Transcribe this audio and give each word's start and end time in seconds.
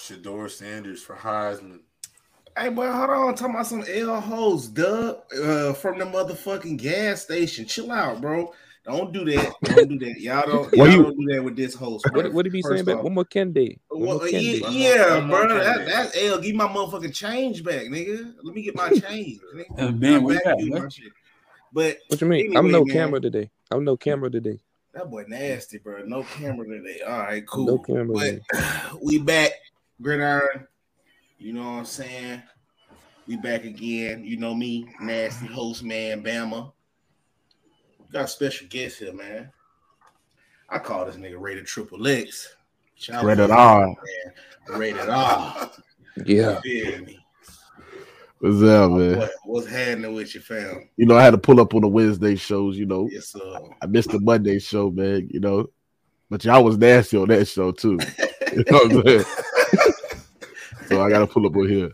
Shedeur 0.00 0.50
Sanders 0.50 1.02
for 1.02 1.14
Heisman. 1.16 1.80
Hey, 2.58 2.68
boy, 2.68 2.90
hold 2.90 3.10
on. 3.10 3.34
Talking 3.34 3.54
about 3.54 3.66
some 3.66 3.84
L 3.88 4.20
hoes, 4.20 4.66
Doug, 4.66 5.18
uh, 5.40 5.72
from 5.74 5.98
the 5.98 6.04
motherfucking 6.04 6.78
gas 6.78 7.22
station. 7.22 7.66
Chill 7.66 7.92
out, 7.92 8.20
bro. 8.20 8.52
Don't 8.84 9.12
do 9.12 9.24
that. 9.26 9.54
Don't 9.62 9.88
do 9.88 9.98
that. 10.00 10.18
Y'all 10.20 10.46
don't. 10.50 10.72
Y'all 10.74 10.88
you- 10.88 11.02
don't 11.02 11.16
do 11.18 11.26
that 11.34 11.44
with 11.44 11.54
this 11.54 11.74
host. 11.74 12.04
What, 12.12 12.24
bro. 12.24 12.30
what 12.32 12.42
did 12.44 12.54
he 12.54 12.62
say 12.62 12.70
First 12.70 12.82
about 12.82 12.98
off. 12.98 13.04
one 13.04 13.14
more 13.14 13.24
Kendi? 13.24 13.78
One 13.88 14.00
Well, 14.06 14.18
more 14.18 14.28
yeah, 14.28 14.40
Kendi. 14.40 14.62
yeah, 14.72 15.18
One 15.18 15.28
more 15.28 15.46
bro. 15.46 15.54
That, 15.58 15.64
candidate. 15.64 15.92
that's 15.94 16.16
L. 16.16 16.38
Give 16.40 16.56
my 16.56 16.66
motherfucking 16.66 17.14
change 17.14 17.62
back, 17.62 17.82
nigga. 17.86 18.34
Let 18.42 18.54
me 18.54 18.62
get 18.62 18.74
my 18.74 18.88
change. 19.08 19.38
nigga. 19.54 19.78
Uh, 19.78 19.92
Ben, 19.92 20.22
you 20.22 20.28
back 20.34 20.46
at, 20.46 20.58
man? 20.60 20.88
But 21.72 21.98
What 22.08 22.20
you 22.20 22.26
mean? 22.26 22.56
I'm 22.56 22.70
no 22.70 22.84
man. 22.84 22.94
camera 22.96 23.20
today. 23.20 23.50
I'm 23.70 23.84
no 23.84 23.96
camera 23.96 24.30
today. 24.30 24.58
that 24.94 25.08
boy 25.08 25.24
nasty, 25.28 25.78
bro. 25.78 26.02
No 26.04 26.24
camera 26.24 26.66
today. 26.66 27.00
All 27.06 27.18
right, 27.20 27.46
cool. 27.46 27.66
No 27.66 27.78
camera 27.78 28.06
But 28.14 28.22
today. 28.24 28.40
we 29.02 29.18
back, 29.18 29.52
gridiron. 30.00 30.66
You 31.38 31.52
know 31.52 31.62
what 31.62 31.78
I'm 31.78 31.84
saying? 31.84 32.42
We 33.26 33.36
back 33.36 33.64
again. 33.64 34.24
You 34.24 34.36
know 34.36 34.54
me, 34.54 34.88
nasty 35.00 35.46
host 35.46 35.82
man, 35.82 36.22
Bama. 36.22 36.72
Got 38.12 38.24
a 38.24 38.28
special 38.28 38.66
guest 38.68 38.98
here, 38.98 39.12
man. 39.12 39.50
I 40.68 40.78
call 40.78 41.06
this 41.06 41.16
nigga 41.16 41.40
rated 41.40 41.66
triple 41.66 42.06
X. 42.06 42.54
Shout 42.96 43.16
out 43.16 43.24
Rated 43.24 43.48
to 43.48 43.54
R. 43.54 43.86
man. 43.86 44.78
Rated 44.78 45.08
R. 45.08 45.70
Yeah. 46.26 46.60
You 46.64 46.90
feel 46.92 47.04
me? 47.04 47.18
What's 48.40 48.62
up, 48.62 48.90
man? 48.92 49.18
What, 49.18 49.30
what's 49.44 49.66
happening 49.68 50.14
with 50.14 50.34
your 50.34 50.42
fam? 50.42 50.88
You 50.96 51.06
know, 51.06 51.16
I 51.16 51.22
had 51.22 51.32
to 51.32 51.38
pull 51.38 51.60
up 51.60 51.74
on 51.74 51.82
the 51.82 51.88
Wednesday 51.88 52.36
shows. 52.36 52.76
You 52.76 52.86
know, 52.86 53.08
Yes, 53.10 53.28
sir. 53.28 53.60
I 53.82 53.86
missed 53.86 54.10
the 54.10 54.20
Monday 54.20 54.58
show, 54.58 54.90
man. 54.90 55.28
You 55.30 55.40
know, 55.40 55.68
but 56.30 56.44
y'all 56.44 56.64
was 56.64 56.78
nasty 56.78 57.16
on 57.16 57.28
that 57.28 57.46
show 57.46 57.72
too. 57.72 57.98
You 58.50 58.64
know 58.68 58.78
what 58.78 58.92
I'm 58.92 59.02
saying? 59.06 59.24
So 60.90 61.02
I 61.02 61.08
got 61.08 61.20
to 61.20 61.26
pull 61.26 61.46
up 61.46 61.56
on 61.56 61.68
here. 61.68 61.90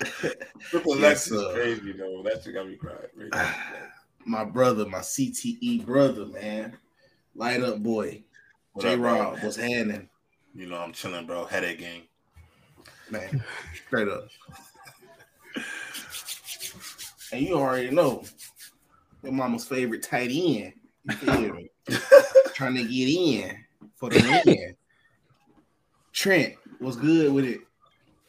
Triple 0.70 0.98
Yes, 0.98 1.30
X 1.30 1.42
crazy 1.52 1.92
though. 1.92 2.22
That 2.22 2.42
shit 2.42 2.54
got 2.54 2.68
me 2.68 2.76
crying. 2.76 3.30
my 4.24 4.44
brother, 4.44 4.86
my 4.86 4.98
CTE 4.98 5.84
brother, 5.84 6.26
man. 6.26 6.76
Light 7.34 7.62
up 7.62 7.82
boy. 7.82 8.22
J 8.78 8.94
up, 8.94 9.00
bro? 9.00 9.12
Rob, 9.12 9.38
what's 9.42 9.56
happening? 9.56 10.08
You 10.54 10.66
know 10.66 10.76
I'm 10.76 10.92
chilling, 10.92 11.26
bro. 11.26 11.46
Headache 11.46 11.80
gang. 11.80 12.02
Man, 13.10 13.44
straight 13.86 14.08
up. 14.08 14.28
And 17.32 17.42
you 17.42 17.54
already 17.54 17.90
know 17.90 18.24
your 19.22 19.32
mama's 19.32 19.64
favorite 19.64 20.02
tight 20.02 20.30
end. 20.30 20.72
You 21.04 21.14
feel 21.16 21.54
me? 21.54 21.70
Trying 22.54 22.74
to 22.74 22.84
get 22.84 23.08
in 23.08 23.64
for 23.96 24.10
the 24.10 24.42
win. 24.46 24.74
Trent, 26.12 26.54
what's 26.78 26.96
good 26.96 27.32
with 27.32 27.44
it? 27.44 27.60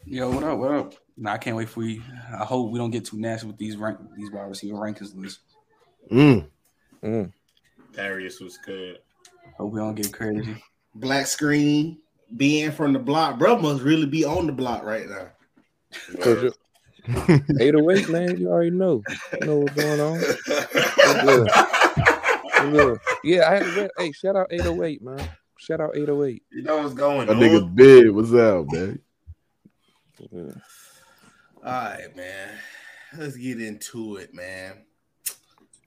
Yo, 0.05 0.29
what 0.29 0.43
up? 0.43 0.57
What 0.57 0.71
up? 0.71 0.93
Nah, 1.17 1.33
I 1.33 1.37
can't 1.37 1.55
wait 1.55 1.69
for 1.69 1.83
you. 1.83 2.01
I 2.39 2.45
hope 2.45 2.71
we 2.71 2.79
don't 2.79 2.91
get 2.91 3.05
too 3.05 3.19
nasty 3.19 3.47
with 3.47 3.57
these 3.57 3.75
rank 3.77 3.99
these 4.17 4.31
wide 4.31 4.47
receiver 4.49 4.77
rankings 4.77 5.15
lists. 5.15 5.39
Mm. 6.11 6.47
Mm. 7.03 7.31
Darius 7.93 8.39
was 8.39 8.57
good. 8.57 8.99
Hope 9.57 9.71
we 9.73 9.79
don't 9.79 9.95
get 9.95 10.11
crazy. 10.13 10.55
Black 10.95 11.27
screen, 11.27 11.99
being 12.37 12.71
from 12.71 12.93
the 12.93 12.99
block. 12.99 13.37
Bro 13.37 13.59
must 13.59 13.83
really 13.83 14.05
be 14.05 14.25
on 14.25 14.47
the 14.47 14.53
block 14.53 14.83
right 14.83 15.07
now. 15.07 15.27
Cause 16.21 16.43
you- 16.43 16.53
808, 17.59 18.09
man. 18.09 18.37
You 18.37 18.49
already 18.49 18.69
know. 18.71 19.01
You 19.39 19.45
know 19.47 19.57
what's 19.59 19.73
going 19.75 19.99
on. 19.99 20.19
Good? 21.25 21.49
Good? 22.71 22.99
Yeah, 23.23 23.49
I 23.49 23.53
had 23.55 23.63
to. 23.63 23.75
Wear, 23.75 23.89
hey, 23.97 24.11
shout 24.11 24.35
out 24.35 24.47
808, 24.51 25.01
man. 25.01 25.29
Shout 25.57 25.81
out 25.81 25.95
808. 25.95 26.43
You 26.51 26.61
know 26.63 26.77
what's 26.77 26.93
going 26.93 27.27
That 27.27 27.35
on. 27.35 27.41
nigga 27.41 27.75
big. 27.75 28.09
What's 28.11 28.33
up, 28.33 28.65
man? 28.71 28.99
Yeah. 30.31 30.51
All 31.63 31.71
right, 31.71 32.15
man. 32.15 32.49
Let's 33.17 33.35
get 33.37 33.61
into 33.61 34.17
it, 34.17 34.33
man. 34.33 34.73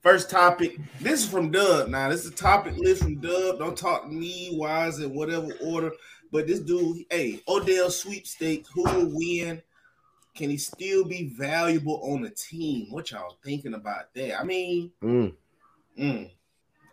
First 0.01 0.29
topic. 0.29 0.77
This 0.99 1.23
is 1.23 1.29
from 1.29 1.51
Dub. 1.51 1.87
Now, 1.87 2.09
this 2.09 2.25
is 2.25 2.31
a 2.31 2.35
topic 2.35 2.75
list 2.77 3.03
from 3.03 3.19
Dub. 3.21 3.59
Don't 3.59 3.77
talk 3.77 4.03
to 4.03 4.09
me, 4.11 4.49
wise 4.53 4.99
in 4.99 5.13
whatever 5.15 5.47
order. 5.61 5.91
But 6.31 6.47
this 6.47 6.59
dude, 6.59 7.05
hey, 7.09 7.41
Odell 7.47 7.89
sweepstakes, 7.89 8.69
who 8.73 8.83
will 8.83 9.09
win? 9.13 9.61
Can 10.35 10.49
he 10.49 10.57
still 10.57 11.05
be 11.05 11.29
valuable 11.37 12.01
on 12.03 12.25
a 12.25 12.29
team? 12.31 12.87
What 12.89 13.11
y'all 13.11 13.37
thinking 13.45 13.75
about 13.75 14.13
that? 14.15 14.39
I 14.39 14.43
mean, 14.43 14.91
Mm. 15.01 15.33
mm, 15.97 16.29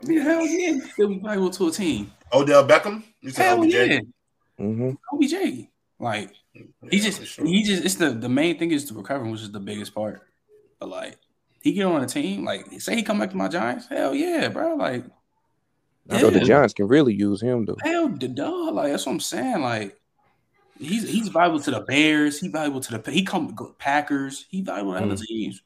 I 0.03 0.07
mean, 0.07 0.21
hell 0.21 0.47
yeah, 0.47 0.75
he's 0.75 0.93
still 0.93 1.09
be 1.09 1.19
valuable 1.19 1.51
to 1.51 1.69
a 1.69 1.71
team. 1.73 2.13
Odell 2.33 2.69
Beckham. 2.69 3.03
You 3.23 3.31
said 3.31 3.47
Hell 3.47 3.61
OBJ? 3.63 3.73
yeah, 3.73 4.01
Mm-hmm. 4.61 4.91
OBJ. 5.13 5.69
Like 5.99 6.33
Yeah, 6.55 6.63
he 6.91 6.99
just 7.01 7.25
sure. 7.27 7.47
he 7.47 7.63
just 7.63 7.85
it's 7.85 7.95
the 7.97 8.11
the 8.11 8.29
main 8.29 8.59
thing 8.59 8.71
is 8.73 8.87
the 8.89 8.95
recovering, 8.95 9.31
which 9.31 9.43
is 9.43 9.53
the 9.53 9.61
biggest 9.61 9.95
part. 9.95 10.23
But 10.79 10.89
like 10.89 11.19
he 11.63 11.73
get 11.73 11.87
on 11.87 12.03
a 12.03 12.07
team, 12.07 12.45
like 12.45 12.81
say 12.81 12.97
he 12.97 13.03
come 13.03 13.19
back 13.19 13.31
to 13.31 13.37
my 13.37 13.49
Giants, 13.49 13.87
hell 13.89 14.15
yeah, 14.15 14.49
bro. 14.49 14.75
Like 14.77 15.05
So 16.19 16.31
the 16.31 16.41
Giants 16.41 16.75
can 16.75 16.89
really 16.89 17.15
use 17.15 17.41
him 17.41 17.65
though. 17.67 17.77
hell 17.83 18.09
the 18.09 18.29
dog, 18.29 18.75
like 18.75 18.91
that's 18.91 19.07
what 19.07 19.13
I'm 19.13 19.21
saying. 19.21 19.63
Like 19.63 20.01
he's 20.79 21.09
he's 21.09 21.29
valuable 21.29 21.61
to 21.61 21.71
the 21.71 21.81
Bears, 21.81 22.41
he 22.41 22.49
valuable 22.49 22.81
to 22.81 22.99
the 22.99 23.11
he 23.11 23.25
come 23.25 23.55
Packers, 23.79 24.47
he 24.51 24.63
valuable 24.63 24.95
to 24.95 25.01
other 25.03 25.17
teams. 25.17 25.63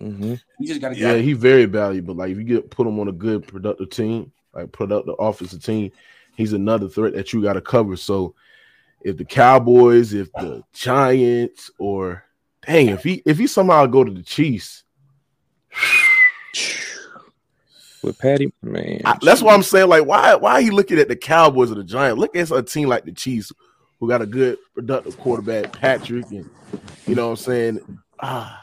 Mm-hmm. 0.00 0.34
He 0.58 0.66
just 0.66 0.80
gotta 0.80 0.96
Yeah, 0.96 1.14
get 1.16 1.24
he 1.24 1.32
very 1.32 1.66
valuable. 1.66 2.14
Like 2.14 2.30
if 2.30 2.38
you 2.38 2.44
get 2.44 2.70
put 2.70 2.86
him 2.86 2.98
on 2.98 3.08
a 3.08 3.12
good 3.12 3.46
productive 3.46 3.90
team, 3.90 4.32
like 4.54 4.72
productive 4.72 5.14
offensive 5.18 5.62
team, 5.62 5.92
he's 6.36 6.52
another 6.52 6.88
threat 6.88 7.14
that 7.14 7.32
you 7.32 7.42
got 7.42 7.54
to 7.54 7.60
cover. 7.60 7.96
So 7.96 8.34
if 9.04 9.16
the 9.16 9.24
Cowboys, 9.24 10.12
if 10.12 10.32
the 10.32 10.62
Giants, 10.72 11.70
or 11.78 12.24
dang, 12.66 12.88
if 12.88 13.02
he 13.02 13.22
if 13.26 13.38
he 13.38 13.46
somehow 13.46 13.86
go 13.86 14.04
to 14.04 14.10
the 14.12 14.22
Chiefs, 14.22 14.84
With 18.02 18.18
Patty, 18.18 18.52
man. 18.62 19.00
I- 19.04 19.16
that's 19.22 19.42
why 19.42 19.54
I'm 19.54 19.62
saying 19.62 19.88
like 19.88 20.04
why 20.04 20.34
why 20.34 20.52
are 20.54 20.60
you 20.60 20.72
looking 20.72 20.98
at 20.98 21.08
the 21.08 21.16
Cowboys 21.16 21.70
or 21.70 21.76
the 21.76 21.84
Giants? 21.84 22.18
Look 22.18 22.34
at 22.34 22.50
a 22.50 22.62
team 22.62 22.88
like 22.88 23.04
the 23.04 23.12
Chiefs 23.12 23.52
who 24.00 24.08
got 24.08 24.22
a 24.22 24.26
good 24.26 24.58
productive 24.74 25.16
quarterback, 25.18 25.72
Patrick, 25.72 26.28
and 26.32 26.50
you 27.06 27.14
know 27.14 27.26
what 27.26 27.30
I'm 27.30 27.36
saying. 27.36 27.98
Ah, 28.20 28.60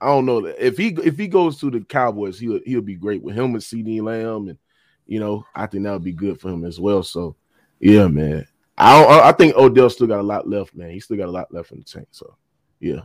I 0.00 0.06
don't 0.06 0.24
know 0.26 0.40
that 0.42 0.64
if 0.64 0.78
he 0.78 0.88
if 1.02 1.18
he 1.18 1.26
goes 1.26 1.58
to 1.60 1.70
the 1.70 1.80
Cowboys, 1.80 2.38
he'll 2.38 2.60
he'll 2.64 2.80
be 2.80 2.94
great 2.94 3.22
with 3.22 3.34
him 3.34 3.54
and 3.54 3.56
CeeDee 3.56 4.02
Lamb, 4.02 4.48
and 4.48 4.58
you 5.06 5.18
know 5.18 5.44
I 5.54 5.66
think 5.66 5.82
that 5.84 5.92
would 5.92 6.04
be 6.04 6.12
good 6.12 6.40
for 6.40 6.48
him 6.50 6.64
as 6.64 6.78
well. 6.78 7.02
So 7.02 7.34
yeah, 7.80 8.06
man, 8.06 8.46
I 8.80 9.02
don't, 9.02 9.10
I 9.24 9.32
think 9.32 9.56
Odell 9.56 9.90
still 9.90 10.06
got 10.06 10.20
a 10.20 10.22
lot 10.22 10.48
left, 10.48 10.74
man. 10.74 10.90
He 10.90 11.00
still 11.00 11.16
got 11.16 11.28
a 11.28 11.30
lot 11.30 11.52
left 11.52 11.70
in 11.72 11.78
the 11.78 11.84
tank. 11.84 12.08
So 12.12 12.36
yeah, 12.80 13.02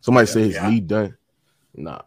somebody 0.00 0.26
say 0.26 0.42
his 0.44 0.54
Yeah. 0.54 0.68
knee 0.70 0.80
done. 0.80 1.16
Nah, 1.74 2.00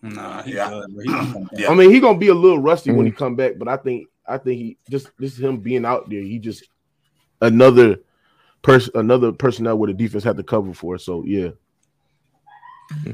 nah, 0.00 0.42
Yeah. 0.46 0.70
good, 0.70 0.94
bro. 0.94 1.02
He 1.02 1.10
gonna 1.10 1.32
come 1.32 1.42
back. 1.44 1.60
Yeah. 1.60 1.70
I 1.70 1.74
mean, 1.74 1.90
he 1.90 2.00
gonna 2.00 2.18
be 2.18 2.28
a 2.28 2.34
little 2.34 2.58
rusty 2.58 2.92
when 2.92 3.06
he 3.06 3.12
Mhm. 3.12 3.16
come 3.16 3.36
back, 3.36 3.52
but 3.58 3.68
I 3.68 3.76
think 3.76 4.08
I 4.26 4.38
think 4.38 4.58
he 4.58 4.78
just 4.88 5.10
this 5.18 5.32
is 5.34 5.40
him 5.40 5.58
being 5.58 5.84
out 5.84 6.08
there. 6.08 6.22
He 6.22 6.38
just 6.38 6.64
another 7.40 7.96
person, 8.62 8.92
another 8.94 9.32
personnel 9.32 9.76
where 9.76 9.88
the 9.88 9.94
defense 9.94 10.24
had 10.24 10.36
to 10.36 10.42
cover 10.44 10.72
for. 10.72 10.96
So 10.98 11.24
yeah, 11.26 11.50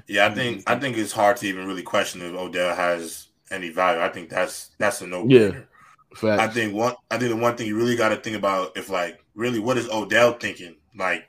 Yeah, 0.06 0.26
I 0.26 0.34
think 0.34 0.62
I 0.66 0.78
think 0.78 0.96
it's 0.96 1.12
hard 1.12 1.36
to 1.38 1.46
even 1.46 1.66
really 1.66 1.82
question 1.82 2.20
if 2.22 2.34
Odell 2.34 2.74
has 2.74 3.28
any 3.50 3.70
value. 3.70 4.00
I 4.00 4.08
think 4.08 4.28
that's 4.28 4.70
that's 4.78 5.00
a 5.00 5.06
no 5.06 5.24
brainer. 5.24 5.66
Facts. 6.14 6.40
I 6.42 6.48
think 6.48 6.74
one 6.74 6.94
I 7.10 7.18
think 7.18 7.30
the 7.30 7.36
one 7.36 7.56
thing 7.56 7.66
you 7.66 7.76
really 7.76 7.96
got 7.96 8.08
to 8.10 8.16
think 8.16 8.36
about 8.36 8.76
if 8.76 8.88
like 8.88 9.22
really 9.34 9.58
what 9.58 9.76
is 9.78 9.88
Odell 9.90 10.32
thinking? 10.32 10.76
Like 10.96 11.24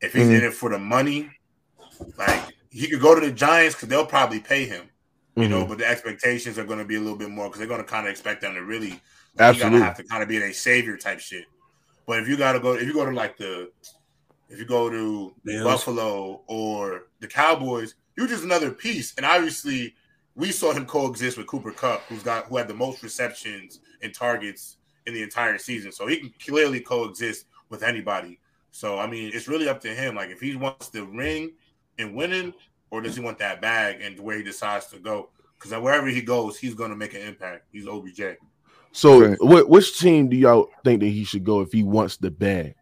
if 0.00 0.12
he's 0.12 0.28
Mhm. 0.28 0.38
in 0.38 0.44
it 0.44 0.54
for 0.54 0.70
the 0.70 0.78
money, 0.78 1.30
like 2.16 2.40
he 2.70 2.88
could 2.88 3.00
go 3.00 3.18
to 3.18 3.26
the 3.26 3.32
Giants 3.32 3.74
because 3.74 3.88
they'll 3.88 4.06
probably 4.06 4.40
pay 4.40 4.64
him, 4.64 4.88
you 5.34 5.48
know, 5.48 5.64
Mhm. 5.64 5.68
but 5.70 5.78
the 5.78 5.88
expectations 5.88 6.58
are 6.58 6.64
going 6.64 6.78
to 6.78 6.84
be 6.84 6.96
a 6.96 7.00
little 7.00 7.16
bit 7.18 7.30
more 7.30 7.46
because 7.46 7.58
they're 7.58 7.68
going 7.68 7.82
to 7.82 7.86
kind 7.86 8.06
of 8.06 8.10
expect 8.10 8.42
them 8.42 8.54
to 8.54 8.62
really 8.62 8.90
like, 8.90 9.00
Absolutely. 9.38 9.78
You 9.78 9.84
gotta 9.84 9.88
have 9.88 9.96
to 9.98 10.04
kind 10.04 10.22
of 10.22 10.28
be 10.28 10.36
a 10.38 10.52
savior 10.54 10.96
type 10.96 11.20
shit. 11.20 11.44
But 12.06 12.20
if 12.20 12.28
you 12.28 12.36
got 12.36 12.52
to 12.52 12.60
go, 12.60 12.74
if 12.74 12.86
you 12.86 12.92
go 12.94 13.04
to 13.04 13.10
like 13.12 13.36
the, 13.36 13.70
if 14.48 14.58
you 14.58 14.64
go 14.64 14.88
to 14.88 15.34
Bills. 15.44 15.64
Buffalo 15.64 16.42
or 16.46 17.08
the 17.20 17.26
Cowboys, 17.26 17.96
you're 18.16 18.28
just 18.28 18.44
another 18.44 18.70
piece. 18.70 19.12
And 19.16 19.26
obviously, 19.26 19.94
we 20.36 20.52
saw 20.52 20.72
him 20.72 20.86
coexist 20.86 21.36
with 21.36 21.46
Cooper 21.48 21.72
Kupp, 21.72 22.02
who's 22.08 22.22
got 22.22 22.46
who 22.46 22.56
had 22.56 22.68
the 22.68 22.74
most 22.74 23.02
receptions 23.02 23.80
and 24.02 24.14
targets 24.14 24.76
in 25.06 25.14
the 25.14 25.22
entire 25.22 25.58
season. 25.58 25.92
So 25.92 26.06
he 26.06 26.16
can 26.18 26.34
clearly 26.44 26.80
coexist 26.80 27.46
with 27.68 27.82
anybody. 27.82 28.38
So 28.70 28.98
I 28.98 29.06
mean, 29.06 29.30
it's 29.34 29.48
really 29.48 29.68
up 29.68 29.80
to 29.82 29.88
him. 29.88 30.14
Like 30.14 30.30
if 30.30 30.40
he 30.40 30.56
wants 30.56 30.88
the 30.88 31.04
ring 31.04 31.52
and 31.98 32.14
winning, 32.14 32.52
or 32.90 33.00
does 33.00 33.16
he 33.16 33.22
want 33.22 33.38
that 33.38 33.60
bag 33.60 34.00
and 34.02 34.18
where 34.20 34.36
he 34.36 34.42
decides 34.42 34.86
to 34.88 34.98
go? 34.98 35.30
Because 35.58 35.72
wherever 35.80 36.06
he 36.08 36.20
goes, 36.22 36.58
he's 36.58 36.74
going 36.74 36.90
to 36.90 36.96
make 36.96 37.14
an 37.14 37.22
impact. 37.22 37.64
He's 37.72 37.86
OBJ. 37.88 38.36
so 38.92 39.20
Right. 39.28 39.38
wh- 39.38 39.68
which 39.68 39.98
team 39.98 40.28
do 40.28 40.36
y'all 40.36 40.68
think 40.84 41.00
that 41.00 41.06
he 41.08 41.24
should 41.24 41.44
go 41.44 41.60
if 41.62 41.72
he 41.72 41.82
wants 41.82 42.16
the 42.18 42.30
bag, 42.30 42.74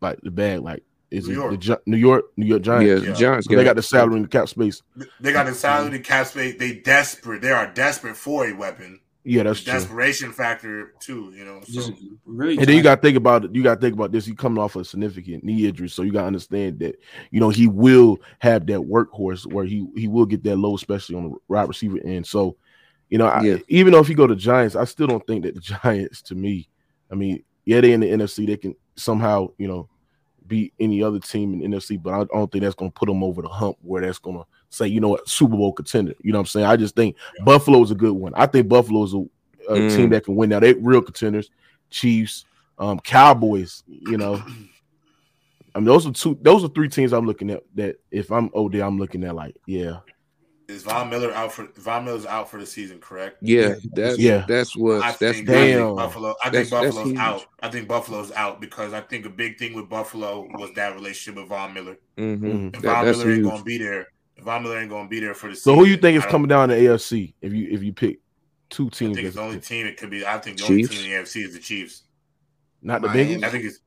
like 0.00 0.20
the 0.22 0.30
bag, 0.30 0.60
like 0.60 0.82
is 1.10 1.28
New 1.28 1.34
it 1.52 1.64
York. 1.66 1.84
the 1.84 1.90
New 1.90 1.96
York, 1.98 2.24
New 2.36 2.46
York 2.46 2.62
Giants? 2.62 3.02
Yeah, 3.02 3.08
Yeah. 3.10 3.14
Giants 3.14 3.46
So 3.48 3.56
they 3.56 3.64
got 3.64 3.76
the 3.76 3.82
salary 3.82 4.16
and 4.16 4.24
the 4.24 4.28
cap 4.28 4.48
space. 4.48 4.80
They 5.20 5.32
got 5.32 5.46
the 5.46 5.54
salary, 5.54 5.90
the 5.90 5.98
cap 5.98 6.26
space. 6.28 6.56
They 6.58 6.76
desperate. 6.76 7.42
They 7.42 7.50
are 7.52 7.66
desperate 7.72 8.16
for 8.16 8.46
a 8.46 8.52
weapon. 8.52 9.00
Yeah, 9.24 9.44
that's 9.44 9.62
true. 9.62 9.72
desperation 9.74 10.32
factor 10.32 10.94
too. 10.98 11.32
You 11.36 11.44
know, 11.44 11.60
so 11.62 11.72
Just 11.72 11.92
really. 12.26 12.58
And 12.58 12.66
then 12.66 12.76
you 12.76 12.82
got 12.82 12.96
to 12.96 13.00
think 13.00 13.16
about 13.16 13.44
it. 13.44 13.54
You 13.54 13.62
got 13.62 13.76
to 13.76 13.80
think 13.80 13.94
about 13.94 14.10
this. 14.10 14.26
He 14.26 14.34
coming 14.34 14.62
off 14.62 14.74
a 14.74 14.84
significant 14.84 15.44
knee 15.44 15.66
injury, 15.66 15.88
so 15.88 16.02
you 16.02 16.12
got 16.12 16.22
to 16.22 16.26
understand 16.26 16.80
that 16.80 16.96
you 17.30 17.38
know 17.38 17.48
he 17.48 17.68
will 17.68 18.18
have 18.40 18.66
that 18.66 18.80
workhorse 18.80 19.46
where 19.46 19.64
he 19.64 19.86
he 19.96 20.08
will 20.08 20.26
get 20.26 20.42
that 20.44 20.56
low, 20.56 20.74
especially 20.74 21.16
on 21.16 21.30
the 21.30 21.36
wide 21.46 21.68
receiver 21.68 22.00
end. 22.04 22.26
So, 22.26 22.56
you 23.10 23.18
know, 23.18 23.26
I, 23.26 23.42
Yeah. 23.42 23.56
even 23.68 23.92
though 23.92 24.00
if 24.00 24.08
you 24.08 24.16
go 24.16 24.26
to 24.26 24.34
Giants, 24.34 24.74
I 24.74 24.84
still 24.84 25.06
don't 25.06 25.26
think 25.26 25.44
that 25.44 25.54
the 25.54 25.60
Giants, 25.82 26.20
to 26.22 26.34
me, 26.34 26.68
I 27.10 27.14
mean, 27.14 27.44
yeah, 27.64 27.80
they 27.80 27.92
in 27.92 28.00
the 28.00 28.10
NFC, 28.10 28.46
they 28.46 28.56
can 28.56 28.74
somehow 28.96 29.48
you 29.56 29.68
know 29.68 29.88
beat 30.48 30.74
any 30.80 31.00
other 31.00 31.20
team 31.20 31.54
in 31.54 31.70
the 31.70 31.76
NFC, 31.76 32.02
but 32.02 32.12
I 32.12 32.24
don't 32.24 32.50
think 32.50 32.64
that's 32.64 32.74
going 32.74 32.90
to 32.90 32.94
put 32.98 33.06
them 33.06 33.22
over 33.22 33.40
the 33.40 33.48
hump 33.48 33.76
where 33.82 34.02
that's 34.02 34.18
going 34.18 34.38
to 34.38 34.44
say, 34.72 34.86
you 34.86 35.00
know 35.00 35.08
what, 35.08 35.28
Super 35.28 35.56
Bowl 35.56 35.72
contender. 35.72 36.14
You 36.22 36.32
know 36.32 36.38
what 36.38 36.42
I'm 36.42 36.46
saying? 36.46 36.66
I 36.66 36.76
just 36.76 36.96
think 36.96 37.16
Buffalo 37.44 37.82
is 37.82 37.90
a 37.90 37.94
good 37.94 38.12
one. 38.14 38.32
I 38.34 38.46
think 38.46 38.68
Buffalo 38.68 39.02
is 39.04 39.14
a, 39.14 39.18
a 39.68 39.76
Mm. 39.76 39.96
team 39.96 40.10
that 40.10 40.24
can 40.24 40.34
win. 40.34 40.50
Now 40.50 40.60
they 40.60 40.72
real 40.74 41.02
contenders. 41.02 41.50
Chiefs, 41.90 42.46
um, 42.78 42.98
Cowboys. 43.00 43.84
You 43.86 44.16
know, 44.18 44.42
I 45.74 45.78
mean 45.78 45.86
those 45.86 46.06
are 46.06 46.12
two. 46.12 46.38
Those 46.42 46.64
are 46.64 46.68
three 46.68 46.88
teams 46.88 47.12
I'm 47.12 47.26
looking 47.26 47.50
at. 47.50 47.62
That 47.74 47.96
if 48.10 48.30
I'm 48.32 48.50
OD, 48.54 48.76
I'm 48.76 48.98
looking 48.98 49.24
at 49.24 49.34
like, 49.34 49.56
yeah, 49.66 49.98
is 50.68 50.82
Von 50.82 51.08
Miller 51.10 51.32
out 51.32 51.52
for 51.52 51.68
Von 51.76 52.04
Miller's 52.04 52.26
out 52.26 52.50
for 52.50 52.58
the 52.58 52.66
season? 52.66 52.98
Correct. 52.98 53.36
Yeah, 53.42 53.74
that's 53.92 54.18
Yeah. 54.18 54.44
that's 54.48 54.74
what 54.76 55.02
I 55.02 55.10
that's 55.12 55.18
think, 55.38 55.46
damn. 55.48 55.56
I 55.58 55.84
think 55.84 55.96
Buffalo. 55.96 56.34
I 56.44 56.50
That's- 56.50 56.70
think 56.70 56.82
Buffalo's 56.92 57.18
out. 57.18 57.46
I 57.62 57.68
think 57.70 57.88
Buffalo's 57.88 58.32
out 58.32 58.60
because 58.60 58.92
I 58.92 59.00
think 59.02 59.26
a 59.26 59.30
big 59.30 59.58
thing 59.58 59.74
with 59.74 59.88
Buffalo 59.88 60.46
was 60.54 60.70
that 60.76 60.94
relationship 60.94 61.40
with 61.40 61.48
Von 61.50 61.72
Miller. 61.74 61.96
Mhm. 62.18 62.40
Mhm. 62.40 62.74
If 62.76 62.82
That- 62.82 62.94
Von 62.94 63.04
that's 63.06 63.18
Miller 63.18 63.32
ain't 63.32 63.44
gonna 63.44 63.62
be 63.62 63.78
there, 63.78 64.00
if 64.00 64.06
Von 64.42 64.62
Miller 64.62 64.78
ain't 64.78 64.90
gonna 64.90 65.08
be 65.08 65.20
there 65.20 65.34
for 65.34 65.48
the 65.48 65.54
So 65.56 65.72
season, 65.72 65.78
who 65.78 65.84
you 65.86 65.96
think 65.96 66.18
is 66.18 66.26
coming 66.26 66.48
down 66.48 66.68
the 66.68 66.74
AFC 66.76 67.34
if 67.40 67.52
you 67.52 67.68
if 67.70 67.82
you 67.82 67.92
pick 67.92 68.20
two 68.70 68.90
teams? 68.90 68.94
I 68.94 68.98
teams? 68.98 69.16
think 69.16 69.26
it's 69.26 69.36
the 69.36 69.42
only 69.42 69.60
team 69.60 69.86
it 69.86 69.96
could 69.96 70.10
be. 70.10 70.26
I 70.26 70.38
think 70.38 70.56
the 70.58 70.64
Chiefs? 70.64 70.90
only 70.90 71.02
team 71.04 71.12
in 71.14 71.22
the 71.24 71.28
AFC 71.28 71.44
is 71.44 71.54
the 71.54 71.60
Chiefs. 71.60 72.02
not 72.82 73.02
the 73.02 73.08
Miami. 73.08 73.36
Bengals. 73.36 73.44
I 73.44 73.50
think 73.50 73.64
it's. 73.64 73.78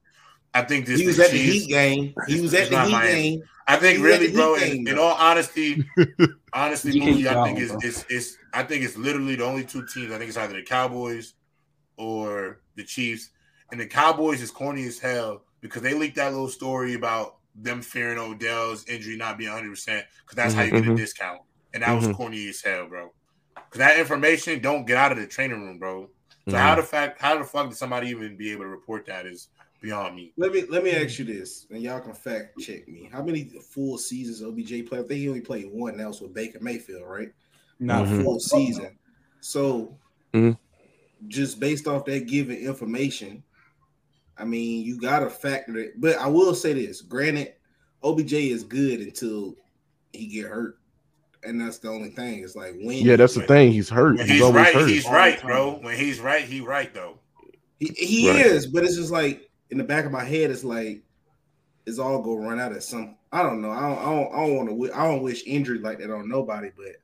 I 0.53 0.61
think 0.61 0.85
this. 0.85 0.99
He 1.01 1.07
was 1.07 1.17
the 1.17 1.25
at 1.25 1.31
the 1.31 1.37
Heat 1.37 1.67
game. 1.69 2.13
He 2.27 2.41
was 2.41 2.53
at 2.53 2.69
the 2.69 2.81
Heat 2.85 2.91
Miami. 2.91 3.13
game. 3.37 3.43
I 3.67 3.75
think 3.77 3.97
He 3.97 4.03
really, 4.03 4.31
bro. 4.31 4.55
Heat 4.55 4.63
In, 4.71 4.83
game, 4.85 4.87
in 4.87 4.99
all 4.99 5.15
honesty, 5.15 5.83
honestly, 6.53 6.93
You 6.93 7.29
I 7.29 7.43
think 7.43 7.59
it's, 7.59 7.73
it's 7.83 8.05
it's 8.09 8.37
I 8.53 8.63
think 8.63 8.83
it's 8.83 8.95
literally 8.95 9.35
the 9.35 9.43
only 9.45 9.65
two 9.65 9.85
teams. 9.87 10.11
I 10.11 10.17
think 10.17 10.29
it's 10.29 10.37
either 10.37 10.53
the 10.53 10.63
Cowboys 10.63 11.33
or 11.97 12.61
the 12.75 12.83
Chiefs. 12.83 13.29
And 13.71 13.79
the 13.81 13.87
Cowboys 13.87 14.41
is 14.41 14.51
corny 14.51 14.85
as 14.85 14.99
hell 14.99 15.43
because 15.59 15.81
they 15.81 15.93
leaked 15.95 16.17
that 16.17 16.31
little 16.31 16.47
story 16.47 16.93
about 16.93 17.37
them 17.55 17.81
fearing 17.81 18.17
Odell's 18.19 18.87
injury 18.87 19.15
not 19.17 19.37
being 19.37 19.49
100 19.49 19.69
percent 19.69 20.05
because 20.25 20.35
that's 20.35 20.53
how 20.53 20.63
you 20.63 20.71
get 20.71 20.85
a 20.85 20.91
Mhm. 20.91 20.97
discount. 20.97 21.41
And 21.73 21.83
that 21.83 21.93
was 21.93 22.07
Mhm. 22.07 22.15
corny 22.15 22.47
as 22.49 22.61
hell, 22.61 22.87
bro. 22.87 23.13
Because 23.55 23.79
that 23.79 23.99
information 23.99 24.61
don't 24.61 24.85
get 24.85 24.97
out 24.97 25.11
of 25.11 25.17
the 25.17 25.27
training 25.27 25.61
room, 25.61 25.79
bro. 25.79 26.09
So 26.49 26.57
how 26.57 26.75
the 26.75 26.83
fact 26.83 27.19
how 27.21 27.37
the 27.37 27.43
fuck 27.43 27.69
did 27.69 27.77
somebody 27.77 28.09
even 28.09 28.37
be 28.37 28.51
able 28.51 28.63
to 28.63 28.69
report 28.69 29.05
that 29.07 29.25
is 29.25 29.49
beyond 29.81 30.15
me. 30.15 30.33
Let 30.37 30.51
me 30.51 30.63
let 30.69 30.83
me 30.83 30.91
ask 30.91 31.17
you 31.19 31.25
this, 31.25 31.65
and 31.69 31.81
y'all 31.81 31.99
can 32.01 32.13
fact 32.13 32.59
check 32.59 32.87
me. 32.87 33.09
How 33.11 33.23
many 33.23 33.49
full 33.71 33.97
seasons 33.97 34.41
OBJ 34.43 34.83
played? 34.83 35.05
I 35.05 35.07
think 35.07 35.19
he 35.19 35.29
only 35.29 35.41
played 35.41 35.67
one. 35.71 35.97
That 35.97 36.07
was 36.07 36.21
with 36.21 36.33
Baker 36.33 36.59
Mayfield, 36.61 37.03
right? 37.07 37.29
Not 37.79 38.05
Mhm. 38.05 38.19
a 38.19 38.23
full 38.23 38.39
season. 38.39 38.97
So, 39.41 39.99
Mhm. 40.33 40.57
just 41.27 41.59
based 41.59 41.87
off 41.87 42.05
that 42.05 42.27
given 42.27 42.57
information, 42.57 43.43
I 44.37 44.45
mean, 44.45 44.85
you 44.85 44.99
got 44.99 45.19
to 45.19 45.29
factor 45.29 45.77
it. 45.77 45.99
But 45.99 46.17
I 46.17 46.27
will 46.27 46.53
say 46.53 46.73
this: 46.73 47.01
granted, 47.01 47.53
OBJ 48.03 48.33
is 48.33 48.63
good 48.63 48.99
until 49.01 49.55
he 50.13 50.27
get 50.27 50.45
hurt, 50.47 50.77
and 51.43 51.59
that's 51.59 51.77
the 51.77 51.89
only 51.89 52.09
thing. 52.09 52.43
It's 52.43 52.55
like 52.55 52.73
when 52.81 52.97
Yeah, 53.05 53.15
that's 53.15 53.35
the 53.35 53.41
thing. 53.43 53.71
He's 53.71 53.89
hurt. 53.89 54.17
When 54.17 54.25
He's, 54.27 54.35
he's 54.37 54.41
always 54.41 54.65
right, 54.65 54.73
hurt. 54.75 54.89
he's 54.89 55.05
right, 55.05 55.41
bro. 55.41 55.79
When 55.81 55.97
he's 55.97 56.19
right, 56.19 56.43
he 56.43 56.61
right 56.61 56.93
though. 56.93 57.19
He, 57.79 57.87
he 57.97 58.29
Right. 58.29 58.45
is, 58.45 58.67
but 58.67 58.83
it's 58.83 58.95
just 58.95 59.11
like 59.11 59.49
in 59.69 59.77
the 59.77 59.83
back 59.83 60.05
of 60.05 60.11
my 60.11 60.23
head, 60.23 60.51
it's 60.51 60.63
like 60.63 61.01
it's 61.85 61.99
all 61.99 62.21
gonna 62.21 62.47
run 62.47 62.59
out 62.59 62.73
at 62.73 62.83
some. 62.83 63.15
I 63.31 63.43
don't 63.43 63.61
know. 63.61 63.71
I 63.71 63.81
don't. 63.81 63.97
I 63.99 64.05
don't, 64.05 64.33
I 64.33 64.45
don't 64.47 64.55
want 64.55 64.69
to. 64.69 64.93
I 64.93 65.07
don't 65.07 65.21
wish 65.23 65.43
injury 65.45 65.79
like 65.79 65.99
that 65.99 66.09
on 66.11 66.27
nobody, 66.29 66.71
but 66.75 66.95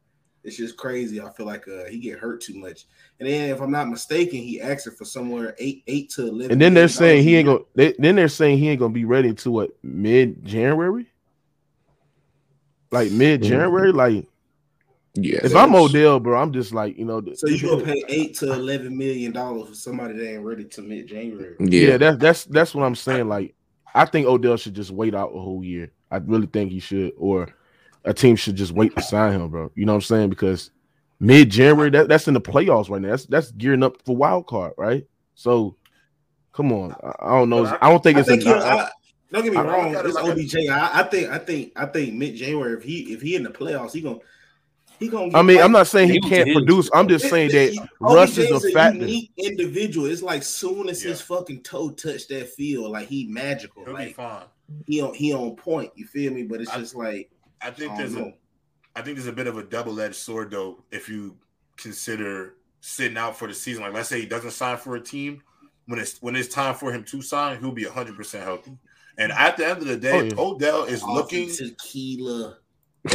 it's 0.43 0.57
just 0.57 0.75
crazy. 0.77 1.21
I 1.21 1.29
feel 1.31 1.45
like 1.45 1.67
uh, 1.67 1.85
he 1.85 1.99
get 1.99 2.17
hurt 2.19 2.41
too 2.41 2.55
much. 2.57 2.85
And 3.19 3.29
then, 3.29 3.49
if 3.49 3.61
I'm 3.61 3.71
not 3.71 3.89
mistaken, 3.89 4.39
he 4.39 4.59
asking 4.61 4.93
for 4.93 5.05
somewhere 5.05 5.55
eight, 5.59 5.83
eight 5.87 6.09
to 6.11 6.27
eleven. 6.27 6.51
and 6.53 6.61
then 6.61 6.73
they're 6.73 6.87
saying 6.87 7.23
he 7.23 7.35
ain't 7.35 7.45
dollars 7.45 7.63
gonna. 7.75 7.91
They, 7.91 7.95
then 7.99 8.15
they're 8.15 8.27
saying 8.27 8.57
he 8.57 8.69
ain't 8.69 8.79
gonna 8.79 8.93
be 8.93 9.05
ready 9.05 9.29
until 9.29 9.53
what 9.53 9.71
mid 9.83 10.43
January. 10.43 11.05
Like 12.91 13.11
mid 13.11 13.41
January, 13.43 13.91
like 13.91 14.27
Yeah. 15.13 15.39
if 15.43 15.55
I'm 15.55 15.73
Odell, 15.75 16.19
bro, 16.19 16.41
I'm 16.41 16.51
just 16.51 16.73
like 16.73 16.97
you 16.97 17.05
know. 17.05 17.21
a. 17.21 17.35
So 17.35 17.47
you 17.47 17.61
gonna 17.69 17.83
pay 17.83 18.03
eight 18.09 18.35
to 18.39 18.51
eleven 18.51 18.97
million 18.97 19.31
dollars 19.31 19.69
for 19.69 19.75
somebody 19.75 20.15
that 20.15 20.33
ain't 20.33 20.43
ready 20.43 20.65
to 20.65 20.81
mid 20.81 21.07
January? 21.07 21.55
Yeah, 21.59 21.91
Yeah. 21.91 21.97
that's 21.97 22.17
that's 22.17 22.43
that's 22.45 22.75
what 22.75 22.83
I'm 22.83 22.95
saying. 22.95 23.29
Like, 23.29 23.55
I 23.93 24.05
think 24.05 24.27
Odell 24.27 24.57
should 24.57 24.73
just 24.73 24.91
wait 24.91 25.15
out 25.15 25.29
a 25.35 25.39
whole 25.39 25.63
year. 25.63 25.91
I 26.09 26.17
really 26.17 26.47
think 26.47 26.71
he 26.71 26.79
should, 26.79 27.13
or 27.17 27.47
a 28.05 28.13
team 28.13 28.35
should 28.35 28.55
just 28.55 28.71
wait 28.71 28.95
to 28.95 29.01
sign 29.01 29.33
him, 29.39 29.49
bro. 29.49 29.71
You 29.75 29.85
know 29.85 29.93
what 29.93 29.97
I'm 29.97 30.01
saying? 30.01 30.29
Because 30.29 30.71
mid 31.19 31.49
January, 31.49 31.89
that, 31.91 32.07
that's 32.07 32.27
in 32.27 32.33
the 32.33 32.41
playoffs 32.41 32.89
right 32.89 33.01
now. 33.01 33.09
That's 33.09 33.25
that's 33.25 33.51
gearing 33.51 33.83
up 33.83 34.01
for 34.05 34.15
wild 34.15 34.47
card, 34.47 34.73
right? 34.77 35.05
So, 35.35 35.75
come 36.53 36.71
on. 36.71 36.95
I, 37.03 37.13
I 37.27 37.29
don't 37.37 37.49
know. 37.49 37.65
I 37.81 37.89
don't 37.89 38.03
think 38.03 38.17
I 38.17 38.21
it's. 38.21 38.29
think 38.29 38.41
a, 38.43 38.45
he'll- 38.45 38.55
I- 38.57 38.75
I- 38.83 38.89
don't 39.31 39.43
get 39.43 39.53
me 39.53 39.59
I- 39.59 39.63
wrong. 39.63 39.95
I- 39.95 40.01
It's 40.01 40.17
I- 40.17 40.29
OBJ. 40.29 40.55
I, 40.69 40.99
I 40.99 41.03
think. 41.03 41.29
I 41.29 41.37
think. 41.37 41.71
I 41.75 41.85
think 41.85 42.13
mid 42.15 42.35
January. 42.35 42.73
If 42.73 42.83
he 42.83 43.13
if 43.13 43.21
he 43.21 43.35
in 43.35 43.43
the 43.43 43.49
playoffs, 43.49 43.93
he 43.93 44.01
gonna 44.01 44.19
he 44.99 45.07
gonna. 45.07 45.37
I 45.37 45.41
mean, 45.41 45.61
I'm 45.61 45.71
not 45.71 45.87
saying 45.87 46.09
he 46.09 46.15
He 46.15 46.19
can't 46.21 46.47
his. 46.49 46.57
produce. 46.57 46.89
I'm 46.93 47.07
just 47.07 47.29
saying 47.29 47.51
that 47.51 47.87
Russ 48.01 48.37
is 48.37 48.51
a 48.51 48.69
factor. 48.71 48.99
unique 48.99 49.31
individual. 49.37 50.07
It's 50.07 50.21
like 50.21 50.43
soon 50.43 50.89
as 50.89 51.01
his 51.01 51.21
fucking 51.21 51.61
toe 51.63 51.91
touched 51.91 52.27
that 52.29 52.49
field, 52.49 52.91
like 52.91 53.07
he 53.07 53.25
magical. 53.27 53.85
He'll 53.85 53.95
be 53.95 54.11
fine. 54.11 54.43
he 54.85 54.99
on 55.01 55.13
he 55.13 55.33
on 55.33 55.55
point. 55.55 55.91
You 55.95 56.05
feel 56.07 56.33
me? 56.33 56.43
But 56.43 56.59
it's 56.61 56.71
I- 56.71 56.79
just 56.79 56.95
like 56.95 57.29
I 57.61 57.71
think 57.71 57.91
I 57.93 57.97
there's 57.97 58.13
don't 58.13 58.21
a 58.21 58.25
know. 58.27 58.33
I 58.95 59.01
think 59.01 59.15
there's 59.17 59.27
a 59.27 59.33
bit 59.33 59.47
of 59.47 59.57
a 59.57 59.63
double-edged 59.63 60.15
sword 60.15 60.51
though 60.51 60.83
if 60.91 61.07
you 61.07 61.37
consider 61.77 62.55
sitting 62.81 63.17
out 63.17 63.37
for 63.37 63.47
the 63.47 63.53
season. 63.53 63.83
Like 63.83 63.93
let's 63.93 64.09
say 64.09 64.19
he 64.21 64.25
doesn't 64.25 64.51
sign 64.51 64.77
for 64.77 64.95
a 64.95 65.01
team, 65.01 65.41
when 65.85 65.99
it's 65.99 66.21
when 66.21 66.35
it's 66.35 66.53
time 66.53 66.75
for 66.75 66.91
him 66.91 67.03
to 67.05 67.21
sign, 67.21 67.59
he'll 67.59 67.71
be 67.71 67.85
100% 67.85 68.43
healthy. 68.43 68.77
And 69.17 69.31
at 69.31 69.57
the 69.57 69.67
end 69.67 69.79
of 69.79 69.87
the 69.87 69.97
day, 69.97 70.11
Oh, 70.19 70.23
yeah. 70.23 70.33
Odell 70.37 70.83
is 70.85 71.03
looking 71.03 71.49
tequila. 71.49 72.57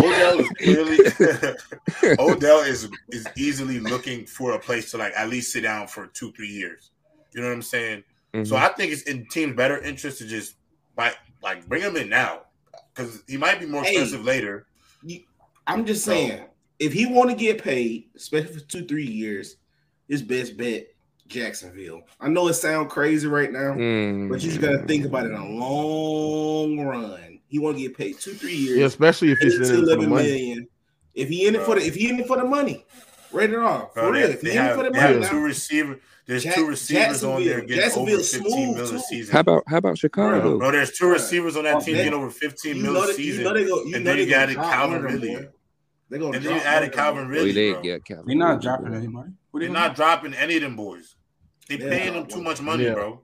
Odell 0.00 0.40
is 0.40 0.48
clearly 0.58 0.98
Odell 2.18 2.60
is 2.60 2.88
is 3.10 3.26
easily 3.36 3.80
looking 3.80 4.26
for 4.26 4.52
a 4.52 4.58
place 4.58 4.90
to 4.90 4.98
like 4.98 5.12
at 5.16 5.28
least 5.28 5.52
sit 5.52 5.62
down 5.62 5.86
for 5.86 6.08
2-3 6.08 6.38
years. 6.48 6.90
You 7.32 7.40
know 7.42 7.48
what 7.48 7.54
I'm 7.54 7.62
saying? 7.62 8.04
Mhm. 8.34 8.46
So 8.46 8.56
I 8.56 8.68
think 8.68 8.92
it's 8.92 9.02
in 9.02 9.26
team's 9.30 9.56
better 9.56 9.78
interest 9.78 10.18
to 10.18 10.26
just 10.26 10.56
like 10.96 11.16
like 11.42 11.66
bring 11.68 11.82
him 11.82 11.96
in 11.96 12.08
now 12.08 12.42
because 12.96 13.22
he 13.28 13.36
might 13.36 13.60
be 13.60 13.66
more 13.66 13.82
Hey. 13.82 13.90
expensive 13.92 14.24
later. 14.24 14.66
I'm 15.66 15.84
just 15.84 16.04
So- 16.04 16.12
saying, 16.12 16.42
if 16.78 16.92
he 16.92 17.06
want 17.06 17.30
to 17.30 17.36
get 17.36 17.62
paid, 17.62 18.04
especially 18.16 18.54
for 18.54 18.60
two 18.60 18.84
three 18.86 19.06
years, 19.06 19.56
his 20.08 20.22
best 20.22 20.56
bet 20.56 20.86
Jacksonville. 21.26 22.02
I 22.20 22.28
know 22.28 22.46
it 22.48 22.54
sounds 22.54 22.92
crazy 22.92 23.26
right 23.26 23.50
now. 23.52 23.74
Mm. 23.74 24.28
But 24.30 24.42
you 24.42 24.50
just 24.50 24.60
gotta 24.60 24.78
think 24.86 25.04
about 25.04 25.26
it 25.26 25.30
in 25.32 25.36
a 25.36 25.48
long 25.48 26.78
run. 26.80 27.40
He 27.48 27.58
want 27.58 27.76
to 27.76 27.82
get 27.82 27.96
paid 27.96 28.18
two, 28.20 28.34
three 28.34 28.54
years. 28.54 28.78
Yeah, 28.78 28.86
especially 28.86 29.32
if 29.32 29.38
eight 29.42 29.46
he's 29.52 29.70
in 29.70 29.76
it 29.76 29.80
for 29.80 29.86
the 29.86 30.06
money. 30.08 30.24
million. 30.30 30.68
If 31.14 31.28
he 31.28 31.46
in 31.48 31.56
it 31.56 31.62
for 31.62 31.74
the, 31.74 31.84
if 31.84 31.94
he 31.96 32.08
in 32.10 32.20
it 32.20 32.26
for 32.28 32.36
the 32.36 32.44
money, 32.44 32.84
rate 33.32 33.50
it 33.50 33.56
off 33.58 33.92
for 33.94 34.02
Bro, 34.02 34.10
real. 34.10 34.28
they, 34.28 34.34
If 34.34 34.42
he 34.42 34.50
in 34.52 34.64
it 34.66 34.74
for 34.76 34.82
the 34.84 34.90
money, 34.92 35.26
two 35.28 35.40
receiver. 35.42 35.98
There's 36.26 36.42
Jack- 36.42 36.54
two 36.56 36.66
receivers 36.66 37.22
on 37.22 37.44
there 37.44 37.60
Jacksonville- 37.60 37.66
getting 37.66 37.82
over 37.82 38.20
Jacksonville's 38.20 38.32
15 38.34 38.50
smooth, 38.52 38.76
mil 38.76 38.96
a 38.96 38.98
season. 39.00 39.32
How 39.32 39.40
about 39.40 39.62
how 39.68 39.76
about 39.76 39.98
Chicago? 39.98 40.58
bro, 40.58 40.72
there's 40.72 40.90
two 40.92 41.06
receivers 41.08 41.56
on 41.56 41.64
that 41.64 41.76
Oh, 41.76 41.80
team 41.80 41.94
man. 41.94 42.04
getting 42.04 42.18
over 42.18 42.30
15 42.30 42.76
you 42.76 42.82
mil 42.82 42.96
a 42.96 43.12
season. 43.12 43.42
you 43.42 43.48
know 43.48 43.54
they 43.54 43.64
go, 43.64 43.84
you 43.84 43.96
and 43.96 44.06
then 44.06 44.18
you 44.18 44.24
gonna 44.26 44.36
added 44.42 44.56
Calvin 44.56 44.96
one 45.02 45.04
of 45.14 45.20
them, 45.20 45.20
Ridley. 45.30 45.48
They 46.08 46.18
gonna 46.18 46.36
And 46.36 46.44
then 46.44 46.54
you 46.56 46.60
added 46.60 46.66
one 46.66 46.76
of 46.76 46.82
them, 46.82 46.90
Calvin 46.92 47.24
boy. 47.24 47.28
Oh, 47.28 47.32
Ridley. 47.34 47.52
they 47.52 47.72
bro. 47.72 47.82
get 47.82 48.04
Calvin. 48.04 48.24
They're 48.26 48.36
not 48.36 48.60
dropping 48.60 48.94
any 48.94 49.06
money. 49.06 49.32
What 49.52 49.60
They're 49.60 49.68
not 49.70 49.94
dropping 49.94 50.34
any 50.34 50.56
of 50.56 50.62
them 50.62 50.76
boys. 50.76 51.14
They 51.68 51.76
They're 51.76 51.90
paying 51.90 52.12
them 52.14 52.26
too 52.26 52.42
much 52.42 52.60
money, 52.60 52.84
Yeah. 52.84 52.94
bro. 52.94 53.22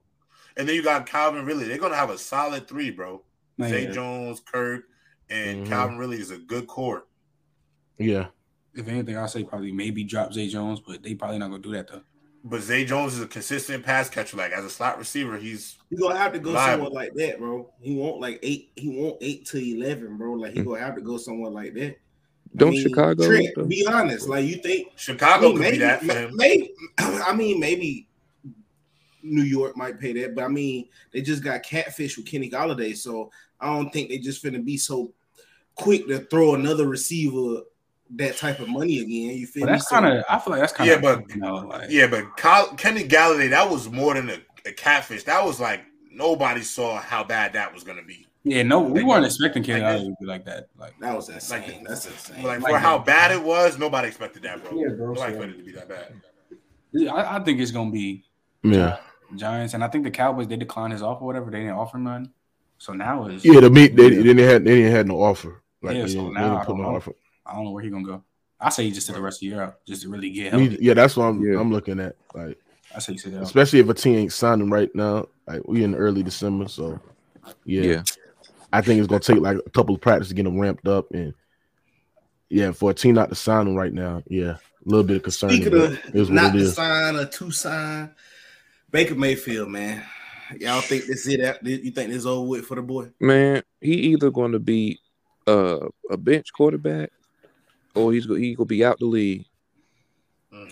And 0.57 0.69
then 0.69 0.77
you 0.77 0.83
got 0.83 1.07
Calvin 1.07 1.45
Ridley. 1.45 1.65
They're 1.67 1.79
gonna 1.79 1.97
have 1.97 2.11
a 2.11 2.19
solid 2.19 2.69
three, 2.69 2.91
bro. 2.91 3.25
Man, 3.59 3.71
Zay 3.71 3.87
Jones, 3.93 4.41
Kirk, 4.41 4.85
and 5.29 5.65
Mhm. 5.67 5.69
Calvin 5.69 5.99
Ridley 5.99 6.21
is 6.21 6.31
a 6.31 6.39
good 6.39 6.67
core. 6.69 7.07
Yeah, 7.99 8.29
If 8.75 8.89
anything, 8.89 9.17
I'll 9.19 9.29
say 9.29 9.45
probably 9.45 9.71
maybe 9.73 10.03
drop 10.03 10.33
Zay 10.33 10.49
Jones, 10.49 10.81
but 10.81 11.03
they 11.03 11.15
probably 11.15 11.39
not 11.39 11.51
gonna 11.51 11.63
do 11.63 11.73
that 11.73 11.89
though. 11.89 12.01
But 12.45 12.61
Zay 12.63 12.85
Jones 12.85 13.15
is 13.15 13.21
a 13.21 13.27
consistent 13.27 13.85
pass 13.85 14.11
catcher. 14.11 14.37
Like 14.37 14.53
as 14.53 14.65
a 14.65 14.71
slot 14.71 14.99
receiver, 14.99 15.37
he's 15.39 15.77
You 15.91 15.99
gonna 15.99 16.19
have 16.19 16.33
to 16.33 16.39
go 16.41 16.51
Liable. 16.51 16.87
somewhere 16.87 17.05
like 17.05 17.15
that, 17.15 17.39
bro. 17.39 17.71
He 17.81 17.95
won't 17.95 18.21
like 18.21 18.41
eight. 18.43 18.73
He 18.75 18.89
won't 18.89 19.17
eight 19.21 19.47
to 19.47 19.59
eleven, 19.59 20.17
bro. 20.17 20.33
Like 20.33 20.53
he 20.53 20.61
Mm. 20.61 20.65
gonna 20.67 20.81
have 20.81 20.97
to 20.97 21.01
go 21.03 21.17
somewhere 21.19 21.51
like 21.53 21.75
that. 21.75 21.99
Don't 22.57 22.73
mean, 22.73 22.83
Chicago? 22.83 23.27
Trent, 23.27 23.47
though? 23.57 23.65
be 23.65 23.87
honest. 23.87 24.29
Like 24.29 24.45
you 24.47 24.57
think 24.57 24.89
Chicago 24.97 25.47
I 25.47 25.49
mean, 25.49 25.53
could 25.57 25.61
maybe, 25.63 25.77
be 25.77 25.79
that 25.85 26.01
for 26.03 26.13
him. 26.15 26.31
Maybe, 26.37 26.75
I 26.99 27.33
mean, 27.35 27.61
maybe 27.61 28.09
New 29.23 29.43
York 29.43 29.77
might 29.77 30.01
pay 30.01 30.13
that, 30.15 30.35
but 30.35 30.43
I 30.45 30.49
mean, 30.49 30.89
they 31.13 31.23
just 31.23 31.45
got 31.45 31.63
catfish 31.63 32.17
with 32.17 32.27
Kenny 32.27 32.51
Golladay, 32.51 32.97
so 32.97 33.31
I 33.61 33.67
don't 33.75 33.91
think 33.93 34.09
they 34.09 34.19
just 34.19 34.43
finna 34.43 34.65
be 34.65 34.77
so 34.77 35.13
quick 35.77 36.09
to 36.09 36.19
throw 36.19 36.55
another 36.57 36.89
receiver 36.89 37.63
that 38.17 38.37
type 38.37 38.61
of 38.61 38.69
money 38.69 38.99
again. 39.01 39.37
You 39.39 39.47
feel 39.47 39.63
But 39.63 39.73
me? 39.73 39.73
that's 39.79 39.89
kind 39.89 40.07
of. 40.07 40.25
I 40.29 40.39
feel 40.39 40.53
like 40.53 40.61
that's 40.61 40.73
kind 40.73 40.91
of. 40.91 41.03
Yeah, 41.03 41.15
but- 41.17 41.31
you 41.35 41.41
know, 41.41 41.55
like, 41.57 41.91
Yeah, 41.91 42.07
but 42.07 42.37
Kyle, 42.37 42.69
Kenny 42.77 43.05
Golladay, 43.05 43.51
that 43.51 43.69
was 43.71 43.89
more 43.91 44.15
than 44.15 44.31
a, 44.31 44.39
a 44.67 44.73
catfish. 44.73 45.25
That 45.25 45.45
was 45.45 45.59
like 45.61 45.81
nobody 46.11 46.61
saw 46.63 47.01
how 47.01 47.25
bad 47.25 47.55
that 47.55 47.73
was 47.73 47.85
gonna 47.85 48.03
be. 48.03 48.27
yeah. 48.45 48.63
No, 48.63 48.81
we 48.81 49.01
Like 49.01 49.09
weren't 49.09 49.25
expecting 49.27 49.63
Kenny 49.63 49.81
Like 49.83 49.97
Galladay 49.97 50.05
to 50.09 50.17
be 50.21 50.27
like 50.27 50.45
that. 50.45 50.69
Like, 50.79 50.95
that 51.01 51.17
was 51.17 51.29
insane. 51.31 51.63
Like- 51.63 51.89
that's 51.89 52.07
insane. 52.07 52.43
Like, 52.45 52.61
Like 52.61 52.73
for 52.75 52.79
how 52.79 52.99
bad 52.99 53.31
it 53.33 53.43
was, 53.43 53.79
nobody 53.79 54.09
expected 54.09 54.43
that, 54.43 54.63
bro. 54.63 54.79
Yeah, 54.79 54.89
bro, 54.89 55.15
Nobody 55.15 55.21
so- 55.21 55.27
expected 55.29 55.55
it 55.55 55.59
to 55.59 55.65
be 55.65 55.73
that 55.73 55.89
bad. 55.89 56.15
I, 57.11 57.37
I 57.37 57.41
think 57.45 57.59
it's 57.61 57.71
gonna 57.71 57.91
be 57.91 58.25
Yeah, 58.63 58.99
Giants, 59.35 59.73
and 59.75 59.83
I 59.83 59.89
think 59.89 60.05
the 60.05 60.11
Cowboys 60.11 60.47
they 60.49 60.57
declined 60.57 60.93
his 60.93 61.03
offer, 61.03 61.23
or 61.25 61.27
whatever. 61.27 61.51
They 61.51 61.61
didn't 61.61 61.77
offer 61.77 61.97
none. 61.99 62.31
So 62.77 62.93
now 62.93 63.27
it's 63.29 63.45
yeah. 63.45 63.61
The 63.61 63.71
meet 63.71 63.97
they, 63.97 64.11
they 64.11 64.23
didn't 64.23 64.47
have 64.47 64.65
they 64.65 64.75
didn't 64.83 64.93
have 64.93 65.07
no 65.07 65.23
offer. 65.23 65.63
Like 65.81 65.97
Yeah, 65.97 66.03
they, 66.03 66.09
so 66.09 66.15
didn't, 66.25 66.35
they 66.35 66.41
didn't 66.43 66.65
put 66.67 66.77
no 66.77 66.97
offer. 66.97 67.13
I 67.53 67.57
don't 67.57 67.65
know 67.67 67.71
where 67.73 67.83
he 67.85 67.91
gonna 67.91 68.05
go. 68.05 68.23
I 68.59 68.71
say 68.71 68.85
he 68.85 68.93
just 68.93 69.07
sit 69.07 69.15
the 69.17 69.21
rest 69.23 69.37
of 69.39 69.41
the 69.41 69.47
year 69.49 69.63
out, 69.63 69.85
just 69.87 70.03
to 70.03 70.09
really 70.09 70.31
get 70.31 70.55
Me- 70.55 70.67
healthy. 70.69 70.79
yeah, 70.81 70.95
that's 70.95 71.17
what 71.17 71.25
I'm 71.27 71.43
Yeah. 71.45 71.61
I'm 71.61 71.71
looking 71.73 72.01
at. 72.01 72.17
Like 72.35 72.59
I 72.95 72.99
say 73.01 73.13
he 73.13 73.19
sit 73.19 73.35
out. 73.35 73.43
especially 73.43 73.81
if 73.81 73.89
a 73.89 73.95
team 73.95 74.17
ain't 74.19 74.33
signing 74.33 74.71
right 74.71 74.93
now. 74.95 75.27
Like 75.47 75.67
we 75.67 75.85
in 75.85 75.95
early 75.95 76.23
December, 76.23 76.69
so 76.69 76.99
yeah, 77.65 77.83
Yeah. 77.83 78.03
I 78.73 78.81
think 78.81 78.99
it's 79.01 79.09
gonna 79.09 79.21
take 79.21 79.41
like 79.41 79.59
a 79.67 79.71
couple 79.71 79.95
of 79.95 80.01
practice 80.01 80.29
to 80.29 80.35
get 80.35 80.45
them 80.45 80.59
ramped 80.59 80.89
up, 80.89 81.11
and 81.13 81.35
yeah, 82.49 82.73
for 82.73 82.91
a 82.91 82.95
team 82.95 83.15
not 83.15 83.29
to 83.29 83.35
sign 83.35 83.67
them 83.67 83.75
right 83.75 83.93
now, 83.93 84.23
yeah, 84.29 84.53
a 84.53 84.59
little 84.85 85.05
bit 85.05 85.17
of 85.17 85.23
concern. 85.25 85.51
Speaking 85.51 85.75
of 85.75 85.93
it 85.93 86.15
is 86.15 86.29
what 86.29 86.35
not 86.35 86.55
it 86.55 86.59
to 86.61 86.69
sign 86.71 87.17
or 87.17 87.27
to 87.27 87.51
sign, 87.51 88.11
Baker 88.91 89.15
Mayfield, 89.15 89.69
man. 89.71 90.03
Y'all 90.61 90.83
think 90.83 91.07
this 91.07 91.27
is 91.27 91.29
it? 91.35 91.59
You 91.63 91.91
think 91.93 92.09
this 92.11 92.19
is 92.19 92.27
over 92.27 92.47
with 92.47 92.67
for 92.67 92.75
the 92.75 92.83
boy? 92.83 93.09
Man, 93.21 93.63
he 93.81 93.93
either 93.95 94.31
going 94.31 94.53
to 94.53 94.59
be 94.59 95.01
uh, 95.47 95.79
a 96.11 96.17
bench 96.19 96.53
quarterback 96.53 97.11
or 97.95 98.13
he's 98.13 98.27
go 98.27 98.35
he 98.35 98.55
gonna 98.55 98.67
be 98.67 98.85
out 98.85 98.99
the 98.99 99.07
league. 99.07 99.45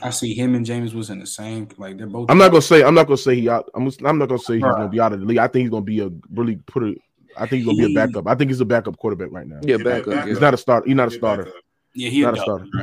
I 0.02 0.10
see 0.10 0.34
him 0.34 0.54
and 0.54 0.64
James 0.64 0.94
was 0.94 1.08
in 1.10 1.18
the 1.18 1.26
same. 1.26 1.68
Like 1.78 1.96
they're 1.96 2.06
both. 2.06 2.30
I'm 2.30 2.38
not 2.38 2.50
gonna 2.50 2.62
say 2.62 2.82
I'm 2.82 2.94
not 2.94 3.06
gonna 3.06 3.16
say 3.16 3.34
he 3.34 3.48
out. 3.48 3.68
I'm, 3.74 3.90
I'm 4.04 4.18
not 4.18 4.28
gonna 4.28 4.38
say 4.38 4.54
he's 4.54 4.62
Right. 4.62 4.76
gonna 4.76 4.88
be 4.88 5.00
out 5.00 5.12
of 5.12 5.20
the 5.20 5.26
league. 5.26 5.38
I 5.38 5.46
think 5.48 5.62
he's 5.62 5.70
gonna 5.70 5.82
be 5.84 6.00
a 6.00 6.10
really 6.32 6.56
put 6.56 6.82
a. 6.82 6.94
I 7.36 7.46
think 7.46 7.62
he's 7.62 7.66
gonna 7.66 7.86
be 7.86 7.92
a 7.92 7.94
backup. 7.94 8.26
I 8.26 8.34
think 8.34 8.50
he's 8.50 8.60
a 8.60 8.64
backup 8.66 8.98
quarterback 8.98 9.30
right 9.32 9.46
now. 9.46 9.60
Yeah, 9.62 9.76
He's 9.76 9.84
back 9.84 10.06
not 10.06 10.12
up. 10.12 10.20
back 10.20 10.28
He's 10.28 10.40
not 10.40 10.54
a 10.54 10.56
starter. 10.58 10.86
He's 10.86 10.96
not 10.96 11.08
a 11.08 11.10
starter. 11.12 11.52
Yeah, 11.94 12.08
he 12.10 12.22
Not 12.22 12.38
a 12.38 12.42
a 12.42 12.46
dub, 12.46 12.66
bro. 12.70 12.82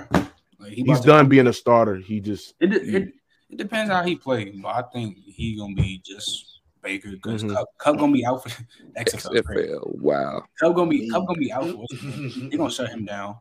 Like, 0.59 0.71
he 0.71 0.75
He's 0.81 0.85
about 0.87 1.01
to- 1.01 1.07
done 1.07 1.29
being 1.29 1.47
a 1.47 1.53
starter. 1.53 1.97
He 1.97 2.19
just 2.19 2.55
It, 2.59 2.73
it, 2.73 3.13
it 3.49 3.57
depends 3.57 3.91
how 3.91 4.03
he 4.03 4.15
plays, 4.15 4.55
but 4.61 4.69
I 4.69 4.81
think 4.93 5.17
he 5.19 5.55
gonna 5.57 5.75
be 5.75 6.01
just 6.03 6.61
Baker 6.81 7.11
because 7.11 7.43
Mhm. 7.43 7.53
Kupp, 7.53 7.67
Kupp 7.77 7.97
gonna 7.99 8.11
be 8.13 8.25
out 8.25 8.41
for 8.43 8.49
XFL. 8.97 9.35
XFL. 9.43 9.99
Wow. 10.01 10.43
Kupp 10.59 10.75
gonna 10.75 10.89
be 10.89 11.09
Kupp 11.09 11.27
gonna 11.27 11.39
be 11.39 11.51
out 11.51 11.69
for. 11.69 11.85
They 12.49 12.57
gonna 12.57 12.71
shut 12.71 12.89
him 12.89 13.05
down. 13.05 13.35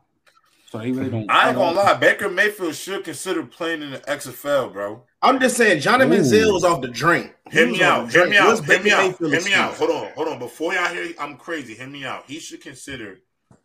So 0.69 0.79
they 0.79 0.91
really 0.91 1.09
don't. 1.09 1.31
I 1.31 1.47
ain't 1.49 1.57
gonna 1.57 1.77
lie, 1.77 1.93
Baker 1.93 2.29
Mayfield 2.29 2.75
should 2.75 3.05
consider 3.05 3.43
playing 3.43 3.81
in 3.81 3.91
the 3.91 3.99
XFL, 3.99 4.73
bro. 4.73 5.03
I'm 5.21 5.39
just 5.39 5.55
saying, 5.55 5.79
Johnny 5.79 6.03
Ooh. 6.03 6.09
Manziel 6.09 6.51
was 6.53 6.65
off 6.65 6.81
the 6.81 6.89
drink. 6.89 7.33
He 7.49 7.59
Hear 7.59 7.67
me 7.67 7.81
out. 7.81 8.07
the 8.07 8.11
Hear 8.11 8.29
me 8.29 8.37
out. 8.37 8.47
What's 8.47 8.65
Hear 8.65 8.83
me 8.83 8.91
out. 8.91 9.07
Mayfield's 9.07 9.45
Hear 9.45 9.45
me 9.45 9.53
out. 9.53 9.73
Hold 9.75 9.91
on. 9.91 10.11
Hold 10.15 10.27
on. 10.27 10.39
Before 10.39 10.73
y'all 10.73 10.93
hear, 10.93 11.13
I'm 11.19 11.37
crazy. 11.37 11.73
Hear 11.73 11.87
me 11.87 12.03
out. 12.03 12.25
He 12.27 12.39
should 12.39 12.59
consider 12.59 13.19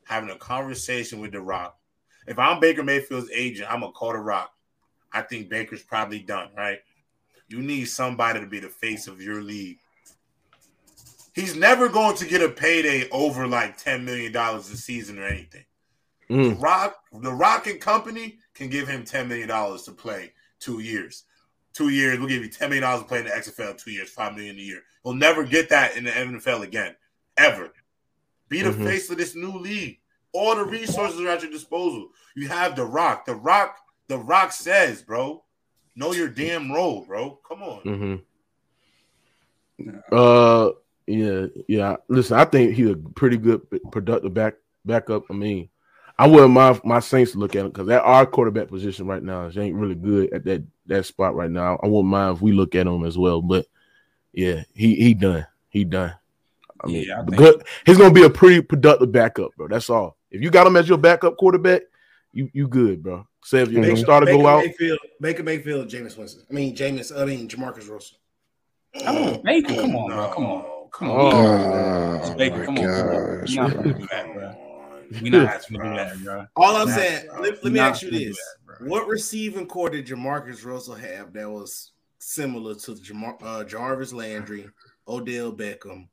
having 0.05 0.31
a 0.31 0.37
conversation 0.37 1.21
with 1.21 1.33
The 1.33 1.41
Rock. 1.41 1.77
If 2.29 2.39
I'm 2.39 2.61
Baker 2.61 2.85
Mayfield's 2.85 3.31
agent, 3.35 3.69
I'm 3.69 3.81
gonna 3.81 3.93
call 3.93 4.13
The 4.13 4.19
Rock. 4.19 4.53
I 5.13 5.23
think 5.23 5.49
Baker's 5.49 5.83
probably 5.83 6.21
done, 6.21 6.51
right? 6.57 6.79
You 7.49 7.61
need 7.61 7.87
somebody 7.87 8.41
to 8.41 8.47
be 8.47 8.61
the 8.61 8.69
face 8.69 9.09
of 9.09 9.21
your 9.21 9.43
league. 9.43 9.79
He's 11.35 11.57
never 11.57 11.89
going 11.89 12.17
to 12.17 12.27
get 12.27 12.43
a 12.43 12.49
payday 12.49 13.09
over 13.11 13.47
like 13.47 13.83
$10 13.83 14.05
million 14.05 14.35
a 14.37 14.63
season 14.63 15.19
or 15.19 15.27
anything. 15.27 15.65
The 16.33 16.55
mm, 16.55 16.63
Rock, 16.63 16.97
the 17.13 17.33
Rock 17.33 17.67
and 17.67 17.81
Company 17.81 18.39
can 18.55 18.71
give 18.71 18.89
him 18.89 19.05
ten 19.05 19.29
million 19.29 19.49
dollars 19.49 19.83
to 19.83 19.93
play 19.93 20.33
two 20.61 20.81
years. 20.81 21.25
Two 21.75 21.91
years, 21.91 22.19
we'll 22.19 22.29
give 22.29 22.43
you 22.43 22.49
ten 22.49 22.71
million 22.71 22.85
dollars 22.85 23.03
to 23.03 23.09
play 23.09 23.19
in 23.19 23.25
the 23.27 23.31
XFL. 23.31 23.77
Two 23.77 23.91
years, 23.91 24.09
five 24.11 24.35
million 24.35 24.57
a 24.57 24.61
year. 24.61 24.83
He'll 25.05 25.15
never 25.15 25.45
get 25.45 25.69
that 25.69 25.97
in 25.97 26.05
the 26.05 26.11
NFL 26.11 26.63
again, 26.63 26.95
ever. 27.37 27.73
Be 28.49 28.63
the 28.63 28.71
Mhm. 28.71 28.85
face 28.85 29.11
of 29.11 29.19
this 29.19 29.35
new 29.35 29.59
league. 29.59 29.99
All 30.33 30.57
the 30.57 30.65
resources 30.65 31.21
are 31.21 31.29
at 31.29 31.43
your 31.43 31.51
disposal. 31.51 32.09
You 32.35 32.49
have 32.49 32.77
the 32.77 32.85
Rock. 32.85 33.27
The 33.27 33.35
Rock. 33.35 33.77
The 34.09 34.19
Rock 34.19 34.53
says, 34.53 35.03
bro, 35.03 35.45
know 35.97 36.13
your 36.13 36.29
damn 36.29 36.73
role, 36.73 37.05
bro. 37.05 37.39
Come 37.47 37.63
on. 37.63 37.83
Mm-hmm. 37.83 38.17
Uh, 40.11 40.71
yeah, 41.07 41.47
yeah. 41.69 41.97
Listen, 42.09 42.39
I 42.39 42.45
think 42.45 42.75
he's 42.75 42.91
a 42.91 42.97
pretty 42.97 43.37
good, 43.37 43.63
productive 43.91 44.35
back 44.35 44.55
backup. 44.85 45.25
I 45.31 45.35
mean, 45.35 45.69
I 46.23 46.27
wouldn't 46.27 46.53
mind 46.53 46.81
my 46.85 47.01
Saints 47.01 47.33
to 47.33 47.39
look 47.39 47.57
at 47.57 47.63
him 47.65 47.69
because 47.73 47.89
at 47.89 48.03
our 48.03 48.25
quarterback 48.27 48.69
position 48.69 49.07
right 49.07 49.23
now, 49.23 49.49
he 49.49 49.59
ain't 49.59 49.75
really 49.75 49.97
good 49.97 50.33
at 50.33 50.45
that 50.45 50.63
that 50.87 51.05
spot 51.07 51.35
right 51.35 51.51
now. 51.51 51.81
I 51.83 51.87
wouldn't 51.87 52.07
mind 52.11 52.37
if 52.37 52.43
we 52.43 52.53
look 52.53 52.75
at 52.77 52.87
him 52.87 53.05
as 53.05 53.19
well. 53.19 53.43
But 53.43 53.67
yeah, 54.33 54.63
he 54.73 54.95
he 54.95 55.15
done. 55.15 55.47
He 55.69 55.85
done. 55.85 56.15
I 56.83 56.87
mean, 56.87 57.05
Yeah, 57.09 57.21
I 57.23 57.25
think- 57.25 57.37
good. 57.37 57.65
He's 57.87 57.99
gonna 57.99 58.15
be 58.15 58.23
a 58.23 58.31
pretty 58.31 58.61
productive 58.63 59.11
backup, 59.11 59.51
bro. 59.57 59.67
That's 59.69 59.91
all. 59.91 60.17
If 60.31 60.43
you 60.43 60.51
got 60.51 60.67
him 60.67 60.77
as 60.77 60.89
your 60.89 60.99
backup 60.99 61.37
quarterback, 61.39 61.83
you 62.33 62.49
you 62.53 62.69
good, 62.69 63.03
bro. 63.03 63.27
Say 63.45 63.63
if 63.63 63.71
your 63.73 63.83
Baker, 63.83 63.97
starter 63.97 64.27
Baker 64.27 64.39
go 64.39 64.47
out, 64.47 64.65
Mayfield, 64.65 64.99
Baker 65.21 65.43
Mayfield, 65.43 65.89
Jameis 65.89 66.17
Winston. 66.17 66.45
I 66.49 66.53
mean, 66.53 66.77
Jameis. 66.77 67.11
I 67.21 67.25
mean, 67.25 67.49
Jamarcus 67.49 67.91
Russell. 67.91 68.19
Oh, 69.07 69.39
Baker, 69.43 69.75
come 69.75 69.97
on, 69.97 70.09
bro. 70.11 70.29
Come 70.33 70.47
on. 70.47 70.65
Come 70.93 71.11
on. 71.11 71.35
Oh, 71.35 72.21
Oh, 72.23 72.35
Baker, 72.37 72.59
my 72.59 72.65
come 72.67 72.79
on. 72.79 72.85
Come 72.85 73.09
on. 73.09 73.41
gosh. 73.41 73.49
We 73.51 73.57
not 73.57 73.75
gonna 73.75 73.95
do 73.95 74.07
that, 74.11 74.33
bro. 74.35 74.55
We 75.21 75.31
not 75.31 75.63
gonna 75.71 75.91
do 75.91 75.97
that, 75.97 76.25
bro. 76.25 76.47
All 76.57 76.77
I'm 76.77 76.89
Nah, 76.89 76.95
saying, 76.95 77.27
bro. 77.27 77.41
let, 77.43 77.65
let 77.65 77.73
me 77.73 77.81
ask 77.81 78.03
you 78.03 78.11
this: 78.11 78.39
that. 78.67 78.89
What 78.89 79.07
receiving 79.09 79.67
core 79.67 79.91
did 79.91 80.07
Jamarcus 80.07 80.65
Russell 80.65 80.95
have 80.95 81.33
that 81.35 81.51
was 81.51 81.93
similar 82.19 82.75
to 82.75 82.95
Jamar, 82.95 83.37
uh, 83.43 83.65
Jarvis 83.65 84.13
Landry, 84.13 84.69
Odell 85.07 85.53
Beckham, 85.53 86.09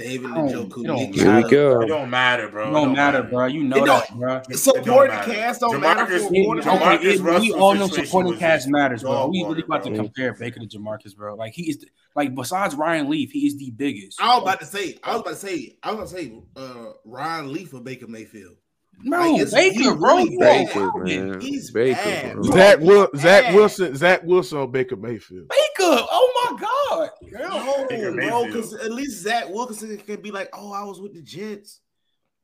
David 0.00 0.30
Njoku? 0.30 0.84
don't 0.84 1.14
Here 1.14 1.36
we 1.36 1.50
go. 1.50 1.80
It 1.82 1.86
don't 1.86 2.10
matter, 2.10 2.48
bro. 2.48 2.68
It 2.68 2.72
don't 2.72 2.92
matter, 2.94 3.22
bro. 3.22 3.46
You 3.46 3.64
know 3.64 3.84
that, 3.84 4.16
bro. 4.16 4.40
It 4.48 4.56
Supporting 4.56 5.16
cast 5.16 5.60
don't 5.60 5.80
matter 5.80 6.06
for 6.06 6.26
a 6.26 6.28
He- 6.30 6.44
quarterback. 6.44 6.80
Jamarcus 6.80 6.96
Okay, 6.96 7.08
it- 7.14 7.20
we 7.20 7.30
Russell's 7.30 7.52
all 7.52 7.74
know 7.74 7.86
supporting 7.88 8.36
cast 8.38 8.68
matters, 8.68 9.02
bro. 9.02 9.28
We 9.28 9.38
really 9.42 9.48
water, 9.48 9.64
about 9.64 9.84
to 9.84 9.94
compare 9.94 10.34
Baker 10.34 10.60
to 10.60 10.66
Jamarcus, 10.66 11.14
bro. 11.14 11.34
Like 11.34 11.52
he 11.52 11.68
is, 11.70 11.84
like 12.16 12.34
besides 12.34 12.74
Ryan 12.74 13.10
Leaf, 13.10 13.30
he 13.30 13.46
is 13.46 13.56
the 13.58 13.70
biggest. 13.70 14.20
I 14.20 14.34
was 14.34 14.42
about 14.42 14.60
to 14.60 14.66
say, 14.66 14.98
I 15.04 15.12
was 15.12 15.20
about 15.20 15.30
to 15.30 15.36
say, 15.36 15.76
I 15.82 15.92
was 15.92 16.12
about 16.12 16.18
to 16.18 16.24
say, 16.24 16.40
uh, 16.56 16.92
Ryan 17.04 17.52
Leaf 17.52 17.74
or 17.74 17.80
Baker 17.80 18.06
Mayfield. 18.06 18.56
No, 19.02 19.18
Like, 19.18 19.40
it's- 19.42 19.54
Baker, 19.54 19.78
he 19.78 19.84
bro. 19.96 20.16
really 20.16 20.32
you 20.32 20.38
bad. 20.38 20.66
Baker, 20.66 20.92
man. 20.98 21.40
He's 21.40 21.70
Baker, 21.70 21.94
bad, 22.04 22.34
bro. 22.34 22.42
bro. 22.42 22.52
Zach 22.52 22.80
Will, 22.80 23.08
Zach 23.16 23.54
Wilson, 23.54 23.96
Zach 23.96 24.22
Wilson 24.24 24.58
on 24.58 24.70
Baker 24.70 24.96
Mayfield. 24.96 25.48
Baker, 25.48 26.04
oh 26.10 26.50
my 26.50 26.60
god. 26.60 27.10
No, 27.32 27.86
Baker 27.88 28.12
bro, 28.12 28.44
because 28.46 28.74
at 28.74 28.92
least 28.92 29.22
Zach 29.22 29.48
Wilson 29.48 29.96
can 29.98 30.20
be 30.20 30.30
like, 30.30 30.50
"Oh, 30.52 30.72
I 30.72 30.82
was 30.84 31.00
with 31.00 31.14
the 31.14 31.22
Jets." 31.22 31.80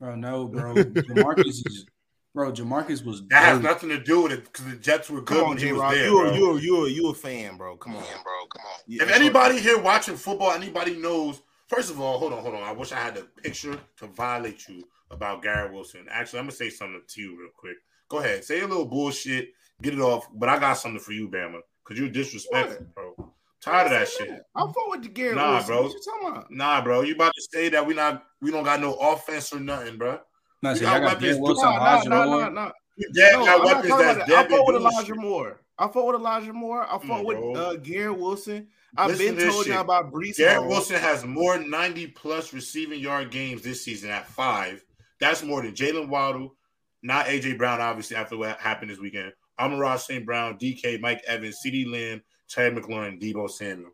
Bro, 0.00 0.16
no, 0.16 0.46
bro. 0.46 0.75
Jamarcus 0.75 1.46
is, 1.66 1.86
bro. 2.34 2.52
Jamarcus 2.52 3.04
was. 3.04 3.26
That 3.28 3.42
has 3.44 3.60
nothing 3.62 3.88
to 3.90 3.98
do 4.02 4.22
with 4.22 4.32
it 4.32 4.44
because 4.44 4.66
the 4.66 4.76
Jets 4.76 5.10
were 5.10 5.20
good 5.22 5.38
Come 5.38 5.44
on, 5.44 5.48
when 5.50 5.58
he 5.58 5.72
was 5.72 5.92
there. 5.92 6.06
you 6.06 6.10
bro. 6.20 6.32
you 6.34 6.56
you 6.58 6.86
you 6.86 7.08
a 7.10 7.14
fan, 7.14 7.56
bro. 7.56 7.76
Come 7.76 7.96
on, 7.96 8.02
bro. 8.02 8.46
Come 8.52 8.62
on. 8.66 8.80
If 8.88 9.10
anybody 9.10 9.58
here 9.58 9.78
watching 9.78 10.16
football, 10.16 10.52
anybody 10.52 10.96
knows. 10.96 11.40
First 11.68 11.90
of 11.90 12.00
all, 12.00 12.18
hold 12.18 12.32
on, 12.32 12.42
hold 12.42 12.54
on. 12.54 12.62
I 12.62 12.72
wish 12.72 12.92
I 12.92 12.96
had 12.96 13.16
the 13.16 13.22
picture 13.42 13.78
to 13.98 14.06
violate 14.06 14.68
you 14.68 14.84
about 15.10 15.42
Garrett 15.42 15.72
Wilson. 15.72 16.06
Actually, 16.10 16.40
I'm 16.40 16.44
gonna 16.46 16.52
say 16.56 16.70
something 16.70 17.02
to 17.06 17.20
you 17.20 17.38
real 17.38 17.50
quick. 17.56 17.76
Go 18.08 18.18
ahead, 18.18 18.44
say 18.44 18.60
a 18.60 18.66
little 18.66 18.84
bullshit, 18.86 19.50
get 19.82 19.94
it 19.94 20.00
off. 20.00 20.26
But 20.34 20.48
I 20.48 20.58
got 20.58 20.75
something 20.75 21.00
for 21.00 21.12
you, 21.12 21.28
Bama, 21.28 21.60
because 21.84 21.98
you 22.00 22.08
disrespectful, 22.08 22.86
bro. 22.94 23.32
Tired 23.62 23.86
of 23.86 23.90
that 23.92 24.08
shit. 24.08 24.42
I'm 24.54 24.72
forward 24.72 25.02
to 25.02 25.08
Garrett 25.08 25.36
Nah, 25.36 25.52
Wilson. 25.54 25.66
bro. 25.68 25.82
What 25.82 25.92
you 25.92 26.00
talking 26.04 26.28
about? 26.28 26.50
Nah, 26.52 26.82
bro. 26.84 27.00
You 27.02 27.14
about 27.14 27.32
to 27.34 27.42
say 27.52 27.68
that 27.70 27.84
we 27.84 27.94
not 27.94 28.25
we 28.40 28.50
don't 28.50 28.62
got 28.64 28.80
no 28.80 28.94
offense 28.94 29.52
or 29.52 29.58
nothing, 29.60 29.96
bro. 29.96 30.20
No, 30.62 30.72
We 30.72 30.78
so 30.78 30.84
got 30.84 30.92
y'all 30.92 31.00
got 31.10 31.20
weapons, 31.20 31.40
Wilson, 31.40 31.64
No, 31.64 31.70
no, 31.70 31.76
Elijah 31.80 32.08
no, 32.08 32.25
Moore. 32.26 32.40
no, 32.40 32.48
no. 32.50 32.72
You 32.96 33.12
dead 33.12 33.32
No, 33.32 33.44
got 33.44 33.60
I'm 33.60 33.64
weapons 33.66 33.88
that's 33.98 34.16
about. 34.28 34.30
I 34.30 34.48
fought 34.48 34.66
with 34.66 34.76
Elijah. 34.76 35.14
Moore. 35.16 35.60
I 35.78 35.88
fought 35.88 36.06
with 36.06 36.16
Elijah 36.16 36.52
Moore. 36.52 36.86
I 36.88 36.98
fought 37.06 37.25
with 37.25 37.56
uh, 37.56 37.76
Garrett 37.76 38.18
Wilson. 38.18 38.68
I've 38.96 39.10
Listen 39.10 39.34
been 39.36 39.50
told 39.50 39.64
shit. 39.64 39.75
y'all 39.75 39.82
about 39.82 40.10
Brees 40.12 40.38
Garrett 40.38 40.66
Wilson 40.68 40.96
has 40.96 41.25
more 41.25 41.58
90 41.58 42.06
plus 42.08 42.54
receiving 42.54 42.98
yard 43.00 43.30
games 43.30 43.60
this 43.62 43.82
season 43.84 44.10
at 44.10 44.26
five. 44.26 44.82
That's 45.20 45.42
more 45.42 45.62
than 45.62 45.73
Jaylen 45.75 46.08
Waddle, 46.08 46.56
not 47.02 47.26
AJ 47.26 47.56
Brown, 47.58 47.80
obviously, 47.80 48.16
after 48.16 48.37
what 48.37 48.58
happened 48.58 48.90
this 48.90 48.99
weekend. 48.99 49.32
Amon 49.58 49.99
St. 49.99 50.26
Brown, 50.26 50.58
DK, 50.58 51.00
Mike 51.00 51.23
Evans, 51.26 51.58
CeeDee 51.64 51.90
Lamb, 51.90 52.23
Terry 52.49 52.70
McLaurin, 52.75 53.20
Deebo 53.20 53.49
Samuel. 53.49 53.90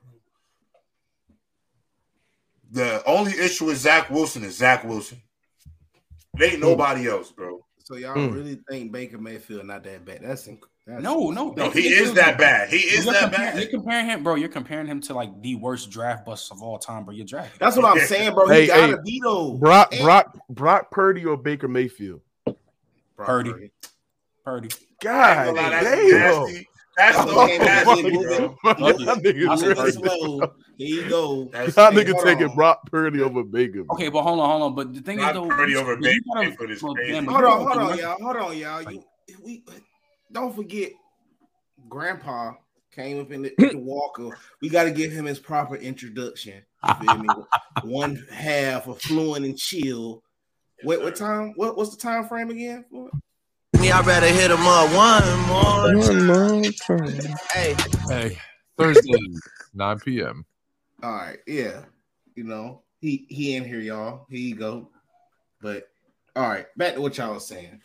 The 2.70 3.02
only 3.06 3.32
issue 3.38 3.66
with 3.66 3.76
Zach 3.76 4.10
Wilson 4.10 4.42
is 4.44 4.56
Zach 4.56 4.82
Wilson. 4.84 5.22
It 6.40 6.54
ain't 6.54 6.60
nobody 6.60 7.06
else, 7.08 7.30
bro. 7.30 7.64
So 7.78 7.96
y'all 7.96 8.14
Hmm. 8.14 8.34
really 8.34 8.58
think 8.68 8.90
Baker 8.90 9.18
Mayfield 9.18 9.66
not 9.66 9.84
that 9.84 10.04
bad? 10.04 10.22
That's, 10.22 10.48
inc- 10.48 10.62
that's 10.86 11.02
No, 11.02 11.30
no, 11.30 11.50
No, 11.52 11.70
he 11.70 11.88
is 11.88 12.12
that 12.14 12.38
bad. 12.38 12.68
He 12.70 12.78
is 12.78 13.04
that 13.06 13.22
comparing, 13.30 13.52
bad. 13.52 13.58
You're 13.60 13.70
comparing 13.70 14.06
him, 14.06 14.22
bro. 14.24 14.34
You're 14.34 14.48
comparing 14.48 14.86
him 14.86 15.00
to 15.02 15.14
like 15.14 15.40
the 15.42 15.54
worst 15.56 15.90
draft 15.90 16.26
bust 16.26 16.50
of 16.52 16.62
all 16.62 16.78
time, 16.78 17.04
bro. 17.04 17.14
You're 17.14 17.26
drafting. 17.26 17.56
That's 17.60 17.76
what 17.76 17.84
I'm 17.84 17.98
saying, 18.06 18.34
bro. 18.34 18.48
Hey, 18.48 18.62
he 18.62 18.66
gotta 18.68 18.86
hey, 18.92 18.98
be 19.04 19.20
though. 19.22 19.52
Brock, 19.54 19.92
And- 19.92 20.02
Brock, 20.02 20.36
Brock 20.48 20.90
Purdy 20.90 21.24
or 21.24 21.36
Baker 21.36 21.68
Mayfield? 21.68 22.20
Brock 22.44 22.56
Purdy. 23.28 23.70
Purdy. 24.44 24.68
God 25.00 25.54
Nah, 25.54 25.70
that's 25.70 25.84
damn. 25.84 26.10
nasty. 26.10 26.68
That's 26.96 27.16
Oh, 27.20 27.26
so 27.26 27.34
my 27.36 27.56
nasty, 27.56 28.02
bro. 28.10 28.20
Y'all 28.20 28.56
I'll 28.66 28.76
niggas 29.18 29.58
say 29.58 29.68
really- 29.68 29.92
slow. 29.92 30.40
Here 30.78 31.02
you 31.04 31.08
go. 31.08 31.44
That's 31.52 31.76
y'all 31.76 31.90
Hey, 31.92 32.04
niggas 32.04 32.12
hold 32.12 32.24
taking 32.24 32.48
on. 32.48 32.56
Brock 32.56 32.90
Purdy 32.90 33.20
over 33.22 33.44
Baker. 33.44 33.84
Okay, 33.92 34.08
but 34.08 34.22
hold 34.22 34.40
on, 34.40 34.50
hold 34.50 34.62
on. 34.62 34.74
But 34.74 34.94
the 34.94 35.00
thing 35.00 35.18
Not 35.18 35.36
is, 35.36 35.42
though, 35.42 35.48
Purdy 35.48 35.76
over 35.76 35.96
Baker 35.96 36.18
gotta- 36.34 36.48
Mayfield 36.50 36.70
is 36.70 36.82
well, 36.82 36.94
crazy. 36.94 37.12
damn, 37.12 37.26
Hold 37.26 37.44
on, 37.44 37.58
hold 37.66 37.78
on, 37.78 37.98
y'all. 37.98 38.16
Hold 38.20 38.36
on, 38.36 38.58
y'all. 38.58 38.82
You, 38.92 39.04
we 39.44 39.64
don't 40.32 40.54
forget, 40.54 40.92
Grandpa 41.88 42.54
came 42.90 43.20
up 43.20 43.32
in 43.32 43.42
the, 43.42 43.54
the 43.58 43.78
Walker. 43.78 44.36
We 44.60 44.68
got 44.68 44.84
to 44.84 44.90
give 44.90 45.12
him 45.12 45.24
his 45.24 45.38
proper 45.38 45.76
introduction. 45.76 46.62
You 46.84 46.94
feel 46.94 47.18
me? 47.18 47.28
One 47.84 48.24
half 48.30 48.86
of 48.86 49.00
fluent 49.00 49.44
and 49.44 49.58
chill. 49.58 50.22
Wait, 50.84 51.00
what 51.00 51.16
time? 51.16 51.52
What 51.56 51.76
what's 51.76 51.90
the 51.90 52.00
time 52.00 52.26
frame 52.26 52.50
again? 52.50 52.84
Me, 53.78 53.90
I'd 53.90 54.06
rather 54.06 54.26
hit 54.26 54.50
him 54.50 54.60
up 54.60 54.94
one 54.94 55.40
more. 55.46 55.96
One 55.96 56.26
more 56.26 56.72
time. 56.72 57.36
Hey, 57.52 57.74
Hey, 58.08 58.38
Thursday, 58.76 59.18
9 59.74 60.00
p.m. 60.00 60.44
all 61.02 61.12
right, 61.12 61.38
yeah. 61.46 61.82
You 62.34 62.44
know, 62.44 62.82
he 63.00 63.26
he 63.28 63.56
in 63.56 63.64
here, 63.64 63.80
y'all. 63.80 64.26
Here 64.28 64.38
you 64.38 64.54
go. 64.54 64.90
But 65.60 65.88
all 66.34 66.48
right, 66.48 66.66
back 66.76 66.94
to 66.94 67.00
what 67.00 67.16
y'all 67.18 67.34
was 67.34 67.46
saying. 67.46 67.80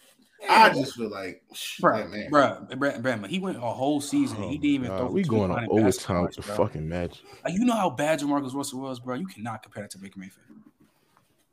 I 0.50 0.70
just 0.70 0.96
feel 0.96 1.10
like, 1.10 1.42
Bruh, 1.82 2.00
yeah, 2.00 2.06
man. 2.08 2.32
bruh, 2.32 2.70
bruh, 2.78 3.02
bruh, 3.02 3.22
man, 3.22 3.30
he 3.30 3.40
went 3.40 3.58
a 3.58 3.62
whole 3.62 4.00
season. 4.02 4.38
and 4.44 4.52
he 4.52 4.58
oh 4.58 4.62
didn't 4.62 4.66
even 4.66 4.92
Oh, 4.92 4.98
throw. 4.98 5.08
We 5.08 5.24
going 5.24 5.52
on 5.52 5.66
200 5.66 5.84
passing 5.84 6.16
overtime 6.16 6.22
with 6.24 6.36
the 6.36 6.42
bro. 6.44 6.56
fucking 6.56 6.88
match. 6.88 7.22
Like, 7.44 7.54
you 7.54 7.66
know 7.66 7.74
how 7.74 7.90
bad 7.90 8.20
Jamarcus 8.20 8.54
Russell 8.54 8.82
was, 8.82 9.00
bro. 9.00 9.16
You 9.16 9.26
cannot 9.28 9.64
compare 9.64 9.84
that 9.84 9.92
to 9.92 9.98
Baker 9.98 10.20
Mayfield. 10.20 10.46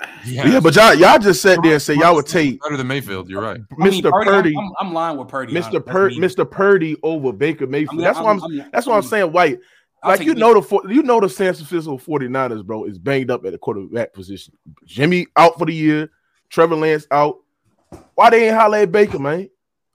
Yeah, 0.27 0.61
but 0.61 0.75
y'all 0.75 0.93
y'all 0.95 1.19
just 1.19 1.41
sat 1.41 1.63
there 1.63 1.75
and 1.75 1.83
say 1.83 1.95
y'all 1.95 2.15
would 2.17 2.27
take 2.27 2.61
better 2.61 2.77
than 2.77 2.87
Mayfield. 2.89 3.29
You're 3.31 3.41
right. 3.43 3.61
I 3.81 3.85
mean, 3.85 4.03
Mr. 4.03 4.11
Purdy, 4.11 4.53
I'm, 4.57 4.65
I'm, 4.67 4.73
I'm 4.89 4.93
lying 4.93 5.17
with 5.19 5.29
Purdy. 5.29 5.53
Mr. 5.55 5.65
honestly. 5.67 5.81
Pur- 5.81 6.11
Mr. 6.11 6.51
Purdy 6.51 6.97
over 7.03 7.33
Baker 7.33 7.67
Mayfield. 7.67 8.03
That's 8.03 8.19
why 8.19 8.33
I'm. 8.33 8.41
That's 8.73 8.87
why 8.87 8.97
I'm 8.97 9.03
saying 9.03 9.33
White. 9.33 9.61
Like 10.05 10.21
you 10.21 10.35
Baker. 10.35 10.41
know 10.41 10.61
the 10.61 10.89
you 10.93 11.03
know 11.05 11.21
the 11.21 11.29
San 11.29 11.55
Francisco 11.55 11.97
49ers, 11.97 12.65
bro, 12.67 12.85
is 12.85 12.99
banged 12.99 13.31
up 13.31 13.47
at 13.47 13.53
the 13.53 13.59
quarterback 13.59 14.13
position. 14.13 14.55
Jimmy 14.85 15.27
out 15.37 15.59
for 15.59 15.65
the 15.65 15.73
year, 15.73 16.11
Trevor 16.51 16.75
Lance 16.77 17.07
out. 17.11 17.39
Why 18.15 18.31
they 18.31 18.49
ain't 18.49 18.57
holler 18.57 18.79
at 18.79 18.93
Baker, 18.93 19.19
man? 19.19 19.49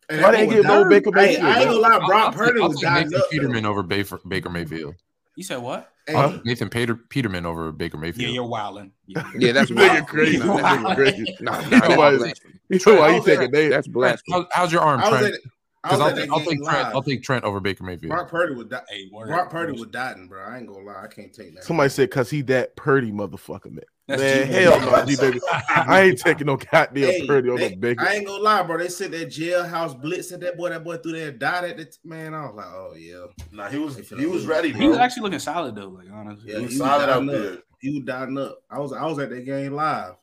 Hey, 0.10 0.22
Why 0.24 0.32
they 0.32 0.41
ain't 0.41 0.51
get 0.51 0.63
no. 0.63 0.89
Baker 0.89 1.12
Mayfield, 1.12 1.44
I 1.46 1.60
ain't 1.60 1.70
bro? 1.70 1.82
gonna 1.82 1.98
lie, 2.00 2.08
Brock 2.08 2.12
I'll 2.27 2.32
Purdy 2.34 2.62
I'll 2.62 2.68
was 2.70 2.77
take 2.77 2.89
dying 2.89 3.03
Nathan 3.10 3.22
up. 3.22 3.29
Peterman 3.29 3.65
over 3.65 3.84
Baker, 3.84 4.20
Baker 4.27 4.50
Mayfield. 4.50 4.96
You 5.36 5.44
said 5.44 5.58
what? 5.58 5.91
Huh? 6.10 6.39
Nathan 6.44 6.70
Peter, 6.70 6.96
Peterman 6.96 7.46
over 7.46 7.72
Baker 7.72 7.98
Yeah, 7.98 8.01
Mayfield. 8.01 8.34
you're 8.34 8.48
wilding. 8.48 8.91
Yeah. 9.06 9.24
Yeah, 9.38 9.51
that's 9.51 9.72
wild. 9.72 10.08
crazy. 10.08 10.39
Nah, 10.39 10.58
Nigga 10.58 10.84
that's 10.84 10.96
crazy. 10.96 11.38
Nah, 11.41 11.51
nah, 11.51 11.62
You 11.62 11.70
that's 11.70 11.98
why- 11.98 12.18
blasphemy. 12.18 12.53
You 12.70 12.79
know 12.86 13.00
why 13.00 13.15
you 13.15 13.24
taking 13.24 13.51
that? 13.51 13.70
That's 13.70 13.88
blasphemy. 13.88 14.34
how, 14.34 14.48
how's 14.51 14.72
your 14.72 14.82
arm, 14.82 15.00
Trent? 15.01 15.25
at, 15.36 15.39
I 15.84 15.89
Because 15.96 16.01
I'll, 16.01 16.15
take, 16.15 16.32
I'll 16.32 16.39
take 16.39 16.63
Trent. 16.63 16.88
I'll 16.96 17.03
take 17.03 17.24
Trent 17.24 17.44
over 17.46 17.60
Baker 17.60 17.84
Mayfield. 17.84 18.10
Brock 18.10 18.29
Purdy 18.29 18.56
was 18.56 18.65
di- 18.65 18.82
Hey. 18.89 19.10
Brock 19.27 19.50
Purdy 19.51 19.74
was 19.79 19.88
dying, 19.91 20.27
bro. 20.27 20.41
I 20.44 20.58
ain't 20.58 20.68
gonna 20.68 20.84
lie, 20.84 21.03
I 21.03 21.08
can't 21.08 21.32
take 21.32 21.53
that. 21.56 21.63
Somebody 21.63 21.89
said 21.89 22.10
because 22.10 22.29
he 22.32 22.41
that 22.44 22.75
Purdy 22.75 23.12
motherfucker, 23.12 23.72
man. 23.72 23.84
That's 24.10 24.22
man, 24.22 24.48
G- 24.48 24.54
hell 24.54 24.80
no, 24.82 25.06
G 25.06 25.16
baby. 25.16 25.39
I 25.70 26.01
ain't 26.01 26.20
taking 26.20 26.48
no 26.48 26.58
goddamn 26.58 27.04
Hey, 27.04 27.28
Purdy 27.28 27.50
over 27.50 27.60
they- 27.60 27.75
Baker. 27.75 28.04
I 28.06 28.16
ain't 28.16 28.25
gonna 28.28 28.44
lie, 28.44 28.63
bro. 28.63 28.78
They 28.78 28.89
said 28.89 29.12
that 29.12 29.28
jailhouse 29.30 30.00
blitz 30.01 30.32
at 30.32 30.39
that 30.42 30.58
boy. 30.58 30.70
That 30.70 30.84
boy 30.84 30.98
threw 30.98 31.12
there, 31.13 31.32
died 31.32 31.63
at 31.66 31.78
the 31.78 31.86
t- 31.86 31.98
man. 32.04 32.34
I 32.34 32.46
was 32.48 32.56
like, 32.56 32.66
oh 32.68 32.94
yeah, 32.98 33.25
Nah, 33.51 33.70
he 33.70 33.78
was 33.78 33.98
he 33.98 34.25
was 34.25 34.46
ready, 34.46 34.72
bro. 34.72 34.82
He 34.82 34.88
was 34.88 34.98
actually 34.98 35.24
looking 35.24 35.39
solid 35.39 35.75
though. 35.75 35.89
Like 35.89 36.08
honestly, 36.12 36.51
yeah. 36.51 36.56
He 36.56 36.60
He 36.60 36.66
was 36.66 36.74
was 36.74 36.78
solid 36.80 37.04
out 37.10 37.16
dying 37.16 37.25
there. 37.28 37.54
up. 37.54 37.60
He 37.82 37.94
was 37.98 38.04
dying 38.06 38.38
up. 38.38 38.58
I 38.70 38.80
was 38.80 38.92
I 38.94 39.06
was 39.06 39.20
at 39.20 39.30
that 39.30 39.46
game 39.46 39.74
live. 39.74 40.16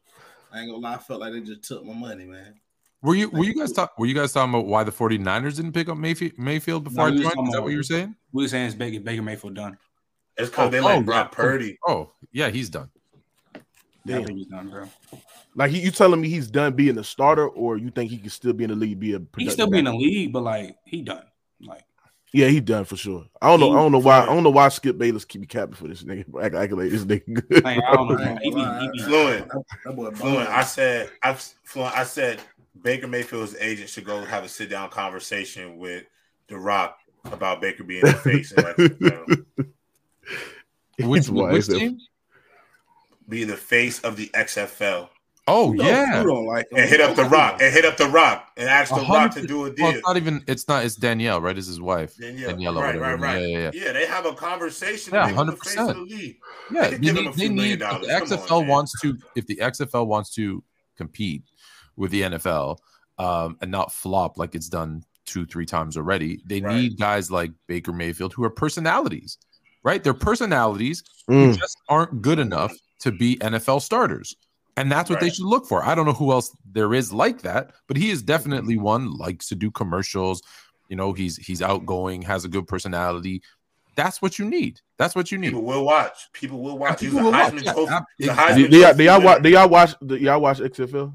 I 0.52 0.60
ain't 0.60 0.70
gonna 0.70 0.82
lie, 0.82 0.94
I 0.94 0.98
felt 0.98 1.20
like 1.20 1.32
they 1.32 1.40
just 1.40 1.62
took 1.64 1.84
my 1.84 1.94
money, 1.94 2.24
man. 2.24 2.54
Were 3.02 3.14
you 3.14 3.28
were 3.30 3.44
you 3.44 3.54
guys 3.54 3.72
talk, 3.72 3.96
were 3.98 4.06
you 4.06 4.14
guys 4.14 4.32
talking 4.32 4.52
about 4.52 4.66
why 4.66 4.82
the 4.82 4.90
49ers 4.90 5.56
didn't 5.56 5.72
pick 5.72 5.88
up 5.88 5.96
Mayfield, 5.98 6.32
Mayfield 6.38 6.84
before 6.84 6.96
No, 6.96 7.02
I 7.04 7.10
was 7.10 7.20
joined? 7.20 7.48
Is 7.48 7.54
that 7.54 7.62
what 7.62 7.70
you 7.70 7.76
were 7.76 7.82
saying? 7.84 8.16
we 8.32 8.42
were 8.44 8.48
saying 8.48 8.66
it's 8.66 8.74
Baker, 8.74 9.00
Baker 9.00 9.22
Mayfield 9.22 9.54
done. 9.54 9.78
It's 10.38 10.50
because 10.50 10.68
Oh, 10.68 10.70
they 10.70 10.80
like 10.80 10.98
oh, 10.98 11.02
Brock. 11.02 11.32
Purdy. 11.32 11.78
Oh, 11.86 12.10
yeah, 12.32 12.48
he's 12.50 12.68
done. 12.68 12.90
Yeah, 14.06 14.18
I 14.18 14.24
think 14.24 14.38
he's 14.38 14.46
done, 14.46 14.70
bro. 14.70 14.88
Like 15.54 15.70
he, 15.70 15.80
you 15.80 15.90
telling 15.90 16.20
me 16.20 16.28
he's 16.28 16.50
done 16.50 16.74
being 16.74 16.96
a 16.98 17.04
starter, 17.04 17.48
or 17.48 17.76
you 17.76 17.90
think 17.90 18.10
he 18.10 18.18
can 18.18 18.30
still 18.30 18.52
be 18.52 18.64
in 18.64 18.70
the 18.70 18.76
league, 18.76 19.00
be 19.00 19.14
a 19.14 19.20
He 19.36 19.50
still 19.50 19.68
be 19.68 19.78
in 19.78 19.86
the 19.86 19.94
league, 19.94 20.32
but 20.32 20.42
like 20.42 20.76
he 20.84 21.02
done. 21.02 21.24
Like 21.60 21.84
Yeah, 22.32 22.48
he 22.48 22.60
done 22.60 22.84
for 22.84 22.96
sure. 22.96 23.26
I 23.40 23.48
don't 23.48 23.60
know. 23.60 23.72
I 23.72 23.76
don't 23.76 23.92
know 23.92 23.98
why. 23.98 24.20
I 24.22 24.26
don't 24.26 24.42
know 24.42 24.50
why 24.50 24.68
Skip 24.68 24.96
Bayless 24.98 25.24
keep 25.24 25.40
me 25.40 25.46
capping 25.46 25.74
for 25.74 25.88
this 25.88 26.04
nigga. 26.04 26.24
Act, 26.42 26.54
act 26.54 26.72
like 26.72 26.90
this 26.90 27.04
nigga 27.04 27.48
good. 27.48 27.64
like, 27.64 27.78
I 27.82 27.94
don't 27.94 28.08
know. 28.08 28.16
I 28.16 28.38
He 28.42 28.50
be, 28.50 28.60
he 28.60 28.90
be, 28.92 29.02
Fluent. 29.02 29.50
Fluent. 30.18 30.48
I 30.48 30.62
said 30.62 31.10
I 31.22 31.32
Fluent. 31.34 31.96
I 31.96 32.04
said 32.04 32.40
Baker 32.82 33.08
Mayfield's 33.08 33.56
agent 33.56 33.88
should 33.88 34.04
go 34.04 34.24
have 34.24 34.44
a 34.44 34.48
sit 34.48 34.70
down 34.70 34.90
conversation 34.90 35.78
with 35.78 36.04
The 36.48 36.58
Rock 36.58 36.98
about 37.24 37.60
Baker 37.60 37.84
being 37.84 38.04
the 38.04 38.12
face 38.12 38.52
and 38.52 38.64
like, 38.64 38.78
you 38.78 38.96
know, 39.00 39.26
Which, 41.08 41.24
He's 41.24 41.30
wise. 41.30 41.68
which 41.68 41.78
team? 41.78 41.98
Be 43.28 43.44
the 43.44 43.56
face 43.56 44.00
of 44.00 44.16
the 44.16 44.28
XFL 44.34 45.08
Oh 45.48 45.72
You 45.74 45.84
yeah. 45.84 46.24
don't 46.24 46.44
like 46.44 46.66
him. 46.72 46.78
and 46.78 46.88
hit 46.90 47.00
up 47.00 47.14
The 47.14 47.22
Rock 47.24 47.62
and 47.62 47.72
hit 47.72 47.84
up 47.84 47.96
The 47.96 48.08
Rock 48.08 48.50
and 48.56 48.68
ask 48.68 48.92
The 48.92 49.00
Rock 49.02 49.32
to 49.34 49.46
do 49.46 49.58
a 49.58 49.60
Well, 49.62 49.72
deal. 49.74 49.86
it's 49.90 50.02
not 50.06 50.16
even. 50.16 50.42
It's 50.48 50.66
not. 50.66 50.84
It's 50.84 50.96
Danielle, 50.96 51.40
right? 51.40 51.56
Is 51.56 51.68
his 51.68 51.80
wife? 51.80 52.16
Danielle. 52.16 52.50
Danielle 52.50 52.74
right, 52.74 52.98
right, 53.00 53.14
right. 53.20 53.40
Yeah, 53.42 53.58
yeah, 53.58 53.70
Yeah, 53.72 53.92
they 53.92 54.06
have 54.06 54.26
a 54.26 54.32
conversation. 54.32 55.14
Yeah, 55.14 55.20
to 55.22 55.26
make 55.28 55.36
him 55.38 55.46
the 55.46 55.52
face 55.56 55.76
of 55.76 55.96
100%. 55.96 56.08
the. 56.08 56.36
Yeah, 56.72 56.88
They 56.88 56.96
they 56.96 57.12
need, 57.12 57.34
they 57.34 57.48
need 57.48 57.72
if 57.74 57.78
the 57.78 57.84
Come 57.84 58.02
on, 58.02 58.26
XFL 58.26 58.66
wants 58.66 59.00
to 59.02 59.16
if 59.36 59.46
the 59.46 59.56
XFL 59.62 60.06
wants 60.08 60.34
to 60.34 60.64
compete 60.96 61.44
with 61.96 62.10
the 62.10 62.22
NFL 62.22 62.78
um, 63.18 63.56
and 63.60 63.70
not 63.70 63.92
flop 63.92 64.38
like 64.38 64.56
it's 64.56 64.68
done 64.68 65.04
two 65.26 65.46
three 65.46 65.64
times 65.66 65.96
already. 65.96 66.42
They 66.44 66.60
Right. 66.60 66.74
need 66.74 66.98
guys 66.98 67.30
like 67.30 67.52
Baker 67.68 67.92
Mayfield 67.92 68.32
who 68.32 68.42
are 68.42 68.50
personalities, 68.50 69.38
right? 69.84 70.02
Their 70.02 70.14
personalities 70.14 71.04
Mm. 71.30 71.56
just 71.56 71.78
aren't 71.88 72.20
good 72.20 72.40
enough 72.40 72.72
to 73.00 73.12
be 73.12 73.36
NFL 73.36 73.82
starters. 73.82 74.36
And 74.78 74.92
that's 74.92 75.08
what 75.08 75.20
they 75.20 75.30
should 75.30 75.46
look 75.46 75.66
for. 75.66 75.82
I 75.82 75.94
don't 75.94 76.04
know 76.04 76.12
who 76.12 76.32
else 76.32 76.54
there 76.70 76.92
is 76.92 77.10
like 77.12 77.40
that, 77.42 77.72
but 77.88 77.96
he 77.96 78.10
is 78.10 78.22
definitely 78.22 78.76
one 78.76 79.14
likes 79.14 79.48
to 79.48 79.54
do 79.54 79.70
commercials. 79.70 80.42
You 80.88 80.96
know, 80.96 81.14
he's 81.14 81.36
he's 81.38 81.62
outgoing, 81.62 82.20
has 82.22 82.44
a 82.44 82.48
good 82.48 82.68
personality. 82.68 83.42
That's 83.96 84.20
what 84.20 84.38
you 84.38 84.44
need. 84.44 84.82
That's 84.98 85.14
what 85.16 85.32
you 85.32 85.38
need. 85.38 85.48
People 85.48 85.62
will 85.62 85.84
watch. 85.86 86.30
People 86.34 86.62
will 86.62 86.76
watch. 86.78 87.00
People 87.00 87.22
will 87.22 87.32
watch, 87.32 87.54
Heisman 87.54 87.64
yeah. 87.64 87.72
Trophy. 87.72 87.92
Ab- 87.92 88.04
he's 88.18 88.28
a 88.28 88.30
exactly. 88.32 88.64
Heisman 88.64 88.70
Do 88.70 88.78
y'all, 88.78 88.94
do 88.94 89.02
y'all 89.04 89.20
watch? 89.22 89.42
Do 89.42 89.48
y'all 89.48 89.68
watch? 89.70 89.94
Do 90.06 90.16
y'all 90.16 90.40
watch 90.40 90.58
XFL? 90.58 91.14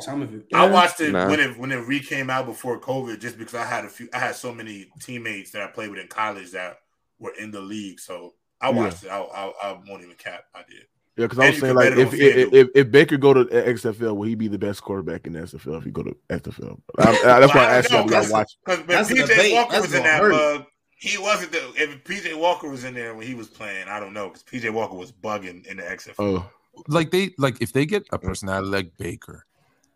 some 0.00 0.22
of 0.22 0.34
it. 0.34 0.46
I 0.54 0.68
watched 0.68 1.00
it 1.00 1.12
Nah. 1.12 1.28
when 1.28 1.40
it 1.40 1.58
when 1.58 1.72
it 1.72 1.76
re 1.86 2.00
came 2.00 2.30
out 2.30 2.46
before 2.46 2.80
COVID, 2.80 3.20
just 3.20 3.38
because 3.38 3.54
I 3.54 3.64
had 3.64 3.84
a 3.84 3.88
few. 3.88 4.08
I 4.12 4.18
had 4.18 4.36
so 4.36 4.52
many 4.52 4.88
teammates 5.00 5.50
that 5.52 5.62
I 5.62 5.66
played 5.68 5.90
with 5.90 5.98
in 5.98 6.08
college 6.08 6.52
that 6.52 6.78
were 7.18 7.34
in 7.38 7.50
the 7.50 7.60
league, 7.60 8.00
so 8.00 8.34
I 8.60 8.70
Yeah. 8.70 8.76
watched 8.76 9.04
it. 9.04 9.08
I, 9.08 9.20
I, 9.20 9.52
I 9.62 9.72
won't 9.88 10.02
even 10.02 10.16
cap. 10.16 10.44
I 10.54 10.62
did. 10.68 10.86
Yeah, 11.16 11.24
because 11.24 11.38
I 11.40 11.46
was 11.48 11.58
saying 11.58 11.74
like 11.74 11.96
if 11.96 12.14
if, 12.14 12.52
if 12.52 12.68
if 12.76 12.90
Baker 12.92 13.16
go 13.16 13.34
to 13.34 13.44
XFL, 13.46 14.16
will 14.16 14.22
he 14.28 14.36
be 14.36 14.46
the 14.46 14.58
best 14.58 14.82
quarterback 14.82 15.26
in 15.26 15.32
the 15.32 15.40
XFL 15.40 15.78
if 15.78 15.84
he 15.84 15.90
go 15.90 16.04
to 16.04 16.16
XFL? 16.30 16.80
I, 16.96 17.10
I, 17.10 17.40
that's 17.40 17.52
why 17.52 17.64
I 17.64 17.76
asked 17.76 17.90
you. 17.90 17.96
don't 17.96 18.08
Y'all 18.08 18.30
watch. 18.30 18.56
Because 18.64 18.86
when 18.86 19.04
PJ 19.04 19.26
debate. 19.26 19.52
Walker 19.52 19.72
That's 19.72 19.86
was 19.88 19.94
in 19.94 20.04
that 20.04 20.20
hurt. 20.20 20.30
mug, 20.30 20.66
he 20.96 21.18
wasn't 21.18 21.50
the. 21.50 21.72
If 21.74 22.04
PJ 22.04 22.38
Walker 22.38 22.68
was 22.68 22.84
in 22.84 22.94
there 22.94 23.16
when 23.16 23.26
he 23.26 23.34
was 23.34 23.48
playing, 23.48 23.88
I 23.88 23.98
don't 23.98 24.12
know 24.12 24.28
because 24.28 24.44
PJ 24.44 24.72
Walker 24.72 24.94
was 24.94 25.10
bugging 25.10 25.66
in 25.66 25.78
the 25.78 25.82
XFL. 25.82 26.14
Oh, 26.18 26.50
like 26.86 27.10
they 27.10 27.34
like 27.36 27.60
if 27.60 27.72
they 27.72 27.84
get 27.84 28.06
a 28.12 28.18
personality 28.18 28.68
like 28.68 28.96
Baker, 28.96 29.44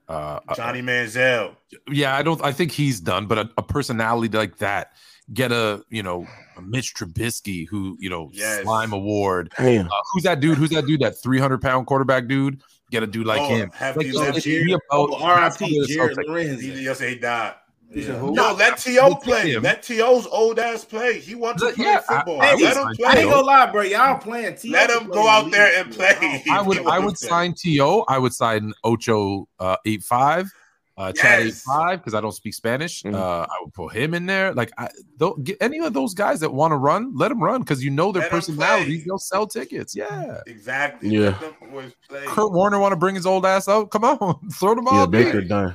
uh, 0.08 0.40
uh, 0.48 0.54
Johnny 0.56 0.82
Manziel. 0.82 1.54
yeah, 1.88 2.16
I 2.16 2.22
don't. 2.22 2.42
I 2.44 2.50
think 2.50 2.72
he's 2.72 3.00
done, 3.00 3.26
but 3.26 3.38
a, 3.38 3.50
a 3.58 3.62
personality 3.62 4.36
like 4.36 4.58
that, 4.58 4.92
get 5.32 5.52
a 5.52 5.82
you 5.90 6.02
know 6.02 6.26
a 6.56 6.62
Mitch 6.62 6.94
Trubisky 6.94 7.66
who 7.68 7.96
you 8.00 8.10
know 8.10 8.30
Yes. 8.32 8.62
slime 8.62 8.92
award. 8.92 9.52
Uh, 9.58 9.84
who's 10.12 10.22
that 10.24 10.40
dude? 10.40 10.58
Who's 10.58 10.70
that 10.70 10.86
dude? 10.86 11.00
That 11.00 11.20
three 11.22 11.38
hundred 11.38 11.62
pound 11.62 11.86
quarterback 11.86 12.28
dude. 12.28 12.62
Get 12.90 13.02
a 13.02 13.06
dude 13.06 13.26
like 13.26 13.40
Oh, 13.40 13.48
him. 13.48 13.70
Hefty 13.72 14.12
Like, 14.12 14.26
left 14.26 14.36
it's 14.38 14.46
Jared. 14.46 14.66
be 14.66 14.72
about- 14.72 14.82
Oh, 14.90 15.14
R.I.P. 15.22 15.64
what 15.64 15.72
it's 15.88 15.94
Jared 15.94 16.16
like. 16.16 16.26
He 16.26 16.32
Lorenzen. 16.70 16.82
just 16.84 17.02
he 17.02 17.14
died. 17.16 17.54
Yeah. 17.94 18.20
No, 18.22 18.54
let 18.54 18.78
To 18.78 18.90
Look 18.90 19.12
at 19.18 19.22
play. 19.22 19.50
him. 19.52 19.62
Let 19.62 19.82
To's 19.82 20.26
old 20.26 20.58
ass 20.58 20.82
play. 20.84 21.18
He 21.20 21.34
wants 21.34 21.62
to 21.62 21.72
play 21.72 21.84
yeah, 21.86 22.00
football. 22.00 22.40
I 22.40 22.54
let 22.54 22.58
him 22.60 22.72
sign 22.74 22.94
I 23.06 23.20
ain't 23.20 23.30
gonna 23.30 23.46
lie, 23.46 23.70
bro. 23.70 23.82
Y'all 23.82 24.18
playing. 24.18 24.56
T. 24.56 24.70
Let 24.70 24.90
him 24.90 25.08
go 25.08 25.28
out 25.28 25.50
there 25.50 25.70
and 25.78 25.92
play. 25.92 26.42
I 26.50 26.60
would 26.62 26.86
I 26.86 26.98
would 26.98 27.18
sign 27.30 27.54
To. 27.64 28.04
I 28.08 28.16
would 28.18 28.32
sign 28.34 28.72
Ocho 28.84 29.46
uh, 29.58 29.76
eight 29.86 30.02
five, 30.02 30.50
uh, 30.98 31.10
Chad 31.12 31.40
eight 31.40 31.46
Yes. 31.46 31.62
five 31.62 31.98
because 32.00 32.14
I 32.14 32.20
don't 32.20 32.32
speak 32.32 32.54
Spanish. 32.54 33.02
Mhm. 33.02 33.14
Uh, 33.14 33.46
I 33.48 33.56
would 33.62 33.72
put 33.72 33.94
him 33.94 34.12
in 34.14 34.26
there. 34.26 34.52
Like 34.52 34.70
I 34.76 34.88
don't 35.16 35.42
get 35.42 35.56
any 35.60 35.78
of 35.78 35.92
those 35.94 36.12
guys 36.14 36.40
that 36.40 36.52
want 36.52 36.72
to 36.72 36.76
run. 36.76 37.16
Let 37.16 37.28
them 37.28 37.42
run 37.42 37.60
because 37.62 37.82
you 37.82 37.90
know 37.90 38.12
their 38.12 38.22
Let 38.22 38.32
'em 38.32 38.38
personalities. 38.38 39.04
They'll 39.04 39.18
sell 39.18 39.46
tickets. 39.46 39.96
Yeah. 39.96 40.40
Exactly. 40.46 41.08
Yeah. 41.08 41.20
Let 41.40 41.40
them 41.60 41.70
boys 41.70 41.92
play. 42.08 42.24
Kurt 42.26 42.52
Warner 42.52 42.78
want 42.78 42.92
to 42.92 42.96
bring 42.96 43.14
his 43.14 43.24
old 43.26 43.46
ass 43.46 43.68
out? 43.68 43.90
Come 43.90 44.04
on, 44.04 44.48
throw 44.52 44.74
them 44.74 44.86
all. 44.86 44.94
Yeah, 44.94 45.04
in. 45.04 45.10
Baker 45.10 45.40
done. 45.40 45.74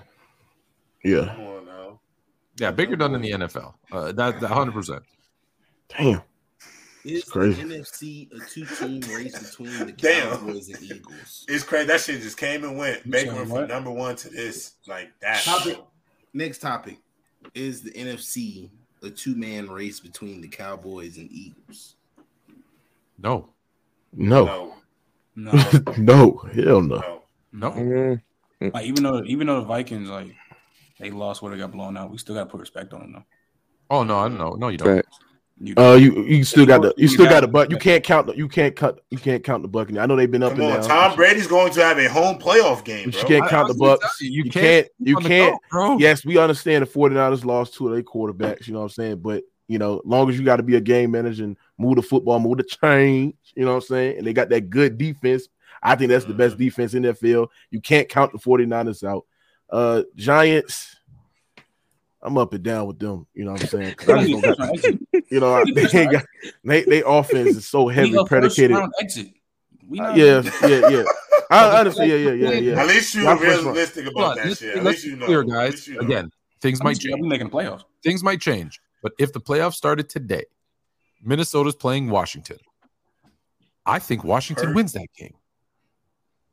Yeah, 1.03 1.25
Come 1.36 1.45
on 1.45 1.65
now. 1.65 1.99
Yeah, 2.60 2.71
Baker 2.71 2.95
done 2.95 3.15
in 3.15 3.21
the 3.21 3.32
NFL. 3.32 3.73
Uh, 3.91 4.12
that 4.12 4.39
that 4.39 4.47
hundred 4.49 4.73
percent. 4.73 5.03
damn. 5.97 6.21
Is 7.07 7.23
crazy. 7.23 7.63
the 7.63 7.75
NFC 7.75 8.31
a 8.33 8.45
two-team 8.49 9.01
race 9.15 9.37
between 9.37 9.85
the 9.85 9.91
Damn. 9.93 10.37
Cowboys 10.37 10.69
and 10.69 10.81
Eagles? 10.83 11.45
It's 11.47 11.63
crazy. 11.63 11.87
That 11.87 12.01
shit 12.01 12.21
just 12.21 12.37
came 12.37 12.63
and 12.63 12.77
went. 12.77 13.05
You 13.05 13.11
Baker 13.11 13.29
said 13.31 13.35
went 13.35 13.49
from 13.49 13.67
number 13.67 13.91
one 13.91 14.15
to 14.17 14.29
this 14.29 14.73
like 14.87 15.09
that. 15.21 15.41
Topic. 15.43 15.79
Next 16.33 16.59
topic 16.59 16.97
is 17.55 17.81
the 17.81 17.91
NFC 17.91 18.69
a 19.03 19.09
two 19.09 19.35
man 19.35 19.69
race 19.69 19.99
between 19.99 20.41
the 20.41 20.47
Cowboys 20.47 21.17
and 21.17 21.31
Eagles. 21.31 21.95
No, 23.19 23.49
No, 24.13 24.73
No, 25.35 25.51
No, 25.97 25.97
no, 25.97 26.37
hell 26.53 26.81
no. 26.81 27.21
no. 27.51 27.69
no. 27.71 27.71
Mm, 27.71 28.73
like 28.73 28.85
even 28.85 29.03
though 29.03 29.23
even 29.23 29.47
though 29.47 29.59
the 29.61 29.67
Vikings 29.67 30.09
like 30.09 30.33
they 30.99 31.11
lost 31.11 31.41
where 31.41 31.51
they 31.51 31.57
got 31.59 31.71
blown 31.71 31.95
out, 31.95 32.09
we 32.11 32.17
still 32.17 32.35
got 32.35 32.45
to 32.45 32.49
put 32.49 32.59
respect 32.59 32.91
on 32.93 32.99
them. 33.01 33.13
though. 33.13 33.23
Oh 33.89 34.03
no, 34.03 34.17
I 34.17 34.27
don't 34.27 34.37
know. 34.39 34.53
no, 34.53 34.69
you 34.69 34.77
don't. 34.77 34.97
facts. 34.97 35.19
You, 35.59 35.73
Uh, 35.75 35.95
you 35.95 36.23
you 36.23 36.43
still 36.43 36.67
got 36.67 36.83
the 36.83 36.89
you 36.97 37.03
You 37.03 37.07
still 37.07 37.25
got 37.25 37.31
got- 37.31 37.41
the 37.41 37.47
but 37.47 37.71
you 37.71 37.77
can't 37.77 38.03
count 38.03 38.27
the 38.27 38.37
you 38.37 38.47
can't 38.47 38.75
cut 38.75 38.99
you 39.09 39.17
can't 39.17 39.43
count 39.43 39.63
the 39.63 39.67
Buccaneers. 39.67 40.03
I 40.03 40.05
know 40.05 40.15
they've 40.15 40.29
been 40.29 40.43
up 40.43 40.51
Come 40.51 40.61
and 40.61 40.71
on, 40.73 40.79
down. 40.81 40.89
Tom 40.89 41.15
Brady's 41.15 41.47
going 41.47 41.73
to 41.73 41.83
have 41.83 41.97
a 41.97 42.07
home 42.07 42.37
playoff 42.37 42.85
game, 42.85 43.05
But 43.05 43.13
bro. 43.13 43.21
you 43.21 43.27
can't 43.27 43.43
I- 43.45 43.49
count 43.49 43.69
I 43.69 43.73
the 43.73 43.79
was 43.79 43.99
Bucks. 43.99 44.21
you, 44.21 44.29
You, 44.29 44.43
you 44.43 44.51
can't. 44.51 44.63
can't 44.85 44.87
You 44.99 45.15
can't. 45.17 45.53
go, 45.53 45.59
bro. 45.71 45.97
Yes, 45.97 46.23
we 46.23 46.37
understand 46.37 46.85
the 46.85 46.89
49ers 46.91 47.43
lost 47.43 47.73
two 47.73 47.87
of 47.87 47.93
their 47.93 48.03
quarterbacks. 48.03 48.67
You 48.67 48.73
know 48.73 48.79
what 48.81 48.85
I'm 48.85 48.89
saying? 48.89 49.17
But 49.21 49.43
you 49.67 49.79
know, 49.79 49.99
long 50.05 50.29
as 50.29 50.37
you 50.37 50.45
got 50.45 50.57
to 50.57 50.63
be 50.63 50.75
a 50.75 50.81
game 50.81 51.09
manager 51.11 51.43
and 51.43 51.57
move 51.79 51.95
the 51.95 52.01
football, 52.03 52.39
move 52.39 52.57
the 52.57 52.63
change. 52.63 53.33
You 53.55 53.65
know 53.65 53.71
what 53.73 53.83
I'm 53.83 53.87
saying? 53.87 54.17
And 54.19 54.27
they 54.27 54.33
got 54.33 54.49
that 54.49 54.69
good 54.69 54.97
defense. 54.99 55.47
I 55.81 55.95
think 55.95 56.09
that's 56.09 56.25
the 56.25 56.33
best 56.35 56.57
defense 56.57 56.93
in 56.93 57.01
that 57.03 57.17
field. 57.17 57.49
You 57.71 57.81
can't 57.81 58.07
count 58.07 58.31
the 58.31 58.37
49ers 58.37 59.03
out. 59.03 59.25
Uh 59.71 60.03
Giants. 60.15 60.96
I'm 62.27 62.37
up 62.37 62.53
and 62.53 62.63
down 62.63 62.87
with 62.87 62.99
them. 62.99 63.25
You 63.33 63.45
know 63.45 63.53
what 63.53 63.61
I'm 63.61 63.67
saying? 63.67 63.95
'Cause 63.95 64.09
I 64.09 64.25
just 64.27 64.41
don't 64.41 64.57
got- 64.57 65.31
you 65.31 65.39
know, 65.39 65.63
they 65.73 65.99
ain't 66.01 66.11
got 66.11 66.25
they, 66.63 66.83
they 66.83 67.01
offense 67.05 67.55
is 67.55 67.67
so 67.67 67.85
we 67.85 67.93
heavy 67.95 68.15
a 68.15 68.23
predicated. 68.25 68.77
We 69.89 69.99
Uh, 69.99 70.13
yeah, 70.15 70.41
yeah, 70.67 70.89
yeah. 70.89 71.03
I 71.49 71.79
understand. 71.79 72.09
Yeah, 72.09 72.17
yeah, 72.17 72.31
yeah, 72.33 72.51
yeah. 72.59 72.81
At 72.81 72.87
least 72.87 73.15
you're 73.15 73.23
Y'all 73.23 73.37
first 73.37 73.63
round. 73.63 73.65
realistic 73.67 74.03
Hold 74.05 74.15
about 74.17 74.29
on, 74.31 74.35
that 74.37 74.45
let's, 74.47 74.59
shit. 74.59 74.75
At 74.77 74.83
let's 74.83 74.95
least 74.97 75.07
you 75.07 75.15
know. 75.15 75.25
clear, 75.27 75.43
guys. 75.43 75.87
you 75.87 75.93
know. 75.95 76.01
Again, 76.01 76.29
things 76.61 76.81
I'm 76.81 76.85
might 76.85 76.97
still 76.97 77.11
change. 77.11 77.21
we 77.21 77.27
making 77.29 77.49
playoffs. 77.49 77.83
Things 78.03 78.21
might 78.23 78.41
change. 78.41 78.81
But 79.01 79.13
if 79.17 79.31
the 79.31 79.39
playoffs 79.39 79.75
started 79.75 80.09
today, 80.09 80.43
Minnesota's 81.23 81.75
playing 81.75 82.09
Washington. 82.09 82.57
I 83.85 83.99
think 83.99 84.25
Washington 84.25 84.67
Hurt. 84.67 84.75
wins 84.75 84.91
that 84.93 85.07
game. 85.17 85.35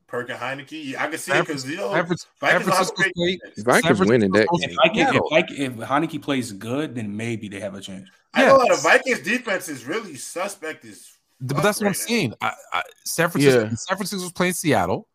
Perk 0.06 0.30
and 0.30 0.38
Heinicke. 0.38 0.84
Yeah, 0.84 1.04
I 1.04 1.08
can 1.08 1.18
see 1.18 1.32
it 1.32 1.46
because 1.46 1.68
you 1.68 1.76
know 1.76 1.92
San 1.92 2.06
Fran- 2.06 2.18
San 2.18 2.62
Vikings 2.62 2.66
don't 2.66 2.76
have 2.76 2.88
a 2.88 2.92
playing- 2.92 3.38
defense. 3.38 3.62
Vikings 3.64 3.98
San 3.98 4.08
winning 4.08 4.32
that 4.32 4.46
game. 4.60 4.70
If, 4.70 4.76
Viking, 4.76 4.94
Seattle. 5.06 5.24
if, 5.24 5.30
Viking, 5.30 5.62
if 5.62 5.72
Heinicke 5.88 6.22
plays 6.22 6.52
good, 6.52 6.94
then 6.94 7.16
maybe 7.16 7.48
they 7.48 7.60
have 7.60 7.74
a 7.74 7.80
chance. 7.80 8.08
I 8.34 8.46
know 8.46 8.62
Yes. 8.62 8.82
the 8.82 8.88
Vikings 8.88 9.20
defense 9.20 9.68
is 9.68 9.84
really 9.84 10.16
suspect. 10.16 10.84
Is 10.84 11.08
But 11.40 11.62
that's 11.62 11.80
what 11.80 11.86
I'm 11.86 11.92
now. 11.92 11.98
saying. 11.98 12.34
I, 12.40 12.52
I, 12.72 12.82
San 13.04 13.30
Francisco, 13.30 13.60
Yeah. 13.64 13.68
San 13.74 13.96
Francisco's 13.96 14.32
playing 14.32 14.52
Seattle. 14.54 15.08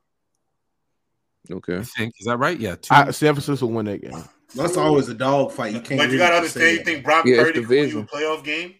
Okay. 1.52 1.78
I 1.78 1.84
think 1.84 2.14
is 2.20 2.26
that 2.28 2.38
right? 2.38 2.60
Yeah, 2.60 2.76
two. 2.76 2.94
I, 2.94 3.12
San 3.12 3.34
Francisco 3.34 3.66
win 3.68 3.86
that 3.88 4.02
game. 4.02 4.24
That's 4.56 4.78
always 4.78 5.10
a 5.10 5.14
dog 5.14 5.52
fight. 5.52 5.74
You 5.74 5.82
can't. 5.82 6.00
but 6.00 6.04
you 6.06 6.14
really 6.14 6.18
gotta 6.18 6.36
understand. 6.38 6.64
say 6.64 6.74
You 6.76 6.84
think 6.84 7.04
Brock 7.04 7.26
Yeah, 7.26 7.36
it's 7.36 7.44
Purdy 7.44 7.60
can 7.62 7.70
win 7.70 7.90
you 7.90 8.00
a 8.00 8.04
playoff 8.04 8.44
game, 8.44 8.76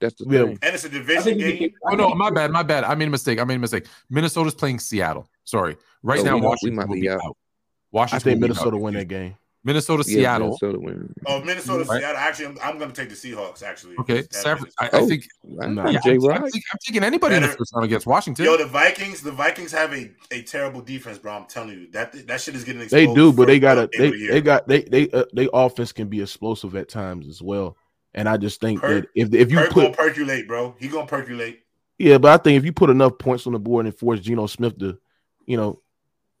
That's 0.00 0.14
the 0.14 0.26
Yeah. 0.28 0.44
thing. 0.44 0.58
and 0.62 0.74
it's 0.74 0.84
a 0.84 0.88
division 0.88 1.38
game. 1.38 1.58
can- 1.58 1.70
oh 1.84 1.94
no, 1.94 2.14
my 2.14 2.30
bad, 2.30 2.50
my 2.50 2.62
bad. 2.62 2.84
I 2.84 2.94
made 2.94 3.08
a 3.08 3.10
mistake. 3.10 3.38
I 3.40 3.44
made 3.44 3.56
a 3.56 3.58
mistake. 3.60 3.86
Minnesota's 4.10 4.54
playing 4.54 4.78
Seattle. 4.80 5.28
Sorry. 5.44 5.76
Right 6.02 6.20
Oh, 6.20 6.22
now, 6.24 6.34
we 6.36 6.40
might- 6.40 6.44
we 6.44 6.48
Washington 6.48 6.76
might 6.76 6.88
will 6.88 6.94
be 6.96 7.00
be 7.02 7.08
out. 7.10 7.20
out. 7.24 7.36
I 7.36 7.96
Washington 7.96 8.20
think 8.32 8.40
Minnesota 8.40 8.76
out. 8.76 8.82
win 8.82 8.94
that 8.94 9.08
game. 9.08 9.36
Minnesota, 9.66 10.04
Yeah, 10.06 10.14
Seattle. 10.16 10.46
Minnesota 10.60 10.78
win. 10.78 11.14
Oh, 11.26 11.40
Minnesota, 11.42 11.84
Right. 11.84 12.00
Seattle. 12.02 12.18
Actually, 12.18 12.46
I'm, 12.48 12.58
I'm 12.62 12.76
going 12.78 12.90
to 12.92 12.94
take 13.00 13.08
the 13.08 13.14
Seahawks. 13.14 13.62
Actually, 13.62 13.96
Okay, 13.98 14.20
That 14.20 14.34
San, 14.34 14.58
I, 14.78 14.86
I 14.86 14.90
Oh, 14.92 15.08
think 15.08 15.24
Nah. 15.42 15.88
yeah, 15.88 16.00
J 16.04 16.10
I'm, 16.16 16.16
I'm, 16.24 16.42
taking- 16.44 16.62
I'm 16.70 16.78
taking 16.86 17.02
anybody 17.04 17.36
in 17.36 17.42
the 17.42 17.48
first 17.48 17.72
round 17.72 17.86
against 17.86 18.06
Washington. 18.06 18.44
Yo, 18.44 18.58
the 18.58 18.66
Vikings, 18.66 19.22
the 19.22 19.32
Vikings 19.32 19.72
have 19.72 19.94
a, 19.94 20.10
a 20.32 20.42
terrible 20.42 20.82
defense, 20.82 21.16
bro. 21.16 21.32
I'm 21.32 21.46
telling 21.46 21.70
you 21.70 21.90
that 21.92 22.26
that 22.26 22.42
shit 22.42 22.54
is 22.56 22.64
getting 22.64 22.86
They 22.88 23.06
do, 23.06 23.32
but 23.32 23.46
they 23.46 23.58
got 23.58 23.78
a 23.78 23.88
they 23.96 24.10
the 24.10 24.26
they 24.26 24.40
got 24.42 24.68
they 24.68 24.82
they 24.82 25.08
uh, 25.12 25.24
they 25.32 25.48
offense 25.54 25.92
can 25.92 26.08
be 26.08 26.20
explosive 26.20 26.76
at 26.76 26.90
times 26.90 27.26
as 27.26 27.40
well. 27.40 27.78
And 28.14 28.28
I 28.28 28.36
just 28.36 28.60
think 28.60 28.80
Perk- 28.80 29.04
that 29.04 29.10
if 29.14 29.34
if 29.34 29.50
you 29.50 29.58
Perk 29.58 29.70
put 29.70 29.82
gonna 29.82 29.94
percolate, 29.96 30.46
bro. 30.46 30.74
He 30.78 30.88
gonna 30.88 31.06
percolate. 31.06 31.60
yeah, 31.98 32.18
but 32.18 32.30
I 32.32 32.42
think 32.42 32.56
if 32.58 32.64
you 32.64 32.72
put 32.72 32.90
enough 32.90 33.18
points 33.18 33.46
on 33.46 33.52
the 33.54 33.58
board 33.58 33.86
and 33.86 33.94
force 33.96 34.20
Geno 34.20 34.46
Smith 34.46 34.78
to, 34.78 34.98
you 35.46 35.56
know, 35.56 35.80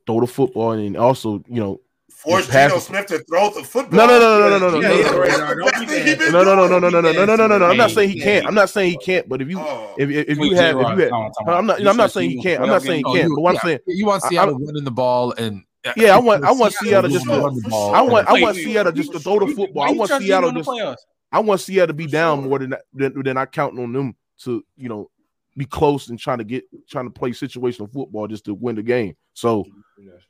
throw 0.06 0.20
the 0.20 0.26
football 0.26 0.72
and 0.72 0.96
also 0.96 1.42
you 1.48 1.60
know 1.60 1.80
Force 2.10 2.46
Geno 2.46 2.76
it. 2.76 2.80
Smith 2.80 3.06
to 3.06 3.18
throw 3.24 3.50
the 3.50 3.64
football. 3.64 3.98
No, 3.98 4.06
no, 4.06 4.18
no, 4.20 4.38
no, 4.38 4.58
no, 4.58 4.58
no, 4.58 4.70
no, 4.70 4.80
Yeah, 4.80 4.88
no, 4.88 4.94
yeah, 4.94 5.10
no, 5.10 5.18
right, 5.18 5.28
That's 5.30 5.40
right, 5.40 5.48
the 5.48 5.54
don't 5.56 5.64
best 5.72 5.80
be 5.80 5.86
thing 5.86 5.98
he 6.06 6.10
nasty. 6.12 6.24
been 6.24 6.32
no, 6.32 6.44
no, 6.44 6.54
no, 6.54 6.66
no, 6.68 6.68
doing. 6.80 6.92
no, 6.92 7.00
no, 7.00 7.00
no, 7.00 7.12
no, 7.12 7.24
no, 7.24 7.36
no, 7.36 7.46
no, 7.48 7.58
no. 7.58 7.66
I'm 7.66 7.76
not 7.76 7.90
saying 7.90 8.10
he 8.10 8.18
Yeah. 8.18 8.24
can't. 8.24 8.46
I'm 8.46 8.54
not 8.54 8.70
saying 8.70 8.90
he 8.92 8.96
can't. 8.98 9.28
But 9.28 9.42
if 9.42 9.48
you 9.50 9.58
Oh. 9.58 9.94
if 9.98 10.10
if, 10.10 10.28
if 10.28 10.38
Wait, 10.38 10.50
you 10.50 10.56
have 10.56 10.76
if 10.76 10.80
J-Rod, 10.82 10.96
you 10.98 11.02
had, 11.02 11.10
no, 11.10 11.16
I'm 11.16 11.32
talking 11.32 11.48
I'm 11.48 11.66
not 11.66 11.80
about- 11.80 11.90
I'm 11.90 11.96
not 11.96 12.04
you 12.04 12.08
saying 12.10 12.30
he 12.30 12.36
said 12.36 12.42
can't. 12.44 12.60
I'm 12.60 12.64
you 12.66 12.70
not 12.72 12.80
win 12.82 12.86
saying 12.86 12.98
he 12.98 13.04
Oh, 13.04 13.12
can't. 13.14 13.28
you- 13.28 13.34
But 13.34 13.40
what 13.42 13.54
I'm 13.56 13.60
saying 13.68 13.78
you 13.88 14.06
want 14.06 14.22
Seattle 14.22 14.54
I- 14.54 14.58
running 14.64 14.84
the 14.84 14.90
ball 14.92 15.32
and 15.36 15.62
Yeah, 15.96 16.14
I 16.16 16.18
want- 16.18 16.44
I 16.44 16.52
want 16.52 16.72
Seattle 16.72 17.10
just 17.10 17.24
to- 17.26 17.30
run 17.30 17.56
the 17.56 17.68
ball. 17.68 17.94
I 17.94 18.00
want 18.00 18.28
I 18.28 18.40
want 18.40 18.56
Seattle 18.56 18.92
just 18.92 19.12
to 19.12 19.18
throw 19.18 19.40
the 19.40 19.48
football. 19.48 19.82
I 19.82 19.90
want 19.90 20.10
Seattle 20.10 20.52
just 20.52 20.64
the 20.64 20.72
playoffs? 20.72 20.96
I 21.34 21.40
want 21.40 21.60
Seattle 21.60 21.88
to 21.88 21.92
be 21.94 22.06
down 22.06 22.40
sure. 22.40 22.48
more 22.48 22.58
than 22.60 22.74
than, 22.94 23.22
than 23.22 23.36
I 23.36 23.44
counting 23.46 23.82
on 23.82 23.92
them 23.92 24.14
to 24.40 24.64
you 24.76 24.88
know 24.88 25.10
be 25.56 25.64
close 25.64 26.08
and 26.08 26.18
trying 26.18 26.38
to 26.38 26.44
get 26.44 26.64
trying 26.88 27.04
to 27.06 27.10
play 27.10 27.30
situational 27.30 27.92
football 27.92 28.26
just 28.26 28.44
to 28.46 28.54
win 28.54 28.76
the 28.76 28.82
game. 28.82 29.16
So 29.34 29.64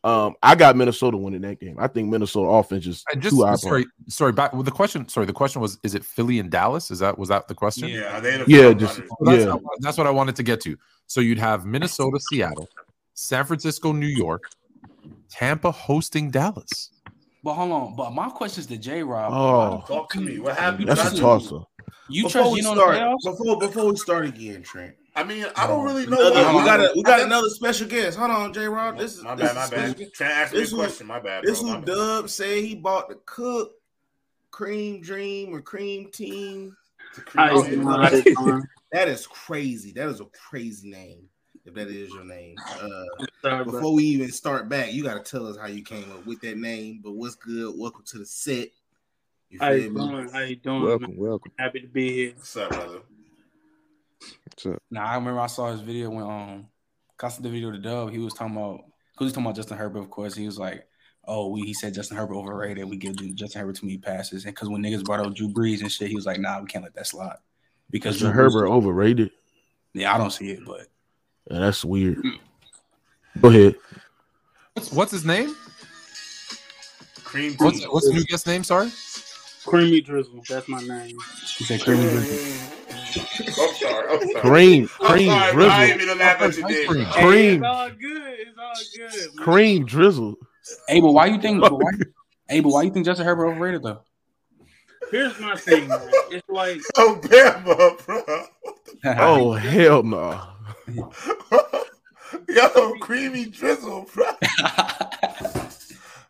um 0.03 0.35
I 0.43 0.55
got 0.55 0.77
Minnesota 0.77 1.17
winning 1.17 1.41
that 1.43 1.61
game. 1.61 1.77
I 1.79 1.87
think 1.89 2.09
Minnesota 2.11 2.49
offense 2.51 2.87
is 2.87 3.05
And 3.13 3.23
just 3.23 3.35
too 3.37 3.43
eyeball. 3.45 3.57
sorry, 3.59 3.87
sorry. 4.09 4.33
Back 4.33 4.53
with 4.53 4.67
the 4.67 4.73
question. 4.73 5.09
Sorry, 5.09 5.27
the 5.27 5.33
question 5.33 5.61
was: 5.63 5.79
Is 5.83 5.95
it 5.95 6.05
Philly 6.05 6.39
and 6.41 6.51
Dallas? 6.51 6.91
Is 6.91 6.99
that 7.01 7.19
was 7.19 7.29
that 7.31 7.49
the 7.49 7.55
question? 7.55 7.89
Yeah, 7.89 8.21
they 8.21 8.43
Yeah, 8.47 8.73
just- 8.73 8.99
runners? 8.99 9.09
So 9.09 9.25
that's, 9.25 9.45
Yeah. 9.45 9.57
that's 9.81 9.99
what 9.99 10.07
I 10.07 10.11
wanted 10.11 10.37
to 10.37 10.43
get 10.43 10.61
to. 10.63 10.77
So 11.07 11.21
you'd 11.21 11.39
have 11.39 11.65
Minnesota, 11.67 12.19
Seattle, 12.31 12.69
San 13.15 13.45
Francisco, 13.45 13.93
New 13.93 14.07
York, 14.07 14.45
Tampa 15.31 15.71
hosting 15.71 16.31
Dallas. 16.31 16.91
But 17.45 17.55
hold 17.55 17.73
on. 17.73 17.95
But 17.95 18.13
my 18.15 18.31
question 18.31 18.63
is 18.63 18.67
to 18.69 18.79
J 18.79 19.03
Rob. 19.03 19.31
Oh. 19.33 19.85
Talk 19.87 20.11
to 20.13 20.21
me. 20.21 20.39
What 20.39 20.57
happened? 20.57 20.89
That's 20.89 20.99
What 20.99 21.07
a 21.13 21.17
happened? 21.17 21.21
toss 21.21 21.53
up. 21.53 21.69
You 22.09 22.25
Before 22.25 22.41
trust 22.43 22.53
we 22.55 22.61
Geno 22.63 22.73
in 22.73 22.77
the 22.79 22.83
start, 22.83 22.97
playoffs? 22.97 23.25
before 23.39 23.59
before 23.59 23.91
we 23.91 23.97
start 23.97 24.27
again, 24.27 24.63
Trent. 24.63 24.95
I 25.17 25.25
mean, 25.25 25.47
I 25.55 25.67
don't 25.67 25.85
really 25.85 26.07
know. 26.07 26.17
Another- 26.19 26.53
what- 26.53 26.55
we 26.57 26.65
got 26.65 26.81
a, 26.81 26.93
we 26.97 27.03
got 27.03 27.21
I- 27.21 27.25
another 27.25 27.49
special 27.51 27.87
guest. 27.87 28.19
Hold 28.19 28.31
on, 28.31 28.53
J. 28.53 28.67
Rod. 28.67 28.99
This 28.99 29.17
is 29.17 29.23
my 29.23 29.35
this 29.35 29.47
bad, 29.49 29.55
my 29.57 29.65
is 29.65 29.71
bad. 29.71 29.91
special- 29.91 30.11
Trying 30.15 30.31
to 30.31 30.35
ask 30.37 30.53
me 30.53 30.59
a 30.59 30.61
this 30.63 30.71
who- 30.71 30.77
question. 30.79 31.07
My 31.07 31.21
bad, 31.21 31.45
This 31.45 31.61
bro. 31.63 31.73
who 31.73 31.85
Dub 31.85 32.31
say 32.31 32.67
he 32.67 32.75
bought 32.75 33.09
the 33.11 33.17
Cook 33.27 33.73
Cream 34.51 35.01
Dream 35.03 35.55
or 35.55 35.61
Cream 35.61 36.11
Team. 36.11 36.77
How 37.35 37.55
you 37.63 37.65
doing? 37.77 37.87
How 37.87 38.11
you 38.11 38.23
doing? 38.35 38.63
That 38.93 39.09
is 39.09 39.27
crazy. 39.27 39.93
That 39.93 40.09
is 40.09 40.21
a 40.21 40.27
crazy 40.49 40.91
name. 40.91 41.29
If 41.67 41.73
that 41.75 41.89
is 41.89 42.13
your 42.13 42.25
name. 42.25 42.57
Uh, 42.59 43.25
Sorry, 43.43 43.65
bro. 43.65 43.73
before 43.73 43.95
we 43.95 44.05
even 44.05 44.31
start 44.31 44.69
back, 44.69 44.93
you 44.93 45.03
got 45.03 45.25
to 45.25 45.31
tell 45.31 45.47
us 45.47 45.57
how 45.57 45.67
you 45.67 45.83
came 45.83 46.05
up 46.13 46.27
with 46.27 46.41
that 46.43 46.59
name. 46.59 47.01
But 47.03 47.13
what's 47.13 47.37
good? 47.37 47.75
Welcome 47.77 48.05
to 48.09 48.19
the 48.19 48.27
set. 48.27 48.69
You 49.49 49.59
How 49.61 49.71
you 49.71 49.91
me? 49.91 50.01
doing? 50.01 50.29
How 50.29 50.41
you 50.41 50.57
doing? 50.57 50.83
Welcome, 50.83 51.11
man? 51.13 51.17
welcome. 51.17 51.53
Happy 51.59 51.81
to 51.81 51.87
be 51.87 52.13
here. 52.13 52.33
What's 52.37 52.55
up, 52.59 52.69
brother? 52.69 53.01
What's 54.47 54.67
up? 54.67 54.83
Nah, 54.91 55.07
I 55.07 55.15
remember 55.15 55.41
I 55.41 55.47
saw 55.47 55.71
his 55.73 55.81
video 55.81 56.11
when 56.11 56.25
um, 56.25 56.67
cause 57.17 57.39
the 57.39 57.49
video 57.49 57.71
to 57.71 57.79
Dub. 57.79 58.11
He 58.11 58.19
was 58.19 58.35
talking 58.35 58.57
about, 58.57 58.81
cause 58.81 59.21
he 59.21 59.25
was 59.25 59.33
talking 59.33 59.47
about 59.47 59.57
Justin 59.57 59.79
Herbert. 59.79 60.01
Of 60.01 60.11
course, 60.11 60.35
he 60.35 60.45
was 60.45 60.59
like, 60.59 60.87
"Oh, 61.25 61.49
we." 61.49 61.63
He 61.63 61.73
said 61.73 61.95
Justin 61.95 62.19
Herbert 62.19 62.35
overrated. 62.35 62.85
We 62.85 62.99
give 62.99 63.17
Justin 63.37 63.63
Herbert 63.63 63.77
too 63.77 63.87
many 63.87 63.99
passes. 63.99 64.45
And 64.45 64.55
cause 64.55 64.69
when 64.69 64.83
niggas 64.83 65.05
brought 65.05 65.21
up 65.21 65.35
Drew 65.35 65.49
Brees 65.49 65.81
and 65.81 65.91
shit, 65.91 66.09
he 66.09 66.17
was 66.17 66.27
like, 66.27 66.41
"Nah, 66.41 66.61
we 66.61 66.67
can't 66.67 66.85
let 66.85 66.95
that 66.95 67.07
slide." 67.07 67.37
Because 67.91 68.17
Justin 68.17 68.33
Herbert 68.33 68.69
overrated. 68.69 69.31
Yeah, 69.95 70.15
I 70.15 70.19
don't 70.19 70.31
see 70.31 70.51
it, 70.51 70.65
but 70.67 70.89
Yeah, 71.51 71.59
that's 71.61 71.85
weird. 71.85 72.23
Go 73.41 73.49
ahead. 73.49 73.77
What's, 74.75 74.93
what's 74.93 75.13
his 75.13 75.25
name? 75.25 75.55
Cream 77.23 77.55
What's, 77.59 77.85
what's 77.89 78.07
the 78.07 78.15
new 78.15 78.25
guest 78.25 78.47
name? 78.47 78.65
Sorry. 78.65 78.91
Creamy 79.67 80.01
Drizzle. 80.01 80.43
That's 80.49 80.69
my 80.69 80.81
name. 80.83 81.17
he 81.57 81.65
said 81.65 81.81
creamy. 81.83 82.03
Drizzle. 82.03 82.71
I'm 83.17 83.75
sorry. 83.75 84.09
I'm 84.11 84.29
sorry. 84.31 84.41
Cream, 84.41 84.89
I'm 85.01 85.13
cream, 85.13 85.27
sorry, 85.31 85.53
bro. 85.53 85.67
I 85.67 85.85
ain't 85.85 85.95
drizzle, 85.99 86.07
mean 86.15 86.19
to 86.19 86.25
laugh 86.25 86.41
at 86.43 86.57
you, 86.57 86.65
Ice 86.67 86.75
Dave. 86.75 86.89
cream. 86.89 87.05
Hey, 87.07 87.55
it's 87.55 87.65
all 87.65 87.91
good. 87.91 88.23
It's 88.41 88.59
all 88.59 88.73
good. 88.97 89.35
man. 89.37 89.45
cream, 89.45 89.85
drizzle. 89.87 90.35
Hey, 90.89 91.01
but 91.01 91.13
why 91.13 91.27
you 91.27 91.41
think? 91.41 91.61
But 91.61 91.73
why, 91.73 91.91
hey, 92.49 92.61
but 92.61 92.69
why 92.71 92.83
you 92.83 92.91
think 92.91 93.07
Justin 93.07 93.27
Herbert 93.27 93.47
overrated 93.47 93.83
though? 93.83 94.01
Here's 95.11 95.39
my 95.39 95.57
thing. 95.57 95.89
Man. 95.89 96.01
It's 96.31 96.49
like 96.49 96.81
Oh, 96.97 97.19
Bama, 97.23 98.05
bro. 98.07 98.45
Oh 99.19 99.53
hell 99.53 100.03
no! 100.03 100.41
Yo, 102.49 102.95
creamy 103.01 103.47
drizzle, 103.47 104.07
bro. 104.13 104.27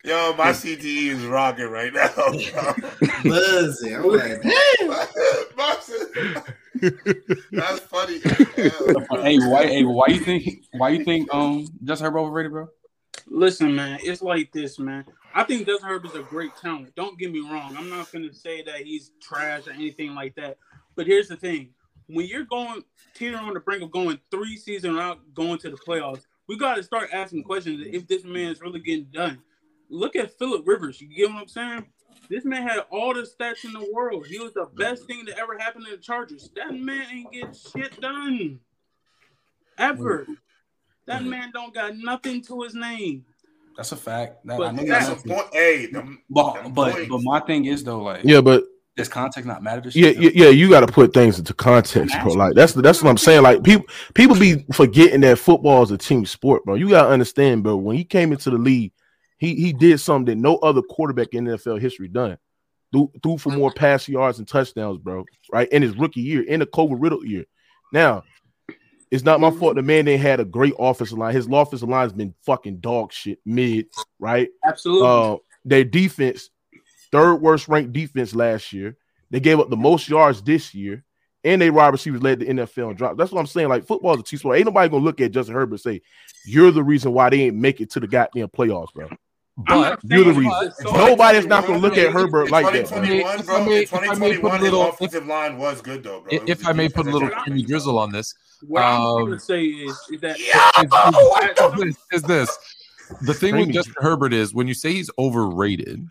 Yo, 0.05 0.35
my 0.35 0.51
CTE 0.51 1.09
is 1.09 1.25
rocking 1.25 1.67
right 1.69 1.93
now. 1.93 2.13
bro. 2.15 2.75
Buzzing. 3.25 3.97
I'm 3.97 4.09
like, 4.09 4.43
That's 7.53 7.81
funny. 7.81 8.19
hey, 9.23 9.39
why? 9.39 9.67
Hey, 9.67 9.85
why 9.85 10.07
you 10.09 10.21
think? 10.21 10.67
Why 10.73 10.91
you 10.91 11.05
think? 11.05 11.33
Um, 11.33 11.67
Justin 11.85 12.05
Herbert 12.07 12.19
overrated, 12.19 12.53
bro? 12.53 12.69
Listen, 13.27 13.75
man, 13.75 13.99
it's 14.03 14.21
like 14.21 14.53
this, 14.53 14.79
man. 14.79 15.05
I 15.35 15.45
think 15.45 15.67
Justin 15.67 16.01
is 16.05 16.15
a 16.15 16.23
great 16.23 16.55
talent. 16.57 16.95
Don't 16.95 17.19
get 17.19 17.33
me 17.33 17.41
wrong. 17.41 17.75
I'm 17.77 17.89
not 17.89 18.13
going 18.13 18.29
to 18.29 18.35
say 18.35 18.63
that 18.63 18.83
he's 18.83 19.13
trash 19.23 19.67
or 19.67 19.73
anything 19.73 20.15
like 20.15 20.35
that. 20.37 20.59
But 20.97 21.07
here's 21.07 21.29
the 21.29 21.37
thing: 21.37 21.71
when 22.07 22.27
you're 22.27 22.45
going 22.45 22.83
teetering 23.15 23.45
on 23.45 23.55
the 23.55 23.61
brink 23.61 23.83
of 23.83 23.91
going 23.91 24.19
three 24.31 24.57
seasons 24.57 24.99
out, 24.99 25.21
going 25.35 25.59
to 25.59 25.71
the 25.71 25.77
playoffs, 25.77 26.23
we 26.49 26.57
got 26.57 26.77
to 26.77 26.83
start 26.83 27.11
asking 27.13 27.45
questions 27.45 27.87
if 27.91 28.07
this 28.07 28.25
man 28.25 28.53
is 28.53 28.61
really 28.61 28.81
getting 28.81 29.07
done. 29.13 29.39
look 29.89 30.17
at 30.17 30.37
Philip 30.39 30.67
Rivers. 30.67 31.01
You 31.01 31.09
get 31.09 31.31
what 31.31 31.43
I'm 31.43 31.49
saying? 31.49 31.87
This 32.29 32.45
man 32.45 32.67
had 32.67 32.81
all 32.91 33.15
the 33.15 33.23
stats 33.23 33.65
in 33.65 33.73
the 33.73 33.87
world. 33.93 34.27
He 34.27 34.39
was 34.39 34.53
the 34.55 34.67
best 34.77 35.03
mm-hmm. 35.03 35.13
thing 35.13 35.27
to 35.27 35.39
ever 35.39 35.59
happen 35.59 35.85
to 35.85 35.91
the 35.91 35.99
Chargers. 35.99 36.51
That 36.57 36.75
man 36.75 37.07
ain't 37.13 37.33
get 37.33 37.57
shit 37.57 38.01
done. 38.01 38.61
Ever. 39.79 40.23
Mm-hmm. 40.23 40.33
That 41.07 41.25
man 41.25 41.51
don't 41.53 41.75
got 41.75 41.97
nothing 41.97 42.43
to 42.45 42.63
his 42.63 42.75
name. 42.75 43.25
That's 43.77 43.93
a 43.93 43.97
fact. 43.97 44.47
That, 44.47 44.57
But 44.57 44.69
I 44.69 44.71
know 44.73 44.85
That's 44.85 45.09
that's 45.09 45.25
a 45.25 45.29
point. 45.29 45.47
Hey, 45.53 45.87
them, 45.87 46.23
but 46.31 46.55
them 46.55 46.73
but 46.73 47.09
but 47.09 47.21
my 47.23 47.41
thing 47.41 47.67
is 47.67 47.85
though, 47.85 48.01
like, 48.03 48.23
Yeah, 48.25 48.41
but 48.41 48.65
does 48.97 49.09
context 49.09 49.47
not 49.47 49.63
matter? 49.63 49.91
To 49.91 49.99
yeah, 49.99 50.11
yeah, 50.11 50.31
yeah, 50.35 50.49
you 50.51 50.71
got 50.71 50.81
to 50.81 50.87
put 50.87 51.13
things 51.13 51.39
into 51.39 51.53
context, 51.53 52.15
bro. 52.23 52.33
Like 52.33 52.55
that's 52.55 52.75
that's 52.75 53.03
what 53.03 53.11
I'm 53.11 53.17
saying. 53.17 53.43
Like 53.43 53.65
people 53.65 53.87
people 54.15 54.37
be 54.39 54.65
forgetting 54.73 55.21
that 55.23 55.39
football 55.39 55.83
is 55.83 55.91
a 55.91 55.99
team 55.99 56.25
sport, 56.27 56.65
bro. 56.65 56.75
You 56.75 56.91
gotta 56.91 57.09
understand, 57.09 57.65
bro. 57.65 57.77
When 57.77 57.97
he 57.97 58.05
came 58.05 58.33
into 58.33 58.51
the 58.51 58.59
league, 58.59 58.93
he 59.39 59.55
he 59.57 59.73
did 59.73 59.99
something 59.99 60.37
that 60.37 60.41
no 60.41 60.57
other 60.59 60.83
quarterback 60.83 61.35
in 61.35 61.45
NFL 61.45 61.81
history 61.81 62.09
done. 62.09 62.39
Threw, 62.93 63.11
threw 63.25 63.39
for 63.39 63.51
more 63.51 63.73
pass 63.73 64.09
yards 64.09 64.39
and 64.39 64.47
touchdowns, 64.47 64.99
bro. 64.99 65.25
Right 65.53 65.69
in 65.71 65.83
his 65.83 65.97
rookie 65.97 66.21
year, 66.21 66.43
in 66.43 66.61
the 66.61 66.67
COVID 66.67 66.97
riddle 67.01 67.27
year. 67.27 67.45
Now, 67.93 68.23
it's 69.11 69.25
not 69.25 69.41
my 69.41 69.51
fault. 69.51 69.75
The 69.75 69.83
man 69.83 70.05
didn't 70.05 70.21
had 70.21 70.39
a 70.39 70.45
great 70.45 70.75
offensive 70.79 71.19
line. 71.19 71.35
His 71.35 71.49
offensive 71.51 71.89
line 71.89 72.03
has 72.03 72.13
been 72.13 72.35
fucking 72.47 72.79
dog 72.79 73.13
shit, 73.13 73.41
mid, 73.45 73.87
right? 74.21 74.49
Absolutely. 74.65 75.09
Uh, 75.09 75.37
their 75.65 75.85
defense, 75.85 76.51
third 77.15 77.37
worst 77.37 77.69
ranked 77.69 77.93
defense 77.93 78.35
last 78.35 78.73
year. 78.73 78.97
They 79.31 79.41
gave 79.41 79.59
up 79.61 79.71
the 79.71 79.77
most 79.77 80.09
yards 80.09 80.43
this 80.43 80.75
year, 80.75 81.05
and 81.45 81.61
they 81.61 81.71
wide 81.71 81.89
receivers 81.93 82.23
led 82.23 82.41
the 82.41 82.47
NFL 82.47 82.91
in 82.91 82.97
drop. 82.97 83.17
That's 83.17 83.33
what 83.33 83.41
I'm 83.41 83.47
saying. 83.47 83.69
Like 83.69 83.87
football 83.87 84.15
is 84.15 84.21
a 84.21 84.23
team 84.23 84.39
sport. 84.39 84.57
Ain't 84.59 84.67
nobody 84.67 84.89
gonna 84.89 85.05
look 85.05 85.21
at 85.21 85.31
Justin 85.33 85.55
Herbert 85.55 85.75
and 85.75 85.81
say 85.81 86.03
you're 86.47 86.71
the 86.71 86.83
reason 86.85 87.13
why 87.13 87.31
they 87.31 87.43
ain't 87.43 87.57
make 87.57 87.81
it 87.81 87.91
to 87.93 88.01
the 88.01 88.07
goddamn 88.07 88.49
playoffs, 88.49 88.93
bro. 88.93 89.09
But 89.57 90.01
You're 90.03 90.25
the 90.25 90.33
reason. 90.33 90.73
so- 90.83 90.91
Nobody's 90.97 91.47
not 91.47 91.65
gonna 91.67 91.79
look 91.79 91.97
at 91.97 92.13
Herbert 92.13 92.51
like 92.51 92.73
that. 92.73 92.89
bro. 92.91 93.03
If. 93.05 93.49
I 93.49 93.65
may- 93.65 93.83
if 93.83 93.95
I 93.95 94.15
may 94.17 94.37
put 94.39 94.53
a 94.53 94.59
little- 94.63 94.89
offensive 94.89 95.27
line 95.27 95.57
was 95.59 95.81
good 95.81 96.03
though, 96.03 96.21
bro. 96.23 96.29
if, 96.33 96.43
if 96.49 96.67
I 96.67 96.73
may 96.73 96.89
put 96.89 97.07
a 97.07 97.11
little 97.11 97.29
got 97.29 97.47
Jimmy 97.47 97.63
drizzle 97.63 97.97
on 97.99 98.11
this, 98.11 98.35
What 98.67 98.83
I'm 98.83 99.01
Um, 99.01 99.25
gonna 99.27 99.39
say 99.41 99.65
is, 99.65 99.97
is 100.11 100.21
that 100.23 100.39
is, 100.41 101.97
is 102.13 102.23
this 102.23 102.51
the 103.23 103.35
thing 103.35 103.57
with 103.57 103.71
Justin 103.73 103.95
Herbert 103.99 104.33
is 104.33 104.53
when 104.55 104.67
you 104.67 104.75
say 104.75 104.93
he's 104.93 105.11
overrated, 105.19 106.05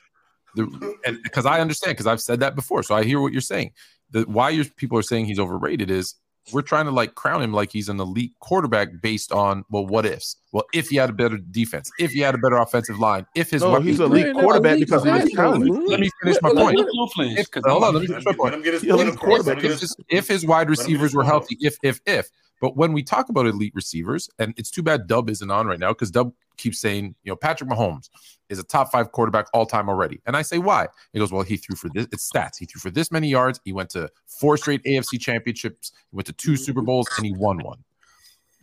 the 0.56 0.96
and 1.06 1.20
because 1.24 1.46
I 1.46 1.60
understand 1.60 1.92
because 1.94 2.08
I've 2.08 2.22
said 2.22 2.40
that 2.42 2.56
before, 2.56 2.84
so 2.84 2.96
I 2.96 3.04
hear 3.04 3.20
what 3.22 3.32
you're 3.32 3.42
saying. 3.42 3.72
The 4.12 4.24
why 4.24 4.50
your 4.52 4.66
people 4.66 4.98
are 4.98 5.02
saying 5.04 5.26
he's 5.26 5.40
overrated 5.40 5.90
is 5.90 6.16
we're 6.52 6.62
trying 6.62 6.86
to 6.86 6.92
like 6.92 7.16
crown 7.16 7.42
him 7.42 7.54
like 7.54 7.72
he's 7.72 7.88
an 7.90 8.00
elite 8.00 8.34
quarterback 8.40 8.90
based 9.02 9.32
on 9.32 9.64
well, 9.70 9.88
what 9.88 10.06
ifs? 10.06 10.36
Well, 10.52 10.66
if 10.74 10.90
he 10.90 10.98
had 10.98 11.10
a 11.10 11.14
better 11.14 11.38
defense, 11.38 11.90
if 12.00 12.12
he 12.12 12.20
had 12.20 12.36
a 12.36 12.38
better 12.38 12.58
offensive 12.58 13.00
line, 13.00 13.26
if 13.34 13.50
his 13.50 13.62
No, 13.62 13.80
he's 13.80 14.00
a 14.00 14.04
elite 14.04 14.34
quarterback 14.36 14.74
elite 14.76 14.88
because 14.88 15.06
of 15.06 15.14
his 15.14 15.32
talent. 15.32 15.66
Let 15.88 16.00
me 16.00 16.10
finish 16.22 16.42
my 16.42 16.50
point. 16.50 16.78
let 16.78 16.86
Lil 16.94 17.08
finish, 17.16 17.40
If- 17.40 17.64
hold 17.66 17.84
on, 17.86 17.94
let 17.94 18.02
me 18.02 18.08
finish 18.08 18.26
my 18.26 18.34
point. 18.34 18.44
let 18.44 18.54
him 18.56 18.62
get 18.62 18.74
his 18.74 18.84
Yeah, 18.84 18.96
point 18.96 19.06
he's 19.08 19.16
across. 19.16 19.30
Let 19.30 19.38
him 19.40 19.44
quarterback. 19.46 19.62
get 19.64 19.72
if 19.72 19.80
his- 19.80 19.96
his, 19.98 20.06
if 20.10 20.28
his 20.28 20.46
wide 20.46 20.68
him 20.68 20.68
get 20.68 20.70
his 20.72 20.80
receivers 20.80 21.16
were 21.16 21.24
healthy, 21.24 21.58
if 21.62 21.78
if 21.82 22.02
if. 22.06 22.30
But 22.62 22.78
when 22.78 22.94
we 22.94 23.04
talk 23.04 23.30
about 23.30 23.46
elite 23.46 23.74
receivers, 23.76 24.30
and 24.40 24.54
it's 24.58 24.70
too 24.70 24.84
bad 24.84 25.08
Dub 25.08 25.30
isn't 25.30 25.50
on 25.50 25.66
right 25.68 25.80
now 25.80 25.90
because 25.94 26.12
Dub 26.12 26.34
keeps 26.58 26.80
saying, 26.80 27.16
you 27.24 27.32
know, 27.32 27.36
Patrick 27.36 27.70
Mahomes 27.70 28.10
is 28.50 28.60
a 28.60 28.64
top 28.64 28.92
five 28.92 29.12
quarterback 29.12 29.48
all 29.54 29.66
time 29.66 29.90
already. 29.90 30.22
And 30.26 30.36
I 30.36 30.42
say, 30.42 30.58
why? 30.58 30.88
He 31.12 31.20
goes, 31.20 31.32
well, 31.32 31.44
he 31.44 31.58
threw 31.58 31.76
for 31.76 31.90
this. 31.94 32.08
It's 32.12 32.30
stats. 32.30 32.58
He 32.60 32.66
threw 32.66 32.80
for 32.80 32.92
this 32.92 33.12
many 33.12 33.28
yards. 33.28 33.60
He 33.66 33.74
went 33.74 33.90
to 33.92 34.10
four 34.28 34.58
straight 34.58 34.84
AFC 34.84 35.20
championships. 35.20 35.92
He 36.12 36.16
went 36.16 36.28
to 36.28 36.34
two 36.34 36.56
Super 36.56 36.82
Bowls, 36.82 37.08
and 37.18 37.26
he 37.26 37.34
won 37.34 37.60
one. 37.60 37.84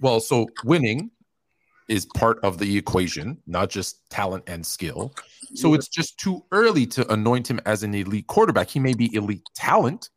Well, 0.01 0.21
so 0.21 0.49
winning 0.65 1.11
is 1.89 2.07
part 2.07 2.39
of 2.45 2.59
the 2.59 2.79
equation, 2.79 3.37
not 3.47 3.69
just 3.69 4.09
talent 4.11 4.45
and 4.47 4.65
skill. 4.65 5.13
So 5.55 5.75
it's 5.75 5.89
just 5.89 6.19
too 6.19 6.45
early 6.53 6.87
to 6.87 7.13
anoint 7.13 7.51
him 7.51 7.61
as 7.67 7.83
an 7.83 7.95
elite 7.95 8.29
quarterback. 8.29 8.69
He 8.71 8.79
may 8.79 8.95
be 8.95 9.13
elite 9.15 9.43
talent, 9.57 10.09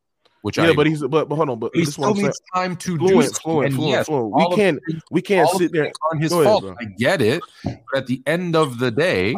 which 0.43 0.57
Yeah, 0.57 0.65
I 0.69 0.73
but 0.75 0.85
he's 0.85 1.01
but, 1.01 1.27
but 1.27 1.35
hold 1.35 1.49
on, 1.49 1.57
but 1.59 1.71
he 1.73 1.83
this 1.85 1.93
still 1.93 2.05
I'm 2.05 2.15
saying. 2.15 2.25
needs 2.27 2.41
time 2.53 2.75
to 2.77 2.97
do 2.97 3.07
Fluent, 3.07 3.33
so. 3.35 3.41
fluent, 3.41 3.65
And 3.67 3.75
fluent, 3.75 3.91
yes, 3.91 4.05
fluent. 4.05 4.35
We 4.35 4.55
can't 4.55 4.79
the- 4.85 5.01
we 5.09 5.21
can't 5.21 5.49
sit 5.49 5.71
there. 5.71 5.91
on 6.11 6.19
his 6.21 6.31
Go 6.31 6.41
ahead, 6.41 6.51
fault. 6.51 6.63
bro. 6.63 6.75
I 6.79 6.85
get 6.97 7.21
it, 7.21 7.41
but 7.63 7.75
at 7.95 8.07
the 8.07 8.21
end 8.27 8.55
of 8.55 8.77
the 8.77 8.91
day, 8.91 9.35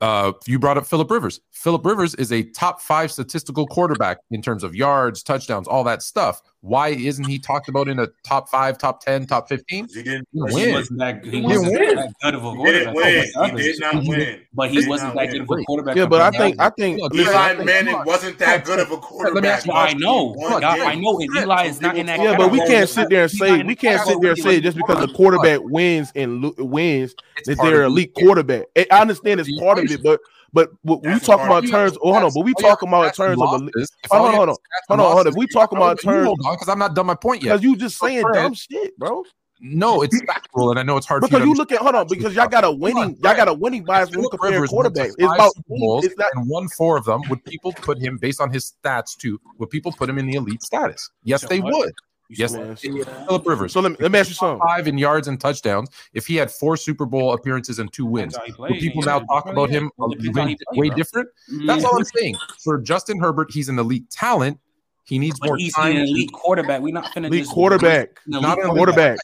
uh, 0.00 0.32
you 0.46 0.58
brought 0.58 0.76
up 0.78 0.86
Philip 0.86 1.10
Rivers. 1.10 1.40
Philip 1.50 1.84
Rivers 1.84 2.14
is 2.16 2.30
a 2.30 2.42
top 2.42 2.80
five 2.80 3.10
statistical 3.10 3.66
quarterback 3.66 4.18
in 4.30 4.42
terms 4.42 4.62
of 4.62 4.74
yards, 4.74 5.22
touchdowns, 5.22 5.66
all 5.66 5.84
that 5.84 6.02
stuff. 6.02 6.40
Why 6.66 6.88
isn't 6.88 7.24
he 7.26 7.38
talked 7.38 7.68
about 7.68 7.86
in 7.86 8.00
a 8.00 8.08
top 8.24 8.48
five, 8.48 8.76
top 8.76 9.00
ten, 9.00 9.24
top 9.24 9.48
fifteen? 9.48 9.86
He 9.94 10.02
didn't. 10.02 10.26
He 10.32 10.38
He 10.48 10.54
win. 10.54 10.72
wasn't 10.74 10.98
that, 10.98 11.24
he 11.24 11.30
He 11.30 11.40
wasn't 11.42 11.78
didn't 11.78 11.96
that 11.96 12.12
good 12.22 12.34
of 12.34 12.44
a 12.44 12.50
He 12.50 12.56
quarterback. 12.56 12.80
didn't 12.82 12.94
win. 12.94 13.24
Oh 13.36 13.44
he 13.44 13.62
did 13.62 13.80
not 13.80 13.94
win. 14.04 14.40
But 14.52 14.70
He 14.70 14.82
he 14.82 14.88
wasn't 14.88 15.14
not 15.14 15.22
that 15.22 15.30
good 15.32 15.40
of 15.42 15.50
a 15.50 15.62
quarterback. 15.64 15.96
Yeah, 15.96 16.06
but 16.06 16.20
I 16.22 16.30
think 16.36 16.56
I 16.60 16.70
think 16.70 17.00
Look, 17.00 17.12
listen, 17.14 17.32
Eli 17.32 17.44
I 17.44 17.54
think- 17.54 17.66
Manning 17.66 18.02
wasn't 18.04 18.38
that 18.40 18.64
good 18.64 18.80
of 18.80 18.90
a 18.90 18.96
quarterback. 18.96 19.42
Let 19.44 19.66
you- 19.66 19.72
I 19.72 19.92
know. 19.92 20.34
God. 20.34 20.64
I 20.64 20.94
know, 20.96 21.20
and 21.20 21.36
Eli 21.36 21.66
is 21.66 21.80
not 21.80 21.96
in 21.96 22.06
that. 22.06 22.18
Yeah, 22.20 22.36
but 22.36 22.50
we 22.50 22.58
can't 22.66 22.88
sit 22.88 23.10
there 23.10 23.22
and 23.22 23.30
say 23.30 23.62
we 23.62 23.76
can't 23.76 24.04
sit 24.04 24.20
there 24.20 24.32
and 24.32 24.40
say 24.42 24.60
just 24.60 24.76
because 24.76 24.98
the 25.06 25.12
quarterback 25.14 25.60
wins 25.62 26.10
and 26.16 26.42
lo- 26.42 26.54
wins 26.58 27.14
It's 27.36 27.46
that 27.48 27.58
they're 27.62 27.84
elite 27.84 28.12
quarterback. 28.14 28.64
I 28.76 28.86
I 28.90 29.00
understand 29.02 29.38
it's 29.38 29.56
part 29.60 29.78
of 29.78 29.88
it, 29.88 30.02
but 30.02 30.20
but 30.52 30.70
what 30.82 31.02
we 31.02 31.18
talk 31.18 31.44
about 31.44 31.64
it. 31.64 31.70
terms. 31.70 31.96
Oh, 32.02 32.12
hold 32.12 32.24
on, 32.24 32.32
but 32.34 32.44
we 32.44 32.52
oh, 32.56 32.60
your 32.60 32.70
talking 32.70 32.88
about 32.88 33.06
in 33.06 33.12
terms 33.12 33.40
of 33.40 33.48
Hold 33.48 33.62
on, 33.62 34.34
hold 34.34 34.48
on, 34.50 34.56
hold 34.88 35.00
on, 35.00 35.12
hold 35.12 35.26
on. 35.26 35.34
We 35.36 35.46
talking 35.46 35.78
about 35.78 36.02
You 36.02 36.10
terms 36.10 36.36
because 36.38 36.68
I'm 36.68 36.78
not 36.78 36.94
done 36.94 37.06
my 37.06 37.14
point 37.14 37.42
yet. 37.42 37.50
because 37.50 37.62
you 37.62 37.76
just 37.76 37.98
saying 37.98 38.24
dumb 38.32 38.54
shit, 38.54 38.96
bro. 38.98 39.24
No, 39.58 40.02
it's 40.02 40.20
factual, 40.24 40.70
and 40.70 40.78
I 40.78 40.82
know 40.82 40.98
it's 40.98 41.06
hard. 41.06 41.22
Because 41.22 41.40
to 41.40 41.46
you 41.46 41.54
look 41.54 41.72
at 41.72 41.78
hold 41.78 41.94
on, 41.94 42.06
because 42.08 42.34
y'all 42.34 42.46
got 42.46 42.64
a 42.64 42.70
winning, 42.70 43.16
y'all 43.22 43.34
got 43.34 43.48
a 43.48 43.54
winning 43.54 43.84
bias 43.84 44.10
when 44.10 44.20
Philip 44.20 44.32
compare 44.32 44.60
quarterbacks. 44.66 45.14
It's 45.16 45.22
about 45.22 45.52
Bowls 45.66 46.04
it's 46.04 46.16
not 46.18 46.30
and 46.34 46.46
won 46.46 46.68
four 46.68 46.98
of 46.98 47.06
them. 47.06 47.22
Would 47.30 47.42
people 47.44 47.72
put 47.72 47.98
him 47.98 48.18
based 48.18 48.40
on 48.40 48.52
his 48.52 48.74
stats 48.84 49.16
too? 49.16 49.40
Would 49.58 49.70
people 49.70 49.92
put 49.92 50.10
him 50.10 50.18
in 50.18 50.26
the 50.26 50.34
elite 50.34 50.62
status? 50.62 51.10
Yes, 51.24 51.42
they 51.46 51.60
would. 51.60 51.92
You 52.28 52.36
Yes, 52.38 52.80
Philip 53.26 53.46
Rivers. 53.46 53.72
So 53.72 53.80
let 53.80 53.92
me 53.92 53.96
let 54.00 54.10
me 54.10 54.18
ask 54.18 54.28
you 54.28 54.34
something. 54.34 54.60
Five 54.66 54.88
in 54.88 54.98
yards 54.98 55.28
and 55.28 55.40
touchdowns. 55.40 55.88
If 56.12 56.26
he 56.26 56.34
had 56.34 56.50
four 56.50 56.76
Super 56.76 57.06
Bowl 57.06 57.34
appearances 57.34 57.78
and 57.78 57.92
two 57.92 58.04
wins, 58.04 58.34
That's 58.34 58.48
how 58.48 58.64
he 58.64 58.72
would 58.72 58.80
people 58.80 59.02
now 59.02 59.20
talk 59.20 59.48
about 59.48 59.70
him 59.70 59.90
Well, 59.96 60.10
a- 60.12 60.16
depends 60.16 60.36
how 60.68 60.76
way, 60.76 60.88
way 60.88 60.94
different? 60.96 61.28
That's 61.66 61.84
all 61.84 61.96
I'm 61.96 62.04
saying. 62.04 62.36
For 62.64 62.78
Justin 62.78 63.20
Herbert, 63.20 63.52
he's 63.52 63.68
an 63.68 63.78
elite 63.78 64.10
talent. 64.10 64.58
He 65.04 65.20
needs 65.20 65.38
But 65.38 65.46
more 65.46 65.56
he's 65.56 65.72
time. 65.74 65.96
an 65.96 66.02
elite 66.02 66.32
quarterback. 66.32 66.80
We're 66.82 66.92
not 66.92 67.04
finna 67.14 67.26
Elite 67.26 67.42
just 67.42 67.52
quarterback, 67.52 68.20
An 68.26 68.34
elite 68.34 68.42
Not 68.42 68.58
an 68.58 68.64
elite 68.64 68.76
quarterback. 68.76 69.18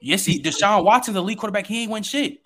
Yes, 0.00 0.24
he 0.24 0.40
Deshaun 0.40 0.84
Watson's 0.84 1.16
elite 1.16 1.38
quarterback. 1.38 1.66
He 1.66 1.82
ain't 1.82 1.90
win 1.90 2.02
shit. 2.04 2.38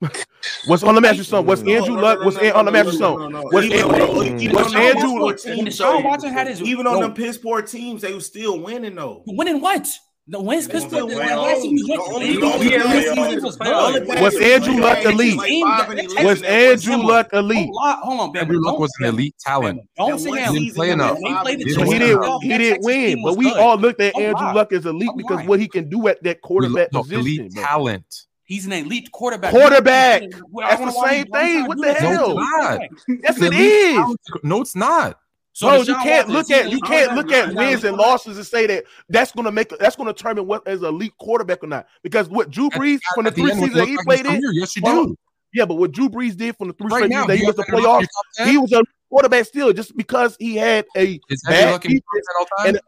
What's 0.66 0.82
on? 0.82 0.94
Let 0.94 1.02
me 1.02 1.08
ask 1.08 1.18
you 1.18 1.24
something. 1.24 1.46
What's 1.46 1.62
Andrew 1.62 1.94
no, 1.96 2.02
Luck? 2.02 2.24
What's 2.24 2.36
no, 2.36 2.42
An- 2.42 2.48
no, 2.48 2.58
on? 2.58 2.64
Let 2.66 2.74
me 2.74 2.80
ask 2.80 3.00
no, 3.00 3.16
no, 3.16 3.28
no, 3.28 3.40
no. 3.40 3.42
What's 3.50 3.66
Even 3.66 3.78
An- 3.94 4.40
even 4.40 4.54
What's 4.56 4.72
though 4.72 4.78
Andrew? 4.78 5.20
Watson- 5.22 5.56
Teams, 5.56 5.78
Deshaun 5.80 6.04
Watson 6.04 6.32
had 6.32 6.46
his 6.48 6.60
Even 6.62 6.86
on 6.86 6.94
yo, 6.96 7.00
them 7.02 7.14
piss 7.14 7.38
poor 7.38 7.62
teams, 7.62 8.02
they 8.02 8.12
was 8.12 8.26
still 8.26 8.60
winning 8.60 8.94
though. 8.94 9.22
winning 9.26 9.60
what? 9.60 9.88
The 10.28 10.42
wins 10.42 10.66
They 10.66 10.72
Pittsburgh. 10.80 11.04
was 11.04 11.14
The 11.14 11.20
last 11.20 11.62
season 11.62 11.72
was 11.72 11.82
playoffs. 11.86 11.88
win- 11.88 11.96
The 11.96 12.14
only- 12.14 12.26
they 12.26 12.34
the 12.34 12.40
don't 12.40 12.52
only 12.54 12.68
get 12.68 12.82
bad 12.82 12.92
this 12.96 13.04
season 13.04 13.16
season 13.24 13.34
was 13.34 13.42
was 13.44 13.56
good. 13.56 14.06
playoffs. 14.06 14.20
Was 14.22 14.36
Andrew 14.42 14.74
Luck 14.82 15.04
elite? 15.04 15.36
Like 15.36 15.48
Team- 15.48 15.66
five 15.66 15.90
and 15.90 15.98
that- 15.98 16.04
11 16.04 16.26
Was 16.26 16.42
Andrew 16.42 16.96
Luck 16.96 17.28
elite? 17.32 17.70
Hold 17.72 17.76
on, 17.86 17.98
hold 18.02 18.20
on, 18.20 18.32
Bama. 18.32 18.40
Andrew 18.40 18.60
Luck 18.60 18.78
was 18.80 18.92
an 18.98 19.06
elite 19.06 19.34
talent. 19.38 19.80
Don't 19.96 20.18
say 20.18 20.30
one. 20.30 20.38
He 20.38 20.58
didn't 20.64 20.74
play 20.74 20.90
enough. 20.90 21.16
He 21.18 21.24
Didn't 21.56 21.68
he 21.68 21.76
win 21.78 21.98
didn't 22.00 22.22
enough. 22.24 22.42
he 22.42 22.58
didn't 22.58 22.84
win, 22.84 23.22
but 23.22 23.36
we 23.38 23.50
all 23.52 23.78
looked 23.78 24.00
at 24.00 24.16
Andrew. 24.16 24.52
Luck 24.52 24.72
as 24.72 24.84
elite 24.84 25.10
because 25.16 25.46
what 25.46 25.60
he 25.60 25.68
can 25.68 25.88
do 25.88 26.06
at 26.08 26.20
that 26.24 26.40
quarterback 26.42 26.90
position. 26.90 27.20
elite 27.20 27.52
talent. 27.54 28.04
He's 28.46 28.64
an 28.66 28.72
elite 28.72 29.10
quarterback. 29.12 29.50
Quarterback. 29.50 30.22
Well, 30.50 30.68
That's 30.68 30.80
the 30.80 30.90
same 31.08 31.26
you- 31.26 31.30
why 31.30 31.42
you 31.48 31.54
thing. 31.54 31.66
What 31.66 31.78
the 31.80 31.94
hell? 31.94 32.34
No, 32.36 32.78
it's. 32.80 33.04
Yes, 33.22 33.38
The 33.38 33.46
is. 33.52 33.94
talent- 33.96 34.20
No, 34.44 34.60
it's 34.62 34.76
not. 34.76 35.18
So 35.52 35.68
Bro, 35.68 35.82
you 35.82 35.94
can't 36.02 36.28
look 36.28 36.50
at 36.50 36.70
you 36.70 36.80
can't 36.80 37.14
look 37.14 37.32
at 37.32 37.54
wins 37.54 37.82
and 37.84 37.96
losses 37.96 38.36
and 38.36 38.46
say 38.46 38.66
that 38.66 38.84
that's 39.08 39.32
gonna 39.32 39.50
make 39.50 39.70
that's 39.80 39.96
gonna 39.96 40.12
determine 40.12 40.46
what 40.46 40.62
is 40.68 40.82
elite 40.82 41.14
quarterback 41.18 41.64
or 41.64 41.66
not. 41.66 41.86
Because 42.02 42.28
what 42.28 42.50
Drew 42.50 42.68
Brees 42.68 43.00
from 43.14 43.24
the 43.24 43.30
three 43.30 43.50
end, 43.50 43.60
seasons 43.60 43.74
that 43.74 43.88
he 43.88 43.96
look 43.96 44.06
back 44.06 44.18
at 44.20 44.26
his 44.26 44.32
played 44.34 44.44
in, 44.44 44.50
Yes, 44.52 44.76
you 44.76 44.82
Hold 44.84 45.08
do. 45.08 45.16
yeah, 45.54 45.64
but 45.64 45.76
what 45.76 45.92
Drew 45.92 46.10
Brees 46.10 46.36
did 46.36 46.56
from 46.58 46.68
the 46.68 46.74
three 46.74 46.88
Right 46.90 46.98
straight 47.04 47.10
years 47.10 47.26
that 47.26 47.36
he 47.38 47.46
was 47.46 47.56
have 47.56 47.66
the 47.66 47.72
Andrew 47.72 47.88
Luck 47.88 48.00
in 48.00 48.00
playoffs, 48.00 48.00
your 48.00 48.08
top 48.08 48.24
10? 48.36 48.48
he 48.48 48.58
was 48.58 48.72
a 48.72 48.82
quarterback 49.08 49.46
still 49.46 49.72
just 49.72 49.96
because 49.96 50.36
he 50.38 50.56
had 50.56 50.84
a 50.94 51.18
bad 51.46 51.54
Andrew 51.54 51.72
Luck 51.72 51.84
in 51.86 51.90
your 51.92 52.00
top 52.00 52.12
defense 52.12 52.26
10 52.36 52.36
all 52.38 52.66
and 52.68 52.80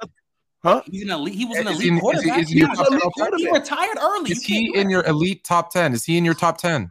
huh? 0.62 0.82
He's 0.90 1.02
an 1.02 1.10
elite. 1.10 1.34
He 1.34 1.44
was 1.44 1.58
an 1.58 1.68
Is 1.68 1.74
elite 1.76 1.82
he 1.82 1.88
in- 1.88 1.96
is 2.16 2.22
he- 2.22 2.30
is 2.40 2.48
he 2.48 2.58
He 2.60 2.64
was 2.64 2.78
an 2.78 2.84
10 2.86 2.94
all 2.94 3.00
elite- 3.00 3.30
time? 3.30 3.38
He 3.38 3.50
retired 3.50 3.98
early. 4.00 4.30
Is 4.32 4.48
You 4.48 4.56
he 4.72 4.78
in 4.78 4.90
your 4.90 5.04
elite 5.06 5.44
top 5.44 5.70
10? 5.72 5.92
Is 5.92 6.04
he 6.04 6.16
in 6.16 6.24
your 6.24 6.34
top 6.34 6.58
10? 6.58 6.90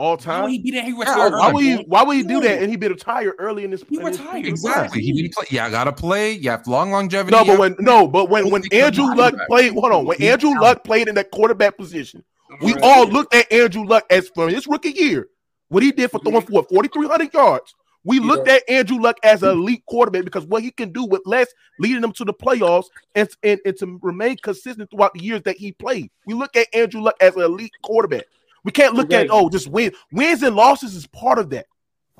all 0.00 0.12
No, 0.12 0.16
time. 0.16 0.48
he 0.48 0.58
beat 0.60 0.74
it. 0.74 0.84
He 0.84 0.90
Yeah, 0.92 0.98
retired 1.00 1.32
Why 1.32 1.48
early. 1.50 1.52
would 1.54 1.64
he 1.64 1.84
why 1.88 2.02
would 2.04 2.16
he 2.16 2.22
do 2.22 2.40
that? 2.42 2.62
And 2.62 2.70
he 2.70 2.76
been 2.76 2.92
retired 2.92 3.34
early 3.40 3.64
in 3.64 3.70
this 3.72 3.82
He 3.88 3.96
in 3.96 4.04
this- 4.04 4.18
retired. 4.20 4.46
Exactly. 4.46 5.02
He 5.02 5.12
didn't 5.12 5.34
play. 5.34 5.46
Yeah, 5.50 5.66
I 5.66 5.70
gotta 5.70 5.90
play. 5.92 6.32
You 6.32 6.50
have 6.50 6.66
long 6.68 6.92
longevity. 6.92 7.36
No, 7.36 7.44
but 7.44 7.58
when 7.58 7.74
no, 7.80 8.06
but 8.06 8.30
when 8.30 8.48
when 8.50 8.62
Andrew 8.72 9.12
Luck 9.16 9.34
played, 9.48 9.72
hold 9.72 9.90
on, 9.92 10.04
when 10.06 10.22
Andrew. 10.22 10.54
Luck 10.60 10.84
played 10.84 11.08
in 11.08 11.16
that 11.16 11.32
quarterback 11.32 11.76
position, 11.76 12.22
we 12.62 12.74
all 12.80 13.06
looked 13.08 13.34
at 13.34 13.50
Andrew 13.52 13.84
Luck 13.84 14.04
as 14.08 14.28
from 14.28 14.50
his 14.50 14.68
rookie 14.68 14.90
year, 14.92 15.28
what 15.68 15.82
he 15.82 15.90
did 15.90 16.12
for 16.12 16.20
throwing 16.20 16.42
for 16.42 16.62
4,300 16.62 17.34
yards. 17.34 17.74
We 18.08 18.20
looked 18.20 18.48
at 18.48 18.62
Andrew 18.70 18.98
Luck 18.98 19.18
as 19.22 19.42
an 19.42 19.50
mm. 19.50 19.58
elite 19.58 19.82
quarterback 19.86 20.24
because 20.24 20.46
what 20.46 20.62
he 20.62 20.70
can 20.70 20.92
do 20.92 21.04
with 21.04 21.20
less, 21.26 21.46
leading 21.78 22.00
them 22.00 22.12
to 22.14 22.24
the 22.24 22.32
playoffs 22.32 22.86
and, 23.14 23.28
and, 23.42 23.60
and 23.66 23.76
to 23.80 23.98
remain 24.02 24.38
consistent 24.42 24.90
throughout 24.90 25.12
the 25.12 25.22
years 25.22 25.42
that 25.42 25.58
he 25.58 25.72
played. 25.72 26.10
We 26.24 26.32
look 26.32 26.56
at 26.56 26.68
Andrew 26.72 27.02
Luck 27.02 27.16
as 27.20 27.36
an 27.36 27.42
elite 27.42 27.74
quarterback. 27.82 28.24
We 28.64 28.72
can't 28.72 28.94
look 28.94 29.12
at 29.12 29.28
oh 29.30 29.50
just 29.50 29.68
win 29.68 29.92
wins 30.10 30.42
and 30.42 30.56
losses 30.56 30.94
is 30.94 31.06
part 31.06 31.38
of 31.38 31.50
that. 31.50 31.66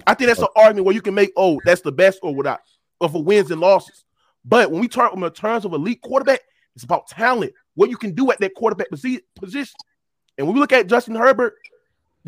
I 0.06 0.12
think 0.12 0.28
that's 0.28 0.40
an 0.40 0.48
argument 0.54 0.84
where 0.84 0.94
you 0.94 1.00
can 1.00 1.14
make 1.14 1.32
oh 1.38 1.58
that's 1.64 1.80
the 1.80 1.90
best 1.90 2.18
or 2.22 2.34
without 2.34 2.60
or 3.00 3.08
for 3.08 3.22
wins 3.22 3.50
and 3.50 3.60
losses. 3.60 4.04
But 4.44 4.70
when 4.70 4.82
we 4.82 4.88
talk 4.88 5.14
in 5.14 5.30
terms 5.30 5.64
of 5.64 5.72
elite 5.72 6.02
quarterback, 6.02 6.40
it's 6.74 6.84
about 6.84 7.08
talent, 7.08 7.54
what 7.76 7.88
you 7.88 7.96
can 7.96 8.14
do 8.14 8.30
at 8.30 8.38
that 8.40 8.54
quarterback 8.54 8.88
position. 8.90 9.74
And 10.36 10.46
when 10.46 10.54
we 10.54 10.60
look 10.60 10.72
at 10.72 10.86
Justin 10.86 11.14
Herbert, 11.14 11.54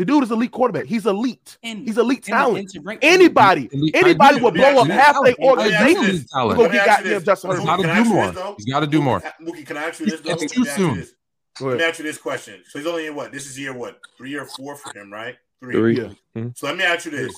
the 0.01 0.07
dude 0.07 0.23
is 0.25 0.31
elite 0.31 0.51
quarterback. 0.51 0.87
He's 0.87 1.05
elite. 1.05 1.59
And- 1.63 1.87
He's 1.87 1.99
elite 1.99 2.25
talent. 2.25 2.73
and 2.75 2.85
to 2.87 2.99
Anybody, 3.07 3.69
Elite- 3.71 3.95
anybody 3.95 4.39
I 4.39 4.43
will 4.43 4.51
blow 4.51 4.65
up 4.65 4.77
Elite 4.87 4.91
half 4.93 5.15
their 5.23 5.35
talent. 5.35 5.59
Let 5.59 5.69
me 5.69 5.75
ask 5.75 5.91
you 5.91 5.97
organization. 5.99 6.17
this. 6.23 6.35
Elite. 6.35 6.57
Go 6.57 6.69
get 6.73 6.87
goddamn 6.87 7.13
this. 7.13 7.23
Justin 7.25 7.51
Mookie, 7.51 7.67
Herbert. 7.67 7.83
Gotta 7.83 8.03
do 8.03 8.09
more. 8.09 8.55
He's 8.57 8.65
gotta 8.67 8.87
do 8.87 9.03
more. 9.03 9.21
Mookie, 9.43 9.67
can 9.67 9.77
I 9.77 9.83
ask 9.85 10.01
you 10.01 10.07
this? 10.07 10.21
though? 10.23 10.31
It's 10.33 10.53
too 10.55 10.63
me 10.63 10.69
ask 10.71 10.79
you 10.79 10.87
soon. 10.89 10.97
this. 11.01 11.13
Go 11.59 11.67
Let 11.67 11.73
me 11.73 11.79
ahead. 11.81 11.91
ask 11.91 11.99
you 11.99 12.05
this 12.07 12.17
question. 12.19 12.63
So 12.67 12.79
he's 12.79 12.89
only 12.89 13.07
in 13.09 13.15
what? 13.15 13.31
This 13.31 13.47
is 13.47 13.59
year 13.59 13.75
what? 13.75 14.01
Three 14.17 14.35
or 14.37 14.47
four 14.47 14.75
for 14.77 14.99
him, 14.99 15.13
right? 15.13 15.37
Three. 15.63 15.99
Yeah. 15.99 16.09
Mhm. 16.35 16.57
So 16.57 16.67
let 16.67 16.79
me 16.79 16.85
ask 16.85 17.05
you 17.05 17.11
this. 17.11 17.35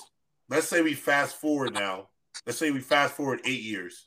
Let's 0.48 0.68
say 0.68 0.83
we 0.83 0.94
fast 0.94 1.35
forward 1.40 1.75
now. 1.75 2.11
Let's 2.46 2.59
say 2.59 2.70
we 2.70 2.79
fast 2.81 3.14
forward 3.16 3.40
eight 3.44 3.62
years. 3.62 4.05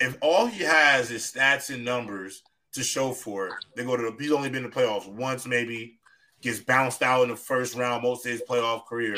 If 0.00 0.16
all 0.22 0.46
he 0.46 0.64
has 0.64 1.10
is 1.10 1.24
stats 1.30 1.68
and 1.74 1.84
numbers 1.84 2.42
to 2.72 2.82
show 2.84 3.12
for 3.12 3.48
it, 3.48 3.52
they 3.76 3.84
go 3.84 3.96
to 3.96 4.02
the 4.10 4.16
he's 4.18 4.32
only 4.32 4.48
been 4.48 4.62
to 4.62 4.68
playoffs 4.68 5.08
once, 5.08 5.46
maybe, 5.46 5.97
gets 6.40 6.60
bounced 6.60 7.02
out 7.02 7.22
in 7.24 7.28
the 7.30 7.36
first 7.36 7.74
round 7.74 8.02
most 8.02 8.24
of 8.26 8.32
his 8.32 8.42
playoff 8.48 8.86
career. 8.86 9.16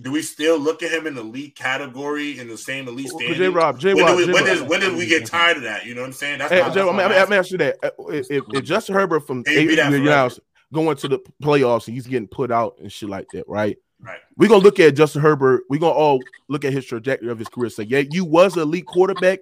Do 0.00 0.12
we 0.12 0.22
still 0.22 0.58
look 0.58 0.82
at 0.82 0.90
him 0.90 1.06
in 1.06 1.14
the 1.14 1.20
elite 1.20 1.54
category 1.56 2.38
in 2.38 2.48
the 2.48 2.56
same 2.56 2.88
elite 2.88 3.06
Well, 3.06 3.18
standing? 3.18 3.38
J 3.38 3.48
Rob, 3.48 3.78
J 3.78 3.94
when, 3.94 4.04
Rob, 4.04 4.12
do 4.12 4.16
we, 4.18 4.26
J 4.26 4.32
when, 4.32 4.44
Rob. 4.44 4.52
does, 4.58 4.62
when 4.68 4.80
did 4.80 4.96
we 4.96 5.06
get 5.06 5.26
tired 5.26 5.56
of 5.58 5.62
that? 5.64 5.84
You 5.84 5.94
know 5.94 6.02
what 6.02 6.08
I'm 6.08 6.12
saying? 6.12 6.38
That's 6.38 6.52
Hey, 6.52 6.60
my- 6.62 6.68
J- 6.68 6.74
that's 6.76 6.88
I'm, 6.88 7.00
I'm, 7.00 7.12
I'm 7.12 7.32
asking 7.32 7.60
you 7.60 7.66
that. 7.66 7.76
Uh, 7.82 8.06
If, 8.08 8.30
if- 8.30 8.44
if 8.52 8.64
Justin 8.64 8.94
Herbert 8.94 9.26
from 9.26 9.44
He'd 9.46 9.56
eight 9.56 9.70
years 9.70 10.40
going 10.72 10.96
to 10.96 11.08
the 11.08 11.18
playoffs 11.42 11.86
and 11.88 11.94
he's 11.94 12.06
getting 12.06 12.28
put 12.28 12.50
out 12.52 12.76
and 12.80 12.90
shit 12.92 13.08
like 13.08 13.26
that, 13.32 13.44
right? 13.48 13.76
Right. 14.02 14.18
We're 14.36 14.48
gonna 14.48 14.62
look 14.62 14.80
at 14.80 14.94
Justin 14.96 15.20
Herbert. 15.20 15.64
We're 15.68 15.80
gonna 15.80 15.92
all 15.92 16.20
look 16.48 16.64
at 16.64 16.72
his 16.72 16.86
trajectory 16.86 17.28
of 17.30 17.38
his 17.38 17.48
career. 17.48 17.68
Say, 17.68 17.82
yeah, 17.82 18.02
you 18.10 18.24
was 18.24 18.56
an 18.56 18.62
elite 18.62 18.86
quarterback, 18.86 19.40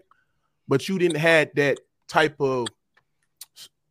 but 0.66 0.88
you 0.88 0.98
didn't 0.98 1.18
have 1.18 1.50
that 1.54 1.78
type 2.08 2.40
of 2.40 2.66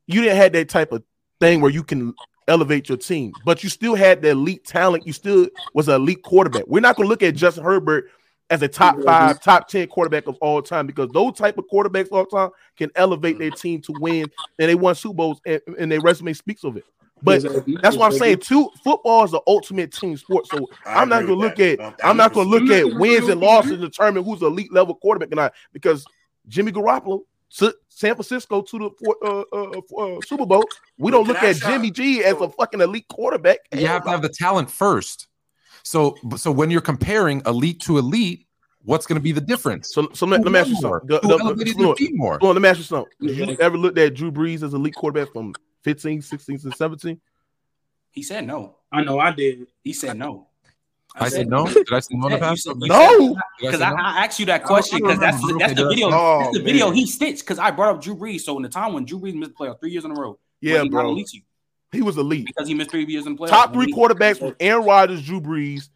you 0.08 0.22
didn't 0.22 0.36
have 0.38 0.52
that 0.54 0.68
type 0.68 0.92
of 0.92 1.04
thing 1.40 1.62
where 1.62 1.72
you 1.72 1.84
can 1.84 2.14
elevate 2.48 2.90
your 2.90 2.98
team, 2.98 3.34
but 3.46 3.64
you 3.64 3.70
still 3.70 3.96
had 3.96 4.22
the 4.22 4.30
elite 4.30 4.66
talent. 4.66 5.06
You 5.06 5.14
still 5.14 5.48
was 5.74 5.88
an 5.88 5.96
elite 5.96 6.24
quarterback. 6.24 6.64
We're 6.68 6.80
not 6.80 6.96
gonna 6.96 7.10
look 7.10 7.24
at 7.24 7.36
Justin 7.36 7.64
Herbert 7.64 8.10
as 8.50 8.62
a 8.62 8.68
top 8.68 9.02
five, 9.04 9.42
top 9.42 9.68
10 9.68 9.88
quarterback 9.88 10.28
of 10.28 10.38
all 10.40 10.62
time 10.62 10.88
because 10.88 11.10
those 11.12 11.34
type 11.34 11.58
of 11.58 11.66
quarterbacks 11.72 12.08
all 12.12 12.26
time 12.26 12.50
can 12.78 12.90
elevate 12.96 13.38
their 13.38 13.52
team 13.52 13.82
to 13.82 13.94
win 14.00 14.32
and 14.60 14.70
they 14.70 14.76
won 14.76 14.96
Super 14.96 15.16
Bowls 15.16 15.42
and, 15.46 15.62
and 15.78 15.92
their 15.92 16.00
resume 16.00 16.34
speaks 16.34 16.64
of 16.64 16.78
it. 16.78 16.86
But 17.22 17.42
that's 17.82 17.98
what 17.98 18.12
I'm 18.12 18.18
saying. 18.18 18.40
Too 18.40 18.70
football 18.84 19.26
is 19.26 19.32
the 19.32 19.42
ultimate 19.48 19.92
team 19.92 20.16
sport. 20.18 20.48
So 20.48 20.68
I'm 20.86 21.10
not 21.10 21.22
gonna 21.22 21.34
look 21.34 21.56
that. 21.56 21.80
at 21.80 22.06
I'm 22.06 22.16
not 22.16 22.34
gonna 22.34 22.50
look 22.50 22.70
at 22.70 23.00
wins 23.00 23.28
and 23.28 23.42
losses 23.42 23.72
to 23.72 23.78
determine 23.78 24.24
who's 24.24 24.42
elite 24.42 24.72
level 24.72 24.96
quarterback 24.96 25.32
and 25.32 25.40
I 25.40 25.52
because 25.74 26.06
Jimmy 26.48 26.72
Garoppolo 26.72 27.22
San 27.50 28.14
Francisco 28.14 28.62
to 28.62 28.78
the 28.80 28.90
four- 29.04 29.18
uh, 29.24 29.44
uh, 29.54 30.18
uh, 30.18 30.22
Super 30.26 30.46
Bowl. 30.46 30.64
We 30.98 31.12
don't 31.12 31.28
look 31.28 31.38
at 31.42 31.56
Jimmy 31.58 31.92
G 31.92 32.24
as 32.24 32.40
a 32.40 32.50
fucking 32.50 32.82
elite 32.82 33.08
quarterback. 33.08 33.60
You 33.74 33.88
have 33.88 34.04
to 34.04 34.10
have 34.10 34.22
the 34.22 34.30
talent 34.30 34.70
first. 34.70 35.28
So, 35.84 36.18
so 36.36 36.52
when 36.52 36.70
you're 36.70 36.82
comparing 36.82 37.42
elite 37.46 37.80
to 37.82 37.98
elite, 37.98 38.46
what's 38.84 39.06
going 39.06 39.16
to 39.16 39.24
be 39.24 39.32
the 39.32 39.42
difference? 39.42 39.94
So, 39.94 40.10
so 40.14 40.26
let, 40.26 40.42
let 40.44 40.52
me 40.52 40.60
ask 40.60 40.70
you 40.70 40.76
something. 40.76 41.08
The- 41.08 41.20
Who 41.20 41.28
the- 41.30 41.38
elevated 41.44 41.78
the- 41.78 41.84
their 41.86 41.94
team 41.96 42.18
more? 42.18 42.38
Well, 42.42 42.52
let 42.54 42.62
me 42.62 42.68
ask 42.70 42.80
you 42.80 42.84
something. 42.84 43.12
Have 43.22 43.50
you 43.50 43.58
ever 43.60 43.78
looked 43.78 43.98
at 43.98 44.14
Drew 44.14 44.32
Brees 44.32 44.64
as 44.64 44.74
a 44.74 44.76
elite 44.76 44.96
quarterback 44.96 45.32
from 45.34 45.54
15, 45.84 46.22
16, 46.22 46.60
and 46.66 46.76
17? 46.76 47.20
He 48.12 48.24
said 48.24 48.46
no. 48.46 48.76
I 48.92 49.04
know 49.04 49.20
I 49.20 49.32
did. 49.32 49.68
He 49.84 49.94
said 49.94 50.18
no. 50.18 50.48
I 51.20 51.30
said 51.30 51.50
no. 51.50 51.66
Did 51.66 51.88
I 51.92 52.00
say 52.00 52.16
no 52.16 52.28
in 52.28 52.34
the 52.34 52.40
past? 52.40 52.68
No. 52.68 52.74
said- 52.74 52.80
Did 52.82 52.92
I 52.92 53.42
Because 53.60 53.82
I, 53.82 53.90
no? 53.90 53.96
I 53.98 54.26
asked 54.26 54.40
you 54.40 54.46
that 54.48 54.62
oh, 54.64 54.68
question 54.68 55.00
because 55.02 55.20
that's 55.20 55.38
remember. 55.38 55.54
the, 55.54 55.60
that's 55.60 55.72
Okay, 55.74 55.84
the 55.84 55.90
video. 55.90 56.10
Oh, 56.12 56.40
that's 56.44 56.58
the 56.58 56.64
video 56.64 56.86
man. 56.88 56.96
he 56.96 57.06
stitched 57.08 57.40
because 57.42 57.60
I 57.60 57.72
brought 57.72 57.96
up 57.96 58.02
Drew 58.02 58.16
Brees. 58.16 58.42
So 58.42 58.56
in 58.58 58.64
the 58.64 58.70
time 58.70 58.94
when 58.94 59.06
Drew 59.06 59.20
Brees 59.20 59.34
missed 59.36 59.52
the 59.58 59.66
playoffs 59.66 59.80
three 59.80 59.92
years 59.92 60.06
in 60.06 60.12
a 60.12 60.14
row, 60.14 60.30
was 60.32 60.38
Yeah, 60.62 60.84
he 60.84 60.90
not 60.90 60.92
bro. 60.92 61.10
elite 61.12 61.34
you? 61.34 61.42
He 61.92 62.02
was 62.02 62.18
elite. 62.18 62.46
because 62.46 62.68
he 62.68 62.74
missed 62.74 62.92
three 62.92 63.06
years 63.06 63.26
in 63.26 63.36
the 63.36 63.40
playoffs. 63.42 63.50
Top 63.50 63.74
three 63.74 63.86
he- 63.88 63.94
quarterbacks 63.94 64.42
was 64.42 64.54
Aaron 64.60 64.86
Rodgers, 64.86 65.26
Drew 65.26 65.40
Brees, 65.42 65.90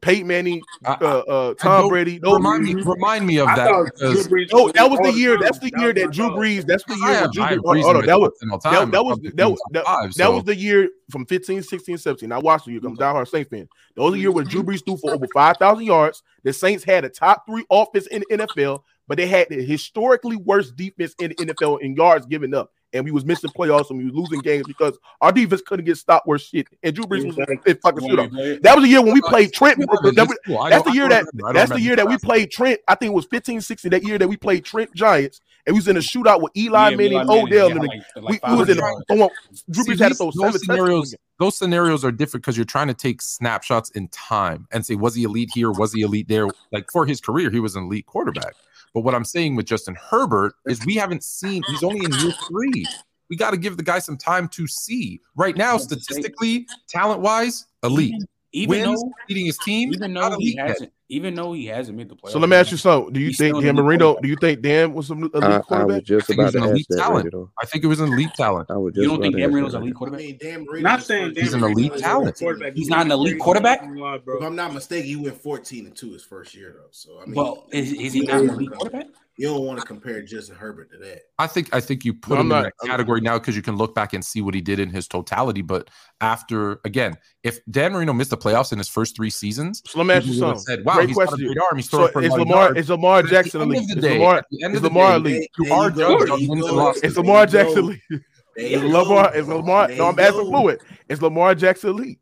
Peyton 0.00 0.26
Manning, 0.26 0.60
I- 0.84 0.92
uh, 1.00 1.22
uh, 1.28 1.50
I 1.50 1.62
Tom 1.62 1.88
Brady. 1.88 2.18
Those- 2.18 2.34
Remind 2.34 2.64
me, 2.64 2.74
remind 2.74 3.26
me 3.26 3.38
of 3.38 3.48
I 3.48 3.56
that 3.56 3.68
thought 3.70 3.84
because 3.94 4.26
Drew 4.26 4.38
Brees 4.44 4.52
No, 4.52 4.70
that 4.72 4.90
was 4.90 4.98
the 5.00 5.12
year. 5.12 5.38
That's 5.40 5.58
the 5.60 5.72
year 5.78 5.92
that 5.92 6.06
my 6.06 6.10
Drew. 6.10 6.30
Brees. 6.30 6.66
That's 6.66 6.84
the 6.84 6.94
year 6.96 7.04
when 7.06 7.14
have 7.14 7.32
Drew 7.32 7.44
Brees. 7.44 7.62
reason 7.74 7.82
Hold 7.84 7.96
on, 7.96 8.00
to 8.02 8.06
that 8.06 8.18
was 8.18 8.30
put 8.40 8.62
that, 8.64 8.90
that 8.90 9.04
was 9.04 9.18
that 9.34 9.50
was 9.50 9.60
that, 9.70 9.84
five, 9.84 10.10
that 10.16 10.32
was 10.32 10.44
the 10.44 10.56
year 10.56 10.88
from 11.10 11.24
15, 11.26 11.62
16, 11.62 11.98
17. 11.98 12.32
I 12.32 12.38
watched 12.38 12.66
the 12.66 12.72
year. 12.72 12.80
I'm 12.84 12.94
a 12.94 12.96
diehard 12.96 13.28
Saints 13.28 13.48
fan. 13.48 13.68
That 13.94 14.02
was 14.02 14.12
the 14.14 14.18
year 14.20 14.32
where 14.32 14.44
Drew 14.44 14.62
Brees 14.64 14.84
threw 14.84 14.96
for 14.96 15.12
over 15.12 15.26
five 15.32 15.56
thousand 15.58 15.84
yards. 15.84 16.22
The 16.42 16.52
Saints 16.52 16.82
had 16.82 17.04
a 17.04 17.08
top 17.08 17.46
three 17.46 17.64
offense 17.70 18.06
in 18.08 18.24
the 18.28 18.38
NFL, 18.38 18.82
but 19.06 19.16
they 19.18 19.26
had 19.26 19.48
the 19.50 19.62
historically 19.64 20.36
worst 20.36 20.76
defense 20.76 21.14
in 21.20 21.30
the 21.30 21.46
NFL 21.46 21.80
in 21.80 21.94
yards 21.94 22.26
given 22.26 22.54
up. 22.54 22.72
And 22.92 23.04
we 23.04 23.10
was 23.10 23.24
missing 23.24 23.50
playoffs 23.50 23.90
and 23.90 23.98
we 23.98 24.04
was 24.04 24.14
losing 24.14 24.40
games 24.40 24.64
because 24.66 24.96
our 25.20 25.32
defense 25.32 25.60
couldn't 25.66 25.84
get 25.84 25.96
stopped 25.98 26.26
worth 26.26 26.42
shit. 26.42 26.68
And 26.82 26.94
Drew 26.94 27.04
Brees 27.04 27.26
was 27.26 27.36
Exactly. 27.36 27.72
in 27.72 27.76
fucking 27.78 28.04
When 28.16 28.30
shootout. 28.30 28.62
That 28.62 28.76
was 28.76 28.84
the 28.84 28.90
year 28.90 29.02
when 29.02 29.12
we 29.12 29.20
played 29.22 29.52
Trent. 29.52 29.78
That 29.80 30.12
that's 30.14 30.28
was- 30.48 30.70
that's 30.70 30.84
the 30.84 30.92
year 30.92 31.08
that 31.08 31.24
don't 31.24 31.34
remember. 31.34 31.48
I 31.48 31.52
don't 31.52 31.54
that's 31.54 31.72
the 31.72 31.80
year 31.80 31.96
that 31.96 32.08
we 32.08 32.16
played 32.18 32.50
Trent. 32.50 32.80
I 32.88 32.94
think 32.94 33.10
it 33.10 33.14
was 33.14 33.26
15, 33.26 33.60
16. 33.60 33.90
That 33.90 34.02
year 34.04 34.18
that 34.18 34.28
we 34.28 34.36
played 34.36 34.64
Trent 34.64 34.94
Giants, 34.94 35.40
and 35.66 35.74
we 35.74 35.78
was 35.80 35.88
in 35.88 35.96
a 35.96 36.00
shootout 36.00 36.40
with 36.40 36.56
Eli 36.56 36.90
Yeah, 36.90 36.96
Manning, 36.96 37.12
Eli 37.12 37.22
Odell, 37.24 37.48
yeah, 37.50 37.74
and 37.74 37.78
like- 37.80 37.90
like 38.16 38.30
we, 38.30 38.38
five 38.38 38.52
we 38.52 38.56
was 38.58 38.68
in 38.68 38.78
a, 38.78 39.28
Drew 39.70 39.82
See, 39.84 39.92
Brees 39.92 39.98
had 39.98 40.08
to 40.10 40.14
throw 40.14 40.30
those 40.30 40.40
seven 40.40 40.60
scenarios, 40.60 41.14
those 41.38 41.58
scenarios 41.58 42.04
are 42.04 42.12
different 42.12 42.44
because 42.44 42.56
you're 42.56 42.64
trying 42.64 42.86
to 42.88 42.94
take 42.94 43.20
snapshots 43.20 43.90
in 43.90 44.08
time 44.08 44.68
and 44.72 44.86
say, 44.86 44.94
was 44.94 45.14
he 45.14 45.24
elite 45.24 45.50
here? 45.52 45.70
Was 45.72 45.92
he 45.92 46.02
elite 46.02 46.28
there? 46.28 46.46
Like 46.72 46.90
for 46.92 47.04
his 47.04 47.20
career, 47.20 47.50
he 47.50 47.60
was 47.60 47.74
an 47.76 47.84
elite 47.84 48.06
quarterback. 48.06 48.54
But 48.96 49.02
what 49.02 49.14
I'm 49.14 49.26
saying 49.26 49.56
with 49.56 49.66
Justin 49.66 49.94
Herbert 49.94 50.54
is 50.64 50.82
we 50.86 50.94
haven't 50.94 51.22
seen, 51.22 51.62
he's 51.68 51.82
only 51.82 52.02
in 52.02 52.10
year 52.12 52.32
three. 52.48 52.86
We 53.28 53.36
got 53.36 53.50
to 53.50 53.58
give 53.58 53.76
the 53.76 53.82
guy 53.82 53.98
some 53.98 54.16
time 54.16 54.48
to 54.48 54.66
see. 54.66 55.20
Right 55.34 55.54
now, 55.54 55.76
statistically, 55.76 56.66
talent 56.88 57.20
wise, 57.20 57.66
elite. 57.82 58.14
Even 58.52 58.70
Wins, 58.70 59.02
though, 59.02 59.12
leading 59.28 59.44
his 59.44 59.58
team, 59.58 59.92
even 59.92 60.14
not 60.14 60.30
though 60.30 60.38
he 60.38 60.56
elite 60.58 60.76
yet. 60.80 60.90
Hasn't, 61.08 61.16
even 61.24 61.34
though 61.34 61.52
he 61.52 61.66
hasn't 61.66 61.96
made 61.96 62.08
the 62.08 62.16
playoffs. 62.16 62.30
So 62.32 62.38
let 62.38 62.48
me 62.48 62.56
ask 62.56 62.70
you 62.70 62.76
something. 62.76 63.12
Do 63.12 63.20
you 63.20 63.32
think 63.32 63.62
Dan 63.62 63.74
Marino? 63.76 64.16
Do 64.20 64.28
you 64.28 64.36
think 64.40 64.60
Dan 64.62 64.92
was 64.92 65.10
an 65.10 65.18
elite 65.22 65.32
I, 65.34 65.38
I 65.38 65.56
was 65.58 65.66
quarterback? 65.66 66.04
just 66.04 66.26
think 66.26 66.40
he 66.40 66.42
about 66.42 66.44
was 66.44 66.52
to 66.54 66.58
an 66.58 66.64
ask 66.64 66.70
elite 66.72 66.86
that, 66.90 66.96
talent. 66.98 67.34
Randy. 67.34 67.48
I 67.62 67.66
think 67.66 67.84
it 67.84 67.86
was 67.86 68.00
an 68.00 68.12
elite 68.12 68.30
talent. 68.36 68.70
I 68.70 68.76
was 68.76 68.94
just 68.94 69.02
You 69.02 69.08
don't 69.10 69.20
think 69.20 69.36
Dan 69.36 69.50
Marino's 69.50 69.74
an 69.74 69.82
elite 69.82 69.94
quarterback? 69.94 70.20
I 70.20 70.24
mean, 70.26 70.38
Dan 70.40 70.64
Marino 70.64 70.88
Not 70.88 71.02
saying 71.02 71.34
Dan 71.34 71.44
He's 71.44 71.54
an 71.54 71.64
elite 71.64 71.94
he 71.94 72.00
talent. 72.00 72.24
went 72.24 72.38
14 72.38 72.72
He's 72.74 72.88
not 72.88 73.06
an 73.06 73.12
elite 73.12 73.38
quarterback? 73.38 73.80
If 73.82 74.42
I'm 74.42 74.56
not 74.56 74.72
mistaken, 74.74 75.06
he 75.06 75.16
went 75.16 75.40
14 75.40 75.86
and 75.86 75.96
2 75.96 76.12
his 76.12 76.22
first 76.22 76.54
year 76.54 76.74
though. 76.76 76.88
So 76.90 77.20
I 77.22 77.26
mean, 77.26 77.34
Well, 77.34 77.66
is, 77.72 77.92
is 77.92 78.12
he 78.12 78.20
not 78.20 78.42
an 78.42 78.50
elite 78.50 78.70
quarterback? 78.72 79.06
you 79.38 79.46
don't 79.48 79.66
want 79.66 79.78
to 79.78 79.84
compare 79.84 80.22
Justin 80.22 80.56
Herbert 80.56 80.90
to 80.92 80.96
that. 80.98 81.18
I 81.38 81.46
think 81.46 81.68
I 81.74 81.78
think 81.80 82.06
you 82.06 82.14
put 82.14 82.34
No, 82.36 82.40
I'm 82.40 82.46
him 82.46 82.52
in 82.56 82.62
that 82.62 82.72
category 82.86 83.20
now 83.20 83.38
because 83.38 83.54
you 83.54 83.60
can 83.60 83.76
look 83.76 83.94
back 83.94 84.14
and 84.14 84.24
see 84.24 84.40
what 84.40 84.54
he 84.54 84.62
did 84.62 84.78
in 84.80 84.88
his 84.88 85.06
totality. 85.06 85.60
But 85.60 85.90
after 86.22 86.80
again, 86.86 87.16
if 87.42 87.58
Dan 87.70 87.92
Marino 87.92 88.14
missed 88.14 88.30
the 88.30 88.38
playoffs 88.38 88.72
in 88.72 88.78
his 88.78 88.88
first 88.88 89.14
three 89.14 89.28
seasons, 89.28 89.82
So 89.86 89.98
let 89.98 90.06
me 90.06 90.14
ask 90.14 90.24
you 90.26 90.32
people 90.32 90.48
would 90.48 90.54
have 90.54 90.60
something. 90.62 90.76
said, 90.78 90.84
"Wow, 90.86 90.95
Great 90.96 91.08
he's 91.08 91.16
got 91.16 91.22
a 91.22 91.26
question. 91.28 91.46
great 91.46 91.58
arm. 91.58 91.76
He's 91.76 91.90
So 91.90 92.08
for 92.08 92.22
is 92.22 92.30
Lamar 92.32 92.56
yards." 92.64 92.78
is 92.80 92.90
Lamar 92.90 93.16
But 93.16 93.18
at 93.18 93.24
the 93.24 93.30
Jackson 93.30 93.60
elite? 93.62 93.90
Is 93.90 93.96
Lamar 94.04 94.36
at 94.38 94.44
is 94.74 94.82
Lamar 94.82 95.16
elite? 95.16 95.50
There 95.58 95.66
You 95.68 95.72
are 95.74 95.84
you 95.90 95.96
go, 95.96 96.08
judged 96.18 96.26
there 96.26 96.32
on 96.34 96.40
you 96.40 96.50
wins 96.50 96.64
and 96.66 96.70
go. 96.70 96.76
losses. 96.76 97.02
Is 97.02 97.16
Lamar 97.16 97.46
Jackson 97.46 97.78
elite? 97.78 98.00
There 98.10 98.20
Is 98.56 98.82
you 98.82 98.88
Lamar 98.88 99.32
go. 99.32 99.38
is 99.38 99.48
Lamar? 99.48 99.88
No, 99.88 100.06
I'm 100.08 100.18
asking 100.18 100.46
fluid. 100.50 100.80
Is 101.08 101.22
Lamar 101.22 101.54
Jackson 101.54 101.90
elite? 101.90 102.18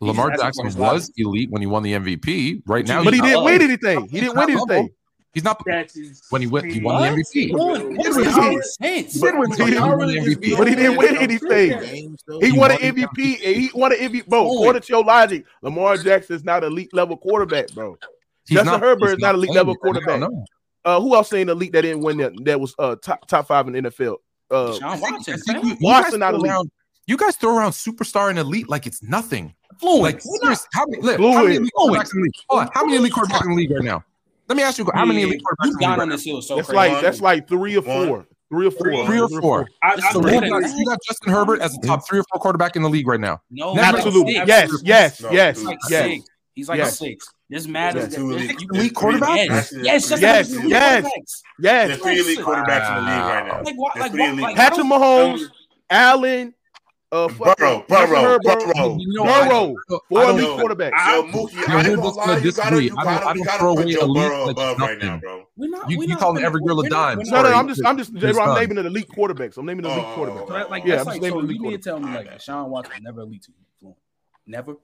Lamar 0.00 0.30
He's 0.30 0.40
asking 0.40 0.64
for 0.64 0.70
Jackson 0.70 0.80
was 0.94 1.12
elite 1.16 1.50
when 1.50 1.60
he 1.62 1.66
won 1.66 1.82
the 1.82 1.92
MVP. 1.92 2.62
Right 2.66 2.86
now, 2.86 3.02
But 3.02 3.14
he 3.14 3.20
didn't 3.20 3.44
win 3.44 3.62
anything. 3.62 4.08
He 4.08 4.20
didn't 4.20 4.36
win 4.36 4.50
anything. 4.50 4.90
He's 5.34 5.44
not 5.44 5.62
That's 5.66 5.96
when 6.30 6.40
he 6.42 6.48
went. 6.48 6.66
He 6.72 6.80
won 6.80 6.94
What? 6.96 7.14
the 7.14 7.22
MVP. 7.22 7.52
What? 7.52 7.80
He 7.80 7.86
What 7.86 7.96
did 7.96 8.04
does 8.04 8.16
win 8.16 8.24
that 8.24 8.48
make 8.48 8.62
sense? 8.64 9.20
But- 9.20 9.34
he 9.34 9.70
didn't 9.70 9.72
He 9.72 9.80
won 9.80 9.98
win 9.98 10.08
the. 10.08 10.16
MVP. 10.20 10.56
But 10.56 10.68
he 10.68 10.74
didn't 10.74 10.96
win 10.96 11.16
anything. 11.18 11.82
He 11.82 12.46
He 12.46 12.52
won 12.52 12.58
won 12.60 12.70
an 12.72 12.78
the 12.80 13.02
MVP. 13.04 13.36
He 13.36 13.70
won 13.74 13.92
an 13.92 13.98
MVP. 13.98 14.26
Bro, 14.28 14.44
Boy. 14.44 14.54
according 14.54 14.82
to 14.82 14.88
your 14.92 15.04
logic, 15.04 15.44
Lamar 15.62 15.96
Jackson 15.98 16.34
is 16.36 16.44
not 16.44 16.64
elite 16.64 16.92
level 16.94 17.16
quarterback, 17.16 17.68
bro. 17.74 17.96
He's 18.48 18.56
Justin 18.58 18.80
Herbert 18.80 19.10
is 19.10 19.18
not 19.18 19.34
elite 19.34 19.50
level 19.50 19.76
quarterback. 19.76 20.22
Uh, 20.84 21.00
who 21.00 21.14
else 21.14 21.28
saying 21.28 21.48
elite 21.50 21.72
that 21.72 21.82
didn't 21.82 22.00
win 22.02 22.16
that? 22.18 22.32
That 22.44 22.58
was 22.60 22.74
uh 22.78 22.96
top 22.96 23.26
top 23.28 23.46
five 23.46 23.66
in 23.68 23.74
the 23.74 23.82
NFL. 23.82 24.16
Uh, 24.50 24.68
Deshaun 24.68 24.82
I 24.84 24.96
think- 24.96 25.12
Watson, 25.12 25.34
I 25.34 25.36
think 25.52 25.64
you, 25.64 25.70
you 25.70 25.76
Watson 25.82 26.10
guys 26.12 26.18
not 26.20 26.34
elite. 26.34 26.50
around, 26.50 26.70
you 27.06 27.16
guys 27.18 27.36
throw 27.36 27.54
around 27.56 27.72
superstar 27.72 28.30
and 28.30 28.38
elite 28.38 28.68
like 28.70 28.86
it's 28.86 29.02
nothing. 29.02 29.54
fluent. 29.78 30.02
Like 30.02 30.20
serious, 30.22 30.66
how 30.72 30.86
many, 30.86 31.02
look, 31.02 31.16
Fluid. 31.18 31.34
how 31.36 31.42
many 31.44 31.56
elite 31.56 31.72
quarterbacks 31.76 32.14
in 32.14 32.20
the 32.20 32.22
league? 32.24 32.32
Hold 32.48 32.62
on, 32.62 32.70
how 32.72 32.84
many 32.86 32.96
elite 32.96 33.12
quarterbacks 33.12 33.42
in 33.44 33.50
the 33.50 33.56
league 33.56 33.70
right 33.70 33.84
now? 33.84 34.02
Let 34.48 34.56
me 34.56 34.62
ask 34.62 34.78
you, 34.78 34.88
how 34.94 35.04
many 35.04 35.22
elite 35.22 35.42
quarterbacks 35.42 35.64
You 35.66 35.70
in 35.70 35.72
the 35.74 35.80
down 35.80 35.92
on 35.92 35.98
right 36.08 36.08
this 36.16 36.24
hill 36.24 36.40
so 36.42 36.56
that's 36.56 36.68
crazy. 36.68 36.92
like 36.94 37.02
that's 37.02 37.20
like 37.20 37.48
three 37.48 37.76
or 37.76 37.82
One. 37.82 38.06
four, 38.08 38.26
three 38.50 38.66
or 38.66 38.70
four, 38.70 38.86
Three 38.86 39.06
Three 39.06 39.20
or 39.20 39.28
four. 39.40 39.68
I, 39.82 39.92
I 39.92 39.96
the 39.96 40.00
now? 40.02 40.10
think 40.10 40.24
one 40.24 40.32
You 40.32 40.40
that- 40.40 40.40
that- 40.50 40.62
got, 40.70 40.78
you 40.78 40.84
got 40.86 40.98
Justin 41.06 41.32
Herbert 41.32 41.60
as 41.60 41.76
a 41.76 41.80
top 41.80 42.06
three 42.08 42.18
or 42.20 42.24
four 42.32 42.40
quarterback 42.40 42.74
in 42.76 42.82
the 42.82 42.88
league 42.88 43.06
right 43.06 43.20
now. 43.20 43.40
No, 43.50 43.74
Never- 43.74 43.86
he's 43.86 43.92
like 43.92 44.06
Absolutely. 44.06 44.32
Yes, 44.34 44.70
yes, 44.82 45.20
No, 45.20 45.30
yes. 45.32 45.58
He's 45.58 45.66
like 45.66 45.78
yes. 45.90 46.04
six. 46.08 46.24
He's 46.54 46.68
like 46.68 46.78
Yes. 46.78 46.92
a 46.92 46.96
six. 46.96 47.28
This 47.50 47.66
matters. 47.66 48.02
There's 48.08 48.14
two 48.16 48.30
elite, 48.32 48.40
You- 48.60 48.68
there's 48.72 48.84
elite 48.84 48.98
three- 48.98 49.12
quarterbacks? 49.12 49.36
Yes, 49.46 49.72
actually, 49.72 49.82
yes, 49.84 50.08
there's 50.08 50.20
Yes, 50.20 50.48
yes, 50.50 50.58
three- 50.60 50.70
yes. 50.70 51.04
yes. 51.04 51.42
Yes. 51.60 51.88
There's 51.88 52.00
three 52.00 52.20
elite 52.20 52.38
quarterbacks 52.38 52.88
in 52.88 52.94
the 53.04 53.10
league 53.10 53.20
right 53.20 53.46
now. 53.46 53.62
Like 53.62 53.74
what? 53.76 53.96
Like 53.98 54.12
three 54.12 54.32
what? 54.32 54.40
Like 54.40 54.56
Patrick 54.56 54.86
Mahomes, 54.86 55.40
Allen, 55.90 56.54
Uh, 57.10 57.26
fuck 57.28 57.56
Burrow, 57.56 57.78
it. 57.78 57.88
Justin 57.88 58.08
Burrow, 58.10 58.20
Herbert, 58.22 58.74
Burrow. 58.74 58.96
You 58.98 59.12
know, 59.14 59.22
I- 59.24 59.48
Burrow, 59.48 59.74
I 59.74 59.98
four 60.08 60.20
don't- 60.20 60.30
elite 60.40 60.42
Yo, 60.48 60.58
quarterbacks. 60.58 61.06
Yo, 61.06 61.22
Mookie, 61.22 61.32
Yo, 61.32 61.38
I 61.38 61.74
we're 61.74 61.78
ain't 61.78 61.86
gonna 61.86 62.02
just 62.02 62.16
lie, 62.18 62.26
gonna 62.26 62.40
you 62.40 62.52
gotta, 62.52 62.70
disagree. 62.70 62.84
you 62.84 62.92
I 62.92 62.94
don't- 62.96 63.04
gotta, 63.04 63.26
I 63.26 63.28
you 63.30 63.34
don't 63.36 63.44
gotta 63.46 63.58
throw 63.58 63.74
put 63.74 63.82
away 63.84 63.92
Joe 63.94 64.00
elite 64.02 64.16
Burrow 64.28 64.40
like 64.44 64.50
it's 64.50 64.60
above 64.60 64.78
right 64.78 64.98
nothing. 64.98 65.08
now, 65.08 65.16
bro. 65.18 65.46
We're 65.56 65.70
not. 65.70 65.90
You- 65.90 65.98
we're 65.98 66.02
you 66.04 66.08
not, 66.10 66.18
calling 66.18 66.42
we're 66.42 66.46
every 66.46 66.60
not- 66.60 66.66
girl 66.66 66.80
a 66.80 66.82
we're 66.82 66.88
dime. 66.90 67.18
not- 67.18 67.26
No, 67.26 67.32
we're 67.32 67.42
no, 67.44 67.48
not- 67.50 67.58
I'm 67.58 67.68
just, 67.68 67.86
I'm 67.86 67.96
just, 67.98 68.14
It's 68.14 68.24
I'm 68.38 68.46
done. 68.46 68.60
naming 68.60 68.76
the 68.76 68.86
elite 68.86 69.08
quarterbacks. 69.08 69.56
I'm 69.56 69.64
naming 69.66 69.84
the 69.84 69.90
elite 69.90 70.04
Oh, 70.06 70.14
quarterbacks. 70.18 70.46
So 70.48 70.52
that, 70.52 70.70
like, 70.70 70.84
Yeah, 70.84 70.96
that's 70.96 71.00
I'm 71.00 71.06
like, 71.06 71.14
just 71.14 71.22
naming 71.22 71.40
so 71.40 71.46
the 71.46 71.52
you 71.54 71.58
elite 71.60 71.62
mean 71.62 71.72
to 71.72 71.78
tell 71.78 71.98
me 71.98 72.04
quarterback. 72.08 72.32
like 72.32 72.40
Sean 72.42 72.70
Watson 72.70 73.02
never 73.02 73.20
elite 73.22 73.42
to 73.44 73.52
fluent? 73.80 73.96
Never. 74.46 74.76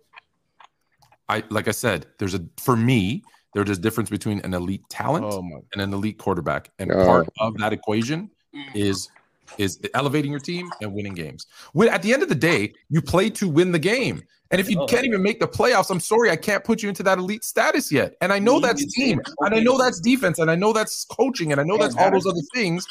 I 1.28 1.42
like 1.50 1.68
I 1.68 1.72
said, 1.72 2.06
there's 2.18 2.34
a 2.34 2.40
for 2.58 2.74
me, 2.76 3.22
there's 3.54 3.68
a 3.70 3.76
difference 3.76 4.08
between 4.08 4.40
an 4.40 4.54
elite 4.54 4.82
talent 4.88 5.26
Oh 5.26 5.40
and 5.72 5.82
an 5.82 5.92
elite 5.92 6.18
quarterback, 6.18 6.70
and 6.78 6.90
part 6.90 7.28
of 7.38 7.56
that 7.58 7.72
equation 7.74 8.30
is 8.74 9.10
is 9.58 9.80
elevating 9.94 10.30
your 10.30 10.40
team 10.40 10.70
and 10.80 10.92
winning 10.92 11.14
games. 11.14 11.46
When 11.72 11.88
at 11.88 12.02
the 12.02 12.12
end 12.12 12.22
of 12.22 12.28
the 12.28 12.34
day, 12.34 12.72
you 12.88 13.00
play 13.02 13.30
to 13.30 13.48
win 13.48 13.72
the 13.72 13.78
game. 13.78 14.22
And 14.50 14.60
if 14.60 14.70
you 14.70 14.78
Oh, 14.80 14.86
can't 14.86 15.04
even 15.04 15.22
make 15.22 15.40
the 15.40 15.48
playoffs, 15.48 15.90
I'm 15.90 16.00
sorry, 16.00 16.30
I 16.30 16.36
can't 16.36 16.62
put 16.62 16.82
you 16.82 16.88
into 16.88 17.02
that 17.04 17.18
elite 17.18 17.44
status 17.44 17.90
yet. 17.90 18.14
And 18.20 18.32
I 18.32 18.38
know 18.38 18.60
that's 18.60 18.84
team, 18.94 19.20
and 19.40 19.54
I 19.54 19.60
know 19.60 19.76
that's 19.78 20.00
defense, 20.00 20.38
and 20.38 20.50
I 20.50 20.54
know 20.54 20.72
that's 20.72 21.04
coaching, 21.06 21.50
and 21.52 21.60
I 21.60 21.64
know 21.64 21.76
that's 21.76 21.96
all 21.96 22.10
those 22.10 22.26
other 22.26 22.42
things. 22.54 22.86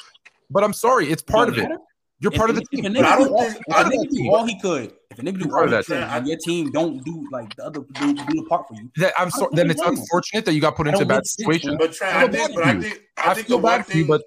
But 0.50 0.64
I'm 0.64 0.74
sorry, 0.74 1.10
it's 1.10 1.22
part 1.22 1.50
of 1.50 1.58
it. 1.58 1.70
You're 2.20 2.32
If 2.32 2.38
part 2.38 2.50
of 2.50 2.58
a- 2.58 2.60
the 2.62 2.66
if 2.72 2.80
a 2.80 2.84
team. 2.90 2.94
nigga 2.94 3.06
I 3.06 3.18
do 3.18 3.26
don't 3.26 3.42
if 3.44 3.58
I 3.74 3.82
a 3.82 3.84
don't 3.84 3.92
nigga 3.94 4.10
do 4.10 4.16
think- 4.16 4.34
all 4.34 4.46
he 4.46 4.60
could, 4.60 4.94
if 5.12 5.20
a 5.20 5.22
nigga 5.22 5.40
do 5.44 5.56
all 5.56 5.64
of 5.64 5.70
he 5.72 5.76
could, 5.78 5.86
team. 5.88 6.04
and 6.04 6.28
your 6.28 6.38
team 6.38 6.72
don't 6.72 7.04
do 7.04 7.28
like 7.34 7.54
the 7.56 7.66
other 7.66 7.82
do, 7.94 8.14
do 8.14 8.24
the 8.26 8.46
part 8.50 8.68
for 8.68 8.76
you, 8.76 8.90
That 8.98 9.14
I'm 9.18 9.30
sorry. 9.30 9.50
Then 9.54 9.70
it's 9.72 9.82
unfortunate 9.82 10.46
that 10.46 10.54
you 10.54 10.62
got 10.62 10.76
put 10.78 10.88
into 10.88 11.02
a 11.02 11.06
bad 11.06 11.26
situation. 11.26 11.76
But 11.78 11.92
Trent, 11.94 12.16
I 12.16 12.24
I 12.24 12.28
feel 12.32 12.46
think, 12.46 12.56
but 12.56 12.64
I 12.66 12.80
think, 12.80 13.02
I 13.18 13.32
I 13.32 13.34
think 13.34 13.48
feel 13.48 13.58
the 13.58 13.64
one 13.64 13.78
bad 13.80 13.86
for 13.88 13.98
you, 13.98 14.04
thing, 14.04 14.08
but 14.08 14.22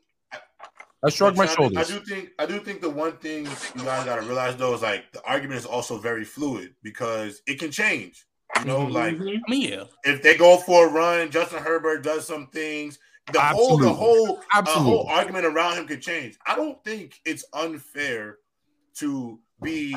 I 1.07 1.11
shrug 1.11 1.37
my 1.37 1.47
Trent, 1.47 1.59
I 1.77 1.85
think- 1.85 1.87
shoulders. 1.87 1.91
I 1.91 1.99
do 1.99 2.05
think, 2.05 2.31
I 2.39 2.47
do 2.47 2.59
think 2.61 2.81
the 2.81 2.91
one 2.91 3.17
thing 3.19 3.45
you 3.75 3.83
guys 3.85 4.05
gotta 4.05 4.23
realize 4.23 4.57
though 4.57 4.75
is 4.75 4.83
like 4.83 5.13
the 5.13 5.23
argument 5.25 5.59
is 5.59 5.67
also 5.67 5.99
very 5.99 6.25
fluid 6.25 6.75
because 6.83 7.43
it 7.47 7.59
can 7.59 7.71
change. 7.71 8.27
You 8.61 8.65
know, 8.67 8.87
Mhm. 8.87 8.93
like 8.93 9.15
I 9.15 9.51
mean, 9.51 9.73
yeah, 9.73 9.85
if 10.05 10.23
they 10.23 10.37
go 10.37 10.57
for 10.57 10.87
a 10.89 10.91
run, 10.91 11.31
Justin 11.31 11.63
Herbert 11.63 12.03
does 12.03 12.27
some 12.27 12.47
things. 12.49 12.99
The 13.33 13.41
whole, 13.41 13.77
the 13.77 13.93
whole, 13.93 14.39
a 14.39 14.43
Absolutely. 14.59 14.85
whole 14.85 15.07
argument 15.09 15.47
around 15.47 15.77
him 15.79 15.87
could 15.89 16.01
change. 16.01 16.39
I 16.47 16.55
don't 16.55 16.83
think 16.85 17.21
it's 17.25 17.45
unfair 17.53 18.39
to 18.99 19.41
be 19.63 19.97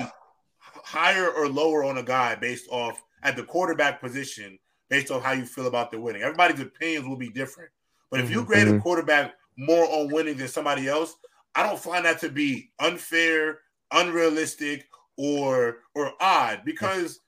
higher 0.83 1.29
or 1.29 1.47
lower 1.47 1.83
on 1.83 1.97
a 1.99 2.03
guy 2.03 2.35
based 2.35 2.67
off 2.69 3.03
at 3.21 3.35
the 3.35 3.43
quarterback 3.43 4.01
position, 4.01 4.57
based 4.89 5.11
off 5.11 5.21
how 5.23 5.33
you 5.33 5.45
feel 5.45 5.67
about 5.67 5.91
the 5.91 5.99
winning. 5.99 6.23
Everybody's 6.23 6.59
opinions 6.59 7.07
will 7.07 7.17
be 7.17 7.29
different. 7.29 7.69
But 8.09 8.19
if 8.21 8.31
you 8.31 8.43
grade 8.43 8.67
a 8.67 8.73
Mhm. 8.73 8.81
quarterback 8.81 9.35
more 9.59 9.85
on 9.91 10.09
winning 10.11 10.37
than 10.37 10.47
somebody 10.47 10.87
else, 10.87 11.15
I 11.53 11.63
don't 11.67 11.77
find 11.79 12.05
that 12.05 12.19
to 12.21 12.29
be 12.29 12.71
unfair, 12.79 13.59
unrealistic, 13.91 14.87
or 15.17 15.79
or 15.95 16.13
odd 16.21 16.61
because 16.63 17.19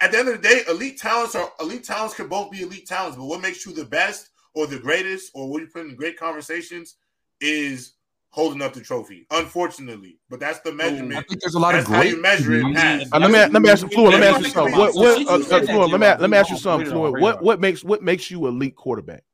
at 0.00 0.10
the 0.10 0.18
end 0.18 0.28
of 0.28 0.40
the 0.40 0.48
day, 0.48 0.62
elite 0.68 0.98
talents 0.98 1.34
are 1.34 1.52
elite 1.60 1.84
talents 1.84 2.14
can 2.14 2.28
both 2.28 2.50
be 2.50 2.62
elite 2.62 2.86
talents, 2.86 3.16
but 3.18 3.26
what 3.26 3.42
makes 3.42 3.66
you 3.66 3.74
the 3.74 3.84
best 3.84 4.30
or 4.54 4.66
the 4.66 4.78
greatest 4.78 5.30
or 5.34 5.50
what 5.50 5.60
you 5.60 5.66
put 5.68 5.86
in 5.86 5.94
great 5.96 6.16
conversations 6.18 6.96
is 7.40 7.94
holding 8.30 8.62
up 8.62 8.72
the 8.72 8.80
trophy. 8.80 9.26
Unfortunately, 9.30 10.18
but 10.30 10.40
that's 10.40 10.60
the 10.60 10.70
I 10.70 10.74
measurement. 10.74 11.26
think 11.28 11.40
there's 11.42 11.54
a 11.54 11.58
lot 11.58 11.72
That's 11.72 11.86
of 11.86 11.92
how 11.94 12.00
great. 12.00 12.14
you 12.14 12.22
measure 12.22 12.54
it. 12.54 12.74
Past. 12.74 13.12
Uh, 13.12 13.18
let 13.18 13.30
me 13.30 13.38
let 13.52 13.62
me 13.62 13.68
ask 13.68 13.82
you, 13.82 13.88
Fluid. 13.88 14.12
Let 14.12 14.20
me 14.20 14.26
ask 14.28 14.40
you 14.40 14.50
something. 14.50 14.72
yeah, 14.74 14.80
What 14.80 14.94
what 14.94 15.28
uh, 15.28 15.34
uh, 15.34 15.42
said 15.42 15.66
Fluid, 15.66 15.90
let 15.90 16.00
me 16.00 16.06
let 16.22 16.30
me 16.30 16.38
ask 16.38 16.48
you 16.48 16.56
we 16.56 16.60
something, 16.60 16.88
don't- 16.90 17.10
Fluid. 17.10 17.20
What 17.22 17.42
what 17.42 17.60
makes 17.60 17.84
what 17.84 18.02
makes 18.02 18.30
you 18.30 18.46
elite 18.46 18.76
quarterback? 18.76 19.24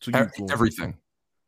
To 0.00 0.10
you, 0.10 0.28
Fluid. 0.36 0.50
Everything, 0.52 0.94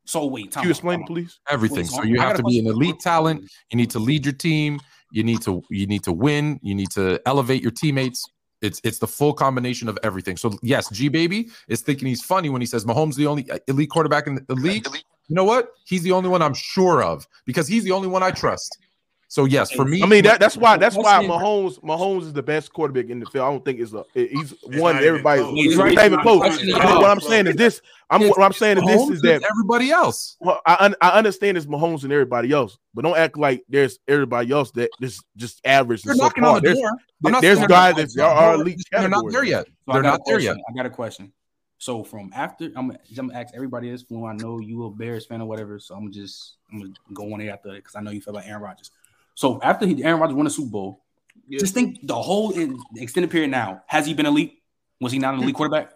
So 0.06 0.26
wait, 0.26 0.52
time 0.52 0.62
Can 0.62 0.68
you 0.68 0.70
explain 0.70 0.98
time 1.00 1.04
it, 1.04 1.06
please? 1.06 1.40
everything. 1.48 1.78
Wait, 1.78 1.86
So 1.86 2.02
you 2.02 2.16
got 2.16 2.28
have 2.28 2.36
to 2.36 2.42
be 2.42 2.58
an 2.58 2.66
question. 2.66 2.82
elite 2.82 3.00
talent. 3.00 3.50
You 3.70 3.76
need 3.78 3.90
to 3.90 3.98
lead 3.98 4.24
your 4.24 4.34
team. 4.34 4.80
You 5.12 5.22
need 5.22 5.42
to 5.42 5.62
you 5.70 5.86
need 5.86 6.02
to 6.04 6.12
win. 6.12 6.58
You 6.62 6.74
need 6.74 6.90
to 6.92 7.20
elevate 7.26 7.62
your 7.62 7.70
teammates. 7.70 8.24
It's 8.62 8.80
it's 8.84 8.98
the 8.98 9.06
full 9.06 9.32
combination 9.32 9.88
of 9.88 9.98
everything. 10.02 10.36
So 10.36 10.58
yes, 10.62 10.88
G 10.90 11.08
baby 11.08 11.48
is 11.68 11.80
thinking 11.82 12.08
he's 12.08 12.22
funny 12.22 12.48
when 12.50 12.60
he 12.60 12.66
says 12.66 12.84
Mahomes 12.84 13.14
the 13.16 13.26
only 13.26 13.50
uh, 13.50 13.58
elite 13.68 13.90
quarterback 13.90 14.26
in 14.26 14.44
the 14.46 14.54
league. 14.54 14.86
You 15.28 15.34
know 15.36 15.44
what? 15.44 15.70
He's 15.86 16.02
the 16.02 16.12
only 16.12 16.28
one 16.28 16.42
I'm 16.42 16.54
sure 16.54 17.02
of 17.02 17.26
because 17.46 17.66
he's 17.66 17.84
the 17.84 17.92
only 17.92 18.08
one 18.08 18.22
I 18.22 18.30
trust. 18.30 18.78
So 19.34 19.46
yes, 19.46 19.72
for 19.72 19.84
me, 19.84 20.00
I 20.00 20.06
mean 20.06 20.22
that 20.22 20.38
that's 20.38 20.56
why 20.56 20.76
that's 20.76 20.94
why 20.94 21.20
Mahomes 21.24 21.80
Mahomes 21.80 22.20
is 22.22 22.32
the 22.32 22.42
best 22.42 22.72
quarterback 22.72 23.10
in 23.10 23.18
the 23.18 23.26
field. 23.26 23.44
I 23.44 23.50
don't 23.50 23.64
think 23.64 23.80
it's 23.80 23.92
a 23.92 24.04
he's 24.14 24.52
It's 24.52 24.62
one 24.62 24.94
not 24.94 25.02
even 25.02 25.08
everybody. 25.08 25.40
close. 25.42 25.66
It's 25.66 25.76
Right. 25.76 25.94
not 25.96 26.04
even 26.06 26.20
close. 26.20 26.72
But 26.72 27.00
what 27.00 27.10
I'm 27.10 27.20
saying 27.20 27.48
is 27.48 27.56
this. 27.56 27.82
I'm 28.10 28.28
what 28.28 28.40
I'm 28.40 28.52
saying 28.52 28.78
is 28.78 28.84
this 28.84 29.10
is 29.10 29.22
that 29.22 29.42
everybody 29.50 29.90
else. 29.90 30.36
well, 30.38 30.60
I 30.64 30.94
I 31.00 31.18
understand 31.18 31.56
it's 31.56 31.66
Mahomes 31.66 32.04
and 32.04 32.12
everybody 32.12 32.52
else, 32.52 32.78
but 32.94 33.02
don't 33.02 33.16
act 33.16 33.36
like 33.36 33.64
there's 33.68 33.98
everybody 34.06 34.52
else 34.52 34.70
that 34.70 34.90
is 35.00 35.20
just 35.36 35.60
average. 35.64 36.04
They're 36.04 36.12
and 36.12 36.20
knocking 36.20 36.44
on 36.44 36.54
the 36.54 36.60
There's, 36.60 36.78
door. 36.78 36.90
I'm 37.24 37.32
not 37.32 37.42
there's 37.42 37.58
saying 37.58 37.68
guys 37.68 37.96
they're 37.96 38.26
that 38.26 38.36
are 38.36 38.54
elite 38.54 38.82
They're 38.92 39.08
not 39.08 39.32
there 39.32 39.42
yet. 39.42 39.66
So 39.66 39.94
They're 39.94 40.02
a 40.02 40.04
not 40.04 40.20
there 40.26 40.36
question. 40.36 40.58
yet. 40.58 40.64
I 40.70 40.76
got 40.76 40.86
a 40.86 40.90
question. 40.90 41.32
So 41.78 42.04
from 42.04 42.30
after, 42.36 42.66
I'm, 42.76 42.92
I'm 42.92 42.96
gonna 43.16 43.34
ask 43.34 43.52
everybody 43.52 43.90
this. 43.90 44.04
When 44.08 44.30
I 44.30 44.34
know 44.40 44.60
you 44.60 44.84
a 44.84 44.90
Bears 44.90 45.26
fan 45.26 45.40
or 45.40 45.48
whatever, 45.48 45.80
so 45.80 45.96
I'm 45.96 46.12
just 46.12 46.54
I'm 46.72 46.78
gonna 46.80 46.92
go 47.12 47.34
on 47.34 47.40
it 47.40 47.48
after 47.48 47.70
it 47.70 47.78
because 47.78 47.96
I 47.96 48.00
know 48.00 48.12
you 48.12 48.20
feel 48.20 48.32
like 48.32 48.46
Aaron 48.46 48.62
Rodgers. 48.62 48.92
So 49.34 49.60
after 49.62 49.86
he, 49.86 50.02
Aaron 50.04 50.20
Rodgers 50.20 50.34
won 50.36 50.44
the 50.44 50.50
Super 50.50 50.70
Bowl, 50.70 51.02
just 51.50 51.74
think 51.74 52.06
the 52.06 52.14
whole 52.14 52.52
in, 52.52 52.78
extended 52.96 53.30
period. 53.30 53.50
Now 53.50 53.82
has 53.86 54.06
he 54.06 54.14
been 54.14 54.26
elite? 54.26 54.60
Was 55.00 55.12
he 55.12 55.18
not 55.18 55.34
an 55.34 55.42
elite 55.42 55.54
quarterback? 55.54 55.90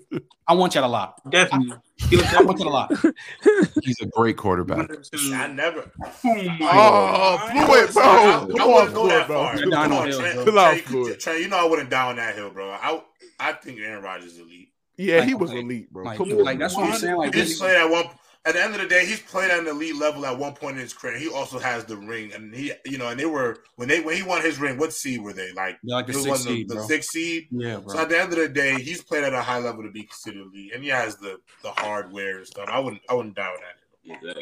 I 0.46 0.54
want 0.54 0.74
you 0.76 0.80
to 0.80 0.86
lie. 0.86 1.10
Definitely. 1.28 1.76
He 2.08 2.16
was 2.16 2.26
I 2.32 2.42
want 2.42 2.58
you 2.60 2.64
to 2.66 2.70
lie. 2.70 2.88
He's 3.82 4.00
a 4.00 4.06
great 4.06 4.36
quarterback. 4.36 4.88
I 5.12 5.46
never. 5.48 5.90
Oh 6.02 6.08
my 6.24 6.58
Oh, 6.62 7.38
God. 7.40 7.66
Fluid, 7.66 7.92
bro. 7.92 8.02
I, 8.04 8.46
Come 8.46 8.60
I 8.60 8.64
on, 8.64 8.72
wouldn't 8.72 8.94
go 8.94 9.08
that 9.08 9.26
bro. 9.26 9.42
far. 9.44 9.56
You're 9.58 9.70
down 9.70 9.82
Come 9.88 9.92
on 9.92 9.98
on, 10.02 10.08
hill, 10.08 10.20
Trent. 10.20 10.44
bro. 10.44 10.74
Chill 10.76 11.04
Trent, 11.06 11.20
Trent, 11.20 11.40
you 11.40 11.48
know 11.48 11.56
I 11.66 11.68
wouldn't 11.68 11.90
down 11.90 12.16
that 12.16 12.36
hill, 12.36 12.50
bro. 12.50 12.70
I 12.70 13.02
I 13.40 13.52
think 13.54 13.80
Aaron 13.80 14.02
Rodgers 14.04 14.34
is 14.34 14.38
elite. 14.38 14.68
Yeah, 14.96 15.22
he 15.24 15.34
was 15.34 15.50
like- 15.50 15.62
elite, 15.64 15.92
bro. 15.92 16.04
Like, 16.04 16.18
Come 16.18 16.30
on, 16.30 16.44
like 16.44 16.58
that's 16.60 16.76
what 16.76 16.88
I'm 16.90 16.96
saying. 16.96 17.16
Like 17.16 17.34
He's 17.34 17.48
this, 17.50 17.58
played 17.58 17.76
at 17.76 17.90
one. 17.90 18.06
At 18.46 18.54
the 18.54 18.62
end 18.62 18.74
of 18.74 18.80
the 18.82 18.86
day, 18.86 19.06
he's 19.06 19.20
played 19.20 19.50
at 19.50 19.60
an 19.60 19.66
elite 19.66 19.96
level 19.96 20.26
at 20.26 20.38
one 20.38 20.52
point 20.52 20.76
in 20.76 20.82
his 20.82 20.92
career. 20.92 21.16
He 21.16 21.30
also 21.30 21.58
has 21.58 21.86
the 21.86 21.96
ring, 21.96 22.30
and 22.34 22.54
he, 22.54 22.72
you 22.84 22.98
know, 22.98 23.08
and 23.08 23.18
they 23.18 23.24
were 23.24 23.58
when 23.76 23.88
they 23.88 24.00
when 24.02 24.16
he 24.16 24.22
won 24.22 24.42
his 24.42 24.58
ring. 24.58 24.76
What 24.76 24.92
seed 24.92 25.22
were 25.22 25.32
they? 25.32 25.52
Like 25.52 25.78
they're 25.82 25.96
like 25.96 26.06
the 26.06 26.12
it 26.12 26.16
sixth 26.16 26.28
wasn't 26.28 26.48
seed, 26.56 26.68
the, 26.68 26.74
bro. 26.74 26.82
the 26.82 26.88
sixth 26.88 27.10
seed. 27.10 27.48
Yeah, 27.50 27.80
So 27.86 27.98
at 27.98 28.10
the 28.10 28.20
end 28.20 28.32
of 28.32 28.38
the 28.38 28.48
day, 28.48 28.74
he's 28.82 29.02
played 29.02 29.24
at 29.24 29.32
a 29.32 29.40
high 29.40 29.60
level 29.60 29.82
to 29.82 29.90
be 29.90 30.02
considered 30.02 30.42
elite, 30.42 30.72
and 30.74 30.82
he 30.82 30.90
has 30.90 31.16
the 31.16 31.38
the 31.62 31.70
hardware 31.70 32.36
and 32.36 32.46
stuff. 32.46 32.68
I 32.70 32.78
wouldn't 32.80 33.00
I 33.08 33.14
wouldn't 33.14 33.34
doubt 33.34 33.56
that. 34.04 34.36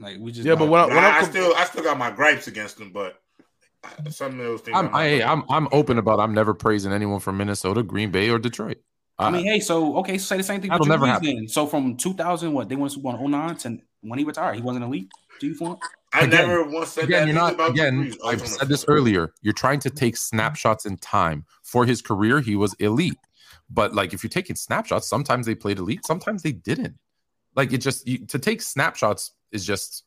Like 0.00 0.16
we 0.18 0.32
just 0.32 0.44
Yeah, 0.44 0.56
but 0.56 0.68
like, 0.68 0.70
when 0.72 0.80
I, 0.80 0.86
when 0.96 1.04
I, 1.04 1.16
I, 1.18 1.20
com- 1.20 1.30
still 1.30 1.54
I 1.56 1.64
still 1.66 1.84
got 1.84 1.96
my 1.96 2.10
gripes 2.10 2.48
against 2.48 2.80
him, 2.80 2.90
but 2.90 3.20
some 4.10 4.40
of 4.40 4.44
those 4.44 4.60
things. 4.62 4.76
I'm 4.76 4.92
I, 4.94 5.18
gonna- 5.18 5.32
I'm 5.32 5.44
I'm 5.48 5.68
open 5.70 5.98
about. 5.98 6.18
I'm 6.18 6.34
never 6.34 6.52
praising 6.52 6.92
anyone 6.92 7.20
from 7.20 7.36
Minnesota, 7.36 7.84
Green 7.84 8.10
Bay, 8.10 8.28
or 8.28 8.38
Detroit. 8.40 8.78
I 9.18 9.30
mean, 9.30 9.46
hey, 9.46 9.60
so 9.60 9.96
okay, 9.98 10.18
so 10.18 10.24
say 10.24 10.36
the 10.38 10.42
same 10.42 10.60
thing. 10.60 10.70
That'll 10.70 10.86
with 10.86 10.98
Drew 10.98 11.06
never 11.06 11.20
Brees 11.20 11.36
then. 11.36 11.48
So 11.48 11.66
from 11.66 11.96
2000, 11.96 12.52
what 12.52 12.68
they 12.68 12.76
won 12.76 12.90
Super 12.90 13.12
Bowl 13.12 13.28
09 13.28 13.56
to 13.58 13.78
when 14.00 14.18
he 14.18 14.24
retired, 14.24 14.56
he 14.56 14.62
wasn't 14.62 14.84
elite. 14.84 15.08
Do 15.40 15.46
you 15.46 15.56
want? 15.60 15.80
I 16.12 16.24
again- 16.24 16.48
never 16.48 16.64
once 16.64 16.90
said 16.90 17.04
again, 17.04 17.20
that 17.22 17.26
you're 17.26 17.34
not. 17.34 17.54
about 17.54 17.70
Again, 17.70 18.04
Brees. 18.04 18.16
Oh, 18.22 18.28
I've 18.28 18.46
said 18.46 18.68
this 18.68 18.84
earlier. 18.88 19.32
You're 19.42 19.54
trying 19.54 19.80
to 19.80 19.90
take 19.90 20.16
snapshots 20.16 20.84
in 20.86 20.96
time. 20.96 21.44
For 21.62 21.86
his 21.86 22.02
career, 22.02 22.40
he 22.40 22.56
was 22.56 22.74
elite. 22.74 23.18
But 23.70 23.94
like, 23.94 24.12
if 24.12 24.22
you're 24.22 24.30
taking 24.30 24.56
snapshots, 24.56 25.08
sometimes 25.08 25.46
they 25.46 25.54
played 25.54 25.78
elite, 25.78 26.04
sometimes 26.04 26.42
they 26.42 26.52
didn't. 26.52 26.96
Like, 27.56 27.72
it 27.72 27.78
just 27.78 28.06
you, 28.06 28.26
to 28.26 28.38
take 28.38 28.62
snapshots 28.62 29.32
is 29.52 29.64
just. 29.64 30.04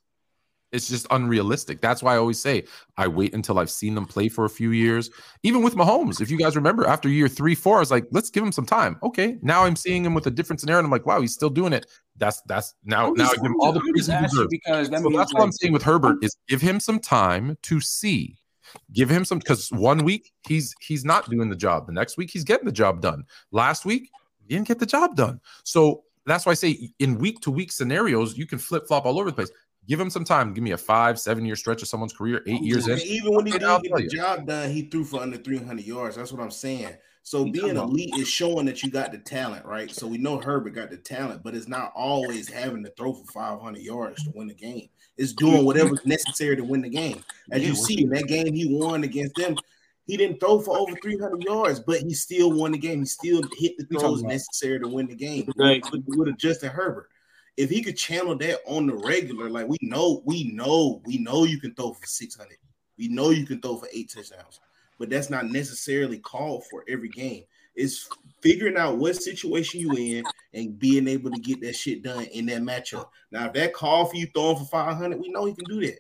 It's 0.72 0.90
just 0.90 1.08
unrealistic. 1.12 1.80
That's 1.80 2.04
why 2.04 2.16
I 2.16 2.18
always 2.18 2.40
say 2.40 2.66
I 2.98 3.08
wait 3.08 3.34
until 3.34 3.58
I've 3.58 3.70
seen 3.70 3.96
them 3.96 4.06
play 4.06 4.28
for 4.28 4.46
a 4.46 4.50
few 4.50 4.72
years. 4.72 5.10
Even 5.44 5.64
with 5.64 5.76
Mahomes, 5.76 6.20
if 6.20 6.30
you 6.30 6.38
guys 6.38 6.56
remember, 6.58 6.86
after 6.86 7.08
year 7.08 7.30
three, 7.30 7.56
four, 7.56 7.78
I 7.78 7.80
was 7.80 7.92
like, 7.92 8.06
let's 8.12 8.30
give 8.30 8.44
him 8.44 8.52
some 8.52 8.66
time. 8.66 8.98
Okay, 9.02 9.38
now 9.42 9.64
I'm 9.64 9.78
seeing 9.78 10.04
him 10.04 10.14
with 10.14 10.28
a 10.28 10.32
different 10.32 10.60
scenario. 10.60 10.80
And 10.80 10.86
I'm 10.86 10.92
like, 10.92 11.06
wow, 11.06 11.22
he's 11.22 11.34
still 11.34 11.50
doing 11.50 11.72
it. 11.72 11.86
That's 12.18 12.42
that's 12.42 12.74
now 12.84 13.12
now 13.12 13.30
I 13.30 13.36
give 13.36 13.46
him 13.46 13.56
all 13.60 13.72
the 13.72 13.80
praise 13.80 14.08
because 14.50 14.90
that 14.90 15.02
So 15.02 15.10
that's 15.10 15.34
what 15.34 15.44
I'm 15.44 15.52
saying 15.52 15.72
with 15.72 15.84
Herbert 15.84 16.18
oh. 16.22 16.26
is 16.26 16.36
give 16.50 16.62
him 16.62 16.80
some 16.80 17.00
time 17.00 17.58
to 17.64 17.80
see. 17.80 18.38
Give 18.92 19.10
him 19.10 19.24
some 19.24 19.40
because 19.40 19.72
one 19.72 20.04
week 20.04 20.34
he's 20.48 20.76
he's 20.82 21.06
not 21.06 21.30
doing 21.30 21.50
the 21.50 21.56
job. 21.56 21.88
The 21.88 21.94
next 21.94 22.18
week 22.18 22.30
he's 22.32 22.44
getting 22.44 22.66
the 22.66 22.72
job 22.72 23.02
done. 23.02 23.24
Last 23.52 23.86
week 23.86 24.10
he 24.40 24.54
didn't 24.54 24.68
get 24.68 24.80
the 24.80 24.86
job 24.86 25.16
done. 25.16 25.40
So 25.64 26.04
that's 26.26 26.46
why 26.46 26.52
I 26.52 26.56
say 26.56 26.92
in 27.00 27.18
week 27.18 27.40
to 27.42 27.52
week 27.52 27.72
scenarios 27.72 28.38
you 28.38 28.46
can 28.46 28.60
flip 28.60 28.88
flop 28.88 29.06
all 29.06 29.20
over 29.20 29.30
the 29.30 29.36
place. 29.36 29.52
Give 29.88 30.00
him 30.00 30.10
some 30.10 30.26
time. 30.26 30.54
Give 30.54 30.64
me 30.64 30.72
a 30.72 30.78
five, 30.78 31.20
seven 31.20 31.46
year 31.46 31.56
stretch 31.56 31.82
of 31.82 31.88
someone's 31.88 32.14
career, 32.14 32.44
eight 32.46 32.62
years 32.62 32.88
in. 32.88 33.00
Even 33.00 33.34
when 33.36 33.46
he 33.46 33.54
And 33.54 33.62
did 33.62 33.84
get 33.84 33.96
the 33.96 34.08
job 34.08 34.46
done, 34.46 34.70
he 34.70 34.84
threw 34.84 35.06
for 35.06 35.22
under 35.22 35.38
300 35.38 35.86
yards. 35.86 36.16
That's 36.16 36.32
what 36.34 36.42
I'm 36.42 36.52
saying. 36.52 36.96
So 37.24 37.44
being 37.44 37.76
elite 37.76 38.16
is 38.18 38.28
showing 38.28 38.66
that 38.68 38.84
you 38.84 38.90
got 38.90 39.12
the 39.12 39.18
talent, 39.18 39.66
right? 39.66 39.92
So 39.92 40.08
we 40.08 40.18
know 40.18 40.40
Herbert 40.40 40.72
got 40.72 40.90
the 40.90 40.98
talent, 40.98 41.44
but 41.44 41.56
it's 41.56 41.68
not 41.68 41.92
always 41.94 42.48
having 42.48 42.84
to 42.86 42.90
throw 42.92 43.14
for 43.14 43.26
500 43.34 43.82
yards 43.82 44.24
to 44.24 44.32
win 44.34 44.48
the 44.48 44.54
game. 44.54 44.88
It's 45.18 45.34
doing 45.34 45.66
whatever's 45.66 46.06
necessary 46.06 46.56
to 46.56 46.64
win 46.64 46.82
the 46.82 46.90
game. 46.90 47.24
As 47.52 47.66
you 47.68 47.76
see 47.76 48.04
in 48.04 48.10
that 48.12 48.28
game 48.28 48.54
he 48.54 48.78
won 48.78 49.04
against 49.04 49.36
them, 49.36 49.58
he 50.06 50.16
didn't 50.16 50.40
throw 50.40 50.62
for 50.62 50.78
over 50.78 50.96
300 51.02 51.44
yards, 51.44 51.82
but 51.82 52.00
he 52.00 52.14
still 52.14 52.54
won 52.54 52.72
the 52.72 52.78
game. 52.78 53.00
He 53.00 53.06
still 53.06 53.42
hit 53.58 53.74
the 53.78 53.86
throws 54.00 54.24
necessary 54.24 54.80
to 54.80 54.88
win 54.88 55.08
the 55.08 55.16
game 55.16 55.52
Right. 55.58 55.84
with, 55.92 56.04
with 56.08 56.30
a 56.30 56.34
Justin 56.34 56.70
Herbert 56.72 57.10
if 57.58 57.72
he 57.72 57.82
could 57.82 57.98
channel 57.98 58.38
that 58.38 58.60
on 58.68 58.86
the 58.86 58.96
regular, 58.96 59.50
like 59.50 59.68
we 59.68 59.78
know, 59.82 60.22
we 60.26 60.52
know, 60.54 61.02
we 61.06 61.18
know 61.18 61.44
you 61.44 61.60
can 61.60 61.74
throw 61.74 61.92
for 61.92 62.06
600. 62.06 62.56
We 62.98 63.08
know 63.08 63.32
you 63.32 63.46
can 63.46 63.60
throw 63.60 63.78
for 63.78 63.88
eight 63.92 64.12
touchdowns, 64.14 64.60
but 65.00 65.10
that's 65.10 65.30
not 65.30 65.48
necessarily 65.48 66.20
called 66.20 66.66
for 66.70 66.84
every 66.88 67.10
game. 67.10 67.44
It's 67.76 68.10
figuring 68.42 68.78
out 68.78 68.98
what 68.98 69.16
situation 69.16 69.80
you 69.82 69.94
in 69.94 70.24
and 70.54 70.80
being 70.80 71.08
able 71.08 71.32
to 71.32 71.40
get 71.40 71.62
that 71.62 71.76
shit 71.76 72.04
done 72.04 72.24
in 72.26 72.46
that 72.48 72.62
matchup. 72.62 73.10
Now, 73.32 73.48
if 73.48 73.54
that 73.54 73.74
call 73.74 74.06
for 74.06 74.16
you 74.16 74.28
throwing 74.34 74.58
for 74.58 74.66
500, 74.66 75.20
we 75.20 75.30
know 75.30 75.46
he 75.46 75.54
can 75.54 75.66
do 75.66 75.86
that. 75.86 76.00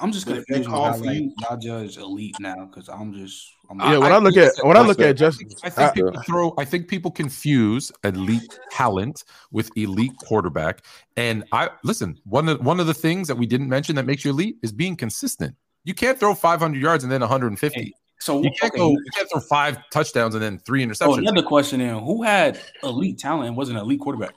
I'm 0.00 0.10
just 0.10 0.26
gonna 0.26 0.42
they 0.48 0.62
call 0.62 0.92
for 0.94 1.04
you. 1.04 1.32
I 1.48 1.56
judge 1.56 1.98
elite 1.98 2.36
now 2.40 2.66
because 2.66 2.88
I'm 2.88 3.12
just. 3.14 3.48
I'm 3.70 3.78
yeah, 3.78 3.98
when 3.98 4.12
I, 4.12 4.16
I 4.16 4.18
look 4.18 4.36
at 4.36 4.52
when 4.62 4.76
I 4.76 4.80
look 4.80 4.98
at 5.00 5.16
just, 5.16 5.42
I 5.62 5.70
think 5.70 5.90
I, 5.90 5.92
people 5.92 6.22
throw. 6.22 6.54
I 6.58 6.64
think 6.64 6.88
people 6.88 7.12
confuse 7.12 7.92
elite 8.02 8.58
talent 8.72 9.24
with 9.52 9.70
elite 9.76 10.12
quarterback. 10.26 10.84
And 11.16 11.44
I 11.52 11.70
listen. 11.84 12.18
One 12.24 12.48
of 12.48 12.60
one 12.64 12.80
of 12.80 12.88
the 12.88 12.94
things 12.94 13.28
that 13.28 13.36
we 13.36 13.46
didn't 13.46 13.68
mention 13.68 13.94
that 13.94 14.04
makes 14.04 14.24
you 14.24 14.32
elite 14.32 14.56
is 14.62 14.72
being 14.72 14.96
consistent. 14.96 15.54
You 15.84 15.94
can't 15.94 16.18
throw 16.18 16.34
500 16.34 16.80
yards 16.80 17.04
and 17.04 17.12
then 17.12 17.20
150. 17.20 17.80
Hey, 17.80 17.92
so 18.18 18.42
you 18.42 18.50
can't 18.58 18.72
okay. 18.72 18.78
go. 18.78 18.90
You 18.90 19.10
can't 19.14 19.30
throw 19.30 19.40
five 19.40 19.78
touchdowns 19.90 20.34
and 20.34 20.42
then 20.42 20.58
three 20.58 20.84
interceptions. 20.84 21.06
Oh, 21.06 21.14
another 21.14 21.42
question: 21.42 21.78
Then 21.78 22.02
who 22.02 22.24
had 22.24 22.58
elite 22.82 23.18
talent 23.18 23.46
and 23.46 23.56
wasn't 23.56 23.78
an 23.78 23.84
elite 23.84 24.00
quarterback? 24.00 24.34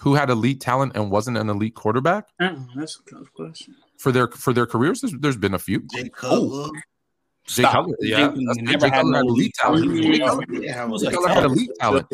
Who 0.00 0.14
had 0.14 0.30
elite 0.30 0.60
talent 0.60 0.96
and 0.96 1.10
wasn't 1.10 1.36
an 1.36 1.48
elite 1.50 1.74
quarterback? 1.74 2.26
Mm, 2.40 2.68
that's 2.74 3.00
a 3.00 3.14
tough 3.14 3.32
question 3.32 3.76
for 3.98 4.12
their 4.12 4.28
for 4.28 4.52
their 4.52 4.66
careers. 4.66 5.00
There's, 5.00 5.12
there's 5.18 5.36
been 5.36 5.54
a 5.54 5.58
few. 5.58 5.80
Jay 5.94 6.08
Cutler. 6.08 6.70
Jay 7.46 7.62
Cutler, 7.62 7.96
yeah, 8.00 8.34
Jay 8.64 8.90
Cutler 8.90 9.16
had 9.16 9.24
elite 9.24 9.54
talent. 9.54 10.02
Jay 10.02 10.18
Cutler 10.18 11.28
had 11.28 11.44
elite 11.44 11.70
talent. 11.80 12.06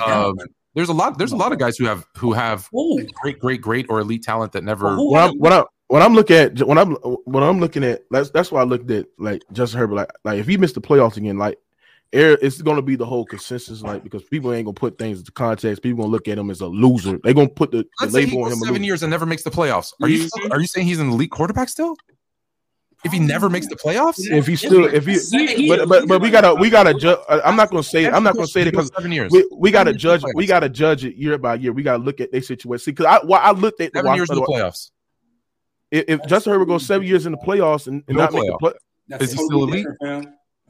Um, 0.00 0.36
there's 0.74 0.88
a 0.88 0.94
lot. 0.94 1.18
There's 1.18 1.32
a 1.32 1.36
lot 1.36 1.52
of 1.52 1.58
guys 1.58 1.76
who 1.76 1.84
have 1.84 2.06
who 2.16 2.32
have 2.32 2.68
Ooh. 2.74 3.04
great, 3.20 3.38
great, 3.38 3.60
great, 3.60 3.86
or 3.88 4.00
elite 4.00 4.22
talent 4.22 4.52
that 4.52 4.64
never. 4.64 4.96
What 4.96 5.30
I'm, 5.30 5.38
what 5.38 5.52
I'm, 5.52 5.64
what 5.88 6.02
I'm 6.02 6.14
looking 6.14 6.36
at 6.36 6.62
when 6.62 6.78
I'm 6.78 6.94
when 6.94 7.42
I'm 7.42 7.60
looking 7.60 7.84
at 7.84 8.02
that's 8.10 8.30
that's 8.30 8.52
why 8.52 8.60
I 8.60 8.64
looked 8.64 8.90
at 8.90 9.06
like 9.18 9.42
Justin 9.52 9.80
Herbert 9.80 9.94
like 9.94 10.10
like 10.24 10.38
if 10.38 10.46
he 10.46 10.56
missed 10.56 10.74
the 10.74 10.80
playoffs 10.80 11.16
again 11.16 11.38
like 11.38 11.58
it's 12.12 12.62
going 12.62 12.76
to 12.76 12.82
be 12.82 12.96
the 12.96 13.04
whole 13.04 13.24
consensus, 13.24 13.82
like 13.82 14.02
because 14.02 14.22
people 14.24 14.52
ain't 14.52 14.64
going 14.64 14.74
to 14.74 14.80
put 14.80 14.98
things 14.98 15.18
into 15.18 15.32
context. 15.32 15.82
People 15.82 15.98
going 15.98 16.08
to 16.08 16.12
look 16.12 16.28
at 16.28 16.38
him 16.38 16.50
as 16.50 16.60
a 16.60 16.66
loser. 16.66 17.18
They 17.22 17.34
going 17.34 17.48
to 17.48 17.54
put 17.54 17.70
the, 17.70 17.84
the 18.00 18.06
label 18.06 18.44
on 18.44 18.52
him. 18.52 18.58
Seven 18.58 18.82
years 18.82 19.02
and 19.02 19.10
never 19.10 19.26
makes 19.26 19.42
the 19.42 19.50
playoffs. 19.50 19.92
Are 20.02 20.08
you 20.08 20.28
are 20.50 20.60
you 20.60 20.66
saying 20.66 20.86
he's 20.86 21.00
an 21.00 21.10
elite 21.10 21.30
quarterback 21.30 21.68
still? 21.68 21.96
If 23.04 23.12
he 23.12 23.20
never 23.20 23.48
makes 23.48 23.68
the 23.68 23.76
playoffs, 23.76 24.18
if 24.18 24.46
he 24.46 24.56
still, 24.56 24.86
if 24.86 25.06
he, 25.06 25.68
but, 25.68 25.88
but 25.88 26.08
but 26.08 26.20
we 26.20 26.30
gotta 26.30 26.52
we 26.54 26.68
gotta 26.68 26.92
judge. 26.94 27.20
I'm 27.28 27.54
not 27.54 27.70
gonna 27.70 27.84
say 27.84 28.06
I'm 28.10 28.24
not 28.24 28.34
gonna 28.34 28.48
say 28.48 28.62
it 28.62 28.64
because 28.72 28.90
seven 28.92 29.12
years 29.12 29.30
we, 29.30 29.48
we 29.56 29.70
gotta 29.70 29.92
judge 29.92 30.24
we 30.34 30.46
gotta 30.46 30.68
judge 30.68 31.04
it 31.04 31.14
year 31.14 31.38
by 31.38 31.54
year. 31.54 31.72
We 31.72 31.84
gotta 31.84 32.02
look 32.02 32.20
at 32.20 32.32
their 32.32 32.42
situation 32.42 32.94
because 32.94 33.06
I 33.06 33.24
well, 33.24 33.40
I 33.40 33.52
looked 33.52 33.80
at 33.80 33.92
seven 33.92 34.14
years 34.16 34.30
in 34.30 34.36
the 34.36 34.42
playoffs. 34.42 34.90
If, 35.92 36.06
if 36.08 36.26
Justin 36.26 36.54
Herbert 36.54 36.66
goes 36.66 36.86
seven 36.86 37.06
years 37.06 37.24
in 37.24 37.32
the 37.32 37.38
playoffs 37.38 37.86
and, 37.86 38.02
and 38.08 38.16
no 38.16 38.24
not 38.24 38.32
playoff. 38.32 38.40
make 38.40 38.50
the 38.50 38.58
play, 38.58 39.18
is 39.20 39.32
he 39.32 39.44
still 39.44 39.62
elite? 39.62 39.86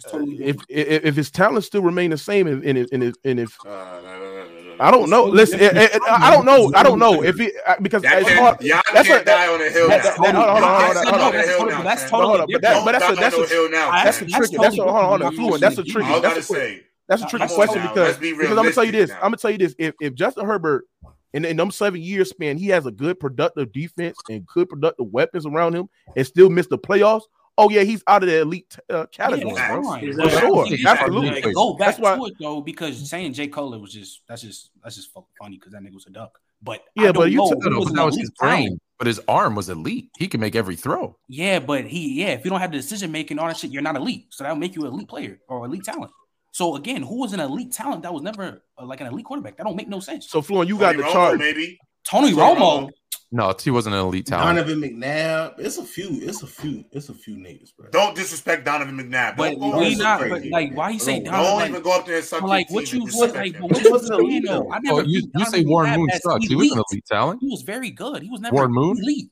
Totally 0.06 0.42
if, 0.44 0.56
if, 0.68 1.04
if 1.04 1.16
his 1.16 1.30
talent 1.30 1.64
still 1.64 1.82
remain 1.82 2.10
the 2.10 2.18
same, 2.18 2.46
and 2.46 2.62
if 2.64 2.92
and 2.92 3.02
if, 3.02 3.14
and 3.24 3.40
if 3.40 3.56
uh, 3.66 3.68
no, 3.68 4.18
no, 4.18 4.76
no, 4.76 4.76
I 4.80 4.90
don't 4.90 5.10
know, 5.10 5.24
listen, 5.24 5.58
it, 5.58 5.76
it, 5.76 5.76
eh, 5.76 5.88
eh, 5.94 5.98
I 6.08 6.30
don't 6.30 6.44
know, 6.44 6.70
I 6.74 6.82
don't 6.82 6.98
know 6.98 7.22
if 7.22 7.36
he 7.36 7.50
because 7.82 8.02
that 8.02 8.22
it's 8.22 8.30
hard. 8.32 8.60
Y'all 8.62 8.80
that's 8.92 9.08
can't 9.08 9.22
a, 9.22 9.24
die 9.24 9.52
on 9.52 9.60
a 9.60 9.70
hill. 9.70 9.88
That's 9.88 10.18
now. 10.18 10.32
That, 10.32 11.80
that's 11.84 12.10
totally 12.10 12.40
on 12.40 12.48
that's 12.60 12.84
but 12.84 12.92
that's 12.92 13.08
a 13.08 13.14
that's 13.14 13.36
a 13.36 13.68
that's 13.70 14.20
a 14.22 14.26
tricky. 14.26 14.56
That's 14.56 14.78
a 14.78 14.82
hold 14.82 15.22
on, 15.22 15.34
fluent. 15.34 15.60
That's 15.60 15.78
a 15.78 15.84
tricky. 15.84 16.20
That's 16.20 16.50
a. 16.50 16.80
That's 17.08 17.22
a 17.22 17.26
tricky 17.26 17.46
question 17.54 17.80
because, 17.82 18.18
because 18.18 18.50
I'm 18.50 18.56
gonna 18.56 18.72
tell 18.72 18.84
you 18.84 18.92
this. 18.92 19.10
I'm 19.12 19.20
gonna 19.22 19.38
tell 19.38 19.50
you 19.50 19.58
this. 19.58 19.74
If 19.78 19.94
if 20.00 20.14
Justin 20.14 20.44
Herbert 20.44 20.84
in, 21.32 21.44
in 21.44 21.56
them 21.56 21.70
seven 21.70 22.00
years 22.00 22.30
span, 22.30 22.56
he 22.58 22.68
has 22.68 22.86
a 22.86 22.90
good 22.90 23.18
productive 23.18 23.72
defense 23.72 24.18
and 24.30 24.46
good 24.46 24.68
productive 24.68 25.06
weapons 25.10 25.46
around 25.46 25.74
him 25.74 25.88
and 26.16 26.26
still 26.26 26.50
miss 26.50 26.66
the 26.66 26.78
playoffs 26.78 27.22
oh 27.58 27.68
yeah, 27.68 27.82
he's 27.82 28.02
out 28.06 28.22
of 28.22 28.28
the 28.28 28.40
elite 28.40 28.78
uh, 28.88 29.04
category. 29.06 29.54
Yeah, 29.54 29.74
bro. 29.74 29.82
Right. 29.82 30.14
For 30.14 30.30
sure, 30.30 30.66
yeah, 30.68 30.90
absolutely. 30.90 31.52
Go 31.52 31.74
back 31.74 31.88
that's 31.88 31.98
why... 31.98 32.16
to 32.16 32.26
it 32.26 32.34
though, 32.40 32.62
because 32.62 33.10
saying 33.10 33.34
Jay 33.34 33.48
Cole 33.48 33.78
was 33.78 33.92
just 33.92 34.22
that's 34.26 34.40
just 34.40 34.70
that's 34.82 34.96
just 34.96 35.10
funny 35.12 35.58
because 35.58 35.72
that 35.72 35.82
nigga 35.82 35.94
was 35.94 36.06
a 36.06 36.10
duck. 36.10 36.38
But 36.62 36.84
yeah, 36.94 37.12
but 37.12 37.30
you 37.30 37.38
know, 37.38 37.50
that 37.50 38.04
was 38.04 38.16
his 38.16 38.30
brain. 38.30 38.78
But 38.96 39.06
his 39.06 39.20
arm 39.28 39.54
was 39.54 39.68
elite. 39.68 40.10
He 40.18 40.26
can 40.26 40.40
make 40.40 40.56
every 40.56 40.74
throw. 40.74 41.16
Yeah, 41.28 41.60
but 41.60 41.86
he 41.86 42.20
yeah, 42.20 42.30
if 42.30 42.44
you 42.44 42.50
don't 42.50 42.60
have 42.60 42.72
the 42.72 42.78
decision 42.78 43.12
making, 43.12 43.38
all 43.38 43.46
that 43.46 43.56
shit, 43.56 43.70
you're 43.70 43.82
not 43.82 43.94
elite. 43.94 44.26
So 44.30 44.42
that'll 44.42 44.58
make 44.58 44.74
you 44.74 44.86
an 44.86 44.92
elite 44.92 45.08
player 45.08 45.38
or 45.48 45.66
elite 45.66 45.84
talent. 45.84 46.10
So 46.50 46.74
again, 46.74 47.02
who 47.02 47.20
was 47.20 47.32
an 47.32 47.38
elite 47.38 47.72
talent 47.72 48.02
that 48.02 48.12
was 48.12 48.22
never 48.22 48.62
uh, 48.76 48.84
like 48.84 49.00
an 49.00 49.06
elite 49.06 49.24
quarterback? 49.24 49.56
That 49.56 49.64
don't 49.64 49.76
make 49.76 49.88
no 49.88 50.00
sense. 50.00 50.28
So 50.28 50.42
Floyd, 50.42 50.66
you 50.66 50.78
Tony 50.78 50.96
got 50.96 50.96
the 50.96 51.02
Romo, 51.04 51.12
chart, 51.12 51.38
maybe 51.38 51.78
Tony, 52.02 52.32
Tony 52.32 52.56
Romo. 52.56 52.58
Romo. 52.58 52.90
No, 53.30 53.52
T 53.52 53.70
wasn't 53.70 53.94
an 53.94 54.00
elite 54.00 54.26
talent. 54.26 54.56
Donovan 54.56 54.80
McNabb. 54.80 55.58
It's 55.58 55.76
a 55.76 55.84
few. 55.84 56.08
It's 56.22 56.42
a 56.42 56.46
few. 56.46 56.82
It's 56.92 57.10
a 57.10 57.14
few 57.14 57.36
niggas, 57.36 57.76
bro. 57.76 57.90
Don't 57.90 58.16
disrespect 58.16 58.64
Donovan 58.64 58.96
McNabb. 58.96 59.36
But 59.36 59.60
don't 59.60 59.78
we 59.78 59.96
not. 59.96 60.20
But 60.26 60.46
like, 60.46 60.74
why 60.74 60.90
you 60.90 60.98
say 60.98 61.20
Donovan? 61.20 61.44
Don't 61.44 61.68
even 61.68 61.82
go 61.82 61.94
up 61.98 62.06
there 62.06 62.16
and 62.16 62.24
suck. 62.24 62.42
Like, 62.42 62.70
what 62.70 62.90
you 62.90 63.02
what, 63.02 63.34
like, 63.34 63.54
what 63.58 63.82
you 63.82 63.98
saying 64.00 64.42
though? 64.44 64.70
I 64.70 64.76
oh, 64.76 64.80
never. 64.80 65.00
Oh, 65.00 65.04
you, 65.04 65.30
you 65.34 65.44
say 65.44 65.62
Warren 65.64 65.98
Moon 65.98 66.08
sucks. 66.22 66.46
He 66.46 66.54
was 66.54 66.72
an 66.72 66.82
elite 66.90 67.04
talent. 67.04 67.40
He 67.42 67.48
was 67.48 67.62
very 67.62 67.90
good. 67.90 68.22
He 68.22 68.30
was 68.30 68.40
never 68.40 68.54
Warren 68.54 68.72
Moon 68.72 68.96
elite. 68.98 69.30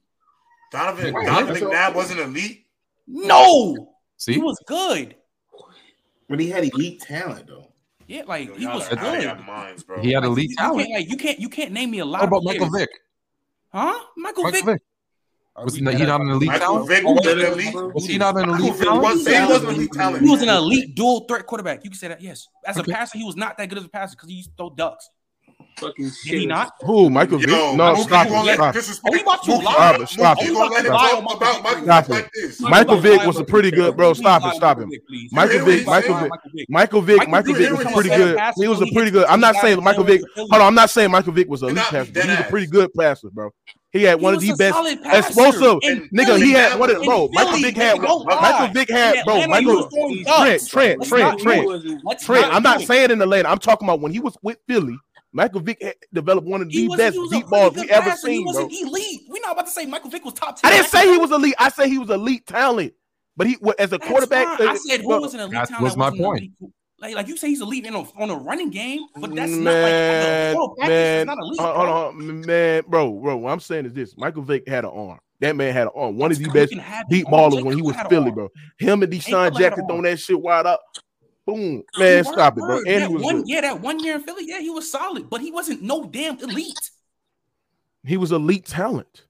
Donovan 0.72 1.14
Donovan 1.14 1.57
McNabb 1.57 1.94
wasn't 1.94 2.20
elite. 2.20 2.66
No, 3.07 3.94
see, 4.18 4.34
he 4.34 4.40
was 4.40 4.59
good. 4.66 5.14
But 6.28 6.40
he 6.40 6.51
had 6.51 6.64
elite 6.64 7.01
talent 7.01 7.47
though. 7.47 7.72
Yeah, 8.09 8.24
like 8.26 8.49
Yo, 8.49 8.55
he 8.57 8.66
was 8.66 8.88
good. 8.88 9.47
Minds, 9.47 9.84
he 10.03 10.12
had 10.12 10.24
elite 10.24 10.51
talent. 10.59 10.86
Can't, 10.86 11.01
like 11.01 11.11
you 11.11 11.16
can't 11.16 11.38
you 11.38 11.49
can't 11.49 11.72
name 11.72 11.90
me 11.90 12.01
a 12.01 12.05
lot. 12.05 12.20
What 12.20 12.28
about 12.28 12.44
Michael 12.44 12.68
Vick? 12.70 12.90
Huh? 13.72 13.98
Michael, 14.16 14.44
Michael 14.44 14.50
Vick. 14.50 14.64
Vick. 14.64 14.82
Oh, 15.58 15.64
was 15.64 15.74
he 15.74 15.80
not 15.80 15.94
an 15.94 16.28
elite 16.28 16.48
Michael 16.48 16.66
talent? 16.66 16.88
Vick 16.88 17.04
was, 17.04 17.26
an 17.26 17.38
elite. 17.40 17.74
was 17.94 18.06
he 18.06 18.18
not 18.18 18.36
an 18.36 18.50
elite 18.50 18.74
talent? 18.76 19.02
Was, 19.02 19.26
he, 19.26 19.32
was 19.32 19.62
an 19.64 19.74
elite 19.74 20.20
he 20.20 20.30
was 20.30 20.42
an 20.42 20.48
elite 20.50 20.94
dual 20.94 21.20
threat 21.20 21.46
quarterback. 21.46 21.82
You 21.82 21.90
can 21.90 21.98
say 21.98 22.08
that, 22.08 22.20
yes. 22.20 22.46
As 22.66 22.76
okay. 22.76 22.92
a 22.92 22.94
passer, 22.94 23.16
he 23.16 23.24
was 23.24 23.36
not 23.36 23.56
that 23.56 23.68
good 23.70 23.78
as 23.78 23.84
a 23.84 23.88
passer 23.88 24.16
because 24.16 24.28
he 24.28 24.36
used 24.36 24.50
to 24.50 24.56
throw 24.56 24.70
ducks 24.70 25.08
fucking 25.79 26.11
shit. 26.11 26.33
Did 26.33 26.41
he 26.41 26.47
not? 26.47 26.72
Who? 26.81 27.11
Michael 27.11 27.39
Vick? 27.39 27.49
No, 27.49 27.74
no 27.74 27.95
stop 27.97 28.27
it. 28.31 28.55
Stop 28.55 28.77
it. 28.77 28.83
Stop 28.83 29.99
it. 30.01 30.09
Stop 30.09 30.39
it. 30.41 30.49
Stop 31.83 32.11
it. 32.11 32.61
Michael 32.61 32.99
Vick 32.99 33.24
was 33.27 33.39
a 33.39 33.45
pretty 33.45 33.70
good 33.70 33.97
bro. 33.97 34.12
Stop 34.14 34.45
it. 34.47 34.57
Stop 34.57 34.79
him. 34.79 34.91
Michael 35.33 35.64
Vick. 35.64 35.87
Michael 35.87 36.14
Vick. 36.14 36.33
Michael 36.68 37.01
Vick. 37.03 37.29
Michael 37.29 37.55
Vick 37.55 37.72
was 37.72 37.93
pretty 37.93 38.11
good. 38.11 38.39
He 38.57 38.68
was 38.68 38.81
a 38.81 38.87
pretty 38.93 39.11
good. 39.11 39.27
I'm 39.27 39.41
not 39.41 39.57
saying 39.57 39.83
Michael 39.83 40.05
Vick. 40.05 40.22
Hold 40.37 40.53
on. 40.53 40.62
I'm 40.62 40.74
not 40.74 40.91
saying 40.91 41.11
Michael 41.11 41.33
Vick 41.33 41.49
was 41.49 41.62
a 41.62 41.66
elite 41.66 41.85
passer. 41.85 42.12
He 42.12 42.29
was 42.29 42.41
a 42.41 42.45
pretty 42.45 42.66
good 42.66 42.93
passer, 42.95 43.31
bro. 43.31 43.51
He 43.93 44.03
had 44.03 44.20
one 44.20 44.39
he 44.39 44.51
of 44.51 44.59
the 44.59 44.72
best 44.72 44.79
explosive. 45.14 45.81
Nigga, 46.12 46.37
he 46.37 46.53
had 46.53 46.79
one 46.79 46.95
of 46.95 47.03
bro. 47.03 47.29
Michael 47.33 47.59
Vick 47.59 47.77
had. 47.77 47.99
Michael 47.99 48.68
Vick 48.68 48.91
had 48.91 49.24
bro. 49.24 49.47
Michael 49.47 49.89
Trent, 49.89 50.68
Trent, 50.68 51.03
Trent, 51.05 51.41
Trent, 51.41 52.20
Trent. 52.20 52.55
I'm 52.55 52.62
not 52.62 52.83
saying 52.83 53.11
in 53.11 53.22
Atlanta. 53.22 53.49
I'm 53.49 53.59
talking 53.59 53.89
about 53.89 54.01
when 54.01 54.12
he 54.12 54.20
was 54.20 54.37
with 54.43 54.59
Philly. 54.68 54.99
Michael 55.33 55.61
Vick 55.61 55.83
developed 56.12 56.47
one 56.47 56.62
of 56.62 56.68
the 56.70 56.89
best 56.97 57.18
deep 57.31 57.47
balls 57.47 57.74
we 57.74 57.91
ever 57.91 58.11
passer. 58.11 58.27
seen. 58.29 58.41
He 58.41 58.45
wasn't 58.45 58.70
bro. 58.70 58.89
elite. 58.89 59.20
We're 59.29 59.43
not 59.43 59.53
about 59.53 59.66
to 59.66 59.72
say 59.72 59.87
Michael 59.87 60.11
Vick 60.11 60.24
was 60.24 60.35
top 60.35 60.61
10. 60.61 60.70
I 60.70 60.77
didn't 60.77 60.89
say 60.89 61.12
he 61.12 61.18
was 61.18 61.31
elite. 61.31 61.55
I 61.59 61.68
said 61.68 61.89
he 61.89 61.99
was 61.99 62.11
elite 62.11 62.47
talent. 62.47 62.95
But 63.37 63.47
he 63.49 63.57
as 63.79 63.93
a 63.93 63.99
That's 63.99 64.11
quarterback. 64.11 64.61
I 64.61 64.72
uh, 64.72 64.77
said 64.77 65.03
who 65.03 65.20
was 65.20 65.35
an 65.35 65.41
elite 65.41 65.68
talent. 65.68 65.83
was 65.83 65.97
my 65.97 66.11
point? 66.11 66.53
Like, 66.99 67.14
like 67.14 67.29
you 67.29 67.37
say 67.37 67.49
he's 67.49 67.61
a 67.61 67.68
in 67.68 67.95
a, 67.95 68.01
on 68.01 68.31
a 68.31 68.37
running 68.37 68.70
game, 68.70 69.03
but 69.16 69.35
that's 69.35 69.53
man, 69.53 70.55
not 70.55 70.79
like 70.79 70.89
man, 70.89 71.27
not 71.27 71.39
a 71.39 71.45
lead, 71.45 71.61
uh, 71.61 71.74
hold 71.74 71.89
on, 71.89 72.47
man, 72.47 72.83
bro, 72.89 73.12
bro. 73.12 73.37
What 73.37 73.53
I'm 73.53 73.61
saying 73.61 73.85
is 73.85 73.93
this: 73.93 74.16
Michael 74.16 74.41
Vick 74.41 74.66
had 74.66 74.85
an 74.85 74.91
arm. 74.91 75.18
That 75.41 75.55
man 75.57 75.74
had 75.74 75.89
an 75.89 75.93
arm. 75.95 76.16
One 76.16 76.31
that's 76.31 76.41
of 76.41 76.47
the 76.47 76.53
best 76.53 76.72
deep 77.11 77.27
ballers 77.27 77.62
when 77.62 77.77
he 77.77 77.83
was 77.83 77.97
Philly, 78.09 78.31
bro. 78.31 78.49
Him 78.79 79.03
and 79.03 79.12
DeSean 79.12 79.59
Jackson 79.59 79.87
throwing 79.87 80.05
that 80.05 80.18
shit 80.18 80.41
wide 80.41 80.64
up. 80.64 80.81
Boom, 81.47 81.84
man, 81.97 82.24
stop 82.24 82.59
it, 82.59 82.61
bro. 82.61 82.78
And 82.88 83.05
that 83.05 83.11
one, 83.11 83.47
yeah, 83.47 83.61
that 83.61 83.80
one 83.80 84.01
year 84.01 84.16
in 84.16 84.22
Philly, 84.22 84.44
yeah, 84.47 84.59
he 84.59 84.68
was 84.68 84.90
solid, 84.90 85.30
but 85.30 85.40
he 85.40 85.53
wasn't 85.53 85.80
no 85.80 86.05
damn 86.05 86.38
elite. 86.40 86.90
He 88.05 88.16
was 88.16 88.32
elite 88.32 88.66
talent, 88.66 89.26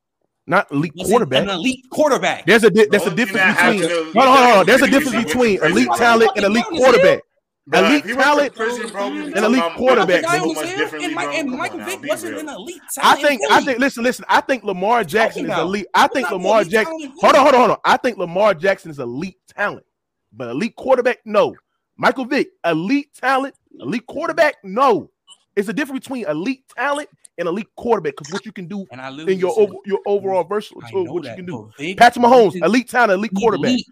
not 0.47 0.71
elite 0.73 0.95
was 0.97 1.09
quarterback. 1.09 1.43
An 1.43 1.51
elite 1.51 1.85
quarterback. 1.91 2.47
There's 2.47 2.64
a 2.64 2.71
that's 2.71 3.07
a 3.07 3.14
difference 3.14 3.57
between. 3.57 3.83
Hold 3.83 3.93
on, 3.93 4.14
hold 4.14 4.27
on, 4.27 4.55
hold 4.55 4.67
There's 4.67 4.83
a 4.83 4.91
difference 4.91 5.25
between 5.25 5.62
elite 5.62 5.91
talent 5.97 6.31
and 6.37 6.47
elite 6.47 6.64
quarterback. 6.64 7.21
Bro, 7.69 7.85
elite 7.85 8.05
talent 8.05 8.55
prison, 8.55 8.89
bro, 8.91 9.11
mm-hmm. 9.11 9.35
and 9.35 9.45
elite 9.45 9.73
quarterback. 9.77 10.25
And, 10.25 11.14
Mike, 11.14 11.35
and 11.35 11.51
Michael 11.51 11.81
Vick 11.81 12.01
wasn't 12.05 12.39
an 12.39 12.49
elite 12.49 12.81
I 13.03 13.21
think. 13.21 13.43
I 13.51 13.61
think. 13.61 13.79
Listen, 13.81 14.05
listen. 14.05 14.25
I 14.29 14.41
think 14.41 14.62
Lamar 14.62 15.05
Jackson 15.05 15.51
is 15.51 15.59
elite. 15.59 15.87
I 15.93 16.07
think 16.07 16.31
Lamar 16.31 16.64
Jackson. 16.64 17.12
Hold 17.19 17.35
on, 17.35 17.43
hold 17.43 17.55
on, 17.55 17.61
hold 17.61 17.71
on. 17.73 17.79
I 17.85 17.97
think 17.99 18.17
Lamar 18.17 18.55
Jackson 18.55 18.91
is 18.91 19.01
elite 19.01 19.37
talent, 19.49 19.85
but 20.33 20.49
elite 20.49 20.77
quarterback, 20.77 21.19
no. 21.27 21.57
Michael 21.97 22.27
Vick, 22.27 22.49
elite 22.65 23.15
talent, 23.15 23.55
elite 23.81 24.07
quarterback. 24.07 24.57
No, 24.63 25.11
it's 25.55 25.69
a 25.69 25.73
difference 25.73 26.05
between 26.05 26.27
elite 26.27 26.65
talent 26.77 27.09
and 27.39 27.49
elite 27.49 27.69
quarterback 27.77 28.15
because 28.17 28.33
what 28.33 28.45
you 28.45 28.53
can 28.53 28.67
do 28.67 28.87
and 28.91 29.01
I 29.01 29.09
in 29.09 29.39
your 29.39 29.59
over, 29.59 29.75
your 29.85 30.01
overall 30.07 30.45
versatile 30.45 30.81
what 30.83 31.23
that, 31.25 31.31
you 31.31 31.37
can 31.37 31.47
do. 31.47 31.71
Vick, 31.79 31.97
Patrick 31.97 32.25
Mahomes, 32.25 32.63
elite 32.63 32.89
talent, 32.89 33.19
elite 33.19 33.33
quarterback. 33.37 33.71
Elite. 33.71 33.87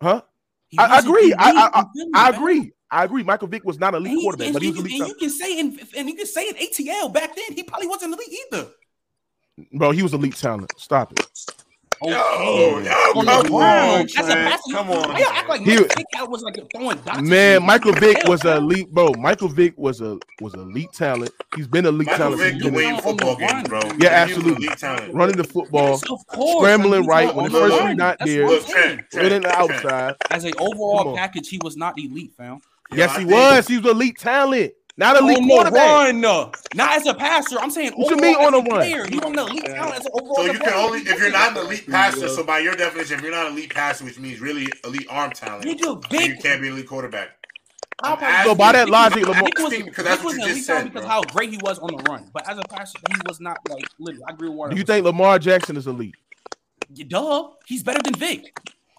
Huh? 0.00 0.22
I, 0.78 0.84
I, 0.86 0.98
agree. 1.00 1.34
I, 1.38 1.70
I, 1.74 1.84
I 2.14 2.30
agree. 2.30 2.72
I 2.90 3.04
agree. 3.04 3.22
Michael 3.22 3.48
Vick 3.48 3.64
was 3.64 3.78
not 3.78 3.94
elite 3.94 4.18
quarterback, 4.20 4.46
and, 4.48 4.54
but 4.54 4.62
he 4.62 4.70
was 4.70 4.80
elite. 4.80 5.00
And 5.00 5.08
you 5.08 5.14
can 5.14 5.30
say 5.30 5.58
in, 5.58 5.78
and 5.96 6.08
you 6.08 6.14
can 6.14 6.26
say 6.26 6.48
in 6.48 6.54
ATL 6.54 7.12
back 7.12 7.36
then 7.36 7.54
he 7.54 7.62
probably 7.62 7.88
wasn't 7.88 8.14
elite 8.14 8.34
either. 8.46 8.68
Bro, 9.74 9.90
he 9.90 10.02
was 10.02 10.14
elite 10.14 10.36
talent. 10.36 10.72
Stop 10.78 11.12
it. 11.12 11.26
Oh, 12.04 12.80
no, 12.82 13.42
come 13.42 13.54
on, 13.54 14.06
that's 14.06 14.28
a 14.28 14.32
passive. 14.32 14.74
Come 14.74 14.90
on, 14.90 15.10
I 15.10 15.20
act 15.34 15.48
like 15.48 15.60
Michael 15.60 15.84
Vick 15.84 16.28
was 16.28 16.42
like 16.42 16.58
throwing 16.74 16.98
dots. 16.98 17.22
Man, 17.22 17.62
Michael 17.64 17.92
Vick 17.92 18.18
was 18.24 18.44
a 18.44 18.56
elite, 18.56 18.92
bro. 18.92 19.12
Michael 19.18 19.48
Vick 19.48 19.74
was 19.76 20.00
a 20.00 20.18
was 20.40 20.54
elite 20.54 20.92
talent. 20.92 21.30
He's 21.54 21.68
been 21.68 21.86
elite 21.86 22.08
Michael 22.08 22.36
talent. 22.36 22.40
Vick 22.40 22.62
can 22.62 22.74
win 22.74 23.00
football 23.00 23.36
games, 23.36 23.68
bro. 23.68 23.80
Yeah, 23.98 24.08
absolutely. 24.10 24.68
Running 25.12 25.36
the 25.36 25.44
football, 25.44 25.98
scrambling 25.98 27.06
right 27.06 27.34
when 27.34 27.52
the 27.52 27.58
first 27.58 27.88
you 27.88 27.94
not 27.94 28.18
there, 28.24 28.46
running 29.14 29.42
the 29.42 29.54
outside. 29.56 30.16
As 30.30 30.44
an 30.44 30.52
overall 30.58 31.14
package, 31.16 31.48
he 31.48 31.58
was 31.62 31.76
not 31.76 31.98
elite, 31.98 32.32
fam. 32.36 32.60
Yes, 32.94 33.16
he 33.16 33.24
was. 33.24 33.66
He 33.68 33.78
was 33.78 33.86
elite 33.90 34.18
talent. 34.18 34.72
Not 35.02 35.20
elite 35.20 35.38
on 35.38 35.48
quarterback. 35.48 36.14
Not 36.74 36.92
as 36.92 37.06
a 37.06 37.14
passer. 37.14 37.58
I'm 37.58 37.72
saying 37.72 37.92
what 37.96 38.10
you 38.10 38.16
mean 38.16 38.36
on 38.36 38.54
a 38.54 38.58
run? 38.58 38.88
You 38.88 39.18
want 39.18 39.36
an 39.36 39.48
elite 39.48 39.64
talent 39.64 39.96
as 39.96 40.06
an 40.06 40.12
overall. 40.14 40.36
So 40.36 40.44
you 40.44 40.58
can 40.60 40.72
only 40.74 41.00
if 41.00 41.18
you're 41.18 41.32
not 41.32 41.56
an 41.56 41.66
elite 41.66 41.88
passer. 41.88 42.28
So 42.28 42.44
by 42.44 42.60
your 42.60 42.76
definition, 42.76 43.18
if 43.18 43.22
you're 43.22 43.32
not 43.32 43.48
an 43.48 43.54
elite 43.54 43.74
passer, 43.74 44.04
which 44.04 44.20
means 44.20 44.40
really 44.40 44.68
elite 44.84 45.08
arm 45.10 45.32
talent, 45.32 45.64
you, 45.64 45.74
do 45.74 46.00
big, 46.08 46.28
you 46.30 46.36
can't 46.36 46.60
be 46.62 46.68
an 46.68 46.74
elite 46.74 46.86
quarterback. 46.86 47.30
So 48.44 48.54
by 48.54 48.72
that 48.72 48.88
logic, 48.88 49.26
Lamar, 49.26 49.42
because 49.44 50.04
that's 50.04 50.22
what 50.22 50.36
you 50.36 50.44
just 50.44 50.66
said, 50.66 50.84
because 50.84 51.04
how 51.04 51.22
great 51.22 51.50
he 51.50 51.58
was 51.58 51.80
on 51.80 51.96
the 51.96 52.02
run, 52.08 52.30
but 52.32 52.48
as 52.48 52.58
a 52.58 52.62
passer, 52.62 52.98
he 53.10 53.20
was 53.26 53.40
not 53.40 53.58
like 53.70 53.84
literally. 53.98 54.24
I 54.28 54.32
agree 54.32 54.50
with. 54.50 54.70
Do 54.70 54.76
you 54.76 54.84
think 54.84 55.04
Lamar 55.04 55.40
Jackson 55.40 55.76
is 55.76 55.88
elite? 55.88 56.14
Yeah, 56.94 57.06
duh, 57.08 57.48
he's 57.66 57.82
better 57.82 58.02
than 58.02 58.14
Vick. 58.14 58.56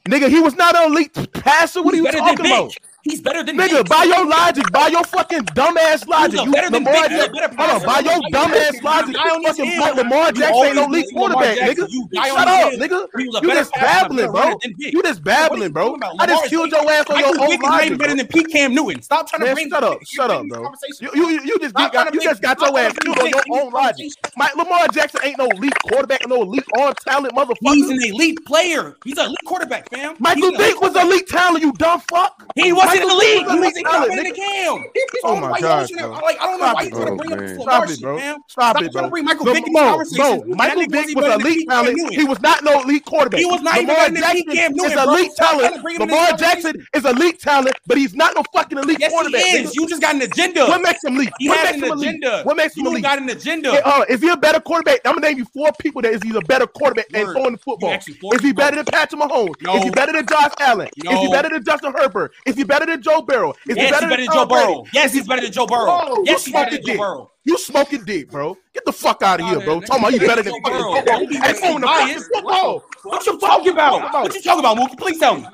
Nigga, 0.07 0.27
he 0.27 0.41
was 0.41 0.55
not 0.55 0.75
an 0.75 0.91
elite 0.91 1.13
passer. 1.33 1.81
What 1.81 1.93
he's 1.93 2.05
are 2.05 2.11
you 2.11 2.19
talking 2.19 2.45
about? 2.45 2.73
Vick. 2.73 2.83
He's 3.03 3.19
better 3.19 3.43
than 3.43 3.57
nigga. 3.57 3.83
Biggs. 3.83 3.89
By 3.89 4.03
your 4.05 4.25
logic, 4.25 4.71
by 4.71 4.87
your 4.87 5.03
fucking 5.03 5.43
dumbass 5.47 6.07
logic, 6.07 6.39
you 6.39 6.51
better 6.53 6.69
than 6.69 6.85
Lamar 6.85 7.09
Jackson. 7.09 7.57
Hold 7.57 7.69
on, 7.69 7.85
by 7.85 7.99
your 7.99 8.21
dumbass 8.31 8.81
logic, 8.81 9.15
you 9.17 9.43
fucking 9.43 9.71
fuck 9.77 9.95
Lamar 9.97 10.31
Jackson 10.31 10.63
ain't 10.63 10.75
no 10.75 10.85
league 10.85 11.05
quarterback, 11.13 11.57
nigga. 11.57 11.85
Shut 12.15 12.47
up, 12.47 12.73
nigga. 12.73 13.07
You 13.43 13.51
just 13.51 13.73
babbling, 13.73 14.31
bro. 14.31 14.53
You 14.77 15.03
just 15.03 15.21
babbling, 15.21 15.73
bro. 15.73 15.97
I 16.17 16.27
just 16.27 16.45
killed 16.45 16.71
your 16.71 16.89
ass 16.89 17.05
on 17.09 17.19
your 17.19 17.27
own 17.41 17.59
logic. 17.59 17.97
better 17.99 18.15
than 18.15 18.27
Pete 18.27 18.47
Cam 18.49 18.73
Newton. 18.73 19.01
Stop 19.01 19.29
trying 19.29 19.47
to 19.47 19.53
bring. 19.53 19.69
Shut 19.69 19.83
up, 19.83 19.99
shut 20.05 20.31
up, 20.31 20.47
bro. 20.47 20.71
You 21.13 21.29
you 21.29 21.59
just 21.59 21.75
got 21.75 22.13
you 22.13 22.21
just 22.21 22.41
got 22.41 22.57
your 22.61 22.79
ass 22.79 22.93
killed 22.99 23.19
on 23.19 23.27
your 23.27 23.43
own 23.51 23.71
logic. 23.73 24.13
Mike 24.37 24.55
Lamar 24.55 24.87
Jackson 24.93 25.19
ain't 25.25 25.37
no 25.37 25.47
elite 25.47 25.73
quarterback, 25.89 26.25
no 26.29 26.43
elite 26.43 26.63
on 26.79 26.93
talent 27.05 27.35
motherfucker. 27.35 27.73
He's 27.73 27.89
an 27.89 28.01
elite 28.01 28.45
player. 28.45 28.95
He's 29.03 29.17
an 29.17 29.25
elite 29.25 29.39
quarterback, 29.45 29.89
fam. 29.89 30.15
Michael 30.19 30.55
Vick 30.55 30.79
was 30.79 30.95
elite 30.95 31.27
talent, 31.27 31.63
you 31.63 31.73
dumb 31.73 31.99
fuck. 32.09 32.49
He 32.55 32.71
was 32.71 32.92
he's 32.93 33.01
in 33.01 33.07
the 33.07 33.15
league. 33.15 33.47
He 33.49 33.59
was 33.59 33.75
in 33.77 34.23
the 34.23 34.31
cam. 34.35 34.83
Oh 35.23 35.35
my 35.39 35.59
god! 35.59 35.89
Like 35.91 36.39
I 36.41 36.45
don't 36.45 36.59
know 36.59 36.73
why 36.73 36.81
you 36.83 36.89
trying 36.91 37.05
to 37.05 37.15
bring 37.15 37.33
up 37.33 37.39
this 37.39 37.61
Stop 37.61 37.89
it, 37.89 38.01
bro. 38.01 38.19
Stop 38.47 38.81
it, 38.81 38.91
bro. 38.93 39.09
Michael 39.09 39.45
Vick 39.45 39.67
in 39.67 39.73
conversations. 39.73 40.43
Michael 40.55 40.85
Vick 40.87 41.15
was 41.15 41.25
elite 41.41 41.67
talent. 41.69 42.13
He 42.13 42.23
was 42.23 42.39
not 42.41 42.63
no 42.63 42.81
elite 42.81 43.05
quarterback. 43.05 43.39
He 43.39 43.45
was 43.45 43.61
not 43.61 43.77
even 43.77 43.95
elite 44.17 44.47
Cam 44.49 44.73
Newton. 44.73 44.91
Is 44.91 45.03
elite 45.03 45.31
talent. 45.35 45.83
Lamar 45.99 46.37
Jackson 46.37 46.85
is 46.93 47.05
elite 47.05 47.39
talent, 47.39 47.75
but 47.87 47.97
he's 47.97 48.13
not 48.13 48.35
no 48.35 48.43
fucking 48.53 48.77
elite 48.77 48.99
quarterback. 49.09 49.41
Yes, 49.45 49.57
he 49.57 49.63
is. 49.63 49.75
You 49.75 49.87
just 49.87 50.01
got 50.01 50.15
an 50.15 50.21
agenda. 50.21 50.65
What 50.65 50.81
makes 50.81 51.03
him 51.03 51.15
elite? 51.15 51.31
He 51.39 51.49
what 51.49 51.59
has 51.59 51.75
an 51.81 51.83
agenda. 51.91 52.43
What 52.43 52.57
makes 52.57 52.77
him 52.77 52.85
elite? 52.85 52.97
You 52.97 53.03
got 53.03 53.19
an 53.19 53.29
agenda. 53.29 53.81
Uh, 53.87 54.05
is 54.09 54.21
he 54.21 54.29
a 54.29 54.37
better 54.37 54.59
quarterback, 54.59 54.99
I'm 55.05 55.15
gonna 55.15 55.27
name 55.27 55.37
you 55.37 55.45
four 55.45 55.71
people 55.79 56.01
that 56.03 56.13
is 56.13 56.21
he's 56.21 56.35
a 56.35 56.41
better 56.41 56.67
quarterback 56.67 57.07
and 57.13 57.27
throwing 57.29 57.53
the 57.53 57.57
football. 57.57 57.93
Is 57.93 58.41
he 58.41 58.53
better 58.53 58.75
than 58.77 58.85
Patrick 58.85 59.21
Mahomes? 59.21 59.55
Is 59.77 59.83
he 59.83 59.89
better 59.89 60.11
than 60.13 60.25
Josh 60.27 60.51
Allen? 60.59 60.89
Is 60.97 61.19
he 61.19 61.27
better 61.29 61.49
than 61.49 61.63
Justin 61.63 61.93
Herbert? 61.93 62.33
Is 62.45 62.55
he 62.55 62.63
better? 62.63 62.82
better 62.85 62.95
than 62.95 63.01
Joe 63.01 63.21
Burrow. 63.21 63.51
Is 63.51 63.57
yes, 63.67 63.75
he 63.75 63.75
better, 63.75 63.85
he's 63.85 63.91
better 63.91 64.09
than, 64.09 64.25
than 64.25 64.33
Joe 64.33 64.45
Burrow. 64.45 64.73
Brady? 64.75 64.89
Yes, 64.93 65.13
he's 65.13 65.27
better 65.27 65.41
than 65.41 65.51
Joe 65.51 65.67
Burrow. 65.67 65.85
Bro, 65.85 66.23
yes, 66.23 66.45
he's 66.45 66.53
better 66.53 66.71
than 66.71 66.85
Joe 66.85 66.97
Burrow. 66.97 67.31
You 67.45 67.57
smoking 67.57 68.05
deep, 68.05 68.31
bro. 68.31 68.57
Get 68.73 68.85
the 68.85 68.93
fuck 68.93 69.21
out 69.21 69.41
of 69.41 69.47
here, 69.47 69.59
bro. 69.59 69.81
Talking 69.81 70.03
about 70.03 70.13
you 70.13 70.19
better 70.19 70.43
than 70.43 70.53
fucking 70.61 70.79
Joe 70.79 71.01
Burrow. 71.05 71.27
Hey, 71.27 71.53
phone 71.53 71.81
the 71.81 71.87
fuck. 71.87 73.05
What 73.05 73.25
you 73.25 73.39
talking 73.39 73.73
about? 73.73 74.13
What 74.13 74.33
you 74.33 74.41
talking 74.41 74.59
about, 74.59 74.77
Mookie? 74.77 74.97
Please 74.97 75.19
tell 75.19 75.37
me. 75.37 75.45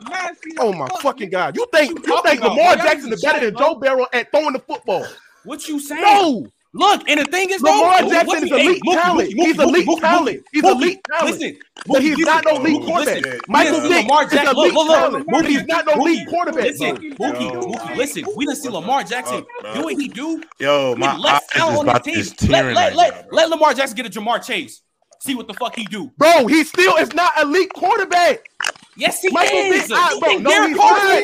Oh 0.59 0.73
my 0.73 0.87
fucking 1.01 1.29
god. 1.29 1.55
You 1.55 1.65
think 1.71 2.05
you 2.05 2.21
think 2.23 2.41
Lamar 2.41 2.75
Jackson 2.75 3.11
is 3.11 3.23
better 3.23 3.45
than 3.45 3.57
Joe 3.57 3.75
Burrow 3.75 4.05
at 4.13 4.29
throwing 4.31 4.53
the 4.53 4.59
football? 4.59 5.05
What 5.43 5.67
you 5.67 5.79
saying? 5.79 6.01
No. 6.01 6.47
Look, 6.73 7.09
and 7.09 7.19
the 7.19 7.25
thing 7.25 7.49
is, 7.49 7.63
Lamar 7.63 8.03
though, 8.03 8.09
Jackson 8.11 8.43
is 8.43 8.51
elite 8.51 8.81
talent. 8.85 9.33
He's 9.33 9.57
elite 9.57 9.87
talent. 9.99 10.43
He's 10.51 10.63
elite 10.63 10.99
talent. 11.09 11.39
Listen, 11.39 11.57
but 11.87 12.01
he's 12.03 12.17
not 12.19 12.45
no 12.45 12.57
elite 12.57 12.83
quarterback. 12.83 13.49
Michael 13.49 13.81
Vick 13.81 14.03
Lamar 14.03 14.25
Jackson. 14.25 14.55
Look, 14.55 14.73
look, 14.73 14.87
look, 15.11 15.27
Mookie, 15.27 15.47
he's 15.47 15.65
not 15.65 15.87
no 15.87 15.93
elite 15.93 16.27
quarterback. 16.27 16.63
Listen, 16.65 16.95
Mookie, 16.97 17.51
Mookie, 17.51 17.95
listen. 17.97 18.23
We 18.35 18.45
didn't 18.45 18.59
see 18.59 18.69
Lamar 18.69 19.03
Jackson 19.03 19.43
do 19.73 19.81
what 19.81 19.95
he 19.95 20.09
do. 20.09 20.43
Yo, 20.59 20.95
my 20.95 21.17
less 21.17 21.47
talent 21.47 21.89
on 21.89 22.01
his 22.05 22.33
team. 22.33 22.51
Let, 22.51 22.95
let 23.31 23.49
Lamar 23.49 23.73
Jackson 23.73 23.95
get 23.95 24.05
a 24.05 24.09
Ja'Marr 24.09 24.45
Chase. 24.45 24.83
See 25.21 25.35
what 25.35 25.47
the 25.47 25.53
fuck 25.55 25.75
he 25.75 25.85
do, 25.85 26.11
bro. 26.17 26.45
He 26.47 26.63
still 26.63 26.95
is 26.97 27.13
not 27.13 27.33
elite 27.41 27.73
quarterback. 27.73 28.47
Yes, 28.95 29.21
he 29.21 29.29
Michael 29.31 29.57
is. 29.57 29.87
Vick, 29.87 29.97
I, 29.97 30.17
bro, 30.19 30.37
no, 30.37 30.67
he's 30.67 30.77
not. 30.77 31.23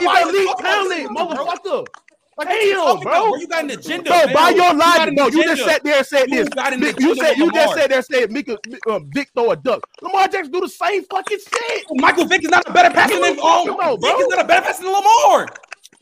He's 0.00 0.34
elite 0.34 0.58
talent, 0.58 1.10
motherfucker. 1.16 1.86
Like, 2.36 2.48
Damn, 2.48 3.00
bro. 3.00 3.30
About, 3.30 3.40
you 3.40 3.48
got 3.48 3.64
an 3.64 3.70
agenda. 3.70 4.10
Bro, 4.10 4.26
man. 4.26 4.34
by 4.34 4.50
your 4.50 4.74
logic, 4.74 5.06
you 5.06 5.12
no, 5.12 5.26
you 5.28 5.42
just 5.44 5.64
sat 5.64 5.82
there 5.82 5.96
and 5.96 6.06
said 6.06 6.28
this. 6.28 6.48
Big, 6.78 7.00
you 7.00 7.14
said 7.14 7.36
you 7.38 7.50
just 7.50 7.74
sat 7.74 7.88
there 7.88 7.98
and 7.98 8.06
said 8.06 8.30
Mika, 8.30 8.52
um, 8.52 8.78
uh, 8.86 8.98
Vick 9.06 9.30
throw 9.34 9.52
a 9.52 9.56
duck. 9.56 9.88
Lamar 10.02 10.28
Jackson 10.28 10.52
do 10.52 10.60
the 10.60 10.68
same 10.68 11.02
fucking 11.04 11.38
shit. 11.38 11.86
Michael 11.92 12.26
Vick 12.26 12.44
is 12.44 12.50
not 12.50 12.68
a 12.68 12.72
better 12.72 12.92
passer 12.92 13.18
than 13.18 13.32
um, 13.32 13.38
oh, 13.40 13.76
no, 13.80 13.96
Vick 13.96 14.20
is 14.20 14.28
not 14.28 14.44
a 14.44 14.46
better 14.46 14.66
passer 14.66 14.82
than 14.82 14.92
Lamar. 14.92 15.46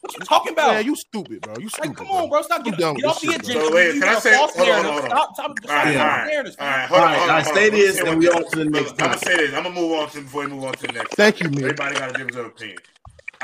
What 0.00 0.18
you 0.18 0.24
talking 0.24 0.52
about? 0.52 0.72
Yeah, 0.72 0.80
you 0.80 0.96
stupid, 0.96 1.40
bro. 1.40 1.56
You 1.56 1.68
stupid. 1.68 1.88
Like, 1.90 1.96
come 1.96 2.08
on, 2.08 2.28
bro. 2.28 2.42
Stop 2.42 2.64
getting 2.64 2.78
get, 2.78 2.96
get 2.96 3.06
off 3.06 3.20
the 3.20 3.28
agenda. 3.28 3.52
So 3.52 3.74
wait, 3.74 3.92
can 3.92 4.02
I 4.02 4.18
say? 4.18 4.36
Hold 4.36 4.50
on, 4.58 4.84
hold 4.84 5.04
on. 5.04 5.10
Stop, 5.10 5.34
stop, 5.34 5.58
stop 5.62 5.70
all 5.70 5.76
right, 5.76 5.96
all 5.96 6.06
right, 6.06 6.26
narratives, 6.26 6.56
all 6.58 6.66
right. 6.66 6.88
Hold 6.88 7.00
all 7.00 7.06
right, 7.06 7.20
on, 7.20 7.30
all 7.30 7.36
right. 7.36 7.46
Say 7.46 7.70
this, 7.70 8.00
and 8.00 8.18
we 8.18 8.28
on 8.28 8.50
to 8.50 8.56
the 8.56 8.64
next. 8.66 8.90
I'm 8.90 8.96
gonna 8.96 9.18
say 9.18 9.36
this. 9.36 9.54
I'm 9.54 9.62
gonna 9.62 9.74
move 9.74 9.92
on 9.92 10.10
to 10.10 10.20
before 10.20 10.42
we 10.42 10.48
move 10.48 10.64
on 10.64 10.74
to 10.74 10.86
the 10.88 10.92
next. 10.92 11.14
Thank 11.14 11.40
you, 11.40 11.48
man. 11.48 11.62
Everybody 11.62 11.94
got 11.94 12.10
a 12.10 12.12
different 12.12 12.48
opinion. 12.48 12.78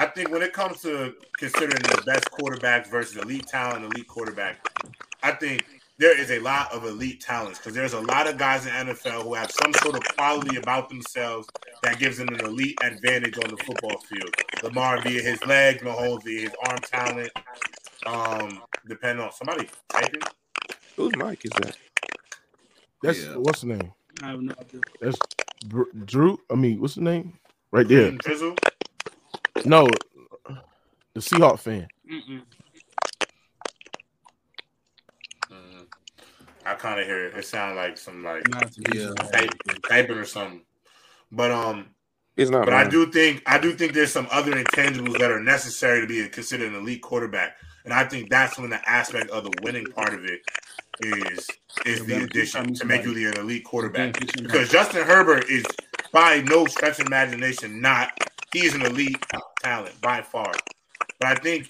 I 0.01 0.07
think 0.07 0.31
when 0.31 0.41
it 0.41 0.55
comes 0.55 0.81
to 0.81 1.15
considering 1.37 1.83
the 1.83 2.03
best 2.07 2.31
quarterbacks 2.31 2.87
versus 2.87 3.19
elite 3.19 3.47
talent, 3.47 3.85
elite 3.85 4.09
quarterback, 4.09 4.67
I 5.23 5.33
think 5.33 5.67
there 5.99 6.19
is 6.19 6.31
a 6.31 6.39
lot 6.39 6.73
of 6.73 6.87
elite 6.87 7.21
talents 7.21 7.59
because 7.59 7.75
there's 7.75 7.93
a 7.93 8.01
lot 8.01 8.27
of 8.27 8.39
guys 8.39 8.65
in 8.65 8.73
NFL 8.73 9.25
who 9.25 9.35
have 9.35 9.51
some 9.51 9.75
sort 9.75 9.97
of 9.97 10.17
quality 10.17 10.57
about 10.57 10.89
themselves 10.89 11.47
that 11.83 11.99
gives 11.99 12.17
them 12.17 12.29
an 12.29 12.41
elite 12.47 12.79
advantage 12.83 13.37
on 13.45 13.51
the 13.51 13.59
football 13.59 13.99
field. 13.99 14.35
Lamar 14.63 15.03
via 15.03 15.21
his 15.21 15.45
leg, 15.45 15.81
Mahomes 15.81 16.25
via 16.25 16.41
his 16.41 16.53
arm 16.67 16.79
talent. 16.79 17.31
Um, 18.07 18.63
depending 18.89 19.23
on 19.23 19.33
somebody 19.33 19.69
typing. 19.91 20.23
Whose 20.97 21.15
mic 21.17 21.45
is 21.45 21.51
that? 21.51 21.77
That's 23.03 23.27
yeah. 23.27 23.35
what's 23.35 23.61
the 23.61 23.67
name? 23.67 23.93
I 24.23 24.29
have 24.31 24.41
no 24.41 24.55
idea. 24.59 24.81
That's 24.99 25.19
Drew. 26.07 26.41
I 26.51 26.55
mean, 26.55 26.81
what's 26.81 26.95
the 26.95 27.03
name? 27.03 27.35
Right 27.71 27.87
there. 27.87 28.13
Drizzle. 28.13 28.57
No, 29.65 29.89
the 31.15 31.21
Seahawk 31.21 31.59
fan. 31.59 31.89
Mm-mm. 32.11 32.43
Mm. 35.51 35.87
I 36.65 36.75
kind 36.75 37.01
of 37.01 37.07
hear 37.07 37.27
it. 37.27 37.37
It 37.37 37.45
sounds 37.45 37.77
like 37.77 37.99
some 37.99 38.25
like 38.25 38.43
yeah. 38.95 39.13
typing 39.89 40.17
or 40.17 40.25
something. 40.25 40.63
But 41.33 41.51
um, 41.51 41.89
it's 42.37 42.51
not. 42.51 42.65
But 42.65 42.73
man. 42.73 42.87
I 42.87 42.91
do 42.91 43.11
think 43.11 43.43
I 43.47 43.59
do 43.59 43.73
think 43.73 43.93
there's 43.93 44.13
some 44.13 44.29
other 44.31 44.53
intangibles 44.53 45.19
that 45.19 45.31
are 45.31 45.41
necessary 45.41 46.01
to 46.01 46.07
be 46.07 46.29
considered 46.29 46.73
an 46.73 46.77
elite 46.77 47.03
quarterback, 47.03 47.57
and 47.85 47.93
I 47.93 48.05
think 48.05 48.31
that's 48.31 48.59
when 48.59 48.71
the 48.71 48.89
aspect 48.89 49.31
of 49.31 49.45
the 49.45 49.53
winning 49.63 49.87
part 49.87 50.15
of 50.15 50.25
it 50.25 50.41
is 51.01 51.49
is 51.87 52.05
the 52.07 52.25
addition 52.25 52.75
to 52.75 52.85
make 52.85 53.05
you 53.05 53.29
an 53.29 53.39
elite 53.39 53.65
quarterback. 53.65 54.19
Because 54.37 54.71
Justin 54.71 55.05
Herbert 55.05 55.45
is 55.49 55.65
by 56.13 56.41
no 56.43 56.67
stretch 56.67 56.99
of 56.99 57.07
imagination 57.07 57.81
not 57.81 58.13
He's 58.53 58.75
an 58.75 58.83
elite 58.83 59.25
talent 59.63 60.01
by 60.01 60.23
far. 60.23 60.53
But 61.19 61.29
I 61.29 61.35
think 61.41 61.69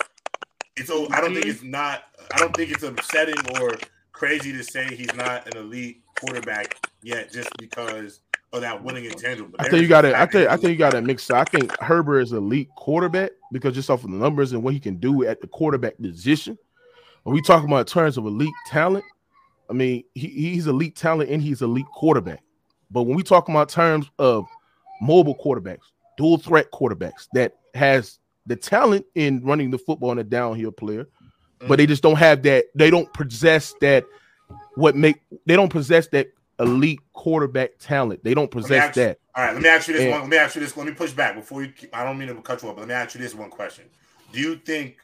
it's. 0.77 0.91
I 0.91 0.95
don't 0.95 1.09
think 1.09 1.45
mm-hmm. 1.45 1.49
it's 1.49 1.63
not. 1.63 2.05
I 2.35 2.39
don't 2.39 2.55
think 2.57 2.71
it's 2.71 2.83
upsetting 2.83 3.35
or 3.61 3.73
crazy 4.13 4.53
to 4.53 4.63
say 4.63 4.95
he's 4.95 5.15
not 5.15 5.47
an 5.47 5.57
elite 5.57 6.03
quarterback 6.19 6.77
yet, 7.03 7.33
just 7.33 7.51
because 7.59 8.21
of 8.53 8.63
that 8.63 8.83
winning 8.83 9.05
intangible. 9.05 9.55
I 9.59 9.69
think 9.69 9.83
you 9.83 9.89
got 9.89 10.05
it. 10.05 10.15
I 10.15 10.27
think 10.27 10.49
I 10.49 10.57
think 10.57 10.73
you 10.73 10.77
got 10.77 10.95
it 10.95 11.03
mixed. 11.03 11.31
I 11.31 11.45
think 11.45 11.77
Herbert 11.81 12.21
is 12.21 12.33
elite 12.33 12.69
quarterback 12.77 13.31
because 13.53 13.75
just 13.75 13.91
off 13.91 14.05
of 14.05 14.11
the 14.11 14.17
numbers 14.17 14.53
and 14.53 14.63
what 14.63 14.75
he 14.75 14.81
can 14.81 14.97
do 14.97 15.25
at 15.25 15.41
the 15.41 15.47
quarterback 15.47 15.99
position. 15.99 16.59
When 17.23 17.35
we 17.35 17.43
talking 17.43 17.69
about 17.69 17.87
terms 17.87 18.17
of 18.17 18.25
elite 18.25 18.55
talent, 18.67 19.05
I 19.69 19.75
mean 19.75 20.05
he, 20.15 20.29
he's 20.29 20.67
elite 20.67 20.97
talent 20.97 21.31
and 21.31 21.43
he's 21.43 21.63
elite 21.63 21.87
quarterback. 21.95 22.43
But 22.91 23.03
when 23.03 23.17
we 23.17 23.23
talking 23.23 23.55
about 23.55 23.69
terms 23.69 24.11
of 24.19 24.47
mobile 25.01 25.37
quarterbacks, 25.37 25.93
dual 26.21 26.37
threat 26.37 26.71
quarterbacks 26.71 27.29
that 27.33 27.55
has 27.75 28.19
the 28.45 28.55
talent 28.55 29.07
in 29.15 29.43
running 29.43 29.71
the 29.71 29.79
football 29.79 30.11
and 30.11 30.21
a 30.21 30.25
downhill 30.25 30.71
player, 30.71 31.05
mm-hmm. 31.05 31.67
but 31.67 31.77
they 31.77 31.85
mm-hmm. 31.85 31.93
just 31.93 32.03
don't 32.03 32.19
have 32.19 32.43
that. 32.43 32.67
They 32.75 32.91
don't 32.91 33.11
possess 33.15 33.75
that. 33.81 34.05
What 34.75 34.97
make 34.97 35.21
they 35.47 35.57
don't 35.57 35.71
possess 35.71 36.09
that 36.09 36.29
elite 36.59 37.01
quarterback 37.15 37.79
talent. 37.79 38.23
They 38.23 38.35
don't 38.35 38.51
possess 38.51 38.95
that. 38.97 39.19
All 39.35 39.45
right, 39.45 39.55
let 39.55 39.63
me 39.63 39.69
ask 39.69 39.89
you 39.89 39.95
this 39.95 40.03
and, 40.03 40.11
one. 40.11 40.21
Let 40.21 40.29
me 40.29 40.37
ask 40.37 40.55
you 40.55 40.61
this. 40.61 40.77
Let 40.77 40.87
me 40.87 40.93
push 40.93 41.13
back 41.13 41.35
before 41.37 41.63
you. 41.63 41.73
I 41.95 42.05
don't 42.05 42.19
mean 42.19 42.29
to 42.29 42.35
cut 42.43 42.63
you 42.63 42.69
off, 42.69 42.77
but 42.77 42.83
let 42.83 42.89
me 42.89 42.95
ask 42.95 43.15
you 43.15 43.21
this 43.21 43.35
one 43.35 43.49
question: 43.49 43.87
Do 44.31 44.41
you 44.41 44.57
think 44.57 44.99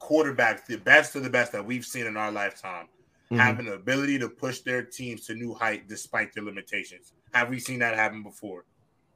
quarterbacks, 0.00 0.66
the 0.66 0.78
best 0.78 1.14
of 1.14 1.22
the 1.22 1.30
best 1.30 1.52
that 1.52 1.64
we've 1.64 1.86
seen 1.86 2.06
in 2.06 2.16
our 2.16 2.32
lifetime, 2.32 2.86
mm-hmm. 3.30 3.36
have 3.36 3.60
an 3.60 3.68
ability 3.68 4.18
to 4.18 4.28
push 4.28 4.60
their 4.60 4.82
teams 4.82 5.26
to 5.26 5.34
new 5.34 5.54
height 5.54 5.88
despite 5.88 6.34
their 6.34 6.42
limitations? 6.42 7.12
Have 7.32 7.50
we 7.50 7.60
seen 7.60 7.78
that 7.78 7.94
happen 7.94 8.24
before? 8.24 8.64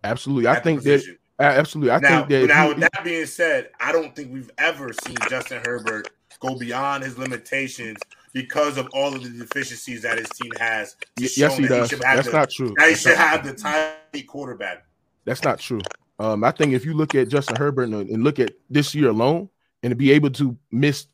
Absolutely. 0.05 0.47
I 0.47 0.61
think 0.61 0.79
position? 0.81 1.15
that 1.15 1.19
absolutely. 1.49 1.91
I 1.93 1.99
now, 2.01 2.09
think 2.26 2.28
that 2.28 2.47
now 2.47 2.62
he- 2.64 2.68
with 2.74 2.80
that 2.80 3.05
being 3.05 3.26
said, 3.26 3.70
I 3.80 3.93
don't 3.93 4.14
think 4.14 4.32
we've 4.32 4.51
ever 4.59 4.93
seen 5.05 5.16
Justin 5.28 5.62
Herbert 5.64 6.11
go 6.41 6.57
beyond 6.59 7.05
his 7.05 7.18
limitations 7.18 7.99
because 8.32 8.78
of 8.78 8.88
all 8.95 9.14
of 9.14 9.22
the 9.22 9.28
deficiencies 9.30 10.03
that 10.03 10.18
his 10.18 10.28
team 10.30 10.53
has. 10.59 10.97
Yes, 11.18 11.57
he 11.57 11.66
does. 11.66 11.91
have 11.91 12.01
That's 12.01 12.26
the- 12.26 12.32
not 12.32 12.51
true. 12.51 12.74
That 12.78 12.88
he 12.91 12.95
should 12.95 13.16
have 13.16 13.45
the 13.45 13.55
tiny 13.55 14.22
quarterback. 14.26 14.84
That's 15.24 15.43
not 15.43 15.59
true. 15.59 15.80
Um, 16.18 16.45
I 16.45 16.51
think 16.51 16.72
if 16.74 16.84
you 16.84 16.95
look 16.95 17.14
at 17.14 17.28
Justin 17.28 17.57
Herbert 17.57 17.84
and, 17.84 17.95
and 17.95 18.22
look 18.24 18.38
at 18.38 18.53
this 18.68 18.95
year 18.95 19.09
alone, 19.09 19.49
and 19.82 19.91
to 19.91 19.97
be 19.97 20.12
able 20.12 20.30
to 20.32 20.57
miss 20.70 21.07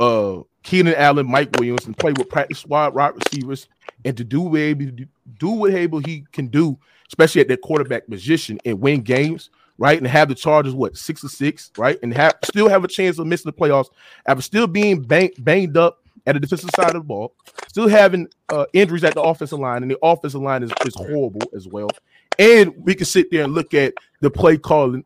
uh 0.00 0.40
Keenan 0.62 0.94
Allen, 0.96 1.26
Mike 1.30 1.50
Williams, 1.58 1.86
and 1.86 1.96
play 1.96 2.12
with 2.12 2.28
practice 2.28 2.58
squad 2.60 2.94
wide 2.94 3.12
receivers, 3.14 3.68
and 4.04 4.16
to 4.16 4.24
do 4.24 4.40
what 4.40 4.60
able 4.60 4.86
do 5.38 5.48
what 5.48 5.74
able 5.74 6.00
he 6.00 6.24
can 6.32 6.48
do, 6.48 6.78
especially 7.08 7.40
at 7.40 7.48
that 7.48 7.62
quarterback 7.62 8.06
position, 8.06 8.58
and 8.64 8.80
win 8.80 9.02
games, 9.02 9.50
right? 9.78 9.98
And 9.98 10.06
have 10.06 10.28
the 10.28 10.34
Chargers 10.34 10.74
what 10.74 10.96
six 10.96 11.24
or 11.24 11.28
six, 11.28 11.70
right? 11.76 11.98
And 12.02 12.12
have 12.14 12.34
still 12.44 12.68
have 12.68 12.84
a 12.84 12.88
chance 12.88 13.18
of 13.18 13.26
missing 13.26 13.50
the 13.50 13.56
playoffs 13.56 13.88
after 14.26 14.42
still 14.42 14.66
being 14.66 15.02
bang, 15.02 15.30
banged 15.38 15.76
up 15.76 16.02
at 16.26 16.34
the 16.34 16.40
defensive 16.40 16.70
side 16.76 16.88
of 16.88 16.94
the 16.94 17.00
ball, 17.00 17.34
still 17.68 17.88
having 17.88 18.28
uh, 18.50 18.66
injuries 18.72 19.04
at 19.04 19.14
the 19.14 19.22
offensive 19.22 19.58
line, 19.58 19.82
and 19.82 19.90
the 19.90 19.98
offensive 20.02 20.42
line 20.42 20.62
is, 20.62 20.70
is 20.84 20.94
horrible 20.94 21.40
as 21.54 21.66
well. 21.66 21.88
And 22.38 22.74
we 22.76 22.94
can 22.94 23.06
sit 23.06 23.30
there 23.30 23.44
and 23.44 23.54
look 23.54 23.74
at 23.74 23.94
the 24.20 24.30
play 24.30 24.58
calling 24.58 25.04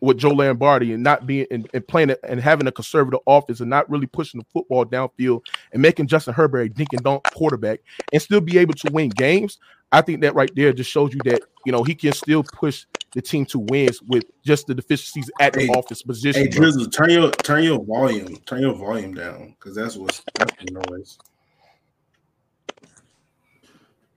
with 0.00 0.18
Joe 0.18 0.30
Lombardi 0.30 0.92
and 0.92 1.02
not 1.02 1.26
being 1.26 1.46
and, 1.50 1.68
and 1.74 1.86
playing 1.86 2.10
it 2.10 2.20
and 2.24 2.40
having 2.40 2.66
a 2.66 2.72
conservative 2.72 3.20
offense 3.26 3.60
and 3.60 3.70
not 3.70 3.88
really 3.90 4.06
pushing 4.06 4.40
the 4.40 4.46
football 4.52 4.84
downfield 4.84 5.42
and 5.72 5.82
making 5.82 6.06
Justin 6.06 6.34
Herbert 6.34 6.60
a 6.60 6.68
dink 6.68 6.92
and 6.92 7.02
dunk 7.02 7.22
quarterback 7.34 7.80
and 8.12 8.20
still 8.20 8.40
be 8.40 8.58
able 8.58 8.74
to 8.74 8.90
win 8.92 9.10
games. 9.10 9.58
I 9.92 10.00
think 10.00 10.20
that 10.20 10.34
right 10.34 10.50
there 10.54 10.72
just 10.72 10.90
shows 10.90 11.12
you 11.12 11.20
that 11.24 11.42
you 11.66 11.72
know 11.72 11.82
he 11.82 11.94
can 11.94 12.12
still 12.12 12.42
push 12.42 12.86
the 13.12 13.20
team 13.20 13.44
to 13.46 13.58
wins 13.58 14.00
with 14.02 14.24
just 14.44 14.66
the 14.66 14.74
deficiencies 14.74 15.30
at 15.40 15.52
the 15.52 15.66
Hey, 15.66 15.72
offense 15.76 16.02
position. 16.02 16.42
Hey. 16.42 16.48
Drizzle, 16.48 16.86
turn 16.86 17.10
your 17.10 17.30
turn 17.30 17.64
your 17.64 17.84
volume, 17.84 18.36
turn 18.46 18.60
your 18.60 18.74
volume 18.74 19.14
down 19.14 19.56
because 19.58 19.74
that's 19.74 19.96
what's 19.96 20.22
that's 20.34 20.52
the 20.62 20.80
noise. 20.88 21.18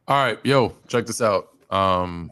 All 0.07 0.23
right, 0.23 0.37
yo, 0.43 0.73
check 0.87 1.05
this 1.05 1.21
out. 1.21 1.49
Um, 1.69 2.29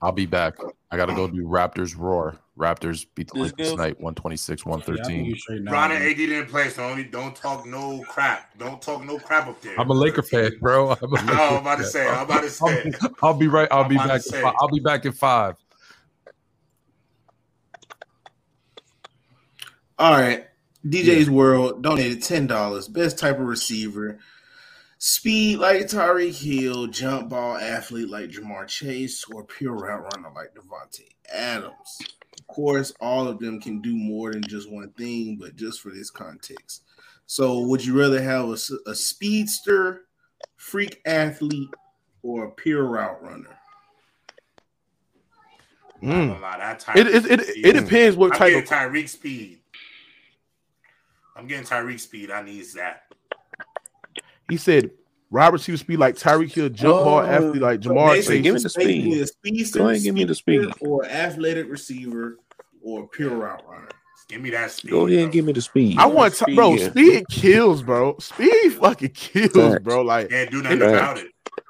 I'll 0.00 0.12
be 0.12 0.26
back. 0.26 0.54
I 0.90 0.96
gotta 0.96 1.14
go 1.14 1.28
do 1.28 1.42
Raptors 1.42 1.96
roar. 1.98 2.36
Raptors 2.58 3.06
beat 3.14 3.28
the 3.28 3.38
Let's 3.38 3.52
Lakers 3.56 3.70
tonight, 3.72 4.00
126, 4.00 4.66
Yeah, 4.66 4.72
I 4.72 4.74
think 4.76 4.88
113. 4.88 5.24
you 5.24 5.70
Ron 5.72 5.92
and 5.92 6.00
man. 6.00 6.10
AD 6.10 6.16
didn't 6.16 6.46
play, 6.48 6.68
so 6.70 6.82
only 6.84 7.04
don't 7.04 7.34
talk 7.36 7.64
no 7.66 8.02
crap. 8.08 8.58
Don't 8.58 8.82
talk 8.82 9.04
no 9.04 9.18
crap 9.18 9.46
up 9.46 9.60
there. 9.62 9.78
I'm 9.80 9.88
a 9.90 9.94
Laker 9.94 10.22
fan, 10.22 10.50
bro. 10.60 10.90
I'm 10.90 10.98
a 11.02 11.14
Laker 11.14 11.32
I'm 11.32 11.56
about 11.62 11.78
to 11.78 11.84
say. 11.84 12.06
I'm 12.08 12.24
about 12.24 12.42
to 12.42 12.50
say. 12.50 12.92
I'll, 13.02 13.10
I'll 13.22 13.34
be 13.34 13.46
right. 13.46 13.68
I'll 13.70 13.84
I'm 13.84 13.88
be 13.88 13.96
back. 13.96 14.22
say. 14.22 14.38
in 14.38 14.42
fi- 14.42 14.54
I'll 14.60 14.68
be 14.68 14.80
back 14.80 15.04
in 15.06 15.12
five. 15.12 15.54
All 19.98 20.12
right. 20.12 20.46
DJ's 20.86 21.28
World 21.30 21.82
donated 21.82 22.22
ten 22.22 22.46
dollars. 22.46 22.88
Best 22.88 23.18
type 23.18 23.38
of 23.38 23.46
receiver. 23.46 24.18
Speed 24.98 25.58
like 25.58 25.82
Tyreek 25.82 26.34
Hill, 26.34 26.88
jump 26.88 27.28
ball 27.28 27.56
athlete 27.56 28.08
like 28.10 28.30
Ja'Marr 28.30 28.66
Chase, 28.66 29.24
or 29.32 29.44
pure 29.44 29.74
route 29.74 30.02
runner 30.14 30.30
like 30.34 30.54
Davante 30.54 31.04
Adams. 31.32 31.98
Of 32.48 32.54
course, 32.54 32.92
all 33.00 33.28
of 33.28 33.38
them 33.38 33.60
can 33.60 33.80
do 33.82 33.94
more 33.94 34.32
than 34.32 34.42
just 34.42 34.70
one 34.70 34.90
thing, 34.92 35.36
but 35.38 35.56
just 35.56 35.80
for 35.80 35.90
this 35.90 36.10
context. 36.10 36.82
So, 37.26 37.60
would 37.60 37.84
you 37.84 37.98
rather 37.98 38.22
have 38.22 38.48
a 38.48 38.94
speedster, 38.94 40.02
freak 40.56 41.00
athlete, 41.04 41.68
or 42.22 42.46
a 42.46 42.50
pure 42.50 42.84
route 42.84 43.22
runner? 43.22 43.58
I'm 46.02 46.08
not 46.08 46.14
Mm. 46.14 46.28
gonna 46.28 46.40
lie, 46.40 46.58
that 46.58 46.96
It, 46.96 47.06
it, 47.06 47.26
it, 47.26 47.40
it 47.66 47.72
depends 47.72 48.16
what 48.16 48.32
I'm 48.32 48.38
type 48.38 48.54
of 48.56 48.64
Tyreek 48.64 49.08
speed. 49.08 49.60
I'm 51.36 51.46
getting 51.46 51.66
Tyreek 51.66 52.00
speed. 52.00 52.30
I 52.30 52.42
need 52.42 52.64
that. 52.76 53.02
he 54.48 54.56
said. 54.56 54.90
Robert 55.30 55.54
receiver 55.58 55.76
speed 55.78 55.98
like 55.98 56.16
Tyreek 56.16 56.52
Hill, 56.52 56.68
jump 56.70 57.04
ball 57.04 57.18
Oh, 57.18 57.26
athlete 57.26 57.60
like 57.62 57.80
Ja'Marr 57.80 58.14
Chase. 58.16 58.28
give 58.28 58.42
me 58.44 58.50
the 58.50 58.52
basically 58.54 59.02
speed. 59.02 59.22
a 59.22 59.26
speedster, 59.26 59.78
Go 59.80 59.84
ahead 59.86 59.96
and 59.96 60.04
give 60.04 60.14
me 60.14 60.24
the 60.24 60.34
speed. 60.34 60.68
or 60.80 61.04
athletic 61.06 61.70
receiver, 61.70 62.38
or 62.82 63.06
pure 63.08 63.36
route 63.36 63.62
runner. 63.68 63.88
Give 64.28 64.40
me 64.42 64.50
that 64.50 64.70
speed. 64.70 64.90
Go 64.90 65.06
ahead 65.06 65.18
and 65.18 65.26
bro. 65.26 65.32
give 65.32 65.44
me 65.46 65.52
the 65.52 65.60
speed. 65.62 65.98
I 65.98 66.06
want 66.06 66.34
to, 66.34 66.44
Speed, 66.44 66.56
bro. 66.56 66.74
yeah. 66.74 66.90
Speed 66.90 67.24
kills, 67.30 67.82
bro. 67.82 68.16
Speed 68.18 68.72
fucking 68.74 69.10
kills, 69.10 69.52
Facts. 69.52 69.82
bro. 69.84 70.02
Like 70.02 70.28
Can't 70.30 70.50
do 70.50 70.62
nothing 70.62 70.82
about 70.82 71.18
it. 71.18 71.26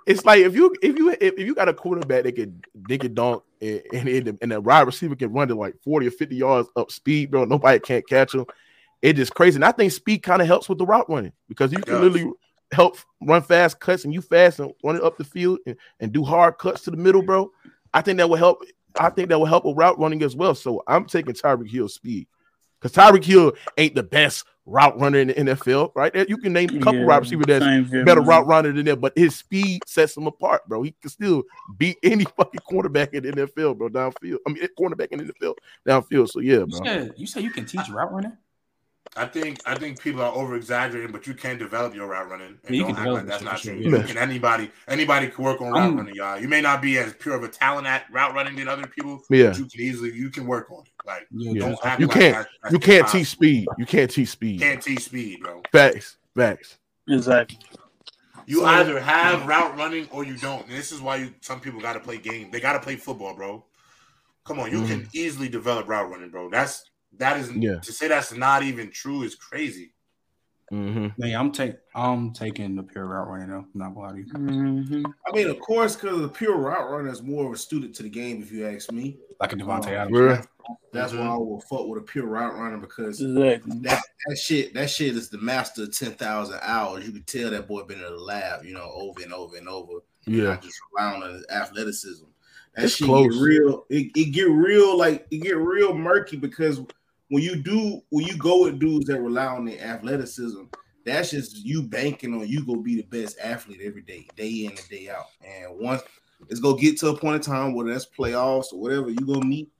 it's 0.07 0.25
like 0.25 0.41
if 0.41 0.55
you 0.55 0.75
if 0.83 0.97
you 0.99 1.11
if, 1.11 1.21
if 1.21 1.39
you 1.41 1.55
got 1.55 1.69
a 1.69 1.75
quarterback 1.75 2.25
that 2.25 2.33
can 2.37 2.61
they 2.89 2.99
can 2.99 3.15
dunk 3.15 3.43
and 3.61 3.83
and, 3.93 4.09
and, 4.09 4.39
and 4.43 4.53
a 4.53 4.61
wide 4.61 4.83
receiver 4.87 5.15
can 5.15 5.33
run 5.33 5.47
to 5.49 5.55
like 5.55 5.75
40 5.85 6.07
or 6.09 6.11
50 6.11 6.35
yards 6.37 6.69
up 6.77 6.91
speed, 6.91 7.31
bro. 7.31 7.45
Nobody 7.45 7.79
can't 7.81 8.07
catch 8.09 8.35
him. 8.35 8.45
It 9.03 9.19
is 9.21 9.31
crazy. 9.31 9.57
And 9.57 9.65
I 9.65 9.71
think 9.73 9.93
speed 9.93 10.19
kind 10.25 10.43
of 10.43 10.49
helps 10.49 10.69
with 10.69 10.79
the 10.79 10.87
route 10.87 11.09
running 11.09 11.33
because 11.49 11.71
you 11.73 11.79
can 11.79 11.95
does. 11.95 12.03
literally 12.03 12.33
help 12.73 12.97
run 13.23 13.43
fast 13.43 13.81
cuts 13.81 14.05
and 14.05 14.13
you 14.13 14.21
fast 14.21 14.61
and 14.61 14.73
run 14.85 14.97
it 14.97 15.03
up 15.03 15.17
the 15.17 15.25
field 15.25 15.59
and, 15.67 15.77
and 16.01 16.13
do 16.13 16.23
hard 16.25 16.59
cuts 16.59 16.83
to 16.83 16.91
the 16.91 16.97
middle, 16.97 17.23
bro. 17.23 17.51
I 17.95 18.03
think 18.03 18.19
that 18.19 18.29
will 18.29 18.37
help. 18.37 18.63
I 18.99 19.11
think 19.11 19.29
that 19.29 19.39
will 19.39 19.47
help 19.47 19.65
with 19.65 19.77
route 19.77 19.99
running 19.99 20.23
as 20.23 20.37
well. 20.37 20.55
So 20.55 20.83
I'm 20.87 21.05
taking 21.07 21.35
Tyreek 21.35 21.71
Hill 21.71 21.89
speed 21.89 22.27
because 22.81 22.97
Tyreek 22.97 23.25
Hill 23.25 23.53
ain't 23.77 23.95
the 23.95 24.03
best 24.03 24.45
route 24.67 24.99
runner 25.01 25.19
in 25.19 25.29
the 25.29 25.35
NFL, 25.35 25.93
right? 25.95 26.15
You 26.29 26.37
can 26.37 26.53
name 26.53 26.69
a 26.71 26.79
couple 26.81 27.01
Yeah, 27.01 27.07
wide 27.07 27.19
receiver 27.19 27.45
that's 27.45 27.65
better 28.05 28.21
man. 28.21 28.29
route 28.29 28.47
runner 28.47 28.73
than 28.73 28.85
that, 28.87 29.01
but 29.01 29.17
his 29.17 29.35
speed 29.37 29.83
sets 29.87 30.17
him 30.17 30.27
apart, 30.27 30.69
bro. 30.69 30.83
He 30.83 30.95
can 31.01 31.11
still 31.11 31.43
beat 31.79 31.97
any 32.03 32.25
fucking 32.25 32.61
cornerback 32.71 33.15
in 33.15 33.25
the 33.25 33.33
NFL, 33.33 33.79
bro, 33.79 33.89
downfield. 33.89 34.39
I 34.47 34.53
mean, 34.53 34.69
cornerback 34.79 35.09
in 35.09 35.27
the 35.27 35.33
NFL 35.33 35.55
downfield. 35.87 36.29
So 36.31 36.41
yeah, 36.41 36.59
You 36.59 36.71
bro. 36.71 36.85
said 36.85 37.15
you 37.17 37.27
said 37.27 37.43
you 37.45 37.51
can 37.51 37.65
teach 37.65 37.89
route 37.89 38.13
running. 38.13 38.37
I 39.17 39.27
think 39.27 39.61
I 39.67 39.75
think 39.75 40.01
people 40.01 40.23
are 40.23 40.33
over 40.33 40.55
exaggerating, 40.55 41.11
but 41.11 41.27
you 41.27 41.35
can 41.35 41.59
develop 41.59 41.95
your 41.95 42.09
route 42.09 42.29
running. 42.31 42.59
And 42.67 42.77
you 42.77 42.83
don't 42.83 42.95
can 42.95 42.97
act 42.97 43.05
develop 43.05 43.21
like 43.23 43.27
that's 43.27 43.43
not 43.43 43.55
for 43.55 43.65
sure, 43.65 43.75
true. 43.75 43.83
yeah. 43.91 43.99
You 43.99 44.05
can 44.05 44.19
anybody 44.19 44.71
anybody 44.87 45.29
can 45.29 45.45
work 45.45 45.61
on 45.61 45.73
route 45.73 45.83
I'm- 45.83 45.97
running, 45.97 46.15
y'all. 46.15 46.39
You 46.39 46.49
may 46.49 46.61
not 46.61 46.81
be 46.83 46.99
as 46.99 47.15
pure 47.15 47.35
of 47.35 47.43
a 47.43 47.49
talent 47.49 47.87
at 47.87 48.05
route 48.13 48.35
running 48.35 48.57
than 48.57 48.69
other 48.69 48.87
people, 48.87 49.21
Yeah. 49.31 49.49
but 49.49 49.59
you 49.59 49.65
can 49.67 49.81
easily 49.81 50.13
you 50.13 50.31
can 50.31 50.47
work 50.47 50.71
on 50.71 50.85
it. 50.85 50.93
Like 51.07 51.27
Yeah, 51.31 51.53
Yeah. 51.53 51.61
don't 51.61 51.79
act 51.85 52.01
You 52.01 52.07
like 52.07 52.15
can't- 52.19 52.35
that's- 52.35 52.55
that's 52.63 52.73
You 52.73 52.79
can't 52.79 52.97
impossible. 52.99 53.19
teach 53.21 53.29
speed. 53.29 53.67
You 53.79 53.87
can't 53.87 54.11
teach 54.11 54.29
speed. 54.29 54.61
Can't 54.61 54.83
teach 54.83 55.01
speed, 55.05 55.41
bro. 55.43 55.63
Facts. 55.73 56.17
Facts. 56.37 56.79
Exactly. 57.09 57.59
You 58.47 58.61
So- 58.61 58.67
either 58.67 59.01
have 59.01 59.47
route 59.47 59.77
running 59.77 60.09
or 60.11 60.25
you 60.25 60.37
don't. 60.37 60.67
And 60.67 60.77
this 60.77 60.93
is 60.93 61.01
why 61.01 61.17
you 61.17 61.35
some 61.41 61.61
people 61.61 61.81
got 61.81 61.95
to 61.95 62.01
play 62.01 62.19
game. 62.19 62.51
They 62.51 62.61
got 62.61 62.75
to 62.75 62.81
play 62.81 62.97
football, 62.97 63.35
bro. 63.35 63.65
Come 64.45 64.61
on, 64.61 64.71
you 64.71 64.87
can 64.87 65.01
mm-hmm. 65.01 65.09
easily 65.13 65.49
develop 65.51 65.87
route 65.89 66.11
running, 66.11 66.31
bro. 66.31 66.49
That's 66.49 66.85
that 67.17 67.39
is 67.39 67.51
Yeah. 67.53 67.79
to 67.81 67.93
say 67.93 68.09
that's 68.09 68.33
not 68.33 68.63
even 68.63 68.91
true 68.91 69.23
is 69.23 69.35
crazy. 69.35 69.93
Mm-hmm. 70.73 71.23
Yeah, 71.25 71.41
I'm 71.41 71.51
take 71.51 71.77
I'm 71.95 72.33
taking 72.35 72.77
the 72.77 72.83
pure 72.83 73.07
route 73.07 73.27
running 73.27 73.49
though. 73.49 73.65
Not 73.73 73.95
gonna 73.95 74.07
lie 74.09 74.13
to 74.13 74.19
you. 74.19 74.27
Mm-hmm. 74.35 75.07
I 75.27 75.35
mean, 75.35 75.49
of 75.49 75.59
course, 75.61 75.97
because 75.97 76.21
the 76.21 76.29
pure 76.29 76.57
route 76.59 76.91
runner 76.91 77.09
is 77.11 77.23
more 77.23 77.47
of 77.47 77.53
a 77.53 77.57
student 77.57 77.95
to 77.97 78.03
the 78.03 78.11
game, 78.11 78.43
if 78.43 78.53
you 78.53 78.67
ask 78.69 78.93
me. 78.93 79.17
Like 79.41 79.55
a 79.55 79.57
Davante 79.57 79.87
Adams. 79.87 80.19
Yeah. 80.19 80.43
That's 80.93 81.15
Mhm. 81.15 81.21
why 81.21 81.27
I 81.29 81.37
will 81.39 81.63
fuck 81.63 81.87
with 81.87 82.03
a 82.03 82.05
pure 82.05 82.27
route 82.27 82.55
runner 82.55 82.77
because 82.77 83.23
Exactly. 83.23 83.79
that, 83.81 84.03
that 84.27 84.37
shit 84.37 84.75
that 84.75 84.91
shit 84.91 85.17
is 85.17 85.31
the 85.31 85.39
master 85.39 85.85
of 85.85 85.97
ten 85.97 86.13
thousand 86.13 86.59
hours. 86.61 87.07
You 87.07 87.13
can 87.13 87.23
tell 87.23 87.51
that 87.51 87.67
boy 87.67 87.85
been 87.85 87.97
in 87.99 88.05
the 88.05 88.11
lab, 88.11 88.63
you 88.67 88.75
know, 88.75 88.91
over 88.93 89.23
and 89.23 89.33
over 89.33 89.57
and 89.57 89.69
over. 89.71 90.01
Yeah. 90.27 90.45
Not 90.49 90.63
just 90.63 90.79
relying 90.95 91.23
on 91.23 91.33
his 91.33 91.47
athleticism. 91.49 92.27
That 92.75 92.85
It's 92.85 92.97
shit 92.97 93.07
close. 93.07 93.33
get 93.35 93.41
real. 93.43 93.87
It, 93.89 94.11
it 94.15 94.33
get 94.33 94.51
real 94.51 94.99
like 94.99 95.27
it 95.31 95.39
get 95.39 95.57
real 95.57 95.95
murky 95.97 96.37
because 96.37 96.83
when 97.29 97.43
you 97.43 97.57
do 97.57 98.01
when 98.11 98.27
you 98.27 98.37
go 98.37 98.65
with 98.65 98.79
dudes 98.79 99.07
that 99.07 99.21
rely 99.21 99.47
on 99.47 99.65
their 99.65 99.81
athleticism, 99.81 100.65
that's 101.05 101.31
just 101.31 101.65
you 101.65 101.83
banking 101.83 102.35
on 102.35 102.49
you 102.49 102.65
go 102.65 102.77
be 102.77 102.97
the 102.97 103.03
best 103.03 103.39
athlete 103.43 103.81
every 103.83 104.03
day, 104.03 104.27
day 104.37 104.65
in 104.65 104.71
and 104.71 104.89
day 104.89 105.09
out. 105.09 105.27
And 105.45 105.79
once 105.79 106.03
it's 106.49 106.61
gonna 106.61 106.81
get 106.81 106.99
to 107.01 107.09
a 107.09 107.17
point 107.17 107.37
in 107.37 107.53
time 107.53 107.75
whether 107.75 107.93
that's 107.93 108.07
playoffs 108.07 108.73
or 108.73 108.81
whatever, 108.81 109.11
you 109.11 109.27
gonna 109.27 109.45
meet 109.45 109.71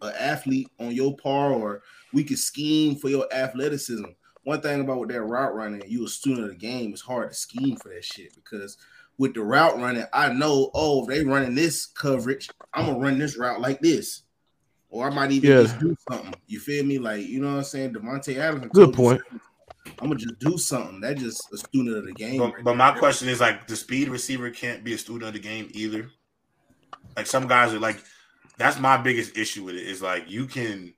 an 0.00 0.12
athlete 0.18 0.68
on 0.80 0.92
your 0.92 1.16
par, 1.16 1.52
or 1.52 1.82
we 2.12 2.24
can 2.24 2.36
scheme 2.36 2.96
for 2.96 3.08
your 3.08 3.32
athleticism. 3.32 4.04
One 4.44 4.60
thing 4.60 4.80
about 4.80 4.98
with 4.98 5.10
that 5.10 5.22
route 5.22 5.54
running, 5.54 5.82
you 5.86 6.04
a 6.04 6.08
student 6.08 6.44
of 6.44 6.50
the 6.50 6.56
game, 6.56 6.92
it's 6.92 7.00
hard 7.00 7.30
to 7.30 7.34
scheme 7.34 7.76
for 7.76 7.90
that 7.90 8.04
shit 8.04 8.34
because 8.34 8.76
with 9.18 9.34
the 9.34 9.42
route 9.42 9.78
running, 9.78 10.04
I 10.12 10.32
know, 10.32 10.70
oh, 10.74 11.02
if 11.02 11.08
they 11.08 11.24
running 11.24 11.54
this 11.54 11.86
coverage, 11.86 12.48
I'm 12.74 12.86
gonna 12.86 12.98
run 12.98 13.18
this 13.18 13.38
route 13.38 13.60
like 13.60 13.80
this. 13.80 14.22
Or 14.92 15.10
I 15.10 15.14
might 15.14 15.32
even 15.32 15.50
Yeah. 15.50 15.62
just 15.62 15.78
do 15.78 15.96
something. 16.08 16.34
You 16.46 16.60
feel 16.60 16.84
me? 16.84 16.98
Like, 16.98 17.26
you 17.26 17.40
know 17.40 17.48
what 17.52 17.58
I'm 17.58 17.64
saying? 17.64 17.94
Davante 17.94 18.36
Adams. 18.36 18.70
Good 18.72 18.92
point. 18.92 19.22
I'm 20.00 20.08
gonna 20.08 20.16
just 20.16 20.38
do 20.38 20.58
something. 20.58 21.00
That 21.00 21.16
just 21.16 21.52
a 21.52 21.56
student 21.56 21.96
of 21.96 22.04
the 22.04 22.12
game. 22.12 22.38
But, 22.38 22.54
right 22.54 22.64
but 22.64 22.76
my 22.76 22.92
question 22.92 23.28
is 23.28 23.40
like 23.40 23.66
the 23.66 23.74
speed 23.74 24.08
receiver 24.10 24.50
can't 24.50 24.84
be 24.84 24.92
a 24.92 24.98
student 24.98 25.28
of 25.28 25.32
the 25.32 25.40
game 25.40 25.70
either. 25.72 26.10
Like 27.16 27.26
some 27.26 27.48
guys 27.48 27.72
are 27.72 27.78
like, 27.78 28.02
that's 28.58 28.78
my 28.78 28.98
biggest 28.98 29.36
issue 29.36 29.64
with 29.64 29.76
it. 29.76 29.86
Is 29.86 30.02
like 30.02 30.30
you 30.30 30.46
can 30.46 30.92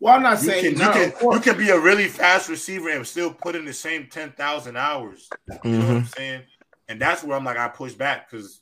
well, 0.00 0.14
I'm 0.14 0.22
not 0.22 0.42
you 0.42 0.48
saying 0.48 0.64
can 0.64 0.72
you 0.72 0.78
no, 0.78 0.88
of 0.90 1.18
can, 1.18 1.32
you 1.32 1.40
can 1.40 1.56
be 1.58 1.70
a 1.70 1.78
really 1.80 2.08
fast 2.08 2.48
receiver 2.50 2.90
and 2.90 3.06
still 3.06 3.32
put 3.32 3.56
in 3.56 3.64
the 3.64 3.72
same 3.72 4.08
ten 4.10 4.32
thousand 4.32 4.76
hours. 4.76 5.28
You 5.64 5.78
know 5.78 5.86
what 5.86 5.86
Mm-hmm. 5.86 5.96
I'm 5.96 6.04
saying? 6.04 6.42
And 6.88 7.00
that's 7.00 7.24
where 7.24 7.36
I'm 7.36 7.44
like 7.44 7.56
I 7.56 7.68
push 7.68 7.94
back 7.94 8.30
because 8.30 8.60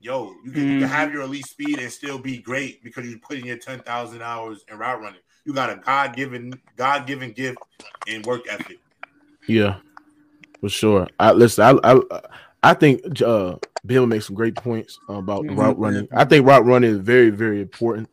yo, 0.00 0.34
you 0.44 0.50
can, 0.52 0.62
you 0.72 0.78
can 0.80 0.88
have 0.88 1.12
your 1.12 1.22
elite 1.22 1.46
speed 1.46 1.78
and 1.78 1.92
still 1.92 2.18
be 2.18 2.38
great 2.38 2.82
because 2.82 3.06
you 3.06 3.18
put 3.18 3.38
in 3.38 3.44
your 3.44 3.58
ten 3.58 3.80
thousand 3.80 4.22
hours 4.22 4.64
in 4.70 4.78
route 4.78 5.00
running. 5.00 5.20
You 5.44 5.52
got 5.52 5.70
a 5.70 5.76
God 5.76 6.16
given 6.16 6.60
God 6.76 7.06
given 7.06 7.32
gift 7.32 7.58
and 8.08 8.24
work 8.24 8.42
ethic. 8.48 8.78
Yeah, 9.46 9.76
for 10.60 10.68
sure. 10.68 11.06
I 11.18 11.32
listen. 11.32 11.64
I 11.64 11.92
I, 11.92 12.20
I 12.62 12.74
think 12.74 13.20
uh, 13.22 13.56
Bill 13.86 14.06
makes 14.06 14.26
some 14.26 14.36
great 14.36 14.54
points 14.54 14.98
about 15.08 15.44
Mhm. 15.44 15.56
route 15.56 15.78
running. 15.78 16.08
I 16.12 16.24
think 16.24 16.46
route 16.46 16.64
running 16.64 16.90
is 16.90 16.98
very 16.98 17.30
very 17.30 17.60
important. 17.60 18.08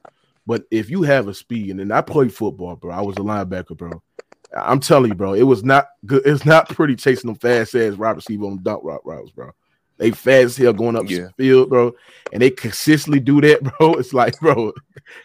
But 0.46 0.64
if 0.72 0.90
you 0.90 1.04
have 1.04 1.28
a 1.28 1.34
speed, 1.34 1.72
and 1.72 1.80
then 1.80 1.92
I 1.92 2.02
played 2.02 2.34
football, 2.34 2.76
bro. 2.78 2.92
I 2.92 3.02
was 3.02 3.18
a 3.18 3.22
linebacker, 3.22 3.78
bro. 3.78 4.02
I'm 4.56 4.80
telling 4.80 5.10
you, 5.10 5.16
bro. 5.16 5.34
It 5.34 5.44
was 5.44 5.64
not 5.64 5.88
good. 6.06 6.22
It's 6.26 6.46
not 6.46 6.70
pretty 6.70 6.96
chasing 6.96 7.28
them 7.28 7.36
fast 7.38 7.76
ass 7.76 7.96
wide 7.96 8.16
receiver 8.16 8.46
on 8.46 8.64
dump 8.64 8.82
route 8.84 9.02
routes, 9.04 9.32
bro. 9.32 9.52
They 9.98 10.12
fast 10.12 10.46
as 10.46 10.58
hell 10.58 10.74
going 10.74 10.96
up 10.96 11.10
Yeah. 11.10 11.18
the 11.18 11.34
field, 11.38 11.70
bro, 11.70 11.94
and 12.32 12.42
they 12.42 12.52
consistently 12.52 13.20
do 13.20 13.42
that, 13.42 13.64
bro. 13.80 13.94
It's 13.96 14.14
like, 14.14 14.40
bro, 14.40 14.74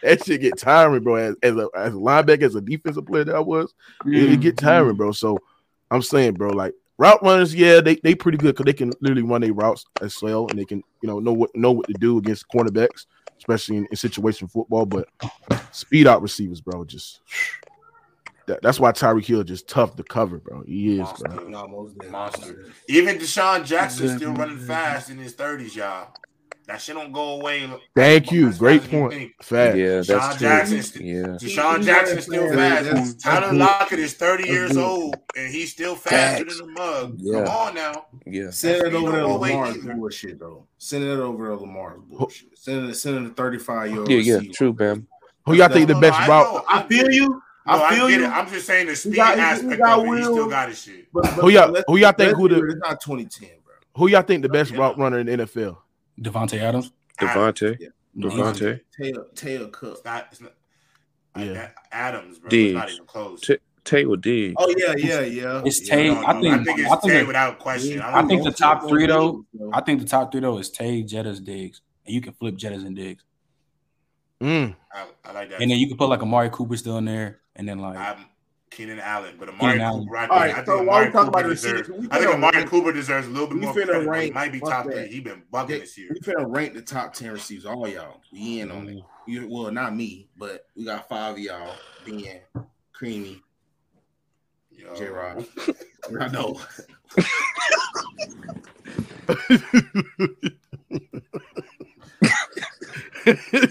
that 0.01 0.25
shit 0.25 0.41
get 0.41 0.57
tiring, 0.57 1.03
bro. 1.03 1.15
As, 1.15 1.35
as 1.43 1.55
a 1.55 1.69
as 1.75 1.93
a 1.93 1.97
linebacker, 1.97 2.43
as 2.43 2.55
a 2.55 2.61
defensive 2.61 3.05
player 3.05 3.23
that 3.25 3.35
I 3.35 3.39
was, 3.39 3.73
it, 4.05 4.13
it 4.13 4.41
get 4.41 4.55
mm-hmm. 4.55 4.65
tiring, 4.65 4.95
bro. 4.95 5.11
So 5.11 5.37
I'm 5.91 6.01
saying, 6.01 6.33
bro, 6.33 6.49
like 6.49 6.73
route 6.97 7.21
runners, 7.21 7.53
yeah, 7.53 7.81
they 7.81 7.95
they 7.97 8.15
pretty 8.15 8.37
good 8.37 8.55
because 8.55 8.65
they 8.65 8.73
can 8.73 8.91
literally 8.99 9.21
run 9.21 9.41
their 9.41 9.53
routes 9.53 9.85
as 10.01 10.19
well, 10.21 10.47
and 10.47 10.57
they 10.57 10.65
can 10.65 10.83
you 11.01 11.07
know 11.07 11.19
know 11.19 11.33
what 11.33 11.55
know 11.55 11.71
what 11.71 11.87
to 11.87 11.93
do 11.93 12.17
against 12.17 12.47
cornerbacks, 12.49 13.05
especially 13.37 13.77
in, 13.77 13.87
in 13.91 13.95
situation 13.95 14.47
football. 14.47 14.85
But 14.85 15.07
speed 15.71 16.07
out 16.07 16.23
receivers, 16.23 16.61
bro, 16.61 16.83
just 16.83 17.21
that, 18.47 18.61
that's 18.61 18.79
why 18.79 18.91
Tyreek 18.91 19.25
Hill 19.25 19.43
just 19.43 19.67
tough 19.67 19.95
to 19.95 20.03
cover, 20.03 20.37
bro. 20.37 20.63
He 20.65 20.99
is, 20.99 21.07
bro. 21.19 21.47
No, 21.47 21.67
most. 21.67 21.95
Monster. 22.09 22.71
Even 22.89 23.17
DeSean 23.17 23.65
Jackson 23.65 24.17
still 24.17 24.33
running 24.33 24.59
fast 24.59 25.09
in 25.09 25.17
his 25.17 25.33
thirties, 25.33 25.75
y'all. 25.75 26.13
That 26.65 26.79
shit 26.79 26.95
don't 26.95 27.11
go 27.11 27.41
away. 27.41 27.69
Thank 27.93 28.31
you, 28.31 28.53
great 28.53 28.83
fast 28.83 28.87
as 28.87 28.93
you 28.93 28.99
point. 28.99 29.13
think. 29.13 29.43
Fact. 29.43 29.77
Yeah, 29.77 29.83
DeSean 29.85 30.07
that's 30.07 30.37
true. 30.37 30.47
Jackson- 30.47 31.05
Yeah. 31.05 31.15
DeSean 31.23 31.83
Jackson 31.83 32.21
still 32.21 32.47
fast. 32.47 32.55
fast. 32.55 32.85
That's- 32.85 33.13
Tyler 33.15 33.47
that's. 33.47 33.57
Lockett 33.57 33.99
is 33.99 34.13
30 34.13 34.47
years 34.47 34.77
old 34.77 35.17
and 35.35 35.53
he's 35.53 35.71
still 35.73 35.95
faster 35.95 36.45
Facts. 36.45 36.57
than 36.59 36.67
the 36.67 36.73
mug. 36.79 37.15
Yeah. 37.17 37.43
Come 37.43 37.47
on 37.49 37.75
now. 37.75 38.05
Yeah. 38.25 38.49
Send 38.51 38.75
it 38.77 38.93
over 38.93 38.93
don't 38.93 39.05
to 39.11 39.11
go 39.27 39.35
away 39.35 39.49
Lamar's 39.51 39.77
bullshit 39.77 40.39
though. 40.39 40.65
Send 40.77 41.03
it 41.03 41.19
over 41.19 41.47
to 41.49 41.55
Lamar's 41.55 41.99
bullshit. 42.09 42.57
Send 42.57 42.89
it, 42.89 42.95
send 42.95 43.25
it 43.25 43.29
to 43.29 43.35
35 43.35 43.89
year 43.91 43.99
old. 43.99 44.09
Yeah, 44.09 44.17
yeah, 44.19 44.51
true, 44.53 44.71
Bam. 44.71 45.05
Who 45.45 45.55
y'all 45.55 45.67
think 45.67 45.89
the 45.89 45.95
best 45.95 46.17
no, 46.21 46.27
route? 46.27 46.65
I 46.69 46.83
feel 46.83 47.11
you. 47.11 47.41
No, 47.65 47.73
I 47.73 47.87
I, 47.89 47.95
feel 47.95 48.07
get 48.09 48.19
you. 48.19 48.25
it. 48.25 48.29
I'm 48.29 48.47
just 48.49 48.67
saying 48.67 48.87
the 48.87 48.95
speed 48.95 49.15
got- 49.15 49.35
he 49.35 49.41
aspect 49.41 49.79
got 49.79 49.99
of 49.99 50.05
it. 50.05 50.17
He 50.17 50.23
still 50.23 50.49
got 50.49 50.69
his 50.69 50.81
shit. 50.81 51.07
But, 51.13 51.23
but 51.23 51.31
Who 51.35 51.49
y'all- 51.49 51.83
who 51.87 51.97
y'all 51.97 52.11
think 52.11 52.35
who 52.37 52.49
the- 52.49 52.61
real, 52.61 52.71
It's 52.73 52.81
not 52.81 52.99
2010, 53.01 53.49
bro. 53.65 53.73
Who 53.97 54.07
y'all 54.07 54.21
think 54.21 54.41
the 54.41 54.49
best 54.49 54.71
Yeah. 54.71 54.79
route 54.79 54.97
runner 54.97 55.19
in 55.19 55.27
the 55.27 55.31
NFL? 55.33 55.77
Davante 56.19 56.59
Adams. 56.59 56.91
Davante. 57.19 57.77
Yeah. 57.79 57.87
Davante. 58.17 58.81
Tail, 58.97 59.25
tail 59.35 59.67
cup. 59.69 59.93
It's 59.93 60.03
not. 60.05 60.27
It's 60.31 60.41
not. 60.41 60.51
Yeah. 61.37 61.43
Yeah. 61.45 61.69
Adams, 61.91 62.39
bro. 62.39 62.49
Diggs. 62.49 62.71
It's 62.71 62.75
not 62.79 62.91
even 62.91 63.05
close. 63.05 63.41
T- 63.41 63.57
Taylor 63.85 64.17
Diggs. 64.17 64.55
Oh 64.57 64.73
yeah, 64.77 64.93
yeah, 64.97 65.21
yeah. 65.21 65.61
It's 65.65 65.87
yeah. 65.87 65.95
Tay- 65.95 66.07
No, 66.09 66.21
no, 66.21 66.27
I 66.27 66.33
think- 66.33 66.53
I 66.53 66.63
think 66.63 66.79
I 66.79 66.81
it's 66.83 66.89
think 67.01 67.13
Tay 67.13 67.23
without 67.23 67.59
question. 67.59 67.97
Yeah. 67.97 68.07
I, 68.07 68.19
I 68.21 68.27
think 68.27 68.43
the 68.43 68.51
top 68.51 68.87
three 68.87 69.07
though. 69.07 69.45
So, 69.57 69.69
I 69.73 69.81
think 69.81 69.99
the 69.99 70.05
top 70.07 70.31
three 70.31 70.41
though 70.41 70.57
is 70.57 70.69
Tay, 70.69 71.03
Jettas, 71.03 71.43
Diggs, 71.43 71.81
and 72.05 72.13
you 72.15 72.21
can 72.21 72.33
flip 72.33 72.55
Jettas 72.55 72.85
and 72.85 72.95
Diggs, 72.95 73.23
Mm. 74.43 74.75
I, 74.93 75.05
I 75.25 75.31
like 75.31 75.49
that. 75.51 75.61
and 75.61 75.71
then 75.71 75.77
you 75.79 75.87
can 75.87 75.97
put 75.97 76.09
like 76.09 76.21
Amari 76.21 76.49
Cooper 76.51 76.75
still 76.77 76.97
in 76.97 77.05
there, 77.05 77.39
and 77.55 77.67
then 77.67 77.79
like 77.79 77.97
I'm 77.97 78.25
Keenan 78.69 78.99
Allen, 78.99 79.35
but 79.39 79.49
Amari 79.49 79.77
Keenan 79.77 79.99
Cooper. 80.03 80.17
I 80.17 80.21
think, 80.21 80.31
All 80.31 80.37
right, 80.39 80.51
I 80.51 80.53
think 80.55 80.65
so 80.67 80.77
while 80.83 80.89
Amari 80.89 81.05
we 81.07 81.11
talk 81.13 81.25
Cooper 81.25 81.39
about 81.39 81.49
deserves. 81.49 81.79
receivers, 81.89 82.01
we 82.01 82.07
I 82.11 82.19
think 82.19 82.33
Amari 82.33 82.57
rank- 82.57 82.69
Cooper 82.69 82.91
deserves 82.91 83.27
a 83.27 83.29
little 83.29 83.47
bit 83.47 83.55
we 83.55 83.61
more 83.61 83.73
finna 83.73 83.85
credit. 83.85 83.93
but 83.93 84.01
He 84.01 84.07
rank- 84.09 84.33
might 84.33 84.51
be 84.51 84.59
top 84.59 84.85
that. 84.85 84.93
three. 84.93 85.07
He 85.07 85.19
been 85.21 85.43
bugging 85.51 85.63
Okay, 85.63 85.79
this 85.79 85.97
year. 85.97 86.09
we 86.13 86.19
finna 86.19 86.45
rank 86.55 86.73
the 86.73 86.81
top 86.81 87.13
10 87.13 87.31
receivers. 87.31 87.65
All 87.65 87.87
y'all. 87.87 88.19
We 88.31 88.59
in 88.59 88.71
on 88.71 88.89
it. 88.89 89.03
You, 89.27 89.47
well, 89.49 89.71
not 89.71 89.95
me, 89.95 90.27
but 90.37 90.65
we 90.75 90.83
got 90.83 91.07
five 91.07 91.33
of 91.35 91.39
y'all 91.39 91.75
being 92.05 92.39
creamy. 92.91 93.41
J 94.97 95.07
Rod. 95.07 95.45
I 96.19 96.27
know. 96.27 96.59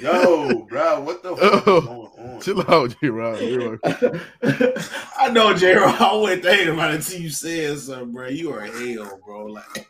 Yo, 0.01 0.67
bro, 0.69 1.01
what 1.01 1.23
the 1.23 1.37
fuck 1.37 1.67
Oh. 1.67 1.79
is 1.79 1.85
going 1.85 2.31
on? 2.35 2.41
Chill 2.41 2.61
out, 2.71 2.97
J 3.01 3.09
Rod. 3.09 3.79
I 5.19 5.31
know, 5.31 5.55
J 5.55 5.75
Rod. 5.75 6.01
I 6.01 6.15
wasn't 6.17 6.43
thinking 6.43 6.69
about 6.75 6.91
it 6.93 6.97
until 6.97 7.21
you 7.21 7.31
said 7.31 7.79
something, 7.79 8.13
bro. 8.13 8.29
You 8.29 8.53
are 8.53 8.61
hell, 8.61 9.21
bro. 9.25 9.47
Like 9.47 9.89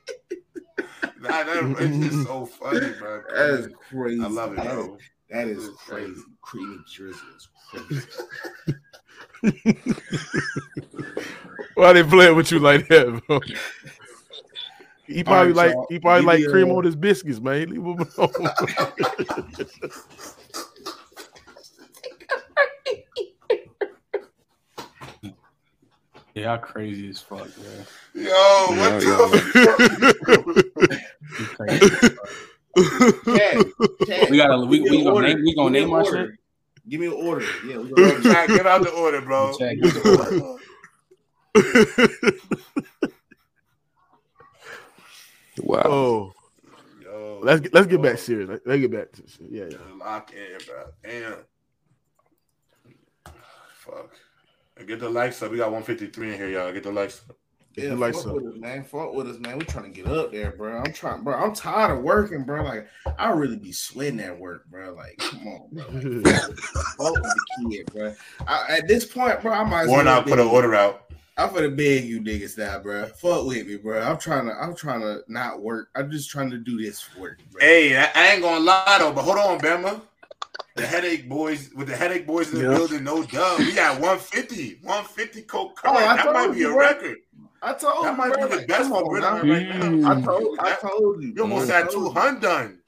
Nah, 1.21 1.45
that, 1.45 1.77
it's 1.79 1.97
just 2.15 2.27
so 2.27 2.47
funny, 2.61 2.93
bro. 2.99 3.23
that 3.35 3.51
is 3.61 3.69
crazy. 3.91 4.23
I 4.23 4.27
love 4.27 4.53
it, 4.53 4.57
That 4.57 4.67
is- 4.67 4.73
bro. 4.87 4.99
That 5.31 5.49
is 5.49 5.65
It's 5.69 5.77
crazy. 5.85 6.07
crazy. 6.07 6.23
Creamy 6.43 6.79
drizzle 6.93 7.29
is 7.37 7.49
crazy. 7.71 8.07
Why 11.75 11.93
they 11.95 12.03
playing 12.03 12.37
with 12.37 12.51
you 12.53 12.59
like 12.59 12.87
that, 12.89 13.23
bro? 13.27 13.41
He 15.15 15.25
probably 15.25 15.53
right, 15.53 15.67
like 15.67 15.73
y'all. 15.75 15.87
he 15.89 15.99
probably 15.99 16.21
Give 16.21 16.27
like 16.27 16.53
cream 16.53 16.71
uh, 16.71 16.75
on 16.75 16.85
his 16.85 16.97
biscuits, 16.97 17.41
man. 17.41 17.71
Leave 17.71 17.83
him 17.83 18.07
alone. 18.17 18.31
yeah, 26.35 26.43
y'all 26.43 26.59
crazy 26.59 27.11
as 27.11 27.21
fuck, 27.21 27.49
man. 27.59 27.87
Yo, 28.15 28.31
what 28.69 28.79
Yeah, 28.79 28.99
the 29.01 29.07
You 31.39 31.47
crazy. 31.57 31.97
Chad, 33.37 33.65
Chad, 34.07 34.31
We 34.31 34.37
gotta 34.39 34.67
we, 34.67 34.79
give 34.79 34.85
me 34.85 34.91
we 34.91 34.99
an 34.99 35.05
gonna 35.05 35.15
order. 35.15 35.29
name 35.29 35.43
we 35.45 35.55
gonna 35.55 35.79
Give 35.79 35.89
name 35.89 35.95
our 35.95 36.05
shit. 36.05 36.31
Give 36.89 37.01
me 37.01 37.07
an 37.07 37.13
order. 37.13 37.47
Yeah, 37.67 37.79
we 37.79 37.91
gonna 37.91 38.23
Jack, 38.23 38.49
get 38.49 38.67
out 38.67 38.83
the 38.83 38.91
order, 38.91 39.21
bro. 39.21 39.57
Jack, 39.59 39.77
get 39.81 39.95
the 39.95 40.01
order. 40.19 40.59
Wow. 45.59 45.83
oh, 45.85 46.33
Yo, 47.03 47.41
let's 47.43 47.61
get 47.61 47.75
let's 47.75 47.87
get 47.87 48.01
back 48.03 48.19
serious. 48.19 48.49
Let- 48.49 48.67
Let's 48.67 48.81
get 48.81 48.91
back 48.93 49.13
to 49.13 49.23
shit. 49.29 49.51
Yeah, 49.51 49.65
yeah. 49.71 49.77
Lock 49.99 50.33
in, 50.33 50.59
bro. 50.67 50.85
Damn. 51.03 51.35
Fuck. 53.77 54.11
Get 54.87 55.01
the 55.01 55.09
likes 55.09 55.43
up. 55.43 55.51
We 55.51 55.59
got 55.59 55.71
153 55.71 56.33
in 56.33 56.37
here, 56.39 56.49
y'all. 56.49 56.73
Get 56.73 56.83
the 56.85 56.93
likes 56.93 57.23
up. 57.29 57.37
Get 57.75 57.85
Yeah, 57.85 57.91
the 57.91 57.97
lights 57.97 58.19
fuck 58.19 58.29
up. 58.29 58.35
with 58.37 58.55
us, 58.55 58.61
man. 58.61 58.85
Fuck 58.85 59.15
with 59.15 59.29
us, 59.29 59.39
man. 59.39 59.59
We 59.59 59.65
trying 59.65 59.93
to 59.93 60.03
get 60.03 60.11
up 60.11 60.33
there, 60.33 60.53
bro. 60.53 60.79
I'm 60.79 60.93
trying, 60.93 61.23
bro. 61.23 61.35
I'm 61.35 61.55
tired 61.55 61.97
of 61.97 62.03
working, 62.03 62.45
bro. 62.45 62.63
Like 62.65 62.87
I 63.19 63.31
really 63.31 63.57
be 63.57 63.73
sweating 63.73 64.21
at 64.21 64.39
work, 64.39 64.67
bro. 64.71 64.93
Like, 64.95 65.17
come 65.19 65.47
on, 65.49 65.69
bro. 65.73 65.85
Like, 65.93 66.35
fuck 66.59 67.13
with 67.15 67.23
the 67.23 67.69
kid, 67.71 67.87
bro. 67.95 68.15
I, 68.47 68.79
at 68.79 68.89
this 68.89 69.05
point, 69.05 69.41
bro, 69.41 69.53
I 69.53 69.65
might 69.65 69.83
as 69.83 69.87
well 69.89 69.97
Warnock 69.97 70.25
put 70.27 70.39
an 70.39 70.47
order 70.49 70.75
out. 70.75 71.11
I'm 71.37 71.49
finna 71.49 71.74
beg 71.74 72.05
you 72.05 72.20
niggas 72.20 72.59
now, 72.59 72.78
bro. 72.78 73.07
Fuck 73.07 73.47
with 73.47 73.66
me, 73.66 73.76
bro. 73.76 74.01
I'm 74.03 74.18
trying 74.18 74.47
to, 74.47 74.53
I'm 74.53 74.74
trying 74.76 75.01
to 75.01 75.22
not 75.28 75.62
work. 75.62 75.89
I'm 75.95 76.11
just 76.11 76.30
trying 76.30 76.51
to 76.51 76.59
do 76.59 76.80
this 76.80 77.01
for 77.01 77.20
work, 77.20 77.39
bro. 77.51 77.61
Hey, 77.61 77.97
I, 77.97 78.11
I 78.14 78.26
ain't 78.35 78.43
gonna 78.43 78.61
lie 78.61 78.97
though, 78.99 79.12
but 79.12 79.22
hold 79.22 79.39
on, 79.39 79.59
Bama. 79.61 80.03
The 80.74 80.87
headache 80.87 81.28
boys 81.28 81.70
with 81.74 81.89
the 81.89 81.97
headache 81.97 82.26
boys 82.26 82.53
in 82.53 82.59
the 82.59 82.64
Yeah. 82.64 82.76
building, 82.76 83.05
no 83.05 83.22
dub. 83.24 83.61
We 83.61 83.74
got 83.74 84.01
150, 84.01 84.80
150 84.83 85.43
coke. 85.43 85.78
Oh, 85.85 85.95
that 85.99 86.24
might 86.26 86.33
told 86.45 86.55
be 86.55 86.62
a 86.64 86.68
bro. 86.68 86.76
record. 86.78 87.16
I 87.62 87.72
told 87.74 88.05
That 88.05 88.11
you, 88.12 88.16
might 88.16 88.28
bro. 88.35 88.37
be 88.49 88.51
the 88.51 88.57
Like, 88.57 88.66
best 88.68 88.83
come 88.83 88.91
for 88.91 89.16
on, 89.16 89.49
right 89.49 89.68
now. 89.68 89.83
Mm. 89.85 90.07
I 90.07 90.20
told, 90.22 90.59
I 90.61 90.74
told 90.76 91.22
you. 91.22 91.33
You 91.37 91.43
almost 91.43 91.70
I 91.70 91.76
had 91.78 91.91
told 91.91 92.14
you. 92.14 92.14
200. 92.14 92.78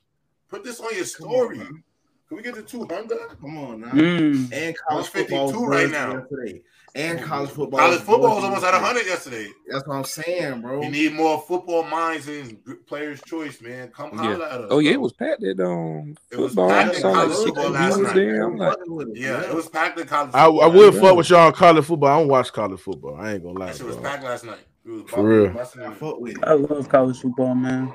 Put 0.49 0.64
this 0.64 0.80
on 0.80 0.95
your 0.95 1.05
story. 1.05 1.61
On, 1.61 1.82
Can 2.28 2.36
we 2.36 2.42
get 2.42 2.55
to 2.57 2.62
200? 2.62 3.18
Come 3.40 3.59
on 3.59 3.80
now. 3.80 3.90
Mm. 3.92 4.53
And 4.53 4.76
college 4.88 5.07
football 5.09 5.53
right 5.66 5.82
right 5.82 5.90
now. 5.90 6.14
yesterday. 6.14 6.62
And 6.97 7.20
college 7.20 7.51
football. 7.51 7.80
College 7.80 8.01
football 8.01 8.36
was 8.36 8.45
almost 8.45 8.64
at 8.64 8.72
yesterday. 8.72 8.82
100 8.82 9.07
yesterday. 9.07 9.49
That's 9.68 9.86
what 9.88 9.97
I'm 9.97 10.05
saying, 10.05 10.61
bro. 10.61 10.78
We 10.78 10.88
need 10.88 11.12
more 11.14 11.40
football 11.40 11.82
minds 11.82 12.28
and 12.28 12.57
players' 12.86 13.20
choice, 13.22 13.61
man. 13.61 13.88
Come 13.88 14.11
Yeah. 14.12 14.18
holler 14.22 14.45
at 14.45 14.61
us. 14.61 14.66
Oh 14.70 14.78
yeah, 14.78 14.92
it 14.92 15.01
was 15.01 15.12
packed 15.12 15.42
at 15.42 15.59
um 15.59 16.14
It 16.30 16.38
was 16.38 16.53
football. 16.53 16.70
I 16.70 16.84
packed 16.84 16.95
at 16.97 17.01
saw 17.03 17.09
like 17.09 17.16
college 17.16 17.36
football 17.47 17.70
last 17.70 17.99
night. 17.99 18.14
there. 18.14 18.42
I'm 18.45 18.57
like, 18.57 18.76
Yeah, 19.14 19.40
it 19.42 19.55
was 19.55 19.68
packed 19.68 19.99
in 19.99 20.07
college. 20.07 20.30
I, 20.34 20.45
I 20.47 20.66
would 20.68 20.95
last 20.95 21.01
fuck 21.03 21.16
with 21.16 21.30
y'all 21.30 21.51
college 21.51 21.84
football. 21.84 22.09
I 22.11 22.18
don't 22.20 22.28
watch 22.28 22.53
college 22.53 22.80
football. 22.80 23.16
I 23.16 23.32
ain't 23.34 23.42
gonna 23.42 23.59
lie, 23.59 23.66
That 23.66 23.76
shit 23.76 23.86
was 23.86 23.97
packed 23.97 24.22
last 24.22 24.45
night. 24.45 24.59
It 24.86 24.90
was 24.90 25.03
For 25.09 25.24
real. 25.24 25.47
I 25.49 25.86
in. 25.86 25.95
fuck 25.95 26.20
with 26.20 26.36
I 26.45 26.53
love 26.53 26.88
college 26.88 27.20
football, 27.20 27.57
man. 27.57 27.92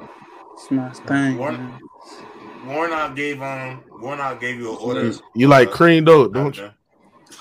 It's 0.55 0.71
my 0.71 0.89
thing. 0.89 1.37
Warnock, 1.37 1.59
man. 1.61 1.79
Warnock 2.65 3.15
gave 3.15 3.41
um 3.41 3.81
Warnock 4.01 4.41
gave 4.41 4.57
you 4.59 4.71
an 4.71 4.77
order. 4.81 5.13
You 5.35 5.47
like 5.47 5.71
cream 5.71 6.03
though, 6.03 6.27
don't 6.27 6.57
you? 6.57 6.69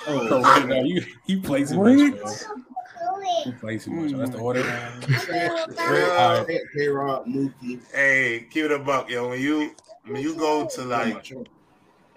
Oh, 0.08 0.28
Oh, 0.30 0.64
no, 0.66 0.82
you 0.82 1.04
you 1.26 1.40
play 1.40 1.64
too 1.64 1.76
much, 1.82 2.18
bro. 2.18 2.30
What? 2.30 3.46
You 3.46 3.52
play 3.60 3.78
too 3.78 3.90
much. 3.92 4.12
That's 4.12 4.30
the 4.30 4.38
order. 4.38 4.60
Yeah. 4.60 6.44
K 6.74 6.88
Rob, 6.88 7.26
Mookie. 7.26 7.80
Hey, 7.92 8.46
keep 8.50 8.64
it 8.64 8.72
a 8.72 8.78
buck, 8.78 9.10
yo. 9.10 9.28
When 9.28 9.40
you 9.40 9.74
when 10.06 10.22
you 10.22 10.34
go 10.34 10.66
to 10.66 10.82
like 10.84 11.30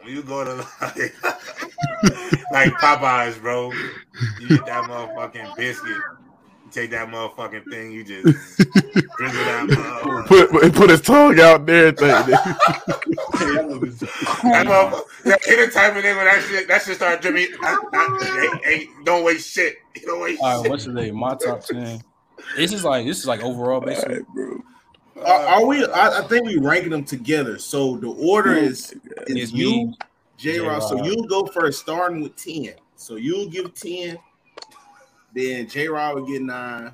when 0.01 0.13
you 0.13 0.23
go 0.23 0.43
to 0.43 0.55
like 0.81 1.13
like 2.51 2.73
Popeyes, 2.73 3.41
bro, 3.41 3.71
you 4.39 4.47
get 4.47 4.65
that 4.65 4.83
motherfucking 4.89 5.55
biscuit. 5.57 5.97
Take 6.71 6.91
that 6.91 7.07
motherfucking 7.09 7.69
thing, 7.69 7.91
you 7.91 8.03
just 8.03 8.23
drizzle 9.17 9.45
that 9.45 9.67
motherfucker. 9.69 10.27
Put 10.27 10.73
put 10.73 10.89
his 10.89 11.01
tongue 11.01 11.39
out 11.39 11.65
there. 11.65 11.87
and 11.89 11.97
think- 11.97 12.09
That 13.41 14.65
motherfucker, 14.67 15.23
that 15.23 15.41
kid 15.41 15.67
the 15.67 15.71
type 15.73 15.93
when 15.93 16.03
that 16.03 16.45
shit, 16.47 16.67
that 16.67 16.81
shit 16.81 16.95
start 16.95 17.21
dripping. 17.21 17.47
I, 17.61 17.77
I, 17.93 18.49
ain't, 18.53 18.67
ain't, 18.67 19.05
don't 19.05 19.23
waste 19.23 19.49
shit. 19.51 19.75
Don't 20.05 20.21
waste 20.21 20.41
All 20.41 20.61
right, 20.61 20.69
what's 20.69 20.85
the 20.85 20.93
name? 20.93 21.15
My 21.15 21.35
top 21.35 21.63
ten. 21.65 22.01
This 22.55 22.73
is 22.73 22.83
like 22.83 23.05
this 23.05 23.19
is 23.19 23.27
like 23.27 23.43
overall 23.43 23.81
basically. 23.81 24.21
Are, 25.17 25.25
are 25.47 25.65
we? 25.65 25.85
I, 25.85 26.19
I 26.19 26.21
think 26.27 26.45
we 26.45 26.57
ranking 26.57 26.91
them 26.91 27.03
together. 27.03 27.59
So 27.59 27.97
the 27.97 28.09
order 28.09 28.53
is 28.55 28.93
is 29.27 29.51
It's 29.51 29.51
you, 29.53 29.69
me, 29.69 29.97
J. 30.37 30.59
Ross. 30.59 30.89
So 30.89 31.03
you'll 31.03 31.25
go 31.25 31.45
first, 31.45 31.81
starting 31.81 32.21
with 32.21 32.35
ten. 32.35 32.73
So 32.95 33.15
you'll 33.15 33.49
give 33.49 33.73
ten. 33.73 34.17
Then 35.33 35.67
J. 35.67 35.87
Rod 35.87 36.15
will 36.15 36.25
get 36.25 36.41
nine, 36.41 36.93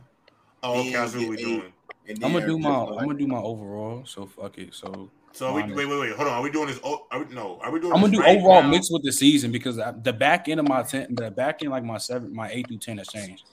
Oh, 0.64 0.80
okay, 0.80 0.94
that's 0.94 1.16
what 1.16 1.28
we 1.28 1.38
Eight. 1.38 1.44
doing. 1.46 1.74
and 2.08 2.24
I'm 2.24 2.34
gonna 2.34 2.48
do 2.48 2.58
my 2.58 2.70
everything 2.70 3.00
I'm 3.00 3.06
gonna 3.08 3.20
do 3.20 3.28
my 3.28 3.38
overall. 3.38 4.04
So 4.06 4.26
fuck 4.26 4.58
it. 4.58 4.74
So 4.74 5.10
So 5.34 5.54
we, 5.54 5.62
wait, 5.64 5.88
wait, 5.88 6.00
wait. 6.00 6.16
Hold 6.16 6.30
on. 6.30 6.34
Are 6.36 6.42
we 6.42 6.52
doing 6.52 6.68
this? 6.68 6.80
Oh, 6.84 7.06
are 7.12 7.24
we, 7.24 7.34
no, 7.34 7.60
are 7.62 7.72
we 7.72 7.80
doing? 7.80 7.94
I'm 7.94 8.02
gonna 8.02 8.14
do 8.14 8.22
right 8.22 8.38
overall 8.38 8.64
now? 8.64 8.70
mixed 8.70 8.92
with 8.92 9.04
the 9.04 9.12
season 9.12 9.52
because 9.52 9.80
I- 9.80 9.92
the 9.92 10.14
back 10.14 10.50
end 10.50 10.60
of 10.60 10.68
my 10.68 10.84
ten, 10.84 11.14
the 11.14 11.32
back 11.32 11.62
end 11.62 11.72
like 11.72 11.84
my 11.84 11.98
seven, 11.98 12.34
my 12.34 12.50
eight 12.50 12.68
through 12.68 12.78
ten 12.78 12.98
has 12.98 13.08
changed, 13.08 13.44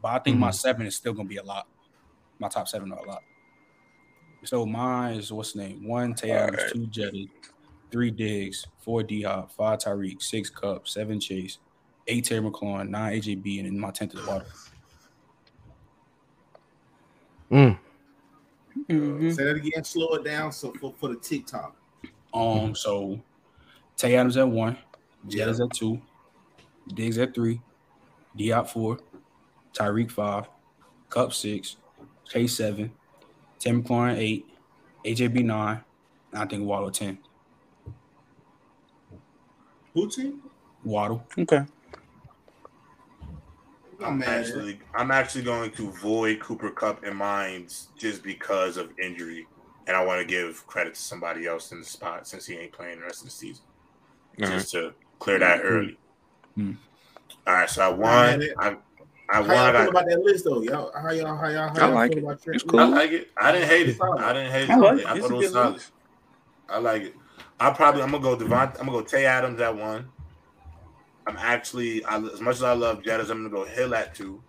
but 0.00 0.08
I 0.08 0.18
think 0.20 0.38
my 0.38 0.48
mm-hmm. 0.48 0.54
seven 0.54 0.86
is 0.86 0.96
still 0.96 1.12
gonna 1.12 1.28
be 1.28 1.36
a 1.36 1.42
lot. 1.42 1.66
My 2.38 2.48
top 2.48 2.68
seven 2.68 2.92
are 2.92 2.98
a 2.98 3.08
lot. 3.08 3.22
So 4.44 4.66
mine 4.66 5.16
is 5.16 5.32
what's 5.32 5.52
the 5.52 5.60
name? 5.60 5.86
One 5.88 6.14
Tay 6.14 6.30
Adams, 6.30 6.72
two 6.72 6.86
Jetty, 6.86 7.30
three 7.90 8.10
Diggs, 8.10 8.66
four 8.78 9.02
D 9.02 9.22
Hop, 9.22 9.50
five 9.52 9.78
Tyreek, 9.78 10.22
six 10.22 10.50
Kupp, 10.50 10.86
seven 10.86 11.18
Chase, 11.18 11.58
eight 12.06 12.24
Terry 12.24 12.40
McLaurin, 12.40 12.88
nine 12.88 13.20
AJB, 13.20 13.58
and 13.58 13.66
then 13.66 13.78
my 13.78 13.90
tenth 13.90 14.14
is 14.14 14.26
Water. 14.26 14.46
Mm. 17.50 17.78
Mhm. 18.88 19.34
Say 19.34 19.44
that 19.44 19.56
again. 19.56 19.84
Slow 19.84 20.14
it 20.14 20.24
down. 20.24 20.52
So 20.52 20.72
for, 20.80 20.92
for 20.98 21.08
the 21.08 21.16
TikTok. 21.16 21.76
Um, 22.32 22.74
so 22.74 23.20
Tay 23.96 24.16
Adams 24.16 24.36
at 24.36 24.48
one, 24.48 24.76
Jettas 25.28 25.64
at 25.64 25.72
two, 25.72 26.00
Diggs 26.94 27.16
at 27.18 27.32
three, 27.34 27.60
D 28.36 28.50
Hop 28.50 28.68
four, 28.68 28.98
Tyreek 29.72 30.10
five, 30.10 30.48
Kupp 31.08 31.32
six, 31.32 31.76
Chase 32.28 32.56
seven, 32.56 32.92
Tim 33.60 33.84
McLaurin 33.84 34.16
eight, 34.16 34.46
AJB 35.04 35.44
nine, 35.44 35.80
and 36.32 36.42
I 36.42 36.46
think 36.46 36.64
Waddle 36.64 36.90
ten. 36.90 37.18
Who 39.94 40.10
team? 40.10 40.42
Waddle. 40.82 41.24
Okay. 41.38 41.64
I'm 44.04 44.18
man. 44.18 44.28
actually, 44.28 44.80
I'm 44.94 45.10
actually 45.10 45.42
going 45.44 45.70
to 45.72 45.90
void 45.90 46.40
Cooper 46.40 46.70
Kupp 46.70 47.04
in 47.04 47.16
mines 47.16 47.88
just 47.98 48.22
because 48.22 48.76
of 48.76 48.90
injury, 48.98 49.46
and 49.86 49.96
I 49.96 50.04
want 50.04 50.20
to 50.20 50.26
give 50.26 50.66
credit 50.66 50.94
to 50.94 51.00
somebody 51.00 51.46
else 51.46 51.72
in 51.72 51.80
the 51.80 51.84
spot 51.86 52.26
since 52.28 52.46
he 52.46 52.54
ain't 52.56 52.72
playing 52.72 53.00
the 53.00 53.04
rest 53.06 53.20
of 53.20 53.26
the 53.26 53.30
season, 53.32 53.64
All 54.42 54.48
just 54.48 54.70
to 54.72 54.92
clear 55.18 55.38
that 55.38 55.60
early. 55.62 55.98
Hmm. 56.54 56.72
All 57.46 57.54
right, 57.54 57.68
so 57.70 57.82
I 57.82 57.90
Man, 57.90 57.98
won. 57.98 58.42
it- 58.42 58.54
I, 58.58 58.76
I 59.30 59.36
How 59.36 59.40
won. 59.42 59.48
y'all 59.48 59.56
I 59.56 59.80
feel 59.80 59.88
about 59.90 60.06
that 60.06 60.20
list 60.20 60.44
though? 60.44 60.62
Y'all, 60.62 60.92
how 60.94 61.10
y'all, 61.10 61.36
how 61.36 61.48
y'all, 61.48 61.68
how 61.68 61.74
I 61.74 61.78
y'all 61.86 61.94
like 61.94 62.10
feel 62.12 62.18
it. 62.18 62.24
about 62.24 62.42
Trent 62.42 62.54
It's 62.56 62.64
I 62.64 62.66
cool. 62.68 62.78
Williams? 62.80 62.96
like 62.96 63.10
it. 63.12 63.30
I 63.38 63.52
didn't 63.52 63.68
hate 63.68 63.88
it. 63.88 63.98
I 64.00 64.32
didn't 64.34 64.52
hate 64.52 64.64
it. 64.64 64.70
I 64.70 64.76
like 64.76 64.98
it. 64.98 65.06
I 65.06 65.20
thought 65.20 65.30
it 65.30 65.34
was 65.34 65.50
solid. 65.50 65.72
list. 65.74 65.92
I 66.68 66.78
like 66.78 67.02
it. 67.02 67.14
I 67.58 67.70
probably 67.70 68.02
I'm 68.02 68.10
gonna 68.10 68.22
go 68.22 68.36
Devont. 68.36 68.78
I'm 68.80 68.86
gonna 68.86 68.98
go 68.98 69.02
Tay 69.02 69.24
Adams 69.26 69.60
at 69.60 69.74
one. 69.76 70.08
I'm 71.26 71.36
actually 71.38 72.04
I, 72.04 72.18
as 72.18 72.40
much 72.40 72.56
as 72.56 72.62
I 72.62 72.72
love 72.72 73.02
Jettas, 73.02 73.30
I'm 73.30 73.38
gonna 73.38 73.50
go 73.50 73.64
Hill 73.64 73.94
at 73.94 74.14
two. 74.14 74.42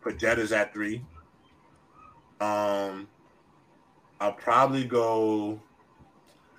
Put 0.00 0.18
Jettas 0.18 0.52
at 0.56 0.72
three. 0.72 1.04
Um, 2.40 3.08
I'll 4.20 4.32
probably 4.32 4.84
go 4.84 5.60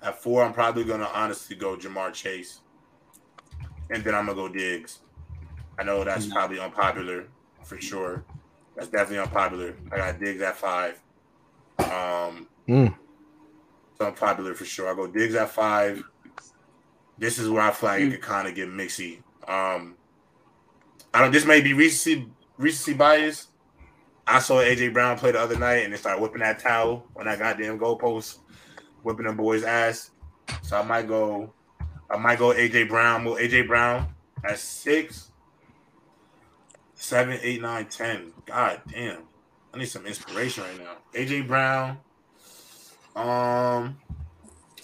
at 0.02 0.20
four. 0.22 0.42
I'm 0.44 0.52
probably 0.52 0.84
gonna 0.84 1.08
honestly 1.12 1.56
go 1.56 1.76
Ja'Marr 1.76 2.12
Chase, 2.12 2.60
and 3.90 4.02
then 4.04 4.14
I'm 4.14 4.26
gonna 4.26 4.36
go 4.36 4.48
Diggs. 4.48 5.00
I 5.78 5.82
know 5.82 6.04
that's 6.04 6.26
Mhm. 6.26 6.32
probably 6.32 6.58
unpopular 6.60 7.26
for 7.64 7.80
sure. 7.80 8.24
That's 8.76 8.88
definitely 8.88 9.18
unpopular. 9.18 9.74
I 9.92 9.96
got 9.96 10.18
Diggs 10.20 10.40
at 10.42 10.56
five. 10.56 11.00
Um, 11.78 12.46
Mm. 12.68 12.94
it's 13.92 14.00
unpopular 14.00 14.54
for 14.54 14.64
sure. 14.64 14.90
I 14.90 14.94
go 14.94 15.06
Diggs 15.06 15.34
at 15.34 15.50
five. 15.50 16.02
This 17.20 17.38
is 17.38 17.48
where 17.50 17.62
I 17.62 17.70
feel 17.70 17.90
like 17.90 18.00
Mm. 18.02 18.08
it 18.08 18.10
could 18.12 18.22
kind 18.22 18.48
of 18.48 18.54
get 18.54 18.68
mixy. 18.68 19.18
Um, 19.46 19.94
I 21.14 21.20
don't. 21.20 21.30
This 21.32 21.44
may 21.44 21.60
be 21.60 21.74
recency 21.74 22.26
recency 22.56 22.94
bias. 22.94 23.48
I 24.26 24.38
saw 24.38 24.60
AJ 24.60 24.92
Brown 24.92 25.18
play 25.18 25.32
the 25.32 25.40
other 25.40 25.58
night, 25.58 25.84
and 25.84 25.92
they 25.92 25.96
started 25.98 26.22
whipping 26.22 26.40
that 26.40 26.58
towel 26.60 27.06
on 27.16 27.26
that 27.26 27.38
goddamn 27.38 27.78
goalpost, 27.78 28.38
whipping 29.02 29.26
them 29.26 29.36
boys' 29.36 29.64
ass. 29.64 30.10
So 30.62 30.78
I 30.78 30.82
might 30.82 31.06
go. 31.06 31.52
I 32.10 32.16
might 32.16 32.38
go 32.38 32.54
AJ 32.54 32.88
Brown. 32.88 33.24
Well, 33.24 33.36
AJ 33.36 33.66
Brown 33.66 34.08
at 34.42 34.58
six, 34.58 35.30
seven, 36.94 37.38
eight, 37.42 37.60
nine, 37.60 37.86
ten. 37.86 38.32
God 38.46 38.80
damn, 38.88 39.24
I 39.74 39.78
need 39.78 39.86
some 39.86 40.06
inspiration 40.06 40.64
right 40.64 40.78
now. 40.78 40.96
AJ 41.14 41.46
Brown. 41.46 41.98
Um, 43.14 43.98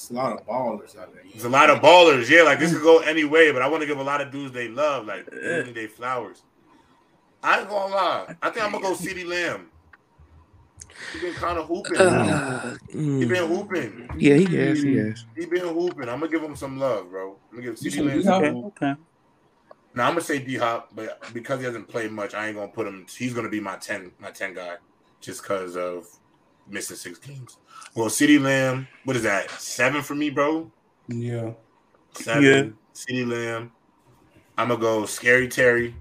It's 0.06 0.12
a 0.12 0.14
lot 0.14 0.38
of 0.38 0.46
ballers 0.46 0.96
out 0.96 1.12
there. 1.12 1.24
there's 1.32 1.42
a 1.42 1.48
lot 1.48 1.68
of 1.68 1.80
ballers. 1.80 2.28
Yeah, 2.30 2.42
like 2.42 2.60
this 2.60 2.72
could 2.72 2.82
go 2.84 3.00
any 3.00 3.24
way, 3.24 3.50
but 3.50 3.60
I 3.60 3.66
want 3.66 3.80
to 3.80 3.88
give 3.88 3.98
a 3.98 4.04
lot 4.04 4.20
of 4.20 4.30
dudes 4.30 4.52
they 4.52 4.68
love, 4.68 5.04
like 5.04 5.28
giving 5.28 5.74
they 5.74 5.88
flowers. 5.88 6.44
I 7.42 7.58
ain't 7.58 7.68
gonna 7.68 7.92
lie. 7.92 8.36
I 8.40 8.50
think 8.50 8.64
I'm 8.64 8.70
gonna 8.70 8.84
go 8.84 8.92
CeeDee 8.94 9.26
Lamb. 9.26 9.66
He 11.12 11.18
been 11.18 11.34
kind 11.34 11.58
of 11.58 11.66
hooping. 11.66 11.96
Uh, 11.96 12.76
he 12.92 12.96
mm. 12.96 13.28
been 13.28 13.48
hooping. 13.48 14.10
Yeah, 14.16 14.36
he 14.36 14.44
has. 14.44 14.80
He 14.80 14.94
has. 14.94 15.24
He 15.34 15.46
been 15.46 15.66
hooping. 15.66 16.08
I'm 16.08 16.20
gonna 16.20 16.28
give 16.28 16.42
him 16.42 16.54
some 16.54 16.78
love, 16.78 17.10
bro. 17.10 17.36
I'm 17.50 17.58
gonna 17.58 17.62
give 17.62 17.74
CeeDee 17.74 17.96
You 17.96 18.04
Lamb 18.04 18.22
some 18.22 18.34
Okay. 18.34 18.52
love. 18.52 18.64
Okay. 18.66 18.94
Now 19.96 20.06
I'm 20.06 20.12
gonna 20.12 20.20
say 20.20 20.38
D 20.38 20.54
Hop, 20.54 20.90
but 20.94 21.20
because 21.34 21.58
he 21.58 21.66
hasn't 21.66 21.88
played 21.88 22.12
much, 22.12 22.32
I 22.32 22.46
ain't 22.46 22.54
gonna 22.54 22.68
put 22.68 22.86
him. 22.86 23.06
He's 23.18 23.34
gonna 23.34 23.48
be 23.48 23.58
my 23.58 23.74
ten, 23.74 24.12
my 24.20 24.30
ten 24.30 24.54
guy, 24.54 24.76
just 25.20 25.42
because 25.42 25.76
of 25.76 26.06
missing 26.68 26.96
six 26.96 27.18
games. 27.18 27.58
Well, 27.96 28.08
CeeDee 28.08 28.40
Lamb, 28.42 28.86
what 29.04 29.16
is 29.16 29.22
that? 29.22 29.50
Seven 29.52 30.02
for 30.02 30.14
me, 30.14 30.28
bro. 30.28 30.70
Yeah. 31.08 31.52
Seven. 32.12 32.42
Yeah. 32.44 32.62
CeeDee 32.94 33.26
Lamb. 33.26 33.72
I'm 34.58 34.68
gonna 34.68 34.80
go 34.80 35.06
Scary 35.06 35.48
Terry, 35.48 35.94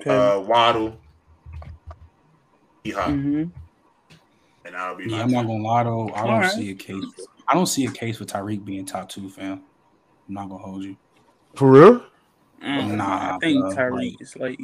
Okay. 0.00 0.10
uh, 0.10 0.40
Waddle, 0.40 0.98
D 2.84 2.90
Hop, 2.90 3.10
hmm 3.10 3.44
and 4.64 4.76
I'll 4.76 4.94
be. 4.96 5.04
Yeah, 5.06 5.22
I'm 5.22 5.30
not 5.30 5.46
gonna 5.46 5.62
lie 5.62 5.84
though. 5.84 6.08
I 6.14 6.20
don't 6.22 6.30
Alright. 6.30 6.50
see 6.52 6.70
a 6.70 6.74
case. 6.74 7.04
I 7.48 7.54
don't 7.54 7.66
see 7.66 7.84
a 7.86 7.90
case 7.90 8.18
for 8.18 8.24
Tyreek 8.24 8.64
being 8.64 8.84
top 8.84 9.08
two, 9.08 9.28
fam. 9.28 9.62
I'm 10.28 10.34
not 10.34 10.48
gonna 10.48 10.62
hold 10.62 10.82
you. 10.84 10.96
For 11.54 11.70
real? 11.70 12.04
Mm, 12.62 12.96
Nah, 12.96 13.36
I 13.36 13.38
think 13.38 13.60
bro, 13.60 13.70
Tyreek 13.72 13.92
like- 14.12 14.20
is 14.22 14.36
like 14.36 14.60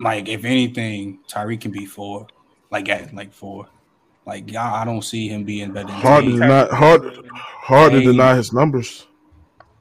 Like, 0.00 0.28
if 0.28 0.44
anything, 0.44 1.18
Tyreek 1.28 1.60
can 1.60 1.70
be 1.70 1.86
four. 1.86 2.26
Like 2.74 2.88
at 2.88 3.14
like 3.14 3.32
four. 3.32 3.68
Like 4.26 4.50
y'all, 4.50 4.74
I 4.74 4.84
don't 4.84 5.02
see 5.02 5.28
him 5.28 5.44
being 5.44 5.70
better 5.72 5.86
than 5.86 5.96
Hard 6.00 6.24
to 6.24 6.30
Tate. 6.32 6.40
deny. 6.40 6.66
Hard, 6.74 7.26
hard 7.30 7.92
to 7.92 8.00
deny 8.00 8.34
his 8.34 8.52
numbers. 8.52 9.06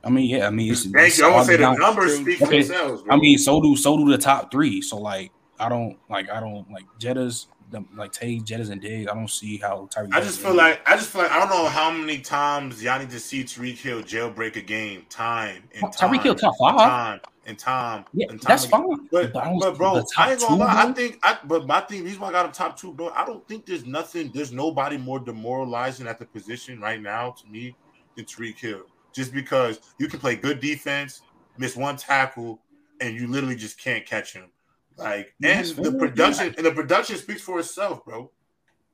I 0.04 0.10
mean, 0.12 0.30
yeah, 0.30 0.46
I 0.46 0.52
mean, 0.52 0.72
it's, 0.72 0.84
Thank 0.84 1.08
it's 1.08 1.18
you. 1.18 1.26
I 1.26 1.30
want 1.30 1.38
all 1.40 1.46
to 1.46 1.48
say 1.48 1.54
the 1.58 1.64
down- 1.64 1.80
numbers 1.80 2.16
speak 2.20 2.38
for 2.38 2.46
Okay. 2.46 2.62
themselves. 2.62 3.02
Bro. 3.02 3.16
I 3.16 3.20
mean, 3.20 3.40
so 3.40 3.60
do 3.62 3.76
so 3.76 3.98
do 3.98 4.12
the 4.12 4.18
top 4.20 4.52
three. 4.52 4.80
So 4.84 4.98
like, 4.98 5.32
I 5.60 5.70
don't 5.70 5.98
like 6.08 6.30
I 6.30 6.40
don't 6.40 6.70
like 6.72 6.84
Jettas, 7.00 7.48
the, 7.72 7.84
like 7.96 8.12
Tay, 8.12 8.38
Jettas, 8.38 8.70
and 8.70 8.80
Diggs. 8.80 9.10
I 9.10 9.16
don't 9.16 9.28
see 9.30 9.58
how 9.58 9.90
Tyreek. 9.92 10.14
I 10.14 10.22
just 10.22 10.40
feel 10.40 10.54
like 10.54 10.88
I 10.88 10.96
just 10.96 11.10
feel 11.10 11.24
like 11.24 11.32
I 11.32 11.40
don't 11.40 11.50
know 11.50 11.68
how 11.68 11.90
many 11.90 12.20
times 12.20 12.84
y'all 12.84 13.00
need 13.00 13.10
to 13.10 13.20
see 13.20 13.44
Tyreek 13.44 13.78
Hill 13.78 14.04
jailbreak 14.04 14.56
a 14.56 14.62
game, 14.62 15.08
time 15.10 15.64
and 15.74 15.92
time, 15.92 16.12
Tyreek 16.14 16.22
Hill 16.22 16.36
top 16.36 16.54
and 16.60 16.78
five. 16.78 16.90
time 16.90 17.20
and 17.46 17.58
time. 17.58 18.06
Yeah, 18.14 18.28
and 18.30 18.42
time 18.42 18.50
that's 18.50 18.66
again. 18.66 18.82
fine. 18.82 19.08
But, 19.12 19.34
But 19.34 19.60
but 19.60 19.78
bro, 19.78 20.06
I 20.18 20.32
ain't 20.32 20.42
gonna 20.42 20.58
two. 20.58 20.64
I 20.64 20.92
think 20.94 21.20
I 21.24 21.38
but 21.44 21.68
my 21.68 21.82
thing, 21.82 22.04
reason 22.04 22.22
why 22.22 22.30
I 22.30 22.32
got 22.32 22.46
him 22.46 22.52
top 22.52 22.78
two, 22.80 22.94
bro. 22.94 23.10
I 23.10 23.26
don't 23.26 23.48
think 23.48 23.66
there's 23.66 23.86
nothing, 23.86 24.32
there's 24.34 24.52
nobody 24.52 24.98
more 24.98 25.20
demoralizing 25.20 26.08
at 26.08 26.20
the 26.20 26.26
position 26.26 26.80
right 26.80 27.02
now 27.02 27.32
to 27.32 27.48
me 27.48 27.76
than 28.16 28.26
Tyreek 28.26 28.60
Hill. 28.60 28.84
Just 29.14 29.34
because 29.34 29.80
you 30.00 30.08
can 30.08 30.20
play 30.20 30.36
good 30.36 30.60
defense, 30.60 31.22
miss 31.58 31.76
one 31.76 31.98
tackle, 31.98 32.60
and 33.00 33.16
you 33.16 33.28
literally 33.28 33.56
just 33.56 33.80
can't 33.80 34.06
catch 34.06 34.34
him. 34.34 34.50
Like, 34.98 35.34
and 35.44 35.66
the 35.68 35.92
production 35.92 36.54
and 36.58 36.66
the 36.66 36.72
production 36.72 37.18
speaks 37.18 37.42
for 37.42 37.60
itself, 37.60 38.06
bro. 38.06 38.32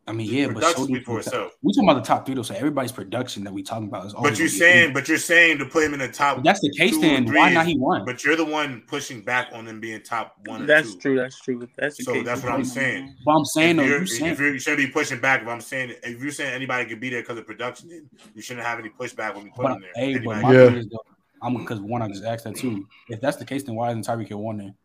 I 0.09 0.11
mean, 0.11 0.27
yeah, 0.27 0.47
but 0.47 0.55
production 0.55 0.81
so 0.81 0.87
do 0.87 0.93
speaks 0.95 1.05
for 1.05 1.19
itself. 1.19 1.51
we 1.61 1.71
talking 1.71 1.87
about 1.87 2.03
the 2.03 2.07
top 2.07 2.25
three 2.25 2.33
though. 2.33 2.41
So 2.41 2.55
everybody's 2.55 2.91
production 2.91 3.43
that 3.43 3.53
we 3.53 3.61
talking 3.61 3.87
about 3.87 4.07
is. 4.07 4.13
always 4.15 4.31
But 4.31 4.39
you're 4.39 4.47
saying, 4.47 4.91
but 4.91 5.07
you're 5.07 5.19
saying 5.19 5.59
to 5.59 5.65
put 5.65 5.83
him 5.83 5.93
in 5.93 5.99
the 5.99 6.07
top. 6.07 6.39
If 6.39 6.43
that's 6.45 6.61
the 6.61 6.73
case, 6.75 6.97
then 6.97 7.25
why 7.31 7.49
is- 7.49 7.53
not 7.53 7.67
he 7.67 7.77
won? 7.77 8.05
But 8.05 8.23
you're 8.23 8.35
the 8.35 8.43
one 8.45 8.81
pushing 8.87 9.21
back 9.21 9.49
on 9.53 9.65
them 9.65 9.79
being 9.79 10.01
top 10.01 10.35
one 10.45 10.63
or 10.63 10.65
that's 10.65 10.95
two. 10.95 10.99
true. 10.99 11.15
That's 11.17 11.39
true. 11.39 11.61
If 11.61 11.69
That's 11.75 11.97
the 11.97 12.03
So 12.05 12.13
case. 12.13 12.25
that's 12.25 12.41
what 12.41 12.53
I'm 12.53 12.65
saying. 12.65 13.17
But 13.23 13.33
I'm 13.33 13.45
saying 13.45 13.69
if 13.71 13.77
though, 13.77 13.83
you're, 13.85 13.97
you 13.97 14.03
if 14.03 14.09
saying 14.09 14.35
you're, 14.39 14.53
you 14.53 14.59
shouldn't 14.59 14.87
be 14.87 14.91
pushing 14.91 15.19
back. 15.19 15.43
If 15.43 15.47
I'm 15.47 15.61
saying 15.61 15.93
if 16.03 16.23
you're 16.23 16.31
saying 16.31 16.53
anybody 16.55 16.89
could 16.89 16.99
be 16.99 17.11
there 17.11 17.21
because 17.21 17.37
of 17.37 17.45
production, 17.45 17.89
then 17.89 18.09
you 18.33 18.41
shouldn't 18.41 18.65
have 18.65 18.79
any 18.79 18.89
pushback 18.89 19.35
when 19.35 19.43
we 19.43 19.51
put 19.51 19.63
But 19.63 19.73
him 19.73 19.81
there. 19.81 19.91
hey, 19.95 20.17
but 20.17 20.41
my 20.41 20.53
Yeah. 20.53 20.65
thing 20.69 20.77
is 20.77 20.87
though, 20.87 21.03
I'm 21.43 21.55
because 21.55 21.79
one, 21.81 22.01
I 22.01 22.07
just 22.07 22.23
asked 22.23 22.45
that 22.45 22.55
too. 22.55 22.87
If 23.09 23.21
that's 23.21 23.37
the 23.37 23.45
case, 23.45 23.61
then 23.61 23.75
why 23.75 23.91
isn't 23.91 24.07
Tyreek 24.07 24.29
Hill 24.29 24.41
one 24.41 24.57
then? 24.57 24.75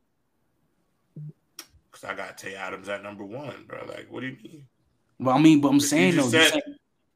Because 1.90 2.04
I 2.04 2.14
got 2.14 2.36
Tay 2.36 2.56
Adams 2.56 2.88
at 2.88 3.02
number 3.02 3.24
one, 3.24 3.64
bro. 3.66 3.86
Like, 3.86 4.08
what 4.10 4.20
do 4.20 4.26
you 4.26 4.36
mean? 4.42 4.66
Well, 5.18 5.36
I 5.36 5.40
mean, 5.40 5.60
but 5.60 5.68
I'm 5.68 5.80
saying 5.80 6.16
though, 6.16 6.28
said- 6.28 6.52
say- 6.52 6.62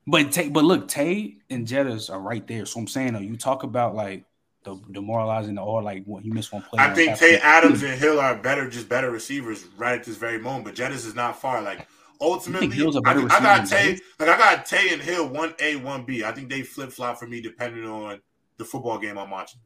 but 0.07 0.32
Tay, 0.32 0.49
but 0.49 0.64
look, 0.64 0.88
Tay 0.88 1.36
and 1.51 1.66
Jettas 1.66 2.11
are 2.11 2.20
right 2.20 2.46
there. 2.46 2.64
So 2.64 2.80
I'm 2.80 2.86
saying 2.88 3.12
though, 3.12 3.18
you 3.20 3.36
talk 3.36 3.62
about 3.62 3.94
like 3.94 4.24
the 4.64 4.80
demoralizing 4.90 5.59
or 5.59 5.82
like 5.82 6.05
what 6.07 6.24
you 6.24 6.32
miss 6.32 6.51
one 6.51 6.62
play. 6.62 6.82
I 6.82 6.94
think 6.94 7.18
Tay 7.18 7.38
Adams 7.38 7.82
and 7.82 7.99
Hill 7.99 8.18
are 8.18 8.34
better, 8.36 8.68
just 8.70 8.88
better 8.88 9.11
receivers 9.11 9.66
right 9.76 9.99
at 9.99 10.05
this 10.05 10.16
very 10.16 10.38
moment. 10.38 10.64
But 10.64 10.74
Jettas 10.76 11.05
is 11.07 11.14
not 11.14 11.38
far. 11.40 11.61
Like 11.61 11.86
ultimately, 12.22 12.68
I, 13.05 13.11
I 13.11 13.40
got 13.40 13.66
Tay. 13.68 13.99
Like 14.18 14.28
I 14.30 14.38
got 14.38 14.64
Tay 14.66 14.92
and 14.94 15.03
Hill 15.03 15.28
one 15.28 15.55
A, 15.61 15.76
one 15.76 16.05
B. 16.05 16.24
I 16.24 16.32
think 16.32 16.49
they 16.49 16.62
flip 16.62 16.90
flop 16.90 17.18
for 17.18 17.26
me 17.26 17.40
depending 17.42 17.84
on 17.84 18.20
the 18.57 18.64
football 18.64 18.99
game 18.99 19.18
I'm 19.18 19.30
watching. 19.30 19.61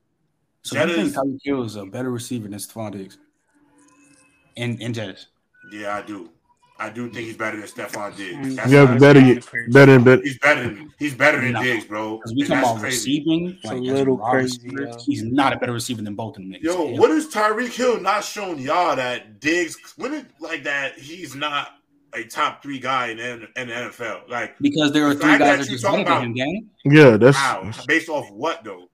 So 0.62 0.76
you 0.76 0.92
think 0.94 1.12
Jettas- 1.12 1.16
Tyreek 1.16 1.38
Hill 1.44 1.62
is 1.64 1.76
a 1.76 1.84
better 1.86 2.10
receiver 2.10 2.48
than 2.48 2.58
Stefon 2.58 2.92
Diggs 2.92 3.18
and 4.56 4.82
and 4.82 4.92
Jettas? 4.94 5.26
Yeah, 5.72 5.96
I 5.96 6.02
do. 6.02 6.30
I 6.82 6.90
do 6.90 7.08
think 7.10 7.26
he's 7.26 7.36
better 7.36 7.56
than 7.58 7.66
Stefon 7.68 8.16
Diggs. 8.16 8.56
That's 8.56 8.70
Yeah, 8.70 8.84
not- 8.84 8.98
better, 9.00 9.40
better 9.68 9.92
than 9.92 10.04
better. 10.04 10.22
He's 10.22 10.38
better. 10.38 10.62
Than, 10.64 10.92
he's 10.98 11.14
better 11.14 11.40
than 11.40 11.52
No. 11.52 11.62
Diggs, 11.62 11.84
bro. 11.84 12.16
Because 12.16 12.34
we 12.34 12.40
And 12.42 12.48
talking 12.50 12.64
about 12.70 12.80
crazy. 12.80 12.96
receiving, 12.96 13.48
It's 13.62 13.64
a 13.64 13.74
like 13.74 13.82
as 13.88 13.88
little 13.98 14.16
crazy, 14.18 14.70
yeah. 14.80 14.94
He's 15.06 15.22
not 15.22 15.52
a 15.52 15.56
better 15.58 15.72
receiver 15.72 16.02
than 16.02 16.14
both 16.14 16.36
of 16.36 16.42
them. 16.42 16.54
Yo, 16.60 16.88
Hill- 16.88 16.96
what 16.98 17.10
is 17.12 17.28
Tyreek 17.28 17.72
Hill 17.74 18.00
not 18.00 18.24
showing 18.24 18.58
y'all 18.58 18.96
that 18.96 19.40
Diggs? 19.40 19.76
When 19.96 20.12
it 20.14 20.26
like 20.40 20.64
that, 20.64 20.98
he's 20.98 21.34
not 21.36 21.68
a 22.14 22.24
top 22.24 22.62
three 22.62 22.78
guy 22.78 23.08
in 23.08 23.18
in 23.20 23.68
the 23.68 23.74
NFL. 23.74 24.28
Like, 24.28 24.58
because 24.60 24.92
there 24.92 25.06
are 25.06 25.14
the 25.14 25.20
three 25.20 25.30
guys 25.30 25.38
that 25.38 25.44
that 25.46 25.58
are 25.60 25.62
you 25.64 25.70
just 25.70 25.84
talking 25.84 26.04
better 26.04 26.20
than 26.20 26.24
about- 26.24 26.24
him, 26.26 26.34
gang. 26.34 26.70
Yeah, 26.84 27.16
that's 27.16 27.36
wow, 27.36 27.70
based 27.86 28.08
off 28.08 28.30
what 28.30 28.64
though? 28.64 28.88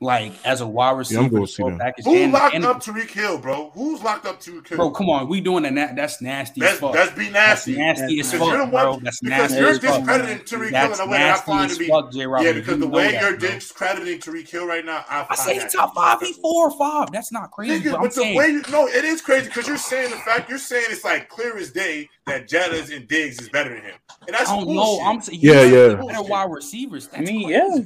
Like 0.00 0.32
as 0.44 0.60
a 0.60 0.66
wide 0.66 0.96
receiver, 0.96 1.28
gonna 1.28 1.40
the 1.40 1.46
see 1.48 1.60
full 1.62 1.70
that. 1.72 1.78
package, 1.80 2.04
Who 2.04 2.14
and- 2.16 2.32
locked 2.32 2.54
and- 2.54 2.64
up 2.64 2.80
Tyreek 2.80 3.10
Hill, 3.10 3.38
bro? 3.38 3.70
Who's 3.74 4.00
locked 4.00 4.26
up 4.26 4.40
Tyreek 4.40 4.68
Hill? 4.68 4.76
Bro, 4.78 4.90
come 4.92 5.10
on, 5.10 5.28
we 5.28 5.40
doing 5.40 5.64
that. 5.64 5.72
na- 5.72 5.92
That's 5.92 6.22
nasty 6.22 6.60
That's 6.60 6.74
as 6.74 6.78
fuck. 6.78 6.92
that's 6.92 7.10
be 7.18 7.28
nasty. 7.30 7.74
That's 7.74 7.98
nasty 7.98 8.20
as 8.20 8.30
Because 8.30 8.48
fuck, 8.48 8.56
you're 8.58 8.66
bro. 8.68 9.00
That's 9.02 9.20
because 9.20 9.38
nasty 9.40 9.58
you're 9.58 9.68
as 9.70 9.78
fuck. 9.80 9.96
discrediting 9.98 10.38
Tyreek 10.38 10.50
Hill 10.50 10.66
in 10.66 10.72
That's 10.72 11.00
a 11.00 11.06
way 11.06 11.18
that 11.18 11.38
I 11.38 11.40
find 11.40 11.70
to 11.72 11.78
be. 11.80 11.88
fuck, 11.88 12.10
Yeah, 12.12 12.52
because 12.52 12.74
You 12.74 12.76
the 12.80 12.86
way 12.86 13.10
that, 13.10 13.20
you're 13.22 13.36
bro. 13.38 13.48
discrediting 13.50 14.18
Tyreek 14.20 14.48
Hill 14.48 14.66
right 14.66 14.84
now, 14.84 15.04
I, 15.08 15.22
I 15.22 15.24
find 15.24 15.38
say 15.40 15.52
he 15.54 15.58
that 15.58 15.72
top 15.72 15.94
five, 15.96 16.20
he 16.20 16.32
four 16.34 16.68
or 16.70 16.78
five. 16.78 17.10
That's 17.10 17.32
not 17.32 17.50
crazy. 17.50 17.80
Nigga, 17.80 17.90
but 17.92 18.00
but 18.02 18.14
the 18.14 18.20
saying, 18.20 18.36
way 18.38 18.48
you 18.50 18.62
no, 18.70 18.86
it 18.86 19.04
is 19.04 19.20
crazy 19.20 19.46
because 19.48 19.66
you're 19.66 19.76
saying 19.78 20.10
the 20.10 20.16
fact 20.18 20.48
you're 20.48 20.58
saying 20.58 20.86
it's 20.90 21.02
like 21.04 21.28
clear 21.28 21.56
as 21.58 21.72
day 21.72 22.08
that 22.28 22.48
Jettas 22.48 22.94
and 22.96 23.08
Diggs 23.08 23.40
is 23.40 23.48
better 23.48 23.70
than 23.70 23.82
him, 23.82 23.94
and 24.28 24.36
I 24.36 24.44
don't 24.44 24.68
know. 24.72 25.00
I'm 25.00 25.20
saying, 25.20 25.40
Yeah, 25.42 25.62
yeah. 25.64 25.94
better 25.94 26.22
wide 26.22 26.52
receivers. 26.52 27.08
That's 27.08 27.18
I 27.28 27.32
mean, 27.32 27.48
yeah. 27.48 27.78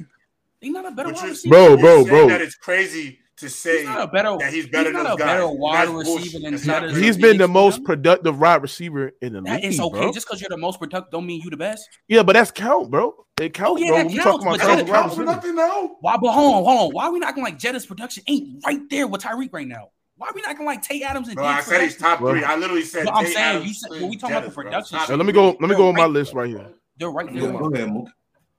He's 0.63 0.73
not 0.73 0.85
a 0.85 0.91
better 0.91 1.09
But 1.09 1.17
wide 1.21 1.29
receiver. 1.29 1.53
Bro, 1.53 1.77
bro, 1.77 2.05
bro. 2.05 2.27
That 2.29 2.41
it's 2.41 2.55
crazy 2.55 3.19
to 3.37 3.49
say 3.49 3.77
He's 3.79 3.85
not 3.85 4.01
a 4.01 4.07
better. 4.07 4.37
that 4.39 4.53
he's 4.53 4.67
better 4.67 4.89
he's 4.89 4.93
than 4.95 5.03
not 5.03 5.17
those 5.17 5.21
a 5.21 5.25
better 5.25 5.47
wide 5.49 5.87
That's 5.87 5.91
receiver 5.91 6.17
bullshit. 6.19 6.41
than 6.43 6.51
That's 6.51 6.65
not 6.65 6.83
Jettas. 6.83 6.91
crazy. 6.91 7.05
He's 7.05 7.17
been 7.17 7.37
the 7.37 7.47
most 7.47 7.83
productive 7.83 8.39
wide 8.39 8.61
receiver 8.61 9.11
in 9.21 9.33
the 9.33 9.41
That 9.41 9.55
league, 9.61 9.65
it's 9.65 9.79
okay. 9.79 9.99
bro. 9.99 10.11
Just 10.13 10.27
because 10.27 10.39
you're 10.41 10.49
the 10.49 10.57
most 10.57 10.79
productive, 10.79 11.11
don't 11.11 11.25
mean 11.25 11.41
you 11.43 11.49
the 11.49 11.57
best. 11.57 11.87
Yeah, 12.07 12.23
but 12.23 12.33
that's 12.33 12.51
count, 12.51 12.89
bro. 12.91 13.13
It 13.41 13.45
oh, 13.45 13.49
counts, 13.49 13.81
oh, 13.81 13.83
yeah, 13.83 13.87
bro. 13.89 13.97
that 13.97 14.07
we 14.07 14.13
counts, 14.13 14.23
talking 14.23 14.47
about 14.47 14.51
but 14.51 14.59
count 14.59 14.71
Doesn't 14.71 14.85
for 14.87 14.91
wide 14.93 15.01
count 15.01 15.13
for 15.13 15.19
receiver. 15.21 15.35
nothing 15.35 15.55
now. 15.55 15.95
Why? 16.01 16.17
But 16.17 16.31
hold 16.31 16.55
on, 16.55 16.63
hold 16.63 16.79
on. 16.81 16.89
Why 16.95 17.05
are 17.07 17.11
we 17.11 17.19
not 17.19 17.29
acting 17.29 17.43
like 17.43 17.57
Jettas 17.59 17.87
production 17.87 18.23
ain't 18.27 18.63
right 18.65 18.79
there 18.89 19.07
with 19.07 19.21
Tyreek 19.21 19.49
right 19.51 19.67
now? 19.67 19.89
Why 20.15 20.27
are 20.27 20.33
we 20.35 20.41
not 20.41 20.51
acting 20.51 20.65
like 20.67 20.83
Tay 20.83 21.01
Adams 21.01 21.27
and 21.27 21.35
Bro, 21.35 21.45
I 21.45 21.61
said 21.61 21.81
he's 21.81 21.97
top 21.97 22.21
Well- 22.21 22.33
three. 22.33 22.43
I 22.43 22.55
literally 22.55 22.83
said. 22.83 23.05
But 23.05 23.15
I'm 23.15 23.25
Tay 23.25 23.33
saying, 23.33 23.45
Adams, 23.45 23.67
you 23.67 23.73
said- 23.73 23.89
when 23.89 24.09
we 24.11 24.15
talking 24.15 24.35
about 24.37 24.47
the 24.47 24.53
production 24.53 24.97
Top 24.99 25.09
let 25.09 25.25
me 25.25 25.33
go. 25.33 25.57
Let 25.59 25.69
me 25.69 25.75
go 25.75 25.89
on 25.89 25.95
my 25.95 26.05
list 26.05 26.33
right 26.33 26.47
here. 26.47 26.69
They're 26.97 27.09
right 27.09 27.33
there. 27.33 27.51
go 27.51 27.73
ahead, 27.73 27.91
Mook. 27.91 28.07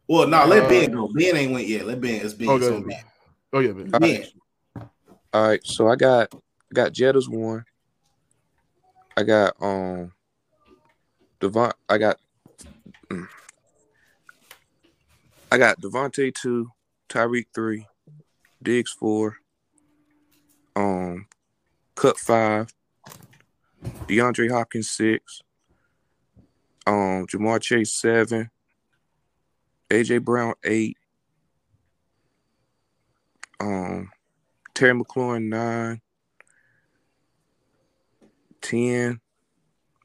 Well, 0.07 0.29
no, 0.29 0.45
let 0.47 0.65
Uh, 0.65 0.69
Ben 0.69 0.91
go. 0.93 1.09
Ben 1.09 1.37
ain't 1.37 1.53
went 1.53 1.67
yet. 1.67 1.87
Let 1.87 2.01
Ben. 2.01 2.25
It's 2.25 2.35
Ben. 2.35 2.49
Okay. 2.49 2.65
So 2.65 2.81
Ben. 2.81 3.05
Oh 3.53 3.61
yeah, 3.61 3.73
Ben. 3.73 3.91
right. 3.91 4.33
All 5.33 5.49
right, 5.49 5.61
so 5.65 5.89
I 5.89 5.97
got 5.97 6.33
I 6.35 6.75
got 6.75 6.93
Jettas 6.93 7.29
one. 7.29 7.65
I 9.17 9.23
got 9.23 9.55
um 9.61 10.13
Devon. 11.41 11.73
I 11.89 11.99
got 11.99 12.19
mm. 13.11 13.27
I 15.51 15.59
got 15.59 15.81
Davante 15.81 16.35
two, 16.35 16.71
Tyreek 17.09 17.47
three, 17.55 17.87
Diggs 18.63 18.91
four, 18.93 19.37
um, 20.77 21.27
Kupp 21.95 22.19
five, 22.19 22.73
DeAndre 24.09 24.51
Hopkins 24.51 24.91
six, 24.91 25.43
um, 26.87 27.27
Ja'Marr 27.27 27.61
Chase 27.61 27.93
seven, 27.93 28.51
AJ 29.91 30.25
Brown 30.25 30.55
eight, 30.65 30.97
um, 33.61 34.11
Terry 34.75 34.99
McLaurin 34.99 35.49
nine, 35.49 36.01
ten. 38.61 39.21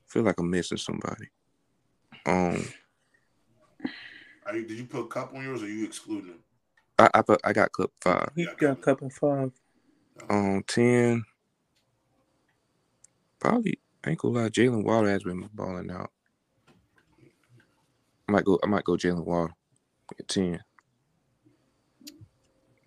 Feel 0.08 0.24
like 0.24 0.40
I'm 0.40 0.50
missing 0.50 0.78
somebody. 0.78 1.28
Um, 2.26 2.66
Are 4.46 4.56
you, 4.56 4.66
did 4.66 4.78
you 4.78 4.86
put 4.86 5.02
a 5.02 5.08
Kupp 5.08 5.34
on 5.34 5.44
yours 5.44 5.64
or 5.64 5.68
you 5.68 5.86
excluding 5.86 6.32
him? 6.32 6.40
I 6.98 7.10
I, 7.14 7.22
put, 7.22 7.40
I 7.44 7.54
got 7.54 7.72
Kupp 7.72 7.92
five. 8.02 8.32
He 8.36 8.46
got 8.46 8.82
Kupp 8.82 8.82
couple 8.82 9.10
five. 9.10 9.52
Um, 10.30 10.64
ten. 10.68 11.24
Probably 13.40 13.80
I 14.04 14.12
ain't 14.12 14.20
gonna 14.20 14.40
lie. 14.42 14.50
Jaylen 14.50 14.84
Waddle 14.84 15.10
has 15.10 15.24
been 15.24 15.50
balling 15.54 15.90
out. 15.90 16.12
I 18.28 18.32
might 18.32 18.46
go. 18.46 18.60
I 18.64 18.68
might 18.68 18.84
go 18.84 18.94
Jaylen 18.94 19.26
Waddle 19.26 19.56
at 20.18 20.28
ten. 20.28 20.64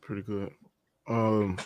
Pretty 0.01 0.23
good. 0.23 0.53
Um. 1.07 1.59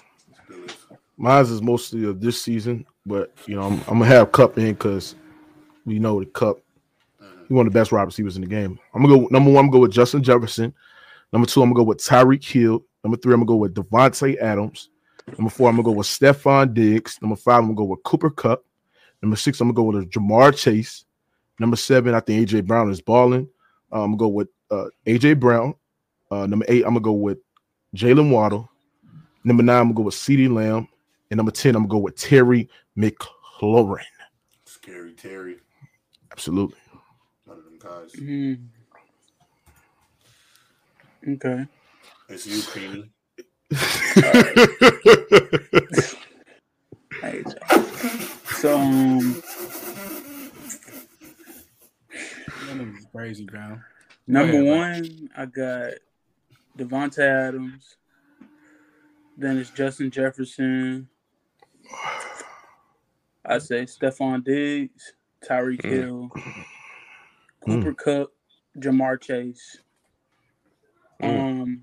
Mine's 1.19 1.51
is 1.51 1.63
mostly 1.63 2.05
of 2.05 2.21
this 2.21 2.43
season, 2.43 2.85
but 3.07 3.33
you 3.47 3.57
know 3.57 3.63
I'm, 3.63 3.81
I'm 3.89 3.99
gonna 3.99 4.07
have 4.07 4.33
Kupp 4.33 4.59
in 4.59 4.75
because 4.75 5.15
we 5.85 5.99
know 5.99 6.21
the 6.21 6.27
Kupp. 6.27 6.59
He's 7.21 7.55
one 7.55 7.67
of 7.67 7.73
the 7.73 7.79
best 7.79 7.93
wide 7.93 8.03
receivers 8.03 8.37
in 8.37 8.43
the 8.43 8.49
game. 8.49 8.79
I'm 8.95 9.03
gonna 9.03 9.17
go 9.17 9.29
number 9.31 9.51
one. 9.51 9.65
I'm 9.65 9.71
gonna 9.71 9.73
go 9.73 9.79
with 9.81 9.93
Justin 9.93 10.23
Jefferson. 10.23 10.75
Number 11.33 11.47
two, 11.47 11.63
I'm 11.63 11.71
gonna 11.71 11.85
go 11.85 11.89
with 11.89 11.99
Tyreek 11.99 12.45
Hill. 12.45 12.85
Number 13.03 13.17
three, 13.17 13.33
I'm 13.33 13.41
gonna 13.41 13.47
go 13.47 13.57
with 13.57 13.75
Davante 13.75 14.37
Adams. 14.39 14.91
Number 15.39 15.51
four, 15.51 15.69
I'm 15.69 15.77
gonna 15.77 15.85
go 15.85 15.93
with 15.93 16.07
Stefon 16.07 16.75
Diggs. 16.75 17.19
Number 17.23 17.37
five, 17.37 17.61
I'm 17.61 17.67
gonna 17.67 17.77
go 17.77 17.85
with 17.85 18.03
Cooper 18.03 18.31
Kupp. 18.31 18.65
Number 19.23 19.37
six, 19.37 19.61
I'm 19.61 19.69
gonna 19.69 19.75
go 19.75 19.99
with 19.99 20.11
Ja'Marr 20.11 20.57
Chase. 20.57 21.05
Number 21.59 21.77
seven, 21.77 22.15
I 22.15 22.21
think 22.21 22.49
AJ 22.49 22.67
Brown 22.67 22.91
is 22.91 23.01
balling. 23.01 23.49
Uh, 23.91 24.03
I'm 24.03 24.11
gonna 24.11 24.19
go 24.19 24.29
with 24.29 24.49
uh, 24.71 24.87
AJ 25.07 25.39
Brown. 25.41 25.75
Uh, 26.31 26.47
number 26.47 26.64
eight, 26.69 26.83
I'm 26.85 26.91
gonna 26.95 27.01
go 27.01 27.12
with 27.12 27.39
Jaylen 27.95 28.31
Waddle. 28.31 28.69
Number 29.45 29.62
nine, 29.62 29.79
I'm 29.79 29.85
gonna 29.87 29.95
go 29.95 30.03
with 30.03 30.14
CeeDee 30.14 30.53
Lamb. 30.53 30.89
And 31.31 31.39
number 31.39 31.53
10, 31.53 31.75
I'm 31.75 31.83
gonna 31.83 31.91
go 31.93 31.99
with 31.99 32.17
Terry 32.17 32.69
McLaurin. 32.97 34.05
Scary 34.64 35.12
Terry, 35.12 35.57
Absolutely. 36.33 36.79
one 37.45 37.59
of 37.59 37.64
them 37.64 37.79
guys. 37.79 38.12
Mm. 38.12 38.67
Okay. 41.29 41.67
It's 42.29 42.47
you, 42.47 42.62
Creamy. 42.62 43.11
Hey, 47.20 47.43
So 48.57 48.78
um, 48.78 49.43
That 52.66 53.07
crazy, 53.12 53.45
bro. 53.45 53.78
Number 54.27 54.55
ahead, 54.61 54.66
one, 54.66 55.31
I 55.36 55.47
got 55.47 55.93
Davante 56.77 57.20
Adams. 57.20 57.97
Then 59.39 59.59
it's 59.59 59.70
Justin 59.70 60.11
Jefferson. 60.11 61.09
I 63.44 63.59
say 63.59 63.85
Stefon 63.85 64.43
Diggs, 64.44 65.12
Tyreek 65.48 65.82
Mm. 65.82 65.90
Hill, 65.90 66.31
Cooper 67.65 67.94
Kupp, 67.94 68.32
Ja'Marr 68.78 69.20
Chase, 69.20 69.78
Mm. 71.23 71.40
um, 71.62 71.82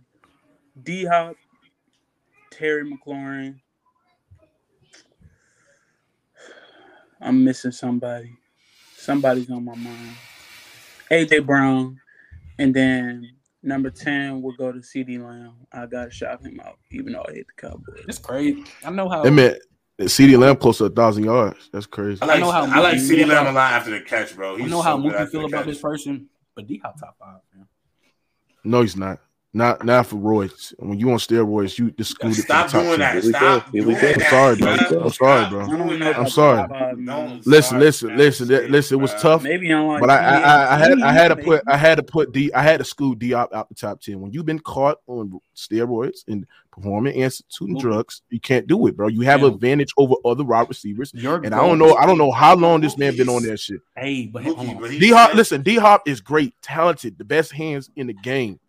D 0.84 1.06
Hop, 1.06 1.38
Terry 2.52 2.84
McLaurin. 2.92 3.60
I'm 7.22 7.44
missing 7.44 7.72
somebody. 7.72 8.36
Somebody's 8.98 9.50
on 9.50 9.64
my 9.64 9.76
mind. 9.76 10.16
AJ 11.10 11.46
Brown, 11.46 12.00
and 12.60 12.74
then 12.74 13.30
number 13.62 13.90
ten 13.90 14.42
will 14.42 14.56
go 14.56 14.72
to 14.72 14.80
CeeDee 14.80 15.24
Lamb. 15.24 15.54
I 15.72 15.86
gotta 15.86 16.12
shout 16.12 16.42
him 16.42 16.60
out, 16.60 16.78
even 16.92 17.14
though 17.14 17.26
I 17.28 17.34
hate 17.34 17.48
the 17.48 17.68
Cowboys. 17.68 18.06
It's 18.08 18.18
crazy. 18.20 18.64
I 18.86 18.92
know 18.92 19.10
how. 19.10 19.24
That 19.24 19.32
meant 19.32 19.58
CeeDee 20.02 20.38
Lamb 20.38 20.56
close 20.58 20.80
to 20.80 20.86
a 20.86 20.90
thousand 20.90 21.24
yards. 21.26 21.70
That's 21.72 21.86
crazy. 21.86 22.22
I 22.22 22.26
like, 22.26 22.38
I 22.38 22.40
know 22.40 22.52
how 22.52 22.64
I 22.64 22.80
like 22.80 22.98
Mookie 22.98 23.10
CeeDee 23.12 23.28
Lamb 23.28 23.48
a 23.48 23.52
lot 23.52 23.74
after 23.74 23.92
the 23.92 24.02
catch, 24.02 24.36
bro. 24.36 24.56
I 24.56 24.60
He's 24.60 24.72
know 24.72 24.82
how 24.82 24.98
so 24.98 25.04
good 25.04 25.14
Mookie 25.14 25.30
feel 25.32 25.46
about 25.46 25.58
catch. 25.60 25.66
this 25.68 25.82
person, 25.82 26.30
but 26.56 26.68
D 26.68 26.80
Hop 26.84 27.00
top 27.00 27.16
five, 27.20 27.40
man. 27.56 27.68
No, 28.64 28.82
he's 28.82 28.96
not. 28.98 29.20
Not 29.56 29.86
not 29.86 30.08
for 30.08 30.16
roids. 30.16 30.74
When 30.80 30.98
you 31.00 31.12
on 31.12 31.18
steroids, 31.20 31.78
you 31.78 31.94
excluded. 31.96 32.42
Stop 32.42 32.72
from 32.72 32.86
the 32.86 32.98
doing 32.98 33.00
top 33.00 33.00
that. 33.00 33.14
ten. 33.14 33.22
Here. 33.22 33.32
Stop 33.34 33.70
Here 33.72 33.86
we 33.88 33.94
doing 33.94 34.02
go. 34.02 34.02
that. 34.02 35.04
I'm 35.04 35.10
sorry, 35.12 35.50
bro. 35.50 35.62
I'm 35.62 35.70
sorry, 35.70 35.88
bro. 36.00 36.12
I'm 36.14 36.28
sorry. 36.30 36.68
Don't 37.06 37.46
Listen, 37.46 37.62
start 37.64 37.82
listen, 37.84 38.08
that 38.10 38.18
listen, 38.18 38.48
listen. 38.72 38.98
It 38.98 39.02
was 39.02 39.14
tough. 39.22 39.44
Maybe 39.44 39.72
on 39.72 39.88
like 39.88 40.00
But 40.02 40.10
I, 40.10 40.16
I, 40.18 40.38
I, 40.40 40.74
I 40.74 40.78
had 40.80 41.02
I 41.02 41.12
had 41.12 41.28
to 41.28 41.36
put 41.36 41.62
I 41.68 41.78
had 41.78 41.96
to 41.98 42.04
put 42.04 42.32
D 42.32 42.52
I 42.54 42.64
had 42.64 42.78
to 42.78 42.82
exclude 42.82 43.20
D 43.20 43.32
Hop 43.32 43.54
out 43.54 43.70
the 43.70 43.76
top 43.76 44.02
ten. 44.02 44.22
When 44.22 44.32
you've 44.34 44.48
been 44.48 44.58
caught 44.58 44.98
on 45.06 45.40
steroids 45.56 46.28
and 46.28 46.48
performing 46.72 47.14
instituting 47.14 47.76
Mookie. 47.76 47.82
drugs, 47.82 48.24
you 48.32 48.40
can't 48.40 48.66
do 48.66 48.88
it, 48.88 48.98
bro. 48.98 49.08
You 49.08 49.22
have 49.22 49.42
Yeah. 49.42 49.50
advantage 49.50 49.94
over 49.98 50.16
other 50.26 50.44
wide 50.44 50.68
receivers. 50.68 51.14
Your 51.14 51.36
And 51.36 51.54
I 51.54 51.60
don't 51.60 51.78
know, 51.78 51.94
I 51.96 52.08
don't 52.08 52.18
know 52.18 52.32
how 52.32 52.56
long 52.56 52.82
this 52.82 52.98
man 52.98 53.16
been 53.16 53.30
on 53.30 53.44
that 53.44 53.60
shit. 53.60 53.82
Hey, 53.96 54.26
but 54.26 54.44
hold 54.44 54.58
Mookie, 54.58 54.84
on. 54.84 55.00
D 55.00 55.10
Hop, 55.12 55.36
listen, 55.36 55.62
D 55.62 55.76
Hop 55.76 56.08
is 56.08 56.22
great, 56.22 56.56
talented, 56.64 57.20
the 57.20 57.24
best 57.24 57.52
hands 57.52 57.92
in 57.96 58.08
the 58.08 58.14
game. 58.14 58.60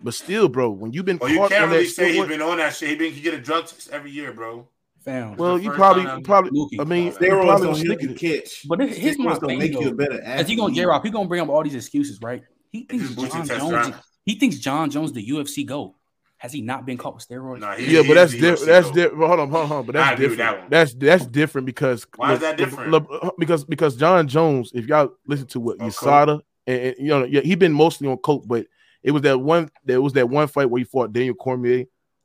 But 0.00 0.14
still, 0.14 0.48
bro, 0.48 0.70
when 0.70 0.92
you've 0.92 1.04
been 1.04 1.18
Well, 1.18 1.30
you 1.30 1.38
can't 1.48 1.64
on 1.64 1.70
really 1.70 1.84
that 1.84 1.90
say 1.90 2.12
he's 2.12 2.22
steroid, 2.22 2.28
been 2.28 2.42
on 2.42 2.58
that 2.58 2.74
shit. 2.74 2.90
He 2.90 2.96
been 2.96 3.12
he 3.12 3.20
get 3.20 3.34
a 3.34 3.40
drug 3.40 3.66
test 3.66 3.90
every 3.90 4.10
year, 4.10 4.32
bro. 4.32 4.68
Fam. 5.04 5.36
well, 5.36 5.58
you 5.58 5.70
probably, 5.70 6.04
time 6.04 6.22
probably, 6.22 6.50
Mookie. 6.50 6.80
I 6.80 6.84
mean, 6.84 7.04
you 7.06 7.12
Steroids 7.12 7.42
probably 7.42 7.66
don't 7.66 7.68
was 7.68 7.82
help 7.86 8.02
you 8.02 8.10
it. 8.10 8.16
catch. 8.18 8.66
But 8.66 8.78
this- 8.78 8.96
here's 8.96 9.18
my 9.18 9.32
Steroids 9.34 9.40
don't 9.40 9.48
thing, 9.50 9.58
make 9.58 9.72
you 9.72 9.80
though. 9.84 9.90
a 9.90 9.94
better 9.94 10.22
As 10.22 10.50
you 10.50 10.56
gonna 10.56 10.68
athlete. 10.68 10.76
J 10.76 10.86
Rock, 10.86 11.04
he 11.04 11.10
gonna 11.10 11.28
bring 11.28 11.42
up 11.42 11.48
all 11.50 11.62
these 11.62 11.74
excuses, 11.74 12.18
right? 12.22 12.42
He 12.72 12.84
thinks 12.84 13.14
just 13.14 13.32
Jon 13.32 13.46
Jones. 13.46 13.70
drive. 13.70 14.02
He 14.24 14.34
thinks 14.38 14.56
Jon 14.58 14.90
Jones 14.90 15.12
the 15.12 15.26
UFC 15.28 15.64
goat. 15.66 15.94
Has 16.38 16.52
he 16.52 16.60
not 16.62 16.84
been 16.84 16.96
caught 16.98 17.14
with 17.14 17.26
steroids? 17.28 17.60
Nah, 17.60 17.74
he, 17.74 17.94
Yeah, 17.94 18.02
he 18.02 18.08
but 18.08 18.14
that's 18.14 18.32
different. 18.32 18.66
That's 18.66 18.90
different. 18.90 19.26
Hold 19.26 19.40
on, 19.40 19.50
hold 19.50 19.72
on. 19.72 19.86
But 19.86 19.92
that's 19.94 20.14
agree 20.20 20.28
different. 20.36 20.60
that. 20.62 20.70
That's 20.70 20.94
that's 20.94 21.26
different 21.26 21.66
because 21.66 22.06
Why 22.16 22.32
is 22.34 22.40
that 22.40 22.56
different? 22.56 22.90
Le- 22.90 23.18
uh, 23.18 23.30
because 23.38 23.64
because 23.64 23.96
Jon 23.96 24.26
Jones, 24.26 24.72
if 24.74 24.86
y'all 24.86 25.10
listen 25.26 25.46
to 25.48 25.60
what 25.60 25.76
Oh, 25.80 25.84
USADA 25.86 26.40
and, 26.66 26.80
and, 26.80 26.94
you 26.98 27.06
know, 27.08 27.24
yeah, 27.24 27.40
he 27.42 27.54
been 27.54 27.72
mostly 27.72 28.08
on 28.08 28.16
coke, 28.18 28.44
but 28.46 28.66
it 29.04 29.12
was 29.12 29.22
that 29.22 29.38
one. 29.38 29.70
There 29.84 30.02
was 30.02 30.14
that 30.14 30.28
one 30.28 30.48
fight 30.48 30.70
where 30.70 30.78
he 30.80 30.84
fought 30.84 31.12
Daniel 31.12 31.34
Cormier, 31.34 31.84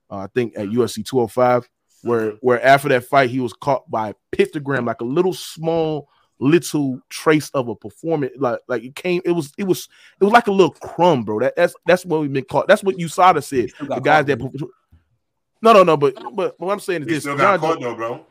uh, 0.10 0.18
I 0.20 0.28
think 0.28 0.54
at 0.58 0.70
UFC 0.70 1.06
205, 1.06 1.70
where 2.04 2.32
where 2.42 2.66
after 2.66 2.90
that 2.90 3.04
fight 3.04 3.30
he 3.30 3.42
was 3.42 3.54
caught 3.54 3.90
by 3.92 4.10
a 4.10 4.14
pictogram, 4.36 4.88
like 4.88 5.02
a 5.02 5.06
little 5.06 5.34
small 5.34 6.08
little 6.40 7.02
trace 7.10 7.50
of 7.50 7.68
a 7.68 7.76
performance, 7.76 8.32
like 8.38 8.60
like 8.70 8.84
it 8.84 8.96
came. 8.96 9.22
It 9.26 9.32
was 9.32 9.52
it 9.58 9.66
was 9.66 9.90
it 10.20 10.24
was 10.24 10.32
like 10.32 10.48
a 10.48 10.52
little 10.52 10.72
crumb, 10.72 11.26
bro. 11.26 11.42
That 11.42 11.56
that's 11.58 11.76
that's 11.86 12.06
what 12.06 12.22
we've 12.22 12.32
been 12.32 12.46
caught. 12.46 12.68
That's 12.70 12.84
what 12.84 12.96
USADA 12.96 13.44
said. 13.44 13.70
The 13.80 14.00
guys 14.00 14.26
caught, 14.26 14.40
that. 14.40 14.70
No, 15.62 15.74
no, 15.74 15.84
no, 15.84 15.98
but 15.98 16.16
but 16.34 16.58
what 16.60 16.72
I'm 16.72 16.80
saying 16.80 17.02
is 17.02 17.08
He 17.08 17.14
this: 17.16 17.24
still 17.24 17.38
Jon 17.38 17.60
got 17.60 17.60
caught 17.60 17.82
though, 17.82 17.96
bro. 17.96 18.26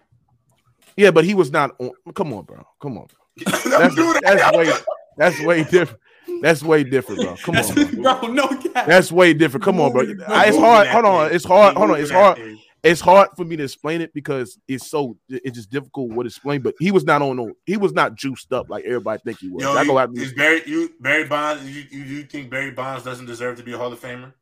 yeah, 0.96 1.10
but 1.10 1.24
he 1.26 1.34
was 1.34 1.52
not 1.52 1.76
on. 1.78 1.90
Come 2.14 2.32
on, 2.32 2.44
bro. 2.44 2.66
Come 2.80 2.96
on. 2.96 3.08
Don't 3.44 3.54
That's, 3.64 3.94
that's 4.22 4.56
way 4.56 4.72
that's 5.18 5.40
way 5.42 5.64
different. 5.64 6.00
That's 6.43 6.62
way 6.62 6.85
different, 6.85 7.23
bro. 7.23 7.36
Come 7.36 7.56
on, 7.56 7.74
bro. 8.02 8.20
bro. 8.20 8.28
No 8.32 8.48
cap. 8.48 8.86
That's 8.86 9.10
way 9.12 9.35
different. 9.35 9.65
Come 9.65 9.81
on, 9.81 9.93
bro. 9.93 10.02
It's 10.06 10.56
hard. 10.59 10.86
Hold 10.89 11.05
on. 11.05 11.32
It's 11.35 11.44
hard. 11.44 11.77
Hold 11.77 11.90
on. 11.90 12.01
It's 12.01 12.10
hard. 12.10 12.39
It's 12.85 13.01
hard 13.01 13.31
for 13.36 13.44
me 13.44 13.56
to 13.56 13.65
explain 13.65 14.01
it 14.01 14.15
because 14.15 14.56
it's 14.69 14.89
so. 14.89 15.16
It's 15.28 15.56
just 15.56 15.70
difficult 15.70 16.12
what 16.12 16.23
to 16.23 16.28
explain. 16.28 16.62
But 16.62 16.74
he 16.78 16.93
was 16.93 17.02
not 17.05 17.23
on. 17.23 17.36
No, 17.36 17.52
he 17.66 17.77
was 17.77 17.93
not 17.93 18.15
juiced 18.15 18.52
up 18.52 18.70
like 18.70 18.85
everybody 18.85 19.20
think 19.24 19.40
he 19.40 19.48
was. 19.48 19.62
Yo, 19.65 19.73
I 19.73 19.82
you, 19.82 19.89
go 19.89 19.98
out. 19.98 20.10
is 20.16 20.32
Barry 20.32 20.62
you 20.65 20.90
Barry 21.01 21.24
Bonds? 21.24 21.65
You, 21.69 21.85
you 21.90 22.05
you 22.05 22.23
think 22.23 22.51
Barry 22.51 22.70
Bonds 22.70 23.02
doesn't 23.05 23.27
deserve 23.27 23.56
to 23.56 23.65
be 23.65 23.73
a 23.73 23.78
Hall 23.78 23.93
of 23.93 24.01
Famer? 24.01 24.32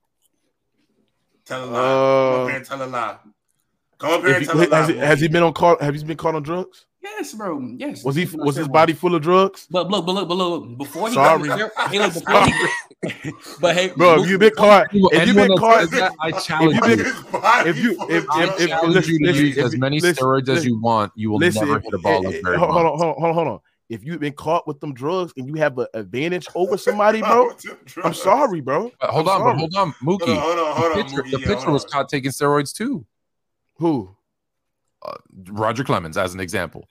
Tell 1.46 1.64
a 1.64 1.66
lie. 1.66 1.72
Come 1.72 1.80
Uh, 1.80 2.42
up 2.42 2.48
here 2.48 2.56
and 2.58 2.66
tell 2.66 2.82
a 2.82 2.86
lie. 2.86 3.16
Come 3.98 4.10
up 4.10 4.20
here 4.20 4.30
and 4.34 4.40
he- 4.42 4.46
tell 4.46 4.60
a 4.60 4.66
lie. 4.66 4.78
has, 4.80 4.88
he, 4.88 4.96
has 4.98 5.20
he 5.20 5.28
been 5.28 5.42
on 5.42 5.52
caught? 5.54 5.80
Have 5.80 5.94
he 5.94 6.04
been 6.04 6.16
caught 6.18 6.34
on 6.34 6.42
drugs? 6.42 6.84
Yes, 7.18 7.32
bro. 7.34 7.60
Yes. 7.78 8.04
Was 8.04 8.16
he? 8.16 8.22
He's 8.22 8.32
been 8.32 8.40
on 8.40 8.46
Was 8.46 8.56
his 8.56 8.68
body 8.68 8.92
full 8.92 9.14
of 9.14 9.22
drugs? 9.22 9.66
But 9.70 9.88
look, 9.90 10.04
but 10.04 10.12
look, 10.12 10.28
but 10.28 10.34
look. 10.34 10.76
Before 10.78 11.08
he 11.08 11.14
Sorry. 11.14 11.48
got 11.48 11.58
the 11.74 11.88
hey, 11.88 11.98
look, 11.98 12.14
before 12.14 12.44
he, 12.44 13.32
but 13.60 13.74
hey, 13.76 13.88
Bro, 13.96 14.22
if 14.24 14.28
you 14.30 14.38
been 14.38 14.50
caught, 14.56 14.86
if 14.88 14.94
you 14.94 15.08
Anyone 15.12 15.48
been 15.48 15.58
caught, 15.58 15.90
that, 15.92 16.12
I 16.20 16.32
challenge 16.32 16.74
you 16.74 16.90
you. 16.90 16.96
been- 16.96 17.06
if 17.66 17.76
you- 17.78 17.94
full 17.94 18.10
if- 18.10 18.24
if- 18.24 18.60
if- 18.60 18.68
challenge 18.68 18.94
listen, 18.94 19.12
you 19.12 19.18
to 19.20 19.24
listen, 19.26 19.44
use 19.46 19.56
if 19.58 19.64
as 19.64 19.76
many 19.76 20.00
listen, 20.00 20.24
steroids 20.26 20.48
as 20.48 20.64
you 20.66 20.78
want. 20.80 21.12
You 21.14 21.30
will 21.30 21.38
Listen, 21.38 21.66
never 21.66 21.78
if- 21.78 21.84
hit 21.84 21.94
a 21.94 21.98
ball 21.98 22.24
like 22.24 22.34
eh, 22.34 22.40
hold, 22.44 22.58
hold 22.58 22.76
on, 22.76 22.84
hold 22.84 22.86
on, 22.86 22.98
hold 22.98 23.24
on, 23.24 23.34
hold 23.34 23.48
on. 23.48 23.60
If 23.88 24.04
you've 24.04 24.18
been 24.18 24.32
caught 24.32 24.66
with 24.66 24.80
them 24.80 24.92
drugs 24.92 25.32
and 25.36 25.46
you 25.48 25.54
have 25.54 25.78
an 25.78 25.86
advantage 25.94 26.48
over 26.56 26.76
somebody, 26.76 27.20
bro, 27.20 27.52
I'm 28.02 28.14
sorry, 28.14 28.60
bro. 28.60 28.90
But 29.00 29.10
hold 29.10 29.28
I'm 29.28 29.42
on, 29.42 29.42
but 29.42 29.44
sorry. 29.44 29.58
hold 29.60 29.74
on, 29.76 29.94
Hold 30.04 30.22
on, 30.22 30.28
Mookie. 30.28 30.38
hold 30.40 30.58
on, 30.58 30.76
hold 30.76 30.92
The 30.92 30.98
on. 30.98 31.04
pitcher, 31.04 31.22
Mookie, 31.22 31.30
the 31.30 31.38
yeah, 31.40 31.46
pitcher 31.46 31.60
hold 31.60 31.72
was 31.74 31.84
on. 31.84 31.90
caught 31.90 32.08
taking 32.08 32.30
steroids 32.32 32.74
too. 32.74 33.06
Who? 33.76 34.10
Roger 35.50 35.84
Clemens, 35.84 36.16
as 36.16 36.34
an 36.34 36.40
example. 36.40 36.88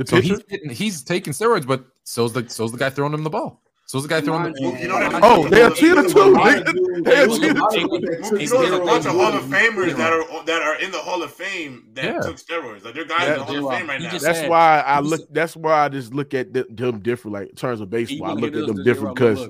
The 0.00 0.06
So 0.06 0.16
pitcher? 0.16 0.28
he's 0.34 0.42
getting, 0.44 0.70
he's 0.70 1.02
taking 1.02 1.32
steroids, 1.34 1.66
but 1.66 1.84
so's 2.04 2.32
the 2.32 2.48
so's 2.48 2.72
the 2.72 2.78
guy 2.78 2.88
throwing 2.88 3.12
him 3.12 3.22
the 3.22 3.28
ball. 3.28 3.60
So's 3.84 4.02
the 4.04 4.08
guy 4.08 4.22
throwing 4.22 4.44
the 4.52 4.58
Well, 4.62 4.80
you 4.80 4.88
know 4.88 4.98
that- 4.98 5.20
Oh, 5.22 5.46
they 5.48 5.60
are 5.62 5.70
cheater 5.70 6.02
too. 6.04 6.14
Mookie. 6.14 7.04
They 7.04 7.12
are 7.12 7.26
Hey, 7.26 7.26
cheater 7.26 7.54
look, 7.54 7.72
too. 7.72 7.80
hey, 7.82 7.90
look, 7.90 8.00
Mookie, 8.00 8.38
hey, 8.38 8.44
you 8.44 8.50
know, 8.50 8.60
there's 8.62 8.70
a 8.72 8.76
J-Rock, 8.76 8.84
bunch 8.86 9.06
of 9.06 9.12
Hall 9.12 9.34
of 9.36 9.44
Famers 9.44 9.96
that 9.98 10.12
are 10.12 10.44
that 10.46 10.62
are 10.62 10.76
in 10.80 10.90
the 10.90 10.98
Hall 10.98 11.22
of 11.22 11.32
Fame 11.34 11.88
that 11.94 12.04
Yeah. 12.04 12.20
took 12.20 12.36
steroids. 12.36 12.82
Like 12.84 12.94
they're 12.94 13.04
guys 13.04 13.22
Yeah. 13.26 13.32
in 13.34 13.38
the 13.40 13.44
Hall 13.44 13.68
of 13.72 13.76
Fame 13.78 13.88
right 13.88 14.00
now. 14.00 14.10
That's 14.12 14.22
said- 14.22 14.48
why 14.48 14.80
I 14.86 15.00
look. 15.00 15.20
said- 15.20 15.28
That's 15.32 15.54
why 15.56 15.84
I 15.84 15.88
just 15.90 16.14
look 16.14 16.32
at 16.32 16.54
them 16.54 17.00
different. 17.00 17.34
Like 17.34 17.48
in 17.50 17.56
terms 17.56 17.80
of 17.82 17.90
baseball, 17.90 18.28
I 18.28 18.32
Look 18.32 18.40
look 18.42 18.54
at 18.54 18.60
at 18.60 18.66
them 18.68 18.84
different 18.84 19.16
because 19.16 19.48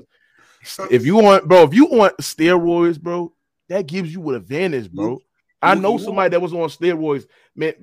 if 0.91 1.07
you 1.07 1.15
want, 1.17 1.47
bro, 1.47 1.63
if 1.63 1.75
you 1.75 1.87
want 1.87 2.17
steroids, 2.19 3.01
bro, 3.01 3.33
that 3.69 3.87
gives 3.87 4.13
you 4.13 4.29
an 4.31 4.35
advantage, 4.35 4.91
bro. 4.91 5.21
I 5.63 5.75
know 5.75 5.97
Mookie, 5.97 6.05
somebody 6.05 6.31
that 6.31 6.41
was 6.41 6.53
on 6.53 6.69
steroids, 6.69 7.27
man. 7.55 7.75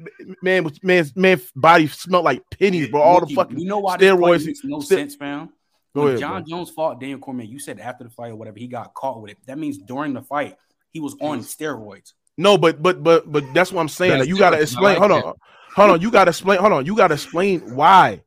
Man, 0.42 0.64
was- 0.64 0.84
man's 0.84 1.16
man 1.16 1.40
body 1.56 1.88
smelled 1.88 2.26
like 2.26 2.42
pennies, 2.50 2.90
bro. 2.90 3.02
All 3.02 3.26
the 3.26 3.34
fucking 3.34 3.60
you 3.60 3.68
know 3.68 3.80
why 3.80 3.98
this 3.98 4.12
steroids. 4.12 4.38
fight 4.40 4.46
makes 4.48 4.64
no 4.64 4.80
ste- 4.80 4.88
sense, 4.88 5.16
fam. 5.16 5.50
Go 5.96 6.02
when 6.02 6.08
ahead, 6.10 6.20
Jon 6.20 6.44
bro. 6.44 6.50
Jones 6.50 6.70
fought 6.72 7.00
Daniel 7.00 7.20
Cormier, 7.20 7.46
you 7.46 7.60
said 7.60 7.80
after 7.80 8.04
the 8.04 8.10
fight 8.10 8.32
or 8.32 8.36
whatever, 8.36 8.58
he 8.60 8.68
got 8.68 8.94
caught 8.94 9.22
with 9.22 9.32
it. 9.32 9.38
That 9.46 9.58
means 9.58 9.78
during 9.78 10.14
the 10.14 10.22
fight, 10.22 10.58
he 10.92 11.00
was 11.00 11.16
on 11.22 11.40
steroids. 11.42 12.14
No, 12.38 12.58
but 12.58 12.82
but 12.82 13.04
but 13.04 13.32
but 13.32 13.44
that's 13.54 13.72
what 13.72 13.82
I'm 13.82 13.90
saying. 13.90 14.20
Like, 14.20 14.28
you 14.28 14.38
gotta 14.38 14.60
explain. 14.62 14.98
I 14.98 15.00
hold 15.00 15.12
like 15.12 15.26
on, 15.26 15.34
hold 15.76 15.90
on. 15.92 16.02
You 16.02 16.12
gotta 16.12 16.30
explain. 16.30 16.60
Hold 16.60 16.74
on. 16.74 16.86
You 16.86 16.96
gotta 16.96 17.16
explain 17.16 17.76
why 17.76 18.24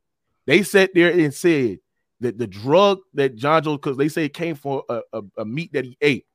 they 0.46 0.62
sat 0.62 0.90
there 0.94 1.12
and 1.12 1.32
said 1.32 1.78
that 2.20 2.38
the 2.38 2.46
drug 2.46 2.98
that 3.14 3.36
Jon 3.36 3.62
Jones, 3.62 3.78
because 3.78 3.96
they 3.96 4.08
say 4.08 4.24
it 4.24 4.34
came 4.34 4.54
from 4.54 4.82
a, 4.88 5.00
a, 5.12 5.22
a 5.38 5.44
meat 5.44 5.72
that 5.72 5.84
he 5.84 5.96
ate, 6.00 6.26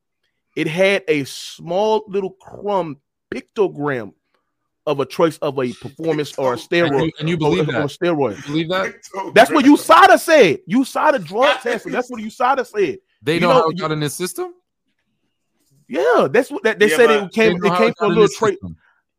it 0.56 0.68
had 0.68 1.04
a 1.08 1.26
small 1.26 2.06
little 2.08 2.32
crumb 2.32 2.98
pictogram 3.36 4.14
of 4.88 5.00
a 5.00 5.06
choice 5.06 5.38
of 5.40 5.58
a 5.60 5.74
performance 5.74 6.38
or 6.38 6.54
a 6.54 6.58
steroid. 6.58 7.06
you, 7.06 7.12
and 7.20 7.28
you 7.28 7.38
believe 7.38 7.68
or, 7.70 7.72
that? 7.72 7.82
or 7.82 7.88
steroid. 7.88 8.38
You 8.38 8.44
believe 8.44 8.70
that? 8.70 8.94
That's 9.34 9.50
what 9.52 9.66
USADA 9.66 10.20
said. 10.20 10.60
USADA 10.70 11.26
drug 11.26 11.60
testing. 11.62 11.92
That's 11.92 12.10
what 12.10 12.22
USADA 12.22 12.66
said. 12.68 13.00
They 13.22 13.36
You 13.36 13.40
know, 13.42 13.48
know, 13.50 13.54
how 13.54 13.70
it 13.70 13.76
you- 13.78 13.82
got 13.82 13.92
in 13.92 14.00
this 14.00 14.14
system. 14.14 14.54
Yeah, 15.88 16.28
that's 16.32 16.50
what 16.50 16.64
that 16.64 16.80
they 16.80 16.90
Yeah, 16.90 16.96
said. 16.98 17.10
It 17.12 17.32
came. 17.32 17.64
It 17.64 17.74
came 17.76 17.94
from 17.98 18.06
a 18.06 18.08
little 18.10 18.24
his 18.24 18.36
trait. 18.36 18.58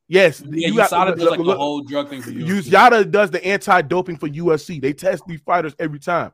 Yes, 0.09 0.41
Yeah, 0.49 0.69
you 0.69 0.77
got 0.77 0.91
USADA 0.91 1.07
look, 1.09 1.19
does 1.19 1.31
like 1.31 1.39
look, 1.41 1.47
the 1.55 1.57
whole 1.59 1.81
drug 1.83 2.09
thing 2.11 2.23
for 2.23 2.31
you. 2.31 2.45
USADA 2.45 3.11
does 3.11 3.31
the 3.33 3.45
anti-doping 3.45 4.17
for 4.19 4.29
UFC. 4.29 4.81
They 4.81 4.93
test 4.93 5.25
these 5.27 5.41
fighters 5.41 5.75
every 5.81 5.99
time. 5.99 6.33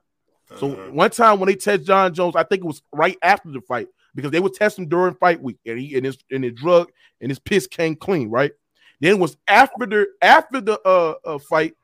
So 0.59 0.73
Uh-huh. 0.73 0.91
one 0.93 1.11
time 1.11 1.39
when 1.41 1.47
they 1.49 1.55
test 1.55 1.85
Jon 1.85 2.13
Jones, 2.13 2.37
I 2.37 2.43
think 2.43 2.63
it 2.63 2.67
was 2.67 2.83
right 2.93 3.17
after 3.23 3.51
the 3.51 3.63
fight 3.63 3.89
because 4.15 4.31
they 4.31 4.41
would 4.41 4.55
test 4.55 4.79
him 4.79 4.89
during 4.89 5.15
fight 5.15 5.43
week, 5.43 5.59
and 5.67 5.79
he 5.79 5.97
and 5.97 6.07
his 6.07 6.19
and 6.31 6.45
his 6.45 6.55
drug 6.55 6.91
and 7.21 7.31
his 7.31 7.39
piss 7.39 7.67
came 7.67 7.97
clean, 7.97 8.31
right? 8.31 8.53
Then 9.01 9.13
it 9.13 9.19
was 9.19 9.37
after 9.49 9.87
the 9.87 10.07
after 10.21 10.61
the 10.61 10.81
uh, 10.85 11.15
uh 11.25 11.39
fight, 11.39 11.75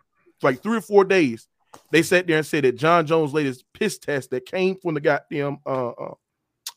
like 0.43 0.63
three 0.63 0.79
or 0.79 0.83
four 0.83 1.05
days, 1.05 1.49
they 1.91 2.03
sat 2.03 2.27
there 2.27 2.37
and 2.39 2.47
said 2.47 2.65
that 2.65 2.77
Jon 2.77 3.07
Jones' 3.07 3.33
latest 3.33 3.65
piss 3.75 3.99
test 3.99 4.31
that 4.31 4.47
came 4.47 4.77
from 4.77 4.95
the 4.95 5.01
goddamn 5.01 5.59
uh, 5.67 5.89
uh 5.89 6.15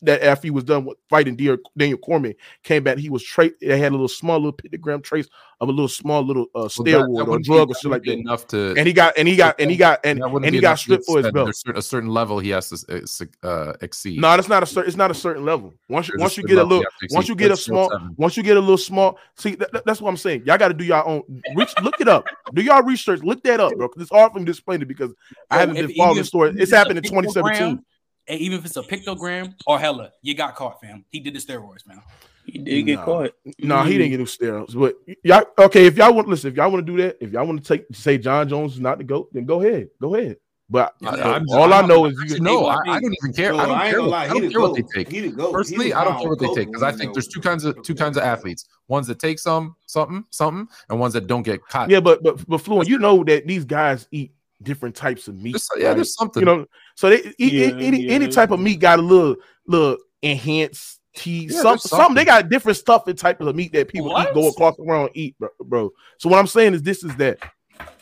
that 0.02 0.22
after 0.22 0.46
he 0.46 0.50
was 0.50 0.64
done 0.64 0.84
with 0.84 0.98
fighting 1.08 1.36
Daniel, 1.36 1.58
Daniel 1.76 1.98
Cormier 1.98 2.34
came 2.62 2.82
back, 2.82 2.98
he 2.98 3.08
was 3.08 3.22
tra- 3.22 3.50
they 3.60 3.78
had 3.78 3.90
a 3.92 3.94
little 3.94 4.08
small 4.08 4.36
little 4.38 4.52
pictogram 4.52 5.02
trace 5.02 5.28
of 5.60 5.68
a 5.68 5.72
little 5.72 5.88
small 5.88 6.22
little 6.22 6.46
uh 6.54 6.60
Well, 6.60 6.68
that- 6.68 6.84
steroid 6.84 7.18
that 7.18 7.28
or 7.28 7.38
drug 7.38 7.68
be- 7.68 7.72
or 7.72 7.74
shit 7.76 7.90
like 7.90 8.02
that. 8.04 8.12
Enough 8.18 8.46
to 8.48 8.74
And 8.76 8.86
he 8.86 8.92
got 8.92 9.16
and 9.16 9.28
he 9.28 9.36
got 9.36 9.60
and 9.60 9.70
he 9.70 9.76
got 9.76 10.00
and, 10.04 10.20
that 10.20 10.28
wouldn't 10.28 10.46
and 10.46 10.54
he 10.54 10.60
got 10.60 10.78
stripped 10.78 11.04
for 11.06 11.18
his 11.22 11.30
belt. 11.30 11.50
A 11.74 11.80
certain 11.82 12.08
level 12.10 12.38
he 12.40 12.50
has 12.50 12.68
to 12.68 13.28
uh, 13.44 13.74
exceed. 13.80 14.20
No, 14.20 14.34
that's 14.36 14.48
not 14.48 14.62
a 14.62 14.66
certain. 14.66 14.88
It's 14.88 14.96
not 14.96 15.10
a 15.10 15.14
certain 15.14 15.44
level. 15.44 15.72
Once 15.88 16.08
you 16.08 16.14
There's 16.16 16.20
once 16.22 16.36
you 16.36 16.42
get 16.44 16.58
a 16.58 16.64
little, 16.64 16.84
once 17.10 17.28
you 17.28 17.34
get 17.36 17.50
a 17.52 17.56
small, 17.56 17.90
once 18.16 18.36
you 18.36 18.42
get 18.42 18.56
a 18.56 18.60
little 18.60 18.76
small. 18.76 19.18
See, 19.36 19.54
that, 19.54 19.72
that- 19.72 19.86
that's 19.86 20.00
what 20.00 20.10
I'm 20.10 20.16
saying. 20.16 20.42
Y'all 20.46 20.58
got 20.58 20.68
to 20.68 20.74
do 20.74 20.84
your 20.84 21.06
own. 21.06 21.22
Reach, 21.54 21.72
look 21.82 22.00
it 22.00 22.08
up. 22.08 22.26
Do 22.54 22.62
y'all 22.62 22.82
research. 22.82 23.20
Look 23.22 23.42
that 23.44 23.60
up, 23.60 23.72
bro. 23.76 23.88
It's 23.98 24.10
hard 24.10 24.32
for 24.32 24.38
me 24.40 24.44
to 24.46 24.50
explain 24.50 24.82
it 24.82 24.88
because 24.88 25.12
I 25.50 25.58
haven't 25.58 25.76
been 25.76 25.94
following 25.94 26.18
the 26.18 26.24
story. 26.24 26.52
It's 26.56 26.72
happened 26.72 26.98
in 26.98 27.04
pictogram, 27.04 27.32
2017. 27.32 27.84
And 28.28 28.40
even 28.40 28.58
if 28.58 28.64
it's 28.64 28.76
a 28.76 28.82
pictogram 28.82 29.54
or 29.66 29.78
hella, 29.78 30.12
you 30.22 30.34
got 30.34 30.54
caught, 30.54 30.80
fam. 30.80 31.04
He 31.10 31.20
did 31.20 31.34
the 31.34 31.40
steroids, 31.40 31.86
man. 31.86 32.00
He 32.44 32.58
did 32.58 32.82
get 32.82 32.98
No. 33.00 33.04
caught. 33.04 33.30
No, 33.58 33.82
he 33.84 33.98
didn't 33.98 34.10
get 34.10 34.18
no 34.20 34.24
steroids. 34.26 34.74
But 34.78 34.96
y'all, 35.24 35.44
okay, 35.66 35.86
if 35.86 35.96
y'all 35.96 36.12
want, 36.14 36.28
listen, 36.28 36.50
if 36.50 36.56
y'all 36.56 36.70
want 36.70 36.84
to 36.86 36.92
do 36.92 37.00
that, 37.02 37.16
if 37.20 37.32
y'all 37.32 37.46
want 37.46 37.62
to 37.64 37.76
take 37.76 37.84
say 37.92 38.18
Jon 38.18 38.48
Jones 38.48 38.74
is 38.74 38.80
not 38.80 38.98
the 38.98 39.04
goat, 39.04 39.28
then 39.32 39.44
go 39.44 39.60
ahead, 39.62 39.88
go 40.00 40.14
ahead. 40.14 40.36
But 40.70 40.94
I- 41.04 41.08
I'm- 41.20 41.46
all 41.50 41.72
i 41.72 41.76
I'm- 41.78 41.88
know 41.88 42.06
is 42.06 42.14
you 42.14 42.22
Actually, 42.22 42.34
get 42.38 42.42
no, 42.44 42.64
I 42.66 42.74
I, 42.74 42.80
I 42.94 43.00
don't 43.00 43.14
even 43.22 43.32
care. 43.34 43.52
So, 43.52 43.58
I 43.58 43.66
don't 43.66 43.78
care. 43.78 43.90
gonna 43.92 44.02
What, 44.02 44.10
lie, 44.10 44.24
I 44.24 44.28
don't 44.28 44.50
care 44.50 44.60
what 44.60 44.74
they 44.74 44.82
take. 44.94 45.10
He 45.12 45.20
the 45.20 45.28
GOAT. 45.30 45.46
He 45.48 45.52
Personally, 45.52 45.92
I 45.94 46.04
don't 46.04 46.18
care 46.18 46.28
what 46.30 46.38
they 46.38 46.54
take 46.54 46.68
because 46.68 46.82
I 46.82 46.92
think 46.92 47.12
there's 47.12 47.28
two 47.28 47.40
kinds 47.40 47.64
of 47.64 47.82
two 47.82 47.94
kinds 47.94 48.16
of 48.16 48.22
athletes: 48.22 48.66
ones 48.88 49.06
that 49.08 49.18
take 49.18 49.38
some 49.38 49.76
something 49.86 50.24
something, 50.30 50.66
and 50.88 50.98
ones 50.98 51.12
that 51.14 51.26
don't 51.26 51.42
get 51.42 51.60
caught. 51.66 51.90
yeah, 51.90 52.00
but 52.00 52.22
but 52.22 52.48
but 52.48 52.58
fluent, 52.58 52.88
you 52.88 52.98
know 52.98 53.22
that 53.24 53.46
these 53.46 53.64
guys 53.64 54.08
eat 54.12 54.32
different 54.62 54.94
types 54.94 55.28
of 55.28 55.34
meat. 55.36 55.52
There's- 55.52 55.68
yeah, 55.76 55.88
right? 55.88 55.94
there's 55.94 56.14
something. 56.16 56.40
you 56.40 56.46
know. 56.46 56.66
So 56.94 57.08
they 57.10 57.32
eat 57.38 57.52
Yeah, 57.52 57.66
any 57.78 58.02
yeah, 58.04 58.12
any 58.12 58.26
they 58.26 58.32
type 58.32 58.50
of 58.50 58.60
meat 58.60 58.80
got 58.80 58.98
a 58.98 59.02
little 59.02 59.36
little 59.66 59.96
enhanced 60.22 61.00
T, 61.14 61.46
Yeah, 61.50 61.60
some 61.60 61.64
there's 61.72 61.82
some 61.82 62.14
they 62.14 62.24
got 62.24 62.48
different 62.48 62.78
stuff 62.78 63.06
and 63.06 63.18
type 63.18 63.40
of 63.40 63.54
meat 63.54 63.72
that 63.72 63.88
people 63.88 64.08
eat, 64.10 64.12
What? 64.14 64.34
go 64.34 64.48
across 64.48 64.78
around 64.78 65.06
and 65.08 65.16
eat, 65.16 65.36
bro, 65.38 65.48
bro. 65.62 65.90
So 66.18 66.28
what 66.30 66.38
I'm 66.38 66.46
saying 66.46 66.74
is 66.74 66.82
this 66.82 67.04
is 67.04 67.14
that 67.16 67.38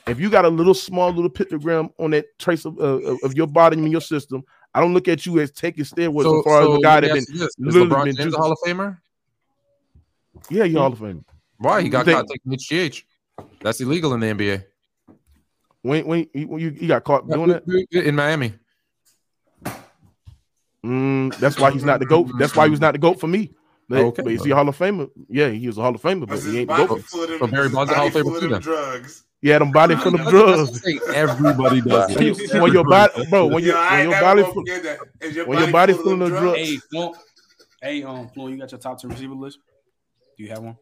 if 0.06 0.20
you 0.20 0.30
got 0.30 0.44
a 0.44 0.48
little 0.48 0.74
small 0.74 1.10
little 1.12 1.30
pictogram 1.30 1.90
on 1.98 2.10
that 2.12 2.26
trace 2.38 2.64
of, 2.64 2.78
uh, 2.78 2.82
of 2.82 3.18
of 3.24 3.34
your 3.34 3.46
body 3.48 3.78
in 3.78 3.90
your 3.90 4.00
system, 4.00 4.44
I 4.74 4.80
don't 4.80 4.94
look 4.94 5.08
at 5.08 5.26
you 5.26 5.40
as 5.40 5.50
taking 5.50 5.84
steroids 5.84 6.22
So, 6.22 6.38
as 6.38 6.44
far 6.44 6.62
so 6.62 6.72
as 6.72 6.76
the 6.78 6.82
guy 6.82 7.00
that 7.00 7.12
been 7.12 7.24
this. 7.34 7.50
Literally 7.58 7.88
LeBron 7.88 8.04
been 8.04 8.16
James 8.16 8.34
a 8.34 8.36
juicing- 8.36 8.40
Hall 8.40 8.52
of 8.52 8.58
Famer? 8.64 8.98
yeah, 10.48 10.64
you 10.64 10.78
Hall 10.78 10.92
of 10.92 10.98
Fame. 10.98 11.24
Why 11.58 11.82
he 11.82 11.88
got 11.88 12.04
Think- 12.04 12.16
caught 12.18 12.28
taking 12.28 12.52
HGH? 12.52 13.02
That's 13.60 13.80
illegal 13.80 14.14
in 14.14 14.20
the 14.20 14.26
NBA. 14.28 14.64
When 15.82 16.06
when 16.06 16.26
you, 16.34 16.46
when 16.48 16.60
you, 16.60 16.70
you 16.70 16.88
got 16.88 17.04
caught 17.04 17.28
doing 17.28 17.50
it 17.50 18.06
in 18.06 18.14
Miami. 18.14 18.52
Mm, 20.84 21.34
that's 21.36 21.58
why 21.58 21.70
he's 21.70 21.84
not 21.84 22.00
the 22.00 22.06
goat. 22.06 22.30
That's 22.38 22.54
why 22.56 22.64
he 22.64 22.70
was 22.70 22.80
not 22.80 22.92
the 22.92 22.98
goat 22.98 23.20
for 23.20 23.26
me. 23.26 23.52
But, 23.88 24.00
Okay. 24.04 24.22
but 24.22 24.32
is 24.32 24.44
he 24.44 24.50
a 24.52 24.54
Hall 24.54 24.68
of 24.68 24.78
Famer? 24.78 25.10
Yeah, 25.28 25.48
he 25.48 25.66
was 25.66 25.76
a 25.76 25.82
Hall 25.82 25.94
of 25.94 26.00
Famer, 26.00 26.26
but 26.28 26.38
he 26.40 26.60
ain't 26.60 26.68
the 26.68 26.86
goat. 26.86 27.02
full 27.02 27.24
of 27.24 27.28
them- 27.30 27.38
So 27.40 27.46
Barry 27.48 27.64
his 27.64 27.72
Bonds 27.74 27.90
a 27.90 27.94
Hall 27.96 28.06
of 28.06 28.12
Famer 28.12 28.40
too 28.40 28.48
then. 28.48 28.60
drugs. 28.60 29.24
Yeah, 29.42 29.58
them 29.58 29.72
body 29.72 29.96
full 29.96 30.14
of 30.14 30.20
drugs. 30.28 30.86
Everybody 31.14 31.80
does 31.80 32.14
when, 32.14 32.26
it. 32.28 32.62
when 32.62 32.72
your 32.72 32.84
body, 32.84 33.26
bro, 33.30 33.46
when, 33.46 33.64
you, 33.64 33.72
when 33.74 34.10
your 34.10 34.20
body, 34.20 34.42
full, 34.42 34.52
forget 34.54 34.98
your 35.34 35.46
when 35.46 35.58
your 35.58 35.72
body 35.72 35.92
full 35.94 36.02
full 36.04 36.22
of 36.22 36.32
of 36.32 36.38
drugs, 36.38 36.58
Hey, 36.58 36.76
Flo, 36.76 37.14
hey, 37.82 38.02
um, 38.04 38.28
Flo, 38.28 38.46
you 38.48 38.58
got 38.58 38.70
your 38.70 38.78
top 38.78 38.98
ten 38.98 39.10
receiver 39.10 39.34
list? 39.34 39.58
Do 40.36 40.44
you 40.44 40.50
have 40.50 40.58
one? 40.62 40.76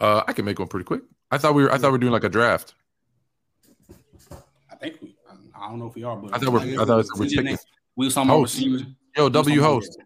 Uh, 0.00 0.22
I 0.26 0.32
can 0.32 0.44
make 0.44 0.58
one 0.58 0.68
pretty 0.68 0.84
quick. 0.84 1.02
I 1.30 1.38
thought 1.38 1.54
we 1.54 1.62
were. 1.62 1.72
I 1.72 1.78
thought 1.78 1.88
we 1.88 1.92
were 1.92 1.98
doing 1.98 2.12
like 2.12 2.24
a 2.24 2.28
draft. 2.28 2.74
I 4.70 4.74
think 4.76 4.98
we. 5.00 5.14
I 5.54 5.68
don't 5.68 5.78
know 5.78 5.86
if 5.86 5.94
we 5.94 6.02
are, 6.04 6.16
but 6.16 6.34
I 6.34 6.38
thought 6.38 6.52
we're- 6.52 6.74
I 6.76 6.84
thought 6.84 6.88
we 6.88 6.94
were 6.96 7.02
just 7.02 7.18
picking- 7.36 7.44
name- 7.44 7.56
we 7.96 8.06
was 8.06 8.14
talking 8.14 8.28
about 8.30 8.38
Host. 8.40 8.56
receivers. 8.56 8.82
Yo, 9.16 9.28
W 9.28 9.60
host. 9.60 9.98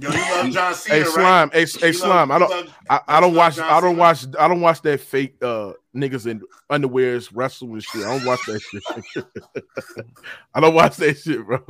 Yo, 0.00 0.10
you 0.10 0.18
love 0.18 0.50
John 0.50 0.74
Cena, 0.74 0.94
hey 0.96 1.02
right? 1.02 1.12
slime, 1.12 1.50
hey, 1.52 1.66
hey 1.66 1.86
You 1.86 1.86
love- 1.86 1.94
slime. 1.94 2.30
I 2.32 2.38
don't, 2.38 2.50
love- 2.50 2.74
I, 2.90 3.00
I 3.06 3.20
don't 3.20 3.34
watch, 3.34 3.58
I 3.58 3.80
don't 3.80 3.96
watch, 3.96 4.24
I 4.38 4.48
don't 4.48 4.60
watch 4.60 4.82
that 4.82 5.00
fake 5.00 5.36
uh 5.40 5.72
niggas 5.94 6.26
in 6.26 6.42
underwears 6.70 7.30
wrestling 7.32 7.78
shit. 7.80 8.04
I 8.04 8.16
don't 8.18 8.24
watch 8.26 8.40
that 8.46 8.60
shit. 9.14 9.24
I 10.52 10.60
don't 10.60 10.74
watch 10.74 10.96
that 10.96 11.16
shit, 11.18 11.46
bro. 11.46 11.60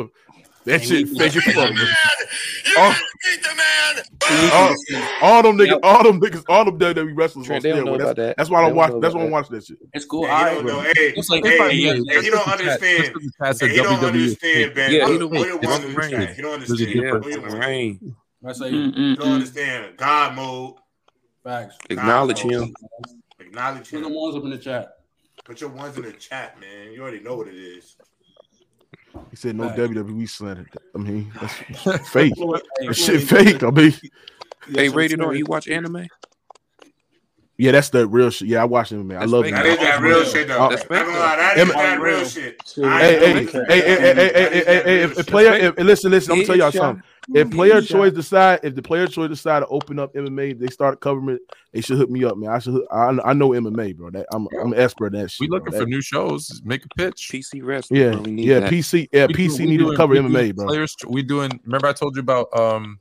That 0.64 0.80
Hey, 0.80 0.86
shit 0.86 1.08
we- 1.10 1.18
fake 1.18 1.36
as 1.36 1.44
fuck. 1.44 1.54
bro. 1.54 1.84
You 1.84 2.74
Oh. 2.76 2.96
beat 3.24 3.42
the 3.42 3.54
man. 3.54 4.04
Oh. 4.26 4.74
all, 5.22 5.28
all 5.36 5.42
them 5.42 5.58
niggas, 5.58 5.78
all 5.82 6.02
them 6.02 6.20
niggas, 6.20 6.44
all 6.48 6.64
them 6.64 6.78
WWE 6.78 7.12
wrestlers 7.14 7.44
on 7.44 7.44
Trent, 7.44 7.62
they 7.62 7.70
don't 7.72 7.84
know 7.84 7.92
steroids. 7.92 7.94
about 7.96 8.16
That's, 8.16 8.28
that. 8.28 8.36
that's 8.38 8.50
why 8.50 8.58
I 8.58 8.62
don't 8.62 8.70
don't 8.70 8.76
watch. 8.78 9.02
That's 9.02 9.14
why 9.14 9.20
I 9.20 9.24
don't 9.24 9.32
watch 9.32 9.48
that 9.50 9.64
shit. 9.66 9.78
It's 9.92 10.04
cool. 10.06 10.22
Yeah, 10.22 10.32
All 10.38 10.48
he 10.48 10.54
don't 10.54 10.64
bro. 10.64 10.72
know. 10.76 10.80
Hey, 10.80 10.92
It's 11.16 11.28
like, 11.30 11.44
hey, 11.44 11.58
hey, 11.58 11.70
he, 11.74 11.82
yeah, 11.86 12.20
he 12.22 12.30
don't 12.30 12.48
understand. 12.48 13.14
That's 13.38 13.60
Hey, 13.60 13.68
he 13.68 13.76
don't 13.76 14.02
understand, 14.04 14.74
Ben. 14.74 14.90
Yeah, 14.92 15.06
he 15.08 15.18
don't- 15.18 15.32
you 15.34 15.58
it's 15.60 15.66
want 15.66 15.84
a 15.84 15.86
to 15.86 15.94
rain. 15.94 16.14
understand? 16.14 16.36
He 16.36 16.42
don't 16.42 16.52
understand. 16.54 17.98
you. 18.02 18.16
I 18.46 18.52
say 18.52 18.70
You 18.70 19.16
don't 19.16 19.32
understand. 19.32 19.96
God 19.96 20.34
mode. 20.36 20.74
facts. 21.44 21.76
Acknowledge 21.90 22.38
him. 22.40 22.60
mode. 22.60 22.70
Acknowledge 23.40 23.90
Put 23.90 24.02
the 24.02 24.08
ones 24.08 24.36
up 24.36 24.44
in 24.44 24.50
the 24.50 24.58
chat. 24.58 24.88
Put 25.44 25.60
your 25.60 25.70
ones 25.70 25.96
in 25.98 26.02
the 26.04 26.12
chat, 26.12 26.58
man. 26.58 26.92
You 26.92 27.02
already 27.02 27.20
know 27.20 27.36
what 27.36 27.48
it 27.48 27.54
is. 27.54 27.96
He 29.30 29.36
said 29.36 29.56
no 29.56 29.64
Right. 29.64 29.78
WWE 29.78 30.28
slander. 30.28 30.66
I 30.94 30.98
mean, 30.98 31.32
that's 31.40 31.54
fake. 32.10 32.34
That 32.36 32.94
shit 32.94 33.22
fake. 33.22 33.62
I 33.62 33.70
mean, 33.70 33.92
Hey, 34.68 34.88
rated 34.88 35.20
on. 35.20 35.36
You 35.36 35.44
watch 35.46 35.68
anime? 35.68 36.08
Yeah, 37.56 37.70
that's 37.72 37.88
the 37.90 38.06
real 38.06 38.30
shit. 38.30 38.48
Yeah, 38.48 38.62
I 38.62 38.64
watch 38.64 38.90
him, 38.92 39.06
man. 39.06 39.22
I 39.22 39.26
love 39.26 39.44
fake. 39.44 39.54
him. 39.54 39.62
That 39.62 39.66
is 39.66 39.78
that 39.78 40.00
real 40.00 40.24
shit, 40.24 40.48
though. 40.48 40.68
That's 40.68 40.82
I'm 40.90 40.96
not 41.06 41.06
lie, 41.18 41.36
That 41.36 41.58
is 41.58 41.72
that 41.72 42.00
real 42.00 42.16
Real. 42.18 42.24
shit. 42.28 42.60
Shit. 42.66 42.84
Hey, 42.84 43.18
hey, 43.18 43.44
hey, 43.44 43.44
hey, 43.44 43.80
hey, 43.80 43.80
hey, 43.80 43.80
hey, 43.80 44.14
That 44.14 44.18
is 44.18 44.64
hey, 44.64 44.64
that 44.64 44.84
hey, 44.86 45.06
real 45.06 45.18
if 45.18 45.26
player, 45.26 45.52
if, 45.54 45.76
listen, 45.78 46.10
listen, 46.10 46.32
I'm 46.32 46.38
gonna 46.38 46.46
tell 46.46 46.56
y'all 46.56 46.70
Headshot. 46.70 46.74
something. 46.74 47.02
If 47.34 47.50
player 47.52 47.80
choice 47.80 48.12
decide, 48.12 48.60
if 48.64 48.74
the 48.74 48.82
player 48.82 49.06
choice 49.06 49.30
decide 49.30 49.60
to 49.60 49.66
open 49.68 49.98
up 49.98 50.12
MMA, 50.14 50.58
they 50.58 50.66
start 50.66 51.00
covering 51.00 51.36
it. 51.36 51.42
They 51.72 51.80
should 51.80 51.96
hook 51.96 52.10
me 52.10 52.22
up, 52.24 52.36
man. 52.36 52.50
I 52.50 52.58
should. 52.58 52.74
hook- 52.74 52.86
I, 52.92 53.16
I 53.24 53.32
know 53.32 53.50
MMA, 53.50 53.96
bro. 53.96 54.10
That 54.10 54.26
I'm, 54.32 54.46
I'm 54.60 54.72
an 54.74 54.78
expert 54.78 55.14
in 55.14 55.22
that 55.22 55.30
shit. 55.30 55.40
We 55.40 55.48
looking 55.48 55.70
bro. 55.70 55.78
for 55.80 55.84
That- 55.84 55.90
new 55.90 56.02
shows. 56.02 56.60
Make 56.64 56.84
a 56.84 56.88
pitch. 56.98 57.30
PC 57.32 57.62
wrestling. 57.64 57.98
yeah, 58.00 58.10
bro. 58.10 58.22
Need 58.22 58.44
yeah. 58.44 58.60
that. 58.60 58.70
PC, 58.70 59.08
yeah, 59.12 59.26
PC 59.28 59.56
do- 59.58 59.66
need 59.66 59.78
to 59.78 59.96
cover 59.96 60.14
MMA, 60.16 60.54
bro. 60.54 60.66
Players, 60.66 60.94
we 61.08 61.22
doing. 61.22 61.58
Remember, 61.64 61.86
I 61.86 61.92
told 61.94 62.14
you 62.14 62.20
about 62.20 62.48
um, 62.58 62.98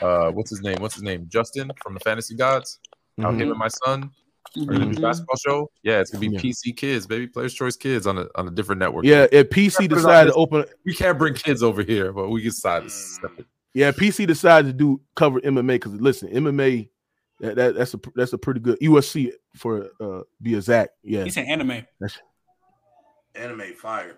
uh, 0.00 0.30
what's 0.30 0.48
his 0.48 0.62
name? 0.62 0.76
What's 0.80 0.94
his 0.94 1.02
name? 1.02 1.26
Justin 1.28 1.70
from 1.82 1.92
the 1.94 2.00
Fantasy 2.00 2.36
Gods. 2.36 2.78
How 3.18 3.30
Mhm. 3.32 3.40
him 3.40 3.50
and 3.50 3.58
my 3.58 3.68
son 3.68 4.10
are 4.56 4.64
gonna 4.64 4.86
do 4.86 4.92
Mhm. 4.98 5.02
basketball 5.02 5.36
show. 5.36 5.70
Yeah, 5.82 6.00
it's 6.00 6.10
gonna 6.10 6.20
be 6.20 6.34
Yeah. 6.34 6.40
PC 6.40 6.72
Kids, 6.72 7.06
baby. 7.06 7.26
Players 7.26 7.52
Choice 7.54 7.76
Kids 7.76 8.06
on 8.06 8.18
a 8.18 8.26
on 8.36 8.48
a 8.48 8.50
different 8.50 8.78
network. 8.78 9.04
Yeah, 9.04 9.26
if 9.32 9.50
PC 9.50 9.76
Put 9.76 9.84
it 9.84 9.92
on 9.92 9.96
decide 9.98 10.20
to 10.24 10.26
this- 10.28 10.34
open, 10.36 10.64
we 10.84 10.94
can't 10.94 11.18
bring 11.18 11.34
kids 11.34 11.62
over 11.62 11.82
here, 11.82 12.12
but 12.12 12.28
we 12.28 12.42
decide 12.42 12.84
to 12.84 12.90
step 12.90 13.32
it. 13.38 13.46
yeah, 13.74 13.90
PC 13.92 14.26
decided 14.26 14.68
to 14.68 14.72
do 14.72 15.00
cover 15.16 15.40
MMA 15.40 15.74
because 15.74 15.94
listen, 15.94 16.28
MMA, 16.30 16.88
that, 17.40 17.56
that 17.56 17.74
that's 17.74 17.94
a 17.94 18.00
that's 18.14 18.32
a 18.32 18.38
pretty 18.38 18.60
good 18.60 18.78
USC 18.80 19.32
for 19.56 19.90
uh 20.00 20.22
be 20.40 20.54
exact. 20.54 20.90
Yeah, 21.02 21.24
He 21.24 21.30
said 21.30 21.46
anime. 21.46 21.82
Anime 23.34 23.74
fire. 23.74 24.16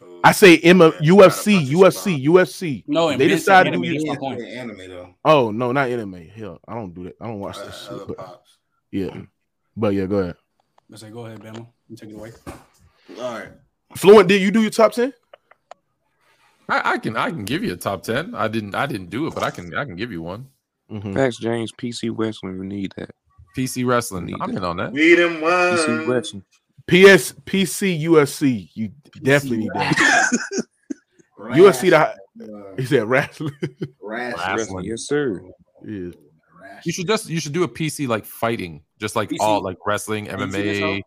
So, 0.00 0.20
I 0.24 0.32
say 0.32 0.56
M- 0.58 0.80
yeah, 0.80 0.90
UFC, 0.90 1.52
gotta 1.54 1.90
UFC, 1.90 2.24
UFC. 2.24 2.84
No, 2.86 3.10
They 3.10 3.18
Ben 3.18 3.28
decided 3.28 3.70
to 3.72 3.78
anime. 3.78 3.92
do 3.98 4.04
That's 4.06 4.18
point. 4.18 4.40
anime 4.40 4.78
though. 4.88 5.14
Oh 5.24 5.50
no, 5.50 5.72
not 5.72 5.88
anime. 5.90 6.26
Hell, 6.34 6.58
I 6.66 6.74
don't 6.74 6.94
do 6.94 7.04
that. 7.04 7.16
I 7.20 7.26
don't 7.26 7.38
watch 7.38 7.58
uh, 7.58 7.64
that 7.66 7.74
shit. 7.74 8.08
But 8.08 8.16
pops. 8.16 8.56
yeah, 8.90 9.14
but 9.76 9.94
yeah, 9.94 10.06
go 10.06 10.16
ahead. 10.18 10.36
I 10.92 10.96
say, 10.96 11.10
go 11.10 11.26
ahead, 11.26 11.40
Bama. 11.40 11.66
You 11.88 11.96
take 11.96 12.08
it 12.10 12.14
away. 12.16 12.32
All 13.18 13.38
right. 13.38 13.48
Fluent, 13.96 14.28
did 14.28 14.40
you 14.40 14.50
do 14.50 14.62
your 14.62 14.70
top 14.70 14.92
ten? 14.92 15.12
I, 16.68 16.92
I 16.92 16.98
can 16.98 17.16
I 17.16 17.30
can 17.30 17.44
give 17.44 17.62
you 17.62 17.72
a 17.72 17.76
top 17.76 18.02
ten. 18.02 18.34
I 18.34 18.48
didn't 18.48 18.74
I 18.74 18.86
didn't 18.86 19.10
do 19.10 19.26
it, 19.26 19.34
but 19.34 19.42
I 19.42 19.50
can 19.50 19.74
I 19.76 19.84
can 19.84 19.96
give 19.96 20.10
you 20.12 20.22
one. 20.22 20.46
Mm-hmm. 20.90 21.12
Facts, 21.14 21.36
James. 21.38 21.72
PC 21.72 22.10
wrestling. 22.16 22.58
We 22.58 22.66
need 22.66 22.92
that. 22.96 23.10
PC 23.56 23.86
wrestling. 23.86 24.26
Need 24.26 24.36
I'm 24.40 24.52
that. 24.52 24.56
in 24.58 24.64
on 24.64 24.76
that. 24.78 24.92
We 24.92 25.14
them 25.14 25.40
PC 25.40 25.98
ones. 25.98 26.08
wrestling. 26.08 26.44
PS, 26.86 27.32
PC, 27.46 28.02
USC. 28.04 28.70
You 28.74 28.90
definitely 29.22 29.58
need 29.58 29.70
that. 29.74 30.38
USC, 31.38 31.90
the 31.90 32.14
he 32.78 32.84
said 32.86 33.04
wrestling. 33.08 33.52
rash. 34.02 34.34
Wrestling. 34.56 34.84
Yes, 34.84 35.02
sir. 35.06 35.40
yeah. 35.86 36.10
You 36.84 36.92
should 36.92 37.06
just 37.06 37.28
you 37.28 37.40
should 37.40 37.52
do 37.52 37.62
a 37.64 37.68
PC 37.68 38.08
like 38.08 38.24
fighting, 38.24 38.82
just 38.98 39.16
like 39.16 39.30
PC. 39.30 39.36
all 39.40 39.62
like 39.62 39.76
wrestling, 39.86 40.26
PC 40.26 40.32
MMA, 40.32 40.52
Bring 40.52 41.02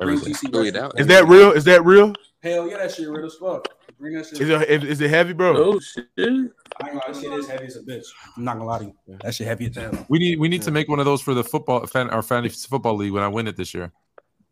everything. 0.00 0.32
PC 0.34 0.52
wrestling. 0.54 0.72
that- 0.74 0.92
Is 0.98 1.06
that 1.06 1.26
real? 1.28 1.52
Is 1.52 1.64
that 1.64 1.84
real? 1.84 2.12
Hell 2.42 2.68
yeah, 2.68 2.78
that 2.78 2.92
shit 2.94 3.08
real 3.08 3.24
as 3.26 3.34
fuck. 3.34 3.66
Bring 3.98 4.14
that 4.14 4.26
shit. 4.26 4.40
Is 4.42 4.48
it 4.50 4.84
is 4.84 5.00
it 5.00 5.08
heavy, 5.10 5.32
bro? 5.32 5.56
Oh 5.56 5.80
shit. 5.80 6.06
I 6.18 6.22
ain't 6.22 6.50
gonna 6.78 6.94
lie, 6.94 7.00
that 7.08 7.16
shit 7.20 7.32
is 7.32 7.48
heavy 7.48 7.66
as 7.66 7.76
a 7.76 7.82
bitch. 7.82 8.04
I'm 8.36 8.44
not 8.44 8.54
gonna 8.54 8.66
lie 8.66 8.78
to 8.80 8.84
you. 8.86 8.94
That 9.22 9.34
shit 9.34 9.46
heavy 9.46 9.66
as 9.66 9.76
hell. 9.76 10.06
We 10.08 10.18
need 10.18 10.38
we 10.38 10.48
need 10.48 10.62
to 10.62 10.70
make 10.70 10.88
one 10.88 10.98
of 10.98 11.06
those 11.06 11.22
for 11.22 11.32
the 11.34 11.44
football 11.44 11.86
fan 11.86 12.10
our 12.10 12.22
fantasy 12.22 12.68
football 12.68 12.94
league 12.96 13.12
when 13.12 13.22
I 13.22 13.28
win 13.28 13.46
it 13.46 13.56
this 13.56 13.72
year. 13.74 13.92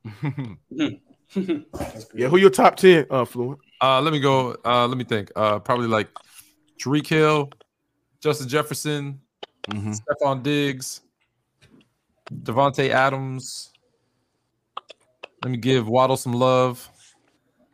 That's 1.35 2.07
Yeah, 2.15 2.29
who 2.29 2.37
your 2.37 2.51
top 2.51 2.77
ten? 2.77 3.07
Uh, 3.11 3.25
Fluent. 3.25 3.59
Uh, 3.81 4.01
let 4.01 4.13
me 4.13 4.21
go. 4.21 4.57
Uh, 4.65 4.87
let 4.87 4.97
me 4.97 5.05
think. 5.05 5.31
Uh, 5.37 5.59
probably 5.59 5.87
like 5.87 6.09
Tyreek 6.83 7.07
Hill, 7.07 7.51
Justin 8.23 8.49
Jefferson, 8.49 9.21
Mm-hmm. 9.71 9.93
Stefon 9.93 10.43
Diggs, 10.43 11.01
Davante 12.43 12.91
Adams. 12.91 13.73
Let 15.43 15.51
me 15.51 15.57
give 15.57 15.89
Waddle 15.89 16.17
some 16.19 16.33
love. 16.35 16.89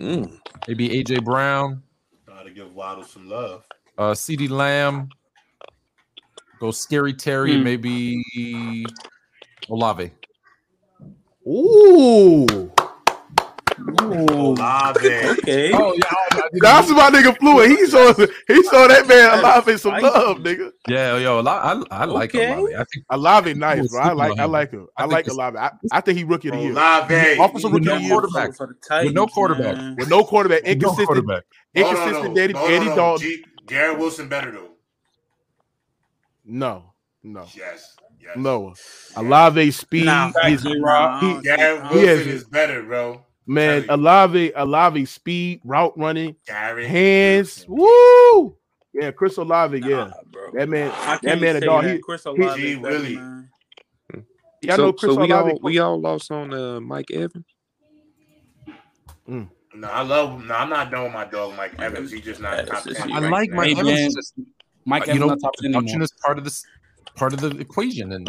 Mm. 0.01 0.39
Maybe 0.69 0.89
AJ 0.89 1.25
Brown, 1.25 1.83
Gotta 2.27 2.51
give 2.51 2.75
Waddle 2.75 3.05
some 3.05 3.29
love. 3.29 3.65
uh, 3.99 4.13
CeeDee 4.13 4.49
Lamb. 4.51 5.09
Go 6.61 6.71
Scary 6.71 7.13
Terry, 7.15 7.57
Hmm. 7.57 7.65
maybe 7.65 8.23
Olave. 9.69 10.11
Ooh, 11.47 12.71
Olave. 14.01 14.99
Okay. 15.31 15.73
Oh 15.73 15.95
yeah, 15.97 16.41
that's 16.61 16.91
my 16.91 17.11
nigga 17.11 17.37
Fluent. 17.39 17.71
He 17.79 17.87
saw 17.87 18.13
he 18.49 18.63
saw 18.65 18.87
that 18.89 19.07
man 19.07 19.39
alive 19.39 19.67
in 19.69 19.79
some 19.79 20.01
love, 20.01 20.39
nigga. 20.39 20.71
yeah, 20.89 21.17
yo, 21.19 21.39
Oli- 21.39 21.49
I, 21.49 21.83
I 21.91 22.05
like 22.05 22.35
Okay. 22.35 22.53
Olave. 22.53 22.75
I 22.75 22.85
think 22.85 23.05
Olave 23.11 23.55
nice, 23.55 23.89
bro. 23.89 24.01
I 24.01 24.13
like 24.13 24.39
I 24.39 24.45
like 24.45 24.71
him. 24.73 24.87
I, 24.97 25.03
I 25.03 25.07
like 25.07 25.21
it's- 25.27 25.35
Olave. 25.37 25.57
I, 25.59 25.71
I 25.93 26.01
think 26.01 26.19
he 26.19 26.25
rookie 26.25 26.49
of 26.49 26.55
the 26.57 26.61
year. 26.63 26.73
Olave. 26.73 27.15
Offensive 27.39 27.73
With 27.73 27.87
rookie 27.87 27.87
no 27.87 27.95
of 27.95 27.99
the 28.01 28.05
year 28.07 28.11
quarterback. 28.21 28.55
For 28.57 28.67
the 28.67 28.75
Titans, 28.87 29.07
With 29.09 29.15
no 29.15 29.27
quarterback. 29.27 29.77
man. 29.77 29.97
with 29.97 30.09
no 30.11 30.25
quarterback, 30.25 30.65
no 30.65 30.71
inconsistent, 30.71 31.07
quarterback. 31.07 31.45
Hold 31.77 31.87
on, 31.87 31.93
inconsistent. 31.97 32.35
though. 32.35 32.41
Eddie, 32.43 32.53
Hold 32.55 32.69
on, 32.71 32.75
Eddie 32.77 32.89
though. 32.89 32.97
Dalton. 32.97 33.27
G- 33.29 33.45
Garrett 33.67 33.99
Wilson 33.99 34.29
better 34.29 34.51
though. 34.51 34.67
No, 36.45 36.93
no, 37.23 37.47
Yes. 37.57 37.97
Yes. 38.21 38.37
no. 38.37 38.75
Olave 39.17 39.71
speed 39.71 40.05
Nah, 40.07 40.33
is 40.47 40.65
Nah, 40.65 41.21
he- 41.21 41.41
Garrett 41.43 41.87
He 41.93 41.95
Wilson 41.99 42.07
has- 42.19 42.27
is 42.27 42.45
better, 42.45 42.83
bro. 42.83 43.25
Man. 43.47 43.85
Tell 43.85 43.97
Olave, 43.97 44.53
Olave 44.55 45.05
speed, 45.07 45.61
route 45.65 45.93
running, 45.97 46.37
Garrett. 46.47 46.87
hands. 46.89 47.65
Wilson. 47.69 47.87
Woo! 48.45 48.57
Yeah, 48.93 49.11
Chris 49.13 49.37
Olave. 49.39 49.81
Nah, 49.81 49.87
Yeah, 49.89 50.11
bro. 50.31 50.51
that 50.55 50.69
man. 50.69 50.91
I 50.95 51.19
That 51.23 51.41
man 51.41 51.57
a 51.57 51.61
dog. 51.61 51.85
that. 51.85 51.95
He, 51.95 51.99
Chris 52.01 52.25
Olave 52.27 52.61
he 52.61 52.73
is 52.73 52.79
really- 52.81 53.17
man. 53.17 53.49
Yeah, 54.63 54.75
I 54.75 54.77
so, 54.77 54.83
know 54.87 54.93
Chris 54.93 55.15
so 55.15 55.21
we 55.21 55.33
Olave- 55.33 55.53
all 55.53 55.59
we 55.63 55.79
all 55.79 55.99
lost 56.01 56.31
on 56.31 56.53
uh, 56.53 56.81
Mike 56.81 57.11
Evans. 57.11 57.47
No, 59.27 59.89
I 59.89 60.03
love. 60.03 60.45
No, 60.45 60.55
I'm 60.55 60.69
not 60.69 60.91
done 60.91 61.05
with 61.05 61.13
my 61.13 61.25
dog, 61.25 61.57
Mike 61.57 61.79
Evans. 61.79 62.11
He's 62.11 62.23
just 62.25 62.41
not 62.41 62.57
Yeah, 62.59 62.63
top 62.65 62.85
just- 62.85 62.97
ten. 63.01 63.13
I 63.13 63.21
right 63.21 63.31
like. 63.31 63.51
Mike 63.53 63.77
Hey, 63.77 63.81
Evans. 63.81 64.15
Just, 64.17 64.35
Mike 64.85 65.07
you 65.07 65.13
Evans 65.13 65.21
know, 65.21 65.27
not 65.29 65.39
top 65.41 65.53
ten 65.55 65.73
production 65.73 65.89
anymore. 65.95 66.05
is 66.05 66.13
part 66.23 66.39
of 66.39 66.45
this. 66.45 66.65
part 67.15 67.33
of 67.33 67.41
the 67.41 67.51
equation. 67.59 68.13
And 68.13 68.29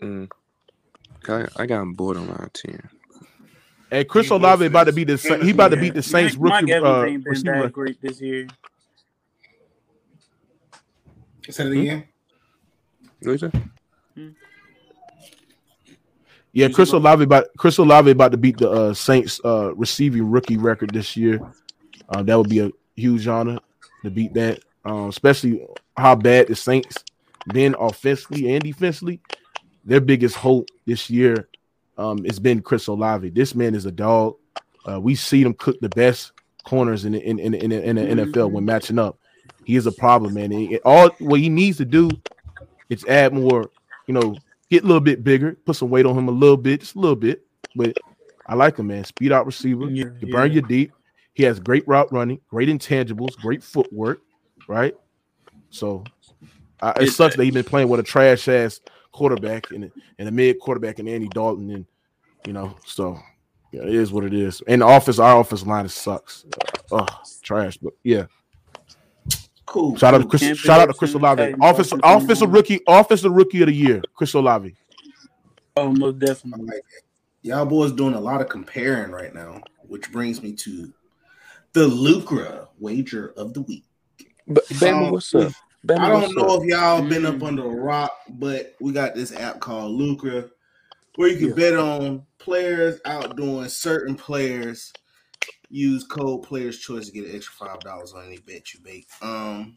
Mm. 0.00 0.28
I, 1.28 1.46
I 1.62 1.66
got 1.66 1.80
him 1.82 1.92
bored 1.92 2.16
on 2.16 2.26
my 2.26 2.48
team. 2.52 2.80
And 3.92 4.08
Chris 4.08 4.28
He 4.28 4.34
Olave 4.34 4.62
was 4.62 4.68
about 4.70 4.84
to 4.84 4.92
this- 4.92 4.94
beat 5.22 5.36
the 5.36 5.44
he 5.44 5.50
about 5.50 5.68
to 5.68 5.76
beat 5.76 5.92
the 5.92 6.02
Saints 6.02 6.34
Mike, 6.38 6.62
rookie 6.62 6.72
Mike 6.72 6.82
uh, 6.82 6.86
Evans 6.86 7.10
ain't 7.12 7.24
been 7.24 7.30
receiver. 7.30 7.62
that 7.62 7.72
great 7.72 8.00
this 8.00 8.20
year. 8.22 8.46
Say 11.50 11.66
it 11.66 11.72
again. 11.72 12.04
What 13.20 13.32
is 13.34 13.42
it? 13.42 13.54
Yeah, 16.54 16.68
Chris 16.68 16.92
Olave 16.92 17.22
about 17.24 17.46
Chris 17.58 17.76
Olave 17.78 18.10
about 18.10 18.30
to 18.32 18.38
beat 18.38 18.56
the 18.58 18.70
uh, 18.70 18.94
Saints 18.94 19.40
uh, 19.44 19.74
receiving 19.74 20.30
rookie 20.30 20.56
record 20.56 20.90
this 20.94 21.14
year. 21.16 21.40
Uh, 22.08 22.22
that 22.22 22.36
would 22.36 22.48
be 22.48 22.60
a 22.60 22.70
huge 22.96 23.26
honor 23.26 23.58
to 24.04 24.10
beat 24.10 24.32
that, 24.34 24.60
um, 24.86 25.08
especially 25.10 25.66
how 25.96 26.14
bad 26.14 26.48
the 26.48 26.56
Saints 26.56 27.04
been 27.52 27.74
offensively 27.78 28.54
and 28.54 28.62
defensively. 28.62 29.20
Their 29.84 30.00
biggest 30.00 30.36
hope 30.36 30.68
this 30.86 31.10
year 31.10 31.48
um, 31.98 32.24
has 32.24 32.38
been 32.38 32.62
Chris 32.62 32.86
Olave. 32.86 33.28
This 33.30 33.54
man 33.54 33.74
is 33.74 33.86
a 33.86 33.92
dog. 33.92 34.36
Uh, 34.88 35.00
we 35.00 35.14
see 35.14 35.42
him 35.42 35.54
cook 35.54 35.78
the 35.80 35.88
best 35.90 36.32
corners 36.64 37.04
in 37.04 37.12
the, 37.12 37.20
in, 37.22 37.38
in, 37.38 37.54
in, 37.54 37.72
in 37.72 37.96
the 37.96 38.24
NFL 38.26 38.50
when 38.50 38.64
matching 38.64 38.98
up. 38.98 39.18
He 39.64 39.76
is 39.76 39.86
a 39.86 39.92
problem, 39.92 40.34
man. 40.34 40.52
And 40.52 40.78
all 40.84 41.10
what 41.20 41.38
he 41.40 41.48
needs 41.48 41.76
to 41.78 41.84
do 41.84 42.10
is 42.88 43.04
add 43.04 43.32
more, 43.32 43.70
you 44.06 44.14
know, 44.14 44.36
get 44.70 44.82
a 44.82 44.86
little 44.86 45.00
bit 45.00 45.22
bigger, 45.22 45.52
put 45.64 45.76
some 45.76 45.90
weight 45.90 46.06
on 46.06 46.16
him 46.18 46.28
a 46.28 46.32
little 46.32 46.56
bit, 46.56 46.80
just 46.80 46.96
a 46.96 46.98
little 47.00 47.16
bit. 47.16 47.44
But 47.76 47.96
I 48.46 48.54
like 48.56 48.76
him, 48.78 48.88
man. 48.88 49.04
Speed 49.04 49.30
out 49.32 49.46
receiver. 49.46 49.84
Yeah, 49.88 50.06
You 50.20 50.32
burn 50.32 50.48
yeah. 50.50 50.54
your 50.60 50.62
deep. 50.68 50.92
He 51.34 51.44
has 51.44 51.60
great 51.60 51.86
route 51.86 52.12
running, 52.12 52.40
great 52.50 52.68
intangibles, 52.68 53.36
great 53.36 53.62
footwork, 53.62 54.20
right? 54.68 54.94
So 55.70 56.04
I, 56.80 56.90
it 56.90 57.02
It- 57.04 57.12
sucks 57.12 57.36
that 57.36 57.44
he's 57.44 57.54
been 57.54 57.64
playing 57.64 57.88
with 57.88 58.00
a 58.00 58.02
trash 58.02 58.48
ass 58.48 58.80
quarterback 59.12 59.70
and, 59.70 59.84
a- 59.84 59.90
and 60.18 60.28
a 60.28 60.32
mid 60.32 60.58
quarterback 60.58 60.98
and 60.98 61.08
Andy 61.08 61.28
Dalton, 61.28 61.70
and 61.70 61.86
you 62.46 62.52
know, 62.52 62.76
so 62.86 63.18
yeah, 63.72 63.82
it 63.82 63.94
is 63.94 64.12
what 64.12 64.24
it 64.24 64.34
is. 64.34 64.62
And 64.66 64.82
the 64.82 64.86
office, 64.86 65.18
our 65.18 65.36
office 65.36 65.64
line 65.66 65.88
sucks. 65.88 66.44
Oh, 66.90 67.06
trash, 67.42 67.76
but 67.78 67.92
yeah. 68.02 68.24
Cool. 69.66 69.96
Shout 69.96 70.14
out 70.14 70.18
to. 70.22 70.26
Chris. 70.26 70.42
Cam 70.42 70.54
Shout 70.56 70.80
out 70.80 70.86
to 70.86 70.94
Chris 70.94 71.12
Peterson, 71.12 71.20
Olave. 71.24 71.42
Titans, 71.42 71.60
Offensive, 71.62 71.98
offensive 72.02 72.22
offensive 72.24 72.48
line. 72.48 72.54
rookie, 72.56 72.80
offensive 72.86 73.32
rookie 73.32 73.60
of 73.62 73.66
the 73.68 73.72
year, 73.74 74.02
Chris 74.14 74.34
Olave. 74.34 74.74
Oh, 75.76 75.92
most 75.92 76.16
I 76.22 76.26
definitely. 76.26 76.66
like 76.66 76.76
it. 76.78 77.04
Y'all 77.48 77.64
boys 77.64 77.92
doing 77.92 78.14
a 78.14 78.20
lot 78.20 78.40
of 78.40 78.48
comparing 78.48 79.10
right 79.10 79.34
now, 79.34 79.62
which 79.86 80.12
brings 80.12 80.42
me 80.42 80.52
to 80.52 80.92
the 81.72 81.88
Lucra 81.88 82.68
wager 82.78 83.32
of 83.36 83.54
the 83.54 83.62
week. 83.62 83.84
But 84.46 84.64
Bama, 84.66 85.06
Um, 85.06 85.10
what's 85.12 85.34
up? 85.34 85.52
Bama, 85.86 86.00
I 86.04 86.08
don't 86.08 86.34
know 86.36 86.56
up? 86.56 86.62
if 86.62 86.68
y'all 86.68 87.08
been 87.08 87.26
up 87.26 87.36
Mm. 87.36 87.46
under 87.48 87.64
a 87.64 87.68
rock, 87.74 88.12
but 88.30 88.74
we 88.80 88.92
got 88.92 89.14
this 89.14 89.32
app 89.32 89.60
called 89.60 89.98
Lucra 90.00 90.48
where 91.16 91.28
you 91.28 91.36
can 91.38 91.48
Yeah. 91.48 91.54
bet 91.54 91.76
on 91.76 92.26
players 92.38 93.00
outdoing 93.04 93.68
certain 93.68 94.14
players. 94.14 94.92
Use 95.70 96.04
code 96.04 96.42
Players 96.44 96.78
Choice 96.78 97.06
to 97.06 97.12
get 97.12 97.24
an 97.28 97.34
extra 97.34 97.66
five 97.66 97.80
dollars 97.80 98.12
on 98.12 98.26
any 98.26 98.38
bet 98.38 98.74
you 98.74 98.80
make. 98.84 99.08
Um, 99.22 99.74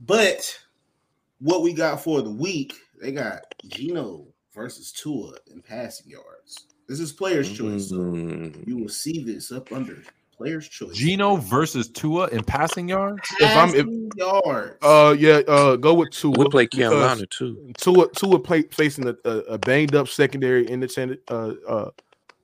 but 0.00 0.58
what 1.40 1.62
we 1.62 1.72
got 1.72 2.00
for 2.02 2.22
the 2.22 2.30
week, 2.30 2.74
they 3.00 3.12
got 3.12 3.42
Geno 3.66 4.26
versus 4.54 4.92
Tua 4.92 5.34
in 5.48 5.60
passing 5.60 6.10
yards. 6.10 6.66
This 6.88 7.00
is 7.00 7.12
Players 7.12 7.50
Choice, 7.52 7.88
so 7.88 7.96
Mm. 7.96 8.66
you 8.66 8.78
will 8.78 8.88
see 8.88 9.22
this 9.24 9.50
up 9.52 9.72
under 9.72 10.02
Players 10.36 10.68
Choice. 10.68 10.94
Geno 10.96 11.36
versus 11.36 11.88
Tua 11.88 12.28
in 12.28 12.44
passing 12.44 12.88
yards. 12.88 13.20
If 13.40 13.56
I'm- 13.56 13.68
if- 13.70 13.74
Passing 13.86 14.10
yards. 14.16 14.76
Uh, 14.82 15.16
yeah. 15.18 15.40
Uh, 15.48 15.76
go 15.76 15.94
with 15.94 16.10
Tua. 16.10 16.34
We 16.36 16.48
play 16.48 16.64
because 16.64 16.78
Carolina 16.90 17.26
too. 17.26 17.72
Tua 17.78 18.08
Tua 18.12 18.38
play, 18.38 18.62
facing 18.62 19.08
a, 19.08 19.16
a, 19.24 19.30
a 19.30 19.58
banged 19.58 19.94
up 19.94 20.08
secondary 20.08 20.68
in 20.70 20.80
the 20.80 21.18
uh 21.28 21.54
uh 21.70 21.90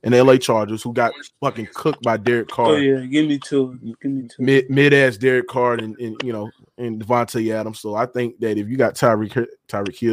in 0.04 0.12
the 0.12 0.22
LA 0.24 0.36
Chargers 0.36 0.82
who 0.82 0.92
got 0.92 1.12
fucking 1.40 1.68
cooked 1.74 2.02
by 2.02 2.16
Derek 2.16 2.48
Carr. 2.48 2.68
Oh 2.72 2.76
yeah, 2.76 3.00
give 3.06 3.28
me 3.28 3.38
two. 3.38 3.78
Give 4.00 4.10
me 4.10 4.28
two. 4.28 4.42
Mid 4.42 4.68
mid 4.68 4.92
ass 4.92 5.16
Derek 5.16 5.46
Carr 5.46 5.74
and, 5.74 5.96
and 5.98 6.16
you 6.24 6.32
know 6.32 6.50
and 6.78 7.00
Davante 7.04 7.52
Adams. 7.54 7.80
So 7.80 7.94
I 7.94 8.06
think 8.06 8.40
that 8.40 8.58
if 8.58 8.68
you 8.68 8.76
got 8.76 8.94
Tyreek 8.94 9.46
Tyreek 9.68 9.96
Hill, 9.98 10.10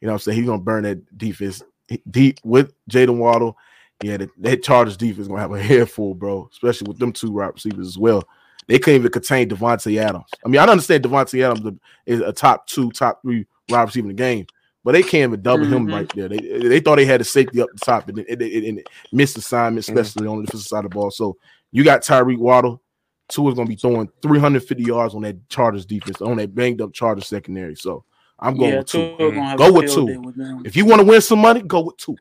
you 0.00 0.06
know 0.06 0.08
what 0.08 0.12
I'm 0.14 0.18
saying 0.18 0.38
he's 0.38 0.46
gonna 0.46 0.62
burn 0.62 0.82
that 0.84 1.16
defense 1.16 1.62
deep 2.10 2.40
with 2.44 2.72
Jaden 2.90 3.18
Waddle. 3.18 3.56
Yeah, 4.02 4.16
that, 4.16 4.30
that 4.38 4.62
Chargers 4.62 4.96
defense 4.96 5.28
gonna 5.28 5.40
have 5.40 5.52
a 5.52 5.62
head 5.62 5.90
full, 5.90 6.14
bro, 6.14 6.48
especially 6.52 6.88
with 6.88 6.98
them 6.98 7.12
two 7.12 7.32
wide 7.32 7.54
receivers 7.54 7.86
as 7.86 7.98
well. 7.98 8.26
They 8.66 8.78
couldn't 8.78 9.00
even 9.00 9.12
contain 9.12 9.48
Davante 9.48 9.96
Adams. 9.98 10.30
I 10.44 10.48
mean, 10.48 10.60
I 10.60 10.64
understand 10.64 11.04
Davante 11.04 11.42
Adams 11.44 11.78
is 12.06 12.20
a 12.20 12.32
top 12.32 12.66
two, 12.66 12.90
top 12.92 13.20
three 13.22 13.46
wide 13.68 13.82
receiver 13.82 14.08
in 14.08 14.16
the 14.16 14.22
game, 14.22 14.46
but 14.84 14.92
they 14.92 15.02
can't 15.02 15.30
even 15.30 15.42
double 15.42 15.64
him 15.66 15.86
Mhm. 15.86 15.92
right 15.92 16.12
there. 16.14 16.28
They 16.28 16.38
they 16.38 16.80
thought 16.80 16.96
they 16.96 17.04
had 17.04 17.20
a 17.20 17.24
safety 17.24 17.60
up 17.60 17.68
the 17.74 17.84
top 17.84 18.08
and, 18.08 18.18
and, 18.20 18.40
and, 18.40 18.82
missed 19.12 19.36
assignment, 19.36 19.86
especially 19.86 20.26
on 20.26 20.38
the 20.38 20.46
defensive 20.46 20.68
side 20.68 20.84
of 20.84 20.90
the 20.90 20.94
ball. 20.94 21.10
So 21.10 21.36
you 21.72 21.84
got 21.84 22.02
Tyreek 22.02 22.38
Waddle. 22.38 22.80
Tua 23.28 23.50
is 23.50 23.56
gonna 23.56 23.68
be 23.68 23.76
throwing 23.76 24.08
350 24.22 24.82
yards 24.82 25.14
on 25.14 25.22
that 25.22 25.48
Chargers 25.48 25.84
defense, 25.84 26.20
on 26.20 26.38
that 26.38 26.54
banged 26.54 26.80
up 26.80 26.92
Chargers 26.92 27.26
secondary. 27.26 27.76
So 27.76 28.04
I'm 28.38 28.56
going 28.56 28.72
yeah, 28.72 28.78
with 28.78 28.86
two. 28.86 29.16
Go 29.56 29.72
with 29.72 29.92
two. 29.92 30.20
with. 30.20 30.66
If 30.66 30.76
you 30.76 30.86
want 30.86 31.00
to 31.00 31.06
win 31.06 31.20
some 31.20 31.40
money, 31.40 31.60
go 31.62 31.82
with 31.82 31.96
two. 31.98 32.16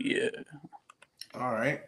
Yeah. 0.00 0.28
All 1.34 1.52
right. 1.52 1.80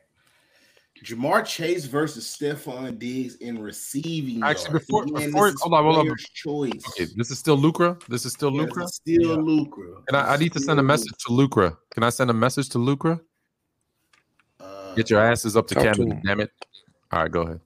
Ja'Marr 1.05 1.45
Chase 1.45 1.87
versus 1.87 2.25
Stefon 2.27 2.97
Diggs 2.97 3.35
in 3.37 3.61
receiving. 3.61 4.41
Actually, 4.45 4.71
yards. 4.75 4.87
before- 4.87 5.03
Again, 5.03 5.15
before- 5.33 5.51
this 5.51 5.61
hold 5.61 5.75
on, 5.75 5.83
hold 5.85 6.09
on. 6.09 6.17
choice. 6.33 6.71
Okay, 6.91 7.07
this 7.17 7.33
is 7.33 7.39
still 7.41 7.59
Lucra. 7.59 8.01
This 8.07 8.25
is 8.25 8.33
still 8.33 8.53
Yes, 8.53 8.67
Lucra. 8.69 8.83
it's 8.85 8.95
still 8.97 9.21
Yeah. 9.31 9.37
Lucra. 9.37 10.03
And 10.07 10.17
I, 10.17 10.35
I 10.35 10.37
need 10.37 10.53
to 10.53 10.61
send 10.61 10.79
a 10.79 10.83
message 10.83 11.13
to 11.27 11.33
Lucra. 11.33 11.77
Can 11.93 12.05
I 12.05 12.11
send 12.11 12.31
a 12.31 12.35
message 12.35 12.69
to 12.71 12.79
Lucra? 12.79 13.21
Uh, 14.61 14.95
Get 14.95 15.11
your 15.11 15.21
asses 15.21 15.57
up 15.57 15.67
to 15.69 15.75
Talk 15.75 15.83
to 15.85 15.93
Canada, 15.93 16.21
damn 16.25 16.39
it. 16.41 16.53
All 17.11 17.23
right, 17.23 17.33
go 17.33 17.59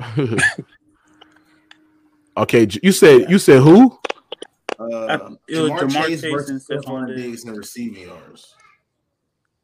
ahead. 0.00 0.40
okay, 2.36 2.66
you 2.82 2.92
said 2.92 3.30
you 3.30 3.38
said 3.38 3.62
who? 3.62 3.98
uh, 4.78 4.84
Ja'Marr, 4.88 5.38
Ja'Marr 5.48 5.90
Chase 5.92 6.20
Chase 6.20 6.30
versus 6.32 6.66
Stefon 6.68 6.82
Stefon 7.06 7.16
Diggs 7.16 7.44
in 7.46 7.54
receiving 7.54 8.02
yards. 8.08 8.54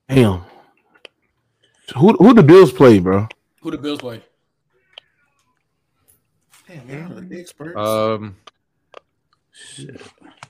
Damn. 0.08 0.42
Who 1.96 2.12
who 2.14 2.34
the 2.34 2.42
Bills 2.42 2.72
play, 2.72 2.98
bro? 2.98 3.26
Who 3.62 3.70
the 3.70 3.78
Bills 3.78 4.00
play? 4.00 4.22
Damn, 6.66 6.86
man, 6.86 7.12
I'm 7.16 7.28
the 7.28 7.40
experts. 7.40 7.78
Um, 7.78 8.36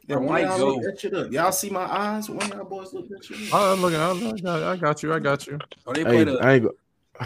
yeah, 0.09 0.17
one 0.17 0.43
y'all 0.43 0.59
go. 0.59 0.75
look 0.75 0.83
that 0.83 1.01
shit 1.01 1.15
up. 1.15 1.31
Y'all 1.31 1.53
see 1.53 1.71
my 1.71 1.83
eyes? 1.85 2.29
One 2.29 2.49
y'all 2.49 2.65
boys 2.65 2.93
look 2.93 3.09
that 3.09 3.25
shit 3.25 3.53
up. 3.53 3.61
I'm 3.61 3.81
looking. 3.81 4.01
I'm 4.01 4.47
I 4.47 4.77
got 4.77 5.03
you. 5.03 5.13
I 5.13 5.19
got 5.19 5.47
you. 5.47 5.59
Oh, 5.87 5.93
they 5.93 6.01
I 6.03 6.05
play 6.05 6.17
ain't, 6.19 6.27
the. 6.27 6.39
I 6.39 6.53
ain't 6.55 6.65
go. 6.65 6.71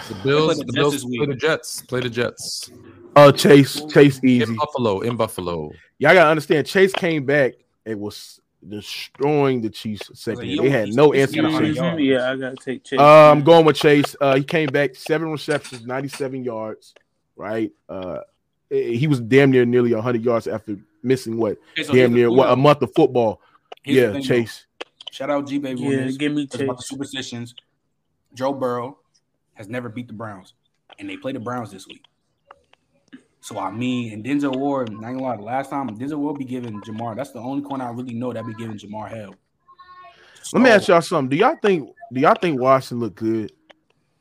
The 0.09 0.15
Bills. 0.25 0.59
the 0.59 0.65
The 0.65 0.73
Jets 0.73 0.75
Bills 0.75 0.93
this 0.95 1.05
play 1.17 1.27
the 1.27 1.35
Jets. 1.35 1.83
Play 1.83 2.01
the 2.01 2.11
Jets 2.11 2.71
Uh, 3.15 3.33
Chase 3.33 3.85
Chase 3.93 4.21
easy. 4.25 4.43
in 4.43 4.57
Buffalo. 4.57 5.01
In 5.01 5.17
Buffalo. 5.17 5.71
Y'all 5.99 6.15
gotta 6.15 6.31
understand. 6.31 6.67
Chase 6.67 6.93
came 6.93 7.25
back 7.27 7.53
It 7.85 7.99
was 7.99 8.41
destroying 8.69 9.61
the 9.61 9.71
Chiefs 9.71 10.11
second. 10.15 10.45
he 10.45 10.59
They 10.59 10.71
had 10.71 10.89
no 10.95 11.11
he's 11.11 11.23
answer. 11.37 11.43
to 11.43 11.75
Chase. 11.75 11.99
Yeah, 12.01 12.31
I 12.31 12.37
gotta 12.37 12.57
take 12.57 12.85
Chase. 12.85 12.99
Uh, 13.01 13.31
I'm 13.31 13.43
going 13.43 13.65
with 13.65 13.77
Chase. 13.77 14.15
Uh, 14.21 14.37
he 14.37 14.45
came 14.45 14.69
back 14.69 14.95
seven 14.95 15.31
receptions, 15.31 15.85
97 15.87 16.45
yards. 16.45 16.95
Right. 17.37 17.73
Uh, 17.89 18.19
he 18.71 19.07
was 19.07 19.21
damn 19.21 19.51
near 19.51 19.65
nearly 19.65 19.93
100 19.95 20.23
yards 20.25 20.47
after 20.47 20.77
missing 21.03 21.37
what 21.37 21.59
Okay, 21.73 21.83
so 21.83 21.93
damn 21.93 22.13
near 22.15 22.31
what 22.31 22.51
a 22.51 22.57
month 22.57 22.83
of 22.83 22.95
football. 22.95 23.41
Here's 23.83 24.15
yeah. 24.15 24.21
Chase. 24.21 24.67
Shout 25.11 25.29
out 25.31 25.47
G 25.47 25.59
baby. 25.59 25.81
yeah, 25.81 26.09
give 26.11 26.33
me 26.33 26.43
It's 26.45 26.55
about 26.55 26.77
the 26.79 26.83
Chase. 26.83 26.89
superstitions. 26.89 27.55
Joe 28.35 28.53
Burrow 28.55 28.99
has 29.55 29.69
never 29.69 29.89
beat 29.91 30.07
the 30.07 30.15
Browns, 30.15 30.55
and 30.99 31.09
they 31.11 31.17
play 31.19 31.33
the 31.33 31.41
Browns 31.41 31.71
this 31.71 31.87
week. 31.87 32.03
So 33.43 33.59
I 33.59 33.73
mean, 33.73 34.13
and 34.13 34.25
Denzel 34.25 34.57
Ward, 34.57 34.93
not 34.93 35.01
gonna 35.13 35.21
lie, 35.23 35.37
the 35.37 35.43
last 35.43 35.69
time 35.69 35.89
Denzel 35.99 36.19
will 36.19 36.33
be 36.33 36.45
giving 36.45 36.81
Ja'Marr. 36.81 37.17
That's 37.17 37.33
the 37.33 37.41
only 37.41 37.63
corner 37.63 37.85
I 37.85 37.91
really 37.91 38.15
know 38.15 38.33
that 38.33 38.47
be 38.47 38.55
giving 38.55 38.79
Ja'Marr 38.79 39.09
hell. 39.11 39.35
Let 40.53 40.63
me 40.63 40.71
ask 40.71 40.87
y'all 40.89 41.01
something. 41.03 41.29
Do 41.31 41.37
y'all 41.37 41.57
think 41.61 41.89
do 42.13 42.21
y'all 42.21 42.37
think 42.41 42.61
Washington 42.61 43.01
looked 43.01 43.17
good 43.17 43.53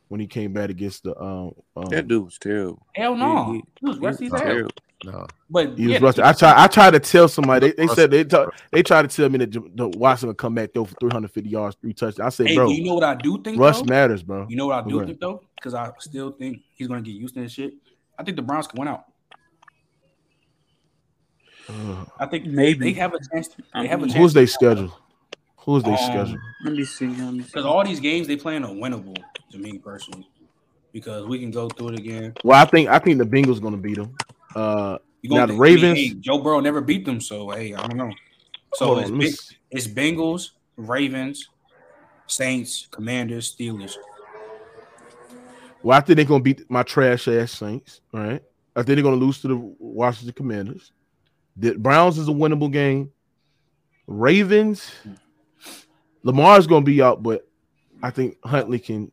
when 0.07 0.19
he 0.19 0.25
came 0.27 0.53
back 0.53 0.69
against 0.71 1.03
the 1.03 1.15
um, 1.21 1.51
um 1.75 1.85
That 1.89 2.07
dude 2.07 2.25
was 2.25 2.37
terrible. 2.39 2.85
Hell 2.95 3.15
no, 3.15 3.53
He- 3.53 3.63
he 3.79 3.85
was 3.85 3.97
He 3.97 4.05
rusty 4.05 4.29
was 4.29 4.41
as 4.41 4.41
hell. 4.41 4.67
No. 5.03 5.27
But 5.49 5.77
he 5.77 5.85
was 5.87 5.93
yeah, 5.93 5.99
the 5.99 6.05
rusty. 6.05 6.21
I 6.23 6.33
try 6.33 6.53
I 6.63 6.67
tried 6.67 6.91
to 6.91 6.99
tell 6.99 7.27
somebody 7.27 7.69
they, 7.69 7.85
they 7.85 7.93
said 7.93 8.09
they 8.09 8.23
t- 8.23 8.45
they 8.71 8.81
tried 8.81 9.07
to 9.07 9.15
tell 9.15 9.29
me 9.29 9.37
that 9.39 9.47
J- 9.51 9.59
the 9.75 9.87
Washington 9.89 10.29
would 10.29 10.37
come 10.37 10.55
back 10.55 10.71
though 10.73 10.85
for 10.85 10.95
350 10.95 11.47
yards, 11.47 11.75
three 11.79 11.93
touchdowns. 11.93 12.19
I 12.19 12.29
said, 12.29 12.47
Hey, 12.47 12.55
bro, 12.55 12.69
you 12.69 12.83
know 12.85 12.95
what 12.95 13.03
I 13.03 13.13
do 13.15 13.39
think? 13.43 13.59
rush 13.59 13.77
though? 13.79 13.83
matters, 13.85 14.23
bro. 14.23 14.47
You 14.47 14.55
know 14.55 14.65
what 14.67 14.83
I 14.83 14.87
do 14.87 14.97
Okay. 14.97 15.05
think 15.07 15.19
though? 15.19 15.43
Because 15.55 15.73
I 15.75 15.91
still 15.99 16.31
think 16.31 16.61
he's 16.75 16.87
gonna 16.87 17.01
get 17.01 17.11
used 17.11 17.35
to 17.35 17.41
this 17.41 17.51
shit. 17.51 17.73
I 18.17 18.23
think 18.23 18.35
the 18.37 18.43
Browns 18.43 18.67
can 18.67 18.79
win 18.79 18.87
out. 18.87 19.05
Ugh. 21.69 22.09
I 22.19 22.25
think 22.25 22.45
Maybe. 22.45 22.91
they 22.91 22.99
have 22.99 23.13
a 23.13 23.19
chance. 23.31 23.49
They 23.73 23.87
have 23.87 24.01
a 24.01 24.07
chance. 24.07 24.15
Who's 24.17 24.33
they 24.33 24.45
schedule? 24.45 24.91
Who's 25.57 25.83
they 25.83 25.91
Um, 25.91 25.97
schedule? 25.97 26.37
Let 26.65 26.73
me 26.75 26.83
see. 26.85 27.07
Let. 27.07 27.37
Because 27.45 27.65
all 27.65 27.83
these 27.85 27.99
games 27.99 28.27
they 28.27 28.35
playing 28.35 28.63
are 28.63 28.71
winnable 28.73 29.15
to 29.51 29.57
me 29.57 29.77
personally. 29.77 30.27
Because 30.91 31.25
we 31.25 31.39
can 31.39 31.51
go 31.51 31.69
through 31.69 31.89
it 31.89 31.99
again. 31.99 32.33
Well, 32.43 32.59
I 32.61 32.65
think 32.65 32.89
I 32.89 32.99
think 32.99 33.17
the 33.19 33.25
Bengals 33.25 33.61
gonna 33.61 33.77
beat 33.77 33.95
them. 33.97 34.15
Uh, 34.55 34.97
You 35.21 35.29
gonna 35.29 35.41
Now 35.41 35.45
the 35.45 35.53
think- 35.53 35.59
I 35.59 35.63
Ravens- 35.63 35.97
hey, 35.99 36.09
Joe 36.19 36.39
Burrow 36.39 36.59
never 36.61 36.81
beat 36.81 37.05
them, 37.05 37.21
so 37.21 37.51
hey, 37.51 37.73
I 37.75 37.87
don't 37.87 37.95
know. 37.95 38.11
So 38.73 38.85
Hold 38.87 38.99
it's, 39.01 39.11
on, 39.11 39.17
me 39.19 39.31
it's 39.69 39.87
Bengals, 39.87 40.49
Ravens, 40.77 41.47
Saints, 42.27 42.87
Commanders, 42.89 43.55
Steelers. 43.55 43.95
Well, 45.83 45.97
I 45.97 46.01
think 46.01 46.15
they're 46.17 46.25
gonna 46.25 46.43
beat 46.43 46.69
my 46.69 46.83
trash 46.83 47.27
ass 47.27 47.51
Saints. 47.51 48.01
All 48.13 48.19
right. 48.19 48.41
I 48.75 48.83
think 48.83 48.95
they're 48.95 49.03
gonna 49.03 49.15
lose 49.15 49.41
to 49.41 49.47
the 49.47 49.57
Washington 49.79 50.33
Commanders. 50.33 50.91
The 51.57 51.73
Browns 51.75 52.17
is 52.17 52.27
a 52.27 52.31
winnable 52.31 52.71
game. 52.71 53.11
Ravens, 54.07 54.91
Lamar's 56.23 56.67
gonna 56.67 56.85
be 56.85 57.01
out, 57.01 57.23
but 57.23 57.47
I 58.03 58.09
think 58.09 58.37
Huntley 58.43 58.79
can 58.79 59.11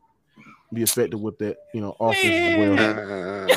be 0.72 0.82
effective 0.82 1.20
with 1.20 1.38
that, 1.38 1.58
you 1.72 1.80
know, 1.80 1.96
offense 2.00 2.24
as 2.24 2.58
well. 2.58 3.48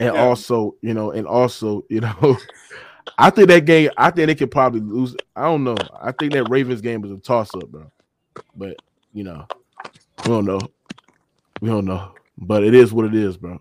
And 0.00 0.16
also, 0.16 0.76
you 0.80 0.94
know, 0.94 1.12
and 1.12 1.26
also, 1.26 1.84
you 1.88 2.00
know, 2.00 2.36
I 3.18 3.30
think 3.30 3.48
that 3.48 3.64
game, 3.66 3.90
I 3.96 4.10
think 4.10 4.26
they 4.26 4.34
could 4.34 4.50
probably 4.50 4.80
lose. 4.80 5.16
I 5.36 5.44
don't 5.44 5.64
know. 5.64 5.76
I 6.00 6.12
think 6.12 6.32
that 6.32 6.48
Ravens 6.48 6.80
game 6.80 7.04
is 7.04 7.10
a 7.10 7.18
toss 7.18 7.54
up, 7.54 7.68
bro. 7.68 7.90
But 8.56 8.76
you 9.12 9.24
know, 9.24 9.46
we 10.24 10.30
don't 10.30 10.44
know. 10.44 10.60
We 11.60 11.68
don't 11.68 11.84
know. 11.84 12.14
But 12.38 12.64
it 12.64 12.74
is 12.74 12.92
what 12.92 13.04
it 13.06 13.14
is, 13.14 13.36
bro. 13.36 13.60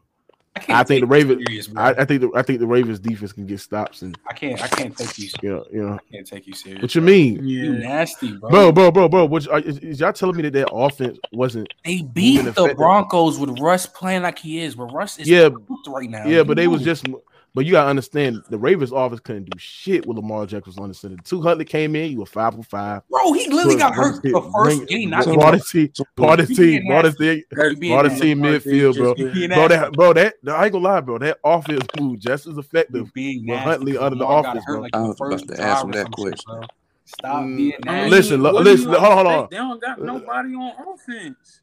Can't 0.59 0.79
I 0.79 0.83
think 0.83 1.01
the 1.01 1.07
Ravens. 1.07 1.43
serious. 1.47 1.69
I, 1.75 1.91
I 1.91 2.05
think 2.05 2.21
the 2.21 2.31
I 2.35 2.41
think 2.41 2.59
the 2.59 2.67
Ravens 2.67 2.99
defense 2.99 3.31
can 3.31 3.45
get 3.45 3.59
stops 3.59 4.01
and 4.01 4.17
I 4.29 4.33
can't. 4.33 4.61
I 4.61 4.67
can't 4.67 4.95
take 4.97 5.17
you. 5.17 5.29
you 5.41 5.49
know, 5.49 5.65
you 5.71 5.83
know. 5.83 5.93
I 5.93 6.13
can't 6.13 6.27
take 6.27 6.45
you 6.45 6.53
serious. 6.53 6.81
What 6.81 6.93
you 6.93 7.01
mean, 7.01 7.45
You 7.45 7.73
nasty, 7.73 8.33
bro. 8.33 8.49
bro, 8.49 8.71
bro, 8.71 8.91
bro, 8.91 9.09
bro? 9.09 9.25
What 9.25 9.47
is, 9.65 9.77
is 9.79 9.99
y'all 10.01 10.11
telling 10.13 10.35
me 10.35 10.43
that 10.43 10.53
that 10.53 10.71
offense 10.71 11.17
wasn't? 11.31 11.73
They 11.85 12.01
beat 12.01 12.41
the? 12.43 12.73
Broncos 12.75 13.39
with 13.39 13.59
Russ 13.59 13.85
playing 13.85 14.23
like 14.23 14.39
he 14.39 14.59
is, 14.59 14.75
but 14.75 14.85
Russ 14.85 15.17
is 15.19 15.29
Yeah, 15.29 15.49
right 15.87 16.09
now. 16.09 16.25
Yeah, 16.27 16.43
but 16.43 16.49
You 16.49 16.55
they 16.55 16.67
was 16.67 16.81
just. 16.83 17.05
But 17.53 17.65
you 17.65 17.73
gotta 17.73 17.89
understand, 17.89 18.43
the 18.49 18.57
Ravens 18.57 18.93
offense 18.93 19.19
couldn't 19.19 19.43
do 19.43 19.57
shit 19.57 20.05
with 20.07 20.15
Lamar 20.15 20.45
Jackson 20.45 20.69
was 20.69 20.77
on 20.77 20.87
the 20.87 20.93
center. 20.93 21.17
Two 21.25 21.41
Huntley 21.41 21.65
came 21.65 21.97
in, 21.97 22.09
you 22.11 22.19
were 22.19 22.25
five 22.25 22.55
for 22.55 22.63
five. 22.63 23.01
bro. 23.09 23.33
He 23.33 23.49
literally 23.49 23.77
got 23.77 23.93
hurt 23.93 24.23
the 24.23 24.41
first 24.41 24.77
Bring- 24.77 24.85
game. 24.85 25.09
Not 25.09 25.25
Brought 25.25 25.55
his 25.55 25.69
team, 25.69 25.91
brought 26.15 26.39
his 26.39 26.49
You 26.49 26.55
team, 26.55 26.65
being 26.71 26.87
brought 26.87 27.05
his 27.05 27.15
team, 27.15 27.43
You 27.51 27.75
being 27.75 27.91
brought 27.99 28.19
team 28.19 28.39
midfield, 28.39 28.97
bro. 28.97 29.13
Bro, 29.55 29.67
that, 29.67 29.91
bro, 29.91 30.13
that 30.13 30.35
I 30.47 30.63
ain't 30.63 30.71
gonna 30.71 30.83
lie, 30.85 31.01
bro. 31.01 31.17
That 31.17 31.39
offense 31.43 31.85
moved 31.97 32.21
just 32.21 32.47
as 32.47 32.57
effective 32.57 33.11
being 33.13 33.45
with 33.45 33.59
Huntley 33.59 33.97
under 33.97 34.15
the 34.17 34.23
Lamar 34.23 34.43
got 34.43 34.49
offense, 34.55 34.65
bro. 34.65 34.79
like 34.79 34.95
I 34.95 35.01
was 35.01 35.19
about 35.19 35.39
to 35.39 35.45
drive 35.47 35.59
ask 35.59 35.83
him 35.83 35.91
that 35.91 36.11
question. 36.11 36.53
bro. 36.55 36.67
Stop 37.03 37.43
Mm, 37.43 37.55
being 37.57 37.73
nasty. 37.81 38.09
Listen, 38.11 38.43
lo- 38.43 38.61
listen, 38.61 38.87
hold 38.91 39.03
on, 39.03 39.11
hold 39.11 39.27
on. 39.27 39.47
They 39.51 39.57
don't 39.57 39.81
got 39.81 39.99
nobody 39.99 40.55
on 40.55 40.73
offense. 40.93 41.61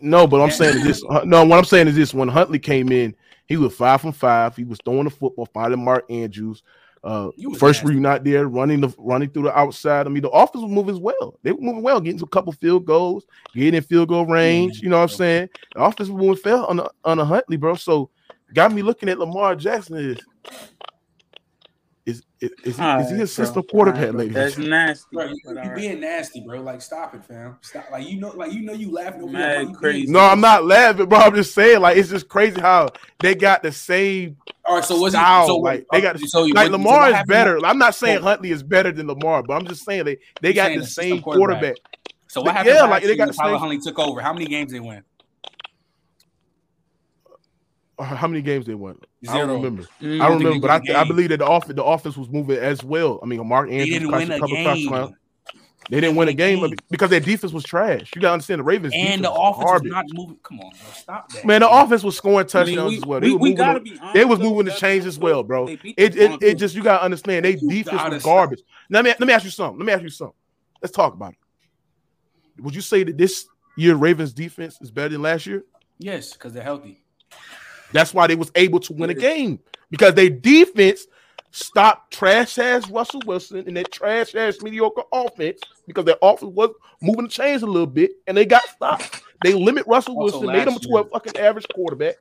No, 0.00 0.26
but 0.26 0.40
I'm 0.40 0.50
saying 0.50 0.82
this. 0.82 1.02
No, 1.24 1.44
what 1.44 1.58
I'm 1.58 1.64
saying 1.64 1.86
is 1.88 1.94
this: 1.94 2.12
when 2.14 2.28
Huntley 2.28 2.58
came 2.58 2.90
in, 2.90 3.14
he 3.48 3.56
was 3.56 3.74
five 3.74 4.02
from 4.02 4.12
five. 4.12 4.54
He 4.54 4.64
was 4.64 4.78
throwing 4.84 5.04
the 5.04 5.10
football, 5.10 5.46
finding 5.46 5.82
Mark 5.82 6.04
Andrews. 6.10 6.62
Uh, 7.02 7.30
first 7.56 7.82
nasty. 7.82 7.86
read 7.94 8.02
not 8.02 8.24
there, 8.24 8.48
running 8.48 8.80
the 8.80 8.92
running 8.98 9.30
through 9.30 9.44
the 9.44 9.58
outside. 9.58 10.06
I 10.06 10.10
mean, 10.10 10.22
the 10.22 10.30
offense 10.30 10.62
was 10.62 10.70
moving 10.70 10.94
as 10.94 11.00
well. 11.00 11.38
They 11.42 11.52
were 11.52 11.60
moving 11.60 11.82
well, 11.82 12.00
getting 12.00 12.18
to 12.18 12.24
a 12.24 12.28
couple 12.28 12.52
field 12.52 12.84
goals, 12.84 13.24
getting 13.54 13.74
in 13.74 13.82
field 13.82 14.08
goal 14.08 14.26
range. 14.26 14.82
You 14.82 14.90
know 14.90 14.96
what 14.98 15.10
I'm 15.10 15.16
saying? 15.16 15.48
The 15.74 15.82
offense 15.82 16.10
was 16.10 16.20
moving 16.20 16.36
fell 16.36 16.66
on 16.66 16.76
the, 16.78 16.90
on 17.04 17.18
a 17.18 17.24
Huntley, 17.24 17.56
bro. 17.56 17.76
So 17.76 18.10
got 18.52 18.72
me 18.72 18.82
looking 18.82 19.08
at 19.08 19.18
Lamar 19.18 19.54
Jackson 19.54 19.96
is 19.96 20.18
is 22.08 22.22
is, 22.40 22.50
is, 22.64 22.76
he, 22.76 22.82
is 22.82 23.10
he 23.10 23.20
a 23.22 23.26
system 23.26 23.62
quarterback, 23.64 24.14
ladies? 24.14 24.34
That's 24.34 24.58
nasty. 24.58 25.06
Bro, 25.12 25.24
you, 25.26 25.36
but 25.44 25.52
you 25.54 25.58
all 25.60 25.66
right. 25.68 25.76
being 25.76 26.00
nasty, 26.00 26.40
bro. 26.40 26.60
Like, 26.60 26.80
stop 26.80 27.14
it, 27.14 27.24
fam. 27.24 27.58
Stop. 27.62 27.90
Like, 27.90 28.08
you 28.08 28.18
know, 28.18 28.30
like 28.30 28.52
you 28.52 28.62
know, 28.62 28.72
you 28.72 28.90
laughing 28.92 29.22
over 29.22 29.32
Mad. 29.32 29.58
Like, 29.58 29.68
you 29.68 29.74
crazy. 29.74 30.00
being- 30.02 30.12
No, 30.12 30.20
I'm 30.20 30.40
not 30.40 30.64
laughing, 30.64 31.06
bro. 31.06 31.18
I'm 31.18 31.34
just 31.34 31.54
saying, 31.54 31.80
like, 31.80 31.96
it's 31.96 32.08
just 32.08 32.28
crazy 32.28 32.60
how 32.60 32.88
they 33.20 33.34
got 33.34 33.62
the 33.62 33.72
same 33.72 34.36
All 34.64 34.76
right, 34.76 34.84
so 34.84 34.98
what's 35.00 35.14
he, 35.14 35.18
style. 35.20 35.46
so 35.48 35.56
like 35.58 35.84
they 35.90 35.98
oh, 35.98 36.00
got 36.00 36.18
so 36.20 36.42
like 36.42 36.54
what- 36.54 36.66
so 36.66 36.72
Lamar 36.72 36.98
what 37.00 37.08
is 37.10 37.14
happened- 37.16 37.28
better. 37.28 37.66
I'm 37.66 37.78
not 37.78 37.94
saying 37.94 38.16
Well- 38.16 38.24
Huntley 38.30 38.50
is 38.52 38.62
better 38.62 38.90
than 38.92 39.06
Lamar, 39.08 39.42
but 39.42 39.54
I'm 39.54 39.66
just 39.66 39.84
saying 39.84 40.04
they 40.04 40.18
they 40.40 40.48
You 40.48 40.54
got 40.54 40.66
saying 40.66 40.78
the 40.78 40.84
the 40.84 40.90
same 40.90 41.20
quarterback. 41.22 41.60
quarterback. 41.60 41.76
So 42.28 42.40
what 42.42 42.54
happened? 42.54 42.74
Yeah, 42.74 42.82
like, 42.84 43.02
they 43.02 43.16
got 43.16 43.28
the 43.28 43.34
Tyler 43.34 43.52
same- 43.52 43.58
Huntley 43.58 43.78
took 43.80 43.98
over. 43.98 44.20
How 44.20 44.32
many 44.32 44.46
games 44.46 44.72
they 44.72 44.80
win? 44.80 45.02
How 48.00 48.28
many 48.28 48.42
games 48.42 48.66
they 48.66 48.74
won? 48.74 48.98
I 49.28 49.38
don't 49.38 49.50
remember. 49.50 49.82
Mm. 50.00 50.20
I 50.20 50.28
don't 50.28 50.38
remember, 50.38 50.68
but 50.68 50.88
I, 50.88 51.00
I 51.00 51.04
believe 51.04 51.30
that 51.30 51.38
the 51.38 51.46
offense 51.46 51.74
the 51.74 51.84
offense 51.84 52.16
was 52.16 52.28
moving 52.28 52.58
as 52.58 52.84
well. 52.84 53.18
I 53.22 53.26
mean, 53.26 53.46
Mark 53.46 53.68
Andrews 53.70 53.88
They 53.88 53.98
didn't 53.98 54.12
win 54.12 54.30
a 54.30 54.40
game, 54.40 54.64
touchdowns. 54.64 55.14
They 55.90 56.00
didn't 56.02 56.16
win 56.16 56.28
a 56.28 56.34
game 56.34 56.74
because 56.90 57.08
their 57.08 57.18
defense 57.20 57.52
was 57.52 57.64
trash. 57.64 58.12
You 58.14 58.20
gotta 58.20 58.34
understand 58.34 58.58
the 58.60 58.64
Ravens 58.64 58.92
and 58.94 59.24
the 59.24 59.30
was 59.30 59.56
offense 59.56 59.82
was 59.84 59.90
not 59.92 60.04
moving. 60.12 60.36
Come 60.42 60.60
on, 60.60 60.70
bro, 60.70 60.90
stop 60.92 61.32
that. 61.32 61.44
Man, 61.46 61.62
the 61.62 61.70
offense 61.70 62.02
was 62.04 62.14
scoring 62.16 62.36
I 62.36 62.40
mean, 62.64 62.76
touchdowns 62.76 62.90
we- 62.90 62.96
as 62.98 63.04
well. 63.06 63.20
we- 63.20 63.28
They 63.30 63.34
we 63.36 63.54
gotta 63.54 63.78
the- 63.80 63.84
be 63.90 63.98
honest, 63.98 64.14
they 64.14 64.24
was 64.26 64.38
though, 64.38 64.44
moving 64.44 64.64
the 64.66 64.70
that's 64.70 64.80
chains 64.80 65.06
as 65.06 65.18
well, 65.18 65.42
bro. 65.42 65.66
The 65.66 65.78
It, 65.96 66.16
it, 66.16 66.42
it 66.42 66.54
just 66.56 66.74
you 66.74 66.82
gotta 66.82 67.02
understand 67.02 67.46
they 67.46 67.56
You 67.56 67.68
defense 67.70 68.02
was 68.12 68.22
garbage. 68.22 68.60
Let 68.90 69.04
me 69.04 69.10
let 69.18 69.26
me 69.26 69.32
ask 69.32 69.44
you 69.44 69.50
something. 69.50 69.78
Let 69.78 69.86
me 69.86 69.92
ask 69.94 70.02
you 70.02 70.10
something. 70.10 70.36
Let's 70.82 70.94
talk 70.94 71.14
about 71.14 71.32
it. 71.32 72.62
Would 72.62 72.74
you 72.74 72.82
say 72.82 73.02
that 73.04 73.16
this 73.16 73.46
year 73.76 73.94
Ravens 73.94 74.32
defense 74.34 74.78
is 74.82 74.90
better 74.90 75.08
than 75.10 75.22
last 75.22 75.46
year? 75.46 75.64
yes, 75.98 76.34
because 76.34 76.52
they're 76.52 76.62
healthy. 76.62 77.02
That's 77.92 78.12
why 78.14 78.26
they 78.26 78.36
was 78.36 78.50
able 78.54 78.80
to 78.80 78.92
win 78.92 79.10
a 79.10 79.14
game 79.14 79.60
because 79.90 80.14
their 80.14 80.30
defense 80.30 81.06
stopped 81.50 82.12
trash 82.12 82.58
ass 82.58 82.88
Russell 82.90 83.22
Wilson 83.26 83.64
and 83.66 83.76
that 83.76 83.90
trash 83.90 84.34
ass 84.34 84.60
mediocre 84.60 85.02
offense 85.12 85.60
because 85.86 86.04
their 86.04 86.18
offense 86.20 86.52
was 86.54 86.70
moving 87.00 87.24
the 87.24 87.30
chains 87.30 87.62
a 87.62 87.66
little 87.66 87.86
bit 87.86 88.10
and 88.26 88.36
they 88.36 88.44
got 88.44 88.62
stopped. 88.68 89.22
They 89.42 89.54
limit 89.54 89.86
Russell 89.86 90.16
Also 90.18 90.40
Wilson, 90.40 90.52
made 90.52 90.66
him 90.68 90.74
last 90.74 90.82
to 90.82 90.88
a 90.90 91.00
year- 91.00 91.10
fucking 91.10 91.36
average 91.38 91.66
quarterback. 91.74 92.16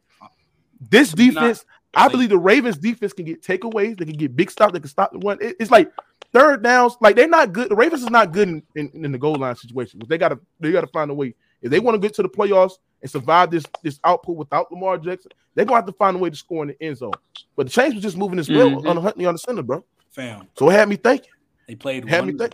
This 0.80 1.12
defense, 1.12 1.66
not- 1.94 2.00
I 2.00 2.04
like- 2.04 2.12
believe 2.12 2.30
the 2.30 2.38
Ravens 2.38 2.78
defense 2.78 3.12
can 3.14 3.26
get 3.26 3.42
takeaways, 3.42 3.98
they 3.98 4.06
can 4.06 4.16
get 4.16 4.36
big 4.36 4.52
stops, 4.52 4.74
they 4.74 4.80
can 4.80 4.90
stop 4.90 5.12
the 5.12 5.20
run. 5.20 5.38
It- 5.42 5.56
it's 5.60 5.72
like 5.72 5.92
third 6.32 6.64
downs, 6.64 6.96
like 7.02 7.16
they're 7.16 7.28
not 7.28 7.52
good. 7.52 7.70
The 7.70 7.76
Ravens 7.76 8.04
is 8.04 8.10
not 8.10 8.32
good 8.32 8.48
in, 8.48 8.64
in, 8.76 9.06
in 9.06 9.12
the 9.12 9.18
goal 9.18 9.36
line 9.36 9.56
situation. 9.56 10.00
They 10.08 10.18
gotta 10.18 10.40
they 10.60 10.72
gotta 10.72 10.88
find 10.88 11.10
a 11.10 11.14
way. 11.14 11.34
If 11.62 11.72
they 11.72 11.80
want 11.80 11.96
to 11.96 12.00
get 12.00 12.14
to 12.16 12.22
the 12.24 12.30
playoffs 12.30 12.74
and 13.02 13.10
survive 13.10 13.52
this 13.52 13.64
this 13.84 14.00
output 14.04 14.36
without 14.38 14.72
Lamar 14.72 14.98
Jackson, 14.98 15.32
they're 15.56 15.66
gonna 15.66 15.78
have 15.78 15.86
to 15.88 15.92
find 15.94 16.16
a 16.16 16.20
way 16.20 16.30
to 16.30 16.36
score 16.36 16.64
in 16.64 16.70
the 16.70 16.84
end 16.84 16.98
zone. 16.98 17.12
But 17.56 17.68
the 17.68 17.72
Chains 17.72 17.94
was 17.96 18.04
just 18.04 18.18
moving 18.18 18.40
as 18.40 18.50
well 18.50 18.70
Mhm. 18.70 18.88
on 18.90 18.98
Huntley 18.98 19.26
on 19.26 19.34
the 19.34 19.40
center, 19.40 19.64
bro. 19.64 19.84
Fam, 20.12 20.48
So 20.58 20.70
it 20.70 20.74
had 20.74 20.90
me 20.90 20.96
thinking. 20.96 21.30
they 21.68 21.76
played. 21.76 22.08
Had 22.08 22.26
me 22.26 22.34
one- 22.34 22.40
think. 22.40 22.54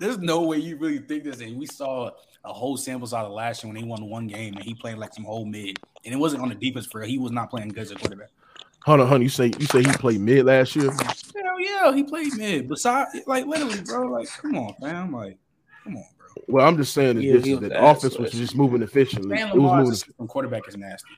There's 0.00 0.18
no 0.18 0.42
way 0.42 0.58
you 0.58 0.76
really 0.76 0.98
think 0.98 1.24
this. 1.24 1.40
And 1.40 1.58
we 1.58 1.66
saw 1.66 2.10
a 2.44 2.52
whole 2.52 2.76
sample 2.76 3.06
size 3.06 3.24
of 3.26 3.32
last 3.32 3.64
year 3.64 3.72
when 3.72 3.82
they 3.82 3.88
won 3.88 4.08
one 4.08 4.26
game 4.26 4.54
and 4.54 4.62
he 4.64 4.74
played 4.74 4.96
like 4.98 5.12
some 5.14 5.24
whole 5.24 5.44
mid, 5.44 5.78
and 6.04 6.14
it 6.14 6.18
wasn't 6.18 6.42
on 6.42 6.50
the 6.50 6.54
defense 6.54 6.86
for. 6.86 7.02
He 7.02 7.18
was 7.18 7.32
not 7.32 7.50
playing 7.50 7.68
good 7.70 7.80
as 7.82 7.90
a 7.90 7.94
quarterback. 7.96 8.28
Hold 8.84 9.00
on, 9.00 9.08
honey. 9.08 9.24
You 9.24 9.28
say 9.30 9.50
you 9.58 9.66
say 9.66 9.80
he 9.82 9.92
played 9.92 10.20
mid 10.20 10.46
last 10.46 10.76
year. 10.76 10.90
Hell 10.92 11.60
yeah, 11.60 11.92
he 11.94 12.04
played 12.04 12.32
mid. 12.36 12.68
Besides, 12.68 13.10
like 13.26 13.46
literally, 13.46 13.80
bro. 13.82 14.06
Like, 14.08 14.28
come 14.28 14.56
on, 14.56 14.74
fam. 14.80 15.12
Like, 15.12 15.36
come 15.84 15.96
on, 15.96 16.04
bro. 16.16 16.17
Well, 16.48 16.66
I'm 16.66 16.76
just 16.76 16.94
saying 16.94 17.16
that 17.16 17.22
Yeah, 17.22 17.34
this 17.34 17.46
is 17.46 17.60
was 17.60 17.68
that 17.68 17.72
ass 17.72 17.98
offense 17.98 18.18
was 18.18 18.32
just 18.32 18.56
moving 18.56 18.82
efficiently. 18.82 19.38
It 19.38 19.54
was 19.54 20.06
moving. 20.08 20.14
a 20.20 20.26
quarterback 20.26 20.66
is 20.68 20.76
nasty. 20.76 21.08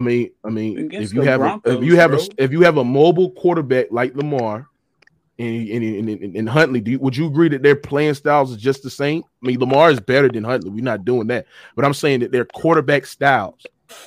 I 0.00 0.04
mean, 0.04 0.30
I 0.44 0.48
mean, 0.48 0.90
if 0.92 1.12
you 1.12 1.20
the 1.22 1.26
have 1.30 1.40
a, 1.42 1.60
if 1.64 1.82
you 1.82 1.96
have 1.96 2.10
bro. 2.12 2.20
a 2.20 2.42
if 2.44 2.52
you 2.52 2.62
have 2.62 2.76
a 2.78 2.84
mobile 2.84 3.30
quarterback 3.32 3.86
like 3.90 4.14
Lamar 4.14 4.66
and 5.38 5.68
and, 5.68 5.84
and, 5.84 6.08
and, 6.22 6.36
and 6.36 6.48
Huntley, 6.48 6.80
do 6.80 6.92
you, 6.92 6.98
would 7.00 7.16
you 7.16 7.26
agree 7.26 7.48
that 7.50 7.62
their 7.62 7.76
playing 7.76 8.14
styles 8.14 8.50
is 8.50 8.56
just 8.56 8.82
the 8.82 8.90
same? 8.90 9.22
I 9.42 9.46
mean, 9.46 9.60
Lamar 9.60 9.90
is 9.90 10.00
better 10.00 10.28
than 10.28 10.44
Huntley. 10.44 10.70
We're 10.70 10.84
not 10.84 11.04
doing 11.04 11.26
that, 11.28 11.46
but 11.76 11.84
I'm 11.84 11.94
saying 11.94 12.20
that 12.20 12.32
their 12.32 12.44
quarterback 12.46 13.04
styles, 13.06 13.66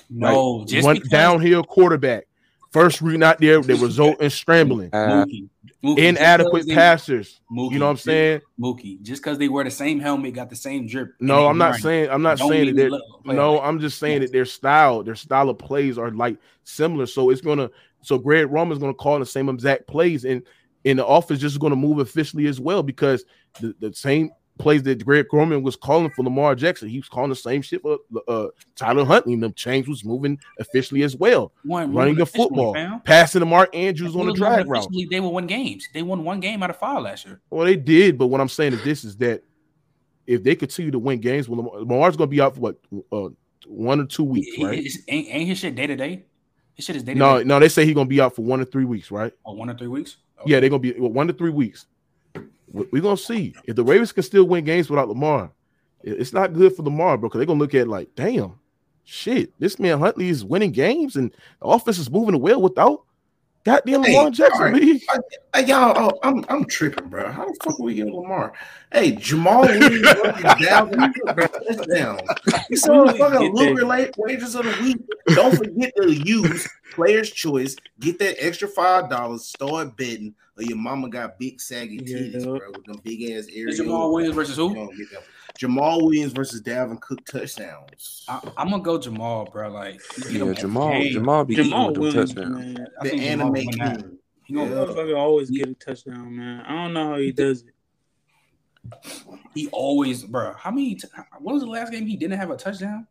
No, 0.09 0.59
right? 0.59 0.67
just 0.67 0.85
one 0.85 0.95
because 0.95 1.09
downhill 1.09 1.63
quarterback, 1.63 2.25
first 2.71 3.01
read 3.01 3.19
not 3.19 3.39
there, 3.39 3.61
they 3.61 3.75
result 3.75 4.19
in 4.19 4.29
scrambling, 4.31 4.89
Uh, 4.93 5.25
Mookie, 5.83 5.97
inadequate 5.99 6.65
they- 6.67 6.73
passers. 6.73 7.41
Mookie, 7.51 7.71
You 7.73 7.79
know 7.79 7.85
what 7.85 7.91
I'm 7.91 7.97
saying? 7.97 8.41
Mookie, 8.59 9.01
just 9.01 9.21
because 9.21 9.37
they 9.37 9.49
wear 9.49 9.63
the 9.65 9.71
same 9.71 9.99
helmet, 9.99 10.33
got 10.33 10.49
the 10.49 10.55
same 10.55 10.87
drip. 10.87 11.13
No, 11.19 11.47
I'm 11.47 11.57
not 11.57 11.75
saying 11.75 12.09
I'm 12.09 12.21
not 12.21 12.39
saying 12.39 12.67
that 12.67 12.75
they're 12.75 12.85
they 12.85 12.89
look- 12.89 13.23
play 13.25 13.35
no, 13.35 13.55
like- 13.55 13.63
I'm 13.65 13.79
just 13.79 13.99
saying 13.99 14.21
Yes. 14.21 14.29
that 14.29 14.33
their 14.33 14.45
style, 14.45 15.03
their 15.03 15.15
style 15.15 15.49
of 15.49 15.57
plays 15.57 15.97
are 15.97 16.11
like 16.11 16.37
similar. 16.63 17.05
So 17.05 17.29
it's 17.31 17.41
gonna 17.41 17.69
so 18.01 18.17
Greg 18.17 18.49
Roman's 18.51 18.79
gonna 18.79 18.93
call 18.93 19.19
the 19.19 19.25
same 19.25 19.49
exact 19.49 19.87
plays 19.87 20.23
and 20.25 20.43
and 20.85 20.99
the 20.99 21.05
offense 21.05 21.39
just 21.41 21.59
gonna 21.59 21.75
move 21.75 21.99
efficiently 21.99 22.47
as 22.47 22.59
well 22.59 22.81
because 22.83 23.25
the, 23.61 23.75
the 23.79 23.93
same 23.93 24.31
plays 24.59 24.83
that 24.83 25.03
Greg 25.03 25.25
Roman 25.33 25.63
was 25.63 25.75
calling 25.75 26.09
for 26.11 26.23
Lamar 26.23 26.55
Jackson, 26.55 26.87
he 26.87 26.99
was 26.99 27.09
calling 27.09 27.29
the 27.29 27.35
same 27.35 27.61
shit 27.61 27.81
for 27.81 27.97
uh, 28.27 28.47
Tyler 28.75 29.03
Huntley, 29.05 29.33
and 29.33 29.43
the 29.43 29.51
change 29.51 29.87
was 29.87 30.05
moving 30.05 30.37
officially 30.59 31.03
as 31.03 31.15
well. 31.15 31.51
One, 31.63 31.93
Running 31.93 32.15
the 32.15 32.25
football, 32.25 32.75
passing 33.03 33.39
to 33.39 33.45
Mark 33.45 33.75
Andrews 33.75 34.15
on 34.15 34.27
the 34.27 34.33
drag 34.33 34.67
route. 34.67 34.87
They 35.09 35.19
won 35.19 35.33
one 35.33 35.47
games. 35.47 35.87
They 35.93 36.03
won 36.03 36.23
one 36.23 36.39
game 36.39 36.61
out 36.63 36.69
of 36.69 36.77
five 36.77 37.01
last 37.01 37.25
year. 37.25 37.41
Well, 37.49 37.65
they 37.65 37.75
did, 37.75 38.17
but 38.17 38.27
what 38.27 38.41
I'm 38.41 38.49
saying 38.49 38.73
is 38.73 38.83
this: 38.83 39.03
is 39.03 39.17
that 39.17 39.43
if 40.27 40.43
they 40.43 40.55
continue 40.55 40.91
to 40.91 40.99
win 40.99 41.19
games, 41.19 41.49
well, 41.49 41.57
Lamar, 41.57 41.79
Lamar's 41.79 42.15
going 42.15 42.29
to 42.29 42.31
be 42.35 42.41
out 42.41 42.55
for 42.55 42.61
what 42.61 42.77
uh, 43.11 43.29
one 43.67 43.99
or 43.99 44.05
two 44.05 44.23
weeks, 44.23 44.57
right? 44.59 44.77
it's- 44.79 44.97
ain't, 45.07 45.27
ain't 45.29 45.47
his 45.49 45.57
shit 45.59 45.75
day 45.75 45.87
to 45.87 45.95
day? 45.95 46.25
His 46.75 46.85
shit 46.85 46.95
is 46.95 47.03
day 47.03 47.13
to 47.13 47.19
No, 47.19 47.37
day. 47.39 47.43
no, 47.43 47.59
they 47.59 47.69
say 47.69 47.85
he's 47.85 47.93
going 47.93 48.07
to 48.07 48.09
be 48.09 48.21
out 48.21 48.35
for 48.35 48.43
one 48.43 48.59
or 48.61 48.65
three 48.65 48.85
weeks, 48.85 49.11
right? 49.11 49.31
Oh, 49.45 49.53
one 49.53 49.69
or 49.69 49.75
three 49.77 49.87
weeks. 49.87 50.17
Oh, 50.39 50.43
Yeah, 50.45 50.59
they're 50.59 50.69
going 50.69 50.81
to 50.81 50.93
be 50.93 50.99
well, 50.99 51.11
one 51.11 51.27
to 51.27 51.33
three 51.33 51.51
weeks. 51.51 51.85
We're 52.73 53.01
going 53.01 53.17
to 53.17 53.23
see 53.23 53.53
if 53.65 53.75
the 53.75 53.83
Ravens 53.83 54.11
can 54.11 54.23
still 54.23 54.45
win 54.45 54.65
games 54.65 54.89
without 54.89 55.07
Lamar. 55.07 55.51
It's 56.01 56.33
not 56.33 56.53
good 56.53 56.75
for 56.75 56.83
Lamar, 56.83 57.17
bro, 57.17 57.29
because 57.29 57.39
they're 57.39 57.45
going 57.45 57.59
to 57.59 57.63
look 57.63 57.75
at 57.75 57.81
it 57.81 57.87
like, 57.87 58.09
damn, 58.15 58.59
shit, 59.03 59.57
this 59.59 59.79
man 59.79 59.99
Huntley 59.99 60.29
is 60.29 60.43
winning 60.43 60.71
games 60.71 61.15
and 61.15 61.31
the 61.31 61.67
offense 61.67 61.99
is 61.99 62.09
moving 62.09 62.39
well 62.41 62.61
without 62.61 63.05
Goddamn 63.63 64.03
Hey, 64.03 64.17
Lamar 64.17 64.31
Jackson, 64.31 64.61
all 64.61 64.71
right. 64.71 64.81
B. 64.81 65.01
Hey, 65.55 65.65
y'all, 65.65 65.93
oh, 65.97 66.19
I'm 66.21 66.43
I'm 66.49 66.65
tripping, 66.65 67.07
bro. 67.07 67.31
How 67.31 67.45
the 67.45 67.57
fuck 67.63 67.79
are 67.79 67.83
we 67.83 67.93
getting 67.93 68.13
Lamar? 68.13 68.51
Hey, 68.91 69.13
Jamaal 69.13 69.61
Williams 69.61 70.01
versus 70.01 70.43
Dalvin 70.43 71.13
Cook, 71.13 71.77
touchdown. 71.77 72.19
You 72.69 72.77
saw 72.77 73.05
the 73.05 73.13
Really 73.13 73.19
fucking 73.19 73.55
get 73.55 73.75
Lucra 73.75 73.87
late 73.87 74.13
wages 74.17 74.55
of 74.55 74.65
the 74.65 74.83
week. 74.83 74.97
Don't 75.35 75.55
forget 75.55 75.93
to 76.01 76.11
use 76.11 76.67
player's 76.93 77.31
choice. 77.31 77.75
Get 77.99 78.19
that 78.19 78.43
extra 78.43 78.67
five 78.67 79.09
dollars. 79.09 79.45
Start 79.45 79.95
betting, 79.95 80.35
or 80.57 80.63
your 80.63 80.77
mama 80.77 81.09
got 81.09 81.39
big 81.39 81.59
saggy 81.59 81.99
titties, 81.99 82.33
Yeah. 82.33 82.57
bro, 82.57 82.71
with 82.71 82.85
them 82.85 82.99
big 83.03 83.21
ass 83.31 83.45
It's 83.47 83.55
areas. 83.57 83.79
Jamaal 83.79 84.11
Williams 84.13 84.35
versus 84.35 84.55
who? 84.55 84.91
Jamaal 85.59 86.01
Williams 86.03 86.31
versus 86.33 86.61
Dalvin 86.61 86.99
Cook 87.01 87.23
touchdowns. 87.25 88.25
I, 88.27 88.39
I'm 88.57 88.69
gonna 88.69 88.83
go 88.83 88.97
Jamaal, 88.99 89.51
bro. 89.51 89.69
Like 89.71 89.99
Yeah, 90.29 90.39
Jamaal. 90.53 90.91
game. 91.03 91.15
Jamaal 91.15 91.47
be 91.47 91.55
Jamaal 91.55 91.59
eating 91.59 91.85
with 91.85 91.93
them 91.93 92.01
Williams, 92.03 92.33
touchdowns. 92.33 92.77
man. 92.77 92.87
The 93.01 93.13
anime 93.13 93.51
win 93.51 93.65
that. 93.79 93.97
king. 94.01 94.17
He 94.45 94.53
gonna, 94.53 94.69
Yeah. 94.69 94.75
Motherfucker 94.85 95.17
always 95.17 95.49
get 95.49 95.69
a 95.69 95.73
touchdown, 95.75 96.35
man. 96.35 96.61
I 96.61 96.83
don't 96.83 96.93
know 96.93 97.09
how 97.09 97.17
he 97.17 97.31
does 97.31 97.61
it. 97.63 97.69
He 99.53 99.67
always, 99.71 100.23
bro. 100.23 100.53
How 100.57 100.71
many? 100.71 100.95
T- 100.95 101.07
when 101.39 101.53
was 101.53 101.63
the 101.63 101.69
last 101.69 101.91
game 101.91 102.05
he 102.05 102.17
didn't 102.17 102.37
have 102.39 102.49
a 102.51 102.57
touchdown? 102.57 103.07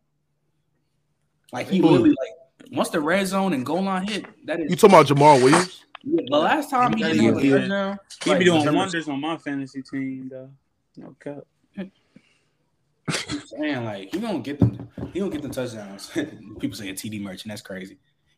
Like 1.51 1.69
he 1.69 1.79
Who? 1.79 1.87
literally 1.87 2.09
like 2.09 2.71
once 2.71 2.89
the 2.89 2.99
red 2.99 3.25
zone 3.27 3.53
and 3.53 3.65
goal 3.65 3.81
line 3.83 4.07
hit, 4.07 4.25
that 4.45 4.59
is 4.59 4.69
You 4.69 4.75
talking 4.75 4.89
about 4.95 5.07
Jamaal 5.07 5.43
Williams? 5.43 5.85
Yeah, 6.03 6.21
the 6.27 6.37
last 6.37 6.69
time 6.69 6.93
he 6.97 7.01
Yeah, 7.03 7.13
didn't 7.13 7.25
have 7.25 7.37
a 7.37 7.49
touchdown. 7.49 7.99
He 8.23 8.29
like, 8.29 8.39
be 8.39 8.45
doing 8.45 8.75
wonders 8.75 9.07
on 9.07 9.21
my 9.21 9.37
fantasy 9.37 9.81
team, 9.81 10.29
though. 10.29 10.49
No 10.97 11.15
cap. 11.19 11.43
I'm 11.77 13.41
saying 13.47 13.83
like 13.83 14.13
he 14.13 14.19
gonna 14.19 14.39
get 14.39 14.59
them. 14.59 14.87
He 15.11 15.19
gonna 15.19 15.31
get 15.31 15.41
them 15.41 15.51
touchdowns. 15.51 16.09
People 16.59 16.75
saying 16.75 16.95
TD 16.95 17.21
merchant. 17.21 17.49
That's 17.49 17.61
crazy. 17.61 17.97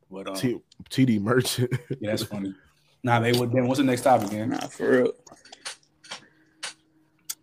But 0.09 0.29
um, 0.29 0.35
T- 0.35 0.61
TD 0.89 1.19
Merchant. 1.19 1.71
yeah, 1.99 2.11
that's 2.11 2.23
funny. 2.23 2.53
Nah, 3.03 3.19
they 3.19 3.31
would. 3.33 3.51
Then 3.51 3.67
what's 3.67 3.79
the 3.79 3.83
next 3.83 4.01
topic, 4.01 4.31
man? 4.31 4.49
Nah, 4.49 4.67
for 4.67 4.89
real. 4.89 5.13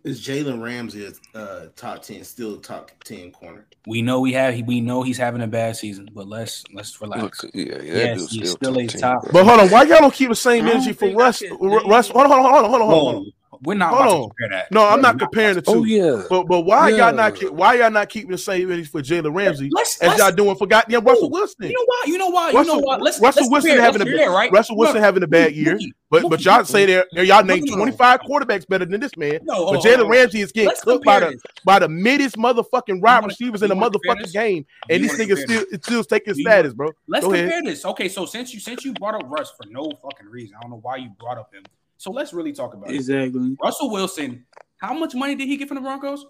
Is 0.03 0.19
Jalen 0.21 0.61
Ramsey 0.61 1.05
a 1.33 1.37
uh, 1.37 1.67
top 1.77 2.01
ten, 2.01 2.23
still 2.25 2.57
top 2.57 2.91
ten 3.05 3.31
corner? 3.31 3.65
We 3.87 4.01
know 4.01 4.19
we 4.19 4.33
have. 4.33 4.59
We 4.67 4.81
know 4.81 5.01
he's 5.01 5.17
having 5.17 5.41
a 5.41 5.47
bad 5.47 5.77
season, 5.77 6.09
but 6.13 6.27
let's 6.27 6.63
let's 6.73 6.99
relax. 7.01 7.43
Look, 7.43 7.51
yeah, 7.55 7.63
yeah, 7.81 7.81
Yes, 7.81 8.31
he's 8.31 8.51
still, 8.51 8.73
still 8.73 8.77
a 8.79 8.87
top 8.87 8.91
10, 8.91 9.01
top- 9.01 9.31
But 9.31 9.45
hold 9.45 9.59
on, 9.61 9.69
why 9.69 9.83
y'all 9.83 9.99
don't 10.01 10.13
keep 10.13 10.27
the 10.29 10.35
same 10.35 10.67
energy 10.67 10.91
for 10.91 11.05
think 11.05 11.17
I 11.19 11.23
Russ? 11.23 11.39
can- 11.39 11.57
Ru- 11.57 11.87
Russ, 11.87 12.09
hold 12.09 12.25
on, 12.25 12.31
hold 12.31 12.45
on, 12.45 12.51
hold 12.51 12.65
on, 12.65 12.69
hold 12.71 12.81
on, 12.81 12.89
hold 12.89 13.15
on. 13.15 13.31
We're 13.63 13.75
not 13.75 13.89
Hold 13.93 14.01
about 14.01 14.13
on. 14.13 14.21
to 14.21 14.27
compare 14.35 14.49
that. 14.57 14.71
No, 14.71 14.85
I'm 14.85 14.95
We're 14.97 15.01
not 15.01 15.19
comparing 15.19 15.55
the 15.55 15.61
two. 15.61 15.71
Oh 15.71 15.83
yeah, 15.83 16.23
But 16.29 16.47
but 16.47 16.61
why 16.61 16.89
Yeah. 16.89 17.09
y'all 17.09 17.15
not 17.15 17.39
why 17.53 17.75
y'all 17.75 17.91
not 17.91 18.09
keeping 18.09 18.31
the 18.31 18.37
same 18.37 18.71
energy 18.71 18.87
for 18.87 19.01
Jalen 19.01 19.35
Ramsey 19.35 19.69
Let's, 19.71 19.97
as 19.99 20.09
let's 20.09 20.19
y'all 20.21 20.31
doing 20.31 20.55
for 20.55 20.67
goddamn 20.67 21.03
Russell 21.03 21.29
Wilson? 21.29 21.67
You 21.67 21.73
know 21.73 21.85
why? 21.85 22.03
You 22.07 22.17
know 22.17 22.29
why? 22.29 22.51
You 22.51 22.63
know 22.63 22.79
why? 22.79 22.97
Let's 22.97 23.19
Russell 23.19 23.49
let's 23.49 23.65
Wilson 23.65 23.79
having 23.79 24.01
a 24.01 24.05
Let's 24.05 24.11
compare, 24.17 24.31
right? 24.31 24.51
Russell 24.51 24.77
Wilson 24.77 24.95
Look, 24.95 25.03
having 25.03 25.23
a 25.23 25.27
bad 25.27 25.51
Mookie, 25.51 25.55
year, 25.55 25.75
Mookie, 25.77 25.91
but 26.09 26.29
but 26.29 26.43
y'all 26.45 26.63
say 26.65 26.85
there 26.85 27.05
y'all 27.13 27.43
named 27.43 27.65
No, 27.67 27.75
no, 27.75 27.85
no. 27.85 27.91
25 27.91 28.19
quarterbacks 28.21 28.67
better 28.67 28.85
than 28.85 28.99
this 28.99 29.15
man. 29.17 29.39
No, 29.43 29.65
But 29.71 29.77
on, 29.77 29.81
Jalen. 29.81 30.09
Ramsey 30.09 30.41
is 30.41 30.51
getting 30.51 30.69
Let's 30.69 30.81
cooked 30.81 31.05
by 31.05 31.19
the 31.19 31.29
this. 31.31 31.41
by 31.65 31.79
the 31.79 31.89
middest 31.89 32.35
motherfucking 32.37 33.01
wide 33.01 33.25
receivers 33.25 33.61
in 33.63 33.69
the 33.69 33.75
motherfucking 33.75 34.31
game, 34.33 34.65
and 34.89 35.01
You 35.01 35.09
these 35.09 35.17
wanna 35.19 35.35
niggas 35.35 35.43
still 35.43 35.65
still 35.81 36.03
taking 36.03 36.33
status, 36.35 36.73
bro. 36.73 36.91
Let's 37.07 37.25
Go 37.25 37.31
compare 37.31 37.61
this. 37.63 37.85
Okay, 37.85 38.09
so 38.09 38.25
since 38.25 38.53
you 38.53 38.59
since 38.59 38.83
you 38.85 38.93
brought 38.93 39.15
up 39.15 39.23
Russ 39.29 39.51
for 39.51 39.67
no 39.69 39.91
fucking 40.01 40.27
reason, 40.27 40.55
I 40.57 40.61
don't 40.61 40.71
know 40.71 40.79
why 40.81 40.97
you 40.97 41.09
brought 41.19 41.37
up 41.37 41.53
him. 41.53 41.63
So 42.03 42.11
let's 42.11 42.33
really 42.33 42.51
talk 42.51 42.73
about 42.73 42.89
it. 42.91 42.95
Exactly. 42.95 43.55
Russell 43.63 43.89
Wilson. 43.89 44.45
How 44.81 44.93
much 44.93 45.15
money 45.15 45.35
did 45.35 45.47
he 45.47 45.55
get 45.55 45.69
from 45.69 45.75
the 45.75 45.81
Broncos? 45.81 46.25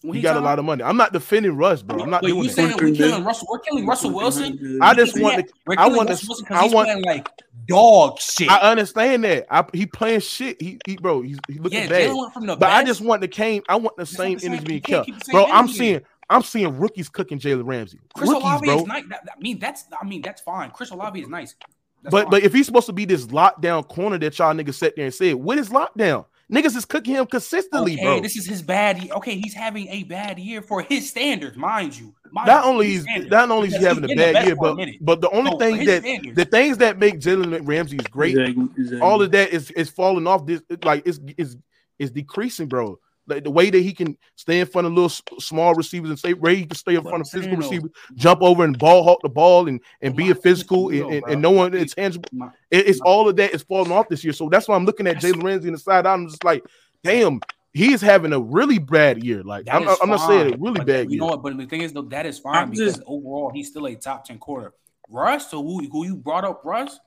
When 0.00 0.14
He 0.14 0.22
got 0.22 0.38
a 0.38 0.40
lot 0.40 0.58
of 0.58 0.64
money. 0.64 0.82
I'm 0.82 0.96
not 0.96 1.12
defending 1.12 1.54
Russ, 1.54 1.82
bro. 1.82 2.00
I'm 2.02 2.08
not 2.08 2.22
but 2.22 2.28
doing 2.28 2.44
you 2.44 2.48
that. 2.48 2.54
saying 2.54 2.76
we're 2.80 2.94
killing 2.94 3.22
Russell? 3.22 3.46
We're 3.50 3.58
killing 3.58 3.86
Russell 3.86 4.10
Wilson. 4.14 4.78
I 4.80 4.94
just 4.94 5.20
want 5.20 5.36
he 5.36 5.42
to. 5.42 5.52
we're 5.66 5.74
I 5.74 5.76
killing 5.84 5.96
want 5.98 6.08
to- 6.08 6.12
Russell 6.14 6.28
Wilson 6.30 6.46
'cause 6.46 6.56
I 6.58 6.62
he's 6.64 6.72
want- 6.74 6.86
playing 6.88 7.04
like 7.04 7.28
dog 7.68 8.18
shit. 8.20 8.50
I 8.50 8.70
understand 8.70 9.24
that. 9.24 9.46
I, 9.50 9.66
he 9.74 9.84
playing 9.84 10.20
shit. 10.20 10.60
He, 10.62 10.78
he 10.86 10.96
bro. 10.96 11.20
He's 11.20 11.36
he 11.46 11.58
looking 11.58 11.78
yeah, 11.80 11.88
bad. 11.90 12.08
Jalen 12.10 12.18
went 12.18 12.32
from 12.32 12.46
the 12.46 12.56
But 12.56 12.70
I 12.70 12.82
just 12.82 13.02
want 13.02 13.20
the 13.20 13.28
came. 13.28 13.62
I 13.68 13.76
want 13.76 13.96
the 13.98 14.04
That's 14.04 14.16
same 14.16 14.32
not 14.38 14.44
energy 14.44 14.64
being 14.64 14.76
you 14.78 14.80
kept, 14.80 15.06
keep 15.06 15.18
the 15.18 15.24
same 15.26 15.32
bro. 15.34 15.44
I'm 15.44 15.68
seeing. 15.68 16.00
I'm 16.30 16.42
seeing 16.42 16.78
rookies 16.78 17.10
cooking 17.10 17.38
Jalen 17.38 17.66
Ramsey. 17.66 18.00
Chris 18.16 18.30
rookies, 18.30 18.42
Olave 18.44 18.66
bro. 18.66 18.76
is 18.78 18.86
nice. 18.86 19.04
That- 19.10 19.24
that- 19.26 19.34
I 19.36 19.40
mean, 19.42 19.58
that's 19.58 19.84
I 20.00 20.06
mean 20.06 20.22
that's 20.22 20.40
fine. 20.40 20.70
Chris 20.70 20.90
Olave 20.90 21.20
is 21.20 21.28
nice. 21.28 21.54
That's 22.02 22.10
But 22.12 22.22
fine. 22.24 22.30
but 22.30 22.42
if 22.42 22.52
he's 22.52 22.66
supposed 22.66 22.86
to 22.86 22.92
be 22.92 23.04
this 23.04 23.26
lockdown 23.26 23.86
corner 23.88 24.18
that 24.18 24.38
y'all 24.38 24.54
niggas 24.54 24.74
sat 24.74 24.94
there 24.96 25.04
and 25.06 25.14
said, 25.14 25.34
what 25.36 25.58
is 25.58 25.68
lockdown? 25.70 26.26
Niggas 26.52 26.76
is 26.76 26.84
cooking 26.84 27.14
him 27.14 27.24
consistently, 27.26 27.94
okay, 27.94 28.02
bro. 28.04 28.20
this 28.20 28.36
is 28.36 28.46
his 28.46 28.60
bad. 28.60 29.02
ye- 29.02 29.10
Okay, 29.12 29.36
he's 29.36 29.54
having 29.54 29.88
a 29.88 30.02
bad 30.02 30.38
year 30.38 30.60
for 30.60 30.82
his 30.82 31.08
standards, 31.08 31.56
mind 31.56 31.96
you. 31.98 32.14
Mind 32.30 32.46
not 32.46 32.64
only 32.66 32.86
his 32.86 32.94
he's 32.96 33.02
standards. 33.04 33.30
not 33.30 33.50
only 33.50 33.68
is 33.68 33.74
he 33.74 33.78
Because 33.80 33.96
having 33.96 34.04
a 34.04 34.08
the 34.08 34.16
bad 34.16 34.44
year, 34.46 34.56
but 34.56 34.76
but 35.00 35.20
the 35.22 35.30
only 35.30 35.50
No, 35.52 35.58
thing 35.58 35.86
that 35.86 36.02
standards. 36.02 36.36
the 36.36 36.44
things 36.44 36.78
that 36.78 36.98
make 36.98 37.20
Jalen 37.20 37.66
Ramsey 37.66 37.96
is 37.96 38.06
great, 38.08 38.36
Exactly, 38.36 38.68
exactly. 38.76 39.00
all 39.00 39.22
of 39.22 39.30
that 39.30 39.50
is 39.50 39.70
is 39.70 39.88
falling 39.88 40.26
off. 40.26 40.44
This 40.44 40.60
like 40.82 41.06
is 41.06 41.20
is 41.38 41.56
is 41.98 42.10
decreasing, 42.10 42.68
bro. 42.68 42.98
Like 43.26 43.44
the 43.44 43.50
way 43.50 43.70
that 43.70 43.78
he 43.80 43.92
can 43.92 44.18
stay 44.34 44.58
in 44.60 44.66
front 44.66 44.86
of 44.86 44.92
little 44.92 45.08
small 45.40 45.74
receivers 45.74 46.10
and 46.10 46.18
stay 46.18 46.34
where 46.34 46.54
he 46.54 46.66
can 46.66 46.74
stay 46.76 46.96
in 46.96 47.02
front 47.02 47.20
of 47.20 47.28
physical 47.28 47.56
receivers, 47.56 47.90
jump 48.14 48.42
over 48.42 48.64
and 48.64 48.76
ball 48.78 49.04
hawk 49.04 49.20
the 49.22 49.28
ball 49.28 49.68
and 49.68 49.80
and 50.00 50.16
be 50.16 50.30
a 50.30 50.34
physical 50.34 50.88
and, 50.88 51.12
and, 51.14 51.24
and 51.28 51.42
no 51.42 51.50
one 51.52 51.70
my 51.70 51.76
thing- 51.78 51.82
intangible. 51.82 52.28
It- 52.70 52.86
it's 52.88 53.00
all 53.00 53.28
of 53.28 53.36
that 53.36 53.52
is 53.54 53.62
falling 53.62 53.92
off 53.92 54.08
this 54.08 54.24
year. 54.24 54.32
So 54.32 54.48
that's 54.48 54.66
why 54.66 54.74
I'm 54.74 54.84
looking 54.84 55.06
at 55.06 55.20
That's- 55.20 55.32
Jalen 55.32 55.42
Ramsey 55.44 55.68
in 55.68 55.72
the 55.74 55.78
side. 55.78 56.04
I'm 56.06 56.26
just 56.28 56.42
like, 56.42 56.64
damn, 57.04 57.40
he's 57.72 58.00
having 58.00 58.32
a 58.32 58.40
really 58.40 58.78
bad 58.78 59.22
year. 59.22 59.42
Like 59.44 59.68
I'm, 59.70 59.88
I'm 60.02 60.10
not 60.10 60.26
saying 60.26 60.50
fine, 60.50 60.54
a 60.54 60.56
really 60.62 60.78
but 60.78 60.86
bad 60.86 61.10
You 61.12 61.20
know 61.20 61.26
what? 61.26 61.42
But 61.42 61.56
the 61.56 61.66
thing 61.66 61.82
is, 61.82 61.92
though, 61.92 62.02
that 62.02 62.26
is 62.26 62.40
fine 62.40 62.56
I'm 62.56 62.70
because 62.70 62.96
just- 62.96 63.06
overall 63.06 63.50
he's 63.54 63.68
still 63.68 63.86
a 63.86 63.94
top 63.94 64.24
ten 64.24 64.38
quarter. 64.38 64.72
Russ, 65.08 65.50
so 65.50 65.62
who 65.62 65.86
who 65.90 66.06
you 66.06 66.16
brought 66.16 66.44
up, 66.44 66.62
Russ, 66.64 66.98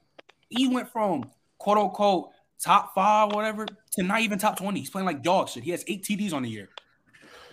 he 0.49 0.67
went 0.69 0.89
from 0.91 1.25
quote 1.57 1.77
unquote 1.77 2.29
top 2.65 2.93
five, 2.95 3.31
whatever, 3.31 3.65
to 3.93 4.03
not 4.03 4.21
even 4.21 4.39
top 4.39 4.57
twenty. 4.57 4.79
He's 4.79 4.89
playing 4.89 5.05
like 5.05 5.21
dog 5.23 5.47
shit. 5.49 5.63
He 5.63 5.71
has 5.71 5.83
eight 5.87 6.03
TDs 6.03 6.33
on 6.33 6.41
the 6.43 6.49
year. 6.49 6.69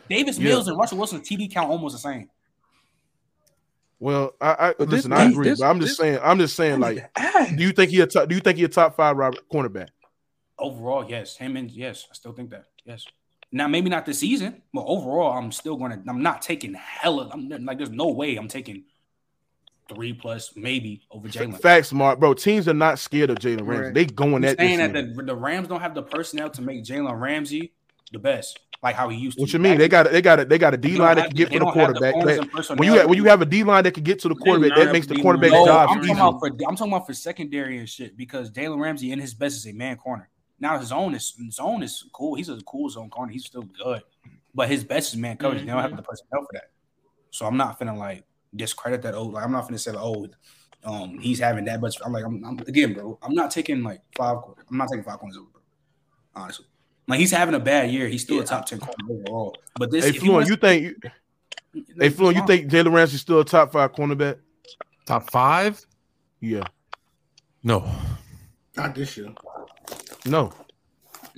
Davis 0.08 0.38
Yeah. 0.38 0.44
Mills 0.50 0.66
and 0.68 0.76
Russell 0.78 0.98
Wilson's 0.98 1.28
TD 1.28 1.52
count 1.52 1.70
almost 1.70 1.94
the 1.94 1.98
same. 2.00 2.28
Well, 4.00 4.32
I, 4.40 4.50
I 4.58 4.74
But 4.78 4.90
this- 4.90 4.98
listen. 5.04 5.12
I 5.12 5.24
agree, 5.24 5.48
this- 5.50 5.60
but 5.60 5.66
I'm 5.66 5.78
just 5.80 5.90
this- 5.90 5.96
saying. 5.98 6.18
I'm 6.22 6.38
just 6.38 6.56
saying. 6.56 6.80
Like, 6.80 7.08
do 7.56 7.62
you 7.62 7.72
think 7.72 7.90
he 7.90 8.00
a 8.00 8.06
top? 8.06 8.28
Do 8.28 8.34
you 8.34 8.40
think 8.40 8.58
he 8.58 8.64
a 8.64 8.68
top 8.68 8.96
five 8.96 9.16
Robert 9.16 9.40
cornerback? 9.52 9.88
Overall, 10.58 11.08
yes. 11.08 11.36
Him 11.36 11.56
and 11.56 11.70
yes, 11.70 12.06
I 12.10 12.14
still 12.14 12.32
think 12.32 12.50
that. 12.50 12.64
Yes. 12.84 13.04
Now 13.52 13.68
maybe 13.68 13.90
not 13.90 14.06
this 14.06 14.18
season, 14.20 14.62
but 14.72 14.84
overall, 14.86 15.32
I'm 15.38 15.52
still 15.52 15.76
gonna. 15.76 16.02
I'm 16.08 16.22
not 16.22 16.42
taking 16.42 16.74
hella. 16.74 17.28
I'm 17.32 17.48
like, 17.64 17.78
there's 17.78 17.90
no 17.90 18.08
way 18.08 18.36
I'm 18.36 18.48
taking 18.48 18.84
three 19.94 20.12
plus 20.12 20.52
maybe 20.56 21.02
over 21.10 21.28
Jalen. 21.28 21.60
Facts, 21.60 21.88
smart, 21.88 22.20
bro. 22.20 22.34
Teams 22.34 22.68
are 22.68 22.74
not 22.74 22.98
scared 22.98 23.30
of 23.30 23.38
Jalen 23.38 23.66
Ramsey. 23.66 23.84
Right. 23.84 23.94
They 23.94 24.04
going 24.06 24.34
I'm 24.36 24.44
at 24.44 24.58
this. 24.58 24.66
saying 24.78 24.92
that 24.92 25.16
the, 25.16 25.22
the 25.22 25.36
Rams 25.36 25.68
don't 25.68 25.80
have 25.80 25.94
the 25.94 26.02
personnel 26.02 26.50
to 26.50 26.62
make 26.62 26.84
Jalen 26.84 27.20
Ramsey 27.20 27.72
the 28.12 28.18
best, 28.18 28.58
like 28.82 28.94
how 28.94 29.08
he 29.08 29.16
used 29.16 29.38
to. 29.38 29.42
What 29.42 29.52
you 29.52 29.58
mean? 29.58 29.78
They 29.78 29.88
got 29.88 30.06
it, 30.06 30.12
they 30.12 30.20
got 30.22 30.40
a 30.40 30.44
they 30.44 30.58
got 30.58 30.74
a 30.74 30.76
They 30.76 30.88
D 30.90 30.96
don't 30.96 31.06
line 31.06 31.16
that 31.16 31.26
can 31.28 31.36
get 31.36 31.48
they 31.50 31.54
to 31.54 31.58
the 31.60 31.64
don't 31.64 31.76
the 31.76 31.84
quarterback. 31.84 32.12
corners 32.14 32.36
That- 32.36 32.42
and 32.42 32.52
personnel. 32.52 32.78
when 32.78 32.92
you 32.92 32.98
have 32.98 33.08
when 33.08 33.16
you 33.18 33.24
have 33.24 33.42
a 33.42 33.46
D 33.46 33.64
line 33.64 33.84
that 33.84 33.92
can 33.94 34.02
get 34.02 34.18
to 34.20 34.28
the 34.28 34.34
quarterback, 34.34 34.76
that 34.76 34.92
makes 34.92 35.06
the 35.06 35.14
D-line. 35.14 35.22
quarterback's 35.22 35.52
No, 35.52 35.64
job 35.66 35.88
I'm 35.90 35.96
talking 35.98 36.10
about 36.16 36.38
for 36.40 36.46
I'm 36.48 36.76
talking 36.76 36.92
about 36.92 37.06
for 37.06 37.14
secondary 37.14 37.78
and 37.78 37.88
shit 37.88 38.16
because 38.16 38.50
Jalen 38.50 38.80
Ramsey 38.80 39.12
in 39.12 39.18
his 39.18 39.32
best 39.34 39.56
is 39.56 39.66
a 39.66 39.72
man 39.72 39.96
corner. 39.96 40.28
Now 40.60 40.78
his 40.78 40.92
own 40.92 41.14
is 41.14 41.34
his 41.38 41.58
own 41.58 41.82
is 41.82 42.04
cool. 42.12 42.34
He's 42.34 42.48
a 42.48 42.60
cool 42.62 42.88
zone 42.90 43.08
corner. 43.10 43.32
He's 43.32 43.46
still 43.46 43.62
good, 43.62 44.02
but 44.54 44.68
his 44.68 44.84
best 44.84 45.12
is 45.14 45.18
man 45.18 45.36
coverage. 45.38 45.60
They 45.62 45.66
don't 45.66 45.80
have 45.80 45.96
the 45.96 46.02
personnel 46.02 46.42
for 46.42 46.48
that. 46.52 46.70
So 47.30 47.46
I'm 47.46 47.56
not 47.56 47.80
finna 47.80 47.96
like 47.96 48.24
discredit 48.54 49.02
that. 49.02 49.14
old. 49.14 49.32
like 49.34 49.44
I'm 49.44 49.52
not 49.52 49.62
gonna 49.62 49.78
say 49.78 49.92
like, 49.92 50.02
oh, 50.02 50.26
um, 50.84 51.18
he's 51.18 51.38
having 51.38 51.64
that 51.66 51.80
much. 51.80 51.96
I'm 52.04 52.12
like, 52.12 52.24
I'm, 52.24 52.42
I'm 52.44 52.58
again, 52.66 52.92
bro. 52.94 53.18
I'm 53.22 53.34
not 53.34 53.50
taking 53.50 53.82
like 53.82 54.00
five. 54.16 54.38
quarter- 54.38 54.62
I'm 54.70 54.76
not 54.76 54.88
taking 54.88 55.04
five 55.04 55.18
corners 55.18 55.36
over, 55.36 55.46
bro. 55.52 55.62
Honestly, 56.34 56.66
like 57.08 57.20
he's 57.20 57.30
having 57.30 57.54
a 57.54 57.60
bad 57.60 57.90
year. 57.90 58.08
He's 58.08 58.22
still 58.22 58.40
a 58.40 58.44
top 58.44 58.66
ten 58.66 58.78
corner 58.80 58.94
overall. 59.10 59.56
But 59.78 59.90
this, 59.90 60.04
Hey, 60.04 60.10
if 60.10 60.22
he 60.22 60.28
wants- 60.30 60.48
you 60.50 60.56
think? 60.56 60.96
You, 61.74 61.84
hey, 61.98 62.08
Fluent, 62.10 62.36
you 62.36 62.46
think 62.46 62.70
Jalen 62.70 62.92
Ramsey's 62.92 63.20
still 63.20 63.40
a 63.40 63.44
top 63.44 63.72
five 63.72 63.92
cornerback? 63.92 64.38
Top 65.06 65.30
five? 65.30 65.84
Yeah. 66.40 66.64
No. 67.62 67.90
Not 68.76 68.94
this 68.94 69.16
year. 69.16 69.32
No, 70.24 70.52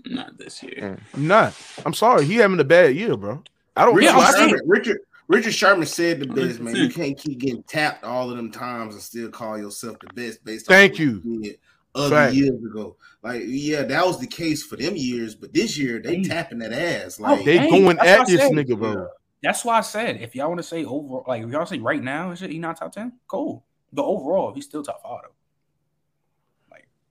Not 0.07 0.37
this 0.39 0.63
year. 0.63 0.99
I'm 1.15 1.27
not. 1.27 1.55
I'm 1.87 1.95
sorry. 1.95 2.25
He 2.27 2.35
having 2.37 2.59
a 2.61 2.65
bad 2.65 2.95
year, 2.95 3.17
bro. 3.17 3.43
I 3.77 3.85
don't. 3.85 3.95
Richard, 3.95 4.11
I'm 4.11 4.15
realize 4.17 4.35
saying- 4.35 4.49
Sherman, 4.51 4.69
Richard 4.69 4.99
Richard 5.27 5.55
Sherman 5.55 5.87
said 5.87 6.21
the 6.21 6.27
best, 6.27 6.61
man. 6.61 6.77
You 6.77 6.91
can't 6.91 7.17
keep 7.19 7.39
getting 7.39 7.63
tapped 7.63 8.05
all 8.05 8.31
of 8.31 8.37
them 8.37 8.51
times 8.51 8.95
and 8.95 9.03
still 9.03 9.31
call 9.31 9.57
yourself 9.59 9.97
the 10.01 10.13
best 10.15 10.45
based 10.45 10.71
on 10.71 10.75
Thank 10.75 10.93
what 10.93 10.99
you. 11.01 11.21
did 11.43 11.59
other 11.95 12.15
Fact. 12.17 12.35
years 12.35 12.63
ago. 12.65 12.97
Like, 13.23 13.43
yeah, 13.47 13.83
that 13.85 14.05
was 14.07 14.19
the 14.21 14.27
case 14.27 14.63
for 14.63 14.77
them 14.77 14.97
years, 14.97 15.35
but 15.35 15.53
this 15.55 15.79
year 15.79 16.01
they 16.01 16.17
Hey. 16.17 16.25
tapping 16.25 16.59
that 16.59 16.73
ass. 16.73 17.19
Oh, 17.21 17.23
Like 17.23 17.45
They 17.45 17.57
Dang, 17.59 17.71
going 17.71 17.97
that's 17.97 18.09
at 18.09 18.27
this 18.27 18.41
said. 18.41 18.53
nigga, 18.53 18.79
bro. 18.79 19.09
That's 19.43 19.65
why 19.65 19.79
I 19.79 19.81
said 19.83 20.21
if 20.21 20.35
y'all 20.35 20.49
want 20.49 20.59
to 20.59 20.63
say 20.63 20.85
overall, 20.85 21.25
like 21.27 21.43
if 21.43 21.51
y'all 21.51 21.67
say 21.67 21.79
right 21.79 22.03
now, 22.03 22.31
is 22.33 22.41
he 22.41 22.59
not 22.59 22.77
top 22.79 22.93
ten? 22.93 23.13
Cool. 23.29 23.65
But 23.93 24.05
overall, 24.05 24.53
he's 24.55 24.65
still 24.65 24.83
top 24.83 25.03
five 25.03 25.21
though. 25.23 25.31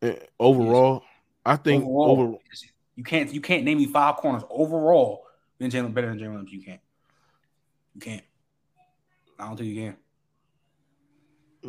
Eh, 0.10 0.16
Overall, 0.40 1.02
I 1.46 1.56
think 1.56 1.84
overall, 1.86 2.12
over. 2.12 2.38
you 2.96 3.04
can't 3.06 3.34
you 3.34 3.40
can't 3.40 3.64
name 3.64 3.78
me 3.78 3.86
five 3.86 4.18
corners 4.18 4.44
overall 4.50 5.26
than 5.60 5.72
Jalen 5.72 5.94
better 5.94 6.08
than 6.10 6.20
Jalen 6.20 6.32
Williams. 6.32 6.52
You 6.52 6.62
can't. 6.62 6.82
You 7.96 8.02
can't. 8.02 8.24
I 9.40 9.48
don't 9.48 9.58
think 9.58 9.70
you 9.70 9.82
can. 9.82 9.98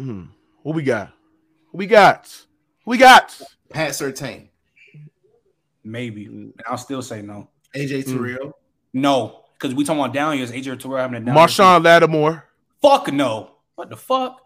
Mm-hmm. 0.01 0.23
Who 0.63 0.71
we 0.71 0.83
got? 0.83 1.13
Who 1.71 1.79
we 1.79 1.87
got? 1.87 2.45
We 2.87 2.99
got 2.99 3.41
Pat 3.71 3.91
Surtain, 3.93 4.49
Maybe. 5.83 6.27
And 6.27 6.53
I'll 6.69 6.77
still 6.79 7.03
say 7.03 7.23
no. 7.23 7.49
AJ 7.75 8.05
Mm. 8.05 8.17
Terrell, 8.17 8.59
No. 8.93 9.41
Because 9.55 9.75
we 9.75 9.85
talking 9.85 10.01
about 10.03 10.13
down 10.13 10.37
years, 10.37 10.51
AJ 10.53 10.81
Terrell 10.81 10.97
having 10.99 11.23
a 11.23 11.25
down. 11.25 11.37
Marshawn 11.37 11.83
Lattimore. 11.85 12.45
Fuck 12.83 13.13
no. 13.13 13.53
What 13.77 13.89
the 13.91 13.97
fuck? 13.97 14.41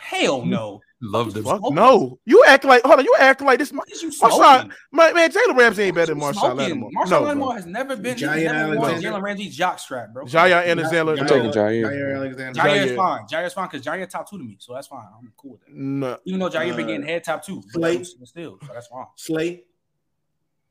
Hell 0.00 0.44
no. 0.44 0.80
Love 1.02 1.34
them. 1.34 1.44
Fuck 1.44 1.60
no. 1.72 2.18
You 2.24 2.42
act 2.48 2.64
like 2.64 2.82
hold 2.82 2.98
on. 3.00 3.04
You 3.04 3.14
act 3.18 3.42
like 3.42 3.58
this. 3.58 3.70
What 3.70 3.90
is 3.92 4.02
you 4.02 4.08
Marshawn, 4.08 4.32
smoking? 4.62 4.72
man, 4.92 5.14
man, 5.14 5.30
Jalen 5.30 5.56
Ramsey 5.56 5.82
ain't 5.82 5.94
better 5.94 6.14
than 6.14 6.18
What 6.20 6.34
is 6.34 6.36
you 6.36 6.48
Marshawn 6.48 6.54
smoking? 6.54 6.56
Lattimore. 6.58 6.90
Marshawn 6.90 7.10
No, 7.10 7.20
Lattimore 7.22 7.54
has 7.54 7.66
never 7.66 7.96
been. 7.96 8.16
Jaire 8.16 8.34
He's 8.36 8.44
never 8.44 8.76
worn 8.76 8.78
Alexander. 8.90 9.08
Jalen 9.18 9.22
Ramsey's 9.22 9.56
jock 9.56 9.78
strap, 9.78 10.12
bro. 10.14 10.24
Jaire 10.24 10.66
Alexander. 10.66 11.12
Jaire- 11.16 11.20
I'm 11.20 11.26
taking 11.26 11.50
Jaire. 11.50 11.82
Jaire 11.84 12.16
Alexander. 12.16 12.60
Jaire 12.60 12.84
is 12.86 12.90
Jaire. 12.92 12.96
fine. 12.96 13.26
Jaire 13.30 13.46
is 13.46 13.52
fine 13.52 13.68
because 13.70 13.84
Jaire 13.86 14.08
top 14.08 14.30
two 14.30 14.38
to 14.38 14.44
me, 14.44 14.56
so 14.58 14.72
that's 14.72 14.86
fine. 14.86 15.04
I'm 15.18 15.32
cool 15.36 15.52
with 15.52 15.60
that. 15.66 15.74
No. 15.74 16.18
Even 16.24 16.40
though 16.40 16.48
Jaire 16.48 16.74
been 16.74 16.84
Uh, 16.84 16.88
getting 16.88 17.02
head 17.06 17.24
top 17.24 17.44
two, 17.44 17.62
but 17.74 17.80
Slay. 17.92 18.04
still, 18.24 18.58
so 18.66 18.72
that's 18.72 18.86
fine. 18.86 19.04
Slay, 19.16 19.64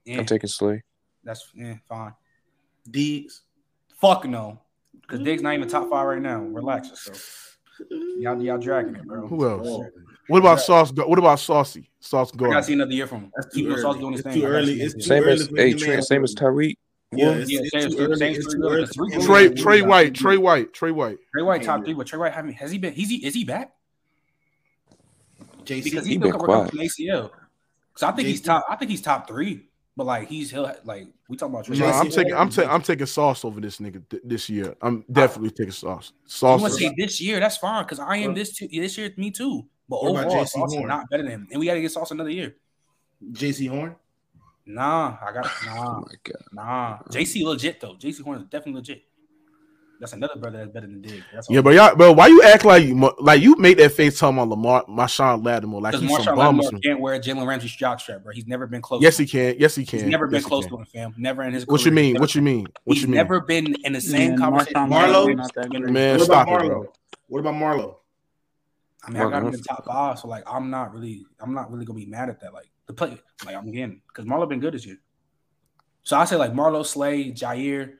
Yeah, 0.05 0.19
I'm 0.19 0.25
taking 0.25 0.47
Slay. 0.49 0.81
that's 1.23 1.47
yeah, 1.53 1.75
fine. 1.87 2.13
Deeds. 2.89 3.43
Fuck 4.01 4.25
no, 4.25 4.59
because 5.01 5.19
Diggs 5.21 5.41
not 5.43 5.53
even 5.53 5.67
top 5.69 5.89
five 5.89 6.05
right 6.07 6.21
now. 6.21 6.39
Relax 6.41 6.89
yourself. 6.89 7.54
Y'all, 8.19 8.41
y'all 8.41 8.57
dragging 8.57 8.95
it, 8.95 9.05
bro. 9.05 9.27
Who 9.27 9.47
else? 9.47 9.67
Oh, 9.67 9.85
What 10.27 10.39
about 10.39 10.61
Sauce? 10.61 10.91
What 10.93 11.19
about 11.19 11.39
Saucy? 11.39 11.89
Sauce 11.99 12.31
I 12.33 12.37
gotta 12.37 12.63
see 12.63 12.73
another 12.73 12.91
year 12.93 13.07
from 13.07 13.21
him. 13.23 13.31
That's 13.35 13.53
too 13.53 13.61
Even 13.61 13.77
Sauce 13.77 13.83
early. 13.95 13.99
doing 13.99 14.13
his 14.13 14.21
thing, 14.21 14.33
too 14.33 14.45
early. 14.45 14.81
It's 14.81 14.93
another 14.93 14.99
too. 14.99 15.01
Same 15.01 15.23
as 15.23 15.41
early 15.41 15.47
for 15.49 15.55
hey 15.57 15.69
him 15.71 15.77
to 15.77 15.83
Trent, 15.85 15.95
man 15.97 16.01
same 16.03 16.23
as 16.23 16.33
for 16.33 16.39
Tyreek. 16.39 16.75
Yeah, 17.11 17.29
Yeah, 17.37 17.43
same- 17.45 17.63
too 17.63 17.69
same- 17.69 17.99
early. 18.01 18.15
same 18.17 18.35
It's 18.35 18.45
three 18.45 18.53
too 18.53 18.59
brothers, 18.59 18.77
early. 18.77 18.85
the 18.85 18.93
three 18.93 19.09
for 19.09 19.15
him 19.15 19.25
Trey 19.25 19.61
Trey 19.63 19.81
White. 19.81 20.13
Trey 20.15 20.37
White. 20.37 20.73
Trey 20.73 20.91
White. 20.91 21.17
Trey 21.33 21.43
White 21.43 21.63
top 21.63 21.83
three, 21.85 21.93
but 21.93 22.07
Trey 22.07 22.19
White 22.19 22.33
haven't 22.33 22.53
has 22.53 22.71
he 22.71 22.77
been? 22.77 22.93
He's 22.93 23.23
is 23.23 23.33
he 23.33 23.43
back? 23.43 23.73
Jaycee. 25.65 25.83
Because 25.83 26.05
He 26.05 26.13
he's 26.13 26.21
been 26.21 26.31
still 26.31 26.39
recovering 26.39 26.69
quiet. 26.69 26.69
from 26.71 26.79
ACL. 26.79 27.31
Because 27.93 28.03
I 28.03 28.11
think 28.11 28.27
he's 28.27 28.41
top. 28.41 28.65
I 28.69 28.75
think 28.75 28.91
he's 28.91 29.01
top 29.01 29.27
three, 29.27 29.67
but 29.97 30.05
like 30.05 30.27
he's 30.27 30.51
he'll 30.51 30.63
like 30.83 31.07
we 31.29 31.37
talking 31.37 31.53
about 31.55 31.69
No, 31.69 31.85
I'm 31.87 32.09
taking. 32.09 32.33
I'm 32.33 32.37
Horn. 32.37 32.49
taking. 32.49 32.69
I'm 32.71 32.81
taking 32.81 33.05
Sauce 33.05 33.45
over 33.45 33.61
this 33.61 33.77
nigga 33.77 34.07
th- 34.09 34.23
this 34.25 34.49
year. 34.49 34.75
I'm 34.81 35.03
definitely 35.11 35.51
taking 35.51 35.71
Sauce. 35.71 36.11
You 36.15 36.21
Sauce. 36.29 36.61
want 36.61 36.73
is- 36.73 36.79
to 36.79 36.83
say 36.85 36.93
this 36.97 37.21
year? 37.21 37.39
That's 37.39 37.57
fine 37.57 37.83
because 37.83 37.99
I 37.99 38.17
am 38.17 38.33
this 38.33 38.55
too, 38.55 38.67
this 38.71 38.97
year. 38.97 39.11
Me 39.17 39.31
too. 39.31 39.65
But 39.87 40.03
What 40.03 40.11
overall, 40.11 40.43
Jaycee 40.43 40.47
Sauce 40.47 40.71
is 40.71 40.77
Horn? 40.77 40.87
not 40.87 41.09
better 41.09 41.23
than 41.23 41.31
him, 41.31 41.47
and 41.51 41.59
we 41.59 41.65
got 41.67 41.75
to 41.75 41.81
get 41.81 41.91
Sauce 41.91 42.11
another 42.11 42.29
year. 42.31 42.55
Jaycee 43.31 43.69
Horn. 43.69 43.95
Nah, 44.65 45.17
I 45.21 45.31
got 45.31 45.45
Oh 45.45 45.65
nah, 45.67 45.99
my 45.99 46.13
god. 46.23 46.43
nah. 46.51 46.97
Jaycee 47.11 47.43
legit 47.43 47.79
though. 47.79 47.93
Jaycee 47.93 48.21
Horn 48.23 48.39
is 48.39 48.43
definitely 48.45 48.73
legit. 48.79 49.03
That's 49.99 50.13
another 50.13 50.35
brother 50.37 50.57
that's 50.59 50.71
better 50.71 50.87
than 50.87 51.01
Dig. 51.01 51.23
That's 51.33 51.49
Yeah, 51.49 51.61
but 51.61 51.73
y'all, 51.73 51.95
bro, 51.95 52.11
why 52.11 52.27
you 52.27 52.41
act 52.43 52.65
like 52.65 52.83
you 52.83 52.95
mo- 52.95 53.15
like 53.19 53.41
you 53.41 53.55
made 53.55 53.77
that 53.77 53.93
face 53.93 54.19
talking 54.19 54.37
about 54.37 54.49
Lamar, 54.49 54.85
Marshawn 54.85 55.43
Lattimore 55.45 55.81
like 55.81 55.93
because 55.93 56.01
he's 56.01 56.15
some 56.15 56.25
Marshawn 56.25 56.35
bum 56.35 56.37
or 56.37 56.39
Lattimore 56.39 56.63
something? 56.63 56.81
can't 56.81 56.99
wear 56.99 57.19
Jalen 57.19 57.47
Ramsey's 57.47 57.75
jock 57.75 57.99
strap, 57.99 58.23
bro. 58.23 58.33
He's 58.33 58.45
never 58.47 58.67
been 58.67 58.81
close. 58.81 59.01
Yes, 59.01 59.17
to 59.17 59.23
he 59.23 59.37
him. 59.39 59.53
can. 59.53 59.61
Yes, 59.61 59.75
he 59.75 59.85
can. 59.85 59.99
He's 60.01 60.09
never 60.09 60.27
been 60.27 60.35
Yes, 60.35 60.43
he 60.43 60.49
close 60.49 60.65
can. 60.65 60.71
to 60.71 60.77
him, 60.79 60.85
fam. 60.85 61.13
Never 61.17 61.43
in 61.43 61.53
his. 61.53 61.65
What 61.67 61.85
you 61.85 61.91
mean? 61.91 62.19
What 62.19 62.35
you 62.35 62.41
mean? 62.41 62.67
What 62.83 62.93
He's 62.95 63.03
you 63.03 63.07
mean? 63.07 63.15
never 63.15 63.39
been 63.41 63.73
in 63.83 63.93
the 63.93 64.01
same 64.01 64.31
Yeah, 64.31 64.37
conversation. 64.37 64.73
Marshawn 64.75 64.89
Marlo? 64.89 65.25
Lattimore 65.25 65.35
not 65.35 65.53
that 65.55 65.71
good. 65.71 65.89
Man, 65.89 66.17
What 66.17 66.25
stop 66.25 66.47
about 66.47 66.65
it, 66.65 66.67
bro. 66.67 66.93
What 67.27 67.39
about 67.39 67.53
Marlo? 67.55 67.95
I 69.07 69.11
mean, 69.11 69.21
I 69.23 69.29
got 69.29 69.43
him 69.43 69.51
Marlo. 69.51 69.53
in 69.53 69.61
top 69.61 69.85
five, 69.85 70.19
so 70.19 70.27
like, 70.27 70.43
I'm 70.47 70.69
not 70.69 70.93
really, 70.93 71.25
I'm 71.39 71.53
not 71.53 71.71
really 71.71 71.85
gonna 71.85 71.99
be 71.99 72.05
mad 72.05 72.29
at 72.29 72.41
that. 72.41 72.53
Like 72.53 72.69
the 72.87 72.93
play, 72.93 73.17
like 73.45 73.55
I'm 73.55 73.71
getting 73.71 74.01
because 74.07 74.25
Marlo 74.25 74.47
been 74.49 74.59
good 74.59 74.73
this 74.73 74.85
year. 74.85 74.97
So 76.03 76.17
I 76.17 76.25
say 76.25 76.35
like 76.35 76.53
Marlo, 76.53 76.85
Slay, 76.85 77.31
Jaire. 77.31 77.93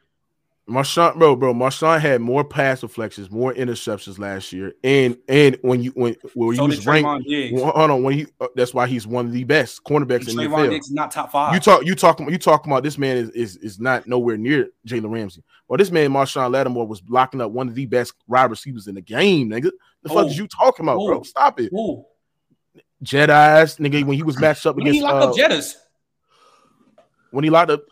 Marshawn, 0.68 1.16
bro, 1.20 1.36
bro, 1.36 1.54
Marshawn 1.54 2.02
had 2.02 2.22
more 2.22 2.44
pass 2.44 2.82
deflections, 2.82 3.30
more 3.30 3.54
interceptions 3.54 4.18
last 4.18 4.52
year, 4.52 4.74
and 4.84 5.16
and 5.30 5.60
when 5.62 5.84
you 5.84 5.92
when 5.92 6.16
when 6.34 6.56
So 6.56 6.64
you 6.64 6.70
was 6.70 6.88
ranked, 6.88 7.06
well, 7.54 7.72
hold 7.72 7.92
on, 7.92 8.02
when 8.02 8.16
he 8.16 8.26
uh, 8.42 8.48
that's 8.56 8.74
why 8.74 8.88
he's 8.88 9.06
one 9.06 9.28
of 9.28 9.32
the 9.32 9.44
best 9.44 9.84
cornerbacks 9.84 10.28
in 10.28 10.38
the 10.38 10.44
NFL. 10.44 10.72
Diggs 10.72 10.90
not 10.90 11.12
top 11.12 11.32
five. 11.32 11.54
You 11.54 11.60
talk, 11.60 11.86
you 11.86 11.94
talking, 11.94 12.28
you 12.32 12.40
talking 12.40 12.72
about 12.72 12.82
this 12.82 12.98
man 12.98 13.16
is 13.16 13.30
is, 13.30 13.58
is 13.58 13.80
not 13.80 14.08
nowhere 14.08 14.38
near 14.38 14.70
Jalen 14.88 15.12
Ramsey. 15.12 15.44
Well, 15.68 15.78
this 15.78 15.92
man 15.92 16.10
Marshawn 16.10 16.52
Lattimore 16.52 16.88
was 16.88 17.00
blocking 17.00 17.42
up 17.42 17.52
one 17.52 17.68
of 17.68 17.76
the 17.76 17.86
best 17.86 18.16
wide 18.28 18.50
receivers 18.50 18.88
in 18.88 18.96
the 18.96 19.02
game, 19.02 19.52
nigga. 19.52 19.70
The 20.02 20.10
fuck 20.10 20.26
Oh. 20.26 20.28
is 20.28 20.38
you 20.38 20.48
talking 20.48 20.86
about, 20.86 20.98
bro? 20.98 21.20
Oh. 21.20 21.24
Stop 21.24 21.60
it, 21.60 21.72
Ooh, 21.74 22.04
Jettas 23.04 23.78
nigga. 23.80 24.04
When 24.04 24.18
he 24.18 24.24
was 24.24 24.40
matched 24.40 24.66
up 24.66 24.78
when 24.78 24.88
he 24.88 25.00
locked 25.00 25.24
uh, 25.26 25.30
up 25.30 25.36
Jettas? 25.36 25.76
when 27.30 27.44
he 27.44 27.52
locked 27.52 27.70
up 27.70 27.84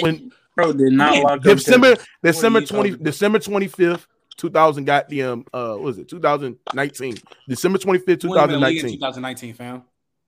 when 0.00 0.27
Bro 0.58 0.72
did 0.74 0.92
not 0.92 1.14
Yeah, 1.14 1.20
lock 1.22 1.32
up 1.38 1.42
December 1.42 1.94
Jets. 1.94 2.06
December 2.22 2.56
What 2.60 2.72
are 2.72 2.76
you 2.76 2.92
twenty 2.92 3.04
December 3.04 3.38
twenty 3.38 3.68
fifth, 3.68 4.06
two 4.36 4.50
thousand 4.50 4.84
goddamn 4.84 5.44
uh 5.54 5.70
what 5.74 5.82
was 5.82 5.98
it 5.98 6.08
two 6.08 6.18
thousand 6.20 6.58
nineteen. 6.74 7.16
December 7.48 7.78
twenty 7.78 8.00
fifth 8.00 8.20
two 8.20 8.28
Who 8.28 8.34
in 8.34 8.40
the 8.40 8.46
thousand 8.56 8.60
league 8.62 8.78
in 8.78 8.82
nineteen 8.84 8.98
2019, 8.98 9.54
fam. 9.54 9.82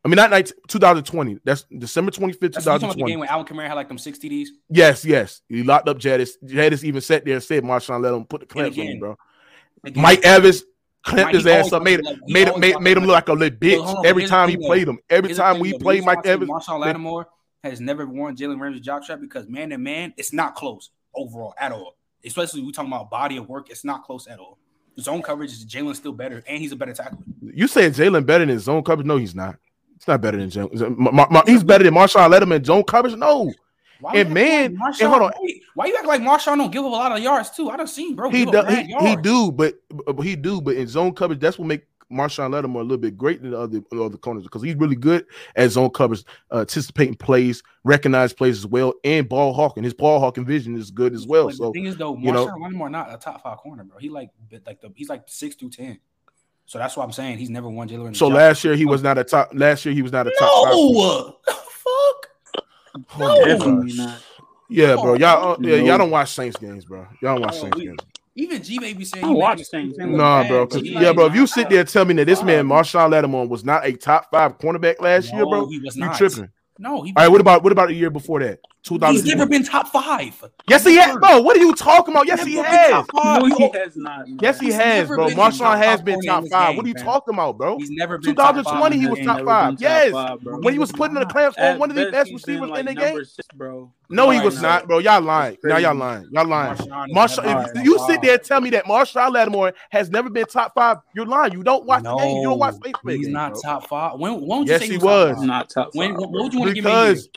I 0.04 0.08
mean 0.08 0.16
not 0.16 0.30
19, 0.30 0.54
2020 0.68 1.40
that's 1.44 1.64
December 1.76 2.10
twenty 2.12 2.32
fifth 2.32 2.52
two 2.52 2.60
That's 2.62 2.66
you 2.66 2.72
talking 2.72 2.84
about 2.84 2.92
the 2.94 2.98
game 2.98 3.04
twenty. 3.06 3.16
when 3.16 3.28
Alvin 3.28 3.56
Kamara 3.56 3.66
had 3.68 3.74
like 3.74 3.88
them 3.88 3.98
60 3.98 4.28
Ds. 4.28 4.50
yes 4.70 5.04
yes. 5.04 5.42
He 5.48 5.62
locked 5.62 5.88
up 5.88 5.98
Jettas. 5.98 6.30
Jettas 6.44 6.84
even 6.84 7.00
sat 7.00 7.24
there 7.24 7.34
and 7.34 7.42
said 7.42 7.64
Marshawn 7.64 8.00
let 8.02 8.14
him 8.14 8.24
put 8.24 8.40
the 8.40 8.46
clamps 8.46 8.78
on 8.78 8.84
him 8.86 8.98
bro. 9.00 9.16
Again, 9.84 10.02
Mike 10.02 10.24
Evans 10.24 10.62
clamped 11.02 11.34
his 11.34 11.46
ass 11.46 11.72
up 11.72 11.82
made 11.82 12.02
like- 12.04 12.16
he 12.26 12.32
made 12.32 12.48
him 12.48 12.60
made, 12.60 12.80
made 12.80 12.96
him 12.96 13.04
look 13.04 13.14
like 13.14 13.28
a 13.28 13.32
little 13.32 13.58
But 13.58 13.72
hold 13.78 13.86
bitch 13.86 13.98
on, 13.98 14.06
every 14.06 14.26
time 14.26 14.48
he 14.48 14.56
though. 14.56 14.66
played 14.66 14.86
him. 14.88 14.98
every 15.10 15.28
Here's 15.30 15.38
time 15.38 15.58
we 15.58 15.76
played 15.78 16.04
Mike 16.04 16.24
Evans 16.24 16.50
Marshawn 16.50 16.80
Lattimore 16.80 17.26
has 17.64 17.80
never 17.80 18.06
worn 18.06 18.36
Jalen 18.36 18.58
Ramsey's 18.60 18.82
jock 18.84 19.04
strap 19.04 19.20
because 19.20 19.48
man 19.48 19.70
to 19.70 19.78
man, 19.78 20.14
it's 20.16 20.32
not 20.32 20.54
close 20.54 20.90
overall 21.14 21.54
at 21.58 21.72
all. 21.72 21.96
Especially 22.24 22.62
we 22.62 22.72
talking 22.72 22.90
about 22.92 23.10
body 23.10 23.36
of 23.36 23.48
work, 23.48 23.70
it's 23.70 23.84
not 23.84 24.04
close 24.04 24.26
at 24.26 24.38
all. 24.38 24.58
Zone 24.98 25.22
coverage 25.22 25.52
is 25.52 25.64
Jalen's 25.64 25.98
still 25.98 26.12
better, 26.12 26.42
and 26.46 26.58
he's 26.58 26.72
a 26.72 26.76
better 26.76 26.92
tackler. 26.92 27.18
you 27.42 27.66
said 27.66 27.92
Jalen 27.94 28.26
better 28.26 28.44
than 28.44 28.58
zone 28.58 28.82
coverage 28.82 29.06
no 29.06 29.16
he's 29.16 29.34
not 29.34 29.56
It's 29.96 30.06
not 30.08 30.20
better 30.20 30.36
than 30.38 30.50
Jalen 30.50 30.82
uh, 30.82 30.90
Ma- 30.90 31.10
Ma- 31.10 31.28
Ma- 31.30 31.42
he's 31.46 31.62
better 31.64 31.84
than 31.84 31.94
Marshawn 31.94 32.30
Lattimore 32.30 32.62
zone 32.62 32.82
coverage 32.82 33.16
no 33.16 33.52
Why 34.00 34.12
And 34.16 34.34
man- 34.34 34.76
like 34.76 35.00
and 35.00 35.08
hold 35.10 35.22
on. 35.22 35.32
why 35.74 35.86
you 35.86 35.96
act 35.96 36.06
like 36.06 36.20
Marshawn 36.20 36.56
don't 36.58 36.70
give 36.70 36.82
up 36.84 36.88
a 36.88 36.94
lot 36.94 37.12
of 37.12 37.20
yards 37.20 37.50
too? 37.50 37.70
I 37.70 37.76
done 37.76 37.86
seen 37.86 38.14
bro. 38.16 38.30
he 38.30 38.44
do, 38.44 38.62
he, 38.64 38.94
he 39.00 39.16
do, 39.16 39.52
but, 39.52 39.74
but 39.90 40.20
he 40.20 40.36
do, 40.36 40.60
but 40.60 40.76
in 40.76 40.86
zone 40.86 41.14
coverage, 41.14 41.38
that's 41.40 41.58
what 41.58 41.68
make 41.68 41.84
Marshawn 42.10 42.52
Lattimore 42.52 42.82
a 42.82 42.84
little 42.84 42.98
bit 42.98 43.16
greater 43.16 43.42
than 43.42 43.50
the 43.52 43.58
other 43.58 43.80
other 44.04 44.16
corners 44.18 44.42
because 44.44 44.62
he's 44.62 44.74
really 44.74 44.96
good 44.96 45.26
at 45.56 45.70
zone 45.70 45.90
coverage, 45.90 46.24
uh, 46.50 46.60
anticipating 46.60 47.14
plays, 47.14 47.62
recognize 47.84 48.32
plays 48.32 48.58
as 48.58 48.66
well, 48.66 48.94
and 49.04 49.28
ball 49.28 49.52
hawking. 49.52 49.82
His 49.84 49.94
ball 49.94 50.18
hawking 50.20 50.44
vision 50.44 50.76
is 50.76 50.90
good 50.90 51.14
as 51.14 51.26
well. 51.26 51.46
But 51.46 51.54
So 51.56 51.66
the 51.66 51.72
thing 51.72 51.86
is 51.86 51.96
though, 51.96 52.16
you 52.16 52.32
know- 52.32 52.46
Marshawn 52.46 52.62
Lattimore 52.62 52.90
not 52.90 53.12
a 53.14 53.16
top 53.16 53.42
five 53.42 53.58
corner, 53.58 53.84
bro. 53.84 53.98
He 53.98 54.08
like 54.08 54.30
like 54.66 54.80
the 54.80 54.92
he's 54.94 55.08
like 55.08 55.22
six 55.26 55.54
through 55.54 55.70
ten. 55.70 55.98
So 56.66 56.78
that's 56.78 56.96
why 56.96 57.02
I'm 57.04 57.12
saying 57.12 57.38
he's 57.38 57.50
never 57.50 57.68
won 57.68 57.88
Jalen. 57.88 58.14
So 58.16 58.28
job. 58.28 58.36
last 58.36 58.62
year 58.64 58.76
he 58.76 58.86
was 58.86 59.02
not 59.02 59.18
a 59.18 59.24
top. 59.24 59.50
Last 59.54 59.84
year 59.84 59.92
he 59.94 60.02
was 60.02 60.12
not 60.12 60.26
a 60.26 60.30
top. 60.38 60.50
no, 60.72 61.36
fuck. 61.44 62.64
Oh, 63.18 63.44
Definitely 63.44 63.94
not. 63.94 64.22
Yeah, 64.68 64.94
bro. 64.94 65.14
Y'all, 65.14 65.52
uh, 65.52 65.56
yeah, 65.60 65.76
No. 65.78 65.84
y'all 65.84 65.98
don't 65.98 66.10
watch 66.10 66.32
Saints 66.32 66.56
games, 66.56 66.84
bro. 66.84 67.00
Y'all 67.20 67.34
don't 67.34 67.40
watch 67.40 67.54
Oh, 67.56 67.62
Saints 67.62 67.78
games. 67.80 67.98
Even 68.40 68.62
G 68.62 68.78
may 68.78 68.92
be 68.94 69.04
saying 69.04 69.24
I 69.24 69.28
he 69.28 69.34
watch 69.34 69.50
making 69.58 69.64
Saints. 69.66 69.98
him 69.98 70.10
look 70.12 70.18
Nah, 70.18 70.48
bro. 70.48 70.66
but 70.66 70.72
'cause- 70.74 70.82
he 70.82 70.92
yeah, 70.94 71.12
bro. 71.12 71.26
If 71.26 71.34
you 71.34 71.46
sit 71.46 71.68
there 71.68 71.80
and 71.80 71.88
tell 71.88 72.04
me 72.04 72.14
that 72.14 72.24
this 72.26 72.42
man 72.42 72.68
Wow. 72.68 72.80
Marshawn 72.82 73.10
Lattimore 73.10 73.46
was 73.46 73.64
not 73.64 73.84
a 73.86 73.92
top 73.92 74.26
five 74.30 74.58
cornerback 74.58 75.00
last 75.00 75.32
year, 75.32 75.44
bro, 75.46 75.66
he 75.68 75.78
was 75.78 75.96
you 75.96 76.04
not. 76.04 76.16
tripping. 76.16 76.48
No, 76.78 77.02
he. 77.02 77.12
All 77.14 77.24
right, 77.24 77.28
what 77.28 77.42
about 77.42 77.62
what 77.62 77.72
about 77.72 77.88
the 77.88 77.94
year 77.94 78.08
before 78.08 78.40
that? 78.40 78.60
Two 78.82 78.98
thousand. 78.98 79.16
He's 79.16 79.26
never 79.26 79.44
been 79.44 79.62
top 79.62 79.88
five. 79.88 80.42
Yes, 80.66 80.86
he 80.86 80.96
has, 80.96 81.14
bro. 81.18 81.42
What 81.42 81.54
are 81.54 81.60
you 81.60 81.74
talking 81.74 82.14
about? 82.14 82.26
Yes, 82.26 82.38
Never 82.38 82.48
he 82.48 82.56
has. 82.56 82.90
top. 82.90 83.06
No, 83.42 83.44
he 83.44 83.68
has 83.78 83.96
not. 83.96 84.26
man. 84.26 84.38
Yes, 84.40 84.58
he 84.58 84.66
He's 84.66 84.76
has, 84.76 85.06
bro. 85.06 85.26
been 85.28 85.36
Marshawn 85.36 85.76
has 85.76 86.00
been 86.00 86.18
top 86.22 86.44
five. 86.50 86.68
game, 86.68 86.76
What 86.78 86.86
are 86.86 86.88
you 86.88 86.94
fam. 86.94 87.04
talking 87.04 87.34
about, 87.34 87.58
bro? 87.58 87.76
He's 87.76 87.90
never 87.90 88.16
been 88.16 88.34
top 88.34 88.54
2020, 88.54 88.96
five 88.96 89.00
he 89.02 89.06
was 89.06 89.18
top 89.18 89.18
game. 89.18 89.26
Never 89.26 89.38
been 89.38 89.46
five. 89.46 89.70
top 89.72 89.80
Yes. 89.82 90.12
five, 90.12 90.40
bro. 90.40 90.58
When 90.60 90.72
he 90.72 90.78
was 90.78 90.92
putting 90.92 91.14
the 91.16 91.26
clamps 91.26 91.58
on 91.58 91.78
one 91.78 91.90
of 91.90 91.96
the 91.96 92.02
best, 92.04 92.12
best 92.12 92.30
he's 92.30 92.42
been 92.46 92.54
receivers 92.54 92.70
like 92.70 92.80
in 92.80 92.86
the 92.86 92.94
game. 92.94 93.24
six, 93.26 93.48
bro. 93.54 93.92
No, 94.10 94.30
he 94.30 94.40
was 94.40 94.60
not, 94.60 94.86
bro. 94.88 94.98
Y'all 94.98 95.20
lying. 95.22 95.56
Now 95.62 95.76
y'all 95.78 95.94
lying. 95.94 96.26
Y'all 96.32 96.46
lying. 96.46 96.76
Marshawn 96.76 97.08
Marshawn, 97.10 97.66
if 97.68 97.74
been 97.74 97.84
you 97.84 97.96
top 97.96 98.10
sit 98.10 98.22
there 98.22 98.34
and 98.34 98.42
tell 98.42 98.60
me 98.60 98.70
that 98.70 98.84
Marshawn 98.84 99.32
Lattimore 99.32 99.72
has 99.90 100.10
never 100.10 100.28
been 100.28 100.46
top 100.46 100.74
five, 100.74 100.98
you're 101.14 101.26
lying. 101.26 101.52
You 101.52 101.62
don't 101.62 101.84
watch 101.86 102.02
the 102.02 102.16
game. 102.16 102.36
You 102.38 102.42
don't 102.44 102.58
watch 102.58 102.74
No, 102.74 102.80
Saints 102.84 103.00
He's 103.06 103.16
games, 103.18 103.28
not 103.28 103.52
bro. 103.52 103.60
top 103.62 103.86
five. 103.88 104.18
When, 104.18 104.40
when 104.46 104.58
would 104.60 104.66
you 104.68 104.72
Yes, 104.72 104.80
say 104.82 104.88
he 104.88 104.98
was? 104.98 105.02
top 105.02 105.28
was. 105.28 105.36
five? 105.38 105.46
Not 105.46 105.70
top 105.70 105.90
When, 105.94 106.10
five. 106.12 106.20
what, 106.20 106.30
would 106.32 106.52
you 106.52 106.58
want 106.60 106.68
to 106.70 106.74
give 106.74 106.84
me? 106.84 106.90
Because, 106.90 107.28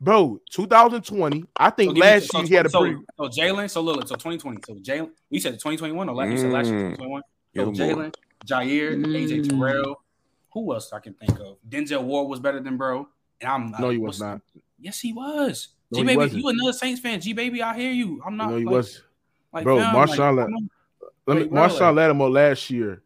bro, 0.00 0.40
2020. 0.50 1.44
I 1.56 1.70
So 1.70 1.74
think 1.76 1.92
me- 1.94 2.00
last 2.00 2.30
so- 2.30 2.38
year 2.38 2.46
he 2.48 2.54
had 2.54 2.66
a 2.66 2.70
so, 2.70 2.80
pretty. 2.80 2.96
So 3.16 3.24
Jalen, 3.28 3.70
so 3.70 3.80
look, 3.80 4.08
so 4.08 4.14
2020. 4.16 4.58
So 4.66 4.74
Jalen, 4.74 5.10
you 5.30 5.40
said 5.40 5.52
2021 5.54 6.08
or 6.08 6.14
last? 6.14 6.30
You 6.30 6.38
said 6.38 6.52
last 6.52 6.66
year 6.66 6.76
Mm. 6.90 6.96
2021. 6.96 7.22
Yo, 7.52 7.72
So. 7.72 7.82
Jalen, 7.82 8.14
Jaire, 8.46 9.04
AJ 9.06 9.40
Mm. 9.44 9.48
Terrell. 9.50 10.02
Who 10.52 10.72
else 10.72 10.92
I 10.92 10.98
can 11.00 11.14
think 11.14 11.38
of? 11.38 11.58
Denzel 11.68 12.02
Ward 12.02 12.28
was 12.28 12.40
better 12.40 12.60
than 12.60 12.76
bro. 12.76 13.06
And 13.40 13.50
I'm 13.50 13.70
not. 13.70 13.80
No, 13.80 13.90
he 13.90 13.98
what's- 13.98 14.16
was 14.16 14.20
not. 14.20 14.40
Yes, 14.78 15.00
he 15.00 15.12
was. 15.12 15.68
G 15.96 16.04
baby, 16.04 16.38
you 16.38 16.48
another 16.48 16.72
Saints 16.72 17.00
fan? 17.00 17.20
G 17.20 17.32
baby, 17.32 17.62
I 17.62 17.76
hear 17.76 17.92
you. 17.92 18.22
I'm 18.24 18.36
not. 18.36 18.50
No, 18.50 18.56
he 18.56 18.64
like, 18.64 18.74
was. 18.74 19.02
Like, 19.52 19.64
Bro, 19.64 19.78
fam, 19.78 19.94
Marshawn 19.94 20.36
like, 20.36 20.48
Let 21.26 21.36
me, 21.36 21.42
Wait? 21.44 21.52
Marshawn 21.52 21.94
Lattimore 21.94 22.30
last 22.30 22.68
year, 22.70 23.02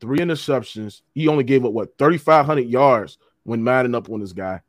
three 0.00 0.18
interceptions. 0.18 1.02
He 1.14 1.28
only 1.28 1.44
gave 1.44 1.64
up 1.64 1.72
what 1.72 1.96
3,500 1.98 2.62
yards 2.62 3.18
when 3.44 3.62
matting 3.62 3.94
up 3.94 4.10
on 4.10 4.20
this 4.20 4.32
guy. 4.32 4.60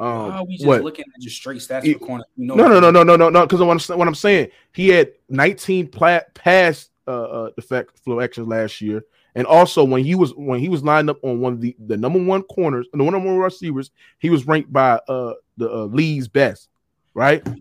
Um, 0.00 0.08
are 0.08 0.44
we 0.44 0.56
just 0.56 0.66
what? 0.66 0.82
looking 0.82 1.04
at 1.14 1.20
just 1.20 1.36
straight 1.36 1.60
stats 1.60 1.92
for 1.92 1.98
corner? 2.04 2.24
You 2.36 2.46
know 2.46 2.54
No, 2.56 2.68
no, 2.68 2.80
no, 2.80 2.90
no, 2.90 3.02
no, 3.02 3.16
no, 3.16 3.30
no. 3.30 3.46
Because 3.46 3.60
what 3.60 3.98
what 3.98 4.08
I'm 4.08 4.14
saying, 4.14 4.48
he 4.72 4.88
had 4.88 5.12
19 5.28 5.88
pla- 5.88 6.20
pass 6.34 6.90
uh, 7.06 7.10
uh 7.10 7.50
defect 7.56 7.94
deflections 7.96 8.48
last 8.48 8.80
year, 8.80 9.04
And 9.34 9.46
also 9.46 9.84
when 9.84 10.04
he 10.04 10.14
was 10.14 10.34
when 10.34 10.58
he 10.58 10.68
was 10.68 10.82
lined 10.82 11.10
up 11.10 11.18
on 11.22 11.40
one 11.40 11.52
of 11.54 11.60
the, 11.60 11.76
the 11.86 11.96
number 11.96 12.22
one 12.22 12.42
corners, 12.42 12.86
and 12.92 13.00
the 13.00 13.04
one 13.04 13.12
number 13.12 13.28
one 13.28 13.38
receivers, 13.38 13.92
he 14.18 14.30
was 14.30 14.46
ranked 14.46 14.72
by 14.72 15.00
uh 15.08 15.34
the 15.56 15.70
uh, 15.70 15.84
league's 15.84 16.26
best, 16.26 16.68
right? 17.14 17.42
Qu- 17.44 17.54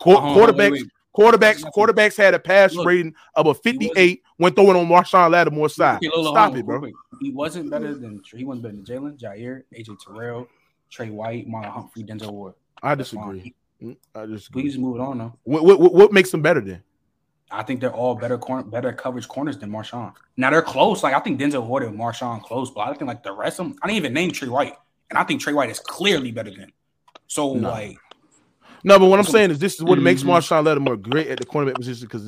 quarterbacks, 0.00 0.72
wait. 0.72 0.84
quarterbacks, 1.16 1.62
quarterbacks 1.74 2.16
had 2.16 2.34
a 2.34 2.38
pass 2.38 2.74
Look, 2.74 2.86
rating 2.86 3.14
of 3.34 3.46
a 3.46 3.54
58 3.54 4.22
when 4.36 4.52
throwing 4.52 4.76
on 4.76 4.86
Marshawn 4.86 5.30
Lattimore's 5.30 5.74
side. 5.76 5.96
Okay, 5.96 6.08
Lola, 6.14 6.30
Stop 6.30 6.56
it, 6.56 6.66
bro. 6.66 6.78
quick. 6.80 6.94
He 7.20 7.30
wasn't 7.30 7.70
better 7.70 7.94
than 7.94 8.20
he 8.34 8.44
wasn't 8.44 8.62
better 8.64 8.76
than 8.76 8.84
Jalen, 8.84 9.18
Jaire, 9.20 9.62
AJ 9.76 9.96
Terrell, 10.04 10.48
Trey 10.90 11.10
White, 11.10 11.48
Marlon 11.48 11.70
Humphrey, 11.70 12.02
Denzel 12.04 12.30
Ward. 12.32 12.54
I 12.82 12.94
disagree. 12.94 13.54
Mm, 13.82 13.96
I 14.14 14.24
We 14.24 14.34
disagree. 14.34 14.62
can 14.62 14.70
just 14.70 14.80
move 14.80 14.96
it 14.96 15.00
on 15.00 15.18
though. 15.18 15.32
What, 15.44 15.64
what, 15.64 15.80
what 15.92 16.12
makes 16.12 16.30
them 16.30 16.42
better 16.42 16.60
then? 16.60 16.82
I 17.50 17.62
think 17.62 17.80
they're 17.80 17.92
all 17.94 18.14
better 18.16 18.36
corner, 18.38 18.64
better 18.64 18.92
coverage 18.92 19.28
corners 19.28 19.56
than 19.58 19.70
Marshawn. 19.70 20.12
Now 20.36 20.50
they're 20.50 20.62
close. 20.62 21.02
Like 21.02 21.14
I 21.14 21.20
think 21.20 21.38
Denzel 21.40 21.64
Ward 21.66 21.84
and 21.84 21.96
Marshawn 21.98 22.42
close, 22.42 22.70
but 22.70 22.80
I 22.80 22.94
think 22.94 23.06
like 23.08 23.22
the 23.22 23.32
rest 23.32 23.60
of 23.60 23.66
them, 23.68 23.78
I 23.82 23.86
didn't 23.86 23.96
even 23.98 24.12
name 24.14 24.32
Trey 24.32 24.48
White, 24.48 24.74
and 25.10 25.18
I 25.18 25.24
think 25.24 25.40
Trey 25.40 25.52
White 25.52 25.70
is 25.70 25.78
clearly 25.78 26.32
better 26.32 26.50
than. 26.50 26.72
So 27.26 27.54
No. 27.54 27.70
like, 27.70 27.96
No, 28.86 28.98
but 28.98 29.06
what 29.06 29.18
I'm 29.18 29.24
saying 29.24 29.50
is 29.50 29.58
this 29.58 29.76
is 29.76 29.82
what 29.82 29.98
makes 29.98 30.22
Mhm. 30.22 30.26
Marshawn 30.26 30.64
Lattimore 30.66 30.98
great 30.98 31.28
at 31.28 31.38
the 31.38 31.46
cornerback 31.46 31.76
position 31.76 32.06
because 32.06 32.22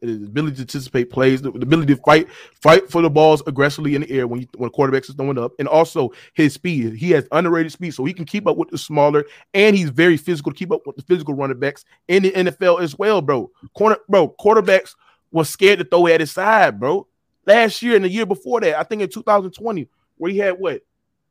his, 0.00 0.22
ability 0.26 0.56
to 0.56 0.60
anticipate 0.62 1.06
plays, 1.06 1.40
the, 1.40 1.50
the 1.50 1.62
ability 1.62 1.94
to 1.94 2.02
fight, 2.02 2.28
fight 2.60 2.90
for 2.90 3.00
the 3.00 3.08
balls 3.08 3.42
aggressively 3.46 3.94
in 3.94 4.02
the 4.02 4.10
air 4.10 4.26
when 4.26 4.42
you, 4.42 4.46
when 4.56 4.68
quarterbacks 4.70 5.08
is 5.08 5.14
throwing 5.14 5.38
up, 5.38 5.52
and 5.58 5.66
also 5.66 6.10
his 6.34 6.52
speed. 6.52 6.92
He 6.94 7.10
has 7.12 7.26
underrated 7.32 7.72
speed, 7.72 7.94
so 7.94 8.04
he 8.04 8.12
can 8.12 8.26
keep 8.26 8.46
up 8.46 8.58
with 8.58 8.68
the 8.68 8.76
smaller, 8.76 9.24
and 9.54 9.74
he's 9.74 9.88
very 9.88 10.18
physical 10.18 10.52
to 10.52 10.58
keep 10.58 10.70
up 10.70 10.86
with 10.86 10.96
the 10.96 11.02
physical 11.02 11.32
running 11.32 11.58
backs 11.58 11.86
in 12.08 12.24
the 12.24 12.30
NFL 12.32 12.82
as 12.82 12.98
well, 12.98 13.22
bro. 13.22 13.50
Corner, 13.74 13.96
bro, 14.06 14.34
quarterbacks 14.38 14.94
was 15.30 15.48
scared 15.48 15.78
to 15.78 15.84
throw 15.86 16.08
at 16.08 16.20
his 16.20 16.30
side, 16.30 16.78
bro. 16.78 17.06
Last 17.46 17.80
year 17.80 17.96
and 17.96 18.04
the 18.04 18.10
year 18.10 18.26
before 18.26 18.60
that, 18.60 18.78
I 18.78 18.82
think 18.82 19.00
in 19.00 19.08
2020, 19.08 19.88
where 20.18 20.30
he 20.30 20.36
had 20.38 20.58
what? 20.58 20.82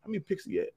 How 0.02 0.08
many 0.08 0.20
picks 0.20 0.46
he 0.46 0.56
had? 0.56 0.70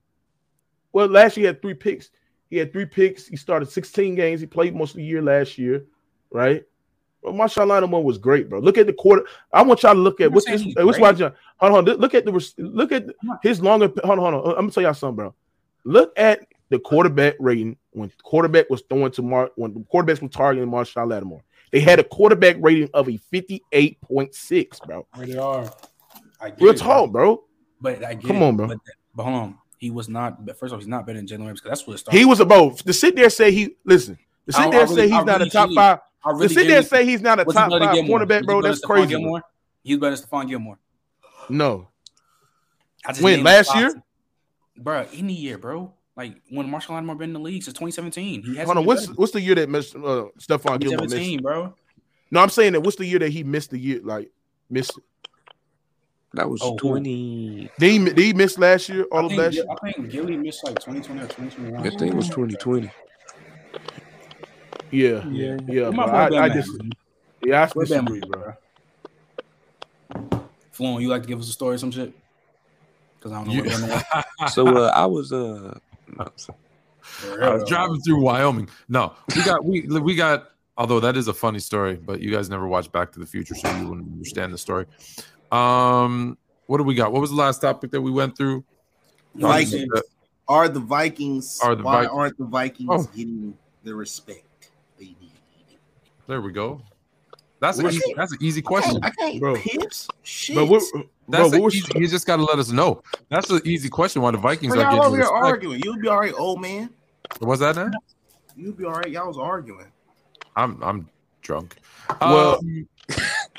Well, 0.93 1.07
last 1.09 1.39
year 1.39 1.45
he 1.45 1.47
had 1.47 1.63
three 1.63 1.73
picks. 1.75 2.11
He 2.55 2.61
had 2.61 2.73
three 2.73 2.87
picks. 2.87 3.27
He 3.27 3.37
started 3.37 3.69
16 3.69 4.15
games. 4.15 4.41
He 4.41 4.47
played 4.47 4.77
most 4.77 4.91
of 4.91 4.99
the 4.99 5.03
year 5.05 5.21
last 5.21 5.59
year, 5.59 5.87
right? 6.31 6.63
But 7.21 7.33
Marshawn 7.35 7.67
Lattimore 7.67 8.05
was 8.05 8.17
great, 8.17 8.49
bro. 8.49 8.61
Look 8.61 8.79
at 8.79 8.87
the 8.87 8.93
quarter. 8.93 9.27
I 9.53 9.63
want 9.63 9.83
y'all 9.83 9.93
to 9.95 9.99
look 9.99 10.21
at 10.21 10.27
I'm 10.27 10.31
not 10.31 10.35
what's 10.37 10.47
saying 10.47 10.59
this. 10.59 10.67
he's 10.67 10.77
uh, 10.77 10.87
What's 10.87 11.01
why 11.01 11.13
John? 11.15 11.33
Hold 11.57 11.89
on. 11.89 11.97
Look 11.97 12.15
at 12.15 12.25
the 12.25 12.53
look 12.59 12.93
at 12.93 13.07
his 13.43 13.61
longer. 13.61 13.93
Hold 14.05 14.21
on, 14.21 14.33
hold 14.33 14.47
on. 14.47 14.51
I'm 14.51 14.55
gonna 14.57 14.71
tell 14.71 14.85
y'all 14.85 14.95
something, 14.95 15.17
bro. 15.17 15.35
Look 15.83 16.13
at 16.17 16.47
the 16.69 16.79
quarterback 16.79 17.35
rating 17.41 17.77
when 17.91 18.13
quarterback 18.23 18.71
was 18.71 18.83
throwing 18.89 19.11
to 19.11 19.23
Mar 19.23 19.51
when 19.57 19.75
the 19.75 19.81
quarterbacks 19.81 20.23
were 20.23 20.29
targeting 20.29 20.71
Marshawn 20.71 21.11
Lattimore. 21.11 21.43
They 21.73 21.81
had 21.81 21.99
a 21.99 22.05
quarterback 22.05 22.55
rating 22.61 22.89
of 22.95 23.09
a 23.09 23.19
58.6, 23.33 24.87
bro. 24.87 25.05
rated 25.17 25.39
R. 25.39 25.69
I 26.41 26.51
get 26.51 26.61
Real 26.61 26.73
it, 26.73 26.77
talk, 26.77 27.11
bro. 27.11 27.43
But 27.81 28.05
I 28.05 28.15
get 28.15 28.29
Come 28.29 28.37
it, 28.37 28.43
on, 28.43 28.57
bro. 28.57 28.69
But, 28.69 28.79
but 29.13 29.23
hold 29.25 29.35
on, 29.35 29.59
he 29.85 29.91
was 29.91 30.09
not. 30.09 30.47
But 30.47 30.59
first 30.59 30.73
of 30.73 30.77
all, 30.77 30.79
he's 30.79 30.89
not 30.89 31.05
better 31.05 31.19
than 31.19 31.27
Jalen 31.27 31.47
Ramsey 31.47 31.53
because 31.63 31.79
that's 31.79 31.87
what 31.87 31.95
it 31.95 31.99
started. 31.99 32.19
He 32.19 32.25
was 32.25 32.41
about 32.41 32.79
to 32.79 32.93
sit 32.95 33.15
there 33.15 33.25
and 33.25 33.33
say 33.33 33.53
he 33.53 33.77
listen. 33.85 34.19
To 34.47 34.53
sit 34.53 34.71
there 34.71 34.81
really- 34.87 34.95
say 34.95 35.03
he's 35.03 35.13
I 35.13 35.25
not 35.25 35.43
a 35.43 35.51
top 35.51 35.71
five. 35.75 35.99
I 36.25 36.31
really 36.31 36.49
to 36.49 36.55
sit 36.55 36.69
there 36.69 36.83
say 36.83 37.05
he's 37.05 37.21
not 37.21 37.39
a 37.39 37.45
top 37.45 37.71
five 37.71 37.81
cornerback, 38.07 38.47
bro, 38.47 38.63
that's 38.63 38.81
crazy. 38.81 39.09
Gilmore? 39.09 39.43
He's 39.83 39.99
better 39.99 40.17
than 40.17 40.25
Stephon 40.27 40.49
Gilmore. 40.49 40.79
No, 41.51 41.89
I 43.05 43.13
just 43.13 43.21
When, 43.23 43.43
last 43.45 43.77
year? 43.77 43.95
bro. 44.79 45.07
Any 45.13 45.35
year, 45.35 45.59
bro. 45.59 45.93
Like 46.17 46.41
when 46.49 46.71
Marshall 46.71 46.95
Lattimore 46.95 47.17
been 47.17 47.31
in 47.31 47.35
the 47.35 47.41
league 47.41 47.63
since 47.63 47.75
2017. 47.75 48.43
He 48.43 48.57
has 48.57 48.65
hold 48.65 48.79
on. 48.79 48.87
What's 48.87 49.09
what's 49.09 49.33
the 49.33 49.41
year 49.43 49.57
that 49.57 49.69
missed, 49.69 49.95
uh, 49.97 50.29
Stephon 50.39 50.81
Gilmore 50.81 51.03
missed? 51.03 51.15
2017, 51.15 51.43
bro. 51.43 51.75
No, 52.31 52.41
I'm 52.41 52.49
saying 52.49 52.73
that 52.73 52.81
what's 52.81 52.97
the 52.97 53.05
year 53.05 53.19
that 53.19 53.31
he 53.31 53.45
missed 53.45 53.71
the 53.71 53.79
year 53.79 54.01
like 54.03 54.31
missed? 54.71 54.99
That 56.35 56.51
was 56.51 56.61
Oh, 56.63 56.77
20. 56.77 57.71
Did 57.79 57.91
he, 57.91 57.99
did 58.05 58.19
he 58.19 58.33
miss 58.33 58.59
last 58.59 58.89
year? 58.89 59.05
All 59.13 59.21
I 59.21 59.23
of 59.25 59.29
think, 59.31 59.41
last 59.43 59.55
year? 59.55 59.65
I 59.71 59.93
think 59.93 60.11
Gilly 60.11 60.37
missed 60.37 60.65
like 60.65 60.75
2020 60.81 61.21
or 61.21 61.25
2021. 61.27 61.81
I 61.87 61.91
think 61.91 62.03
it 62.13 62.15
was 62.15 62.29
2020. 62.29 62.91
Yeah, 64.91 65.27
Yeah, 65.29 65.57
yeah. 65.67 65.83
Where 65.89 65.93
Bro. 65.93 65.93
my 65.93 66.05
I, 66.05 66.29
boy 66.29 66.37
I 66.39 66.49
Bam 66.49 66.57
dis- 66.57 66.69
at, 66.75 66.83
man? 66.83 66.93
yeah, 67.45 67.63
I 67.63 67.67
Where 67.73 67.87
disagree, 67.87 68.21
bro. 68.21 68.55
Flown, 70.73 71.01
you 71.01 71.09
like 71.09 71.23
to 71.23 71.29
give 71.29 71.41
us 71.41 71.49
a 71.49 71.53
story 71.53 71.75
or 71.77 71.79
some 71.79 71.91
shit? 71.91 72.13
Because 73.19 73.33
I 73.33 73.37
don't 73.45 73.49
know 73.49 73.55
You- 73.55 73.71
what 73.71 74.05
Bam. 74.15 74.25
So 74.51 74.67
uh, 74.77 74.91
I 74.95 75.07
was 75.07 75.33
uh, 75.33 75.79
I 76.19 76.29
was 77.51 77.69
driving 77.69 78.01
through 78.01 78.21
Wyoming. 78.21 78.69
No, 78.89 79.15
we 79.35 79.43
got 79.43 79.65
we 79.65 79.83
we 79.83 80.15
got. 80.17 80.51
Although 80.77 80.99
that 81.01 81.17
is 81.17 81.29
a 81.29 81.33
funny 81.35 81.61
story, 81.61 81.95
but 81.95 82.21
you 82.21 82.33
guys 82.33 82.51
never 82.51 82.67
watched 82.67 82.91
Back 82.91 83.13
to 83.13 83.21
the 83.21 83.27
Future, 83.27 83.55
so 83.55 83.69
you 83.77 83.89
wouldn't 83.89 84.13
understand 84.13 84.53
the 84.53 84.59
story. 84.59 84.87
Um, 85.55 86.37
what 86.67 86.79
do 86.79 86.85
we 86.85 86.95
got? 86.95 87.13
What 87.13 87.21
was 87.21 87.31
the 87.31 87.37
last 87.37 87.61
topic 87.61 87.91
that 87.93 88.01
we 88.01 88.11
went 88.11 88.37
through? 88.37 88.65
Vikings. 89.35 89.89
Are 90.49 90.69
the 90.69 90.81
Vikings? 90.81 91.61
Are 91.63 91.75
the 91.75 91.83
why 91.83 91.93
Vikings- 92.03 92.13
aren't 92.15 92.39
the 92.39 92.45
Vikings 92.45 92.89
Oh. 92.91 93.09
getting 93.17 93.57
the 93.83 93.95
respect 93.95 94.71
they 94.99 95.07
need? 95.21 95.33
There 96.27 96.41
we 96.41 96.53
go. 96.53 96.81
That's 97.61 97.79
an 97.79 97.87
easy, 97.87 98.15
that's 98.17 98.33
an 98.33 98.39
easy 98.43 98.61
I 98.61 98.63
question. 98.63 99.01
can't, 99.01 99.05
I 99.05 99.11
can't 99.11 99.41
Bro. 99.41 99.57
piss 99.57 100.09
shit. 100.23 100.57
But 100.57 100.67
what, 100.67 100.83
bro, 100.93 101.03
That's 101.29 101.57
what 101.59 101.75
easy, 101.75 101.91
you 101.97 102.09
just 102.09 102.27
got 102.27 102.37
to 102.37 102.45
let 102.45 102.59
us 102.59 102.71
know. 102.71 103.03
That's 103.31 103.49
an 103.49 103.63
easy 103.65 103.89
question. 103.89 104.21
Why 104.21 104.33
the 104.33 104.39
Vikings 104.39 104.75
Bro, 104.75 104.83
are 104.83 104.85
y'all 104.85 104.91
getting 104.93 105.07
over 105.07 105.17
here 105.17 105.25
respect. 105.25 105.45
arguing. 105.45 105.81
You'll 105.83 105.97
be 105.99 106.09
all 106.09 106.19
right, 106.19 106.35
old 106.37 106.61
man. 106.61 106.91
What's 107.39 107.61
that 107.61 107.77
now? 107.77 107.91
You'll 108.57 108.73
be 108.75 108.85
all 108.85 108.93
right. 108.93 109.09
Y'all 109.09 109.29
was 109.29 109.39
arguing. 109.39 109.87
I'm 110.57 110.83
I'm 110.83 111.09
drunk. 111.41 111.77
Well- 112.21 112.59
Um, 112.59 112.89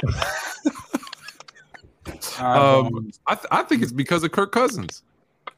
All 0.04 0.12
right, 0.14 0.74
Um. 2.40 3.12
I, 3.28 3.36
th- 3.36 3.48
I 3.52 3.64
think 3.64 3.82
it's 3.84 3.92
because 3.92 4.24
of 4.24 4.32
Kirk 4.32 4.52
Cousins. 4.52 5.04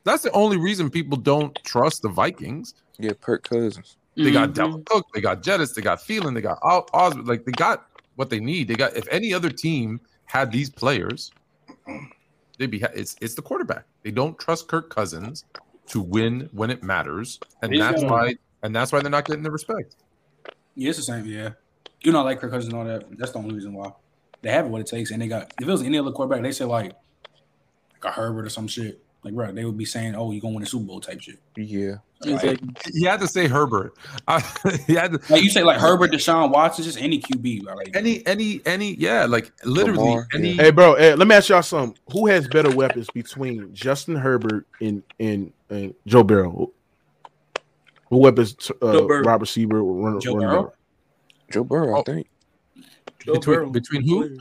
That's 0.03 0.23
the 0.23 0.31
only 0.31 0.57
reason 0.57 0.89
people 0.89 1.18
don't 1.18 1.57
trust 1.64 2.02
the 2.02 2.10
Vikings. 2.10 2.73
yeah, 2.99 3.11
Kirk 3.22 3.44
Cousins. 3.48 3.98
They 4.15 4.31
got 4.31 4.49
Mhm. 4.49 4.53
Dalvin 4.56 4.85
Cook, 4.85 5.06
they 5.14 5.22
got 5.22 5.44
Jettas, 5.44 5.76
they 5.76 5.81
got 5.84 5.99
Thielen, 5.99 6.34
they 6.34 6.41
got 6.41 6.57
Os- 6.64 6.89
Osborn. 6.94 7.26
Like 7.26 7.45
they 7.45 7.52
got 7.52 7.88
what 8.15 8.30
they 8.31 8.39
need. 8.39 8.68
They 8.68 8.73
got 8.76 8.95
if 8.98 9.07
any 9.11 9.34
other 9.34 9.49
team 9.52 9.99
had 10.26 10.52
these 10.52 10.69
players, 10.72 11.31
they'd 12.57 12.72
be. 12.72 12.80
ha- 12.80 12.88
It's 12.95 13.15
it's 13.22 13.35
the 13.35 13.41
quarterback. 13.41 13.85
They 14.03 14.11
don't 14.11 14.38
trust 14.39 14.68
Kirk 14.68 14.89
Cousins 14.89 15.45
to 15.88 16.02
win 16.02 16.49
when 16.52 16.69
it 16.72 16.81
matters, 16.84 17.39
and 17.61 17.72
He's 17.72 17.80
that's 17.81 18.02
gonna- 18.02 18.11
why 18.14 18.35
and 18.64 18.76
that's 18.76 18.91
why 18.91 19.02
they're 19.02 19.11
not 19.11 19.26
getting 19.26 19.44
the 19.44 19.52
respect. 19.52 19.95
Yeah, 20.76 20.89
it's 20.89 20.98
the 20.98 21.03
same. 21.03 21.26
Yeah, 21.26 21.52
you 22.02 22.11
know, 22.11 22.23
like 22.23 22.39
Kirk 22.39 22.52
Cousins 22.52 22.73
and 22.73 22.81
all 22.81 22.85
that. 22.85 23.06
That's 23.18 23.31
the 23.34 23.38
only 23.39 23.53
reason 23.53 23.73
why 23.73 23.91
they 24.41 24.51
have 24.51 24.68
what 24.68 24.81
it 24.81 24.88
takes. 24.88 25.11
And 25.11 25.22
they 25.22 25.27
got 25.27 25.53
if 25.61 25.68
it 25.68 25.72
was 25.72 25.84
any 25.84 25.97
other 25.97 26.11
quarterback, 26.11 26.43
they 26.43 26.51
say 26.51 26.65
like 26.65 26.93
like 27.93 28.03
a 28.05 28.11
Herbert 28.11 28.45
or 28.45 28.49
some 28.49 28.68
shit. 28.68 29.01
Like, 29.23 29.34
bro, 29.34 29.51
they 29.51 29.65
would 29.65 29.77
be 29.77 29.84
saying, 29.84 30.15
"Oh, 30.15 30.31
you're 30.31 30.39
gonna 30.39 30.53
win 30.53 30.64
a 30.64 30.68
Super 30.68 30.85
Bowl" 30.85 31.01
type 31.01 31.19
shit. 31.19 31.39
Yeah. 31.57 31.95
Like, 32.22 32.59
You 32.93 33.09
had 33.09 33.19
to 33.19 33.27
say 33.27 33.47
Herbert. 33.47 33.93
I, 34.27 34.39
he 34.88 34.93
to, 34.93 35.19
like 35.30 35.43
you 35.43 35.49
say, 35.49 35.64
like 35.64 35.80
Herbert, 35.80 36.11
Deshaun 36.11 36.51
Watson, 36.51 36.84
just 36.84 36.99
any 37.01 37.19
QB. 37.19 37.64
bro. 37.64 37.73
Like, 37.76 37.95
any 37.95 38.26
any 38.26 38.61
any 38.65 38.93
yeah, 38.95 39.26
like 39.26 39.51
literally 39.65 39.97
Lamar, 39.99 40.27
any. 40.34 40.53
hey, 40.53 40.69
bro, 40.72 40.95
hey, 40.95 41.15
let 41.15 41.27
me 41.27 41.35
ask 41.35 41.49
y'all 41.49 41.61
something. 41.64 41.97
Who 42.14 42.27
has 42.27 42.47
better 42.47 42.73
weapons 42.73 43.07
between 43.14 43.73
Justin 43.73 44.15
Herbert 44.15 44.65
and 44.81 45.03
and, 45.19 45.51
and 45.69 45.93
Joe 46.05 46.23
Burrow? 46.23 46.72
Who 48.09 48.18
weapons? 48.19 48.55
Uh, 48.81 48.93
Joe 48.93 49.07
Burrow. 49.07 49.23
Robert 49.23 49.41
Receiver, 49.41 49.84
running, 49.84 50.22
Joe 50.22 50.35
running 50.35 50.49
Burrow? 50.49 50.64
back? 50.65 50.73
Joe 51.51 51.64
Burrow, 51.64 51.97
Oh. 51.97 51.99
I 51.99 52.03
think. 52.03 52.27
Between, 53.34 53.72
between 53.72 54.02
who? 54.02 54.40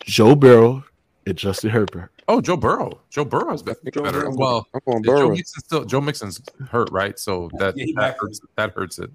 Joe 0.00 0.34
Burrow 0.34 0.84
and 1.26 1.36
Justin 1.36 1.70
Herbert. 1.70 2.10
Oh, 2.28 2.40
Joe 2.40 2.56
Burrow. 2.56 3.00
Joe 3.10 3.24
Burrow 3.24 3.52
is 3.52 3.62
better. 3.62 3.80
Burrow. 3.92 4.34
Well, 4.34 4.66
I'm 4.74 4.80
on 4.86 5.02
Joe 5.02 5.16
Burrow. 5.16 5.30
Mixon 5.30 5.64
still 5.64 5.84
Joe 5.84 6.00
Mixon's 6.00 6.40
hurt, 6.70 6.90
right? 6.92 7.18
So 7.18 7.50
that 7.58 7.76
Yeah, 7.76 7.86
that 7.96 8.16
hurts, 8.18 8.40
that 8.56 8.72
hurts 8.72 8.98
it. 8.98 9.10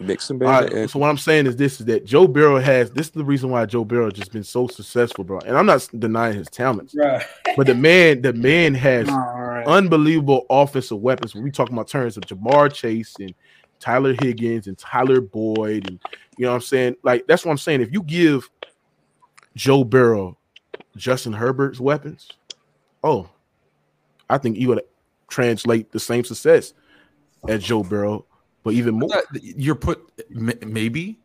Mixon, 0.00 0.38
baby. 0.38 0.50
right, 0.50 0.90
so 0.90 0.98
what 0.98 1.10
I'm 1.10 1.18
saying 1.18 1.46
is 1.46 1.56
this: 1.56 1.78
is 1.78 1.86
that 1.86 2.06
Joe 2.06 2.26
Burrow 2.26 2.58
has 2.58 2.90
this 2.90 3.08
is 3.08 3.12
the 3.12 3.24
reason 3.24 3.50
why 3.50 3.66
Joe 3.66 3.84
Burrow 3.84 4.06
has 4.06 4.14
just 4.14 4.32
been 4.32 4.44
so 4.44 4.66
successful, 4.66 5.24
bro. 5.24 5.38
And 5.40 5.56
I'm 5.56 5.66
not 5.66 5.86
denying 5.98 6.36
his 6.36 6.48
talents, 6.48 6.94
right. 6.96 7.22
but 7.56 7.66
the 7.66 7.74
man, 7.74 8.22
the 8.22 8.32
man 8.32 8.74
has 8.74 9.08
All 9.08 9.16
right. 9.16 9.66
unbelievable 9.66 10.46
offensive 10.48 10.98
weapons. 10.98 11.34
When 11.34 11.44
we 11.44 11.50
talking 11.50 11.74
about 11.74 11.88
terms 11.88 12.16
of 12.16 12.24
Ja'Marr 12.24 12.72
Chase 12.72 13.14
and 13.20 13.34
Tyler 13.80 14.14
Higgins 14.20 14.66
and 14.66 14.78
Tyler 14.78 15.20
Boyd, 15.20 15.88
and 15.88 15.98
you 16.36 16.44
know 16.44 16.50
what 16.50 16.56
I'm 16.56 16.60
saying? 16.60 16.96
Like 17.02 17.26
that's 17.26 17.44
what 17.44 17.50
I'm 17.50 17.58
saying. 17.58 17.80
If 17.80 17.92
you 17.92 18.02
give 18.02 18.48
Joe 19.56 19.82
Burrow 19.84 20.36
Justin 20.96 21.32
Herbert's 21.32 21.80
weapons, 21.80 22.28
oh, 23.02 23.28
I 24.28 24.38
think 24.38 24.58
you 24.58 24.68
would 24.68 24.82
translate 25.28 25.90
the 25.92 26.00
same 26.00 26.24
success 26.24 26.74
as 27.48 27.62
Joe 27.64 27.82
Burrow, 27.82 28.26
but 28.62 28.74
even 28.74 28.98
more. 28.98 29.10
You're 29.32 29.74
put 29.74 30.00
maybe, 30.30 31.18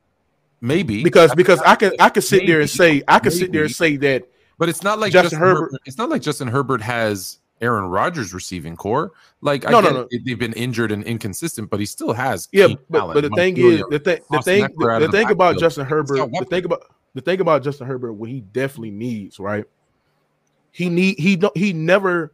maybe 0.61 1.03
Because 1.03 1.35
because 1.35 1.59
I 1.61 1.75
can 1.75 1.91
I 1.99 2.09
can 2.09 2.21
sit 2.21 2.47
there 2.47 2.61
and 2.61 2.69
say 2.69 3.03
I 3.07 3.19
can 3.19 3.31
sit 3.31 3.51
there 3.51 3.63
and 3.63 3.75
say 3.75 3.97
that 3.97 4.29
but 4.57 4.69
it's 4.69 4.83
not 4.83 4.99
like 4.99 5.11
Justin 5.11 5.31
Justin, 5.31 5.39
Herbert- 5.39 5.61
Herbert. 5.61 5.81
It's 5.85 5.97
not 5.97 6.09
like 6.09 6.21
Justin 6.21 6.47
Herbert 6.47 6.81
has 6.81 7.39
Aaron 7.61 7.85
Rodgers 7.85 8.33
receiving 8.33 8.75
core. 8.75 9.11
Like 9.41 9.65
I 9.65 9.71
No, 9.71 9.81
no, 9.81 9.91
no. 9.91 10.07
they've 10.25 10.37
been 10.37 10.53
injured 10.53 10.91
and 10.91 11.03
inconsistent, 11.03 11.69
but 11.69 11.79
he 11.79 11.85
still 11.85 12.13
has. 12.13 12.49
Yeah, 12.51 12.67
but, 12.89 13.13
but 13.13 13.21
the 13.21 13.29
thing 13.29 13.57
is, 13.57 13.81
the 13.89 13.99
thing, 13.99 14.19
the 14.29 14.41
thing, 14.41 14.67
the, 14.77 14.99
the 14.99 15.11
thing 15.11 15.29
about. 15.31 15.57
Justin 15.57 15.85
Herbert, 15.85 16.29
the 16.39 16.45
thing 16.45 16.65
about 16.65 16.83
the 17.13 17.21
thing 17.21 17.39
about 17.39 17.63
Justin 17.63 17.87
Herbert, 17.87 18.13
what 18.13 18.29
he 18.29 18.41
definitely 18.41 18.91
needs, 18.91 19.39
right? 19.39 19.65
he 20.75 20.89
need 20.89 21.17
he 21.17 21.37
don't 21.37 21.55
he 21.55 21.71
never. 21.71 22.33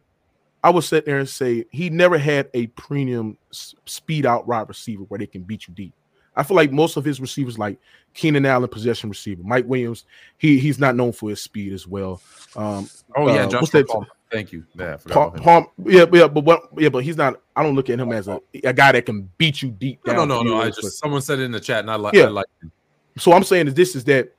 I 0.64 0.70
would 0.70 0.82
sit 0.82 1.06
there 1.06 1.18
and 1.18 1.28
say 1.28 1.64
he 1.70 1.90
never 1.90 2.18
had 2.18 2.50
a 2.54 2.66
premium 2.68 3.38
speed 3.52 4.26
out 4.26 4.48
wide 4.48 4.68
receiver 4.68 5.04
where 5.04 5.18
they 5.18 5.28
can 5.28 5.42
beat 5.42 5.68
you 5.68 5.74
deep. 5.74 5.94
I 6.34 6.42
feel 6.42 6.56
like 6.56 6.72
most 6.72 6.96
of 6.96 7.04
his 7.04 7.20
receivers, 7.20 7.58
like 7.58 7.78
Keenan 8.14 8.46
Allen, 8.46 8.68
possession 8.68 9.10
receiver, 9.10 9.42
Mike 9.44 9.66
Williams, 9.66 10.04
he 10.38 10.58
he's 10.58 10.78
not 10.78 10.96
known 10.96 11.12
for 11.12 11.30
his 11.30 11.40
speed 11.40 11.72
as 11.72 11.86
well. 11.86 12.20
Um, 12.56 12.88
Oh 13.14 13.28
yeah, 13.32 13.44
uh, 13.44 13.60
that- 13.60 13.86
Palmer. 13.88 14.06
Thank 14.30 14.50
you. 14.50 14.64
Yeah, 14.74 14.96
Palm. 15.08 15.32
Palm, 15.34 15.66
yeah, 15.84 16.06
yeah, 16.10 16.26
but 16.26 16.44
what? 16.44 16.62
Yeah, 16.78 16.88
but 16.88 17.04
he's 17.04 17.18
not. 17.18 17.38
I 17.54 17.62
don't 17.62 17.74
look 17.74 17.90
at 17.90 18.00
him 18.00 18.12
as 18.12 18.28
a, 18.28 18.40
a 18.64 18.72
guy 18.72 18.92
that 18.92 19.04
can 19.04 19.28
beat 19.36 19.60
you 19.60 19.70
deep. 19.70 20.00
No, 20.06 20.14
no, 20.14 20.24
no, 20.24 20.42
no. 20.42 20.60
I 20.62 20.70
just 20.70 20.98
someone 20.98 21.20
said 21.20 21.38
it 21.38 21.42
in 21.42 21.52
the 21.52 21.60
chat, 21.60 21.80
and 21.80 21.90
I 21.90 21.96
like. 21.96 22.14
Yeah. 22.14 22.24
I 22.24 22.28
like. 22.28 22.46
him. 22.62 22.72
so 23.18 23.34
I'm 23.34 23.44
saying 23.44 23.68
is 23.68 23.74
this 23.74 23.94
is 23.94 24.04
that 24.04 24.32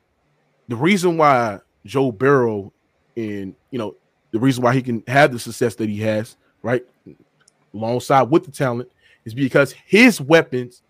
the 0.68 0.76
reason 0.76 1.16
why 1.18 1.60
Joe 1.86 2.12
Burrow 2.12 2.74
and 3.16 3.54
you 3.70 3.78
know 3.78 3.96
the 4.32 4.40
reason 4.40 4.64
why 4.64 4.74
he 4.74 4.82
can 4.82 5.04
have 5.06 5.32
the 5.32 5.38
success 5.38 5.76
that 5.76 5.88
he 5.88 6.00
has, 6.00 6.38
right, 6.64 6.84
alongside 7.72 8.24
with 8.24 8.46
the 8.46 8.52
talent, 8.52 8.90
is 9.26 9.36
because 9.36 9.74
his 9.86 10.20
weapons 10.20 10.82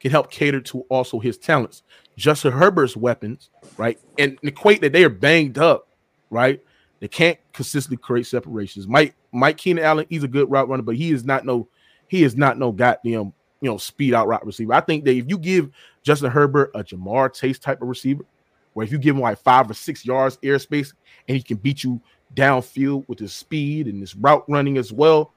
can 0.00 0.10
help 0.10 0.30
cater 0.30 0.60
to 0.60 0.80
also 0.88 1.20
his 1.20 1.38
talents. 1.38 1.82
Justin 2.16 2.52
Herbert's 2.52 2.96
weapons, 2.96 3.50
right, 3.76 3.98
and 4.18 4.38
equate 4.42 4.80
that 4.80 4.92
they 4.92 5.04
are 5.04 5.10
banged 5.10 5.58
up, 5.58 5.88
right. 6.30 6.60
They 7.00 7.08
can't 7.08 7.38
consistently 7.52 7.96
create 7.96 8.26
separations. 8.26 8.86
Mike 8.86 9.14
Mike 9.32 9.56
Keenan 9.56 9.84
Allen, 9.84 10.06
he's 10.08 10.24
a 10.24 10.28
good 10.28 10.50
route 10.50 10.68
runner, 10.68 10.82
but 10.82 10.96
he 10.96 11.12
is 11.12 11.24
not 11.24 11.46
no 11.46 11.68
he 12.08 12.24
is 12.24 12.36
not 12.36 12.58
no 12.58 12.72
goddamn 12.72 13.32
you 13.60 13.70
know 13.70 13.78
speed 13.78 14.14
out 14.14 14.28
route 14.28 14.44
receiver. 14.44 14.74
I 14.74 14.80
think 14.80 15.04
that 15.04 15.16
if 15.16 15.28
you 15.28 15.38
give 15.38 15.70
Justin 16.02 16.30
Herbert 16.30 16.72
a 16.74 16.84
Ja'Marr 16.84 17.32
Chase 17.32 17.58
type 17.58 17.80
of 17.80 17.88
receiver, 17.88 18.24
where 18.74 18.84
if 18.84 18.92
you 18.92 18.98
give 18.98 19.16
him 19.16 19.22
like 19.22 19.38
five 19.38 19.70
or 19.70 19.74
six 19.74 20.04
yards 20.04 20.36
airspace 20.38 20.92
and 21.28 21.36
he 21.36 21.42
can 21.42 21.56
beat 21.56 21.84
you 21.84 22.00
downfield 22.34 23.08
with 23.08 23.18
his 23.18 23.32
speed 23.32 23.86
and 23.86 24.00
his 24.00 24.14
route 24.14 24.44
running 24.48 24.78
as 24.78 24.92
well. 24.92 25.32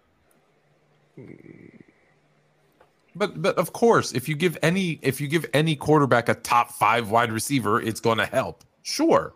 But 3.15 3.41
but 3.41 3.57
of 3.57 3.73
course, 3.73 4.11
if 4.13 4.27
you 4.27 4.35
give 4.35 4.57
any 4.63 4.99
if 5.01 5.21
you 5.21 5.27
give 5.27 5.45
any 5.53 5.75
quarterback 5.75 6.29
a 6.29 6.35
top 6.35 6.71
five 6.71 7.11
wide 7.11 7.31
receiver, 7.31 7.81
it's 7.81 7.99
going 7.99 8.17
to 8.17 8.25
help. 8.25 8.63
Sure, 8.81 9.33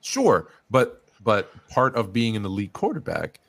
sure. 0.00 0.48
But 0.70 1.02
but 1.22 1.50
part 1.68 1.96
of 1.96 2.12
being 2.12 2.36
an 2.36 2.44
elite 2.44 2.72
quarterback 2.72 3.40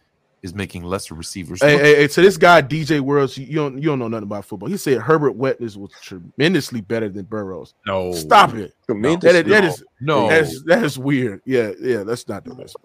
is 0.42 0.54
making 0.54 0.84
lesser 0.84 1.14
receivers. 1.14 1.62
Hey, 1.62 1.78
hey, 1.78 1.96
hey, 1.96 2.08
so 2.08 2.22
this 2.22 2.38
guy 2.38 2.62
DJ 2.62 3.02
Worlds, 3.02 3.38
you, 3.38 3.46
you 3.46 3.56
don't 3.56 3.78
you 3.78 3.90
don't 3.90 4.00
know 4.00 4.08
nothing 4.08 4.24
about 4.24 4.46
football. 4.46 4.70
He 4.70 4.78
said 4.78 5.00
Herbert 5.00 5.36
Wetness 5.36 5.76
was 5.78 5.92
tremendously 6.02 6.82
better 6.82 7.10
than 7.10 7.26
Burrows. 7.26 7.74
no, 7.86 8.14
Stop 8.14 8.56
it. 8.56 8.74
Tremendous. 8.86 9.32
That 9.32 9.46
is, 9.46 9.52
that 9.52 9.64
is 9.64 9.84
no. 10.00 10.30
that 10.30 10.42
is 10.42 10.64
that 10.64 10.84
is 10.84 10.98
weird. 10.98 11.42
Yeah, 11.46 11.72
yeah, 11.80 11.98
let's 11.98 12.28
not 12.28 12.46
the 12.46 12.56
best. 12.56 12.76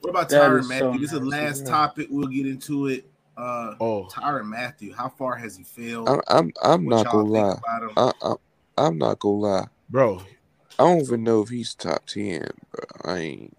What 0.00 0.10
about 0.10 0.28
Tyrann 0.28 0.68
Mathieu? 0.68 0.92
so 0.92 0.98
this 0.98 1.12
is 1.12 1.18
the 1.18 1.24
last 1.24 1.66
topic. 1.66 2.08
We'll 2.10 2.28
get 2.28 2.46
into 2.46 2.86
it. 2.88 3.10
Uh, 3.36 3.74
Oh, 3.80 4.08
Tyrann 4.10 4.46
Mathieu, 4.46 4.94
how 4.94 5.08
far 5.08 5.36
has 5.36 5.56
he 5.56 5.64
failed? 5.64 6.08
I'm 6.08 6.20
I'm, 6.28 6.52
I'm 6.62 6.84
What 6.86 6.90
not 6.90 7.12
gonna 7.12 7.24
lie. 7.28 7.56
I, 7.96 8.12
I 8.22 8.34
I'm 8.78 8.98
not 8.98 9.18
gonna 9.18 9.34
lie. 9.36 9.66
bro, 9.90 10.22
I 10.78 10.84
don't 10.84 11.02
even 11.02 11.22
know 11.24 11.42
if 11.42 11.48
he's 11.48 11.74
top 11.74 12.06
ten, 12.06 12.46
bro. 12.70 13.12
I 13.12 13.18
ain't. 13.18 13.56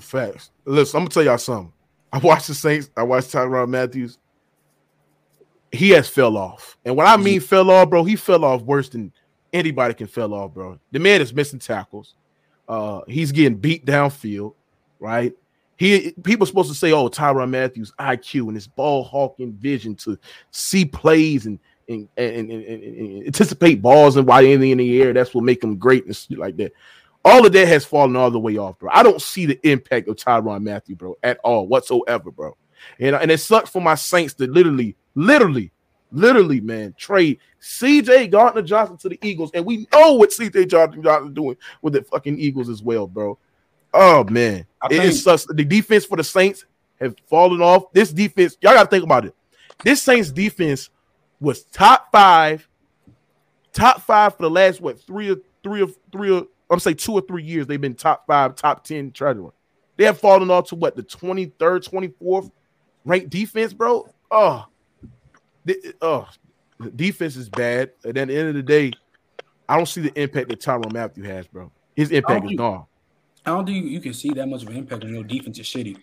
facts. 0.00 0.50
Listen, 0.64 0.98
I'm 0.98 1.02
gonna 1.04 1.10
tell 1.10 1.22
y'all 1.24 1.38
something. 1.38 1.72
I 2.12 2.18
watched 2.18 2.48
the 2.48 2.54
Saints. 2.54 2.90
I 2.96 3.02
watched 3.02 3.32
Tyrann 3.32 3.68
Matthews. 3.68 4.18
He 5.70 5.90
has 5.90 6.08
fell 6.08 6.38
off, 6.38 6.78
and 6.86 6.96
what 6.96 7.06
I 7.06 7.18
mean 7.18 7.40
fell 7.40 7.70
off, 7.70 7.90
bro, 7.90 8.04
he 8.04 8.16
fell 8.16 8.44
off 8.44 8.62
worse 8.62 8.88
than 8.88 9.12
anybody 9.52 9.92
can 9.92 10.06
fell 10.06 10.32
off, 10.32 10.54
bro. 10.54 10.78
The 10.92 10.98
man 10.98 11.20
is 11.20 11.34
missing 11.34 11.58
tackles. 11.58 12.14
Uh, 12.66 13.00
he's 13.06 13.32
getting 13.32 13.58
beat 13.58 13.84
downfield, 13.84 14.54
right? 14.98 15.34
He 15.78 16.12
people 16.24 16.44
supposed 16.44 16.68
to 16.68 16.74
say, 16.74 16.92
"Oh, 16.92 17.08
Tyrann 17.08 17.50
Mathieu's 17.50 17.92
IQ 18.00 18.48
and 18.48 18.54
his 18.54 18.66
ball 18.66 19.04
hawking 19.04 19.52
vision 19.52 19.94
to 19.96 20.18
see 20.50 20.84
plays 20.84 21.46
and 21.46 21.58
and 21.88 22.08
and, 22.16 22.50
and, 22.50 22.64
and- 22.64 23.26
anticipate 23.26 23.80
balls 23.80 24.16
and 24.16 24.26
why 24.26 24.44
anything 24.44 24.70
in 24.72 24.78
the 24.78 25.00
air. 25.00 25.12
That's 25.12 25.32
what 25.32 25.44
make 25.44 25.62
him 25.62 25.76
great 25.76 26.04
and 26.04 26.14
shit 26.14 26.38
like 26.38 26.56
that." 26.56 26.72
All 27.24 27.46
of 27.46 27.52
that 27.52 27.68
has 27.68 27.84
fallen 27.84 28.16
all 28.16 28.30
the 28.30 28.38
way 28.40 28.56
off, 28.56 28.78
bro. 28.78 28.90
I 28.92 29.02
don't 29.02 29.22
see 29.22 29.46
the 29.46 29.58
impact 29.68 30.08
of 30.08 30.16
Tyrann 30.16 30.62
Mathieu, 30.62 30.96
bro, 30.96 31.16
at 31.22 31.38
all 31.44 31.66
whatsoever, 31.66 32.30
bro. 32.32 32.56
And 32.98 33.14
and 33.14 33.30
it 33.30 33.38
sucks 33.38 33.70
for 33.70 33.80
my 33.80 33.94
Saints 33.94 34.34
to 34.34 34.48
literally, 34.48 34.96
literally, 35.14 35.70
literally, 36.10 36.60
man, 36.60 36.94
trade 36.98 37.38
CJ 37.60 38.30
Gardner 38.32 38.62
Johnson 38.62 38.96
to 38.98 39.08
the 39.10 39.18
Eagles, 39.22 39.52
and 39.54 39.64
we 39.64 39.86
know 39.92 40.14
what 40.14 40.30
CJ 40.30 40.70
Gardner 40.70 41.02
Johnson 41.02 41.34
doing 41.34 41.56
with 41.82 41.92
the 41.92 42.02
fucking 42.02 42.38
Eagles 42.38 42.68
as 42.68 42.82
well, 42.82 43.06
bro. 43.06 43.38
Oh 43.94 44.24
man, 44.24 44.66
I 44.82 44.86
it, 44.86 44.92
it 44.92 45.00
think- 45.00 45.14
sucks. 45.14 45.46
The 45.46 45.64
defense 45.64 46.04
for 46.04 46.16
the 46.16 46.24
Saints 46.24 46.64
have 47.00 47.14
fallen 47.28 47.60
off. 47.62 47.92
This 47.92 48.12
defense, 48.12 48.56
y'all 48.60 48.74
got 48.74 48.84
to 48.84 48.90
think 48.90 49.04
about 49.04 49.24
it. 49.24 49.34
This 49.84 50.02
Saints 50.02 50.30
defense 50.30 50.90
was 51.40 51.62
top 51.64 52.10
five, 52.10 52.68
top 53.72 54.00
five 54.02 54.36
for 54.36 54.42
the 54.42 54.50
last 54.50 54.80
what 54.80 55.00
three 55.00 55.30
or 55.30 55.36
three 55.62 55.82
or 55.82 55.88
three 56.12 56.30
or 56.30 56.46
I'm 56.70 56.80
say 56.80 56.94
two 56.94 57.12
or 57.12 57.20
three 57.22 57.42
years. 57.42 57.66
They've 57.66 57.80
been 57.80 57.94
top 57.94 58.26
five, 58.26 58.54
top 58.56 58.84
ten 58.84 59.10
treasurer. 59.12 59.52
They 59.96 60.04
have 60.04 60.18
fallen 60.18 60.50
off 60.50 60.68
to 60.68 60.76
what 60.76 60.94
the 60.94 61.02
23rd, 61.02 61.58
24th 61.58 62.52
ranked 63.04 63.30
defense, 63.30 63.72
bro. 63.72 64.08
Oh, 64.30 64.64
the, 65.64 65.94
oh, 66.00 66.28
the 66.78 66.90
defense 66.90 67.34
is 67.34 67.48
bad. 67.48 67.90
And 68.04 68.16
at 68.16 68.28
the 68.28 68.36
end 68.36 68.48
of 68.48 68.54
the 68.54 68.62
day, 68.62 68.92
I 69.68 69.76
don't 69.76 69.86
see 69.86 70.02
the 70.02 70.20
impact 70.20 70.50
that 70.50 70.60
Tyrann 70.60 70.92
Mathieu 70.92 71.24
has, 71.24 71.48
bro. 71.48 71.72
His 71.96 72.12
impact 72.12 72.46
is 72.46 72.56
gone. 72.56 72.86
I 73.48 73.56
don't 73.56 73.66
think 73.66 73.84
you, 73.84 73.90
you 73.90 74.00
can 74.00 74.12
see 74.14 74.30
that 74.34 74.46
much 74.46 74.62
of 74.62 74.68
an 74.68 74.76
impact 74.76 75.04
when 75.04 75.14
your 75.14 75.24
defense 75.24 75.58
is 75.58 75.66
shitty. 75.66 75.96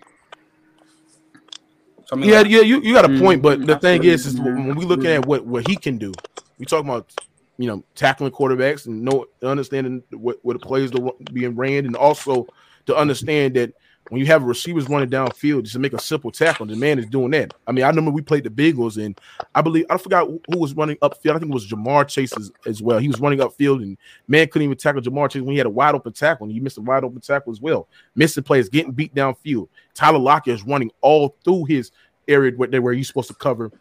So, 2.06 2.16
I 2.16 2.20
mean, 2.20 2.30
Yeah, 2.30 2.38
like, 2.40 2.50
yeah, 2.50 2.62
you, 2.62 2.82
you 2.82 2.94
got 2.94 3.06
a 3.06 3.20
point, 3.20 3.42
but 3.42 3.60
Mhm, 3.60 3.68
the 3.68 3.76
thing 3.78 4.04
is, 4.04 4.26
is 4.26 4.40
when 4.40 4.76
we 4.76 4.86
looking 4.86 5.12
at 5.12 5.26
what 5.26 5.46
what 5.46 5.64
he 5.64 5.76
can 5.76 5.98
do, 5.98 6.12
we 6.58 6.66
talking 6.66 6.90
about 6.90 7.12
you 7.58 7.68
know 7.68 7.84
tackling 7.96 8.32
quarterbacks 8.32 8.86
and 8.88 9.04
know 9.04 9.26
understanding 9.44 10.04
what 10.12 10.38
what 10.44 10.54
the 10.54 10.60
plays 10.60 10.92
are 10.94 11.12
being 11.32 11.56
ran, 11.56 11.86
and 11.86 11.96
also 11.96 12.48
to 12.88 12.96
understand 12.96 13.56
that 13.56 13.74
when 14.10 14.20
you 14.20 14.28
have 14.28 14.44
receivers 14.44 14.88
running 14.88 15.10
downfield, 15.10 15.64
just 15.64 15.74
to 15.74 15.80
make 15.80 15.94
a 15.94 16.00
simple 16.00 16.32
tackle, 16.32 16.66
the 16.66 16.76
man 16.76 17.00
is 17.00 17.08
doing 17.08 17.32
that. 17.32 17.54
I 17.66 17.72
mean, 17.72 17.84
I 17.84 17.88
remember 17.88 18.12
we 18.12 18.22
played 18.22 18.44
the 18.44 18.50
Bengals, 18.50 19.04
and 19.04 19.20
I 19.56 19.62
believe 19.62 19.86
I 19.90 19.98
forgot 19.98 20.28
who 20.28 20.60
was 20.60 20.76
running 20.76 20.98
upfield. 20.98 21.36
I 21.36 21.40
think 21.40 21.52
it 21.52 21.54
was 21.54 21.68
Ja'Marr 21.68 22.08
Chase 22.08 22.36
as, 22.38 22.52
as 22.68 22.82
well. 22.82 23.00
He 23.00 23.08
was 23.08 23.20
running 23.20 23.40
upfield, 23.40 23.82
and 23.82 23.98
man 24.28 24.48
couldn't 24.48 24.66
even 24.66 24.78
tackle 24.78 25.02
Ja'Marr 25.02 25.32
Chase 25.32 25.42
when 25.42 25.54
he 25.54 25.58
had 25.58 25.66
a 25.66 25.72
wide 25.72 25.96
open 25.96 26.14
tackle, 26.14 26.46
and 26.46 26.54
he 26.54 26.60
missed 26.60 26.78
a 26.78 26.82
wide 26.82 27.04
open 27.04 27.22
tackle 27.22 27.52
as 27.52 27.62
well. 27.62 27.88
Missing 28.16 28.44
plays, 28.44 28.70
getting 28.70 28.92
beat 28.92 29.16
downfield. 29.16 29.70
Tyler 29.96 30.20
Lockett 30.20 30.54
is 30.54 30.64
running 30.64 30.92
all 31.02 31.36
through 31.44 31.66
his 31.66 31.92
area 32.28 32.52
where, 32.56 32.70
where 32.82 32.94
he's 32.94 33.08
supposed 33.08 33.30
to 33.30 33.36
cover 33.36 33.72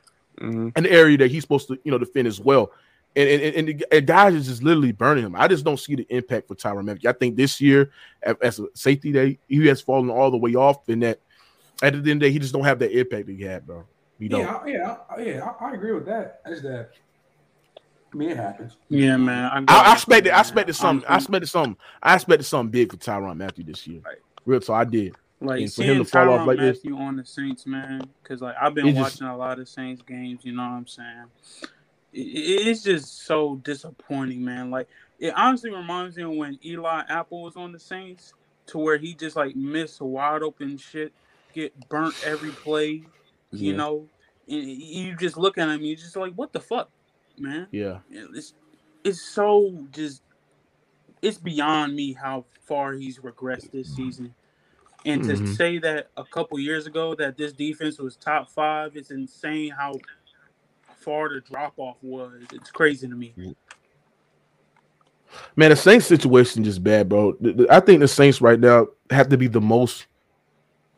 Mhm. 0.41 0.73
an 0.77 0.87
area 0.87 1.17
that 1.19 1.31
he's 1.31 1.43
supposed 1.43 1.69
to, 1.69 1.79
you 1.85 1.93
know, 1.93 1.99
defend 1.99 2.27
as 2.27 2.41
well. 2.41 2.73
And 3.17 3.29
and, 3.29 3.69
and, 3.69 3.85
and 3.93 4.07
guys 4.07 4.35
is 4.35 4.47
just 4.49 4.63
literally 4.63 4.91
burning 4.93 5.25
him. 5.25 5.37
I 5.37 5.47
just 5.47 5.65
don't 5.65 5.79
see 5.79 5.95
the 5.95 6.07
impact 6.11 6.49
for 6.49 6.55
Tyrann 6.57 6.85
Mathieu. 6.85 7.09
I 7.09 7.13
think 7.13 7.37
this 7.37 7.61
year, 7.61 7.91
as 8.43 8.59
a 8.59 8.67
safety, 8.75 9.13
day 9.13 9.39
he 9.49 9.65
has 9.69 9.81
fallen 9.81 10.11
all 10.11 10.31
the 10.33 10.37
way 10.37 10.55
off. 10.57 10.89
And 10.89 11.03
that 11.05 11.21
at 11.83 11.93
the 11.93 11.97
end 11.97 11.97
of 11.97 12.05
the 12.05 12.15
day, 12.17 12.31
he 12.33 12.39
just 12.41 12.53
don't 12.53 12.65
have 12.65 12.79
that 12.81 12.91
impact 12.91 13.27
that 13.27 13.37
he 13.37 13.43
had, 13.43 13.67
bro. 13.67 13.85
You 14.19 14.29
don't. 14.29 14.41
yeah, 14.41 14.55
I- 14.55 14.67
yeah, 14.67 14.97
I- 15.11 15.21
yeah. 15.23 15.51
I, 15.61 15.67
I 15.71 15.75
agree 15.75 15.93
with 15.93 16.07
that. 16.07 16.41
It's 16.47 16.63
that. 16.63 16.91
I 18.13 18.17
mean, 18.17 18.31
it 18.31 18.37
happens. 18.37 18.77
Yeah, 18.89 19.17
man. 19.17 19.45
I, 19.45 19.57
I, 19.57 19.59
I 19.59 19.65
got 19.65 19.93
expected, 19.95 20.33
I 20.33 20.41
expected 20.41 20.75
something. 20.75 21.09
I 21.09 21.17
expected 21.17 21.47
something. 21.49 21.77
I 22.03 22.15
expected 22.15 22.45
something 22.45 22.71
big 22.71 22.91
for 22.93 22.97
Tyrann 22.97 23.37
Mathieu 23.37 23.65
this 23.65 23.87
year. 23.89 24.01
Right. 24.05 24.17
Real 24.47 24.61
so 24.61 24.75
I 24.75 24.85
did. 24.85 25.15
like 25.41 25.61
and 25.63 25.73
for 25.73 25.83
him 25.83 25.87
seeing 25.89 25.99
to 25.99 26.05
fall 26.05 26.31
off 26.31 26.41
Tyrann 26.41 26.47
like 26.47 26.59
this- 26.59 26.77
Matthew 26.85 26.97
on 26.97 27.17
the 27.17 27.25
Saints, 27.25 27.67
man. 27.67 28.03
Because 28.23 28.41
like 28.41 28.55
I've 28.61 28.75
been 28.75 28.87
It 28.89 28.93
just- 28.95 29.21
watching 29.21 29.27
a 29.29 29.37
lot 29.37 29.59
of 29.59 29.69
Saints 29.69 30.03
games. 30.03 30.45
You 30.45 30.53
know 30.53 30.63
what 30.63 30.69
I'm 30.69 30.87
saying? 30.87 31.25
It, 32.15 32.21
it- 32.21 32.69
it's 32.69 32.85
just 32.85 33.27
so 33.27 33.57
disappointing, 33.57 34.45
man. 34.45 34.71
Like 34.71 34.89
it 35.21 35.35
honestly 35.37 35.73
reminds 35.73 36.17
me 36.17 36.25
of 36.25 36.33
when 36.33 36.59
Eli 36.65 37.05
Apple 37.09 37.43
was 37.43 37.57
on 37.57 37.73
the 37.73 37.81
Saints, 37.81 38.35
to 38.69 38.79
where 38.79 38.99
he 38.99 39.15
just 39.15 39.37
like 39.37 39.57
missed 39.57 40.01
wide 40.03 40.43
open 40.43 40.79
shit, 40.79 41.15
get 41.55 41.75
burnt 41.91 42.17
every 42.25 42.53
play. 42.53 43.05
You 43.53 43.73
Yeah. 43.73 43.77
know, 43.79 44.11
and 44.49 44.69
you 44.69 45.17
just 45.17 45.37
look 45.39 45.59
at 45.59 45.69
him, 45.71 45.83
you 45.83 45.97
just 45.97 46.17
like, 46.17 46.35
what 46.35 46.53
the 46.53 46.61
fuck, 46.61 46.91
man? 47.39 47.69
Yeah. 47.73 48.01
It's 48.11 48.55
it's 49.05 49.23
so 49.23 49.87
just 49.91 50.23
it's 51.23 51.39
beyond 51.39 51.97
me 51.97 52.15
how 52.15 52.47
far 52.67 52.95
he's 52.95 53.21
regressed 53.21 53.71
this 53.73 53.91
season. 53.95 54.35
And 55.07 55.23
to 55.25 55.35
Mhm. 55.35 55.49
say 55.49 55.79
that 55.79 56.11
a 56.17 56.25
couple 56.25 56.59
years 56.59 56.87
ago 56.87 57.15
that 57.17 57.37
this 57.37 57.53
defense 57.53 57.99
was 57.99 58.17
top 58.17 58.51
five, 58.51 58.97
it's 58.97 59.11
insane 59.11 59.71
how 59.73 59.95
far 61.05 61.29
the 61.29 61.41
drop 61.41 61.75
off 61.77 61.97
was. 62.03 62.33
It's 62.53 62.71
crazy 62.71 63.07
to 63.07 63.15
me. 63.15 63.35
Man, 65.57 65.71
the 65.71 65.77
Saints 65.77 66.07
situation 66.07 66.65
just 66.65 66.83
bad, 66.83 67.09
bro. 67.09 67.37
I 67.71 67.81
think 67.81 68.01
the 68.01 68.09
Saints 68.09 68.41
right 68.41 68.59
now 68.59 68.89
have 69.11 69.29
to 69.29 69.37
be 69.37 69.49
the 69.49 69.61
most 69.61 70.07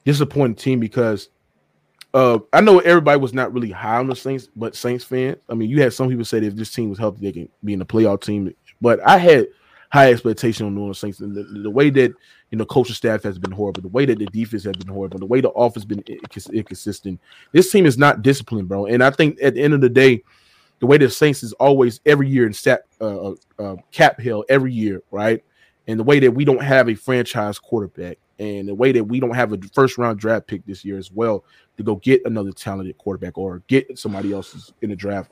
disappointing 0.05 0.55
team 0.55 0.79
because 0.79 1.31
uh 2.15 2.39
I 2.53 2.61
know 2.61 2.79
everybody 2.81 3.19
was 3.19 3.33
not 3.35 3.53
really 3.53 3.71
high 3.71 3.97
on 3.97 4.07
the 4.09 4.17
Saints, 4.17 4.49
but 4.55 4.77
Saints 4.77 5.05
fans. 5.05 5.39
I 5.49 5.55
mean, 5.55 5.69
you 5.71 5.83
had 5.83 5.93
some 5.93 6.09
people 6.09 6.25
say 6.25 6.41
that 6.41 6.47
if 6.47 6.55
this 6.55 6.73
team 6.73 6.91
was 6.91 6.99
healthy, 6.99 7.23
they 7.23 7.33
can 7.33 7.49
be 7.65 7.73
in 7.73 7.79
the 7.79 7.87
playoff 7.87 8.23
team. 8.23 8.55
But 8.81 9.01
I 9.07 9.19
had 9.19 9.47
high 9.91 10.11
expectation 10.11 10.67
on 10.67 10.75
New 10.75 10.83
Orleans 10.83 10.99
Saints. 10.99 11.21
And 11.21 11.35
the, 11.35 11.43
the 11.43 11.71
way 11.71 11.91
that 11.91 12.13
you 12.51 12.59
know 12.59 12.65
coaching 12.65 12.95
staff 12.95 13.23
has 13.23 13.39
been 13.39 13.51
horrible, 13.53 13.83
the 13.83 13.89
way 13.89 14.05
that 14.07 14.19
the 14.19 14.27
defense 14.27 14.65
has 14.65 14.77
been 14.77 14.93
horrible, 14.93 15.19
the 15.19 15.27
way 15.27 15.41
the 15.41 15.51
offense 15.51 15.83
has 15.83 15.85
been 15.85 16.03
incons- 16.03 16.53
inconsistent. 16.53 17.21
This 17.53 17.71
team 17.71 17.87
is 17.87 17.99
not 17.99 18.23
disciplined, 18.23 18.69
bro. 18.69 18.87
And 18.87 19.03
I 19.03 19.11
think 19.11 19.39
at 19.43 19.55
the 19.55 19.63
end 19.63 19.75
of 19.75 19.81
the 19.81 19.89
day, 19.89 20.23
the 20.81 20.87
way 20.87 20.99
the 20.99 21.11
Saints 21.11 21.43
is 21.43 21.53
always 21.55 22.01
every 22.07 22.29
year 22.29 22.47
in 22.47 22.53
stat 22.53 22.85
uh, 23.01 23.33
uh, 23.59 23.77
cap 23.93 24.21
hill 24.21 24.45
every 24.49 24.73
year, 24.73 25.03
right? 25.11 25.43
And 25.89 25.99
the 25.99 26.05
way 26.05 26.19
that 26.19 26.33
we 26.33 26.45
don't 26.45 26.63
have 26.63 26.89
a 26.89 26.95
franchise 26.95 27.59
quarterback, 27.59 28.19
and 28.39 28.69
the 28.69 28.75
way 28.75 28.93
that 28.93 29.05
we 29.05 29.21
don't 29.21 29.35
have 29.35 29.53
a 29.53 29.59
first 29.73 29.97
round 29.99 30.19
draft 30.19 30.47
pick 30.47 30.65
this 30.67 30.85
year 30.85 30.99
as 30.99 31.11
well 31.11 31.45
to 31.77 31.83
go 31.83 31.97
get 31.97 32.25
another 32.27 32.53
talented 32.53 32.99
quarterback 32.99 33.39
or 33.39 33.63
get 33.69 33.99
somebody 33.99 34.33
else 34.33 34.73
in 34.83 34.91
the 34.91 34.97
draft. 34.97 35.31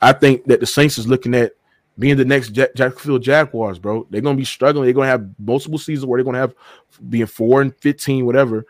I 0.00 0.12
think 0.12 0.44
that 0.44 0.60
the 0.60 0.66
Saints 0.66 0.98
is 0.98 1.08
looking 1.08 1.34
at 1.34 1.52
being 1.98 2.16
the 2.16 2.24
next 2.24 2.50
Jack- 2.50 2.74
Jacksonville 2.74 3.18
Jaguars, 3.18 3.78
bro. 3.78 4.06
They're 4.10 4.20
gonna 4.20 4.36
be 4.36 4.44
struggling. 4.44 4.84
They're 4.84 4.94
gonna 4.94 5.06
have 5.06 5.28
multiple 5.38 5.78
seasons 5.78 6.06
where 6.06 6.18
they're 6.18 6.24
gonna 6.24 6.38
have 6.38 6.54
being 7.08 7.26
four 7.26 7.62
and 7.62 7.74
fifteen, 7.76 8.26
whatever. 8.26 8.66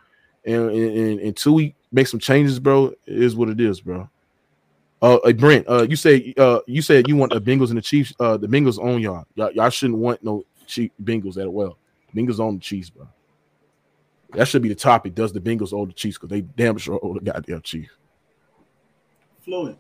And, 0.46 0.70
and, 0.70 1.20
until 1.20 1.54
we 1.54 1.74
make 1.90 2.06
some 2.06 2.20
changes, 2.20 2.58
bro, 2.58 2.92
is 3.06 3.34
what 3.34 3.48
it 3.48 3.60
is, 3.60 3.80
bro. 3.80 4.08
Uh, 5.00 5.16
uh, 5.16 5.32
Brent, 5.32 5.66
uh, 5.68 5.86
you 5.88 5.96
say 5.96 6.34
uh, 6.36 6.60
you 6.66 6.82
said 6.82 7.08
you 7.08 7.16
want 7.16 7.32
the 7.32 7.40
Bengals 7.40 7.68
and 7.68 7.78
the 7.78 7.82
Chiefs. 7.82 8.12
Uh, 8.20 8.36
the 8.36 8.46
Bengals 8.46 8.78
on 8.78 9.00
y'all. 9.00 9.24
y'all. 9.34 9.50
Y'all 9.52 9.70
shouldn't 9.70 9.98
want 9.98 10.22
no 10.22 10.44
Chief 10.66 10.90
Bengals 11.02 11.34
that 11.34 11.50
well. 11.50 11.78
Bengals 12.14 12.40
on 12.40 12.54
the 12.54 12.60
Chiefs, 12.60 12.90
bro. 12.90 13.08
That 14.32 14.48
should 14.48 14.62
be 14.62 14.68
the 14.68 14.74
topic. 14.74 15.14
Does 15.14 15.32
the 15.32 15.40
Bengals 15.40 15.72
owe 15.72 15.86
the 15.86 15.92
Chiefs? 15.92 16.18
Because 16.18 16.30
they 16.30 16.40
damn 16.42 16.76
sure 16.76 16.98
owe 17.02 17.14
the 17.14 17.20
goddamn 17.20 17.62
Chiefs. 17.62 17.92
Fluid. 19.44 19.76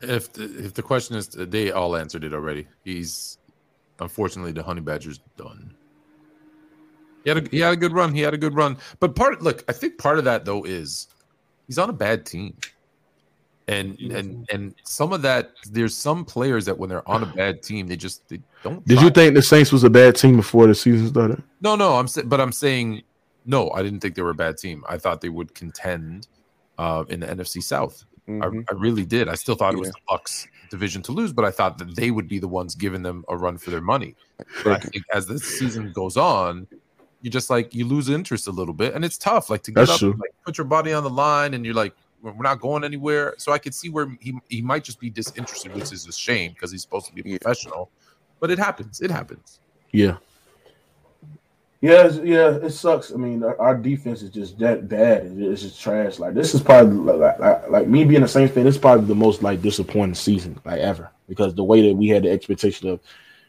If 0.00 0.32
the, 0.32 0.44
if 0.64 0.74
the 0.74 0.82
question 0.82 1.16
is, 1.16 1.28
they 1.28 1.72
all 1.72 1.96
answered 1.96 2.24
it 2.24 2.32
already. 2.32 2.66
He's 2.84 3.38
unfortunately 4.00 4.52
the 4.52 4.62
Honey 4.62 4.80
Badger's 4.80 5.20
done. 5.36 5.74
He 7.24 7.30
had 7.30 7.46
a 7.46 7.50
he 7.50 7.60
had 7.60 7.72
a 7.72 7.76
good 7.76 7.92
run. 7.92 8.14
He 8.14 8.20
had 8.20 8.34
a 8.34 8.38
good 8.38 8.54
run. 8.54 8.78
But 8.98 9.14
part 9.14 9.42
look, 9.42 9.64
I 9.68 9.72
think 9.72 9.98
part 9.98 10.18
of 10.18 10.24
that 10.24 10.44
though 10.44 10.64
is 10.64 11.08
he's 11.66 11.78
on 11.78 11.90
a 11.90 11.92
bad 11.92 12.24
team. 12.24 12.56
And 13.68 13.96
and 14.00 14.48
and 14.50 14.74
some 14.84 15.12
of 15.12 15.22
that, 15.22 15.52
there's 15.70 15.96
some 15.96 16.24
players 16.24 16.64
that 16.64 16.76
when 16.76 16.88
they're 16.88 17.08
on 17.08 17.22
a 17.22 17.26
bad 17.26 17.62
team, 17.62 17.86
they 17.86 17.96
just 17.96 18.28
they 18.28 18.40
don't. 18.64 18.84
Did 18.84 19.00
you 19.00 19.10
think 19.10 19.34
the 19.34 19.42
Saints 19.42 19.70
was 19.70 19.84
a 19.84 19.90
bad 19.90 20.16
team 20.16 20.36
before 20.36 20.66
the 20.66 20.74
season 20.74 21.08
started? 21.08 21.40
No, 21.60 21.76
no, 21.76 21.96
I'm 21.96 22.08
sa- 22.08 22.22
but 22.22 22.40
I'm 22.40 22.50
saying 22.50 23.02
no. 23.44 23.70
I 23.70 23.82
didn't 23.82 24.00
think 24.00 24.16
they 24.16 24.22
were 24.22 24.30
a 24.30 24.34
bad 24.34 24.56
team. 24.56 24.82
I 24.88 24.98
thought 24.98 25.20
they 25.20 25.28
would 25.28 25.54
contend 25.54 26.26
uh, 26.78 27.04
in 27.10 27.20
the 27.20 27.26
NFC 27.28 27.62
South. 27.62 28.04
Mhm. 28.38 28.64
I, 28.68 28.72
I 28.72 28.76
really 28.78 29.04
did. 29.04 29.28
I 29.28 29.34
still 29.34 29.54
thought 29.54 29.74
it 29.74 29.78
was 29.78 29.88
Yeah. 29.88 29.92
the 30.08 30.18
Bucs 30.18 30.46
division 30.70 31.02
to 31.02 31.12
lose, 31.12 31.32
but 31.32 31.44
I 31.44 31.50
thought 31.50 31.78
that 31.78 31.96
they 31.96 32.10
would 32.10 32.28
be 32.28 32.38
the 32.38 32.48
ones 32.48 32.74
giving 32.74 33.02
them 33.02 33.24
a 33.28 33.36
run 33.36 33.58
for 33.58 33.70
their 33.70 33.80
money. 33.80 34.14
But 34.62 34.72
I 34.72 34.78
think 34.78 35.04
as 35.12 35.26
the 35.26 35.38
season 35.38 35.92
goes 35.92 36.16
on, 36.16 36.66
you 37.22 37.30
just 37.30 37.50
like 37.50 37.74
you 37.74 37.86
lose 37.86 38.08
interest 38.08 38.46
a 38.46 38.52
little 38.52 38.74
bit, 38.74 38.94
and 38.94 39.04
it's 39.04 39.18
tough. 39.18 39.50
Like 39.50 39.62
to 39.64 39.72
get 39.72 39.86
That's 39.86 40.02
up, 40.02 40.02
and, 40.02 40.20
like 40.20 40.30
put 40.44 40.56
your 40.58 40.66
body 40.66 40.92
on 40.92 41.02
the 41.02 41.10
line, 41.10 41.54
and 41.54 41.64
you're 41.64 41.74
like, 41.74 41.94
we're 42.22 42.32
not 42.34 42.60
going 42.60 42.84
anywhere. 42.84 43.34
So 43.38 43.52
I 43.52 43.58
could 43.58 43.74
see 43.74 43.88
where 43.88 44.16
he 44.20 44.38
he 44.48 44.62
might 44.62 44.84
just 44.84 45.00
be 45.00 45.10
disinterested, 45.10 45.74
which 45.74 45.92
is 45.92 46.06
a 46.06 46.12
shame 46.12 46.52
because 46.52 46.70
he's 46.70 46.82
supposed 46.82 47.06
to 47.06 47.12
be 47.12 47.22
professional. 47.38 47.90
But 48.40 48.50
it 48.50 48.58
happens. 48.58 49.00
It 49.00 49.10
happens. 49.10 49.60
Yeah. 49.92 50.16
Yeah, 51.80 52.10
yeah, 52.22 52.56
it 52.56 52.70
sucks. 52.70 53.10
I 53.10 53.16
mean, 53.16 53.42
our, 53.42 53.74
defense 53.74 54.20
is 54.20 54.28
just 54.28 54.58
that 54.58 54.86
bad. 54.86 55.32
It's 55.34 55.62
just, 55.62 55.80
trash. 55.80 56.18
Like 56.18 56.34
this 56.34 56.54
is 56.54 56.60
probably 56.60 57.14
like, 57.14 57.38
like, 57.38 57.70
like 57.70 57.88
me 57.88 58.04
being 58.04 58.22
a 58.22 58.28
Saints 58.28 58.52
fan. 58.52 58.64
This 58.64 58.74
is 58.74 58.80
probably 58.80 59.06
the 59.06 59.14
most 59.14 59.42
like 59.42 59.62
disappointing 59.62 60.14
season 60.14 60.60
like 60.66 60.80
ever 60.80 61.10
because 61.26 61.54
the 61.54 61.64
way 61.64 61.88
that 61.88 61.96
we 61.96 62.08
had 62.08 62.24
the 62.24 62.30
expectation 62.30 62.90
of, 62.90 63.00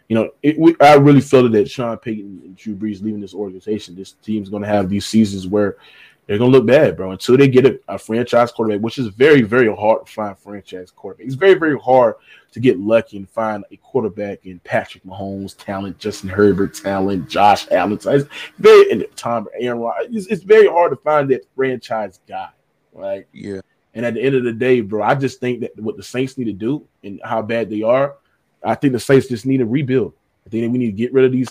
you 0.08 0.16
know, 0.16 0.30
it, 0.44 0.58
we, 0.58 0.76
I 0.80 0.94
really 0.94 1.20
felt 1.20 1.52
that 1.52 1.70
Sean 1.70 1.98
Payton 1.98 2.42
and 2.46 2.56
Drew 2.56 2.74
Brees 2.74 3.02
leaving 3.02 3.20
this 3.20 3.34
organization, 3.34 3.96
this 3.96 4.14
team's 4.14 4.48
going 4.48 4.64
to 4.64 4.70
have 4.70 4.88
these 4.88 5.06
seasons 5.06 5.46
where 5.46 5.76
they're 6.32 6.38
going 6.38 6.50
to 6.50 6.58
look 6.58 6.66
bad, 6.66 6.96
bro. 6.96 7.12
Until 7.12 7.36
they 7.36 7.50
get 7.50 7.66
a, 7.66 7.78
a 7.90 8.00
franchise 8.00 8.54
quarterback, 8.54 8.82
which 8.82 8.98
is 8.98 9.08
very, 9.08 9.42
very 9.42 9.68
hard 9.76 10.06
to 10.06 10.12
find 10.14 10.40
franchise 10.40 10.90
quarterback. 10.90 11.26
It's 11.26 11.36
very, 11.36 11.56
very 11.56 11.78
hard 11.78 12.16
to 12.54 12.62
get 12.62 12.80
lucky 12.80 13.18
and 13.18 13.30
find 13.30 13.66
a 13.70 13.76
quarterback 13.76 14.46
in 14.46 14.60
Patrick 14.60 15.04
Mahomes 15.04 15.58
talent, 15.58 15.98
Justin 15.98 16.30
Herbert 16.30 16.74
talent, 16.74 17.28
Josh 17.28 17.68
Allen. 17.70 18.00
It's 18.02 18.06
very 18.60 18.92
and 18.92 19.06
Tom 19.18 19.50
Aaron 19.60 19.80
Rodgers. 19.80 20.08
It's, 20.16 20.28
it's 20.28 20.44
very 20.44 20.68
hard 20.68 20.92
to 20.94 20.96
find 20.96 21.30
that 21.32 21.42
franchise 21.54 22.22
guy, 22.26 22.48
right? 22.94 23.28
Yeah. 23.34 23.60
And 23.94 24.06
at 24.06 24.14
the 24.14 24.22
end 24.22 24.36
of 24.36 24.46
the 24.46 24.54
day, 24.54 24.80
bro, 24.80 25.04
I 25.04 25.16
just 25.16 25.42
think 25.42 25.60
that 25.60 25.78
what 25.78 25.98
the 25.98 26.04
Saints 26.04 26.38
need 26.38 26.46
to 26.46 26.54
do 26.54 26.88
and 27.04 27.20
how 27.26 27.42
bad 27.42 27.70
they 27.70 27.82
are, 27.82 28.16
I 28.64 28.76
think 28.76 28.94
the 28.94 29.02
Saints 29.02 29.28
just 29.28 29.46
need 29.46 29.58
to 29.58 29.66
rebuild. 29.66 30.14
I 30.48 30.50
think 30.50 30.64
that 30.64 30.70
we 30.70 30.78
need 30.78 30.86
to 30.86 30.92
get 30.94 31.12
rid 31.12 31.26
of 31.26 31.34
these 31.34 31.50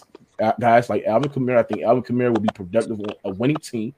guys 0.58 0.88
like 0.88 1.04
Alvin 1.04 1.30
Kamara. 1.30 1.58
I 1.58 1.64
think 1.64 1.82
Alvin 1.82 2.02
Kamara 2.02 2.32
will 2.32 2.40
be 2.40 2.48
productive 2.54 2.98
on 2.98 3.10
a 3.24 3.30
winning 3.34 3.58
team, 3.58 3.94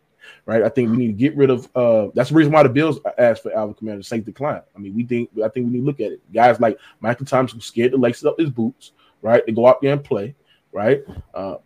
right? 0.47 0.62
I 0.62 0.69
think 0.69 0.90
we 0.90 0.97
need 0.97 1.07
to 1.09 1.12
get 1.12 1.36
rid 1.36 1.51
of. 1.51 1.69
uh 1.74 2.09
That's 2.15 2.31
the 2.31 2.36
reason 2.36 2.53
why 2.53 2.62
the 2.62 2.69
Bills 2.69 2.99
asked 3.19 3.43
for 3.43 3.55
Alvin 3.55 3.74
Kamara 3.74 3.99
to 3.99 4.03
Saints 4.03 4.27
decline. 4.27 4.62
I 4.74 4.78
mean, 4.78 4.94
we 4.94 5.05
think 5.05 5.31
I 5.44 5.49
think 5.49 5.66
we 5.66 5.73
need 5.73 5.81
to 5.81 5.85
look 5.85 6.01
at 6.01 6.12
it. 6.12 6.32
Guys 6.32 6.61
like 6.61 6.78
Michael 7.01 7.27
Thomas 7.27 7.53
who 7.53 7.61
scared 7.61 7.93
to 7.93 7.99
lace 7.99 8.24
up 8.24 8.39
his 8.39 8.51
boots, 8.51 8.93
right? 9.20 9.44
To 9.47 9.53
go 9.53 9.66
out 9.66 9.81
there 9.82 9.93
and 9.93 10.05
play, 10.05 10.35
right? 10.73 11.03
Uh 11.35 11.57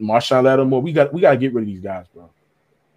Marshawn 0.00 0.44
Lattimore, 0.44 0.82
we 0.82 0.92
got 0.92 1.12
we 1.12 1.20
got 1.20 1.32
to 1.32 1.36
get 1.36 1.54
rid 1.54 1.62
of 1.62 1.66
these 1.68 1.80
guys, 1.80 2.06
bro, 2.12 2.30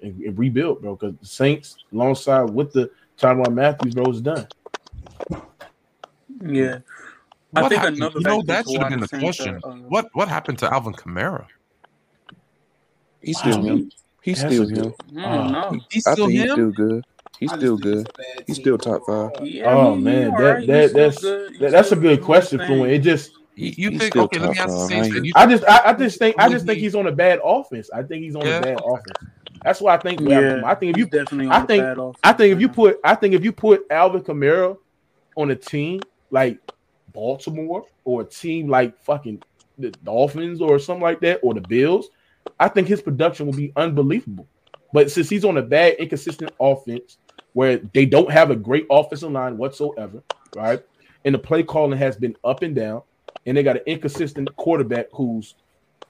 and, 0.01 0.19
and 0.21 0.37
rebuild, 0.37 0.81
bro. 0.81 0.95
Because 0.95 1.15
the 1.19 1.25
Saints, 1.25 1.77
alongside 1.93 2.49
with 2.49 2.73
the 2.73 2.89
Tyrann 3.17 3.53
Matthews, 3.53 3.93
bro, 3.93 4.05
is 4.11 4.21
done. 4.21 4.47
Yeah. 6.41 6.79
I 7.55 7.69
think 7.69 7.81
happened? 7.81 7.97
another 7.97 8.19
you 8.19 8.25
know 8.25 8.41
that 8.43 8.67
should 8.67 8.81
have 8.81 8.89
been 8.89 8.99
the 8.99 9.07
the 9.07 9.19
question. 9.19 9.59
are, 9.63 9.71
uh, 9.71 9.75
what 9.87 10.09
what 10.13 10.27
happened 10.27 10.59
to 10.59 10.71
Alvin 10.71 10.93
Kamara? 10.93 11.47
He's 13.21 13.39
still 13.39 13.61
him. 13.63 13.89
He's 14.27 14.41
That's 14.41 14.53
still 14.53 14.63
a 14.67 14.71
good- 14.71 14.85
him. 15.13 15.19
I 15.25 15.37
don't 15.37 15.51
know. 15.53 15.69
He- 15.71 15.81
He's 15.89 16.07
I 16.07 16.13
still 16.13 16.27
think 16.27 16.39
he's 16.41 16.51
still 16.51 16.71
good. 16.71 17.05
He's 17.39 17.51
still 17.53 17.77
good. 17.77 18.09
He's 18.45 18.55
team. 18.57 18.63
still 18.63 18.77
top 18.77 19.01
five. 19.07 19.31
Yeah, 19.47 19.73
Oh 19.73 19.91
he- 19.93 19.97
he 19.99 20.03
man, 20.03 20.31
alright. 20.31 20.67
that 20.67 20.81
He's 20.83 20.93
that 20.93 21.13
still 21.13 21.39
that's 21.47 21.59
that, 21.59 21.71
that's 21.71 21.91
a 21.93 21.95
good 21.95 22.21
question, 22.21 22.59
his 22.59 22.67
Fluent. 22.67 22.91
It 22.91 22.99
just 22.99 23.31
You, 23.55 23.71
you 23.77 23.89
He's 23.91 23.99
think 24.01 24.15
okay? 24.17 24.39
Let 24.39 24.49
me 24.49 24.55
top 24.55 24.65
ask 24.67 24.73
the 24.75 24.87
same 24.87 25.03
I 25.03 25.09
thing. 25.09 25.31
I 25.35 25.45
just 25.47 25.63
I, 25.63 25.81
I 25.85 25.93
just 25.93 26.19
think 26.19 26.35
I 26.39 26.49
just 26.49 26.65
think 26.65 26.79
he's 26.79 26.93
on 26.95 27.07
a 27.07 27.11
bad 27.11 27.39
offense. 27.43 27.89
I 27.93 28.03
think 28.03 28.23
he's 28.23 28.35
on 28.35 28.45
Yeah. 28.45 28.57
a 28.57 28.61
bad 28.61 28.79
offense. 28.85 29.31
That's 29.63 29.79
why 29.81 29.95
I 29.95 29.97
think 29.97 30.19
we 30.19 30.29
Yeah, 30.29 30.41
have- 30.41 30.63
I 30.65 30.75
think 30.75 30.91
if 30.91 30.97
you 30.97 31.05
definitely 31.05 31.45
on 31.47 31.51
I 31.53 31.65
think- 31.65 31.83
bad 31.83 31.97
offense 31.97 32.19
I 32.23 32.33
think 32.33 32.53
if 32.53 32.59
you 32.59 32.67
put 32.69 32.99
I 33.03 33.15
think 33.15 33.33
if 33.33 33.43
you 33.45 33.51
put 33.53 33.85
Alvin 33.89 34.21
Kamara 34.21 34.77
on 35.37 35.51
a 35.51 35.55
team 35.55 36.01
like 36.31 36.59
Baltimore 37.13 37.85
or 38.03 38.21
a 38.21 38.25
team 38.25 38.67
like 38.67 38.99
fucking 39.03 39.41
the 39.77 39.91
Dolphins 40.03 40.59
or 40.61 40.79
something 40.79 41.03
like 41.03 41.19
that 41.21 41.39
or 41.43 41.53
the 41.53 41.61
Bills, 41.61 42.09
I 42.59 42.67
think 42.67 42.87
his 42.87 43.01
production 43.01 43.45
will 43.45 43.53
be 43.53 43.73
unbelievable. 43.75 44.47
But 44.93 45.11
since 45.11 45.29
he's 45.29 45.45
on 45.45 45.57
a 45.57 45.61
bad, 45.61 45.95
inconsistent 45.95 46.51
offense 46.59 47.17
where 47.53 47.77
they 47.93 48.05
don't 48.05 48.31
have 48.31 48.51
a 48.51 48.55
great 48.55 48.85
offensive 48.89 49.31
line 49.31 49.57
whatsoever, 49.57 50.23
right? 50.55 50.81
And 51.25 51.35
the 51.35 51.39
play 51.39 51.63
calling 51.63 51.97
has 51.97 52.15
been 52.15 52.35
up 52.43 52.61
and 52.61 52.75
down, 52.75 53.01
and 53.45 53.57
they 53.57 53.63
got 53.63 53.77
an 53.77 53.83
inconsistent 53.85 54.55
quarterback 54.55 55.07
who's 55.11 55.55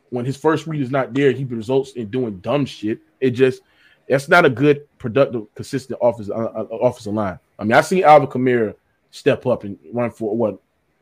when 0.09 0.25
his 0.25 0.37
first 0.37 0.67
read 0.67 0.81
is 0.81 0.91
not 0.91 1.13
there, 1.13 1.31
he 1.31 1.43
results 1.43 1.91
in 1.91 2.09
doing 2.09 2.39
dumb 2.39 2.65
shit. 2.65 2.99
It 3.19 3.31
just 3.31 3.61
that's 4.07 4.29
not 4.29 4.45
a 4.45 4.49
good, 4.49 4.87
productive, 4.99 5.53
consistent 5.53 5.99
offensive 6.01 6.35
uh, 6.35 6.45
uh, 6.45 6.63
offensive 6.77 7.13
line. 7.13 7.39
I 7.59 7.63
mean, 7.63 7.73
I 7.73 7.81
seen 7.81 8.03
Alvin 8.03 8.29
Kamara 8.29 8.75
step 9.11 9.45
up 9.45 9.63
and 9.63 9.77
run 9.91 10.11
for 10.11 10.35
what 10.35 10.59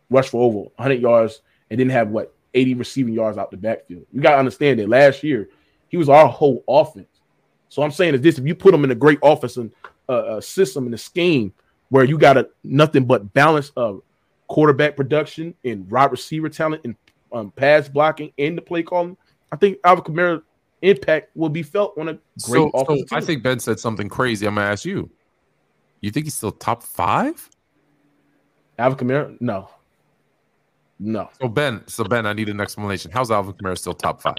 rush 0.09 0.29
for 0.29 0.41
over 0.41 0.57
100 0.75 1.01
yards 1.01 1.41
and 1.69 1.77
didn't 1.77 1.91
have 1.91 2.09
what 2.09 2.34
80 2.55 2.73
receiving 2.75 3.13
yards 3.13 3.37
out 3.37 3.51
the 3.51 3.57
backfield. 3.57 4.05
You 4.11 4.21
gotta 4.21 4.37
understand 4.37 4.79
that 4.79 4.89
last 4.89 5.23
year 5.23 5.49
he 5.89 5.97
was 5.97 6.09
our 6.09 6.27
whole 6.27 6.63
offense. 6.67 7.07
So 7.69 7.83
I'm 7.83 7.91
saying 7.91 8.15
is 8.15 8.21
this: 8.21 8.37
if 8.39 8.45
you 8.45 8.55
put 8.55 8.73
him 8.73 8.83
in 8.83 8.91
a 8.91 8.95
great 8.95 9.19
offensive 9.21 9.71
uh, 10.09 10.11
uh, 10.11 10.41
system 10.41 10.85
and 10.85 10.93
a 10.93 10.97
scheme 10.97 11.53
where 11.89 12.05
you 12.05 12.17
got 12.17 12.37
a 12.37 12.49
nothing 12.63 13.05
but 13.05 13.33
balance 13.33 13.71
of 13.75 14.01
quarterback 14.47 14.95
production 14.95 15.53
and 15.63 15.89
wide 15.89 16.11
receiver 16.11 16.49
talent 16.49 16.81
and 16.85 16.95
um, 17.31 17.51
pass 17.51 17.87
blocking 17.87 18.31
and 18.37 18.57
the 18.57 18.61
play 18.61 18.83
calling, 18.83 19.17
I 19.51 19.57
think 19.57 19.77
Alvin 19.83 20.03
Kamara 20.03 20.41
impact 20.81 21.35
will 21.35 21.49
be 21.49 21.63
felt 21.63 21.97
on 21.97 22.09
a 22.09 22.13
great 22.43 22.71
so, 22.75 22.85
so 22.85 23.03
I 23.11 23.21
think 23.21 23.43
Ben 23.43 23.59
said 23.59 23.79
something 23.79 24.09
crazy. 24.09 24.45
I'm 24.45 24.55
gonna 24.55 24.67
ask 24.67 24.85
you. 24.85 25.09
You 26.01 26.11
think 26.11 26.25
he's 26.27 26.35
still 26.35 26.51
top 26.51 26.83
five? 26.83 27.49
Alvin 28.77 29.07
Kamara, 29.07 29.37
no, 29.39 29.69
no. 30.99 31.29
So 31.41 31.47
Ben, 31.47 31.87
so 31.87 32.03
Ben, 32.03 32.25
I 32.25 32.33
need 32.33 32.49
an 32.49 32.61
explanation. 32.61 33.11
How's 33.11 33.31
Alvin 33.31 33.53
Kamara 33.53 33.77
still 33.77 33.93
top 33.93 34.21
five? 34.21 34.37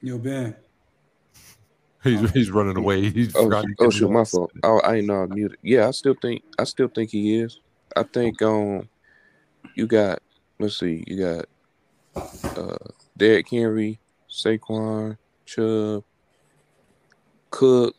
Yo, 0.00 0.18
Ben. 0.18 0.54
He's, 2.04 2.30
he's 2.32 2.50
running 2.50 2.76
away. 2.76 3.08
He's 3.10 3.34
Oh, 3.34 3.44
forgot 3.44 3.64
he 3.66 3.74
oh 3.78 3.88
shoot, 3.88 4.10
my 4.10 4.24
fault. 4.24 4.52
Oh, 4.62 4.78
I 4.80 4.96
ain't 4.96 5.06
know 5.06 5.22
I 5.22 5.26
muted. 5.26 5.56
Yeah, 5.62 5.88
I 5.88 5.90
still 5.92 6.14
think 6.20 6.42
I 6.58 6.64
still 6.64 6.88
think 6.88 7.10
he 7.10 7.38
is. 7.38 7.60
I 7.96 8.02
think 8.02 8.42
um 8.42 8.88
you 9.74 9.86
got 9.86 10.20
let's 10.58 10.78
see, 10.78 11.02
you 11.06 11.18
got 11.18 11.46
uh 12.58 12.76
Derrick 13.16 13.48
Henry, 13.48 13.98
Saquon, 14.30 15.16
Chubb, 15.46 16.04
Cook. 17.50 17.96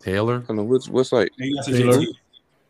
Taylor. 0.00 0.42
I 0.44 0.46
don't 0.46 0.56
know 0.56 0.64
what's 0.64 0.88
what's 0.88 1.12
like 1.12 1.30
You 1.36 1.62
Taylor. 1.64 2.00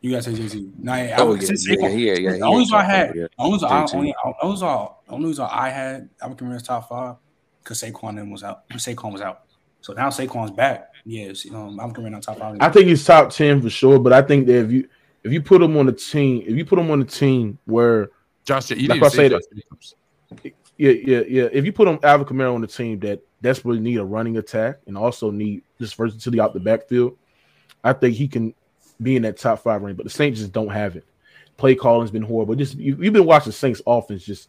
JT. 0.02 0.08
You 0.08 0.12
guys 0.12 0.24
say 0.24 0.34
Jay 0.34 0.48
Z. 0.48 0.72
Nah, 0.78 0.96
yeah, 0.96 1.16
Oh 1.18 1.32
I, 1.32 1.34
yeah, 1.36 1.40
yeah, 1.40 1.76
Saquon, 1.76 1.80
yeah, 2.00 2.12
yeah. 2.14 2.30
the 2.38 2.40
only 2.42 2.58
reason 2.60 2.74
I 2.76 2.82
had, 2.84 3.06
five 3.08 3.16
yet. 3.16 3.30
the 3.36 3.42
only 3.42 3.52
reason 3.54 3.68
I 3.68 3.72
JT. 3.82 3.94
only, 3.94 4.10
the 4.12 4.34
only 4.42 4.52
reason 4.54 4.68
I, 4.68 4.88
the 5.06 5.12
only 5.12 5.26
reason 5.28 5.46
I 5.50 5.68
had 5.70 6.08
Alvin 6.22 6.36
Kamara's 6.38 6.62
top 6.62 6.88
five 6.88 7.16
because 7.62 7.82
Saquon 7.82 8.16
then 8.16 8.30
was 8.30 8.42
out. 8.42 8.68
Saquon 8.72 9.12
was 9.12 9.20
out. 9.20 9.42
So 9.82 9.92
now 9.92 10.08
Saquon's 10.08 10.50
back. 10.50 10.90
Yes, 11.04 11.46
um, 11.50 11.78
Alvin 11.80 12.04
Kamara 12.04 12.10
not 12.12 12.22
top 12.22 12.38
five. 12.38 12.56
I 12.60 12.68
think 12.70 12.86
he's 12.86 13.04
top 13.04 13.30
ten 13.30 13.60
for 13.62 13.70
sure, 13.70 13.98
but 13.98 14.12
I 14.12 14.22
think 14.22 14.46
that 14.46 14.64
if 14.64 14.70
you 14.72 14.88
if 15.22 15.32
you 15.32 15.42
put 15.42 15.60
him 15.62 15.76
on 15.76 15.88
a 15.88 15.92
team, 15.92 16.44
if 16.46 16.56
you 16.56 16.64
put 16.64 16.78
him 16.78 16.90
on 16.90 17.00
a 17.02 17.04
team 17.04 17.58
where 17.66 18.08
Josh, 18.44 18.70
you 18.70 18.88
Like 18.88 19.00
didn't 19.00 19.04
I 19.04 19.08
say 19.08 19.16
say 19.16 19.28
that- 19.28 20.52
yeah, 20.78 20.92
yeah, 20.92 21.20
yeah. 21.28 21.48
If 21.52 21.66
you 21.66 21.72
put 21.72 21.88
him 21.88 21.98
Alvin 22.02 22.26
Kamara 22.26 22.54
on 22.54 22.62
the 22.62 22.66
team 22.66 22.98
that 23.00 23.20
desperately 23.42 23.80
need 23.80 23.96
a 23.96 24.04
running 24.04 24.38
attack 24.38 24.78
and 24.86 24.96
also 24.96 25.30
need 25.30 25.62
this 25.78 25.92
versatility 25.92 26.40
out 26.40 26.54
the 26.54 26.60
backfield, 26.60 27.18
I 27.84 27.92
think 27.92 28.14
he 28.14 28.28
can 28.28 28.54
be 29.02 29.16
in 29.16 29.22
that 29.22 29.38
top 29.38 29.62
five 29.62 29.82
range. 29.82 29.96
But 29.96 30.04
the 30.04 30.10
Saints 30.10 30.40
just 30.40 30.52
don't 30.52 30.68
have 30.68 30.96
it. 30.96 31.04
Play 31.56 31.74
calling's 31.74 32.10
been 32.10 32.22
horrible. 32.22 32.54
Just 32.54 32.76
you, 32.76 32.96
you've 33.00 33.12
been 33.12 33.26
watching 33.26 33.52
Saints 33.52 33.82
offense, 33.86 34.24
just 34.24 34.48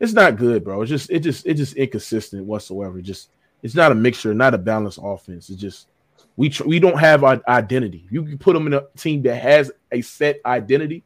it's 0.00 0.14
not 0.14 0.36
good, 0.36 0.64
bro. 0.64 0.82
It's 0.82 0.88
just 0.88 1.10
it 1.10 1.20
just 1.20 1.46
it 1.46 1.54
just 1.54 1.76
inconsistent 1.76 2.44
whatsoever. 2.44 3.00
Just 3.00 3.30
it's 3.62 3.74
not 3.74 3.92
a 3.92 3.94
mixture, 3.94 4.34
not 4.34 4.54
a 4.54 4.58
balanced 4.58 4.98
offense. 5.02 5.50
It's 5.50 5.60
just 5.60 5.88
we 6.36 6.48
tr- 6.48 6.64
we 6.64 6.80
don't 6.80 6.98
have 6.98 7.22
our 7.22 7.40
identity. 7.46 8.06
You 8.10 8.24
can 8.24 8.38
put 8.38 8.54
them 8.54 8.66
in 8.66 8.72
a 8.72 8.84
team 8.96 9.22
that 9.22 9.36
has 9.36 9.70
a 9.92 10.00
set 10.00 10.40
identity. 10.44 11.04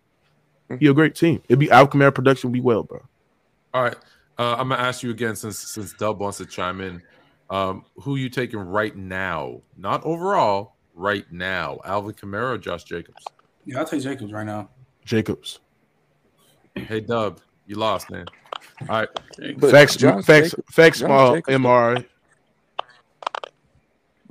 Be 0.79 0.87
a 0.87 0.95
great 0.95 1.15
team. 1.15 1.43
It'd 1.49 1.59
be 1.59 1.71
Alvin 1.71 2.01
Kamara 2.01 2.15
production 2.15 2.51
be 2.51 2.61
well, 2.61 2.85
bro. 2.85 3.03
All 3.75 3.83
right. 3.83 3.97
Uh, 4.39 4.55
I'm 4.55 4.69
gonna 4.69 4.83
ask 4.83 5.03
you 5.03 5.11
again 5.11 5.37
since 5.37 5.59
since 5.59 5.93
Dub 5.95 6.21
wants 6.21 6.39
to 6.39 6.47
chime 6.47 6.81
in. 6.81 7.03
Um, 7.51 7.85
who 7.97 8.17
you 8.17 8.31
taking 8.31 8.59
right 8.59 8.97
now? 8.97 9.61
Not 9.77 10.03
overall, 10.05 10.74
right 10.95 11.31
now. 11.33 11.79
Alvin 11.85 12.15
Kamara 12.15 12.55
or 12.55 12.59
Josh 12.59 12.85
Jacobs? 12.85 13.25
yeah, 13.65 13.79
I'll 13.79 13.85
take 13.87 14.03
Jacobs 14.03 14.33
right 14.33 14.47
now. 14.47 14.71
Jacobs. 15.05 15.61
Hey 16.75 17.01
Dub, 17.01 17.41
you 17.67 17.77
lost, 17.77 18.11
man. 18.11 18.27
All 18.83 18.87
right. 18.89 19.09
But 19.59 19.71
facts, 19.71 19.97
Josh 19.97 20.25
facts, 20.25 20.51
Jacobs- 20.51 20.75
facts. 20.75 20.99
Josh 21.01 21.07
Small 21.07 21.35
Jacobs- 21.37 21.57
MRI. 21.57 22.07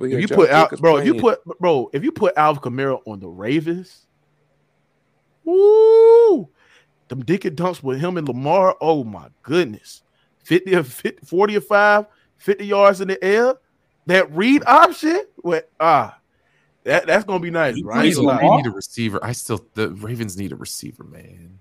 If 0.00 0.10
you 0.20 0.26
Josh 0.26 0.36
put 0.36 0.50
out, 0.50 0.66
Jacobs 0.66 0.80
bro, 0.80 0.96
if 0.96 1.06
you 1.06 1.14
put, 1.14 1.44
bro, 1.60 1.88
if 1.92 2.02
you 2.04 2.12
put 2.12 2.36
Alvin 2.36 2.62
Kamara 2.62 3.00
on 3.06 3.20
the 3.20 3.28
Ravens, 3.28 4.06
woo, 5.44 6.48
them 7.08 7.24
dick 7.24 7.44
and 7.44 7.56
dumps 7.56 7.82
with 7.82 8.00
him 8.00 8.16
and 8.16 8.26
Lamar. 8.26 8.76
Oh 8.80 9.04
my 9.04 9.28
goodness, 9.42 10.02
50 10.44 10.74
or 10.74 10.82
50, 10.82 11.26
40 11.26 11.56
or 11.56 11.60
five, 11.60 12.06
50 12.38 12.66
yards 12.66 13.00
in 13.00 13.08
the 13.08 13.22
air. 13.24 13.54
That 14.06 14.30
read 14.34 14.62
option, 14.66 15.22
what? 15.36 15.70
Ah, 15.80 16.18
that 16.84 17.06
that's 17.06 17.24
gonna 17.24 17.40
be 17.40 17.50
nice, 17.50 17.80
right? 17.82 18.14
They 18.14 18.20
need 18.20 18.66
a 18.66 18.70
receiver. 18.70 19.18
I 19.22 19.32
still 19.32 19.64
the 19.74 19.90
Ravens 19.90 20.36
need 20.36 20.52
a 20.52 20.56
receiver, 20.56 21.04
man. 21.04 21.58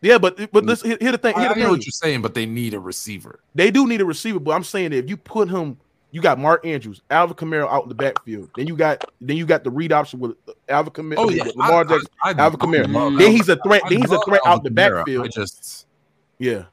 Yeah, 0.00 0.18
but 0.18 0.36
but 0.52 0.64
mm. 0.64 0.68
let's 0.68 0.82
here, 0.82 0.96
here 1.00 1.12
the 1.12 1.18
thing. 1.18 1.34
I, 1.34 1.40
Here 1.40 1.50
I 1.50 1.54
the 1.54 1.60
know 1.60 1.66
thing. 1.66 1.72
what 1.72 1.86
you're 1.86 1.92
saying, 1.92 2.22
but 2.22 2.34
they 2.34 2.46
need 2.46 2.74
a 2.74 2.80
receiver. 2.80 3.40
They 3.54 3.70
do 3.70 3.86
need 3.86 4.00
a 4.00 4.04
receiver, 4.04 4.38
but 4.38 4.52
I'm 4.52 4.64
saying 4.64 4.90
that 4.90 4.98
if 4.98 5.10
you 5.10 5.16
put 5.16 5.48
him, 5.48 5.76
you 6.12 6.20
got 6.20 6.38
Mark 6.38 6.64
Andrews, 6.64 7.02
Alvin 7.10 7.36
Kamara 7.36 7.68
out 7.68 7.82
in 7.82 7.88
the 7.88 7.94
backfield. 7.94 8.48
Then 8.56 8.66
you 8.66 8.76
got 8.76 9.04
then 9.20 9.36
you 9.36 9.44
got 9.44 9.64
the 9.64 9.70
read 9.70 9.92
option 9.92 10.20
with 10.20 10.36
uh, 10.48 10.52
Alvin 10.68 10.92
Kamara, 10.92 11.16
Oh 11.18 11.30
yeah, 11.30 11.44
Lamar 11.56 11.80
I- 11.80 11.84
Jackson. 11.84 12.08
I- 12.22 12.30
I- 12.30 12.42
Alvin 12.42 12.60
I 12.60 12.64
Kamara. 12.64 13.18
Then 13.18 13.32
he's 13.32 13.48
a 13.48 13.56
threat. 13.56 13.82
I 13.84 13.88
Then 13.88 13.98
he's 14.02 14.12
a 14.12 14.20
threat 14.24 14.40
out 14.46 14.62
the 14.62 14.70
backfield. 14.70 15.26
I 15.26 15.28
just 15.28 15.86
Yeah, 16.38 16.64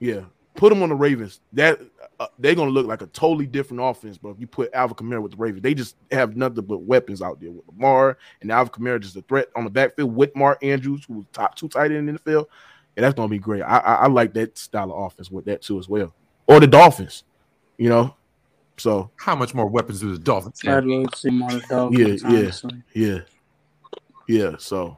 yeah. 0.00 0.22
Put 0.54 0.70
him 0.72 0.82
on 0.82 0.90
the 0.90 0.94
Ravens. 0.94 1.40
That 1.54 1.80
uh, 2.22 2.28
they're 2.38 2.54
gonna 2.54 2.70
look 2.70 2.86
like 2.86 3.02
a 3.02 3.06
totally 3.08 3.46
different 3.46 3.82
offense, 3.82 4.16
bro. 4.16 4.30
If 4.30 4.38
you 4.38 4.46
put 4.46 4.72
Alvin 4.72 4.94
Kamara 4.96 5.20
with 5.20 5.32
the 5.32 5.38
Ravens, 5.38 5.62
they 5.62 5.74
just 5.74 5.96
have 6.12 6.36
nothing 6.36 6.64
but 6.64 6.78
weapons 6.82 7.20
out 7.20 7.40
there 7.40 7.50
with 7.50 7.66
Lamar 7.66 8.16
and 8.40 8.52
Alvin 8.52 8.72
Kamara 8.72 9.00
just 9.00 9.16
a 9.16 9.22
threat 9.22 9.48
on 9.56 9.64
the 9.64 9.70
backfield 9.70 10.14
with 10.14 10.34
Mark 10.36 10.62
Andrews, 10.62 11.04
who's 11.06 11.24
top 11.32 11.56
two 11.56 11.68
tight 11.68 11.90
end 11.90 12.08
in 12.08 12.14
the 12.14 12.20
field. 12.20 12.46
And 12.96 13.04
that's 13.04 13.14
gonna 13.14 13.28
be 13.28 13.38
great. 13.38 13.62
I, 13.62 13.78
I 13.78 13.94
I 13.94 14.06
like 14.06 14.34
that 14.34 14.56
style 14.56 14.92
of 14.92 15.06
offense 15.06 15.30
with 15.30 15.46
that 15.46 15.62
too 15.62 15.78
as 15.78 15.88
well. 15.88 16.14
Or 16.46 16.60
the 16.60 16.66
Dolphins, 16.66 17.24
you 17.76 17.88
know. 17.88 18.14
So 18.78 19.10
how 19.16 19.34
much 19.34 19.52
more 19.54 19.66
weapons 19.66 20.00
do 20.00 20.12
the 20.12 20.18
Dolphins 20.18 20.60
I 20.64 20.70
have? 20.70 20.84
didn't 20.84 21.16
see 21.16 21.30
more 21.30 21.50
yeah, 21.50 21.60
Dolphins, 21.68 22.22
yeah, 22.22 22.28
honestly. 22.28 22.82
yeah, 22.94 23.18
yeah. 24.28 24.56
So 24.58 24.96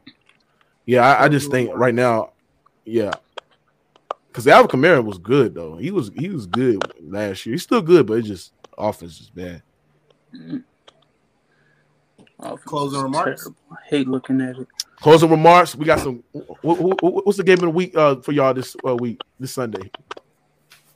yeah, 0.87 1.01
I, 1.07 1.25
I 1.25 1.29
just 1.29 1.51
think 1.51 1.71
right 1.75 1.95
now, 1.95 2.33
yeah, 2.85 3.13
because 4.35 4.49
Alvin 4.49 4.81
Kamara 4.81 5.05
was 5.05 5.19
good 5.19 5.55
though. 5.55 5.77
He 5.77 5.93
was 5.93 6.11
he 6.17 6.29
was 6.29 6.47
good 6.47 6.83
last 7.01 7.47
year. 7.47 7.55
He's 7.55 7.63
still 7.63 7.81
good, 7.81 8.05
but 8.05 8.15
it's 8.15 8.27
just 8.27 8.53
offense 8.77 9.21
is 9.21 9.31
bad. 9.31 9.63
Offense 12.41 12.65
Closing 12.65 13.01
remarks? 13.01 13.43
terrible. 13.43 13.57
I 13.71 13.77
hate 13.89 14.09
looking 14.09 14.41
at 14.41 14.59
it. 14.59 14.67
Closing 14.97 15.31
remarks. 15.31 15.77
We 15.77 15.85
got 15.85 16.01
some. 16.01 16.25
What, 16.33 16.81
what, 16.81 17.27
what's 17.27 17.39
the 17.39 17.45
game 17.45 17.59
of 17.59 17.61
the 17.61 17.71
week 17.71 17.97
uh, 17.97 18.17
for 18.17 18.33
y'all 18.33 18.53
this 18.53 18.75
uh, 18.85 18.97
week 18.97 19.21
this 19.39 19.53
Sunday? 19.53 19.89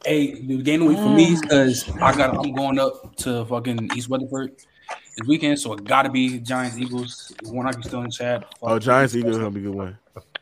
Hey, 0.05 0.40
the 0.40 0.60
game 0.60 0.82
of 0.82 0.89
the 0.89 0.94
week 0.94 0.98
for 0.98 1.15
me 1.15 1.32
is 1.35 1.40
because 1.40 1.89
I 2.02 2.16
got 2.16 2.36
I'm 2.36 2.52
going 2.55 2.81
up 2.81 3.15
to 3.19 3.44
fucking 3.44 3.90
East 3.94 4.09
Weatherford 4.09 4.56
this 5.16 5.28
weekend, 5.28 5.60
so 5.60 5.74
it 5.74 5.85
gotta 5.85 6.10
be 6.10 6.40
Giants 6.40 6.77
Eagles. 6.77 7.32
One 7.44 7.69
I 7.69 7.73
can 7.73 7.85
still 7.85 8.01
in 8.01 8.06
the 8.06 8.10
chat. 8.10 8.52
Oh, 8.60 8.81
Giants 8.81 9.15
Eagles 9.15 9.36
gonna 9.36 9.51
be 9.52 9.60
a 9.60 9.62
good 9.62 9.74
one. 9.77 9.98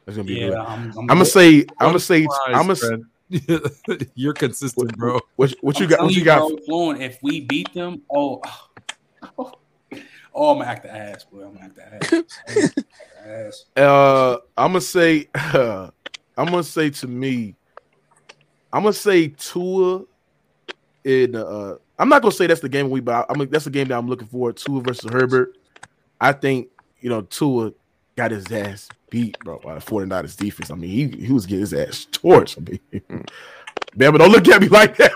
That's 0.07 0.17
gonna 0.17 0.27
be 0.29 0.35
Yeah, 0.35 0.49
good. 0.49 0.59
I'm, 0.59 0.93
I'm, 0.93 0.99
I'm 0.99 1.07
gonna 1.07 1.25
say. 1.25 1.67
I'm 1.81 1.89
gonna 1.89 1.99
say. 1.99 2.27
I'm 2.47 2.69
gonna. 2.69 2.77
Fred. 2.77 3.03
You're 4.15 4.35
consistent, 4.35 4.97
bro. 4.97 5.19
What, 5.35 5.53
what 5.61 5.81
you 5.81 5.89
got? 5.89 6.01
What 6.01 6.15
you 6.15 6.25
got? 6.25 6.49
bro, 6.67 6.93
if 6.93 7.19
we 7.23 7.41
beat 7.41 7.75
them, 7.75 8.03
oh, 8.15 8.41
oh, 9.39 9.53
I'm 10.33 10.59
gonna 10.59 10.65
act 10.65 10.85
the 10.85 10.95
ass, 10.95 11.25
boy. 11.25 11.45
I'm 11.45 11.55
gonna 11.55 11.65
act 11.65 11.75
the 11.75 11.85
ass. 11.85 12.13
I'm 12.49 12.55
gonna 12.55 12.67
act 12.67 13.27
ass. 13.27 13.65
Uh, 13.77 14.37
I'm 14.57 14.71
gonna 14.71 14.81
say. 14.81 15.29
I'm 15.35 16.47
gonna 16.47 16.63
say 16.63 16.91
to 16.91 17.09
me. 17.09 17.57
I'm 18.73 18.83
gonna 18.83 18.93
say 18.93 19.29
Tua. 19.29 20.05
In 21.03 21.37
uh, 21.37 21.77
I'm 21.99 22.09
not 22.09 22.23
gonna 22.23 22.33
say 22.33 22.47
that's 22.47 22.61
the 22.61 22.69
game 22.69 22.91
we, 22.91 23.01
but 23.01 23.27
I'm 23.29 23.49
that's 23.49 23.65
the 23.65 23.71
game 23.71 23.89
that 23.89 23.99
I'm 23.99 24.09
looking 24.09 24.29
for. 24.29 24.53
Tua 24.53 24.83
versus 24.83 25.11
Herbert. 25.11 25.57
I 26.21 26.33
think 26.33 26.69
you 27.01 27.09
know 27.09 27.23
Tua 27.23 27.73
got 28.17 28.31
his 28.31 28.51
ass 28.51 28.89
beat, 29.11 29.39
bro, 29.41 29.59
by 29.59 29.75
the 29.75 29.81
49ers 29.81 30.37
defense. 30.37 30.71
I 30.71 30.75
mean, 30.75 30.91
he, 30.91 31.27
he 31.27 31.33
was 31.33 31.47
getting 31.47 31.61
his 31.61 31.75
ass 31.75 32.07
torched. 32.11 32.59
I 32.59 32.61
mean, 32.63 33.01
man, 33.95 34.13
but 34.13 34.19
don't 34.19 34.33
look 34.33 34.49
at 34.49 34.61
me 34.61 34.69
like 34.69 34.97
that. 34.97 35.13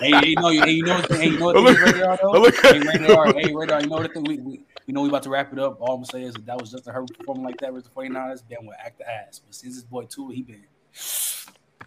Hey, 0.00 0.28
you 0.28 0.36
know, 0.36 0.48
hey, 0.48 0.70
you 0.70 0.84
know, 0.84 1.00
hey, 1.08 1.28
you 1.28 1.38
know 1.38 1.46
what 1.46 1.54
the 1.54 1.62
thing 1.62 1.94
radar 1.94 2.18
though? 2.20 2.32
look 2.32 2.54
Hey, 2.56 2.78
radar, 2.80 3.32
hey, 3.32 3.54
radar, 3.54 3.80
you 3.80 3.86
know 3.86 3.96
what 3.96 4.02
the 4.02 4.08
thing? 4.20 4.24
We, 4.24 4.38
we, 4.38 4.60
you 4.86 4.92
know, 4.92 5.02
we 5.02 5.08
about 5.08 5.22
to 5.22 5.30
wrap 5.30 5.52
it 5.52 5.58
up. 5.58 5.80
All 5.80 5.94
I'm 5.94 6.02
gonna 6.02 6.06
say 6.06 6.22
is 6.24 6.34
that, 6.34 6.46
that 6.46 6.60
was 6.60 6.72
just 6.72 6.86
a 6.88 6.92
her 6.92 7.04
performing 7.04 7.44
like 7.44 7.58
that 7.60 7.72
with 7.72 7.84
the 7.84 7.90
49ers. 7.90 8.42
Then 8.48 8.58
we'll 8.62 8.76
act 8.84 8.98
the 8.98 9.08
ass. 9.08 9.40
But 9.44 9.54
since 9.54 9.76
this 9.76 9.84
boy 9.84 10.04
too, 10.04 10.28
he 10.28 10.42
been 10.42 10.64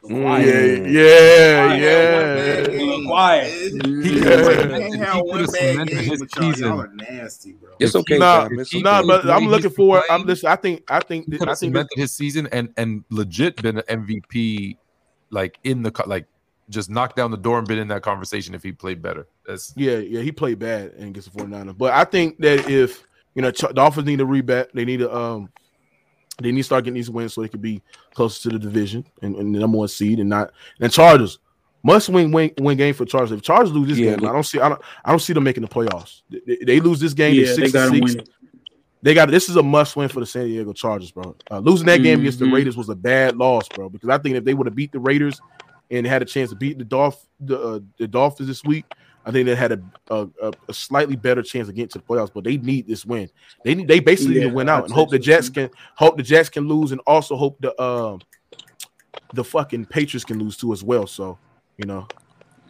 Mm, 0.04 0.22
quiet. 0.22 0.90
yeah, 0.90 1.74
yeah, 1.76 1.76
Quiet, 1.76 2.74
yeah. 2.74 2.78
He 2.80 3.06
quiet. 3.06 3.48
He 3.52 3.70
Yeah. 4.20 4.24
could've 4.24 4.46
Can't 4.46 4.62
cemented- 4.62 5.00
have 5.00 5.16
he 5.16 5.22
one 5.22 5.32
could've 5.38 5.48
bad 5.54 5.72
cemented 5.72 5.96
game 5.98 6.10
his 6.10 6.20
with 6.20 6.36
y'all. 6.36 6.52
season. 6.54 6.68
Y'all 6.68 6.82
are 6.82 6.88
nasty, 6.94 7.52
bro. 7.54 7.70
It's 7.80 7.96
If 7.96 8.00
okay, 8.02 8.14
he- 8.16 8.20
Nah, 8.20 8.44
Tom. 8.48 8.60
It's 8.60 8.72
he 8.72 8.78
okay. 8.78 8.84
Nah, 8.84 9.02
could've 9.02 9.24
but 9.24 9.30
I'm 9.32 9.48
looking 9.48 9.70
for. 9.72 9.98
I'm 9.98 10.04
playing- 10.08 10.26
listen. 10.28 10.50
I 10.50 10.56
think. 10.56 10.84
I 10.90 11.00
think. 11.00 11.26
He 11.28 11.36
I 11.36 11.46
think. 11.46 11.58
cemented 11.58 11.98
his 11.98 12.12
season 12.12 12.48
and 12.52 12.70
and 12.78 13.04
legit 13.10 13.62
been 13.62 13.78
an 13.78 13.84
MVP, 13.88 14.78
like 15.32 15.60
in 15.64 15.82
the 15.84 15.92
like 16.08 16.26
just 16.70 16.90
knocked 16.90 17.16
down 17.16 17.30
the 17.32 17.38
door 17.38 17.60
and 17.60 17.68
been 17.68 17.78
in 17.78 17.88
that 17.90 18.02
conversation 18.02 18.56
if 18.56 18.64
he 18.64 18.72
played 18.72 19.02
better. 19.02 19.28
That's 19.48 19.74
Yeah, 19.76 19.98
yeah, 19.98 20.22
he 20.22 20.32
played 20.32 20.58
bad 20.60 20.94
against 20.98 21.32
the 21.32 21.40
49ers. 21.40 21.78
But 21.78 21.94
I 21.94 22.04
think 22.06 22.40
that 22.40 22.70
if 22.70 23.04
you 23.36 23.42
know 23.42 23.52
Ch- 23.52 23.74
Dolphins 23.74 24.08
need 24.08 24.20
a 24.22 24.26
rebat, 24.26 24.70
they 24.74 24.84
need 24.86 24.98
to 25.00 25.16
um 25.16 25.50
they 26.42 26.52
need 26.52 26.60
to 26.60 26.64
start 26.64 26.84
getting 26.84 26.96
these 26.96 27.10
wins 27.10 27.34
so 27.34 27.42
they 27.42 27.48
could 27.48 27.62
be 27.62 27.82
closer 28.14 28.50
to 28.50 28.58
the 28.58 28.60
division 28.60 29.06
and, 29.22 29.36
and 29.36 29.54
the 29.56 29.60
number 29.60 29.78
one 29.78 29.88
seed 29.88 30.20
and 30.20 30.30
not 30.30 30.52
and 30.80 30.92
Chargers 30.92 31.40
must 31.84 32.10
win 32.10 32.32
win, 32.32 32.52
win 32.60 32.78
game 32.78 32.94
for 32.94 33.06
Chargers. 33.06 33.32
If 33.32 33.42
Chargers 33.44 33.72
lose 33.72 33.88
this 33.90 34.00
Yeah, 34.00 34.16
game, 34.16 34.26
I 34.28 34.32
don't 34.34 34.44
see 34.44 34.60
I 34.60 34.70
don't 34.70 34.82
I 35.04 35.12
don't 35.12 35.20
see 35.20 35.34
them 35.34 35.44
making 35.44 35.62
the 35.64 35.70
playoffs. 35.70 36.22
They, 36.30 36.58
they- 36.66 36.80
lose 36.80 37.00
this 37.00 37.14
game, 37.14 37.36
Yeah, 37.36 37.42
they 37.46 37.70
six 37.70 37.72
gotta 37.72 37.92
six. 37.96 38.16
They 39.02 39.14
got 39.14 39.30
this 39.30 39.50
is 39.50 39.56
a 39.56 39.62
must 39.62 39.96
win 39.96 40.10
for 40.10 40.20
the 40.20 40.26
San 40.26 40.46
Diego 40.48 40.74
Chargers, 40.74 41.12
bro. 41.12 41.36
Uh, 41.52 41.60
losing 41.60 41.86
that 41.86 42.02
game 42.02 42.22
against 42.22 42.40
the 42.40 42.46
Mhm. 42.46 42.54
Raiders 42.54 42.76
was 42.76 42.90
a 42.90 42.96
bad 42.96 43.38
loss, 43.38 43.70
bro. 43.70 43.88
Because 43.88 44.10
I 44.10 44.18
think 44.18 44.36
if 44.36 44.44
they 44.44 44.56
would 44.56 44.66
have 44.66 44.76
beat 44.76 44.92
the 44.92 45.00
Raiders 45.00 45.40
and 45.92 46.08
had 46.08 46.24
a 46.24 46.26
chance 46.26 46.50
to 46.50 46.56
beat 46.56 46.80
the 46.80 46.86
Dolph 46.86 47.24
the, 47.40 47.60
uh, 47.60 47.80
the 48.00 48.08
Dolphins 48.08 48.48
this 48.48 48.64
week, 48.64 48.86
I 49.26 49.32
think 49.32 49.46
they 49.48 49.56
had 49.56 49.72
a, 49.72 49.82
a, 50.10 50.28
a- 50.42 50.54
a 50.70 50.74
slightly 50.74 51.16
better 51.16 51.42
chance 51.42 51.68
of 51.68 51.76
getting 51.76 51.90
to 51.90 51.98
the 52.00 52.04
playoffs. 52.04 52.32
But 52.34 52.44
they 52.44 52.58
need 52.58 52.88
this 52.88 53.06
win. 53.06 53.30
They 53.64 53.76
need 53.76 53.88
they 53.88 54.00
basically 54.00 54.36
need 54.36 54.42
to 54.50 54.54
win 54.54 54.70
out 54.70 54.84
and 54.86 54.94
hope 54.94 55.10
the 55.10 55.20
Jets 55.20 55.50
can 55.50 55.70
hope 55.96 56.18
the 56.18 56.24
Jets 56.24 56.50
can 56.50 56.68
lose 56.68 56.92
and 56.92 57.02
also 57.08 57.36
hope 57.36 57.58
the 57.60 57.80
um 57.82 58.22
the 59.34 59.44
fucking 59.44 59.86
Patriots 59.88 60.24
can 60.26 60.40
lose 60.40 60.58
too 60.58 60.72
as 60.74 60.84
well. 60.84 61.08
So 61.08 61.38
you 61.78 61.86
know, 61.86 62.08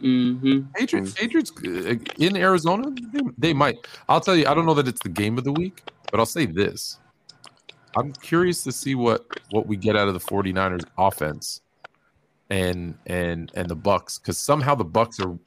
Mm-hmm. 0.02 0.60
Patriots. 0.74 1.12
Patriots 1.14 1.50
uh, 1.64 1.94
in 2.18 2.36
Arizona, 2.36 2.90
they, 3.12 3.20
they 3.38 3.52
might. 3.54 3.76
I'll 4.10 4.20
tell 4.20 4.36
you, 4.36 4.46
I 4.46 4.52
don't 4.52 4.66
know 4.66 4.74
that 4.74 4.86
it's 4.86 5.02
the 5.02 5.08
game 5.08 5.38
of 5.38 5.44
the 5.44 5.52
week, 5.52 5.82
but 6.10 6.20
I'll 6.20 6.26
say 6.26 6.44
this: 6.44 6.98
I'm 7.96 8.12
curious 8.12 8.62
to 8.64 8.72
see 8.72 8.94
what 8.94 9.24
what 9.52 9.66
we 9.66 9.76
get 9.76 9.96
out 9.96 10.06
of 10.08 10.12
the 10.12 10.20
49ers 10.20 10.84
offense 10.98 11.62
and 12.50 12.94
and 13.06 13.50
and 13.54 13.68
the 13.70 13.76
Bucs 13.76 14.20
because 14.20 14.36
somehow 14.38 14.74
the 14.74 14.84
Bucs 14.84 15.18
are 15.24 15.38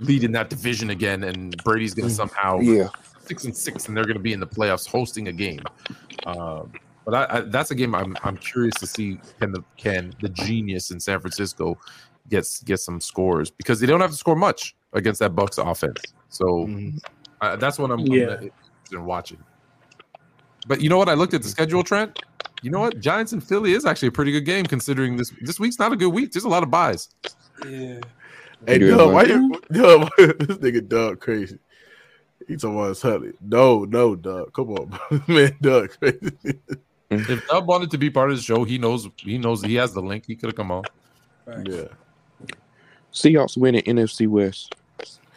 leading 0.00 0.32
that 0.32 0.50
division 0.50 0.90
again, 0.90 1.24
and 1.24 1.62
Brady's 1.62 1.94
going 1.94 2.08
to 2.08 2.14
somehow 2.14 2.58
Yeah. 2.60 2.88
six 3.26 3.44
and 3.44 3.56
six, 3.56 3.88
and 3.88 3.96
they're 3.96 4.04
going 4.04 4.16
to 4.16 4.22
be 4.22 4.32
in 4.32 4.40
the 4.40 4.46
playoffs 4.46 4.86
hosting 4.88 5.28
a 5.28 5.32
game. 5.32 5.68
Um, 6.26 6.72
But 7.04 7.14
I, 7.14 7.38
I, 7.38 7.40
that's 7.40 7.72
a 7.72 7.74
game 7.74 7.94
I'm 7.96 8.16
I'm 8.22 8.36
curious 8.38 8.78
to 8.78 8.86
see 8.86 9.18
can 9.40 9.50
the 9.50 9.64
can 9.76 10.12
the 10.20 10.28
genius 10.28 10.92
in 10.92 11.00
San 11.00 11.18
Francisco 11.20 11.76
gets 12.28 12.62
get 12.62 12.78
some 12.78 13.00
scores 13.00 13.50
because 13.50 13.80
they 13.80 13.86
don't 13.86 14.00
have 14.00 14.10
to 14.12 14.16
score 14.16 14.36
much 14.36 14.76
against 14.92 15.18
that 15.18 15.34
Bucs 15.34 15.58
offense. 15.58 16.14
So 16.28 16.44
Mhm. 16.44 17.00
uh, 17.40 17.56
that's 17.56 17.76
what 17.80 17.90
I'm, 17.90 17.98
I'm 18.00 18.06
Yeah. 18.06 18.22
interested 18.34 18.92
in 18.92 19.04
watching. 19.04 19.38
But 20.68 20.80
you 20.80 20.88
know 20.88 20.96
what? 20.96 21.08
I 21.08 21.14
looked 21.14 21.34
at 21.34 21.42
the 21.42 21.48
schedule, 21.48 21.82
Trent. 21.82 22.12
You 22.62 22.70
know 22.70 22.78
what? 22.78 23.00
Giants 23.00 23.32
and 23.32 23.42
Philly 23.42 23.72
is 23.72 23.84
actually 23.84 24.08
a 24.08 24.12
pretty 24.12 24.30
good 24.30 24.44
game 24.46 24.64
considering 24.68 25.16
this 25.16 25.32
this 25.40 25.58
week's 25.58 25.80
not 25.80 25.92
a 25.92 25.96
good 25.96 26.12
week. 26.12 26.30
There's 26.30 26.44
a 26.44 26.48
lot 26.48 26.62
of 26.62 26.70
buys. 26.70 27.08
Yeah. 27.68 27.98
Hey, 28.66 28.80
Yeah, 28.80 28.96
Doug, 28.96 29.12
why 29.12 29.22
but- 29.24 29.28
you, 29.30 29.62
Doug, 29.72 30.10
this 30.18 30.58
nigga 30.58 30.88
Doug 30.88 31.20
crazy. 31.20 31.58
He 32.48 32.56
talking 32.56 32.76
about 32.76 32.88
his 32.88 33.02
Huntley. 33.02 33.32
No, 33.40 33.84
no, 33.84 34.16
Doug. 34.16 34.52
Come 34.52 34.70
on, 34.70 34.98
man. 35.28 35.56
Doug 35.60 35.90
crazy. 35.98 36.32
If 37.10 37.46
Dub 37.48 37.66
wanted 37.66 37.90
to 37.92 37.98
be 37.98 38.10
part 38.10 38.30
of 38.30 38.36
the 38.36 38.42
show, 38.42 38.64
he 38.64 38.78
knows 38.78 39.08
he 39.18 39.38
knows 39.38 39.62
he 39.62 39.74
has 39.76 39.92
the 39.92 40.02
link. 40.02 40.24
He 40.26 40.34
could 40.36 40.48
have 40.48 40.56
come 40.56 40.70
on. 40.72 40.84
Yeah. 41.64 41.84
Seahawks 43.12 43.56
winning 43.56 43.82
NFC 43.82 44.26
West. 44.26 44.74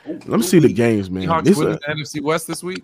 Let 0.05 0.27
me 0.27 0.41
see 0.43 0.59
the 0.59 0.71
games, 0.71 1.09
man. 1.09 1.27
Seahawks 1.27 1.43
This 1.45 1.57
win 1.57 1.67
a- 1.69 1.71
the 1.73 1.79
NFC 1.89 2.21
West 2.21 2.47
this 2.47 2.63
week, 2.63 2.83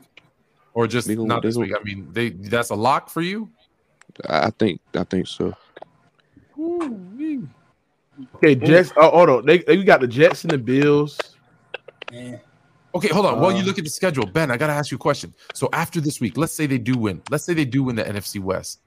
or 0.74 0.86
just 0.88 1.08
gonna- 1.08 1.24
not 1.26 1.42
they 1.42 1.48
this 1.48 1.56
gonna- 1.56 1.68
week. 1.68 1.76
I 1.80 1.84
mean, 1.84 2.08
they 2.12 2.30
that's 2.30 2.70
a 2.70 2.76
lock 2.76 3.10
for 3.10 3.22
you. 3.22 3.50
I 4.28 4.48
I 4.48 4.50
think 4.52 4.82
I 4.94 5.04
think 5.04 5.28
so. 5.28 5.54
Okay, 8.36 8.56
Jets. 8.56 8.92
Oh, 8.98 9.10
hold 9.12 9.30
on. 9.30 9.46
They, 9.46 9.60
they 9.60 9.84
got 9.84 10.02
the 10.02 10.08
Jets 10.08 10.44
and 10.44 10.52
the 10.52 10.58
Bills. 10.58 11.18
Man. 12.12 12.40
Okay, 12.94 13.08
hold 13.08 13.26
on. 13.26 13.40
While 13.40 13.52
you 13.54 13.60
Uh, 13.60 13.66
look 13.66 13.78
at 13.78 13.84
the 13.86 13.90
schedule, 13.90 14.26
Ben, 14.26 14.52
I 14.52 14.58
gotta 14.58 14.74
ask 14.74 14.92
you 14.92 14.96
a 14.96 15.00
question. 15.00 15.34
So 15.54 15.70
after 15.72 16.02
this 16.02 16.20
week, 16.20 16.38
let's 16.38 16.54
say 16.54 16.66
they 16.66 16.78
do 16.78 16.98
win. 16.98 17.22
Let's 17.30 17.46
say 17.46 17.54
they 17.54 17.66
do 17.66 17.84
win 17.84 17.96
the 17.96 18.04
NFC 18.04 18.40
West. 18.42 18.82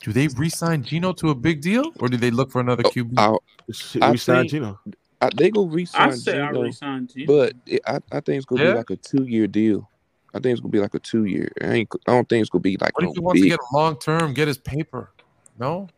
Do 0.00 0.12
they 0.12 0.28
re-sign 0.28 0.82
Geno 0.84 1.12
to 1.14 1.30
a 1.30 1.34
big 1.34 1.60
deal, 1.60 1.92
or 1.98 2.08
do 2.08 2.16
they 2.16 2.30
look 2.30 2.52
for 2.52 2.60
another 2.60 2.82
QB? 2.84 3.14
I, 3.16 3.36
Shit, 3.72 4.02
I 4.02 4.10
we 4.12 4.16
signed 4.18 4.50
think- 4.50 4.62
Geno. 4.62 4.78
I, 5.20 5.30
they 5.34 5.50
go 5.50 5.64
I 5.68 5.72
re-sign 5.72 6.12
say 6.16 6.40
I 6.40 6.48
Geno, 6.48 6.62
resigned 6.62 7.08
to 7.10 7.20
you. 7.20 7.26
but 7.26 7.52
it, 7.66 7.80
I, 7.86 7.96
I 8.12 8.20
think 8.20 8.36
it's 8.36 8.44
gonna 8.46 8.62
Yeah? 8.62 8.70
be 8.72 8.76
like 8.76 8.90
a 8.90 8.96
two-year 8.96 9.46
deal. 9.48 9.90
I 10.34 10.38
think 10.40 10.52
it's 10.52 10.60
gonna 10.60 10.70
be 10.70 10.78
like 10.78 10.94
a 10.94 11.00
two-year. 11.00 11.50
I 11.62 11.66
ain't. 11.72 11.88
I 12.06 12.12
don't 12.12 12.28
think 12.28 12.42
it's 12.42 12.50
gonna 12.50 12.60
be 12.62 12.76
like 12.80 12.94
what 12.96 13.04
no 13.04 13.10
if 13.10 13.14
he 13.16 13.20
wants 13.20 13.40
to 13.40 13.48
get 13.48 13.58
a 13.58 13.76
long 13.76 13.98
term, 13.98 14.34
get 14.34 14.46
his 14.46 14.58
paper? 14.58 15.10
No, 15.58 15.88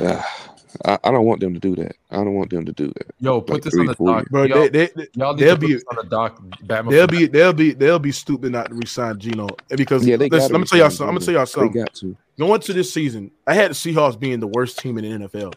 Ah, 0.00 0.54
I, 0.84 0.98
I 1.04 1.10
don't 1.10 1.24
want 1.24 1.40
them 1.40 1.54
to 1.54 1.60
do 1.60 1.74
that. 1.76 1.96
I 2.10 2.16
don't 2.16 2.34
want 2.34 2.50
them 2.50 2.64
to 2.66 2.72
do 2.72 2.88
that. 2.88 3.06
yo, 3.20 3.40
put 3.40 3.54
Like 3.54 3.62
this 3.62 3.72
three, 3.74 3.80
on 3.82 3.86
the 3.86 3.94
four 3.94 4.06
doc. 4.12 4.28
Bro, 4.30 4.44
y'all, 4.44 4.58
they, 4.62 4.68
they, 4.68 4.86
they, 4.96 5.06
y'all 5.14 5.34
need 5.34 5.40
they'll 5.42 5.54
to 5.56 5.60
put 5.60 5.66
be- 5.66 5.74
this 5.74 5.84
on 5.90 5.96
the 5.96 6.02
doc. 6.08 6.42
Bama 6.64 6.90
they'll 6.90 7.06
be 7.06 7.26
they'll 7.26 7.52
be 7.52 7.72
they'll 7.72 7.98
be 7.98 8.12
stupid 8.12 8.52
not 8.52 8.68
to 8.68 8.74
resign 8.74 9.18
Geno 9.18 9.48
because 9.76 10.06
Yeah, 10.06 10.16
they 10.16 10.28
listen, 10.28 10.38
gotta 10.38 10.52
let 10.54 10.60
me 10.60 10.66
tell 10.66 10.78
y'all 10.78 10.90
something. 10.90 11.08
I'm 11.08 11.14
gonna 11.14 11.24
tell 11.24 11.34
y'all 11.62 11.68
They 11.72 11.80
got 11.80 11.94
to. 11.94 12.16
Going 12.38 12.60
to 12.60 12.72
this 12.72 12.92
season, 12.92 13.30
I 13.46 13.54
had 13.54 13.70
the 13.70 13.74
Seahawks 13.74 14.18
being 14.18 14.38
the 14.40 14.46
worst 14.46 14.78
team 14.78 14.98
in 14.98 15.20
the 15.20 15.26
NFL. 15.28 15.54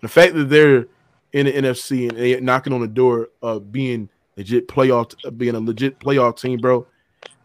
The 0.00 0.08
fact 0.08 0.34
that 0.34 0.48
they're 0.48 0.86
in 1.32 1.46
the 1.46 1.52
NFC 1.52 2.08
and 2.08 2.18
they're 2.18 2.40
knocking 2.40 2.72
on 2.72 2.80
the 2.80 2.88
door 2.88 3.28
of 3.40 3.70
being 3.70 4.08
legit 4.36 4.66
playoff, 4.68 5.14
being 5.38 5.54
a 5.54 5.60
legit 5.60 5.98
playoff 6.00 6.40
team, 6.40 6.58
bro, 6.58 6.86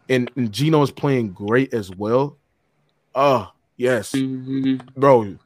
and, 0.08 0.30
and 0.36 0.50
Geno 0.52 0.82
is 0.82 0.90
playing 0.90 1.32
great 1.32 1.72
as 1.72 1.90
well. 1.94 2.36
Oh 3.14 3.50
yes, 3.76 4.12
Mhm. 4.12 4.84
bro. 4.96 5.36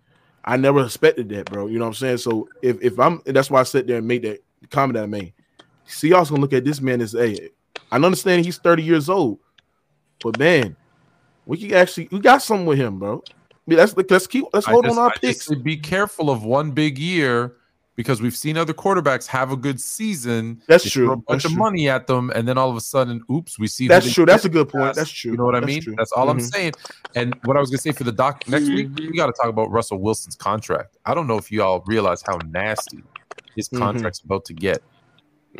I 0.44 0.56
never 0.56 0.84
expected 0.84 1.28
that, 1.30 1.46
bro. 1.46 1.66
You 1.68 1.78
know 1.78 1.84
what 1.84 1.90
I'm 1.90 1.94
saying? 1.94 2.18
So 2.18 2.48
if 2.62 2.80
if 2.82 2.98
I'm 2.98 3.20
that's 3.26 3.50
why 3.50 3.60
I 3.60 3.64
sit 3.64 3.86
there 3.86 3.98
and 3.98 4.08
made 4.08 4.22
that 4.22 4.42
comment 4.70 4.94
that 4.94 5.04
I 5.04 5.06
made. 5.06 5.32
Seahawks 5.86 6.30
gonna 6.30 6.40
look 6.40 6.52
at 6.52 6.64
this 6.64 6.80
man 6.80 7.00
as 7.00 7.12
hey, 7.12 7.50
I 7.90 7.96
understand 7.96 8.44
he's 8.44 8.58
30 8.58 8.82
years 8.82 9.08
old, 9.08 9.38
but 10.22 10.38
man, 10.38 10.76
we 11.46 11.58
can 11.58 11.74
actually 11.74 12.08
we 12.10 12.18
got 12.20 12.42
something 12.42 12.66
with 12.66 12.78
him, 12.78 12.98
bro. 12.98 13.22
I 13.28 13.34
mean, 13.66 13.78
let's 13.78 13.94
let's 13.96 14.26
keep 14.26 14.44
let's 14.52 14.66
hold 14.66 14.84
just- 14.84 14.96
on 14.98 15.02
our 15.04 15.10
I 15.10 15.16
picks. 15.18 15.46
say 15.46 15.54
be 15.54 15.76
careful 15.76 16.30
of 16.30 16.44
one 16.44 16.70
big 16.70 16.98
year 16.98 17.56
because 17.94 18.22
we've 18.22 18.36
seen 18.36 18.56
other 18.56 18.72
quarterbacks 18.72 19.26
have 19.26 19.52
a 19.52 19.56
good 19.56 19.80
season. 19.80 20.62
That's 20.66 20.88
true. 20.90 21.06
Throw 21.06 21.12
a 21.12 21.16
bunch 21.16 21.26
That's 21.28 21.44
of 21.46 21.50
true. 21.52 21.58
money 21.58 21.88
at 21.88 22.06
them, 22.06 22.30
and 22.34 22.46
then 22.48 22.56
all 22.58 22.70
of 22.70 22.76
a 22.76 22.80
sudden, 22.80 23.22
oops, 23.30 23.58
we 23.58 23.66
see. 23.66 23.86
That's 23.88 24.10
true. 24.12 24.24
That's 24.24 24.44
a 24.44 24.48
good 24.48 24.68
point. 24.68 24.84
last. 24.84 24.96
That's 24.96 25.10
true. 25.10 25.32
You 25.32 25.36
know 25.36 25.44
what 25.44 25.54
I 25.54 25.60
That's 25.60 25.72
mean? 25.72 25.82
true. 25.82 25.94
That's 25.96 26.12
all 26.12 26.28
I'm 26.30 26.38
Mhm. 26.38 26.52
saying. 26.52 26.72
And 27.14 27.34
what 27.44 27.56
I 27.56 27.60
was 27.60 27.70
gonna 27.70 27.78
say 27.78 27.92
for 27.92 28.04
the 28.04 28.12
doc 28.12 28.44
next 28.48 28.68
week, 28.68 28.88
Mhm. 28.88 29.10
we 29.10 29.16
got 29.16 29.26
to 29.26 29.32
talk 29.32 29.46
about 29.50 29.70
Russell 29.70 29.98
Wilson's 29.98 30.36
contract. 30.36 30.96
I 31.04 31.14
don't 31.14 31.26
know 31.26 31.36
if 31.36 31.52
you 31.52 31.62
all 31.62 31.82
realize 31.86 32.22
how 32.26 32.38
nasty 32.48 33.02
his 33.56 33.68
Mhm. 33.68 33.78
contract's 33.78 34.20
about 34.20 34.44
to 34.46 34.54
get. 34.54 34.82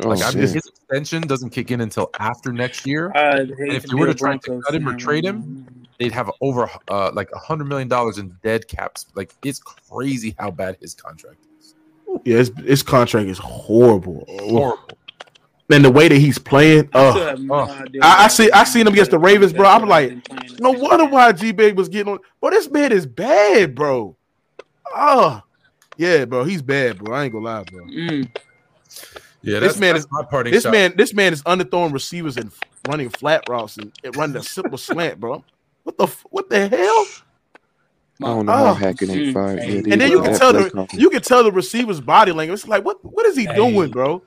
Oh, 0.03 0.09
Like, 0.09 0.21
I 0.23 0.31
mean, 0.31 0.47
shit. 0.47 0.55
his 0.55 0.65
extension 0.65 1.21
doesn't 1.21 1.51
kick 1.51 1.69
in 1.69 1.79
until 1.79 2.09
after 2.19 2.51
next 2.51 2.87
year. 2.87 3.11
I'd 3.15 3.51
if 3.59 3.91
you 3.91 3.97
were 3.97 4.07
to 4.07 4.15
try 4.15 4.37
to 4.37 4.59
cut 4.61 4.73
him 4.73 4.89
or 4.89 4.95
trade 4.95 5.23
him. 5.23 5.67
They'd 5.99 6.11
have 6.11 6.31
over 6.41 6.67
uh, 6.89 7.11
like 7.13 7.29
a 7.31 7.37
hundred 7.37 7.65
million 7.65 7.87
dollars 7.87 8.17
in 8.17 8.35
dead 8.43 8.67
caps. 8.67 9.05
Like 9.13 9.35
it's 9.45 9.59
crazy 9.59 10.35
how 10.39 10.49
bad 10.49 10.77
his 10.81 10.95
contract 10.95 11.37
is. 11.41 11.47
Yeah, 12.25 12.37
his, 12.37 12.51
his 12.65 12.83
contract 12.83 13.27
is 13.27 13.37
horrible. 13.37 14.25
Horrible. 14.27 14.97
And 15.71 15.83
the 15.83 15.89
way 15.91 16.07
that 16.07 16.17
he's 16.17 16.37
playing, 16.37 16.89
I 16.93 17.09
still 17.11 17.27
uh, 17.29 17.35
no 17.39 17.55
oh. 17.55 17.83
I- 18.01 18.25
I 18.25 18.27
see- 18.27 18.51
I 18.51 18.63
seen 18.63 18.85
him 18.85 18.93
against 18.93 19.11
the 19.11 19.17
Ravens, 19.17 19.53
bro. 19.53 19.65
I'm 19.67 19.87
like, 19.87 20.09
been 20.09 20.21
playing 20.21 20.41
this 20.51 20.59
no 20.59 20.71
wonder 20.71 21.05
why 21.05 21.31
G 21.31 21.51
Big 21.51 21.75
was 21.77 21.89
getting 21.89 22.13
on. 22.13 22.19
Bro, 22.39 22.51
this 22.51 22.69
man 22.69 22.91
is 22.91 23.05
bad, 23.07 23.73
bro. 23.73 24.15
Oh, 24.95 25.41
yeah, 25.97 26.25
bro, 26.25 26.43
he's 26.43 26.61
bad, 26.61 26.99
bro. 26.99 27.15
I 27.15 27.23
ain't 27.23 27.33
gonna 27.33 27.45
lie, 27.45 27.63
bro. 27.63 27.85
Mm. 27.85 28.29
Yeah, 29.41 29.59
This 29.59 29.77
man 29.79 29.95
is- 29.95 30.05
my 30.11 30.23
parting 30.23 30.53
This 30.53 30.63
shot. 30.63 30.71
man, 30.73 30.93
this 30.95 31.13
man 31.13 31.33
is 31.33 31.41
underthrowing 31.43 31.91
receivers 31.93 32.37
and 32.37 32.51
running 32.87 33.09
flat 33.09 33.43
routes 33.49 33.77
and, 33.77 33.91
and 34.03 34.15
running 34.15 34.35
a 34.35 34.43
simple 34.43 34.77
slant, 34.77 35.19
bro. 35.19 35.43
What 35.83 35.97
the 35.97 36.07
what 36.29 36.49
the 36.49 36.67
hell? 36.69 37.05
I 38.21 38.27
don't 38.27 38.45
know 38.45 38.53
Oh. 38.53 38.65
how 38.67 38.73
Hackett 38.75 39.09
ain't 39.09 39.33
fired 39.33 39.63
yet. 39.63 39.85
And 39.87 39.99
then 40.01 40.11
you 40.11 40.21
can 40.21 40.37
tell 40.37 40.53
the 40.53 40.69
calling. 40.69 40.87
you 40.93 41.09
can 41.09 41.21
tell 41.21 41.43
the 41.43 41.51
receiver's 41.51 41.99
body 41.99 42.31
language. 42.31 42.59
It's 42.59 42.67
like 42.67 42.85
what 42.85 43.03
what 43.03 43.25
is 43.25 43.35
he 43.35 43.45
Hey. 43.45 43.55
doing, 43.55 43.91
bro? 43.91 44.21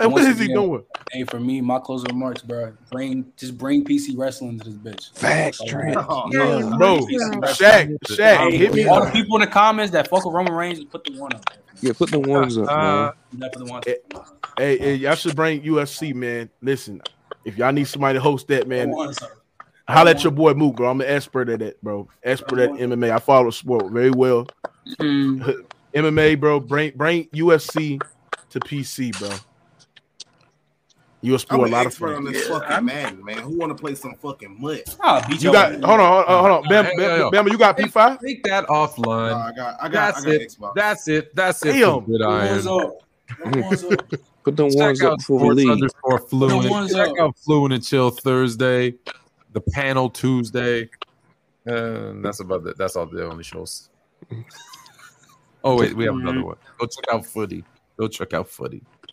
Like, 0.00 0.10
what 0.10 0.22
is 0.22 0.38
he 0.38 0.44
again, 0.46 0.56
doing? 0.56 0.84
Hey, 1.10 1.24
for 1.24 1.38
me, 1.38 1.60
my 1.60 1.78
closing 1.78 2.08
remarks, 2.08 2.40
bro. 2.42 2.72
Bring 2.90 3.30
just 3.36 3.58
bring 3.58 3.84
PC 3.84 4.16
wrestling 4.16 4.58
to 4.58 4.64
this 4.70 4.74
bitch. 4.78 5.12
Facts, 5.16 5.60
Like, 5.60 5.68
Trent. 5.68 5.96
oh, 5.98 6.30
Bro, 6.78 7.00
PC 7.06 7.40
wrestling. 7.40 7.40
Shaq, 7.42 7.98
Shaq, 8.06 8.36
Hey, 8.50 8.56
hit 8.56 8.74
me 8.74 8.86
all 8.86 9.04
the 9.04 9.10
people 9.12 9.36
in 9.36 9.42
the 9.42 9.46
comments 9.46 9.92
that 9.92 10.08
fuck 10.08 10.24
with 10.24 10.34
Roman 10.34 10.54
Reigns, 10.54 10.78
just 10.78 10.90
put 10.90 11.04
the 11.04 11.18
one 11.20 11.34
up. 11.34 11.44
Yeah, 11.82 11.92
put 11.92 12.10
the 12.10 12.18
ones 12.20 12.56
up, 12.58 12.68
Uh, 12.68 12.74
man. 12.76 13.12
Left 13.40 13.54
for 13.54 13.58
the 13.58 13.64
one. 13.70 13.82
Hey, 14.56 14.78
hey, 14.78 14.94
y'all 14.94 15.14
should 15.14 15.36
bring 15.36 15.62
UFC, 15.62 16.14
man. 16.14 16.48
Listen, 16.62 17.00
if 17.44 17.56
y'all 17.58 17.72
need 17.72 17.84
somebody 17.88 18.18
to 18.18 18.22
host 18.22 18.48
that, 18.48 18.66
man, 18.66 18.90
The 18.90 18.96
ones 18.96 19.20
up. 19.22 19.30
Holla 19.92 20.10
at 20.10 20.22
your 20.24 20.30
boy 20.32 20.54
Mook, 20.54 20.76
bro. 20.76 20.90
I'm 20.90 21.00
an 21.00 21.06
expert 21.06 21.48
at 21.48 21.62
it, 21.62 21.82
bro. 21.82 22.08
Expert 22.22 22.58
at 22.58 22.70
MMA. 22.70 23.10
I 23.10 23.18
follow 23.18 23.50
sport 23.50 23.90
very 23.92 24.10
well. 24.10 24.46
Mm. 24.98 25.64
MMA, 25.94 26.40
bro. 26.40 26.58
Bring 26.58 26.92
bring 26.96 27.26
UFC 27.28 28.00
to 28.50 28.58
PC, 28.60 29.16
bro. 29.16 29.30
You'll 31.20 31.38
I'm 31.50 31.60
a 31.60 31.66
lot 31.66 31.82
of 31.82 31.86
expert 31.92 32.16
on 32.16 32.24
fun. 32.24 32.32
this 32.32 32.48
Yeah, 32.48 32.54
fucking 32.58 32.72
I'm- 32.72 32.84
Madden, 32.86 33.24
man. 33.24 33.38
Who 33.38 33.56
want 33.56 33.76
to 33.76 33.80
play 33.80 33.94
some 33.94 34.16
fucking 34.16 34.60
mud? 34.60 34.80
You 35.30 35.36
your 35.36 35.52
got 35.52 35.70
hold 35.74 36.00
on, 36.00 36.00
hold 36.00 36.24
on, 36.26 36.50
hold 36.50 36.50
on. 36.50 36.68
Bam, 36.68 36.84
Hey, 36.86 36.96
Bam, 36.96 37.10
yo, 37.10 37.16
yo. 37.16 37.30
Bama, 37.30 37.50
you 37.52 37.58
got 37.58 37.78
P5? 37.78 38.18
Take 38.20 38.42
that 38.42 38.64
No, 38.68 38.74
offline. 38.74 39.32
I 39.34 39.52
got, 39.54 39.76
I 39.80 39.88
got, 39.88 39.92
That's 39.92 40.18
I 40.18 40.24
got 40.24 40.34
it. 40.34 40.48
Xbox. 40.58 40.74
That's 40.74 41.08
it. 41.08 41.36
That's 41.36 41.64
it. 41.64 41.72
Damn. 41.74 42.00
For 42.00 42.06
good 42.10 42.20
ones 42.26 42.66
iron. 42.66 42.90
The 43.52 43.60
ones 43.60 43.84
up. 43.84 44.12
Put 44.42 44.56
them 44.56 44.70
Check 44.70 44.78
ones 44.80 45.02
up 45.02 45.12
out 45.12 45.18
before 45.18 45.54
we 45.54 45.70
underscore 45.70 46.18
fluent. 46.18 46.68
ones 46.70 46.92
Check 46.92 47.08
up. 47.10 47.18
out 47.20 47.38
fluent 47.38 47.72
and 47.74 47.84
chill 47.86 48.10
Thursday. 48.10 48.94
The 49.52 49.60
panel 49.60 50.10
Tuesday. 50.10 50.88
And 51.64 52.24
that's 52.24 52.40
about 52.40 52.66
it. 52.66 52.76
That's 52.76 52.96
all 52.96 53.06
the 53.06 53.28
only 53.28 53.44
shows. 53.44 53.88
Oh 55.64 55.78
wait, 55.78 55.94
we 55.94 56.04
have 56.04 56.14
another 56.14 56.38
mm. 56.38 56.44
one. 56.44 56.56
Go 56.78 56.86
check 56.86 57.04
out 57.12 57.24
footy. 57.24 57.64
Go 57.96 58.08
check 58.08 58.34
out 58.34 58.48
footy. 58.48 58.82